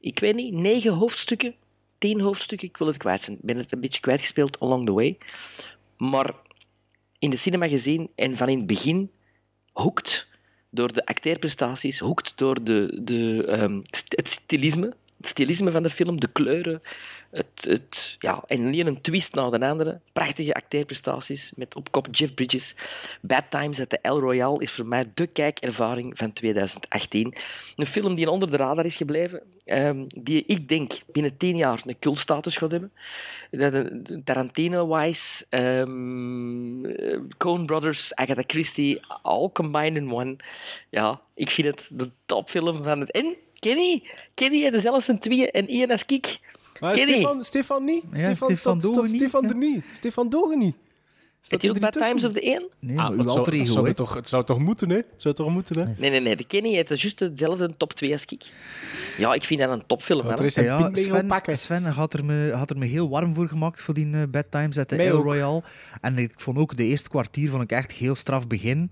ik 0.03 0.19
weet 0.19 0.35
niet, 0.35 0.53
negen 0.53 0.91
hoofdstukken, 0.91 1.55
tien 1.97 2.21
hoofdstukken, 2.21 2.67
ik 2.67 2.77
wil 2.77 2.87
het 2.87 2.97
kwijt 2.97 3.21
zijn. 3.21 3.37
Ik 3.37 3.43
ben 3.43 3.57
het 3.57 3.71
een 3.71 3.79
beetje 3.79 4.01
kwijtgespeeld 4.01 4.59
along 4.59 4.85
the 4.85 4.93
way. 4.93 5.17
Maar 5.97 6.33
in 7.19 7.29
de 7.29 7.35
cinema 7.35 7.67
gezien 7.67 8.09
en 8.15 8.37
van 8.37 8.49
in 8.49 8.57
het 8.57 8.67
begin 8.67 9.11
hoekt 9.71 10.27
door 10.69 10.93
de 10.93 11.05
acteerprestaties, 11.05 11.99
hoekt 11.99 12.33
door 12.35 12.63
de, 12.63 13.01
de, 13.03 13.45
ehm, 13.45 13.81
het 14.07 14.29
stilisme, 14.29 14.93
het 15.17 15.27
stilisme 15.27 15.71
van 15.71 15.83
de 15.83 15.89
film, 15.89 16.19
de 16.19 16.31
kleuren, 16.31 16.81
het, 17.33 17.65
het, 17.67 18.15
ja, 18.19 18.43
en 18.47 18.69
niet 18.69 18.85
een 18.85 19.01
twist 19.01 19.33
na 19.33 19.49
de 19.49 19.67
andere. 19.67 19.99
Prachtige 20.13 20.53
acteerprestaties 20.53 21.51
met 21.55 21.75
op 21.75 21.91
kop 21.91 22.07
Jeff 22.11 22.33
Bridges. 22.33 22.75
Bad 23.21 23.43
Times 23.49 23.79
at 23.79 23.89
the 23.89 23.99
El 24.01 24.19
Royale 24.19 24.61
is 24.61 24.71
voor 24.71 24.85
mij 24.85 25.11
de 25.13 25.27
kijkervaring 25.27 26.17
van 26.17 26.33
2018. 26.33 27.33
Een 27.75 27.85
film 27.85 28.15
die 28.15 28.29
onder 28.29 28.51
de 28.51 28.57
radar 28.57 28.85
is 28.85 28.95
gebleven, 28.95 29.41
ehm, 29.65 30.05
die 30.07 30.43
ik 30.45 30.67
denk 30.67 30.91
binnen 31.11 31.37
tien 31.37 31.55
jaar 31.57 31.81
een 31.85 31.99
cultstatus 31.99 32.57
gaat 32.57 32.71
hebben. 32.71 32.91
Tarantino-wise, 34.23 35.45
eh, 35.49 35.83
Coen 37.37 37.65
Brothers, 37.65 38.15
Agatha 38.15 38.43
Christie, 38.47 38.99
all 39.21 39.49
combined 39.53 39.95
in 39.95 40.11
one. 40.11 40.35
Ja, 40.89 41.21
ik 41.35 41.51
vind 41.51 41.67
het 41.67 41.87
de 41.91 42.09
topfilm 42.25 42.83
van 42.83 42.99
het... 42.99 43.11
En 43.11 43.35
Kenny, 43.59 44.03
Kenny 44.33 44.65
er 44.65 44.79
zelfs 44.79 45.07
een 45.07 45.19
twee 45.19 45.51
en 45.51 45.67
één 45.67 45.91
als. 45.91 46.05
Maar 46.83 46.93
Kenny. 46.93 47.13
Stefan, 47.13 47.43
Stefan 47.43 47.83
niet. 47.85 48.03
Ja, 48.11 48.15
Stefan, 48.17 48.35
Stefan 48.35 48.55
staat- 48.55 48.79
staat 48.81 48.93
Dogen 48.93 49.11
niet, 49.11 49.19
Stefan 49.21 49.41
ja. 49.43 49.49
er 49.49 49.55
niet. 49.55 49.83
Stefan 49.93 50.29
Dogen 50.29 50.57
niet. 50.57 50.75
Zit 51.41 51.61
hij 51.61 51.71
ook 51.71 51.79
Bad 51.79 51.91
Times 51.93 52.23
op 52.23 52.33
de 52.33 52.41
één? 52.41 52.69
Nee, 52.79 52.97
Ah, 52.99 53.07
maar 53.07 53.17
dat 53.17 53.25
uw 53.25 53.31
alter 53.31 53.53
ego, 53.53 53.65
zou 53.65 53.81
hè. 53.81 53.87
het, 53.87 53.97
toch, 53.97 54.13
het 54.13 54.29
zou 54.29 54.43
toch 54.43 54.59
moeten, 54.59 54.89
hè? 54.89 54.95
Het 54.95 55.05
zou 55.17 55.35
toch 55.35 55.49
moeten, 55.49 55.79
hè? 55.79 55.93
Nee, 55.97 56.09
nee, 56.09 56.19
nee. 56.19 56.35
De 56.35 56.43
Kenny 56.45 56.73
heeft 56.73 56.87
juist 56.87 57.17
dezelfde 57.19 57.77
top 57.77 57.93
2 57.93 58.11
als 58.11 58.25
ik. 58.25 58.43
Ja, 59.17 59.33
ik 59.33 59.43
vind 59.43 59.59
dat 59.59 59.69
een 59.69 59.83
topfilm. 59.87 60.27
Er 60.27 60.45
is 60.45 60.55
een 60.55 60.63
Ja, 60.63 60.89
Sven, 60.93 61.27
pakken. 61.27 61.57
Sven 61.57 61.85
had, 61.85 62.13
er 62.13 62.25
me, 62.25 62.51
had 62.55 62.69
er 62.69 62.77
me 62.77 62.85
heel 62.85 63.09
warm 63.09 63.33
voor 63.35 63.47
gemaakt 63.47 63.81
voor 63.81 63.93
die 63.93 64.13
eh, 64.13 64.21
Bad 64.29 64.45
Times 64.49 64.77
at 64.77 64.87
the 64.87 64.95
Mij 64.95 65.07
El 65.07 65.17
ook. 65.17 65.23
Royale. 65.23 65.63
En 66.01 66.17
ik 66.17 66.33
vond 66.37 66.57
ook 66.57 66.77
de 66.77 66.83
eerste 66.83 67.09
kwartier 67.09 67.49
vond 67.49 67.63
ik 67.63 67.71
echt 67.71 67.91
heel 67.91 68.15
straf 68.15 68.47
begin. 68.47 68.91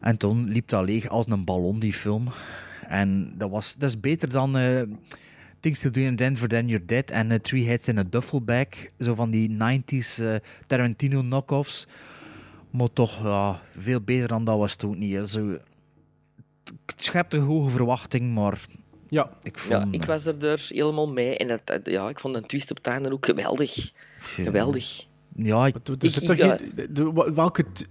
En 0.00 0.16
toen 0.16 0.48
liep 0.48 0.68
dat 0.68 0.84
leeg 0.84 1.08
als 1.08 1.26
een 1.26 1.44
ballon, 1.44 1.78
die 1.78 1.92
film. 1.92 2.28
En 2.86 3.32
dat, 3.36 3.50
was, 3.50 3.76
dat 3.76 3.88
is 3.88 4.00
beter 4.00 4.28
dan 4.30 4.56
eh, 4.56 4.82
Things 5.60 5.80
to 5.80 5.90
Do 5.90 6.00
in 6.00 6.16
Denver 6.16 6.48
Then 6.48 6.66
You're 6.68 6.84
Dead 6.86 7.10
en 7.10 7.30
eh, 7.30 7.38
Three 7.38 7.66
Heads 7.66 7.88
in 7.88 7.98
a 7.98 8.04
Duffel 8.10 8.42
Bag. 8.42 8.66
Zo 8.98 9.14
van 9.14 9.30
die 9.30 9.50
90s 9.50 10.22
eh, 10.24 10.34
Tarantino 10.66 11.20
knockoffs. 11.20 11.86
Maar 12.70 12.92
toch 12.92 13.22
ja, 13.22 13.60
veel 13.78 14.00
beter 14.00 14.28
dan 14.28 14.44
dat 14.44 14.58
was 14.58 14.72
het 14.72 14.84
ook 14.84 14.96
niet. 14.96 15.14
hè. 15.14 15.26
Zo, 15.26 15.48
het 16.86 17.02
schept 17.02 17.34
een 17.34 17.40
hoge 17.40 17.70
verwachting, 17.70 18.34
maar 18.34 18.60
ja. 19.08 19.30
ik 19.42 19.58
vond... 19.58 19.84
Ja, 19.84 19.98
ik 19.98 20.04
was 20.04 20.26
er, 20.26 20.44
er 20.44 20.64
helemaal 20.68 21.12
mee. 21.12 21.36
En 21.36 21.60
dat, 21.64 21.80
ja, 21.84 22.08
ik 22.08 22.20
vond 22.20 22.34
een 22.36 22.46
twist 22.46 22.70
op 22.70 22.76
het 22.76 22.86
einde 22.86 23.12
ook 23.12 23.24
geweldig. 23.26 23.92
Geweldig. 24.18 25.06
Ja, 25.34 25.66
ik, 25.66 25.74
Er 25.74 25.96
zit 25.98 26.16
Ik- 26.16 26.28
toch 26.28 26.36
ik- 26.36 26.42
ja. 26.44 26.56
geen- 26.56 26.72
de- 26.74 26.92
de- 26.92 27.12
wa- 27.12 27.32
welke... 27.32 27.64
t- 27.72 27.86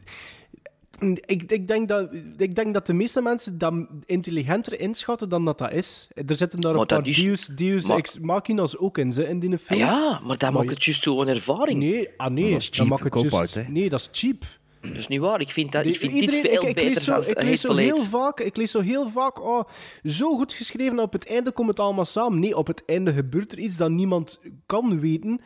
Ik, 1.26 1.44
ik, 1.52 1.68
denk 1.68 1.88
dat, 1.88 2.14
ik 2.38 2.56
denk 2.56 2.74
dat 2.74 2.86
de 2.86 2.94
meeste 2.94 3.22
mensen 3.22 3.58
dat 3.58 3.74
intelligenter 4.06 4.80
inschatten 4.80 5.30
dan 5.30 5.46
dat 5.46 5.58
dat 5.58 5.72
is. 5.72 6.08
Er 6.14 6.36
zitten 6.36 6.62
daar 6.62 6.72
Maar 6.72 6.82
een 6.82 6.88
paar 6.88 7.08
is- 7.08 7.24
Deus, 7.24 7.46
Deus 7.46 7.86
maar- 7.88 7.98
Ex 7.98 8.20
Machina's 8.20 8.78
ook 8.78 8.98
in, 8.98 9.12
ze, 9.14 9.28
in 9.28 9.40
die 9.40 9.58
film. 9.58 9.80
ja, 9.80 10.20
maar 10.24 10.38
dat 10.38 10.52
maakt 10.54 10.70
het 10.70 10.84
juist 10.84 11.04
zo'n 11.04 11.28
ervaring. 11.28 11.80
Nee, 11.80 12.10
ah 12.18 12.32
nee. 12.32 12.52
dat 12.52 12.62
is 12.62 12.70
cheap, 12.72 12.88
maakt 12.88 13.04
het 13.04 13.32
juist-. 13.32 13.68
Nee, 13.68 13.90
dat 13.90 14.00
is 14.00 14.10
cheap. 14.12 14.44
Dat 14.82 14.92
is 14.96 15.08
niet 15.08 15.20
waar. 15.20 15.42
Ik 15.42 15.52
vind, 15.52 15.72
dat, 15.72 15.86
ik 15.86 15.96
vind 15.98 16.14
iedereen- 16.14 16.42
dit 16.42 16.52
veel 16.52 16.62
ik, 16.62 16.68
ik 16.68 16.76
beter 16.76 16.90
lees 16.90 17.04
zo, 17.04 17.12
dan 17.12 17.24
ik 17.30 17.42
lees 17.44 17.62
zo 17.62 17.76
heel 17.76 17.98
vaak, 18.04 18.40
ik 18.40 18.56
lees 18.58 18.72
zo 18.72 18.82
heel 18.82 19.10
vaak, 19.10 19.42
oh, 19.44 19.62
zo 20.04 20.38
goed 20.38 20.54
geschreven, 20.54 21.00
op 21.00 21.14
het 21.14 21.28
einde 21.28 21.52
komt 21.52 21.68
het 21.70 21.80
allemaal 21.80 22.06
samen. 22.06 22.40
Nee, 22.40 22.58
op 22.58 22.68
het 22.68 22.84
einde 22.86 23.14
gebeurt 23.14 23.52
er 23.52 23.60
iets 23.60 23.78
dat 23.78 23.90
niemand 23.90 24.40
kan 24.66 25.00
weten, 25.00 25.42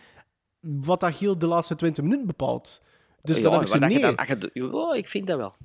wat 0.60 1.00
dat 1.00 1.18
heel 1.18 1.38
de 1.38 1.48
laatste 1.48 1.76
20 1.76 2.04
minuten 2.04 2.26
bepaalt. 2.28 2.82
Dus 3.24 3.38
ja, 3.38 3.44
dan 3.44 3.52
heb 3.54 3.62
ik 3.62 3.68
ze 3.68 3.80
dat 3.80 3.92
je 3.92 4.00
dan- 4.00 4.16
je 4.54 4.70
ja, 4.72 4.94
ik 4.94 5.08
vind 5.08 5.28
dat 5.28 5.38
wel. 5.38 5.56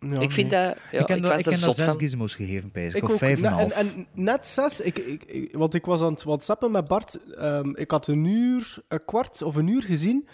Ja, 0.00 0.20
ik 0.20 0.32
vind 0.32 0.50
nee. 0.50 0.66
dat... 0.66 0.76
Ja, 0.90 0.98
ik 1.00 1.08
heb 1.08 1.16
ik 1.16 1.22
dat, 1.22 1.30
was 1.32 1.40
ik 1.40 1.60
dat 1.60 1.74
zes 1.76 1.84
van. 1.86 1.98
gizmos 2.00 2.34
gegeven, 2.34 2.70
Pijs. 2.70 2.94
Ik 2.94 3.02
Ik 3.02 3.08
of 3.08 3.18
vijf 3.18 3.38
en 3.38 3.44
en, 3.44 3.52
half. 3.52 3.72
en 3.72 4.06
net 4.14 4.46
zes, 4.46 4.80
ik, 4.80 4.98
ik, 4.98 5.24
ik- 5.24 5.56
want 5.56 5.74
ik 5.74 5.84
was 5.84 6.00
aan 6.02 6.12
het 6.12 6.22
whatsappen 6.22 6.70
met 6.70 6.88
Bart. 6.88 7.32
ehm, 7.34 7.70
ik 7.74 7.90
had 7.90 8.06
een 8.06 8.24
uur, 8.24 8.76
een 8.88 9.04
kwart 9.04 9.42
of 9.42 9.54
een 9.56 9.66
uur 9.66 9.82
gezien. 9.82 10.28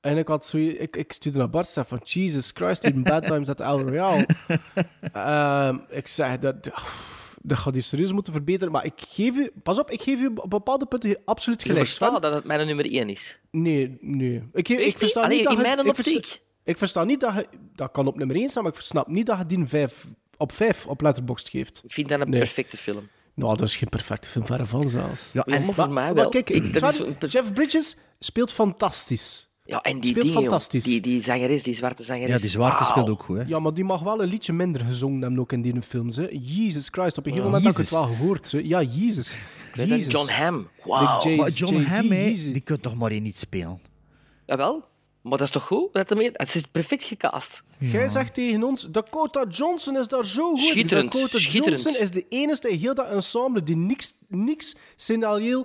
En 0.00 0.16
ik, 0.16 0.28
had 0.28 0.46
zo, 0.46 0.58
ik, 0.58 0.96
ik 0.96 1.12
stuurde 1.12 1.38
naar 1.38 1.50
Bart 1.50 1.66
en 1.66 1.72
zei 1.72 1.86
van... 1.86 2.00
Jesus 2.02 2.50
Christ, 2.54 2.84
even 2.84 3.02
bad 3.02 3.26
times 3.30 3.48
at 3.48 3.60
El 3.60 3.80
Royale. 3.80 4.26
Ehm, 5.12 5.76
ik 5.88 6.06
zei, 6.06 6.38
dat, 6.38 6.64
dat 6.64 6.72
gaat 7.46 7.74
je 7.74 7.80
serieus 7.80 8.12
moeten 8.12 8.32
verbeteren. 8.32 8.72
Maar 8.72 8.84
ik 8.84 8.92
geef 9.08 9.36
u... 9.36 9.50
Pas 9.62 9.78
op, 9.78 9.90
ik 9.90 10.02
geef 10.02 10.20
u 10.20 10.26
op 10.34 10.50
bepaalde 10.50 10.86
punten 10.86 11.18
absoluut 11.24 11.62
gelijk. 11.62 11.78
verstaat 11.78 12.10
Sven. 12.10 12.20
dat 12.20 12.34
het 12.34 12.44
mijn 12.44 12.66
nummer 12.66 12.84
1 12.92 13.08
is. 13.08 13.38
Nee, 13.50 13.98
nee. 14.00 14.42
Ik, 14.52 14.66
geef- 14.66 14.78
Echt 14.78 14.86
ik 14.88 14.98
versta 14.98 15.20
niet? 15.26 15.30
niet 15.30 15.42
dat 15.42 15.52
in 15.52 15.58
je- 15.58 15.64
mijn 15.74 15.86
ik 15.86 15.94
versta-. 15.94 16.36
Ik 16.64 16.78
versta 16.78 17.04
niet 17.04 17.20
dat 17.20 17.34
je... 17.34 17.46
Dat 17.74 17.90
kan 17.90 18.06
op 18.06 18.16
nummer 18.16 18.36
1 18.36 18.48
staan, 18.48 18.62
maar 18.62 18.72
ik 18.72 18.80
snap 18.80 19.08
niet 19.08 19.26
dat 19.26 19.38
je 19.38 19.46
die 19.46 19.58
een 19.58 19.68
vijf, 19.68 20.06
op 20.36 20.52
5 20.52 20.86
op 20.86 21.00
Letterboxd 21.00 21.48
geeft. 21.48 21.82
Ik 21.84 21.92
vind 21.92 22.08
dat 22.08 22.20
een 22.20 22.30
Nee. 22.30 22.40
perfecte 22.40 22.76
film. 22.76 23.08
Nou, 23.34 23.56
dat 23.56 23.68
is 23.68 23.76
geen 23.76 23.88
perfecte 23.88 24.30
film, 24.30 24.46
verre 24.46 24.66
van 24.66 24.88
zelfs. 24.90 25.32
Ja, 25.32 25.44
maar 25.46 25.62
voor 25.74 25.90
mij 25.92 26.14
wel. 26.14 26.28
kijk, 26.28 26.50
Ik- 26.50 26.80
dat 27.20 27.32
Jeff 27.32 27.52
Bridges 27.52 27.96
speelt 28.18 28.52
fantastisch. 28.52 29.47
Ja, 29.68 29.80
en 29.82 30.00
die 30.00 30.10
Speelt 30.10 30.24
dingen, 30.26 30.40
joh. 30.40 30.50
fantastisch. 30.50 30.84
Die, 30.84 31.00
die 31.00 31.22
zangeres, 31.22 31.62
die 31.62 31.74
zwarte 31.74 32.02
zangeres. 32.02 32.28
Ja, 32.30 32.38
die 32.40 32.50
zwarte 32.50 32.84
speelt 32.84 33.08
ook 33.08 33.22
goed, 33.22 33.36
hè. 33.36 33.42
Ja, 33.46 33.58
maar 33.58 33.74
die 33.74 33.84
mag 33.84 34.00
wel 34.02 34.22
een 34.22 34.28
liedje 34.28 34.52
minder 34.52 34.84
gezongen 34.84 35.20
hebben 35.22 35.40
ook 35.40 35.52
in 35.52 35.62
die 35.62 35.82
films. 35.82 36.16
Hè. 36.16 36.26
Jesus 36.30 36.88
Christ, 36.90 37.18
op 37.18 37.26
een 37.26 37.32
gegeven 37.32 37.44
moment 37.52 37.62
heb 37.62 37.72
ik 37.72 37.78
het 37.78 37.90
wel 37.90 38.06
gehoord. 38.06 38.52
Hè. 38.52 38.58
Ja, 38.64 38.82
Jezus. 38.82 39.36
John 40.08 40.66
Wauw. 40.84 41.20
J- 41.20 41.36
Maar 41.36 41.50
John 41.50 41.74
Jay-Z, 41.74 41.88
Hamm, 41.88 42.10
hè, 42.10 42.22
Jezus. 42.24 42.52
die 42.52 42.60
kunt 42.60 42.82
toch 42.82 42.94
maar 42.96 43.20
niet 43.20 43.38
spelen? 43.38 43.80
Jawel. 44.46 44.84
Maar 45.22 45.38
dat 45.38 45.46
is 45.46 45.50
toch 45.52 45.66
goed? 45.66 45.92
Dat 45.92 46.10
ermee- 46.10 46.30
Het 46.32 46.54
is 46.54 46.62
perfect 46.72 47.04
gecast. 47.04 47.62
Jij 47.78 48.08
zegt 48.08 48.34
tegen 48.34 48.62
ons, 48.62 48.86
Dakota 48.90 49.44
Johnson 49.48 49.96
is 49.98 50.08
daar 50.08 50.26
zo 50.26 50.50
goed. 50.50 50.60
Schitterend, 50.60 51.12
Dakota 51.12 51.38
schitterend. 51.38 51.82
Johnson 51.82 52.02
is 52.02 52.10
de 52.10 52.26
enige 52.28 52.68
in 52.68 52.78
heel 52.78 52.94
dat 52.94 53.08
ensemble 53.08 53.62
die 53.62 53.76
niks, 53.76 54.14
niks 54.28 54.74
scenario 54.96 55.64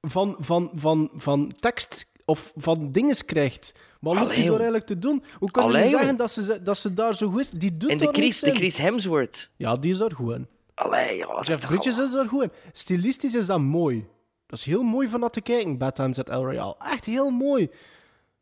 van, 0.00 0.36
van, 0.38 0.70
van, 0.74 1.10
van 1.14 1.52
tekst 1.60 2.06
of 2.30 2.52
van 2.56 2.92
dingen 2.92 3.24
krijgt. 3.24 3.74
Wat 4.00 4.16
Allee, 4.16 4.34
die 4.34 4.44
door 4.44 4.54
eigenlijk 4.54 4.86
te 4.86 4.98
doen? 4.98 5.24
Hoe 5.38 5.50
kan 5.50 5.62
je 5.62 5.68
Allee, 5.68 5.88
zeggen 5.88 6.16
dat 6.16 6.30
ze, 6.30 6.62
dat 6.62 6.78
ze 6.78 6.94
daar 6.94 7.16
zo 7.16 7.30
goed 7.30 7.40
is? 7.40 7.50
Die 7.50 7.76
doet 7.76 7.90
En 7.90 7.98
de 7.98 8.08
Chris, 8.12 8.40
de. 8.40 8.54
Chris 8.54 8.76
Hemsworth. 8.76 9.50
Ja, 9.56 9.74
die 9.76 9.90
is 9.90 9.98
daar 9.98 10.12
goed 10.12 10.34
in. 10.34 10.46
Allee, 10.74 11.16
ja, 11.16 11.40
Jeff 11.42 11.66
Bridges 11.66 11.98
is 11.98 12.10
daar 12.10 12.28
goed 12.28 12.42
in. 12.42 12.50
Stilistisch 12.72 13.34
is 13.34 13.46
dat 13.46 13.60
mooi. 13.60 14.06
Dat 14.46 14.58
is 14.58 14.64
heel 14.64 14.82
mooi 14.82 15.08
van 15.08 15.20
dat 15.20 15.32
te 15.32 15.40
kijken, 15.40 15.78
Bad 15.78 15.96
Times 15.96 16.18
at 16.18 16.28
El 16.28 16.44
Royale. 16.44 16.76
Echt 16.78 17.04
heel 17.04 17.30
mooi. 17.30 17.70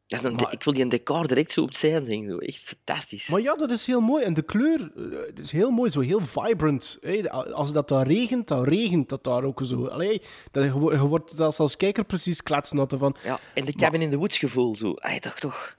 Dat 0.09 0.25
is 0.25 0.37
de- 0.37 0.49
ik 0.51 0.63
wil 0.65 0.73
die 0.73 0.83
een 0.83 0.89
decor 0.89 1.27
direct 1.27 1.53
zo 1.53 1.61
op 1.63 1.69
het 1.69 1.77
zijn 1.77 2.05
zien. 2.05 2.29
zo. 2.31 2.39
Echt 2.39 2.59
fantastisch. 2.59 3.29
Maar 3.29 3.41
ja, 3.41 3.55
dat 3.55 3.71
is 3.71 3.87
heel 3.87 4.01
mooi. 4.01 4.25
En 4.25 4.35
de 4.35 4.43
kleur 4.43 4.81
eh, 4.97 5.03
het 5.27 5.39
is 5.39 5.53
heel 5.53 5.71
mooi, 5.71 5.91
zo 5.91 6.01
heel 6.01 6.21
vibrant. 6.27 6.99
Hè. 7.01 7.31
Als 7.33 7.73
dat 7.73 7.89
daar 7.89 8.07
regent, 8.07 8.49
dan 8.49 8.65
regent 8.65 9.09
dat 9.09 9.25
daar 9.25 9.43
ook 9.45 9.61
zo. 9.65 9.87
Allee, 9.87 10.23
dat, 10.51 10.65
je, 10.65 10.71
je 10.71 10.99
wordt 11.07 11.41
als, 11.41 11.59
als 11.59 11.77
kijker 11.77 12.05
precies 12.05 12.43
kletsnat 12.43 12.95
van. 12.99 13.17
Ja, 13.25 13.39
en 13.55 13.65
de 13.65 13.73
Cabin 13.73 14.03
in 14.03 14.11
the 14.11 14.17
Woods 14.17 14.39
gevoel. 14.39 14.77
Zo. 14.77 14.93
Ay, 14.95 15.21
toch, 15.21 15.39
toch. 15.39 15.77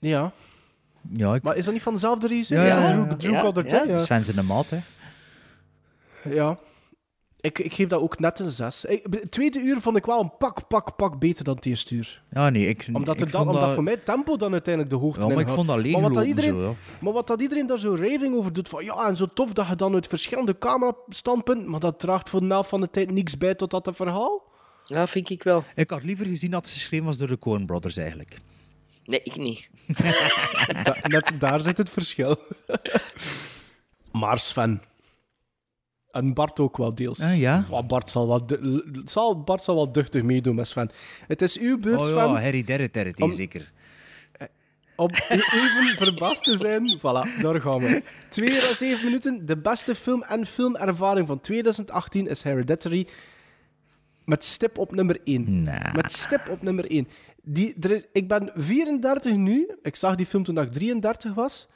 Ja. 0.00 0.32
Ja, 1.12 1.34
ik... 1.34 1.42
Maar 1.42 1.56
is 1.56 1.64
dat 1.64 1.74
niet 1.74 1.82
van 1.82 1.92
dezelfde 1.94 2.26
regisseur? 2.28 2.58
Ja, 2.60 2.66
is 2.66 2.74
ja, 2.74 2.80
dat 2.80 2.90
ja. 2.90 3.04
Drew, 3.06 3.18
Drew 3.18 3.32
Ja, 3.32 3.40
Goddard, 3.40 3.70
ja. 3.70 3.84
hè? 3.86 3.92
Ja. 3.92 3.98
Zijn 3.98 4.22
de 4.22 4.42
maat, 4.42 4.70
hè. 4.70 4.78
ja. 6.30 6.58
Ik, 7.42 7.58
ik 7.58 7.74
geef 7.74 7.88
dat 7.88 8.00
ook 8.00 8.18
net 8.18 8.38
een 8.38 8.50
6. 8.50 8.84
Het 8.88 9.30
tweede 9.30 9.58
uur 9.58 9.80
vond 9.80 9.96
ik 9.96 10.06
wel 10.06 10.20
een 10.20 10.36
pak, 10.38 10.68
pak, 10.68 10.96
pak 10.96 11.18
beter 11.18 11.44
dan 11.44 11.54
het 11.54 11.66
eerste 11.66 11.94
uur. 11.94 12.22
Ja, 12.30 12.50
nee, 12.50 12.68
ik, 12.68 12.88
Omdat, 12.92 13.14
ik 13.14 13.20
het 13.20 13.30
dan, 13.30 13.40
vond 13.40 13.46
omdat 13.46 13.62
dat... 13.66 13.74
voor 13.74 13.82
mij 13.82 13.96
tempo 13.96 14.36
dan 14.36 14.52
uiteindelijk 14.52 14.94
de 14.94 15.00
hoogte 15.00 15.20
Ja, 15.26 15.32
maar 15.32 15.40
ik 15.42 15.48
vond 15.48 15.66
dat 15.66 15.84
maar 15.86 16.00
wat 16.00 16.14
dat 16.14 16.24
iedereen, 16.24 16.50
zo, 16.50 16.62
ja. 16.62 16.74
Maar 17.00 17.12
wat 17.12 17.26
dat 17.26 17.40
iedereen 17.40 17.66
daar 17.66 17.78
zo 17.78 17.94
raving 17.94 18.34
over 18.34 18.52
doet, 18.52 18.68
van 18.68 18.84
ja, 18.84 19.08
en 19.08 19.16
zo 19.16 19.26
tof 19.34 19.52
dat 19.52 19.68
je 19.68 19.74
dan 19.74 19.94
uit 19.94 20.06
verschillende 20.06 20.58
camerastandpunten, 20.58 21.70
maar 21.70 21.80
dat 21.80 21.98
draagt 21.98 22.28
voor 22.28 22.40
de 22.40 22.46
helft 22.46 22.68
van 22.68 22.80
de 22.80 22.90
tijd 22.90 23.10
niks 23.10 23.38
bij 23.38 23.54
tot 23.54 23.70
dat 23.70 23.86
het 23.86 23.96
verhaal. 23.96 24.42
Ja, 24.86 25.06
vind 25.06 25.30
ik 25.30 25.42
wel. 25.42 25.64
Ik 25.74 25.90
had 25.90 26.04
liever 26.04 26.26
gezien 26.26 26.50
dat 26.50 26.64
het 26.64 26.74
geschreven 26.74 27.06
was 27.06 27.16
door 27.16 27.28
de 27.28 27.38
Coen 27.38 27.66
Brothers, 27.66 27.96
eigenlijk. 27.96 28.38
Nee, 29.04 29.22
ik 29.22 29.36
niet. 29.36 29.68
Da- 30.84 30.96
net 31.02 31.32
daar 31.38 31.60
zit 31.60 31.78
het 31.78 31.90
verschil. 31.90 32.36
maar 34.12 34.38
Sven. 34.38 34.82
En 36.12 36.34
Bart 36.34 36.60
ook 36.60 36.76
wel 36.76 36.94
deels. 36.94 37.20
Ah, 37.20 37.38
ja? 37.38 37.64
Bart 37.86 38.10
zal 38.10 38.28
wel, 38.28 38.42
zal, 39.04 39.42
Bart 39.42 39.62
zal 39.62 39.74
wel 39.74 39.92
duchtig 39.92 40.22
meedoen 40.22 40.54
met 40.54 40.66
Sven. 40.68 40.90
Het 41.26 41.42
is 41.42 41.58
uw 41.58 41.78
beurt, 41.78 41.98
Oh 42.00 42.04
Sven, 42.04 42.16
ja, 42.28 42.40
Harry 42.40 42.64
Derrit, 42.64 43.20
Om- 43.20 43.34
zeker. 43.34 43.72
om 44.96 45.10
even 45.10 45.96
verbaasd 46.04 46.44
te 46.44 46.56
zijn. 46.56 46.98
Voilà, 46.98 47.40
daar 47.40 47.60
gaan 47.60 47.78
we. 47.78 48.02
Twee 48.28 48.50
uur 48.50 48.68
en 48.68 48.76
zeven 48.76 49.04
minuten. 49.04 49.46
De 49.46 49.56
beste 49.56 49.94
film 49.94 50.22
en 50.22 50.46
filmervaring 50.46 51.26
van 51.26 51.40
2018 51.40 52.26
is 52.28 52.42
Hereditary. 52.42 53.08
Met 54.24 54.44
stip 54.44 54.78
op 54.78 54.92
nummer 54.94 55.20
1. 55.24 55.62
Nah. 55.62 55.94
Met 55.94 56.12
stip 56.12 56.48
op 56.48 56.62
nummer 56.62 56.90
1. 56.90 57.08
Die, 57.42 57.74
er 57.80 58.06
ik 58.12 58.28
ben 58.28 58.52
34 58.54 59.36
nu. 59.36 59.70
Ik 59.82 59.96
zag 59.96 60.14
die 60.14 60.26
film 60.26 60.42
toen 60.42 60.58
ik 60.58 60.68
33 60.68 61.34
was. 61.34 61.68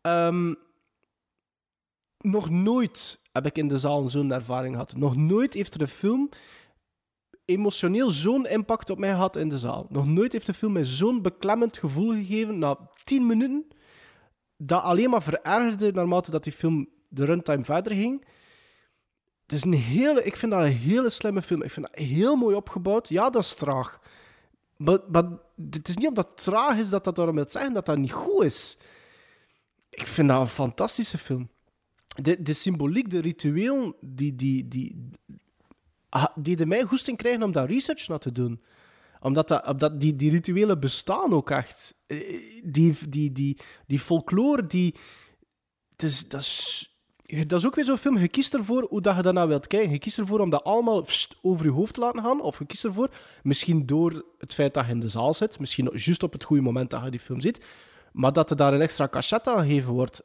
Ehm, 0.00 0.54
nog 2.18 2.50
nooit 2.50 3.20
heb 3.32 3.46
ik 3.46 3.58
in 3.58 3.68
de 3.68 3.78
zaal 3.78 4.08
zo'n 4.08 4.32
ervaring 4.32 4.72
gehad. 4.72 4.96
Nog 4.96 5.16
nooit 5.16 5.54
heeft 5.54 5.74
er 5.74 5.80
een 5.80 5.88
film 5.88 6.28
emotioneel 7.44 8.10
zo'n 8.10 8.46
impact 8.46 8.90
op 8.90 8.98
mij 8.98 9.10
gehad 9.10 9.36
in 9.36 9.48
de 9.48 9.58
zaal. 9.58 9.86
Nog 9.88 10.06
nooit 10.06 10.32
heeft 10.32 10.46
de 10.46 10.54
film 10.54 10.72
mij 10.72 10.84
zo'n 10.84 11.22
beklemmend 11.22 11.78
gevoel 11.78 12.12
gegeven 12.12 12.58
na 12.58 12.78
10 13.04 13.26
minuten. 13.26 13.66
Dat 14.56 14.82
alleen 14.82 15.10
maar 15.10 15.22
verergerde 15.22 15.92
naarmate 15.92 16.30
dat 16.30 16.44
die 16.44 16.52
film 16.52 16.88
de 17.08 17.24
runtime 17.24 17.64
verder 17.64 17.92
ging. 17.92 18.24
Het 19.42 19.52
is 19.52 19.64
een 19.64 19.72
hele, 19.72 20.24
ik 20.24 20.36
vind 20.36 20.52
dat 20.52 20.60
een 20.60 20.72
hele 20.72 21.10
slimme 21.10 21.42
film. 21.42 21.62
Ik 21.62 21.70
vind 21.70 21.86
dat 21.86 22.04
heel 22.04 22.36
mooi 22.36 22.56
opgebouwd. 22.56 23.08
Ja, 23.08 23.30
dat 23.30 23.42
is 23.42 23.54
traag. 23.54 24.00
Maar, 24.76 24.98
maar 25.08 25.24
het 25.70 25.88
is 25.88 25.96
niet 25.96 26.08
omdat 26.08 26.28
het 26.28 26.44
traag 26.44 26.78
is 26.78 26.90
dat 26.90 27.04
dat 27.04 27.16
daarom 27.16 27.34
wil 27.34 27.44
zeggen 27.48 27.72
dat 27.72 27.86
dat 27.86 27.98
niet 27.98 28.12
goed 28.12 28.44
is. 28.44 28.78
Ik 29.90 30.06
vind 30.06 30.28
dat 30.28 30.40
een 30.40 30.46
fantastische 30.46 31.18
film. 31.18 31.50
De, 32.12 32.42
de 32.42 32.52
symboliek, 32.52 33.10
de 33.10 33.20
ritueel, 33.20 33.96
die, 34.00 34.34
die, 34.34 34.68
die, 34.68 35.10
die 36.34 36.56
de 36.56 36.66
mij 36.66 36.82
goesting 36.82 37.16
krijgen 37.16 37.42
om 37.42 37.52
daar 37.52 37.66
research 37.70 38.08
naar 38.08 38.18
te 38.18 38.32
doen. 38.32 38.62
Omdat, 39.20 39.48
dat, 39.48 39.66
omdat 39.66 40.00
die, 40.00 40.16
die 40.16 40.30
rituelen 40.30 40.80
bestaan 40.80 41.32
ook 41.32 41.50
echt. 41.50 41.94
Eh, 42.06 42.18
Die, 42.64 43.08
die, 43.08 43.32
die, 43.32 43.58
die 43.86 43.98
folklore, 43.98 44.66
die... 44.66 44.94
Het 45.92 46.02
is, 46.02 46.28
dat, 46.28 46.40
is, 46.40 46.96
dat 47.46 47.58
is 47.58 47.66
ook 47.66 47.74
weer 47.74 47.84
zo'n 47.84 47.98
film. 47.98 48.18
Je 48.18 48.28
kiest 48.28 48.54
ervoor 48.54 48.86
hoe 48.88 49.00
dat 49.00 49.16
je 49.16 49.22
daarna 49.22 49.46
wilt 49.46 49.66
kijken. 49.66 49.90
Je 49.92 49.98
kiest 49.98 50.18
ervoor 50.18 50.40
om 50.40 50.50
dat 50.50 50.64
allemaal 50.64 51.06
over 51.42 51.66
je 51.66 51.72
hoofd 51.72 51.94
te 51.94 52.00
laten 52.00 52.22
gaan. 52.22 52.40
Of 52.40 52.58
je 52.58 52.66
kiest 52.66 52.84
ervoor, 52.84 53.10
misschien 53.42 53.86
door 53.86 54.24
het 54.38 54.54
feit 54.54 54.74
dat 54.74 54.86
je 54.86 54.92
in 54.92 55.00
de 55.00 55.08
zaal 55.08 55.32
zit, 55.32 55.58
misschien 55.58 55.90
juist 55.92 56.22
op 56.22 56.32
het 56.32 56.44
goede 56.44 56.62
moment 56.62 56.90
dat 56.90 57.04
je 57.04 57.10
die 57.10 57.20
film 57.20 57.40
ziet, 57.40 57.64
maar 58.12 58.32
dat 58.32 58.50
er 58.50 58.56
daar 58.56 58.74
een 58.74 58.80
extra 58.80 59.08
cachet 59.08 59.48
aan 59.48 59.66
gegeven 59.66 59.92
wordt. 59.92 60.22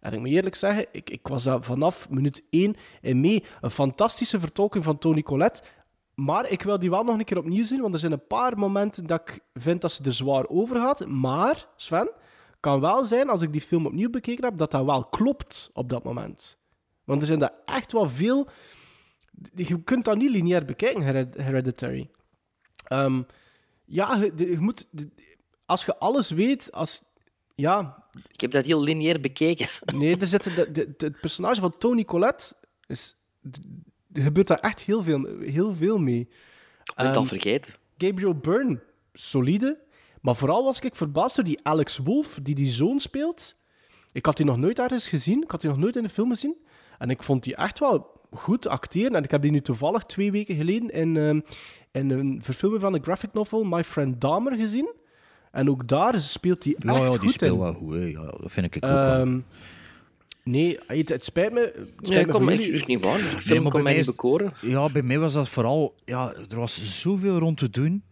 En 0.00 0.12
ik 0.12 0.18
moet 0.18 0.28
eerlijk 0.28 0.54
zeggen, 0.54 0.86
ik, 0.92 1.10
ik 1.10 1.28
was 1.28 1.44
daar 1.44 1.62
vanaf 1.62 2.10
minuut 2.10 2.42
1 2.50 2.74
in 3.00 3.20
mee. 3.20 3.44
Een 3.60 3.70
fantastische 3.70 4.40
vertolking 4.40 4.84
van 4.84 4.98
Tony 4.98 5.22
Collette. 5.22 5.62
Maar 6.14 6.50
ik 6.50 6.62
wil 6.62 6.78
die 6.78 6.90
wel 6.90 7.04
nog 7.04 7.18
een 7.18 7.24
keer 7.24 7.38
opnieuw 7.38 7.64
zien, 7.64 7.80
want 7.80 7.94
er 7.94 8.00
zijn 8.00 8.12
een 8.12 8.26
paar 8.26 8.58
momenten 8.58 9.06
dat 9.06 9.20
ik 9.28 9.40
vind 9.54 9.80
dat 9.80 9.92
ze 9.92 10.04
er 10.04 10.12
zwaar 10.12 10.48
over 10.48 10.76
gaat. 10.76 11.06
Maar, 11.06 11.68
Sven, 11.76 12.10
Kan 12.60 12.80
wel 12.80 13.04
zijn, 13.04 13.28
als 13.28 13.42
ik 13.42 13.52
die 13.52 13.60
film 13.60 13.86
opnieuw 13.86 14.10
bekeken 14.10 14.44
heb, 14.44 14.58
dat 14.58 14.70
dat 14.70 14.84
wel 14.84 15.04
klopt 15.04 15.70
op 15.72 15.88
dat 15.88 16.04
moment. 16.04 16.58
Want 17.04 17.20
er 17.20 17.26
zijn 17.26 17.38
daar 17.38 17.54
echt 17.64 17.92
wel 17.92 18.08
veel... 18.08 18.48
Je 19.54 19.82
kunt 19.82 20.04
dat 20.04 20.16
niet 20.16 20.30
lineair 20.30 20.64
bekijken, 20.64 21.02
Hered- 21.02 21.36
Hereditary. 21.36 22.10
Ehm, 22.84 23.22
ja, 23.84 24.16
je, 24.16 24.32
je 24.36 24.58
moet... 24.58 24.88
Als 25.66 25.84
je 25.84 25.98
alles 25.98 26.30
weet, 26.30 26.72
als... 26.72 27.02
Ja, 27.60 28.04
Ik 28.32 28.40
heb 28.40 28.50
dat 28.50 28.64
heel 28.66 28.82
lineair 28.82 29.20
bekeken. 29.20 29.66
Nee, 29.98 30.16
er 30.16 30.26
zitten 30.26 30.54
de, 30.54 30.70
de, 30.70 30.94
de- 30.96 31.06
het 31.06 31.20
personage 31.20 31.60
van 31.60 31.78
Tony 31.78 32.04
Collette 32.04 32.54
is. 32.86 33.16
Er 34.12 34.22
gebeurt 34.22 34.46
daar 34.46 34.58
echt 34.60 34.82
heel 34.82 35.02
veel, 35.02 35.26
heel 35.40 35.72
veel 35.74 35.98
mee. 35.98 36.20
Ik 36.84 36.92
ben 36.96 37.06
het 37.06 37.16
al 37.16 37.24
vergeten. 37.24 37.74
Gabriel 37.98 38.34
Byrne, 38.34 38.80
solide. 39.12 39.78
Maar 40.20 40.36
vooral 40.36 40.64
was 40.64 40.78
ik 40.78 40.94
verbaasd 40.96 41.36
door 41.36 41.44
die 41.44 41.60
Alex 41.62 41.98
Wolff, 41.98 42.38
die 42.42 42.54
die 42.54 42.70
zoon 42.70 43.00
speelt. 43.00 43.56
Ik 44.12 44.26
had 44.26 44.36
die 44.36 44.46
nog 44.46 44.56
nooit 44.56 44.78
ergens 44.78 45.08
gezien. 45.08 45.42
Ik 45.42 45.50
had 45.50 45.60
die 45.60 45.70
nog 45.70 45.78
nooit 45.78 45.96
in 45.96 46.04
een 46.04 46.10
film 46.10 46.28
gezien. 46.30 46.56
En 46.98 47.10
ik 47.10 47.22
vond 47.22 47.42
die 47.44 47.56
echt 47.56 47.78
wel 47.78 48.20
goed 48.30 48.66
acteren. 48.66 49.14
En 49.14 49.24
ik 49.24 49.30
heb 49.30 49.42
die 49.42 49.50
nu 49.50 49.60
toevallig 49.60 50.02
twee 50.02 50.30
weken 50.32 50.56
geleden 50.56 50.90
in, 50.90 51.16
ehm, 51.16 51.40
in 51.92 52.10
een 52.10 52.38
verfilming 52.42 52.80
van 52.82 52.92
de 52.92 53.00
graphic 53.02 53.32
novel 53.32 53.64
My 53.64 53.84
Friend 53.84 54.20
Dahmer 54.20 54.54
gezien. 54.54 54.92
En 55.52 55.70
ook 55.70 55.88
daar 55.88 56.18
speelt 56.20 56.64
hij 56.64 56.74
echt 56.74 56.84
Ja, 56.84 56.96
ja, 57.04 57.10
die 57.10 57.18
goed 57.18 57.32
speelt 57.32 57.52
in. 57.52 57.58
wel 57.58 57.74
goed. 57.74 57.94
hè. 57.94 58.00
Ja, 58.04 58.22
dat 58.40 58.52
vind 58.52 58.66
ik 58.66 58.84
ook 58.84 58.90
wel. 58.90 59.14
Ehm, 59.20 59.38
nee, 60.42 60.78
het, 60.86 61.08
het 61.08 61.24
spijt 61.24 61.52
me. 61.52 61.60
Het 61.60 61.88
spijt 62.06 62.08
Nee, 62.10 62.26
me 62.26 62.32
kom, 62.32 62.48
ik 62.48 62.60
jullie. 62.60 62.74
is 62.74 62.84
niet 62.86 63.00
waar. 63.04 63.16
De 63.18 63.22
Nee, 63.22 63.40
film 63.40 63.62
maar 63.62 63.72
bij 63.72 63.82
mij 63.82 64.02
bekoren. 64.04 64.52
Ja, 64.60 64.88
bij 64.90 65.02
mij 65.02 65.18
was 65.18 65.32
dat 65.32 65.48
vooral... 65.48 65.94
Ja, 66.04 66.34
er 66.48 66.56
was 66.58 67.00
zoveel 67.00 67.38
rond 67.38 67.58
te 67.58 67.70
doen. 67.70 68.02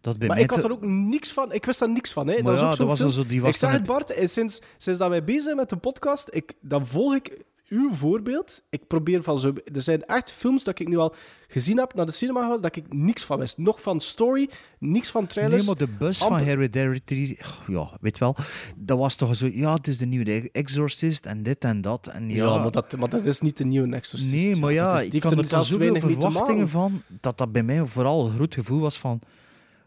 Dat 0.00 0.18
bij 0.18 0.26
Maar 0.26 0.36
mij 0.36 0.44
ik 0.44 0.50
had 0.50 0.60
te- 0.60 0.66
er 0.66 0.72
ook 0.72 0.82
niks 0.84 1.32
van. 1.32 1.52
Ik 1.52 1.64
wist 1.64 1.78
daar 1.78 1.88
niks 1.90 2.12
van. 2.12 2.26
Hè. 2.26 2.32
Maar 2.42 2.52
dat 2.52 2.60
was 2.62 2.76
ja, 2.78 2.84
dat 2.84 2.96
film. 2.98 3.10
zo- 3.10 3.26
die 3.26 3.40
was 3.40 3.50
ik 3.50 3.56
zeg 3.56 3.70
het, 3.72 3.82
Bart, 3.86 4.14
sinds, 4.24 4.60
sinds 4.76 4.98
dat 4.98 5.08
wij 5.08 5.24
bezig 5.24 5.42
zijn 5.42 5.56
met 5.56 5.68
de 5.68 5.76
podcast, 5.76 6.28
ik, 6.30 6.52
dan 6.60 6.86
volg 6.86 7.14
ik 7.14 7.38
uw 7.72 7.92
voorbeeld. 7.92 8.62
Ik 8.70 8.86
probeer 8.86 9.22
van 9.22 9.38
zo... 9.38 9.52
Er 9.72 9.82
zijn 9.82 10.04
echt 10.04 10.30
films 10.30 10.64
dat 10.64 10.78
ik 10.78 10.88
nu 10.88 10.96
al 10.96 11.14
gezien 11.48 11.78
heb 11.78 11.94
naar 11.94 12.06
de 12.06 12.12
cinema 12.12 12.40
gehaald, 12.40 12.62
dat 12.62 12.76
ik 12.76 12.92
niks 12.92 13.24
van 13.24 13.38
wist. 13.38 13.58
Nog 13.58 13.80
van 13.82 14.00
story, 14.00 14.48
niks 14.78 15.10
van 15.10 15.26
trailers. 15.26 15.66
Nee, 15.66 15.76
maar 15.76 15.86
de 15.86 15.92
bus 15.98 16.18
van 16.18 16.28
amper- 16.28 16.46
Hereditary, 16.46 17.38
ja, 17.66 17.90
weet 18.00 18.18
wel, 18.18 18.36
dat 18.76 18.98
was 18.98 19.16
toch 19.16 19.36
zo, 19.36 19.48
ja, 19.52 19.74
het 19.74 19.86
is 19.86 19.98
de 19.98 20.06
nieuwe 20.06 20.50
Exorcist 20.52 21.26
en 21.26 21.42
dit 21.42 21.64
en 21.64 21.80
dat. 21.80 22.06
En 22.06 22.28
ja, 22.28 22.34
Ja, 22.44 22.58
maar, 22.58 22.70
dat, 22.70 22.96
maar 22.96 23.08
dat 23.08 23.24
is 23.24 23.40
niet 23.40 23.56
de 23.56 23.64
nieuwe 23.64 23.94
Exorcist. 23.96 24.32
nee, 24.32 24.56
maar 24.56 24.72
ja, 24.72 25.00
ik 25.00 25.22
had 25.22 25.32
er 25.32 25.38
er 25.38 25.64
zoveel 25.64 25.96
verwachtingen 26.00 26.68
van, 26.68 27.02
dat 27.20 27.38
dat 27.38 27.52
bij 27.52 27.62
mij 27.62 27.86
vooral 27.86 28.26
een 28.26 28.34
groot 28.34 28.54
gevoel 28.54 28.80
was 28.80 28.98
van, 28.98 29.20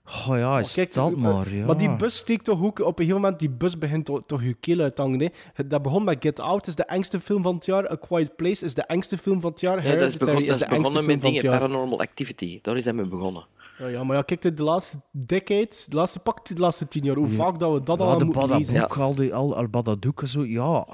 oh 0.05 0.37
ja, 0.37 0.59
is 0.59 0.73
Kijk, 0.73 0.93
dat 0.93 1.11
eh, 1.11 1.17
maar, 1.17 1.53
ja. 1.53 1.65
Maar 1.65 1.77
die 1.77 1.95
bus 1.95 2.15
steekt 2.15 2.43
toch 2.43 2.63
ook... 2.63 2.79
Op 2.79 2.87
een 2.87 3.05
gegeven 3.05 3.21
moment, 3.21 3.39
die 3.39 3.49
bus 3.49 3.77
begint 3.77 4.05
toch, 4.05 4.21
toch 4.25 4.43
je 4.43 4.53
keel 4.53 4.79
uit 4.79 4.95
te 4.95 5.01
hangen. 5.01 5.31
Hè. 5.53 5.67
Dat 5.67 5.81
begon 5.81 6.03
met 6.03 6.17
Get 6.19 6.39
Out, 6.39 6.67
is 6.67 6.75
de 6.75 6.85
engste 6.85 7.19
film 7.19 7.43
van 7.43 7.55
het 7.55 7.65
jaar. 7.65 7.91
A 7.91 7.95
Quiet 7.95 8.35
Place 8.35 8.65
is 8.65 8.73
de 8.73 8.83
engste 8.83 9.17
film 9.17 9.41
van 9.41 9.49
het 9.49 9.59
jaar. 9.59 9.75
Ja, 9.75 9.83
dat 9.83 9.91
is, 9.91 9.99
Hereditary 9.99 10.31
begon, 10.31 10.45
dat 10.45 10.55
is 10.55 10.61
is 10.61 10.67
de 10.67 10.75
engste 10.75 10.91
begonnen 10.91 11.03
film 11.03 11.13
met 11.13 11.21
van 11.21 11.33
het 11.33 11.41
dingen, 11.41 11.59
jaar. 11.59 11.67
Paranormal 11.67 11.99
Activity. 11.99 12.59
Daar 12.61 12.77
is 12.77 12.83
dat 12.83 12.93
mee 12.93 13.05
begonnen. 13.05 13.45
Ja, 13.77 13.87
ja, 13.87 14.03
maar 14.03 14.15
ja, 14.15 14.21
kijk, 14.21 14.57
de 14.57 14.63
laatste 14.63 14.97
decade, 15.11 15.69
de 15.89 15.95
laatste, 15.95 16.19
pak 16.19 16.45
de 16.45 16.55
laatste 16.55 16.87
tien 16.87 17.03
jaar, 17.03 17.15
hoe 17.15 17.27
vaak 17.27 17.59
dat 17.59 17.73
we 17.73 17.83
dat 17.83 17.99
ja, 17.99 18.05
al 18.05 18.17
de 18.17 18.25
moeten 18.25 18.49
lezen. 18.49 18.89
Al 18.89 19.15
die 19.15 19.33
al, 19.33 19.55
al 19.55 19.67
Badadoek 19.67 20.21
en 20.21 20.27
zo, 20.27 20.45
ja, 20.45 20.87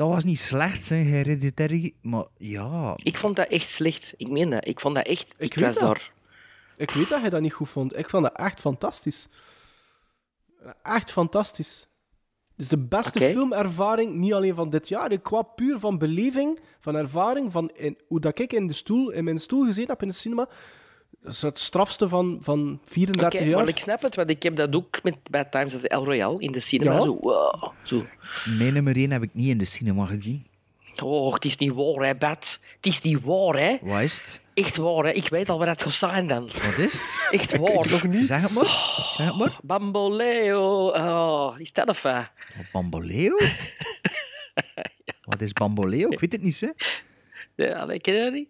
dat 0.00 0.08
was 0.08 0.24
niet 0.24 0.38
slecht, 0.38 0.84
zijn 0.84 1.06
Hereditary, 1.06 1.92
maar 2.00 2.24
ja... 2.36 2.96
Ik 2.96 3.16
vond 3.16 3.36
dat 3.36 3.48
echt 3.48 3.70
slecht. 3.70 4.14
Ik 4.16 4.28
meen 4.28 4.50
dat. 4.50 4.66
Ik 4.66 4.80
vond 4.80 4.94
dat 4.94 5.06
echt... 5.06 5.34
Ik, 5.38 5.54
weet 5.54 5.66
was 5.66 5.74
dat. 5.74 5.82
daar... 5.82 6.12
Ik 6.80 6.90
weet 6.90 7.08
dat 7.08 7.20
hij 7.20 7.30
dat 7.30 7.40
niet 7.40 7.52
goed 7.52 7.68
vond. 7.68 7.96
Ik 7.96 8.08
vond 8.08 8.22
dat 8.22 8.36
echt 8.36 8.60
fantastisch. 8.60 9.28
Echt 10.82 11.12
fantastisch. 11.12 11.88
Het 12.50 12.60
is 12.60 12.68
de 12.68 12.78
beste 12.78 13.20
filmervaring, 13.20 14.14
niet 14.14 14.32
alleen 14.32 14.54
van 14.54 14.70
dit 14.70 14.88
jaar, 14.88 15.18
qua 15.18 15.42
puur 15.42 15.78
van 15.78 15.98
beleving, 15.98 16.60
van 16.80 16.96
ervaring, 16.96 17.52
van 17.52 17.70
in, 17.74 17.98
hoe 18.08 18.20
dat 18.20 18.38
ik 18.38 18.52
in, 18.52 18.66
de 18.66 18.72
stoel, 18.72 19.10
in 19.10 19.24
mijn 19.24 19.38
stoel 19.38 19.64
gezeten 19.64 19.90
heb 19.90 20.02
in 20.02 20.08
de 20.08 20.14
cinema. 20.14 20.48
Dat 21.22 21.32
is 21.32 21.42
het 21.42 21.58
strafste 21.58 22.08
van, 22.08 22.38
van 22.40 22.80
34 22.84 23.40
Oké, 23.40 23.48
jaar. 23.48 23.58
maar 23.58 23.68
ik 23.68 23.78
snap 23.78 24.02
het, 24.02 24.14
want 24.14 24.30
ik 24.30 24.42
heb 24.42 24.56
dat 24.56 24.74
ook 24.74 25.02
met 25.02 25.16
Bad 25.30 25.50
Times 25.50 25.74
at 25.74 25.80
the 25.80 25.88
El 25.88 26.04
Royale 26.04 26.40
in 26.40 26.52
de 26.52 26.60
cinema. 26.60 26.92
Ja. 26.92 27.02
Zo, 27.02 27.18
wow. 27.20 27.72
Zo. 27.82 28.04
Mijn 28.58 28.72
nummer 28.72 28.96
1 28.96 29.10
heb 29.10 29.22
ik 29.22 29.34
niet 29.34 29.48
in 29.48 29.58
de 29.58 29.64
cinema 29.64 30.06
gezien. 30.06 30.46
Oh, 31.02 31.34
het 31.34 31.44
is 31.44 31.56
niet 31.56 31.72
waar, 31.72 32.06
hè, 32.06 32.14
Bert. 32.14 32.60
Het 32.76 32.86
is 32.86 33.00
niet 33.00 33.24
waar, 33.24 33.58
hè. 33.58 33.78
Wat 33.82 34.00
is 34.00 34.18
het? 34.18 34.42
Echt 34.60 34.76
waar, 34.76 35.04
hè. 35.04 35.10
Ik 35.12 35.28
weet 35.28 35.48
al 35.48 35.58
wat 35.58 35.66
het 35.66 35.82
gaat 35.82 35.92
zijn 35.92 36.26
dan. 36.26 36.42
Wat 36.42 36.78
is 36.78 36.92
het? 36.92 37.28
Echt 37.30 37.56
waar. 37.56 37.90
nog 37.90 38.02
niet. 38.02 38.26
Zeg 38.26 38.40
het 38.40 38.50
maar. 38.50 38.64
Zeg 39.16 39.26
het 39.26 39.36
maar. 39.36 39.58
Bamboleo. 39.62 40.88
Oh, 40.88 41.54
is 41.58 41.72
dat 41.72 41.88
of 41.88 42.02
wat? 42.02 42.30
Bamboleo? 42.72 43.36
Wat 45.30 45.40
is 45.40 45.52
Bamboleo? 45.52 46.08
Ik 46.08 46.20
weet 46.20 46.32
het 46.32 46.42
niet, 46.42 46.60
hè. 46.60 46.68
Nee, 47.56 47.76
allee, 47.76 48.00
ken 48.00 48.14
je 48.14 48.22
dat 48.22 48.32
niet? 48.32 48.48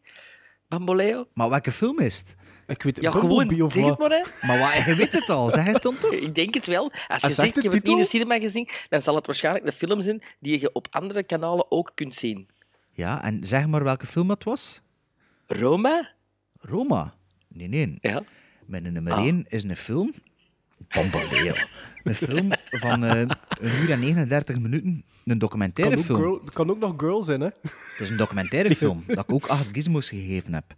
Bamboleo? 0.68 1.26
Maar 1.34 1.48
welke 1.48 1.72
film 1.72 1.98
is 1.98 2.18
het? 2.18 2.36
Ik 2.66 2.82
weet 2.82 3.00
Ja, 3.00 3.10
gewoon, 3.10 3.70
zeg 3.70 3.84
het 3.84 3.98
maar, 3.98 4.10
hè. 4.10 4.46
Maar 4.46 4.58
wat, 4.58 4.84
je 4.84 4.94
weet 4.94 5.12
het 5.12 5.28
al, 5.28 5.50
zeg 5.50 5.64
het 5.64 5.82
dan 5.82 5.98
toch? 5.98 6.12
Ik 6.26 6.34
denk 6.34 6.54
het 6.54 6.66
wel. 6.66 6.92
Als 7.08 7.22
je 7.22 7.30
zegt 7.30 7.34
zegt, 7.34 7.54
de 7.54 7.60
ik 7.60 7.62
heb 7.62 7.72
het 7.72 7.88
in 7.88 7.96
de 7.96 8.04
cinema 8.04 8.38
gezien, 8.38 8.68
dan 8.88 9.02
zal 9.02 9.14
het 9.14 9.26
waarschijnlijk 9.26 9.66
een 9.66 9.72
film 9.72 10.02
zijn 10.02 10.22
die 10.40 10.60
je 10.60 10.72
op 10.72 10.86
andere 10.90 11.22
kanalen 11.22 11.70
ook 11.70 11.92
kunt 11.94 12.14
zien. 12.14 12.48
Ja, 12.90 13.22
en 13.22 13.44
zeg 13.44 13.66
maar 13.66 13.84
welke 13.84 14.06
film 14.06 14.30
het 14.30 14.44
was. 14.44 14.82
Roma? 15.52 16.08
Roma? 16.60 17.14
Nee, 17.48 17.68
nee. 17.68 17.98
Ja. 18.00 18.22
Mijn 18.66 18.92
nummer 18.92 19.12
Ah. 19.12 19.24
1 19.24 19.44
is 19.48 19.64
een 19.64 19.76
film... 19.76 20.12
Bamboleo. 20.88 21.54
een 22.04 22.14
film 22.14 22.48
van 22.70 23.04
eh, 23.04 23.18
een 23.20 23.30
uur 23.82 23.90
en 23.90 24.00
39 24.00 24.58
minuten. 24.58 25.04
Een 25.24 25.38
documentaire 25.38 25.94
kan, 25.94 26.00
ook 26.04 26.06
film. 26.10 26.20
girl, 26.20 26.50
kan 26.52 26.70
ook 26.70 26.78
nog 26.78 26.94
girl 26.96 27.22
zijn, 27.22 27.40
hè? 27.40 27.46
Het 27.62 27.98
is 28.00 28.10
een 28.10 28.16
documentaire 28.16 28.74
film, 28.82 29.04
dat 29.06 29.18
ik 29.18 29.32
ook 29.32 29.46
acht 29.46 29.68
gizmos 29.72 30.08
gegeven 30.08 30.54
heb. 30.54 30.74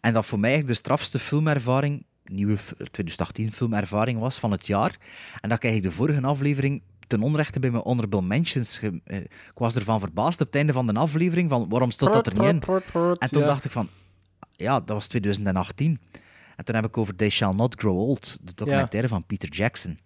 En 0.00 0.12
dat 0.12 0.26
voor 0.26 0.38
mij 0.38 0.50
eigenlijk 0.50 0.78
de 0.78 0.84
strafste 0.84 1.18
filmervaring, 1.18 2.04
nieuwe 2.24 2.56
f- 2.56 2.72
2018 2.76 3.52
filmervaring 3.52 4.20
was 4.20 4.38
van 4.38 4.50
het 4.50 4.66
jaar. 4.66 4.96
En 5.40 5.48
dat 5.48 5.58
ik 5.58 5.64
eigenlijk 5.64 5.94
de 5.94 6.00
vorige 6.02 6.20
aflevering 6.26 6.82
ten 7.08 7.22
onrechte 7.22 7.60
bij 7.60 7.70
mijn 7.70 7.82
honorable 7.82 8.22
mentions... 8.22 8.78
ge- 8.78 9.00
eh, 9.04 9.18
ik 9.20 9.52
was 9.54 9.74
ervan 9.74 10.00
verbaasd 10.00 10.40
op 10.40 10.46
het 10.46 10.56
einde 10.56 10.72
van 10.72 10.86
de 10.86 10.92
aflevering, 10.94 11.50
van 11.50 11.68
waarom 11.68 11.90
stond 11.90 12.12
dat 12.12 12.26
er 12.26 12.34
niet 12.34 12.42
in? 12.42 12.62
En 13.18 13.30
toen 13.30 13.40
ja. 13.40 13.46
dacht 13.46 13.64
ik 13.64 13.70
van, 13.70 13.88
ja, 14.56 14.80
dat 14.80 14.88
was 14.88 15.08
2018. 15.08 16.00
En 16.56 16.64
toen 16.64 16.74
heb 16.74 16.84
ik 16.84 16.96
over 16.96 17.16
They 17.16 17.30
Shall 17.30 17.54
Not 17.54 17.74
Grow 17.80 17.98
Old, 17.98 18.38
de 18.42 18.52
documentaire 18.54 19.08
van 19.08 19.26
Peter 19.26 19.48
Jackson. 19.48 19.98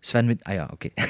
Sven, 0.00 0.38
ah 0.42 0.54
ja, 0.54 0.68
oké. 0.72 0.88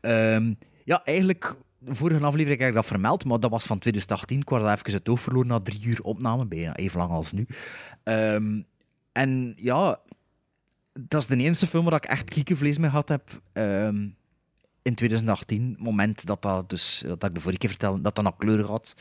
Ehm, 0.00 0.52
ja, 0.84 1.04
eigenlijk, 1.04 1.54
de 1.78 1.94
vorige 1.94 2.24
aflevering 2.24 2.60
heb 2.60 2.68
ik 2.68 2.74
dat 2.74 2.86
vermeld, 2.86 3.24
maar 3.24 3.40
dat 3.40 3.50
was 3.50 3.66
van 3.66 3.78
2018. 3.78 4.40
Ik 4.40 4.48
was 4.48 4.62
daar 4.62 4.78
even 4.78 4.92
het 4.92 5.08
oog 5.08 5.20
verloren 5.20 5.48
na 5.48 5.60
drie 5.60 5.84
uur 5.84 6.02
opname, 6.02 6.46
bijna 6.46 6.76
even 6.76 6.98
lang 6.98 7.10
als 7.12 7.32
nu. 7.32 7.46
Ehm, 8.02 8.60
en 9.12 9.52
ja, 9.56 10.00
dat 11.00 11.20
is 11.20 11.26
de 11.26 11.36
enige 11.36 11.66
film 11.66 11.84
waar 11.84 11.94
ik 11.94 12.04
echt 12.04 12.30
kiekenvlees 12.30 12.78
mee 12.78 12.90
gehad 12.90 13.08
heb. 13.08 13.40
ehm, 13.52 14.08
in 14.82 14.94
2018, 14.94 15.68
het 15.70 15.80
moment 15.80 16.26
dat 16.26 16.42
dat 16.42 16.70
dus, 16.70 17.02
dat 17.06 17.24
ik 17.24 17.34
de 17.34 17.40
vorige 17.40 17.58
keer 17.58 17.68
vertelde, 17.68 18.00
dat 18.00 18.14
dat 18.14 18.24
naar 18.24 18.36
kleur 18.38 18.64
had. 18.66 18.96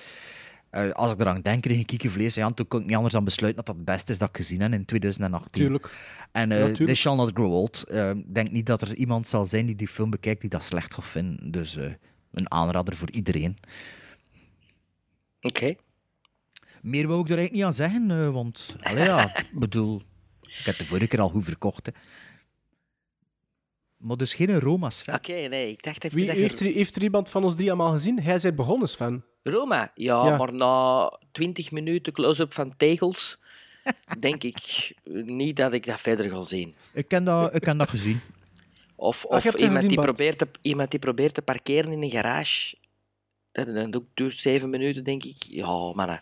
Eh, 0.70 0.90
als 0.92 1.14
ik 1.14 1.20
eraan 1.20 1.42
denk, 1.42 1.62
kreeg 1.62 1.80
ik 1.80 1.86
kiekenvlees. 1.88 2.36
Ja, 2.36 2.46
en 2.48 2.54
toen 2.54 2.68
kon 2.68 2.80
ik 2.80 2.86
niet 2.86 2.96
anders 2.96 3.14
dan 3.14 3.24
besluiten 3.24 3.64
dat 3.66 3.76
dat 3.76 3.86
het 3.86 3.96
beste 3.96 4.12
is 4.12 4.18
dat 4.18 4.30
ik 4.30 4.36
gezien 4.38 4.62
heb 4.62 4.74
in 4.74 4.86
2018. 4.86 5.62
Tuurlijk. 5.62 5.90
En 6.32 6.52
eh 6.52 6.58
Ja, 6.58 6.64
tuurlijk. 6.66 6.86
They 6.86 6.96
Shall 6.96 7.16
Not 7.16 7.32
Grow 7.34 7.52
Old. 7.54 7.84
eh, 7.84 8.10
Ik 8.10 8.34
denk 8.34 8.52
niet 8.52 8.66
dat 8.66 8.82
er 8.82 8.96
iemand 8.96 9.28
zal 9.28 9.46
zijn 9.46 9.66
die 9.66 9.76
die 9.76 9.88
film 9.88 10.10
bekijkt 10.10 10.42
die 10.42 10.50
dat 10.50 10.64
slecht 10.64 10.94
gaat 10.94 11.06
vinden. 11.08 11.52
Dus 11.52 11.76
eh, 11.78 11.92
een 12.32 12.52
aanrader 12.52 12.96
voor 12.96 13.12
iedereen. 13.12 13.58
Oké. 15.42 15.76
Meer 16.82 17.08
wou 17.08 17.20
ik 17.22 17.30
er 17.30 17.38
eigenlijk 17.38 17.54
niet 17.54 17.64
aan 17.64 17.74
zeggen, 17.90 18.12
eh, 18.12 18.30
want 18.30 18.76
allee, 18.82 19.04
ja, 19.04 19.38
ik 19.38 19.50
bedoel, 19.54 20.02
ik 20.60 20.66
heb 20.66 20.78
de 20.78 20.86
vorige 20.86 21.08
keer 21.08 21.22
al 21.22 21.30
goed 21.30 21.44
verkocht. 21.46 21.86
Hè. 21.86 21.92
Maar 23.98 24.18
dus 24.18 24.34
geen 24.34 24.60
Roma's 24.60 25.02
fan. 25.02 25.16
Oké, 25.16 25.34
nee, 25.48 25.72
ik 25.72 25.84
dacht 25.84 26.04
even 26.04 26.18
Wie, 26.18 26.28
dat 26.28 26.36
heeft, 26.36 26.60
er, 26.60 26.66
heeft 26.72 26.96
er 26.96 27.02
iemand 27.02 27.30
van 27.30 27.44
ons 27.44 27.56
drie 27.56 27.68
allemaal 27.68 27.92
gezien? 27.92 28.20
Hij 28.22 28.40
zei 28.40 28.54
begonnen, 28.54 28.90
Sven. 28.90 29.24
Roma? 29.44 29.92
Ja, 29.96 30.26
Ja. 30.26 30.38
maar 30.38 30.54
na 30.54 31.12
20 31.32 31.72
minuten 31.72 32.14
close-up 32.14 32.54
van 32.54 32.74
tegels, 32.78 33.38
denk 34.20 34.44
ik 34.44 34.92
niet 35.26 35.56
dat 35.56 35.74
ik 35.74 35.86
dat 35.86 36.00
verder 36.00 36.30
ga 36.30 36.42
zien. 36.42 36.76
Ik 36.94 37.08
ken 37.08 37.24
dat, 37.24 37.56
ik 37.56 37.62
ken 37.62 37.78
dat 37.78 37.90
gezien. 37.90 38.20
Of, 38.96 39.26
Ah, 39.26 39.38
of 39.38 39.44
iemand, 39.56 39.76
gezien, 39.76 39.90
die 39.90 40.02
probeert 40.02 40.38
te, 40.38 40.48
iemand 40.62 40.92
die 40.92 41.00
probeert 41.00 41.34
te 41.34 41.42
parkeren 41.42 41.92
in 41.92 42.02
een 42.04 42.10
garage. 42.10 42.76
Dat, 43.52 44.04
duurt 44.14 44.38
zeven 44.38 44.70
minuten, 44.70 45.04
denk 45.04 45.24
ik. 45.24 45.36
Ja, 45.50 45.92
mannen. 45.94 46.22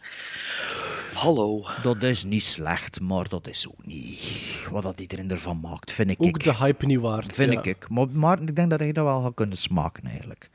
Hallo. 1.16 1.66
Dat 1.82 2.04
is 2.04 2.24
niet 2.24 2.44
slecht, 2.44 3.02
maar 3.02 3.30
dat 3.30 3.48
is 3.48 3.68
ook 3.68 3.86
niet 3.86 4.68
wat 4.72 4.84
dat 4.84 5.00
iedereen 5.00 5.32
ervan 5.32 5.60
maakt, 5.60 5.92
vind 5.92 6.10
ik. 6.10 6.16
Ook 6.24 6.44
de 6.44 6.56
hype 6.56 6.86
niet 6.86 7.00
waard. 7.00 7.36
Vind 7.36 7.54
ja. 7.54 7.64
ik. 7.64 7.90
Maar, 7.90 8.08
maar 8.12 8.42
ik 8.42 8.56
denk 8.56 8.70
dat 8.70 8.82
ik 8.82 8.94
dat 8.96 9.04
wel 9.06 9.22
ga 9.22 9.32
kunnen 9.36 9.58
smaken, 9.58 10.04
eigenlijk. 10.06 10.50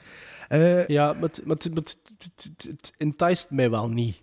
Eh, 0.49 0.87
Ja, 0.87 1.13
maar 1.13 1.23
het- 1.23 1.41
maar 1.45 1.57
het- 1.57 1.69
maar 1.75 1.77
het- 1.83 1.99
het- 2.19 2.51
het- 2.57 2.67
het 2.69 2.93
enticed 2.97 3.51
mij 3.51 3.71
wel 3.71 3.89
niet. 3.89 4.21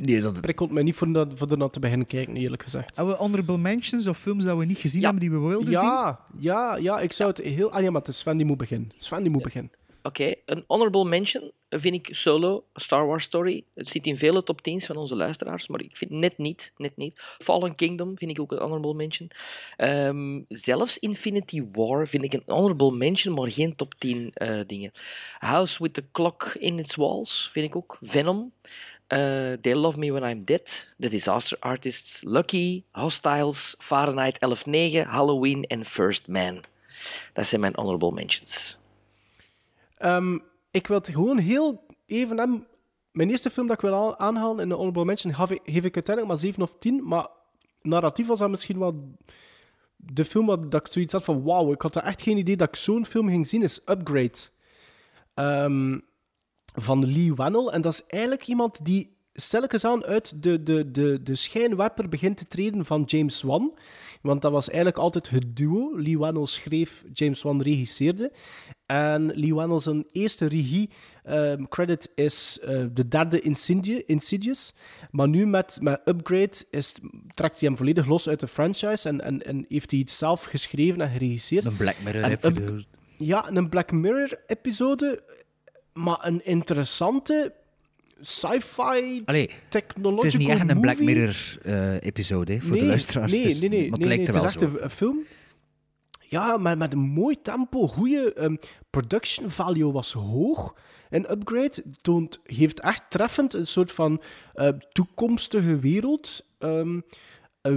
Nee, 0.00 0.20
dat... 0.20 0.40
prikkelt 0.40 0.70
mij 0.70 0.82
niet 0.82 0.94
voor, 0.94 1.12
dat, 1.12 1.28
voor 1.34 1.48
ernaar 1.50 1.70
te 1.70 1.80
beginnen 1.80 2.06
kijken, 2.06 2.36
eerlijk 2.36 2.62
gezegd. 2.62 2.96
Hebben 2.96 3.14
we 3.14 3.20
honorable 3.20 3.58
mentions 3.58 4.06
of 4.06 4.18
films 4.18 4.44
dat 4.44 4.58
we 4.58 4.64
niet 4.64 4.78
gezien 4.78 5.02
hebben 5.02 5.20
die 5.20 5.30
we 5.30 5.38
wilden 5.38 5.72
zien? 5.72 5.72
Ja, 5.86 6.20
ja, 6.38 6.76
ja, 6.76 7.00
ik 7.00 7.12
zou 7.12 7.30
het 7.30 7.38
heel... 7.38 7.70
Ah 7.72 7.82
ja, 7.82 7.90
maar 7.90 8.00
het 8.00 8.08
is 8.10 8.18
Sven 8.18 8.36
die 8.36 8.46
moet 8.46 8.56
beginnen. 8.56 8.92
Sven 8.96 9.22
die 9.22 9.30
moet 9.32 9.42
beginnen. 9.42 9.70
Oké, 10.06 10.34
een 10.44 10.64
honorable 10.66 11.04
mention 11.04 11.52
vind 11.68 11.94
ik 11.94 12.08
Solo, 12.14 12.64
Star 12.74 13.06
Wars 13.06 13.24
Story. 13.24 13.64
Het 13.74 13.88
zit 13.88 14.06
in 14.06 14.16
vele 14.16 14.42
top 14.42 14.60
10's 14.60 14.86
van 14.86 14.96
onze 14.96 15.16
luisteraars, 15.16 15.68
maar 15.68 15.80
ik 15.80 15.96
vind 15.96 16.10
net 16.10 16.38
niet, 16.38 16.72
net 16.76 16.96
niet. 16.96 17.14
Fallen 17.38 17.74
Kingdom 17.74 18.18
vind 18.18 18.30
ik 18.30 18.40
ook 18.40 18.52
een 18.52 18.58
honorable 18.58 18.94
mention. 18.94 19.30
Ehm, 19.76 20.40
zelfs 20.48 20.98
Infinity 20.98 21.62
War 21.72 22.08
vind 22.08 22.24
ik 22.24 22.32
een 22.32 22.42
honorable 22.46 22.90
mention, 22.90 23.34
maar 23.34 23.50
geen 23.50 23.76
top 23.76 23.94
10 23.98 24.30
eh, 24.32 24.60
dingen. 24.66 24.92
House 25.38 25.82
with 25.82 25.94
the 25.94 26.04
Clock 26.12 26.54
in 26.58 26.78
its 26.78 26.94
Walls 26.94 27.48
vind 27.52 27.66
ik 27.66 27.76
ook. 27.76 27.98
Venom. 28.00 28.52
Eh, 29.06 29.52
They 29.52 29.74
Love 29.74 29.98
Me 29.98 30.12
When 30.12 30.30
I'm 30.30 30.44
Dead. 30.44 30.88
The 30.98 31.08
Disaster 31.08 31.56
Artist. 31.60 32.22
Lucky. 32.24 32.82
Hostiles. 32.90 33.74
Fahrenheit 33.78 34.38
11.9. 34.38 35.06
Halloween 35.06 35.62
en 35.62 35.84
First 35.84 36.28
Man. 36.28 36.60
Dat 37.32 37.46
zijn 37.46 37.60
mijn 37.60 37.76
honorable 37.76 38.12
mentions. 38.12 38.82
Ehm, 40.04 40.38
ik 40.70 40.86
wil 40.86 40.96
het 40.96 41.08
gewoon 41.08 41.38
heel 41.38 41.86
even 42.06 42.38
hebben. 42.38 42.66
Mijn 43.12 43.30
eerste 43.30 43.50
film 43.50 43.66
dat 43.66 43.76
ik 43.76 43.82
wil 43.82 43.94
aan- 43.94 44.18
aanhalen 44.18 44.62
in 44.62 44.68
de 44.68 44.74
Honorable 44.74 45.04
Mention 45.04 45.34
geef 45.34 45.50
ik, 45.84 45.94
uiteindelijk 45.94 46.26
maar 46.26 46.38
7 46.38 46.62
of 46.62 46.74
10. 46.78 47.08
Maar 47.08 47.28
narratief 47.82 48.26
was 48.26 48.38
dat 48.38 48.50
misschien 48.50 48.78
wel 48.78 49.14
de 49.96 50.24
film 50.24 50.46
waar 50.46 50.68
dat 50.68 50.86
ik 50.86 50.92
zoiets 50.92 51.12
had 51.12 51.24
van 51.24 51.42
wauw, 51.42 51.72
ik 51.72 51.82
had 51.82 51.96
echt 51.96 52.22
geen 52.22 52.36
idee 52.36 52.56
dat 52.56 52.68
ik 52.68 52.76
zo'n 52.76 53.06
film 53.06 53.28
ging 53.28 53.48
zien, 53.48 53.62
is 53.62 53.80
Upgrade. 53.86 54.38
Ehm, 55.34 55.98
van 56.74 57.06
Lee 57.12 57.34
Wannell. 57.34 57.66
En 57.66 57.80
dat 57.80 57.92
is 57.92 58.06
eigenlijk 58.06 58.46
iemand 58.46 58.84
die 58.84 59.13
stelkens 59.34 59.84
aan 59.84 60.04
uit 60.04 60.42
de, 60.42 60.62
de, 60.62 60.90
de, 60.90 61.22
de 61.22 61.34
schijnwerper 61.34 62.08
begint 62.08 62.36
te 62.36 62.46
treden 62.46 62.84
van 62.84 63.02
James 63.06 63.42
Wan. 63.42 63.78
Want 64.22 64.42
dat 64.42 64.52
was 64.52 64.68
eigenlijk 64.68 64.98
altijd 64.98 65.30
het 65.30 65.56
duo. 65.56 65.98
Lee 66.00 66.18
Wannell 66.18 66.46
schreef, 66.46 67.04
James 67.12 67.42
Wan 67.42 67.62
regisseerde. 67.62 68.32
En 68.86 69.26
Lee 69.34 69.54
Wannell 69.54 69.78
zijn 69.78 70.06
eerste 70.12 70.46
regie 70.46 70.90
ehm, 71.22 71.64
credit 71.64 72.10
is 72.14 72.58
eh, 72.62 72.84
de 72.92 73.08
derde 73.08 73.40
Insidious. 74.06 74.74
Maar 75.10 75.28
nu 75.28 75.46
met, 75.46 75.78
met 75.80 76.00
Upgrade 76.04 76.56
is, 76.70 76.94
trekt 77.34 77.60
hij 77.60 77.68
hem 77.68 77.76
volledig 77.76 78.06
los 78.06 78.28
uit 78.28 78.40
de 78.40 78.48
franchise 78.48 79.08
en, 79.08 79.20
en, 79.20 79.42
en 79.46 79.64
heeft 79.68 79.90
hij 79.90 80.00
iets 80.00 80.18
zelf 80.18 80.44
geschreven 80.44 81.00
en 81.00 81.10
geregisseerd. 81.10 81.64
Een 81.64 81.76
Black 81.76 81.96
Mirror 82.04 82.22
En 82.22 82.30
episode. 82.30 82.84
Ja, 83.16 83.50
een 83.50 83.68
Black 83.68 83.92
Mirror 83.92 84.40
episode, 84.46 85.22
maar 85.92 86.18
een 86.20 86.44
interessante 86.44 87.54
sci-fi 88.20 89.22
Allee, 89.24 89.50
technological 89.68 90.24
het 90.24 90.34
is 90.34 90.46
niet 90.46 90.48
echt 90.48 90.70
een 90.70 90.80
Black 90.80 90.98
movie. 90.98 91.14
Mirror 91.14 91.58
eh, 91.62 92.10
voor 92.32 92.46
de 92.46 92.60
Nee, 92.70 92.84
luisteraars. 92.84 93.32
Nee, 93.32 93.44
nee, 93.44 93.68
nee. 93.68 93.90
maar 93.90 93.98
het 93.98 93.98
nee, 93.98 94.08
lijkt 94.08 94.22
nee, 94.22 94.26
er 94.26 94.32
wel 94.32 94.42
het 94.42 94.54
is 94.54 94.62
echt 94.62 94.74
een, 94.74 94.84
een 94.84 94.90
film. 94.90 95.18
Ja, 96.20 96.56
maar 96.56 96.78
met 96.78 96.92
een 96.92 96.98
mooi 96.98 97.36
tempo, 97.42 97.88
goede 97.88 98.32
ehm, 98.32 98.56
production 98.90 99.50
value 99.50 99.92
was 99.92 100.12
hoog. 100.12 100.74
En 101.10 101.30
Upgrade 101.32 101.84
toont, 102.00 102.40
heeft 102.44 102.80
echt 102.80 103.02
treffend 103.08 103.54
een 103.54 103.66
soort 103.66 103.92
van 103.92 104.22
eh, 104.54 104.68
toekomstige 104.92 105.78
wereld. 105.78 106.46
ehm, 106.58 107.00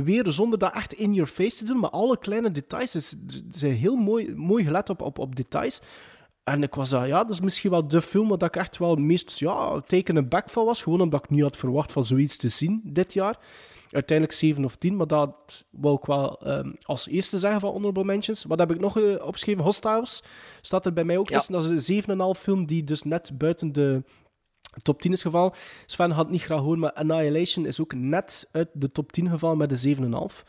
weer 0.03 0.31
zonder 0.31 0.59
dat 0.59 0.73
echt 0.73 0.93
in 0.93 1.13
your 1.13 1.29
face 1.29 1.57
te 1.57 1.63
doen, 1.63 1.79
maar 1.79 1.89
alle 1.89 2.17
kleine 2.17 2.51
details 2.51 2.95
er 2.95 3.01
zijn 3.51 3.73
heel 3.73 3.95
mooi, 3.95 4.35
mooi 4.35 4.63
gelet 4.63 4.89
op, 4.89 5.01
op, 5.01 5.19
op 5.19 5.35
details. 5.35 5.81
En 6.47 6.63
ik 6.63 6.75
was 6.75 6.89
daar, 6.89 7.07
ja, 7.07 7.17
dat 7.23 7.29
is 7.29 7.41
misschien 7.41 7.69
wel 7.71 7.87
de 7.87 8.01
film 8.01 8.27
waar 8.27 8.43
ik 8.43 8.55
echt 8.55 8.77
wel 8.77 8.89
het 8.89 8.99
meest 8.99 9.39
ja, 9.39 9.81
taken 9.81 10.17
aback 10.17 10.49
van 10.49 10.65
was. 10.65 10.81
Gewoon 10.81 11.01
omdat 11.01 11.23
ik 11.23 11.29
niet 11.29 11.41
had 11.41 11.55
verwacht 11.57 11.91
van 11.91 12.05
zoiets 12.05 12.37
te 12.37 12.49
zien 12.49 12.81
dit 12.83 13.13
jaar. 13.13 13.37
Uiteindelijk 13.91 14.37
7 14.37 14.65
of 14.65 14.75
10, 14.75 14.95
maar 14.95 15.07
dat 15.07 15.65
wou 15.69 15.95
ik 15.95 16.05
wel 16.05 16.39
ehm, 16.41 16.73
als 16.83 17.07
eerste 17.07 17.37
zeggen 17.37 17.59
van 17.59 17.71
Honorable 17.71 18.03
Mentions. 18.03 18.43
Wat 18.43 18.59
heb 18.59 18.71
ik 18.71 18.79
nog 18.79 18.99
eh, 18.99 19.25
opgeschreven? 19.25 19.63
Hostiles 19.63 20.23
staat 20.61 20.85
er 20.85 20.93
bij 20.93 21.03
mij 21.03 21.17
ook 21.17 21.29
Ja. 21.29 21.35
tussen. 21.35 21.53
Dat 21.53 21.71
is 21.71 21.87
een 21.87 22.03
7,5 22.35 22.39
film 22.41 22.65
die 22.65 22.83
dus 22.83 23.03
net 23.03 23.31
buiten 23.37 23.71
de 23.73 24.03
top 24.81 25.01
10 25.01 25.11
is 25.11 25.21
gevallen. 25.21 25.51
Sven 25.85 26.11
had 26.11 26.23
het 26.23 26.33
niet 26.33 26.43
graag 26.43 26.59
horen, 26.59 26.79
maar 26.79 26.93
Annihilation 26.93 27.65
is 27.65 27.81
ook 27.81 27.93
net 27.93 28.49
uit 28.51 28.69
de 28.73 28.91
top 28.91 29.11
10 29.11 29.29
gevallen 29.29 29.57
met 29.57 29.69
de 29.69 29.95
7,5. 29.95 30.43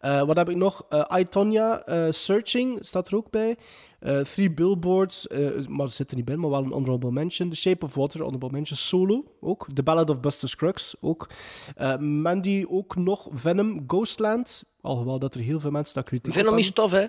Eh, 0.00 0.22
wat 0.22 0.36
heb 0.36 0.48
ik 0.48 0.56
nog? 0.56 0.84
Eh 0.88 1.18
I, 1.18 1.28
Tonya, 1.28 1.82
eh, 1.84 2.06
Searching 2.10 2.78
staat 2.80 3.08
er 3.08 3.16
ook 3.16 3.30
bij. 3.30 3.56
Eh, 3.98 4.20
Three 4.20 4.50
Billboards, 4.50 5.26
eh, 5.26 5.66
maar 5.66 5.86
dat 5.86 5.94
zit 5.94 6.10
er 6.10 6.16
niet 6.16 6.24
bij, 6.24 6.36
maar 6.36 6.50
wel 6.50 6.62
een 6.64 6.72
honorable 6.72 7.10
mention. 7.12 7.50
The 7.50 7.56
Shape 7.56 7.84
of 7.84 7.94
Water, 7.94 8.20
honorable 8.20 8.50
mention. 8.50 8.76
Solo 8.78 9.24
ook. 9.40 9.66
The 9.74 9.82
Ballad 9.82 10.10
of 10.10 10.20
Buster 10.20 10.48
Scruggs 10.48 10.94
ook. 11.00 11.28
Eh, 11.76 11.96
Mandy 11.96 12.64
ook 12.68 12.96
nog. 12.96 13.28
Venom, 13.32 13.84
Ghostland. 13.86 14.64
Alhoewel 14.80 15.18
dat 15.18 15.34
er 15.34 15.40
heel 15.40 15.60
veel 15.60 15.70
mensen 15.70 15.94
dat 15.94 16.04
kritiek 16.04 16.32
op 16.32 16.38
Venom 16.38 16.58
is 16.58 16.70
tof, 16.72 16.90
hè? 16.90 17.06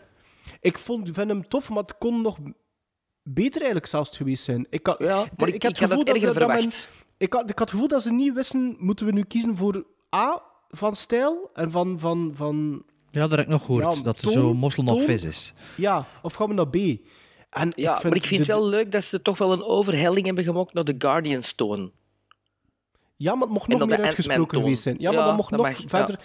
Ik 0.62 0.78
vond 0.78 1.10
Venom 1.14 1.48
tof, 1.48 1.70
maar 1.70 1.82
het 1.82 1.98
kon 1.98 2.22
nog 2.22 2.38
beter 3.24 3.56
eigenlijk 3.58 3.86
zelfs 3.86 4.18
geweest 4.18 4.44
zijn. 4.44 4.68
Ik 4.70 4.86
had, 4.88 5.00
Ja, 5.00 5.22
ik, 5.24 5.30
ik, 5.32 5.62
heb 5.62 5.78
had 5.80 6.08
het 6.08 6.34
dat- 6.34 6.48
men- 6.48 6.72
ik, 7.18 7.34
had, 7.34 7.50
ik 7.50 7.60
had 7.60 7.60
het 7.60 7.70
gevoel 7.70 7.88
dat 7.88 8.02
ze 8.02 8.12
niet 8.14 8.34
wisten, 8.34 8.76
moeten 8.80 9.06
we 9.06 9.12
nu 9.12 9.24
kiezen 9.24 9.58
voor 9.58 9.86
A, 10.16 10.42
van 10.72 10.96
stijl 10.96 11.50
en 11.54 11.72
van... 11.72 12.00
van, 12.00 12.32
van 12.36 12.84
Ja, 13.12 13.22
dat 13.22 13.32
heb 13.32 13.40
ik 13.40 13.48
nog 13.48 13.66
gehoord. 13.66 13.96
Ja, 13.96 14.04
dat 14.04 14.22
er 14.22 14.32
zo 14.32 14.54
mossel 14.54 14.84
nog 14.84 15.04
vis 15.04 15.24
is. 15.24 15.54
ja, 15.78 16.06
of 16.22 16.34
gaan 16.34 16.48
we 16.48 16.54
naar 16.54 16.68
B? 16.70 16.76
En 17.50 17.72
Ja, 17.76 18.00
maar 18.04 18.16
ik 18.16 18.24
vind 18.26 18.46
de- 18.46 18.52
het 18.52 18.60
wel 18.62 18.68
leuk 18.70 18.92
dat 18.92 19.04
ze 19.04 19.22
toch 19.22 19.38
wel 19.38 19.52
een 19.52 19.64
overhelling 19.64 20.26
hebben 20.26 20.44
gemaakt 20.44 20.74
naar 20.74 20.84
de 20.84 20.96
Guardians 20.98 21.54
toon. 21.54 21.92
Ja, 23.16 23.34
maar 23.34 23.42
het 23.44 23.52
mocht 23.52 23.68
nog 23.68 23.80
de 23.80 23.86
meer 23.86 24.02
uitgesproken 24.02 24.58
geweest 24.60 24.84
zijn. 24.84 24.96
Ja, 25.00 25.12
maar 25.12 25.26
dan 25.26 25.36
mocht 25.36 25.50
dat 25.50 25.60
nog 25.60 25.68
mag, 25.68 25.90
verder... 25.90 26.20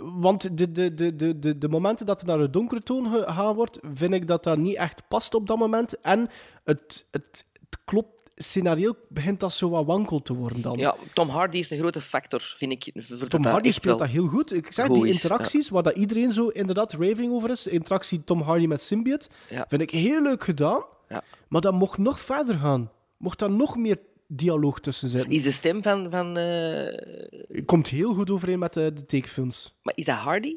Want 0.00 0.58
de, 0.58 0.72
de, 0.72 0.94
de, 0.94 1.16
de, 1.16 1.38
de, 1.38 1.58
de 1.58 1.68
momenten 1.68 2.06
dat 2.06 2.20
er 2.20 2.26
naar 2.26 2.38
de 2.38 2.50
donkere 2.50 2.82
toon 2.82 3.06
gegaan 3.12 3.54
wordt, 3.54 3.78
vind 3.94 4.14
ik 4.14 4.26
dat 4.28 4.44
dat 4.44 4.58
niet 4.58 4.76
echt 4.76 5.02
past 5.08 5.34
op 5.34 5.46
dat 5.46 5.58
moment. 5.58 6.00
En 6.00 6.28
het, 6.64 7.06
het, 7.10 7.44
het 7.52 7.78
klopt, 7.84 8.17
scenario 8.44 8.94
begint 9.08 9.40
dat 9.40 9.52
zo 9.52 9.70
wat 9.70 9.86
wankel 9.86 10.22
te 10.22 10.34
worden 10.34 10.62
dan. 10.62 10.78
Ja, 10.78 10.94
Tom 11.14 11.28
Hardy 11.28 11.58
is 11.58 11.70
een 11.70 11.78
grote 11.78 12.00
factor, 12.00 12.54
vind 12.56 12.72
ik. 12.72 13.02
Tom 13.28 13.44
Hardy 13.44 13.70
speelt 13.70 13.98
dat 13.98 14.08
heel 14.08 14.26
goed. 14.26 14.54
Ik 14.54 14.72
zeg, 14.72 14.88
die 14.88 15.06
interacties, 15.06 15.68
waar 15.68 15.82
dat 15.82 15.96
iedereen 15.96 16.32
zo 16.32 16.48
inderdaad 16.48 16.92
raving 16.92 17.32
over 17.32 17.50
is, 17.50 17.62
de 17.62 17.70
interactie 17.70 18.24
Tom 18.24 18.40
Hardy 18.40 18.66
met 18.66 18.82
Symbiote, 18.82 19.28
Ja. 19.50 19.64
vind 19.68 19.82
ik 19.82 19.90
heel 19.90 20.22
leuk 20.22 20.44
gedaan. 20.44 20.84
Ja. 21.08 21.22
Maar 21.48 21.60
dat 21.60 21.72
mocht 21.72 21.98
nog 21.98 22.20
verder 22.20 22.54
gaan. 22.58 22.90
Mocht 23.16 23.38
daar 23.38 23.50
nog 23.50 23.76
meer 23.76 23.98
dialoog 24.26 24.80
tussen 24.80 25.08
zitten. 25.08 25.30
Is 25.30 25.42
de 25.42 25.52
stem 25.52 25.82
van... 25.82 26.10
van 26.10 26.36
eh, 26.36 27.64
Komt 27.64 27.88
heel 27.88 28.14
goed 28.14 28.30
overeen 28.30 28.58
met 28.58 28.74
de, 28.74 28.92
de 28.92 29.04
tekenfilms. 29.04 29.78
Maar 29.82 29.94
is 29.96 30.04
dat 30.04 30.16
Hardy? 30.16 30.56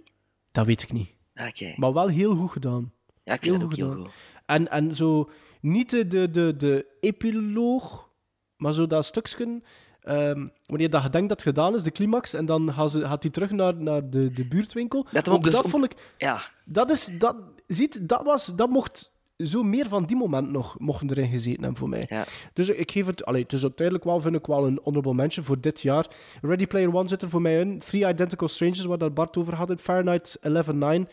Dat 0.52 0.66
weet 0.66 0.82
ik 0.82 0.92
niet. 0.92 1.10
Oké. 1.48 1.74
Maar 1.76 1.94
wel 1.94 2.08
heel 2.08 2.36
goed 2.36 2.52
gedaan. 2.52 2.92
Ja, 3.24 3.34
ik 3.34 3.42
vind 3.42 3.54
dat 3.60 3.64
ook 3.64 3.76
heel 3.76 3.94
goed. 3.94 4.10
En, 4.46 4.72
en 4.72 4.96
zo, 4.96 5.30
niet 5.62 5.90
de, 5.90 6.08
de, 6.08 6.32
de, 6.32 6.56
de 6.58 6.86
epiloog, 7.00 8.10
maar 8.58 8.74
zo 8.74 8.88
dat 8.88 9.06
stukje. 9.06 9.62
ehm, 10.02 10.48
wanneer 10.66 10.90
dat 10.90 11.04
je 11.04 11.10
denkt 11.10 11.30
dat 11.30 11.40
het 11.44 11.48
gedaan 11.56 11.76
is, 11.76 11.84
de 11.84 11.92
climax, 11.92 12.34
en 12.34 12.46
dan 12.46 12.74
gaat, 12.74 12.92
ze, 12.92 13.02
gaat 13.06 13.24
hij 13.24 13.32
terug 13.32 13.52
naar, 13.52 13.76
naar 13.76 14.10
de, 14.10 14.32
de 14.32 14.46
buurtwinkel. 14.48 15.06
Dat 15.12 15.30
ook 15.30 15.44
dus 15.44 15.54
dat 15.54 15.64
om- 15.64 15.70
vond 15.70 15.84
ik. 15.84 15.96
Ja. 16.18 16.42
Dat 16.66 16.92
is. 16.92 17.10
Dat, 17.18 17.36
ziet, 17.68 18.10
dat 18.10 18.24
was. 18.24 18.46
Dat 18.56 18.70
mocht. 18.70 19.10
Zo 19.38 19.64
meer 19.64 19.88
van 19.88 20.06
die 20.06 20.16
moment 20.16 20.50
nog 20.52 20.80
mochten 20.80 21.10
erin 21.10 21.30
gezeten 21.30 21.60
hebben 21.62 21.80
voor 21.80 21.90
mij. 21.90 22.04
Ja. 22.08 22.24
Dus 22.54 22.70
ik 22.70 22.92
geef 22.92 23.06
het. 23.06 23.26
Allee, 23.26 23.42
het 23.44 23.54
is 23.54 23.62
uiteindelijk 23.64 24.06
wel, 24.06 24.22
vind 24.22 24.36
ik 24.36 24.46
wel 24.46 24.66
een 24.68 24.80
honorable 24.84 25.14
mention 25.14 25.46
voor 25.46 25.62
dit 25.62 25.82
jaar. 25.82 26.08
Ready 26.42 26.68
Player 26.68 26.96
One 26.96 27.08
zit 27.08 27.22
er 27.22 27.30
voor 27.30 27.42
mij 27.42 27.60
in. 27.60 27.80
Three 27.80 28.08
Identical 28.10 28.48
Strangers, 28.48 28.86
waar 28.86 28.98
dat 28.98 29.14
Bart 29.14 29.38
over 29.38 29.56
had. 29.56 29.82
Fahrenheit 29.82 30.40
11.9. 30.42 31.08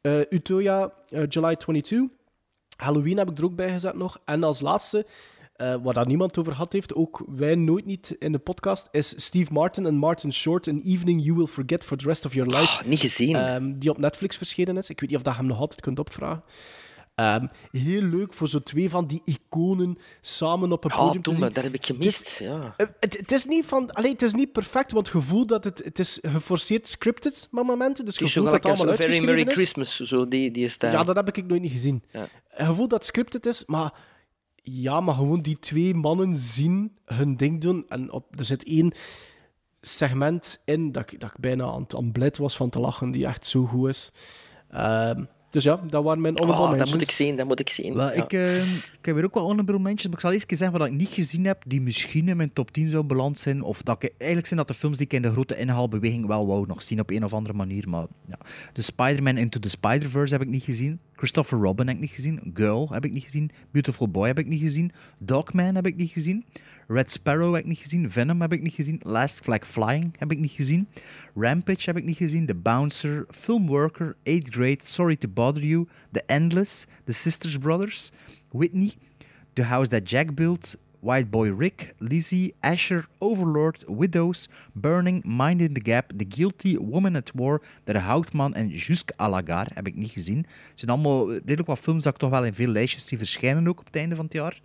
eh 0.00 0.20
Utopia, 0.30 0.92
July 1.28 1.56
22. 1.56 2.08
Halloween 2.80 3.18
heb 3.18 3.30
ik 3.30 3.38
er 3.38 3.44
ook 3.44 3.56
bij 3.56 3.70
gezet 3.70 3.94
nog. 3.94 4.20
En 4.24 4.44
als 4.44 4.60
laatste, 4.60 5.06
eh, 5.56 5.74
waar 5.82 5.94
daar 5.94 6.06
niemand 6.06 6.38
over 6.38 6.52
had 6.52 6.72
heeft, 6.72 6.94
ook 6.94 7.24
wij 7.28 7.54
nooit 7.54 7.86
niet 7.86 8.16
in 8.18 8.32
de 8.32 8.38
podcast, 8.38 8.88
is 8.90 9.24
Steve 9.24 9.52
Martin 9.52 9.86
en 9.86 9.94
Martin 9.94 10.32
Short, 10.32 10.68
An 10.68 10.80
Evening 10.84 11.24
You 11.24 11.36
Will 11.36 11.46
Forget 11.46 11.84
for 11.84 11.96
the 11.96 12.06
Rest 12.06 12.24
of 12.24 12.34
Your 12.34 12.50
Life. 12.50 12.82
Oh, 12.82 12.88
niet 12.88 13.00
gezien. 13.00 13.36
Ehm, 13.36 13.72
die 13.72 13.90
op 13.90 13.98
Netflix 13.98 14.36
verschenen 14.36 14.76
is. 14.76 14.90
Ik 14.90 15.00
weet 15.00 15.08
niet 15.08 15.18
of 15.18 15.24
dat 15.24 15.34
je 15.34 15.38
hem 15.40 15.48
nog 15.48 15.58
altijd 15.58 15.80
kunt 15.80 15.98
opvragen. 15.98 16.42
Ehm, 17.20 17.46
heel 17.70 18.02
leuk 18.02 18.32
voor 18.34 18.48
zo 18.48 18.58
twee 18.62 18.90
van 18.90 19.06
die 19.06 19.22
iconen 19.24 19.98
samen 20.20 20.72
op 20.72 20.84
een 20.84 20.90
Ja, 20.94 20.96
podium 20.96 21.22
te 21.22 21.30
zien. 21.30 21.40
dat 21.40 21.64
heb 21.64 21.74
ik 21.74 21.86
gemist. 21.86 22.38
Ja. 22.38 22.74
Eh, 22.76 22.86
Het, 23.00 23.16
het 23.18 23.32
is 23.32 23.44
niet 23.44 23.66
van, 23.66 23.90
allee, 23.90 24.12
het 24.12 24.22
is 24.22 24.32
niet 24.32 24.52
perfect, 24.52 24.92
want 24.92 25.06
het 25.06 25.16
gevoel 25.16 25.46
dat 25.46 25.64
het, 25.64 25.84
het 25.84 25.98
is 25.98 26.18
geforceerd 26.22 26.88
scripted 26.88 27.48
met 27.50 27.64
momenten. 27.64 28.04
Dus 28.04 28.18
is 28.18 28.32
voelt 28.32 28.44
dat 28.44 28.54
het 28.54 28.66
allemaal 28.66 28.88
een 28.88 28.96
Very 28.96 29.24
Merry 29.24 29.42
is. 29.48 29.52
Christmas, 29.52 29.96
zo 30.00 30.28
die, 30.28 30.50
die 30.50 30.68
stijl. 30.68 30.92
Ja, 30.92 31.04
dat 31.04 31.16
heb 31.16 31.36
ik 31.36 31.46
nooit 31.46 31.62
niet 31.62 31.72
gezien. 31.72 32.02
Ja. 32.12 32.26
Je 32.58 32.74
voelt 32.74 32.90
dat 32.90 32.98
het 32.98 33.08
scripted 33.08 33.46
is, 33.46 33.64
maar 33.66 33.94
ja, 34.54 35.00
maar 35.00 35.14
gewoon 35.14 35.40
die 35.40 35.58
twee 35.58 35.94
mannen 35.94 36.36
zien 36.36 36.96
hun 37.04 37.36
ding 37.36 37.60
doen. 37.60 37.84
En 37.88 38.12
op, 38.12 38.38
er 38.38 38.44
zit 38.44 38.64
één 38.64 38.92
segment 39.80 40.60
in 40.64 40.92
dat 40.92 41.12
ik, 41.12 41.20
dat 41.20 41.30
ik 41.30 41.36
bijna 41.40 41.64
aan 41.64 41.82
het 41.82 41.94
aan 41.94 42.10
het 42.12 42.38
was 42.38 42.56
van 42.56 42.70
te 42.70 42.80
lachen, 42.80 43.10
die 43.10 43.26
echt 43.26 43.46
zo 43.46 43.64
goed 43.64 43.88
is. 43.88 44.10
Ehm, 44.70 45.24
Dus 45.50 45.64
ja, 45.64 45.80
dat 45.86 46.04
waren 46.04 46.20
mijn 46.20 46.38
honorable 46.38 46.72
Oh, 46.72 46.78
dat 46.78 46.90
moet 46.90 47.00
ik 47.02 47.10
zien, 47.10 47.36
dat 47.36 47.46
moet 47.46 47.60
ik 47.60 47.70
zien. 47.70 47.94
Wel, 47.94 48.06
Ja. 48.06 48.12
ik, 48.12 48.32
eh, 48.32 48.72
ik 48.74 49.04
heb 49.06 49.14
weer 49.14 49.24
ook 49.24 49.34
wel 49.34 49.42
honorable 49.42 49.78
mentions, 49.78 50.04
maar 50.04 50.14
ik 50.14 50.20
zal 50.20 50.32
eerst 50.32 50.48
zeggen 50.48 50.78
wat 50.78 50.86
ik 50.86 50.92
niet 50.92 51.08
gezien 51.08 51.44
heb, 51.44 51.62
die 51.66 51.80
misschien 51.80 52.28
in 52.28 52.36
mijn 52.36 52.52
top 52.52 52.70
10 52.70 52.90
zou 52.90 53.04
beland 53.04 53.38
zijn. 53.38 53.62
Of 53.62 53.82
dat 53.82 54.02
ik, 54.02 54.10
eigenlijk 54.16 54.46
zijn 54.46 54.58
dat 54.60 54.68
de 54.68 54.74
films 54.74 54.96
die 54.96 55.06
ik 55.06 55.12
in 55.12 55.22
de 55.22 55.32
grote 55.32 55.56
inhaalbeweging 55.58 56.26
wel 56.26 56.46
wou 56.46 56.66
nog 56.66 56.82
zien 56.82 57.00
op 57.00 57.10
een 57.10 57.24
of 57.24 57.32
andere 57.32 57.54
manier. 57.54 57.88
Maar 57.88 58.06
ja. 58.28 58.38
De 58.72 58.82
Spider-Man 58.82 59.36
Into 59.36 59.60
the 59.60 59.68
Spider-Verse 59.68 60.34
heb 60.34 60.42
ik 60.42 60.48
niet 60.48 60.62
gezien. 60.62 61.00
Christopher 61.16 61.58
Robin 61.58 61.86
heb 61.86 61.94
ik 61.96 62.00
niet 62.02 62.10
gezien. 62.10 62.40
Girl 62.54 62.88
heb 62.90 63.04
ik 63.04 63.12
niet 63.12 63.24
gezien. 63.24 63.50
Beautiful 63.70 64.08
Boy 64.08 64.26
heb 64.26 64.38
ik 64.38 64.46
niet 64.46 64.60
gezien. 64.60 64.92
Dogman 65.18 65.74
heb 65.74 65.86
ik 65.86 65.96
niet 65.96 66.10
gezien. 66.10 66.44
Red 66.92 67.10
Sparrow 67.10 67.54
heb 67.54 67.62
ik 67.62 67.68
niet 67.68 67.78
gezien. 67.78 68.10
Venom 68.10 68.40
heb 68.40 68.52
ik 68.52 68.62
niet 68.62 68.74
gezien. 68.74 69.00
Last 69.02 69.40
Flag 69.40 69.66
Flying 69.66 70.14
heb 70.18 70.30
ik 70.30 70.38
niet 70.38 70.50
gezien. 70.50 70.88
Rampage 71.34 71.82
heb 71.84 71.96
ik 71.96 72.04
niet 72.04 72.16
gezien. 72.16 72.46
The 72.46 72.54
Bouncer. 72.54 73.26
Filmworker. 73.28 74.16
Eighth 74.22 74.54
Grade. 74.54 74.78
Sorry 74.82 75.16
to 75.16 75.28
Bother 75.28 75.64
You. 75.64 75.88
The 76.12 76.22
Endless. 76.26 76.86
The 77.04 77.12
Sisters 77.12 77.58
Brothers. 77.58 78.10
Whitney. 78.50 78.92
The 79.52 79.62
House 79.62 79.90
That 79.90 80.10
Jack 80.10 80.34
Built. 80.34 80.76
White 81.02 81.30
Boy 81.30 81.50
Rick, 81.50 81.94
Lizzie, 81.98 82.54
Asher, 82.60 83.06
Overlord, 83.20 83.84
Widows, 83.88 84.48
Burning, 84.74 85.22
Mind 85.24 85.62
in 85.62 85.72
the 85.72 85.80
Gap, 85.80 86.12
The 86.14 86.26
Guilty, 86.28 86.76
Woman 86.76 87.16
at 87.16 87.30
War, 87.34 87.62
De 87.84 87.98
Houtman 87.98 88.54
en 88.54 88.68
Jusque 88.68 89.14
à 89.18 89.28
la 89.28 89.40
Gare 89.44 89.70
heb 89.74 89.86
ik 89.86 89.94
niet 89.94 90.10
gezien. 90.10 90.36
Het 90.38 90.72
zijn 90.74 90.90
allemaal 90.90 91.32
redelijk 91.32 91.66
wat 91.66 91.78
films 91.78 92.02
dat 92.02 92.12
ik 92.12 92.18
toch 92.18 92.30
wel 92.30 92.44
in 92.44 92.54
veel 92.54 92.68
lijstjes 92.68 93.06
zie 93.06 93.18
verschijnen 93.18 93.68
ook 93.68 93.80
op 93.80 93.86
het 93.86 93.96
einde 93.96 94.14
van 94.14 94.24
het 94.24 94.34
jaar. 94.34 94.60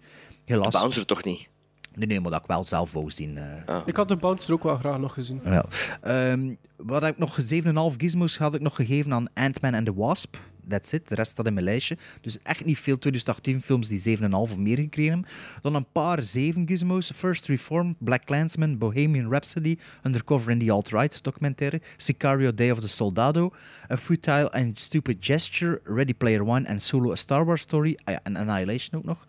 Helaas. 0.46 0.74
De 0.74 0.80
Bouncer 0.80 1.06
toch 1.06 1.24
niet? 1.24 1.48
Nee, 1.96 2.08
nee, 2.08 2.20
maar 2.22 2.32
dat 2.32 2.42
ik 2.42 2.48
wel 2.48 2.64
zelf 2.64 2.94
wou 2.94 3.12
zien. 3.12 3.38
eh. 3.38 3.78
Ik 3.86 3.96
had 3.96 4.08
de 4.08 4.16
Bouncer 4.16 4.54
ook 4.54 4.64
wel 4.64 4.76
graag 4.78 4.98
nog 5.00 5.14
gezien. 5.14 5.42
Ja. 5.44 5.66
Ehm, 6.02 6.54
wat 6.76 7.02
heb 7.02 7.14
ik 7.14 7.20
nog? 7.20 7.40
7,5 7.42 7.96
gizmos 7.98 8.38
had 8.38 8.56
ik 8.56 8.62
nog 8.62 8.76
gegeven 8.76 9.14
aan 9.14 9.28
Ant-Man 9.34 9.74
and 9.74 9.86
the 9.86 9.94
Wasp. 9.94 10.36
That's 10.70 10.92
it. 10.94 11.08
De 11.08 11.16
rest 11.16 11.32
staat 11.32 11.46
in 11.46 11.54
mijn 11.54 11.66
lijstje. 11.66 11.98
Dus 12.22 12.42
echt 12.42 12.66
niet 12.66 12.80
veel 12.80 12.98
2018 12.98 13.62
films 13.62 13.88
die 13.88 14.18
7,5 14.18 14.26
of 14.32 14.58
meer 14.58 14.78
gekregen 14.78 15.12
hebben. 15.14 15.30
Dan 15.62 15.76
een 15.76 15.86
paar 15.92 16.24
7 16.24 16.68
gizmos. 16.68 17.12
First 17.16 17.46
Reform, 17.46 17.96
Black 18.00 18.24
Clansman, 18.26 18.78
Bohemian 18.78 19.30
Rhapsody, 19.32 19.78
Undercover 20.04 20.52
in 20.52 20.60
the 20.60 20.72
Alt-Right 20.72 21.24
documentaire, 21.24 21.82
Sicario 21.98 22.54
Day 22.54 22.72
of 22.72 22.80
the 22.80 22.88
Soldado, 22.88 23.52
A 23.92 23.98
Futile 23.98 24.52
and 24.52 24.80
Stupid 24.80 25.18
Gesture, 25.20 25.82
Ready 25.84 26.14
Player 26.14 26.42
One 26.48 26.68
en 26.68 26.82
Solo 26.82 27.12
A 27.12 27.16
Star 27.16 27.46
Wars 27.46 27.62
Story. 27.62 27.98
Ah 28.04 28.14
ja, 28.14 28.20
en 28.24 28.36
Annihilation 28.36 29.00
ook 29.02 29.06
nog. 29.06 29.26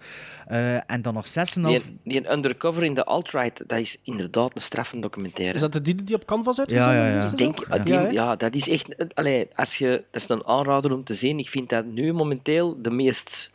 Eh, 0.46 0.90
en 0.90 1.02
dan 1.02 1.14
nog 1.14 1.26
6,5... 1.28 1.32
Die, 1.62 1.82
die 2.04 2.30
undercover 2.32 2.84
in 2.84 2.94
de 2.94 3.04
alt-right, 3.04 3.62
dat 3.66 3.78
is 3.78 3.96
inderdaad 4.02 4.54
een 4.54 4.60
straffende 4.62 5.02
documentaire. 5.02 5.54
Is 5.54 5.60
dat 5.60 5.72
de 5.72 5.80
die 5.82 5.94
die 6.04 6.14
op 6.14 6.24
Canvas 6.24 6.58
uitgezonden 6.58 6.94
Ja, 6.94 7.06
ja, 7.06 7.12
ja. 7.12 7.24
is? 7.24 7.30
Denk, 7.30 7.84
die- 7.84 7.94
Ja, 7.94 8.10
ja, 8.10 8.36
dat 8.36 8.54
is 8.54 8.68
echt. 8.68 9.14
Allee, 9.14 9.48
als 9.54 9.78
je, 9.78 10.04
dat 10.10 10.22
is 10.22 10.28
een 10.28 10.46
aanrader 10.46 10.92
om 10.92 11.04
te 11.04 11.14
zien. 11.14 11.25
Ik 11.34 11.48
vind 11.48 11.68
dat 11.68 11.84
nu 11.86 12.12
momenteel 12.12 12.82
de 12.82 12.90
meest. 12.90 13.50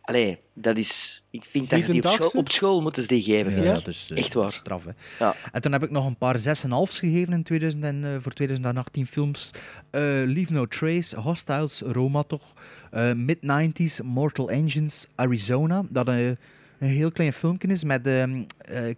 Allee, 0.00 0.38
dat 0.54 0.76
is. 0.76 1.22
Ik 1.30 1.44
vind 1.44 1.70
dat 1.70 1.86
je 1.86 1.92
die 1.92 2.04
op 2.04 2.10
school, 2.10 2.30
op 2.40 2.50
school 2.50 2.80
moeten 2.82 3.02
ze 3.02 3.08
die 3.08 3.22
geven. 3.22 3.62
Ja, 3.62 3.78
dus, 3.80 4.10
eh, 4.10 4.18
echt 4.18 4.34
waar. 4.34 4.52
Straf, 4.52 4.84
hè. 4.84 4.90
Ja. 5.24 5.34
En 5.52 5.60
toen 5.62 5.72
heb 5.72 5.82
ik 5.82 5.90
nog 5.90 6.06
een 6.06 6.16
paar 6.16 6.38
6,5's 6.38 6.98
gegeven 6.98 7.32
in 7.32 7.42
2000 7.42 7.84
en, 7.84 8.04
eh, 8.04 8.10
voor 8.18 8.32
2018 8.32 9.06
films. 9.06 9.50
Eh, 9.90 10.00
Leave 10.02 10.52
No 10.52 10.66
Trace, 10.66 11.20
Hostiles, 11.20 11.80
Roma 11.80 12.22
toch. 12.22 12.52
Eh, 12.90 13.12
Mid-90s, 13.12 14.00
Mortal 14.02 14.50
Engines, 14.50 15.06
Arizona. 15.14 15.82
Dat 15.88 16.08
een, 16.08 16.38
een 16.78 16.88
heel 16.88 17.12
klein 17.12 17.32
filmpje 17.32 17.68
is 17.68 17.84
met... 17.84 18.06
ehm 18.06 18.42
eh, 18.58 18.94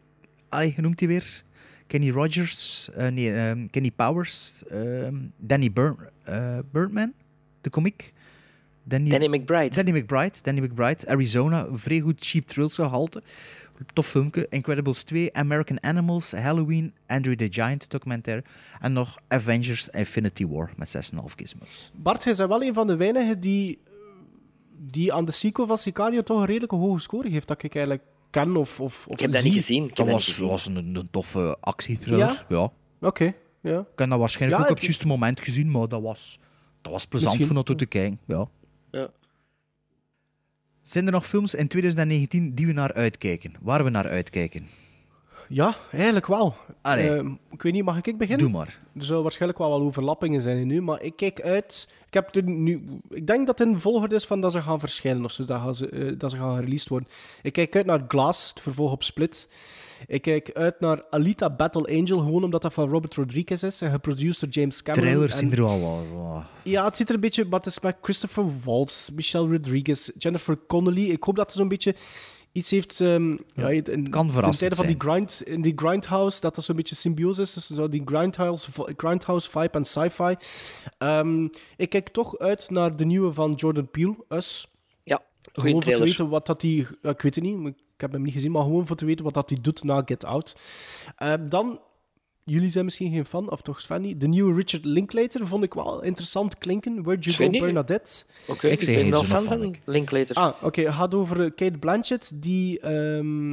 ai, 0.49 0.73
hoe 0.75 0.83
noemt 0.83 1.01
hij 1.01 1.09
weer? 1.09 1.43
Kenny 1.87 2.11
Rogers, 2.11 2.89
nee, 3.11 3.35
ehm, 3.35 3.67
Kenny 3.71 3.91
Powers, 3.91 4.63
ehm, 4.69 5.15
Danny 5.37 5.73
Bur- 5.73 6.11
Birdman, 6.73 7.13
de 7.61 7.71
komiek. 7.71 8.13
Danny, 8.83 9.11
Danny 9.11 9.27
McBride. 9.27 9.75
Danny 9.75 9.99
McBride, 10.01 10.35
Danny 10.43 10.61
McBride, 10.61 11.09
Arizona, 11.09 11.67
een 11.67 11.79
vrij 11.79 12.01
goed 12.01 12.25
cheap 12.25 12.45
thrills 12.45 12.75
gehalte. 12.75 13.23
Tof 13.93 14.07
filmpje. 14.07 14.47
Incredibles 14.51 15.03
2, 15.03 15.33
American 15.33 15.83
Animals, 15.83 16.33
Halloween, 16.33 16.95
Andrew 17.07 17.35
the 17.35 17.47
Giant 17.51 17.91
documentaire. 17.91 18.45
En 18.81 18.93
nog 18.93 19.19
Avengers 19.29 19.89
Infinity 19.89 20.47
War 20.47 20.71
met 20.77 20.97
6,5 21.15 21.23
gizmos. 21.37 21.91
Bart, 21.95 22.25
jij 22.25 22.35
bent 22.35 22.49
wel 22.49 22.63
een 22.63 22.75
van 22.75 22.87
de 22.87 22.97
weinigen 22.97 23.41
die, 23.41 23.79
die 24.79 25.13
aan 25.13 25.25
de 25.25 25.33
sequel 25.33 25.67
van 25.67 25.79
Sicario 25.79 26.23
toch 26.23 26.39
een 26.39 26.47
redelijke 26.47 26.75
hoge 26.77 27.01
score 27.01 27.31
geeft. 27.31 27.49
Dat 27.49 27.63
ik 27.63 27.75
eigenlijk 27.75 28.07
ken 28.31 28.57
of, 28.57 28.81
of, 28.81 29.07
of 29.07 29.13
Ik 29.13 29.21
heb 29.21 29.31
dat 29.31 29.43
niet 29.43 29.53
zie. 29.53 29.61
gezien. 29.61 29.85
Ik 29.85 29.97
Dat 29.97 30.07
was, 30.07 30.27
niet 30.27 30.35
gezien. 30.37 30.51
was 30.51 30.67
een, 30.67 30.77
een 30.95 31.09
toffe 31.11 31.57
actiethriller. 31.61 32.19
Ja? 32.27 32.45
Ja. 32.49 32.73
Oké, 33.09 33.33
ja. 33.61 33.79
Ik 33.81 33.87
heb 33.99 34.09
dat 34.09 34.19
waarschijnlijk 34.19 34.61
Ja, 34.61 34.67
ook 34.67 34.71
op 34.71 34.77
het- 34.77 34.85
juiste 34.87 35.07
moment 35.07 35.41
gezien, 35.41 35.71
maar 35.71 35.89
dat 35.89 36.03
was, 36.03 36.39
dat 36.83 36.93
was 36.93 37.07
plezant 37.07 37.31
Misschien. 37.31 37.49
om 37.49 37.55
naartoe 37.55 37.77
te 37.77 37.87
kijken. 37.87 38.21
Ja. 38.27 38.49
Ja. 38.91 39.11
Zijn 40.83 41.07
er 41.07 41.13
nog 41.13 41.27
films 41.27 41.55
in 41.55 41.69
2019 41.69 42.55
die 42.55 42.67
we 42.67 42.73
naar 42.73 42.93
uitkijken? 42.93 43.55
Waar 43.61 43.85
we 43.85 43.91
naar 43.91 44.09
uitkijken? 44.09 44.67
Ja, 45.53 45.75
eigenlijk 45.93 46.27
wel. 46.27 46.55
Ehm, 46.83 47.33
ik 47.51 47.63
weet 47.63 47.73
niet, 47.73 47.85
mag 47.85 48.01
ik 48.03 48.19
beginnen? 48.19 48.47
Doe 48.47 48.57
maar. 48.57 48.79
Er 48.95 49.05
zullen 49.05 49.23
waarschijnlijk 49.23 49.61
wel 49.61 49.71
wat 49.71 49.81
overlappingen 49.81 50.43
zijn 50.43 50.67
nu, 50.67 50.83
maar 50.83 51.03
ik 51.03 51.17
kijk 51.17 51.41
uit. 51.41 51.93
Ik, 52.07 52.15
heb 52.15 52.35
er 52.35 52.43
nu, 52.43 52.83
ik 53.09 53.27
denk 53.27 53.47
dat 53.47 53.59
het 53.59 53.69
in 53.69 53.81
volgorde 53.81 54.15
is 54.15 54.25
van 54.25 54.41
dat 54.41 54.53
ze 54.53 54.63
gaan 54.63 54.81
verschijnen 54.81 55.25
of 55.25 55.33
zo, 55.33 55.45
dat, 55.45 55.61
gaan 55.61 55.75
ze, 55.75 55.89
eh, 55.89 56.19
dat 56.19 56.31
ze 56.31 56.37
gaan 56.37 56.61
released 56.61 56.89
worden. 56.89 57.09
Ik 57.43 57.53
kijk 57.53 57.77
uit 57.77 57.87
naar 57.87 58.05
Glass, 58.09 58.49
het 58.49 58.61
vervolg 58.61 58.93
op 58.93 59.03
Split. 59.03 59.49
Ik 60.07 60.23
kijk 60.23 60.51
uit 60.53 60.81
naar 60.81 61.03
Alita 61.11 61.51
Battle 61.51 61.99
Angel, 61.99 62.19
gewoon 62.19 62.45
omdat 62.45 62.63
dat 62.63 62.73
van 62.73 62.89
Robert 62.91 63.15
Rodriguez 63.15 63.63
is 63.63 63.81
en 63.81 63.91
geproduced 63.91 64.41
door 64.41 64.49
James 64.51 64.83
Cameron. 64.83 65.09
Trailers 65.09 65.33
En- 65.35 65.39
zien 65.39 65.53
er 65.53 65.63
wel 65.65 65.81
wat- 65.81 66.43
Ja, 66.63 66.85
het 66.85 66.97
ziet 66.97 67.09
er 67.09 67.15
een 67.15 67.21
beetje... 67.21 67.45
Maar 67.45 67.59
het 67.59 67.69
is 67.69 67.81
met 67.81 67.97
Christopher 68.03 68.45
Waltz, 68.65 69.11
Michelle 69.11 69.49
Rodriguez, 69.49 70.11
Jennifer 70.19 70.59
Connelly. 70.67 71.11
Ik 71.11 71.23
hoop 71.25 71.37
dat 71.37 71.51
er 71.51 71.57
zo'n 71.57 71.69
beetje 71.69 71.95
iets 72.53 72.71
heeft... 72.71 73.01
ehm, 73.01 73.37
ja, 73.55 73.69
in, 73.69 73.85
in, 73.85 74.09
kan 74.11 74.27
in 74.27 74.33
verrassend 74.33 74.59
tijden 74.59 74.77
van 74.79 74.87
die, 74.87 74.97
grind, 74.99 75.43
in 75.45 75.63
die 75.63 75.73
Grindhouse, 75.77 76.41
dat 76.41 76.57
er 76.57 76.63
zo'n 76.63 76.77
beetje 76.77 76.95
symbiose 76.95 77.43
is 77.43 77.53
tussen 77.53 77.77
zo 77.77 77.89
die 77.89 78.03
Grindhouse, 78.05 78.71
grindhouse 78.97 79.51
vibe 79.51 79.71
en 79.79 79.85
sci-fi. 79.85 80.35
Ehm, 80.99 81.49
ik 81.77 81.89
kijk 81.89 82.09
toch 82.09 82.39
uit 82.39 82.71
naar 82.71 82.97
de 82.97 83.05
nieuwe 83.05 83.33
van 83.33 83.53
Jordan 83.53 83.91
Peele, 83.91 84.17
Us. 84.29 84.69
Ja, 85.05 85.23
Gewoon 85.53 85.81
te 85.81 85.99
weten 85.99 86.29
wat 86.29 86.47
dat 86.47 86.61
die... 86.61 86.87
ja, 87.03 87.11
ik 87.11 87.21
weet 87.21 87.35
het 87.35 87.45
niet, 87.45 87.73
ik 88.01 88.07
heb 88.07 88.13
hem 88.13 88.23
niet 88.23 88.33
gezien, 88.35 88.51
maar 88.53 88.63
gewoon 88.63 88.87
voor 88.87 88.97
te 88.97 89.05
weten 89.07 89.25
wat 89.25 89.35
dat 89.35 89.51
hij 89.51 89.59
doet 89.61 89.85
na 89.85 90.03
Get 90.05 90.25
Out. 90.25 90.57
Ehm, 91.17 91.49
dan... 91.49 91.81
Jullie 92.45 92.69
zijn 92.69 92.85
misschien 92.85 93.13
geen 93.13 93.25
fan, 93.25 93.51
of 93.51 93.61
toch 93.63 93.81
Sven 93.81 94.01
niet? 94.03 94.21
De 94.21 94.29
nieuwe 94.29 94.55
Richard 94.55 94.85
Linklater 94.85 95.47
vond 95.47 95.63
ik 95.65 95.75
wel 95.75 96.03
interessant 96.03 96.59
klinken. 96.59 97.03
Where'd 97.03 97.25
you 97.25 97.37
go, 97.37 97.47
niet? 97.47 97.61
Bernadette? 97.61 98.25
Oké, 98.47 98.69
Ik 98.69 98.81
ik, 98.83 98.95
ben 98.95 99.11
wel 99.11 99.25
fan 99.25 99.43
van 99.43 99.75
Linklater. 99.85 100.37
Ah, 100.37 100.53
oké. 100.63 100.83
Het 100.83 100.95
gaat 100.95 101.15
over 101.15 101.41
eh, 101.45 101.51
Kate 101.55 101.79
Blanchett, 101.79 102.43
die 102.43 102.81
ehm, 102.81 103.53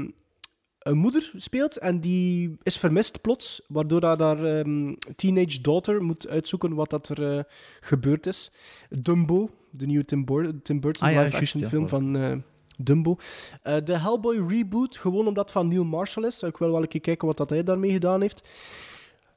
een 0.79 0.97
moeder 0.97 1.31
speelt 1.35 1.77
en 1.77 1.99
die 1.99 2.57
is 2.63 2.77
vermist 2.77 3.21
plots, 3.21 3.61
waardoor 3.67 4.03
haar 4.03 4.45
ehm, 4.45 4.93
teenage 5.15 5.61
daughter 5.61 6.03
moet 6.03 6.27
uitzoeken 6.27 6.73
wat 6.73 6.89
dat 6.89 7.09
er 7.09 7.37
eh, 7.37 7.43
gebeurd 7.81 8.25
is. 8.27 8.51
Dumbo, 8.89 9.49
de 9.71 9.85
nieuwe 9.85 10.05
Tim, 10.05 10.25
Bur- 10.25 10.61
Tim 10.63 10.79
Burton 10.79 11.07
Ah 11.07 11.13
ja, 11.13 11.21
live-action 11.23 11.59
juist, 11.61 11.75
ja. 11.75 11.77
film 11.77 11.87
van 11.87 12.17
eh, 12.17 12.37
Dumbo. 12.77 13.15
Eh, 13.63 13.75
de 13.83 13.97
Hellboy 13.97 14.47
reboot, 14.47 14.97
gewoon 14.97 15.27
omdat 15.27 15.51
van 15.51 15.67
Neil 15.67 15.85
Marshall 15.85 16.25
is. 16.25 16.41
Ik 16.41 16.57
wil 16.57 16.71
wel 16.71 16.81
een 16.81 16.87
keer 16.87 17.01
kijken 17.01 17.27
wat 17.27 17.37
dat 17.37 17.49
hij 17.49 17.63
daarmee 17.63 17.91
gedaan 17.91 18.21
heeft. 18.21 18.49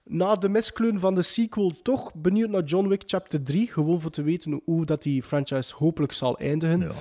Na 0.04 0.34
de 0.34 0.48
miskleun 0.48 1.00
van 1.00 1.14
de 1.14 1.22
sequel 1.22 1.72
toch 1.82 2.14
benieuwd 2.14 2.50
naar 2.50 2.62
John 2.62 2.88
Wick 2.88 3.02
Chapter 3.06 3.42
3. 3.42 3.68
Gewoon 3.72 4.00
voor 4.00 4.10
te 4.10 4.22
weten 4.22 4.60
hoe 4.64 4.84
dat 4.84 5.02
die 5.02 5.22
franchise 5.22 5.74
hopelijk 5.76 6.12
zal 6.12 6.38
eindigen. 6.38 6.80
Ja. 6.80 6.92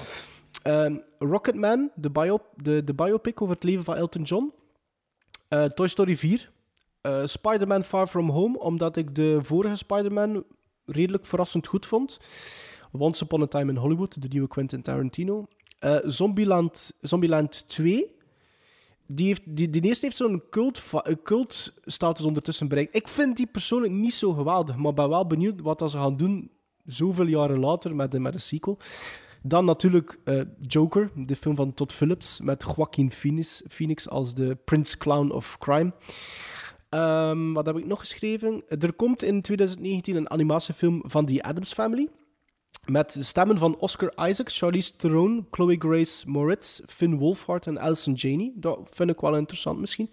Ehm, 0.64 0.95
Rocketman, 1.19 1.92
de, 1.95 2.09
bio, 2.09 2.40
de, 2.56 2.84
de 2.84 2.93
biopic 2.93 3.42
over 3.42 3.53
het 3.53 3.64
leven 3.64 3.84
van 3.84 3.95
Elton 3.95 4.22
John. 4.22 4.53
Eh, 5.48 5.64
Toy 5.64 5.88
Story 5.88 6.18
4. 6.18 6.51
Eh, 7.01 7.26
Spider-Man 7.26 7.84
Far 7.84 8.08
From 8.08 8.30
Home, 8.30 8.59
omdat 8.59 8.95
ik 8.95 9.16
de 9.16 9.40
vorige 9.42 9.76
Spider-Man 9.76 10.43
redelijk 10.85 11.26
verrassend 11.26 11.68
goed 11.68 11.85
vond. 11.85 12.19
Once 12.92 13.24
Upon 13.24 13.42
a 13.42 13.48
Time 13.48 13.72
in 13.72 13.77
Hollywood, 13.77 14.22
de 14.22 14.27
nieuwe 14.27 14.48
Quentin 14.48 14.82
Tarantino. 14.82 15.48
Eh, 15.80 15.98
Zombieland, 16.03 16.93
Zombieland 17.01 17.67
2. 17.69 18.06
Die, 19.11 19.25
heeft, 19.27 19.41
die, 19.45 19.69
die 19.69 19.82
eerste 19.82 20.06
heeft 20.06 20.17
zo'n 20.17 20.43
cult, 20.49 20.83
cult 21.24 21.74
status 21.85 22.25
ondertussen 22.25 22.67
bereikt. 22.67 22.95
Ik 22.95 23.08
vind 23.08 23.38
die 23.38 23.48
persoonlijk 23.48 23.93
niet 23.93 24.14
zo 24.14 24.32
geweldig, 24.33 24.75
maar 24.75 24.93
ben 24.93 25.09
wel 25.09 25.27
benieuwd 25.27 25.61
wat 25.61 25.91
ze 25.91 25.98
gaan 25.98 26.17
doen 26.17 26.51
zoveel 26.85 27.25
jaren 27.25 27.59
later 27.59 27.95
met, 27.95 28.11
de- 28.11 28.19
met 28.19 28.33
een 28.33 28.40
sequel. 28.41 28.77
Dan 29.43 29.66
natuurlijk 29.66 30.19
eh, 30.24 30.41
Joker, 30.59 31.11
de 31.16 31.35
film 31.35 31.56
van 31.56 31.74
Todd 31.74 31.93
Phillips, 31.93 32.40
met 32.41 32.74
Joaquin 32.75 33.11
Phoenix, 33.67 34.09
als 34.09 34.33
de 34.33 34.58
Prince 34.66 34.98
Clown 34.98 35.32
of 35.32 35.58
Crime. 35.58 35.93
Ehm, 36.90 37.51
wat 37.51 37.66
heb 37.66 37.77
ik 37.77 37.85
nog 37.85 37.99
geschreven? 37.99 38.64
Er 38.67 38.93
komt 38.93 39.24
in 39.24 39.41
2019 39.41 40.16
een 40.16 40.30
animatiefilm 40.30 41.01
van 41.06 41.25
The 41.25 41.43
Addams 41.43 41.74
Family. 41.74 42.08
Met 42.85 43.14
de 43.14 43.24
stemmen 43.24 43.58
van 43.58 43.77
Oscar 43.77 44.30
Isaac, 44.30 44.51
Charlize 44.51 44.95
Theron, 44.95 45.48
Chloe 45.51 45.75
Grace 45.80 46.30
Moritz, 46.30 46.80
Finn 46.85 47.17
Wolfhard 47.17 47.67
en 47.67 47.80
Alison 47.80 48.14
Janney. 48.14 48.51
Dat 48.56 48.80
vind 48.91 49.09
ik 49.09 49.19
wel 49.19 49.35
interessant 49.35 49.80
misschien. 49.80 50.09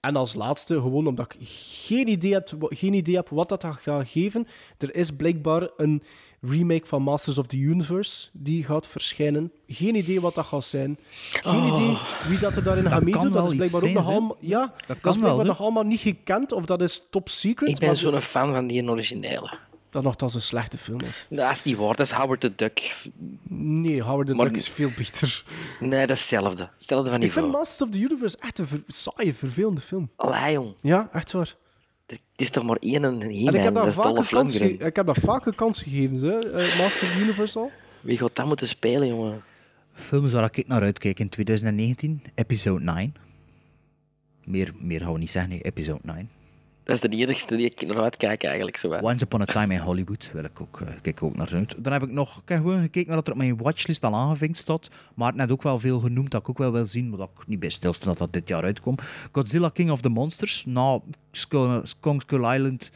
En 0.00 0.16
als 0.16 0.34
laatste, 0.34 0.74
gewoon 0.80 1.06
omdat 1.06 1.34
ik 1.34 1.48
geen 1.88 2.08
idee, 2.08 2.32
heb, 2.32 2.52
geen 2.60 2.94
idee 2.94 3.14
heb 3.14 3.28
wat 3.28 3.48
dat 3.48 3.64
gaat 3.64 4.08
geven, 4.08 4.46
er 4.78 4.94
is 4.94 5.10
blijkbaar 5.10 5.68
een 5.76 6.02
remake 6.40 6.86
van 6.86 7.02
Masters 7.02 7.38
of 7.38 7.46
the 7.46 7.56
Universe 7.56 8.28
die 8.32 8.64
gaat 8.64 8.86
verschijnen. 8.86 9.52
Geen 9.66 9.94
idee 9.94 10.20
wat 10.20 10.34
dat 10.34 10.46
gaat 10.46 10.64
zijn. 10.64 10.98
Geen 11.30 11.60
Oh. 11.60 11.66
idee 11.66 11.96
wie 12.28 12.38
dat 12.38 12.56
er 12.56 12.62
daarin 12.62 12.84
Dat 12.84 12.92
gaat 12.92 13.02
meedoen. 13.02 13.32
Dat 13.32 13.50
is 13.50 13.56
blijkbaar 13.56 13.82
ook 13.82 13.92
nog 13.92 14.08
allemaal... 14.08 14.36
Ja, 14.40 14.74
dat, 14.86 15.00
kan 15.00 15.12
is 15.12 15.18
wel, 15.18 15.24
blijkbaar 15.24 15.46
nog 15.46 15.60
allemaal 15.60 15.84
niet 15.84 16.00
gekend, 16.00 16.52
of 16.52 16.64
dat 16.64 16.82
is 16.82 17.02
top 17.10 17.28
secret. 17.28 17.68
Ik 17.70 17.78
ben 17.78 17.96
zo'n 17.96 18.20
fan 18.20 18.52
van 18.52 18.66
die 18.66 18.88
originele. 18.88 19.58
Dat 19.96 20.04
nogthans 20.04 20.34
een 20.34 20.40
slechte 20.40 20.78
film 20.78 21.00
is. 21.00 21.26
Dat 21.30 21.52
is 21.52 21.64
niet 21.64 21.76
waar, 21.76 21.94
dat 21.94 22.06
is 22.06 22.12
Howard 22.12 22.40
the 22.40 22.52
Duck. 22.56 22.96
Nee, 23.48 24.02
Howard 24.02 24.26
the 24.26 24.34
Maar- 24.34 24.46
Duck 24.46 24.56
is 24.56 24.68
veel 24.68 24.90
beter. 24.96 25.44
Nee, 25.80 26.06
dat 26.06 26.16
is 26.16 26.18
hetzelfde. 26.30 26.68
Hetzelfde 26.74 27.10
van 27.10 27.22
Ik 27.22 27.32
vind. 27.32 27.50
Masters 27.52 27.82
of 27.90 27.94
the 27.96 28.00
Universe 28.02 28.36
echt 28.40 28.58
een 28.58 28.66
ver- 28.66 28.82
saaie, 28.86 29.34
vervelende 29.34 29.80
film. 29.80 30.10
Allee, 30.16 30.52
jong. 30.52 30.74
Ja, 30.80 31.08
echt 31.12 31.32
waar. 31.32 31.54
Het 32.06 32.20
is 32.36 32.50
toch 32.50 32.64
maar 32.64 32.76
één 32.76 33.04
en 33.04 33.20
En 33.22 33.30
ik 33.30 33.62
heb 33.62 33.74
dat 33.74 33.86
een 34.06 34.24
kans, 34.26 34.60
ik 34.60 34.96
heb 34.96 35.06
daar 35.06 35.16
vaak 35.20 35.46
een 35.46 35.54
kans 35.54 35.82
gegeven, 35.82 36.18
hè. 36.20 36.38
eh, 36.38 36.78
Masters 36.78 37.02
of 37.10 37.16
the 37.16 37.22
Universe 37.22 37.58
al. 37.58 37.70
Wie 38.00 38.18
gaat 38.18 38.36
dat 38.36 38.46
moeten 38.46 38.68
spelen, 38.68 39.08
jongen? 39.08 39.42
Films 39.92 40.32
waar 40.32 40.48
ik 40.52 40.66
naar 40.66 40.82
uitkijk 40.82 41.18
in 41.20 41.28
2019, 41.28 42.22
episode 42.34 42.84
9. 42.84 43.14
Meer, 44.44 44.72
meer 44.78 45.00
gaan 45.00 45.12
we 45.12 45.18
niet 45.18 45.30
zeggen, 45.30 45.50
nee, 45.50 45.60
episode 45.60 46.00
9. 46.02 46.30
Dat 46.86 46.94
is 46.94 47.00
de 47.10 47.16
enigste 47.16 47.56
die 47.56 47.66
ik 47.66 47.86
naar 47.86 48.02
uitkijk, 48.02 48.44
eigenlijk. 48.44 48.76
Zo. 48.76 48.88
Once 48.88 49.24
Upon 49.24 49.40
a 49.40 49.44
Time 49.44 49.74
in 49.74 49.80
Hollywood 49.80 50.30
wil 50.32 50.44
ik 50.44 50.60
ook, 50.60 50.80
eh, 50.80 50.88
kijk 51.02 51.22
ook 51.22 51.36
naar 51.36 51.54
uit. 51.54 51.74
Dan 51.78 51.92
heb 51.92 52.02
ik 52.02 52.10
nog 52.10 52.42
gewoon 52.44 52.80
gekeken 52.80 53.06
naar 53.06 53.16
wat 53.16 53.26
er 53.26 53.32
op 53.32 53.38
mijn 53.38 53.56
watchlist 53.56 54.04
al 54.04 54.14
aangevinkt 54.14 54.58
staat. 54.58 54.88
Maar 55.14 55.34
net 55.34 55.50
ook 55.50 55.62
wel 55.62 55.78
veel 55.78 56.00
genoemd 56.00 56.30
dat 56.30 56.40
ik 56.40 56.48
ook 56.48 56.58
wel 56.58 56.72
wil 56.72 56.84
zien, 56.84 57.08
maar 57.08 57.18
dat 57.18 57.30
ik 57.40 57.46
niet 57.46 57.58
bij 57.58 57.68
stilstond 57.68 58.04
dat 58.04 58.18
dat 58.18 58.32
dit 58.32 58.48
jaar 58.48 58.62
uitkomt. 58.62 59.02
Godzilla 59.32 59.68
King 59.68 59.90
of 59.90 60.00
the 60.00 60.08
Monsters. 60.08 60.64
Nou, 60.66 61.00
Skull, 61.32 61.82
Kong 62.00 62.20
Skull 62.22 62.54
Island 62.54 62.90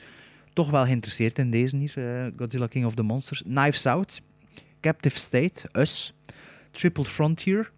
toch 0.52 0.70
wel 0.70 0.84
geïnteresseerd 0.84 1.38
in 1.38 1.50
deze 1.50 1.76
hier. 1.76 1.92
eh, 1.96 2.26
Godzilla 2.36 2.66
King 2.66 2.84
of 2.84 2.94
the 2.94 3.02
Monsters. 3.02 3.42
Knives 3.42 3.86
Out. 3.86 4.20
Captive 4.80 5.18
State. 5.18 5.68
Us. 5.72 6.12
Triple 6.70 7.04
Frontier. 7.04 7.70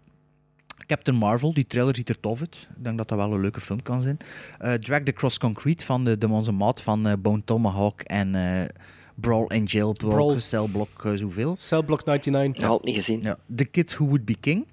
Captain 0.85 1.17
Marvel, 1.17 1.53
die 1.53 1.67
trailer 1.67 1.95
ziet 1.95 2.09
er 2.09 2.19
tof 2.19 2.39
uit. 2.39 2.67
Ik 2.77 2.83
denk 2.83 2.97
dat 2.97 3.07
dat 3.07 3.17
wel 3.17 3.33
een 3.33 3.41
leuke 3.41 3.61
film 3.61 3.81
kan 3.81 4.01
zijn. 4.01 4.17
Eh, 4.59 4.73
Drag 4.73 5.03
the 5.03 5.11
Cross 5.11 5.37
Concrete 5.37 5.85
van 5.85 6.03
de, 6.03 6.17
de 6.17 6.27
onze 6.27 6.51
maat 6.51 6.81
van 6.81 7.07
eh, 7.07 7.13
Bone 7.19 7.43
Tomahawk 7.43 8.01
en 8.01 8.35
eh, 8.35 8.69
Brawl 9.15 9.53
in 9.53 9.63
Jail, 9.63 9.91
Brawl. 9.91 10.39
Cellblock, 10.39 11.11
zoveel. 11.15 11.55
Cellblock 11.57 12.05
99. 12.05 12.65
Al 12.65 12.79
niet 12.83 12.95
gezien. 12.95 13.21
Ja. 13.21 13.37
The 13.55 13.65
Kid 13.65 13.95
Who 13.95 14.05
Would 14.05 14.25
Be 14.25 14.35
King. 14.39 14.65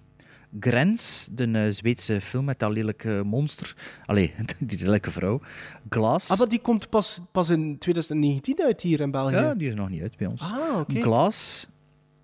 Grens, 0.60 1.28
de 1.32 1.44
eh, 1.44 1.62
Zweedse 1.68 2.20
film 2.20 2.44
met 2.44 2.58
dat 2.58 2.70
lelijke 2.70 3.22
monster. 3.24 3.74
Allee, 4.06 4.34
die 4.58 4.78
lelijke 4.78 5.10
vrouw. 5.10 5.40
Glass. 5.88 6.30
Ah, 6.30 6.38
maar 6.38 6.48
die 6.48 6.60
komt 6.60 6.88
pas, 6.88 7.20
pas 7.32 7.50
in 7.50 7.78
2019 7.78 8.62
uit 8.62 8.80
hier 8.80 9.00
in 9.00 9.10
België. 9.10 9.34
Ja, 9.34 9.54
die 9.54 9.68
is 9.68 9.74
nog 9.74 9.88
niet 9.88 10.02
uit 10.02 10.16
bij 10.16 10.26
ons. 10.26 10.40
Ah, 10.42 10.78
oké. 10.80 11.00
Glass. 11.00 11.68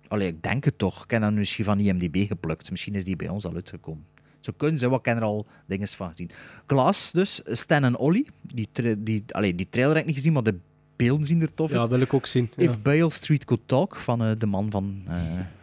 Allee, 0.07 0.27
ik 0.27 0.43
denk 0.43 0.63
het 0.63 0.77
toch. 0.77 1.03
Ik 1.03 1.11
heb 1.11 1.21
dat 1.21 1.33
misschien 1.33 1.65
van 1.65 1.79
IMDb 1.79 2.27
geplukt. 2.27 2.71
Misschien 2.71 2.95
is 2.95 3.03
die 3.03 3.15
bij 3.15 3.27
ons 3.29 3.45
al 3.45 3.53
uitgekomen. 3.55 4.05
Zo 4.39 4.53
kunnen 4.57 4.79
ze, 4.79 4.89
wat 4.89 5.05
heb 5.05 5.17
er 5.17 5.23
al 5.23 5.45
dingen 5.65 5.87
van 5.87 6.09
gezien. 6.09 6.29
Glass 6.67 7.11
dus, 7.11 7.41
Stan 7.45 7.83
en 7.83 7.97
Ollie. 7.97 8.27
Die, 8.41 8.67
tra- 8.71 8.95
die, 8.97 9.23
allee, 9.27 9.55
die 9.55 9.67
trailer 9.69 9.93
heb 9.93 10.01
ik 10.01 10.07
niet 10.07 10.17
gezien, 10.17 10.33
maar 10.33 10.43
de 10.43 10.59
beelden 10.95 11.25
zien 11.25 11.41
er 11.41 11.53
tof 11.53 11.71
uit. 11.71 11.81
Ja, 11.81 11.89
wil 11.89 11.99
ik 11.99 12.13
ook 12.13 12.25
zien. 12.25 12.49
Ja. 12.55 12.63
If 12.63 12.81
Bale 12.81 13.09
Street 13.09 13.45
Could 13.45 13.61
Talk, 13.65 13.95
van 13.95 14.23
eh, 14.23 14.31
de 14.37 14.45
man 14.45 14.71
van, 14.71 15.01
eh 15.07 15.15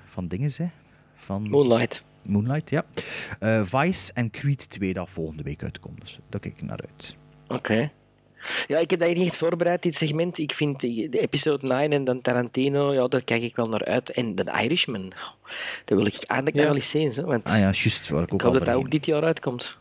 van 0.05 0.29
dingen, 0.29 0.51
hè. 0.57 0.67
Van 1.15 1.49
Moonlight. 1.49 2.05
Moonlight, 2.23 2.71
ja. 2.71 2.85
Eh, 3.39 3.63
Vice 3.65 4.13
en 4.13 4.31
Creed 4.31 4.71
2 4.71 4.93
dat 4.93 5.11
volgende 5.11 5.43
week 5.43 5.63
uitkomt. 5.63 6.01
Dus 6.01 6.19
daar 6.29 6.41
kijk 6.41 6.55
ik 6.57 6.63
naar 6.63 6.81
uit. 6.81 7.17
Oké. 7.49 7.91
Ja, 8.67 8.79
ik 8.79 8.91
heb 8.91 9.01
dat 9.01 9.15
niet 9.15 9.27
echt 9.27 9.37
voorbereid, 9.37 9.83
dit 9.83 9.95
segment. 9.95 10.39
Ik 10.39 10.53
vind 10.53 10.81
de 10.81 11.19
episode 11.21 11.67
9 11.67 11.93
en 11.93 12.05
dan 12.05 12.21
Tarantino, 12.21 12.93
ja, 12.95 13.09
daar 13.09 13.25
kijk 13.25 13.43
ik 13.43 13.57
wel 13.57 13.69
naar 13.69 13.85
uit. 13.85 14.11
En 14.11 14.35
The 14.35 14.53
Irishman, 14.63 15.13
dat 15.85 15.99
wil 15.99 16.07
ik 16.07 16.23
eigenlijk 16.25 16.57
Ja. 16.57 16.63
nog 16.63 16.71
wel 16.73 16.75
eens 16.83 16.91
zien. 16.91 17.13
Hè, 17.13 17.23
want 17.25 17.45
Ah 17.45 17.53
ja, 17.59 17.61
juist, 17.61 18.09
waar 18.09 18.23
ik 18.23 18.27
ik 18.29 18.35
ook 18.35 18.43
hoop 18.43 18.53
al 18.53 18.59
dat 18.59 18.67
dat 18.69 18.77
ook 18.77 18.91
dit 18.91 19.07
jaar 19.07 19.23
uitkomt. 19.25 19.77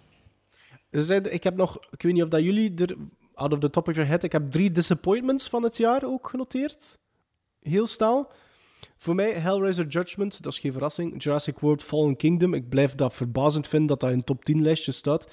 Dus 0.90 1.10
ik 1.10 1.44
heb 1.44 1.56
nog, 1.56 1.78
ik 1.92 2.02
weet 2.02 2.14
niet 2.14 2.24
of 2.24 2.30
dat 2.30 2.44
jullie 2.44 2.74
er, 2.76 2.96
out 3.34 3.54
of 3.54 3.60
the 3.60 3.70
top 3.70 3.88
of 3.88 3.96
your 3.96 4.10
head, 4.10 4.24
ik 4.24 4.32
heb 4.32 4.48
drie 4.48 4.72
disappointments 4.72 5.48
van 5.48 5.64
het 5.64 5.78
jaar 5.78 6.04
ook 6.06 6.28
genoteerd. 6.30 6.98
Heel 7.62 7.88
snel. 7.88 8.32
Voor 8.98 9.16
mij 9.16 9.32
Hellraiser 9.32 9.88
Judgment, 9.88 10.44
dat 10.44 10.54
is 10.54 10.60
geen 10.60 10.72
verrassing. 10.72 11.24
Jurassic 11.24 11.60
World 11.60 11.84
Fallen 11.84 12.16
Kingdom, 12.16 12.54
ik 12.54 12.70
blijf 12.70 12.96
dat 12.96 13.14
verbazend 13.14 13.68
vinden 13.68 13.88
dat 13.88 14.00
dat 14.00 14.12
in 14.12 14.24
top 14.24 14.46
10 14.46 14.62
lijstje 14.62 14.92
staat. 14.92 15.32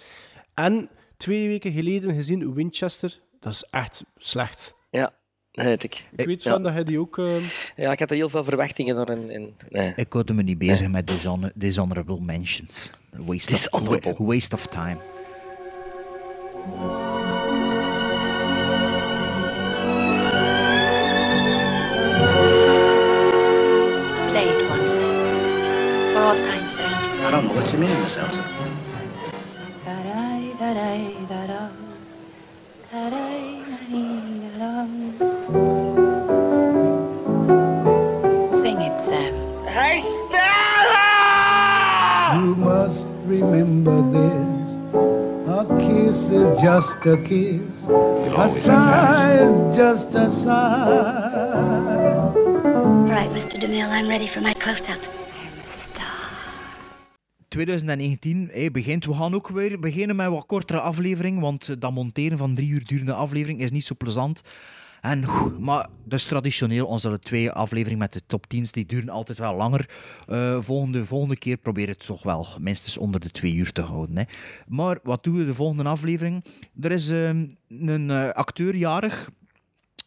En 0.55 0.91
twee 1.21 1.49
weken 1.49 1.73
geleden 1.73 2.15
gezien 2.15 2.55
Winchester, 2.55 3.21
dat 3.41 3.53
is 3.53 3.65
echt 3.71 4.05
slecht. 4.17 4.75
Ja, 4.91 5.13
dat 5.53 5.65
weet 5.65 5.83
ik. 5.83 6.05
Ik 6.17 6.27
weet 6.27 6.43
ja. 6.43 6.51
van 6.51 6.63
dat 6.63 6.73
hij 6.73 6.85
die 6.85 6.99
ook... 7.01 7.19
eh, 7.19 7.43
Ja, 7.77 7.93
ik 7.93 7.99
had 7.99 8.11
er 8.11 8.17
heel 8.17 8.29
veel 8.29 8.45
verwachtingen 8.45 8.95
door. 8.95 9.07
En, 9.07 9.31
en, 9.31 9.57
nee. 9.69 9.93
Ik 9.97 10.13
hoorde 10.13 10.35
me 10.35 10.43
niet 10.43 10.59
bezig 10.59 10.89
met 10.89 11.07
dishonor- 11.07 11.53
dishonorable 11.55 12.21
mentions. 12.21 12.91
Waste 13.11 13.53
of, 13.53 13.59
Dishonorable. 13.61 14.15
waste 14.19 14.55
of 14.55 14.67
time. 14.67 14.97
Play 24.31 24.47
it 24.55 24.71
once. 24.71 24.95
For 26.13 26.21
all 26.29 26.37
time's 26.37 26.75
sake. 26.75 26.95
I 27.27 27.31
don't 27.31 27.45
know 27.47 27.55
what 27.55 27.71
you 27.73 27.79
mean, 27.79 28.01
Miss 28.03 28.17
Elsa. 28.17 28.43
Sing 38.61 38.83
it, 38.83 39.01
Sam. 39.01 39.33
Hey, 39.65 40.03
Stella! 40.29 41.01
You 42.37 42.55
must 42.57 43.09
remember 43.25 44.03
this. 44.13 44.61
A 45.49 45.65
kiss 45.81 46.29
is 46.29 46.61
just 46.61 47.07
a 47.07 47.17
kiss. 47.25 47.63
A 47.89 48.51
sigh 48.51 49.39
is 49.39 49.75
just 49.75 50.15
a 50.15 50.29
sigh. 50.29 51.55
All 52.35 53.09
right, 53.09 53.31
Mr. 53.31 53.59
DeMille, 53.59 53.89
I'm 53.89 54.09
ready 54.09 54.27
for 54.27 54.43
my 54.43 54.53
close-up. 54.53 55.20
2019 57.51 58.49
hey, 58.51 58.71
begint. 58.71 59.05
We 59.05 59.15
gaan 59.15 59.35
ook 59.35 59.49
weer 59.49 59.79
beginnen 59.79 60.17
met 60.17 60.29
wat 60.29 60.47
kortere 60.47 60.81
aflevering, 60.81 61.41
want 61.41 61.69
eh, 61.69 61.77
dat 61.79 61.93
monteren 61.93 62.39
van 62.39 62.55
drie 62.55 62.69
uur 62.69 62.85
durende 62.85 63.13
aflevering 63.13 63.61
is 63.61 63.71
niet 63.71 63.85
zo 63.85 63.95
plezant. 63.99 64.43
En, 65.01 65.25
maar 65.59 65.89
dus 66.05 66.25
traditioneel, 66.25 66.87
onze 66.87 67.19
twee 67.19 67.51
afleveringen 67.51 67.99
met 67.99 68.13
de 68.13 68.21
top 68.27 68.45
10's, 68.55 68.73
die 68.73 68.87
duren 68.87 69.09
altijd 69.09 69.39
wel 69.39 69.55
langer. 69.55 69.89
Eh, 70.29 70.61
volgende, 70.61 71.05
volgende 71.05 71.37
keer 71.37 71.57
probeer 71.57 71.89
het 71.89 72.07
toch 72.07 72.23
wel 72.23 72.47
minstens 72.59 72.97
onder 72.97 73.21
de 73.21 73.31
twee 73.31 73.55
uur 73.55 73.73
te 73.73 73.83
houden. 73.83 74.17
Hè. 74.17 74.25
Maar 74.67 74.99
wat 75.03 75.25
doen 75.25 75.37
we 75.37 75.45
de 75.45 75.55
volgende 75.55 75.85
aflevering? 75.85 76.45
Er 76.81 76.93
is 76.93 77.11
eh, 77.11 77.29
een 77.69 78.11
eh, 78.11 78.29
acteur 78.29 78.77
jarig. 78.77 79.31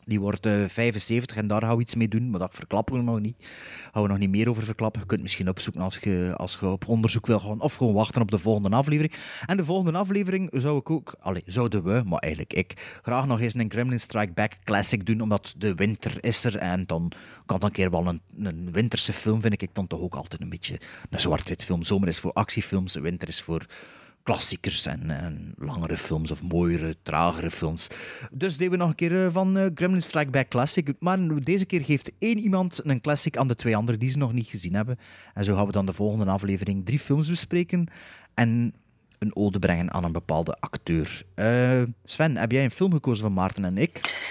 Die 0.06 0.20
wordt 0.20 0.46
eh, 0.46 0.66
75 0.68 1.38
en 1.38 1.48
daar 1.48 1.62
gaan 1.62 1.76
we 1.76 1.82
iets 1.82 1.96
mee 1.96 2.08
doen, 2.08 2.30
maar 2.30 2.40
dat 2.40 2.56
verklappen 2.56 2.96
we 2.96 3.02
nog 3.02 3.20
niet. 3.20 3.48
Gaan 3.92 4.02
we 4.02 4.08
nog 4.08 4.18
niet 4.18 4.30
meer 4.30 4.50
over 4.50 4.64
verklappen. 4.64 5.02
Je 5.02 5.08
kunt 5.08 5.22
misschien 5.22 5.50
opzoeken 5.50 5.82
als 5.82 5.98
je, 5.98 6.34
als 6.38 6.58
je 6.60 6.68
op 6.68 6.88
onderzoek 6.88 7.26
wil 7.26 7.40
gaan, 7.40 7.62
of 7.62 7.76
gewoon 7.76 7.94
wachten 7.94 8.22
op 8.22 8.32
de 8.32 8.38
volgende 8.38 8.76
aflevering. 8.76 9.14
En 9.46 9.58
de 9.58 9.66
volgende 9.66 9.98
aflevering 9.98 10.50
zou 10.52 10.78
ik 10.78 10.90
ook, 10.90 11.16
allee, 11.20 11.44
zouden 11.46 11.84
we, 11.84 12.04
maar 12.06 12.20
eigenlijk 12.20 12.54
ik, 12.54 13.00
graag 13.02 13.26
nog 13.26 13.40
eens 13.40 13.54
een 13.54 13.72
Gremlin 13.72 14.00
Strike 14.00 14.34
Back 14.34 14.52
Classic 14.64 15.06
doen, 15.06 15.22
omdat 15.22 15.54
de 15.58 15.76
winter 15.76 16.24
is 16.24 16.44
er 16.44 16.58
en 16.58 16.84
dan 16.86 17.12
kan 17.46 17.60
dan 17.60 17.70
een 17.70 17.76
keer 17.76 17.92
wel 17.92 18.08
een, 18.08 18.22
een 18.38 18.72
winterse 18.72 19.14
film, 19.14 19.42
vind 19.42 19.62
ik 19.62 19.70
dan 19.74 19.88
toch 19.88 20.00
ook 20.00 20.16
altijd 20.16 20.42
een 20.42 20.50
beetje 20.50 20.80
een 21.10 21.20
zwart-wit 21.20 21.64
film. 21.64 21.84
Zomer 21.84 22.08
is 22.08 22.20
voor 22.20 22.34
actiefilms, 22.34 22.96
winter 22.96 23.28
is 23.28 23.42
voor 23.42 23.66
klassiekers 24.24 24.86
en, 24.86 25.10
en 25.10 25.54
langere 25.58 25.98
films 25.98 26.32
of 26.32 26.44
mooiere, 26.44 26.96
tragere 27.04 27.52
films. 27.52 27.88
Dus 28.32 28.58
deden 28.58 28.72
we 28.72 28.78
nog 28.78 28.90
een 28.90 28.96
keer 28.96 29.26
eh, 29.26 29.32
van 29.32 29.58
eh, 29.58 29.66
Gremlin 29.76 30.02
Strike 30.02 30.32
Back 30.32 30.50
Classic. 30.50 30.94
Maar 31.00 31.44
deze 31.44 31.66
keer 31.66 31.84
geeft 31.84 32.12
één 32.18 32.38
iemand 32.38 32.82
een 32.84 33.02
classic 33.02 33.38
aan 33.38 33.48
de 33.48 33.56
twee 33.56 33.76
anderen 33.76 34.00
die 34.00 34.10
ze 34.10 34.18
nog 34.18 34.34
niet 34.34 34.48
gezien 34.48 34.74
hebben. 34.74 35.00
En 35.34 35.44
zo 35.44 35.56
gaan 35.56 35.66
we 35.66 35.72
dan 35.72 35.86
de 35.86 35.94
volgende 35.94 36.32
aflevering 36.32 36.86
drie 36.86 37.00
films 37.00 37.30
bespreken 37.30 37.88
en 38.34 38.74
een 39.20 39.36
ode 39.36 39.60
brengen 39.60 39.94
aan 39.94 40.04
een 40.04 40.12
bepaalde 40.12 40.58
acteur. 40.60 41.24
Eh, 41.36 41.82
Sven, 42.04 42.38
heb 42.38 42.52
jij 42.52 42.64
een 42.64 42.72
film 42.72 42.92
gekozen 42.92 43.24
van 43.24 43.34
Maarten 43.34 43.66
en 43.66 43.78
ik? 43.78 44.22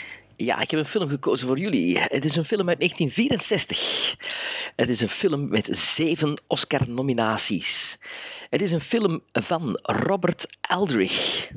Ja, 0.45 0.61
ik 0.61 0.71
heb 0.71 0.81
een 0.81 0.87
film 0.87 1.09
gekozen 1.09 1.47
voor 1.47 1.59
jullie. 1.59 1.99
Het 1.99 2.25
is 2.25 2.37
een 2.37 2.45
film 2.45 2.69
uit 2.69 2.79
1964. 2.79 4.17
Het 4.77 4.89
is 4.89 5.01
een 5.01 5.09
film 5.09 5.49
met 5.49 5.69
zeven 5.71 6.43
Oscar-nominaties. 6.47 7.99
Het 8.51 8.63
is 8.63 8.73
een 8.73 8.81
film 8.81 9.21
van 9.33 9.79
Robert 9.83 10.47
Aldrich. 10.61 11.51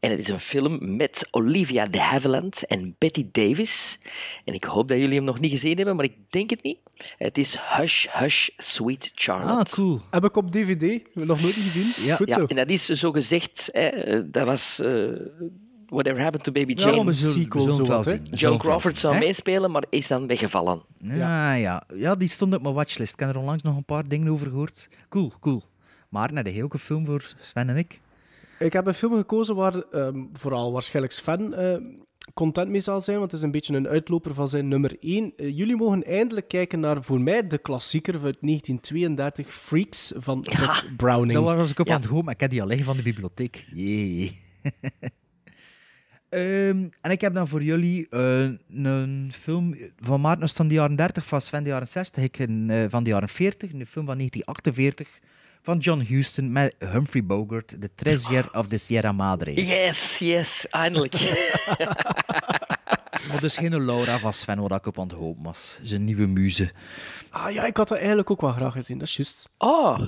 En 0.00 0.10
het 0.10 0.18
is 0.20 0.28
een 0.28 0.40
film 0.40 0.96
met 0.96 1.28
Olivia 1.30 1.86
de 1.86 2.00
Havilland 2.00 2.66
en 2.66 2.94
Betty 2.98 3.26
Davis. 3.32 3.98
En 4.44 4.54
ik 4.54 4.64
hoop 4.64 4.88
dat 4.88 4.98
jullie 4.98 5.14
hem 5.16 5.24
nog 5.24 5.40
niet 5.40 5.50
gezien 5.50 5.76
hebben, 5.76 5.96
maar 5.96 6.04
ik 6.04 6.16
denk 6.30 6.50
het 6.50 6.62
niet. 6.62 6.78
Het 7.16 7.38
is 7.38 7.56
Hush 7.76 8.06
Hush 8.10 8.48
Sweet 8.56 9.10
Charlotte. 9.14 9.52
Ah, 9.52 9.72
cool. 9.72 10.00
Heb 10.10 10.24
ik 10.24 10.36
op 10.36 10.52
DVD, 10.52 11.14
nog 11.14 11.40
nooit 11.42 11.54
gezien. 11.54 12.04
Ja. 12.06 12.16
Goed 12.16 12.28
Ja, 12.28 12.34
zo. 12.34 12.44
en 12.44 12.56
dat 12.56 12.68
is 12.68 12.84
zo 12.84 13.12
gezegd, 13.12 13.70
eh, 13.70 14.20
dat 14.26 14.44
was 14.46 14.78
eh, 14.78 15.06
Whatever 15.88 16.22
Happened 16.22 16.44
to 16.44 16.52
Baby 16.52 16.72
Ja, 16.72 16.80
Jane. 16.84 16.96
maar 16.96 17.04
we 17.04 17.12
zullen, 17.12 17.34
we 17.34 17.40
sequel 17.40 17.74
zullen 17.74 17.90
wel 17.90 18.02
zien. 18.02 18.26
Zullen 18.30 18.56
wel 18.58 18.66
Crawford 18.66 18.98
zou 18.98 19.18
meespelen, 19.18 19.70
maar 19.70 19.84
is 19.90 20.06
dan 20.06 20.26
weggevallen. 20.26 20.82
Ja, 20.98 21.54
ja. 21.54 21.82
ja, 21.94 22.14
die 22.14 22.28
stond 22.28 22.54
op 22.54 22.62
mijn 22.62 22.74
watchlist. 22.74 23.12
Ik 23.12 23.20
heb 23.20 23.28
er 23.28 23.38
onlangs 23.38 23.62
nog 23.62 23.76
een 23.76 23.84
paar 23.84 24.08
dingen 24.08 24.28
over 24.32 24.46
gehoord. 24.46 24.88
Cool, 25.08 25.32
cool. 25.40 25.62
Maar 26.08 26.32
naar 26.32 26.44
de 26.44 26.50
heel 26.50 26.70
film 26.78 27.06
voor 27.06 27.34
Sven 27.40 27.68
en 27.68 27.76
ik. 27.76 28.00
Ik 28.58 28.72
heb 28.72 28.86
een 28.86 28.94
film 28.94 29.14
gekozen 29.16 29.54
waar 29.54 29.74
ehm, 29.82 30.22
vooral 30.32 30.72
waarschijnlijk 30.72 31.14
Sven 31.14 31.54
eh, 31.54 31.76
content 32.34 32.68
mee 32.70 32.80
zal 32.80 33.00
zijn, 33.00 33.18
want 33.18 33.30
het 33.30 33.40
is 33.40 33.46
een 33.46 33.52
beetje 33.52 33.74
een 33.76 33.88
uitloper 33.88 34.34
van 34.34 34.48
zijn 34.48 34.68
nummer 34.68 34.96
1. 35.00 35.32
jullie 35.36 35.76
mogen 35.76 36.04
eindelijk 36.04 36.48
kijken 36.48 36.80
naar 36.80 37.02
voor 37.02 37.20
mij 37.20 37.46
de 37.46 37.58
klassieker 37.58 38.14
uit 38.14 38.22
1932, 38.40 39.54
Freaks 39.54 40.12
van 40.16 40.40
Dutch 40.40 40.96
Browning. 40.96 41.32
Dat 41.44 41.56
was 41.56 41.70
ik 41.70 41.78
op 41.78 41.86
Ja. 41.86 41.94
aan 41.94 42.00
het 42.00 42.08
hopen, 42.08 42.24
maar 42.24 42.34
ik 42.34 42.40
heb 42.40 42.50
die 42.50 42.60
al 42.62 42.66
liggen 42.66 42.86
van 42.86 42.96
de 42.96 43.02
bibliotheek. 43.02 43.66
Jee. 43.72 44.38
Ehm, 46.36 46.84
en 47.00 47.10
ik 47.10 47.20
heb 47.20 47.34
dan 47.34 47.48
voor 47.48 47.62
jullie 47.62 48.08
eh, 48.08 48.48
een 48.74 49.32
film 49.38 49.76
van 50.00 50.20
Maarten 50.20 50.44
is 50.44 50.52
van 50.52 50.68
de 50.68 50.74
jaren 50.74 50.96
30, 50.96 51.26
van 51.26 51.40
Sven 51.40 51.62
de 51.62 51.68
jaren 51.68 51.88
60, 51.88 52.22
ik 52.22 52.38
een, 52.38 52.70
eh, 52.70 52.84
van 52.88 53.04
de 53.04 53.10
jaren 53.10 53.28
40, 53.28 53.72
een 53.72 53.86
film 53.86 54.06
van 54.06 54.16
1948 54.16 55.08
van 55.62 55.78
John 55.78 56.00
Huston 56.00 56.52
met 56.52 56.74
Humphrey 56.78 57.24
Bogart, 57.24 57.68
The 57.80 57.90
Treasure 57.94 58.48
of 58.52 58.66
the 58.66 58.78
Sierra 58.78 59.12
Madre. 59.12 59.66
Yes, 59.66 60.18
yes, 60.18 60.66
eindelijk. 60.70 61.14
Maar 63.28 63.40
dus 63.40 63.56
geen 63.56 63.84
Laura 63.84 64.18
van 64.18 64.32
Sven, 64.32 64.60
wat 64.60 64.72
ik 64.72 64.86
op 64.86 64.98
aan 64.98 65.06
het 65.06 65.16
hopen 65.16 65.42
was. 65.42 65.78
Zijn 65.82 66.04
nieuwe 66.04 66.26
muze. 66.26 66.70
Ah 67.30 67.52
ja, 67.52 67.64
ik 67.64 67.76
had 67.76 67.88
dat 67.88 67.98
eigenlijk 67.98 68.30
ook 68.30 68.40
wel 68.40 68.52
graag 68.52 68.72
gezien, 68.72 68.98
dat 68.98 69.08
is 69.08 69.16
juist. 69.16 69.50
Oh, 69.58 70.00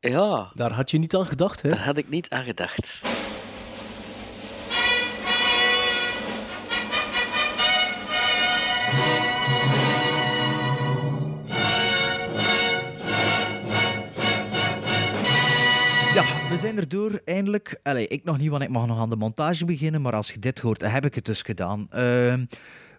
ja, 0.00 0.50
Daar 0.54 0.72
had 0.72 0.90
je 0.90 0.98
niet 0.98 1.14
aan 1.14 1.26
gedacht, 1.26 1.62
hè? 1.62 1.68
daar 1.68 1.84
had 1.84 1.96
ik 1.96 2.08
niet 2.08 2.28
aan 2.28 2.44
gedacht. 2.44 3.00
We 16.54 16.60
zijn 16.60 16.76
er 16.76 16.88
door, 16.88 17.20
eindelijk. 17.24 17.80
Ik 18.08 18.24
nog 18.24 18.38
niet, 18.38 18.50
want 18.50 18.62
ik 18.62 18.68
mag 18.68 18.86
nog 18.86 18.98
aan 18.98 19.10
de 19.10 19.16
montage 19.16 19.64
beginnen. 19.64 20.02
Maar 20.02 20.14
als 20.14 20.32
je 20.32 20.38
dit 20.38 20.58
hoort, 20.58 20.90
heb 20.90 21.04
ik 21.04 21.14
het 21.14 21.24
dus 21.24 21.42
gedaan. 21.42 21.86
Ehm, 21.90 22.44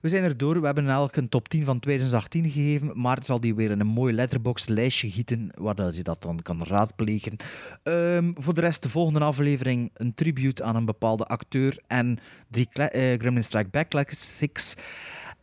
we 0.01 0.09
zijn 0.09 0.23
er 0.23 0.37
door. 0.37 0.59
We 0.59 0.65
hebben 0.65 0.89
elk 0.89 1.15
een 1.15 1.29
top 1.29 1.47
10 1.47 1.65
van 1.65 1.79
2018 1.79 2.49
gegeven. 2.49 3.01
Maar 3.01 3.17
zal 3.21 3.39
die 3.39 3.55
weer 3.55 3.71
in 3.71 3.79
een 3.79 3.87
mooi 3.87 4.13
letterbox 4.13 4.67
lijstje 4.67 5.11
gieten, 5.11 5.51
waar 5.57 5.93
je 5.93 6.03
dat 6.03 6.21
dan 6.21 6.41
kan 6.41 6.63
raadplegen. 6.63 7.35
Ehm, 7.83 8.31
voor 8.33 8.53
de 8.53 8.61
rest, 8.61 8.81
de 8.81 8.89
volgende 8.89 9.19
aflevering 9.19 9.89
een 9.93 10.13
tribute 10.13 10.63
aan 10.63 10.75
een 10.75 10.85
bepaalde 10.85 11.25
acteur. 11.25 11.77
En 11.87 12.19
drie 12.49 12.69
eh, 12.69 13.19
Gremlin 13.19 13.43
Strike 13.43 13.69
Back 13.69 13.89
classics. 13.89 14.75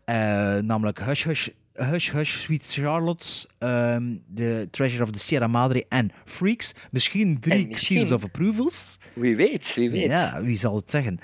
Eh, 0.05 0.15
namelijk 0.59 1.05
Hush 1.05 1.25
Hush, 1.25 1.49
Hush 1.75 2.13
Hush, 2.13 2.41
Sweet 2.41 2.73
Charlotte, 2.73 3.27
ehm 3.59 4.05
The 4.35 4.69
Treasure 4.71 5.03
of 5.03 5.11
the 5.11 5.19
Sierra 5.19 5.47
Madre 5.47 5.85
en 5.89 6.11
Freaks. 6.25 6.75
Misschien 6.91 7.41
drie 7.41 7.67
misschien- 7.69 7.97
Seals 7.97 8.13
of 8.13 8.25
Approvals. 8.25 8.97
Wie 9.13 9.37
weet, 9.37 9.75
wie 9.75 9.91
weet. 9.91 10.07
Ja, 10.07 10.43
wie 10.43 10.59
zal 10.59 10.77
het 10.77 10.91
zeggen. 10.91 11.19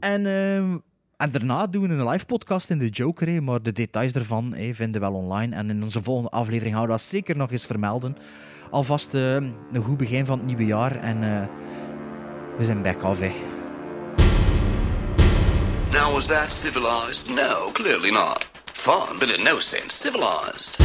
En, 0.00 0.26
ehm, 0.26 0.76
en 1.16 1.30
daarna 1.30 1.66
doen 1.66 1.82
we 1.82 1.88
een 1.94 2.08
live 2.08 2.26
podcast 2.26 2.70
in 2.70 2.78
de 2.78 2.88
Joker, 2.88 3.28
hè, 3.28 3.40
maar 3.40 3.62
de 3.62 3.72
details 3.72 4.12
daarvan 4.12 4.54
hè, 4.54 4.74
vinden 4.74 5.00
we 5.00 5.06
wel 5.10 5.16
online. 5.16 5.54
En 5.56 5.70
in 5.70 5.82
onze 5.82 6.02
volgende 6.02 6.30
aflevering 6.30 6.74
houden 6.74 6.96
we 6.96 7.00
dat 7.02 7.10
zeker 7.10 7.36
nog 7.36 7.50
eens 7.50 7.66
vermelden. 7.66 8.16
Alvast 8.70 9.14
eh, 9.14 9.34
een 9.34 9.82
goed 9.82 9.96
begin 9.96 10.26
van 10.26 10.38
het 10.38 10.46
nieuwe 10.46 10.64
jaar 10.66 10.96
en 10.96 11.22
eh, 11.22 11.46
we 12.58 12.64
zijn 12.64 12.82
back 12.82 13.02
af. 13.02 13.18
Hè. 13.20 13.32
Now, 15.90 16.12
was 16.14 16.28
that 16.28 16.52
civilized? 16.52 17.30
No, 17.30 17.70
clearly 17.72 18.10
not. 18.10 18.44
Fun, 18.74 19.18
but 19.18 19.30
in 19.30 19.42
no 19.42 19.58
sense 19.58 19.94
civilized. 19.94 20.76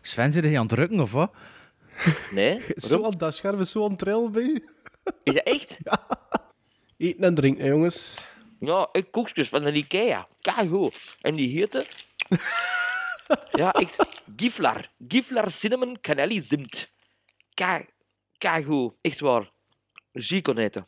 Sven, 0.00 0.32
zit 0.32 0.44
je 0.44 0.58
aan 0.58 0.66
het 0.66 0.68
drukken 0.68 1.00
of 1.00 1.12
wat? 1.12 1.32
Nee? 2.30 2.60
Zo 2.76 3.04
aan 3.04 3.18
dat 3.18 3.34
scherm 3.34 3.64
zo 3.64 3.84
aan 3.84 3.96
trillen 3.96 4.32
bij 4.32 4.42
je. 4.42 4.68
Is 5.24 5.34
dat 5.34 5.44
echt? 5.44 5.78
Eten 6.96 7.24
en 7.24 7.34
drinken, 7.34 7.66
jongens. 7.66 8.18
Ja, 8.58 8.88
ik 8.92 9.10
koekjes 9.10 9.48
van 9.48 9.64
de 9.64 9.72
Ikea. 9.72 10.28
Keigoed. 10.40 11.16
En 11.20 11.34
die 11.34 11.58
heette... 11.58 11.86
ja, 13.50 13.74
ik... 13.74 13.96
Giflar. 14.36 14.90
Giflar 15.08 15.50
Cinnamon 15.50 16.00
Canelli 16.00 16.42
Zimt. 16.42 16.90
Kei... 17.54 17.86
Keigoed. 18.38 18.94
Echt 19.00 19.20
waar. 19.20 19.50
Zie 20.12 20.42
kon 20.42 20.58
eten. 20.58 20.86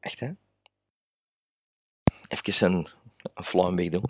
Echt, 0.00 0.20
hè? 0.20 0.30
Even 2.28 2.72
een, 2.72 2.88
een 3.34 3.44
flying 3.44 3.90
doen. 3.90 4.04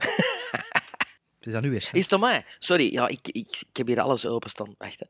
Het 1.47 1.55
is 1.55 1.61
aan 1.61 1.71
u 1.71 1.75
eens. 1.75 1.91
Is 1.93 2.03
het 2.03 2.13
aan 2.13 2.21
mij? 2.21 2.45
Sorry, 2.59 2.93
ja, 2.93 3.09
ik, 3.09 3.29
ik, 3.29 3.63
ik 3.69 3.77
heb 3.77 3.87
hier 3.87 4.01
alles 4.01 4.27
openstaan. 4.27 4.75
Wacht, 4.79 5.03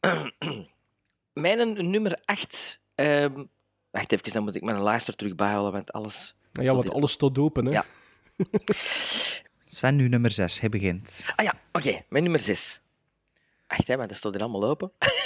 hè. 0.00 0.10
Mijn 1.32 1.90
nummer 1.90 2.20
8... 2.24 2.80
ehm 2.94 3.44
wacht 3.90 4.12
even, 4.12 4.32
dan 4.32 4.42
moet 4.42 4.54
ik 4.54 4.62
mijn 4.62 4.82
lijst 4.82 5.16
terug 5.18 5.34
bijhalen, 5.34 5.72
want 5.72 5.92
alles... 5.92 6.34
Ja, 6.52 6.74
want 6.74 6.90
alles 6.90 7.12
staat 7.12 7.38
open, 7.38 7.64
hè. 7.64 7.72
Ja. 7.72 7.84
Sven, 9.66 9.96
nu 9.96 10.08
nummer 10.08 10.30
6. 10.30 10.60
Hij 10.60 10.68
begint. 10.68 11.24
Ah 11.36 11.44
ja, 11.44 11.54
oké, 11.72 12.02
mijn 12.08 12.22
nummer 12.22 12.40
6. 12.40 12.80
Wacht, 13.66 13.86
hè, 13.86 13.96
want 13.96 14.08
dat 14.08 14.18
staat 14.18 14.34
er 14.34 14.40
allemaal 14.40 14.64
open. 14.64 14.92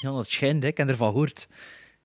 Ja, 0.00 0.10
dat 0.12 0.28
schijnt, 0.28 0.62
hè. 0.62 0.68
ik 0.68 0.76
heb 0.76 0.88
ervan 0.88 1.10
gehoord. 1.10 1.48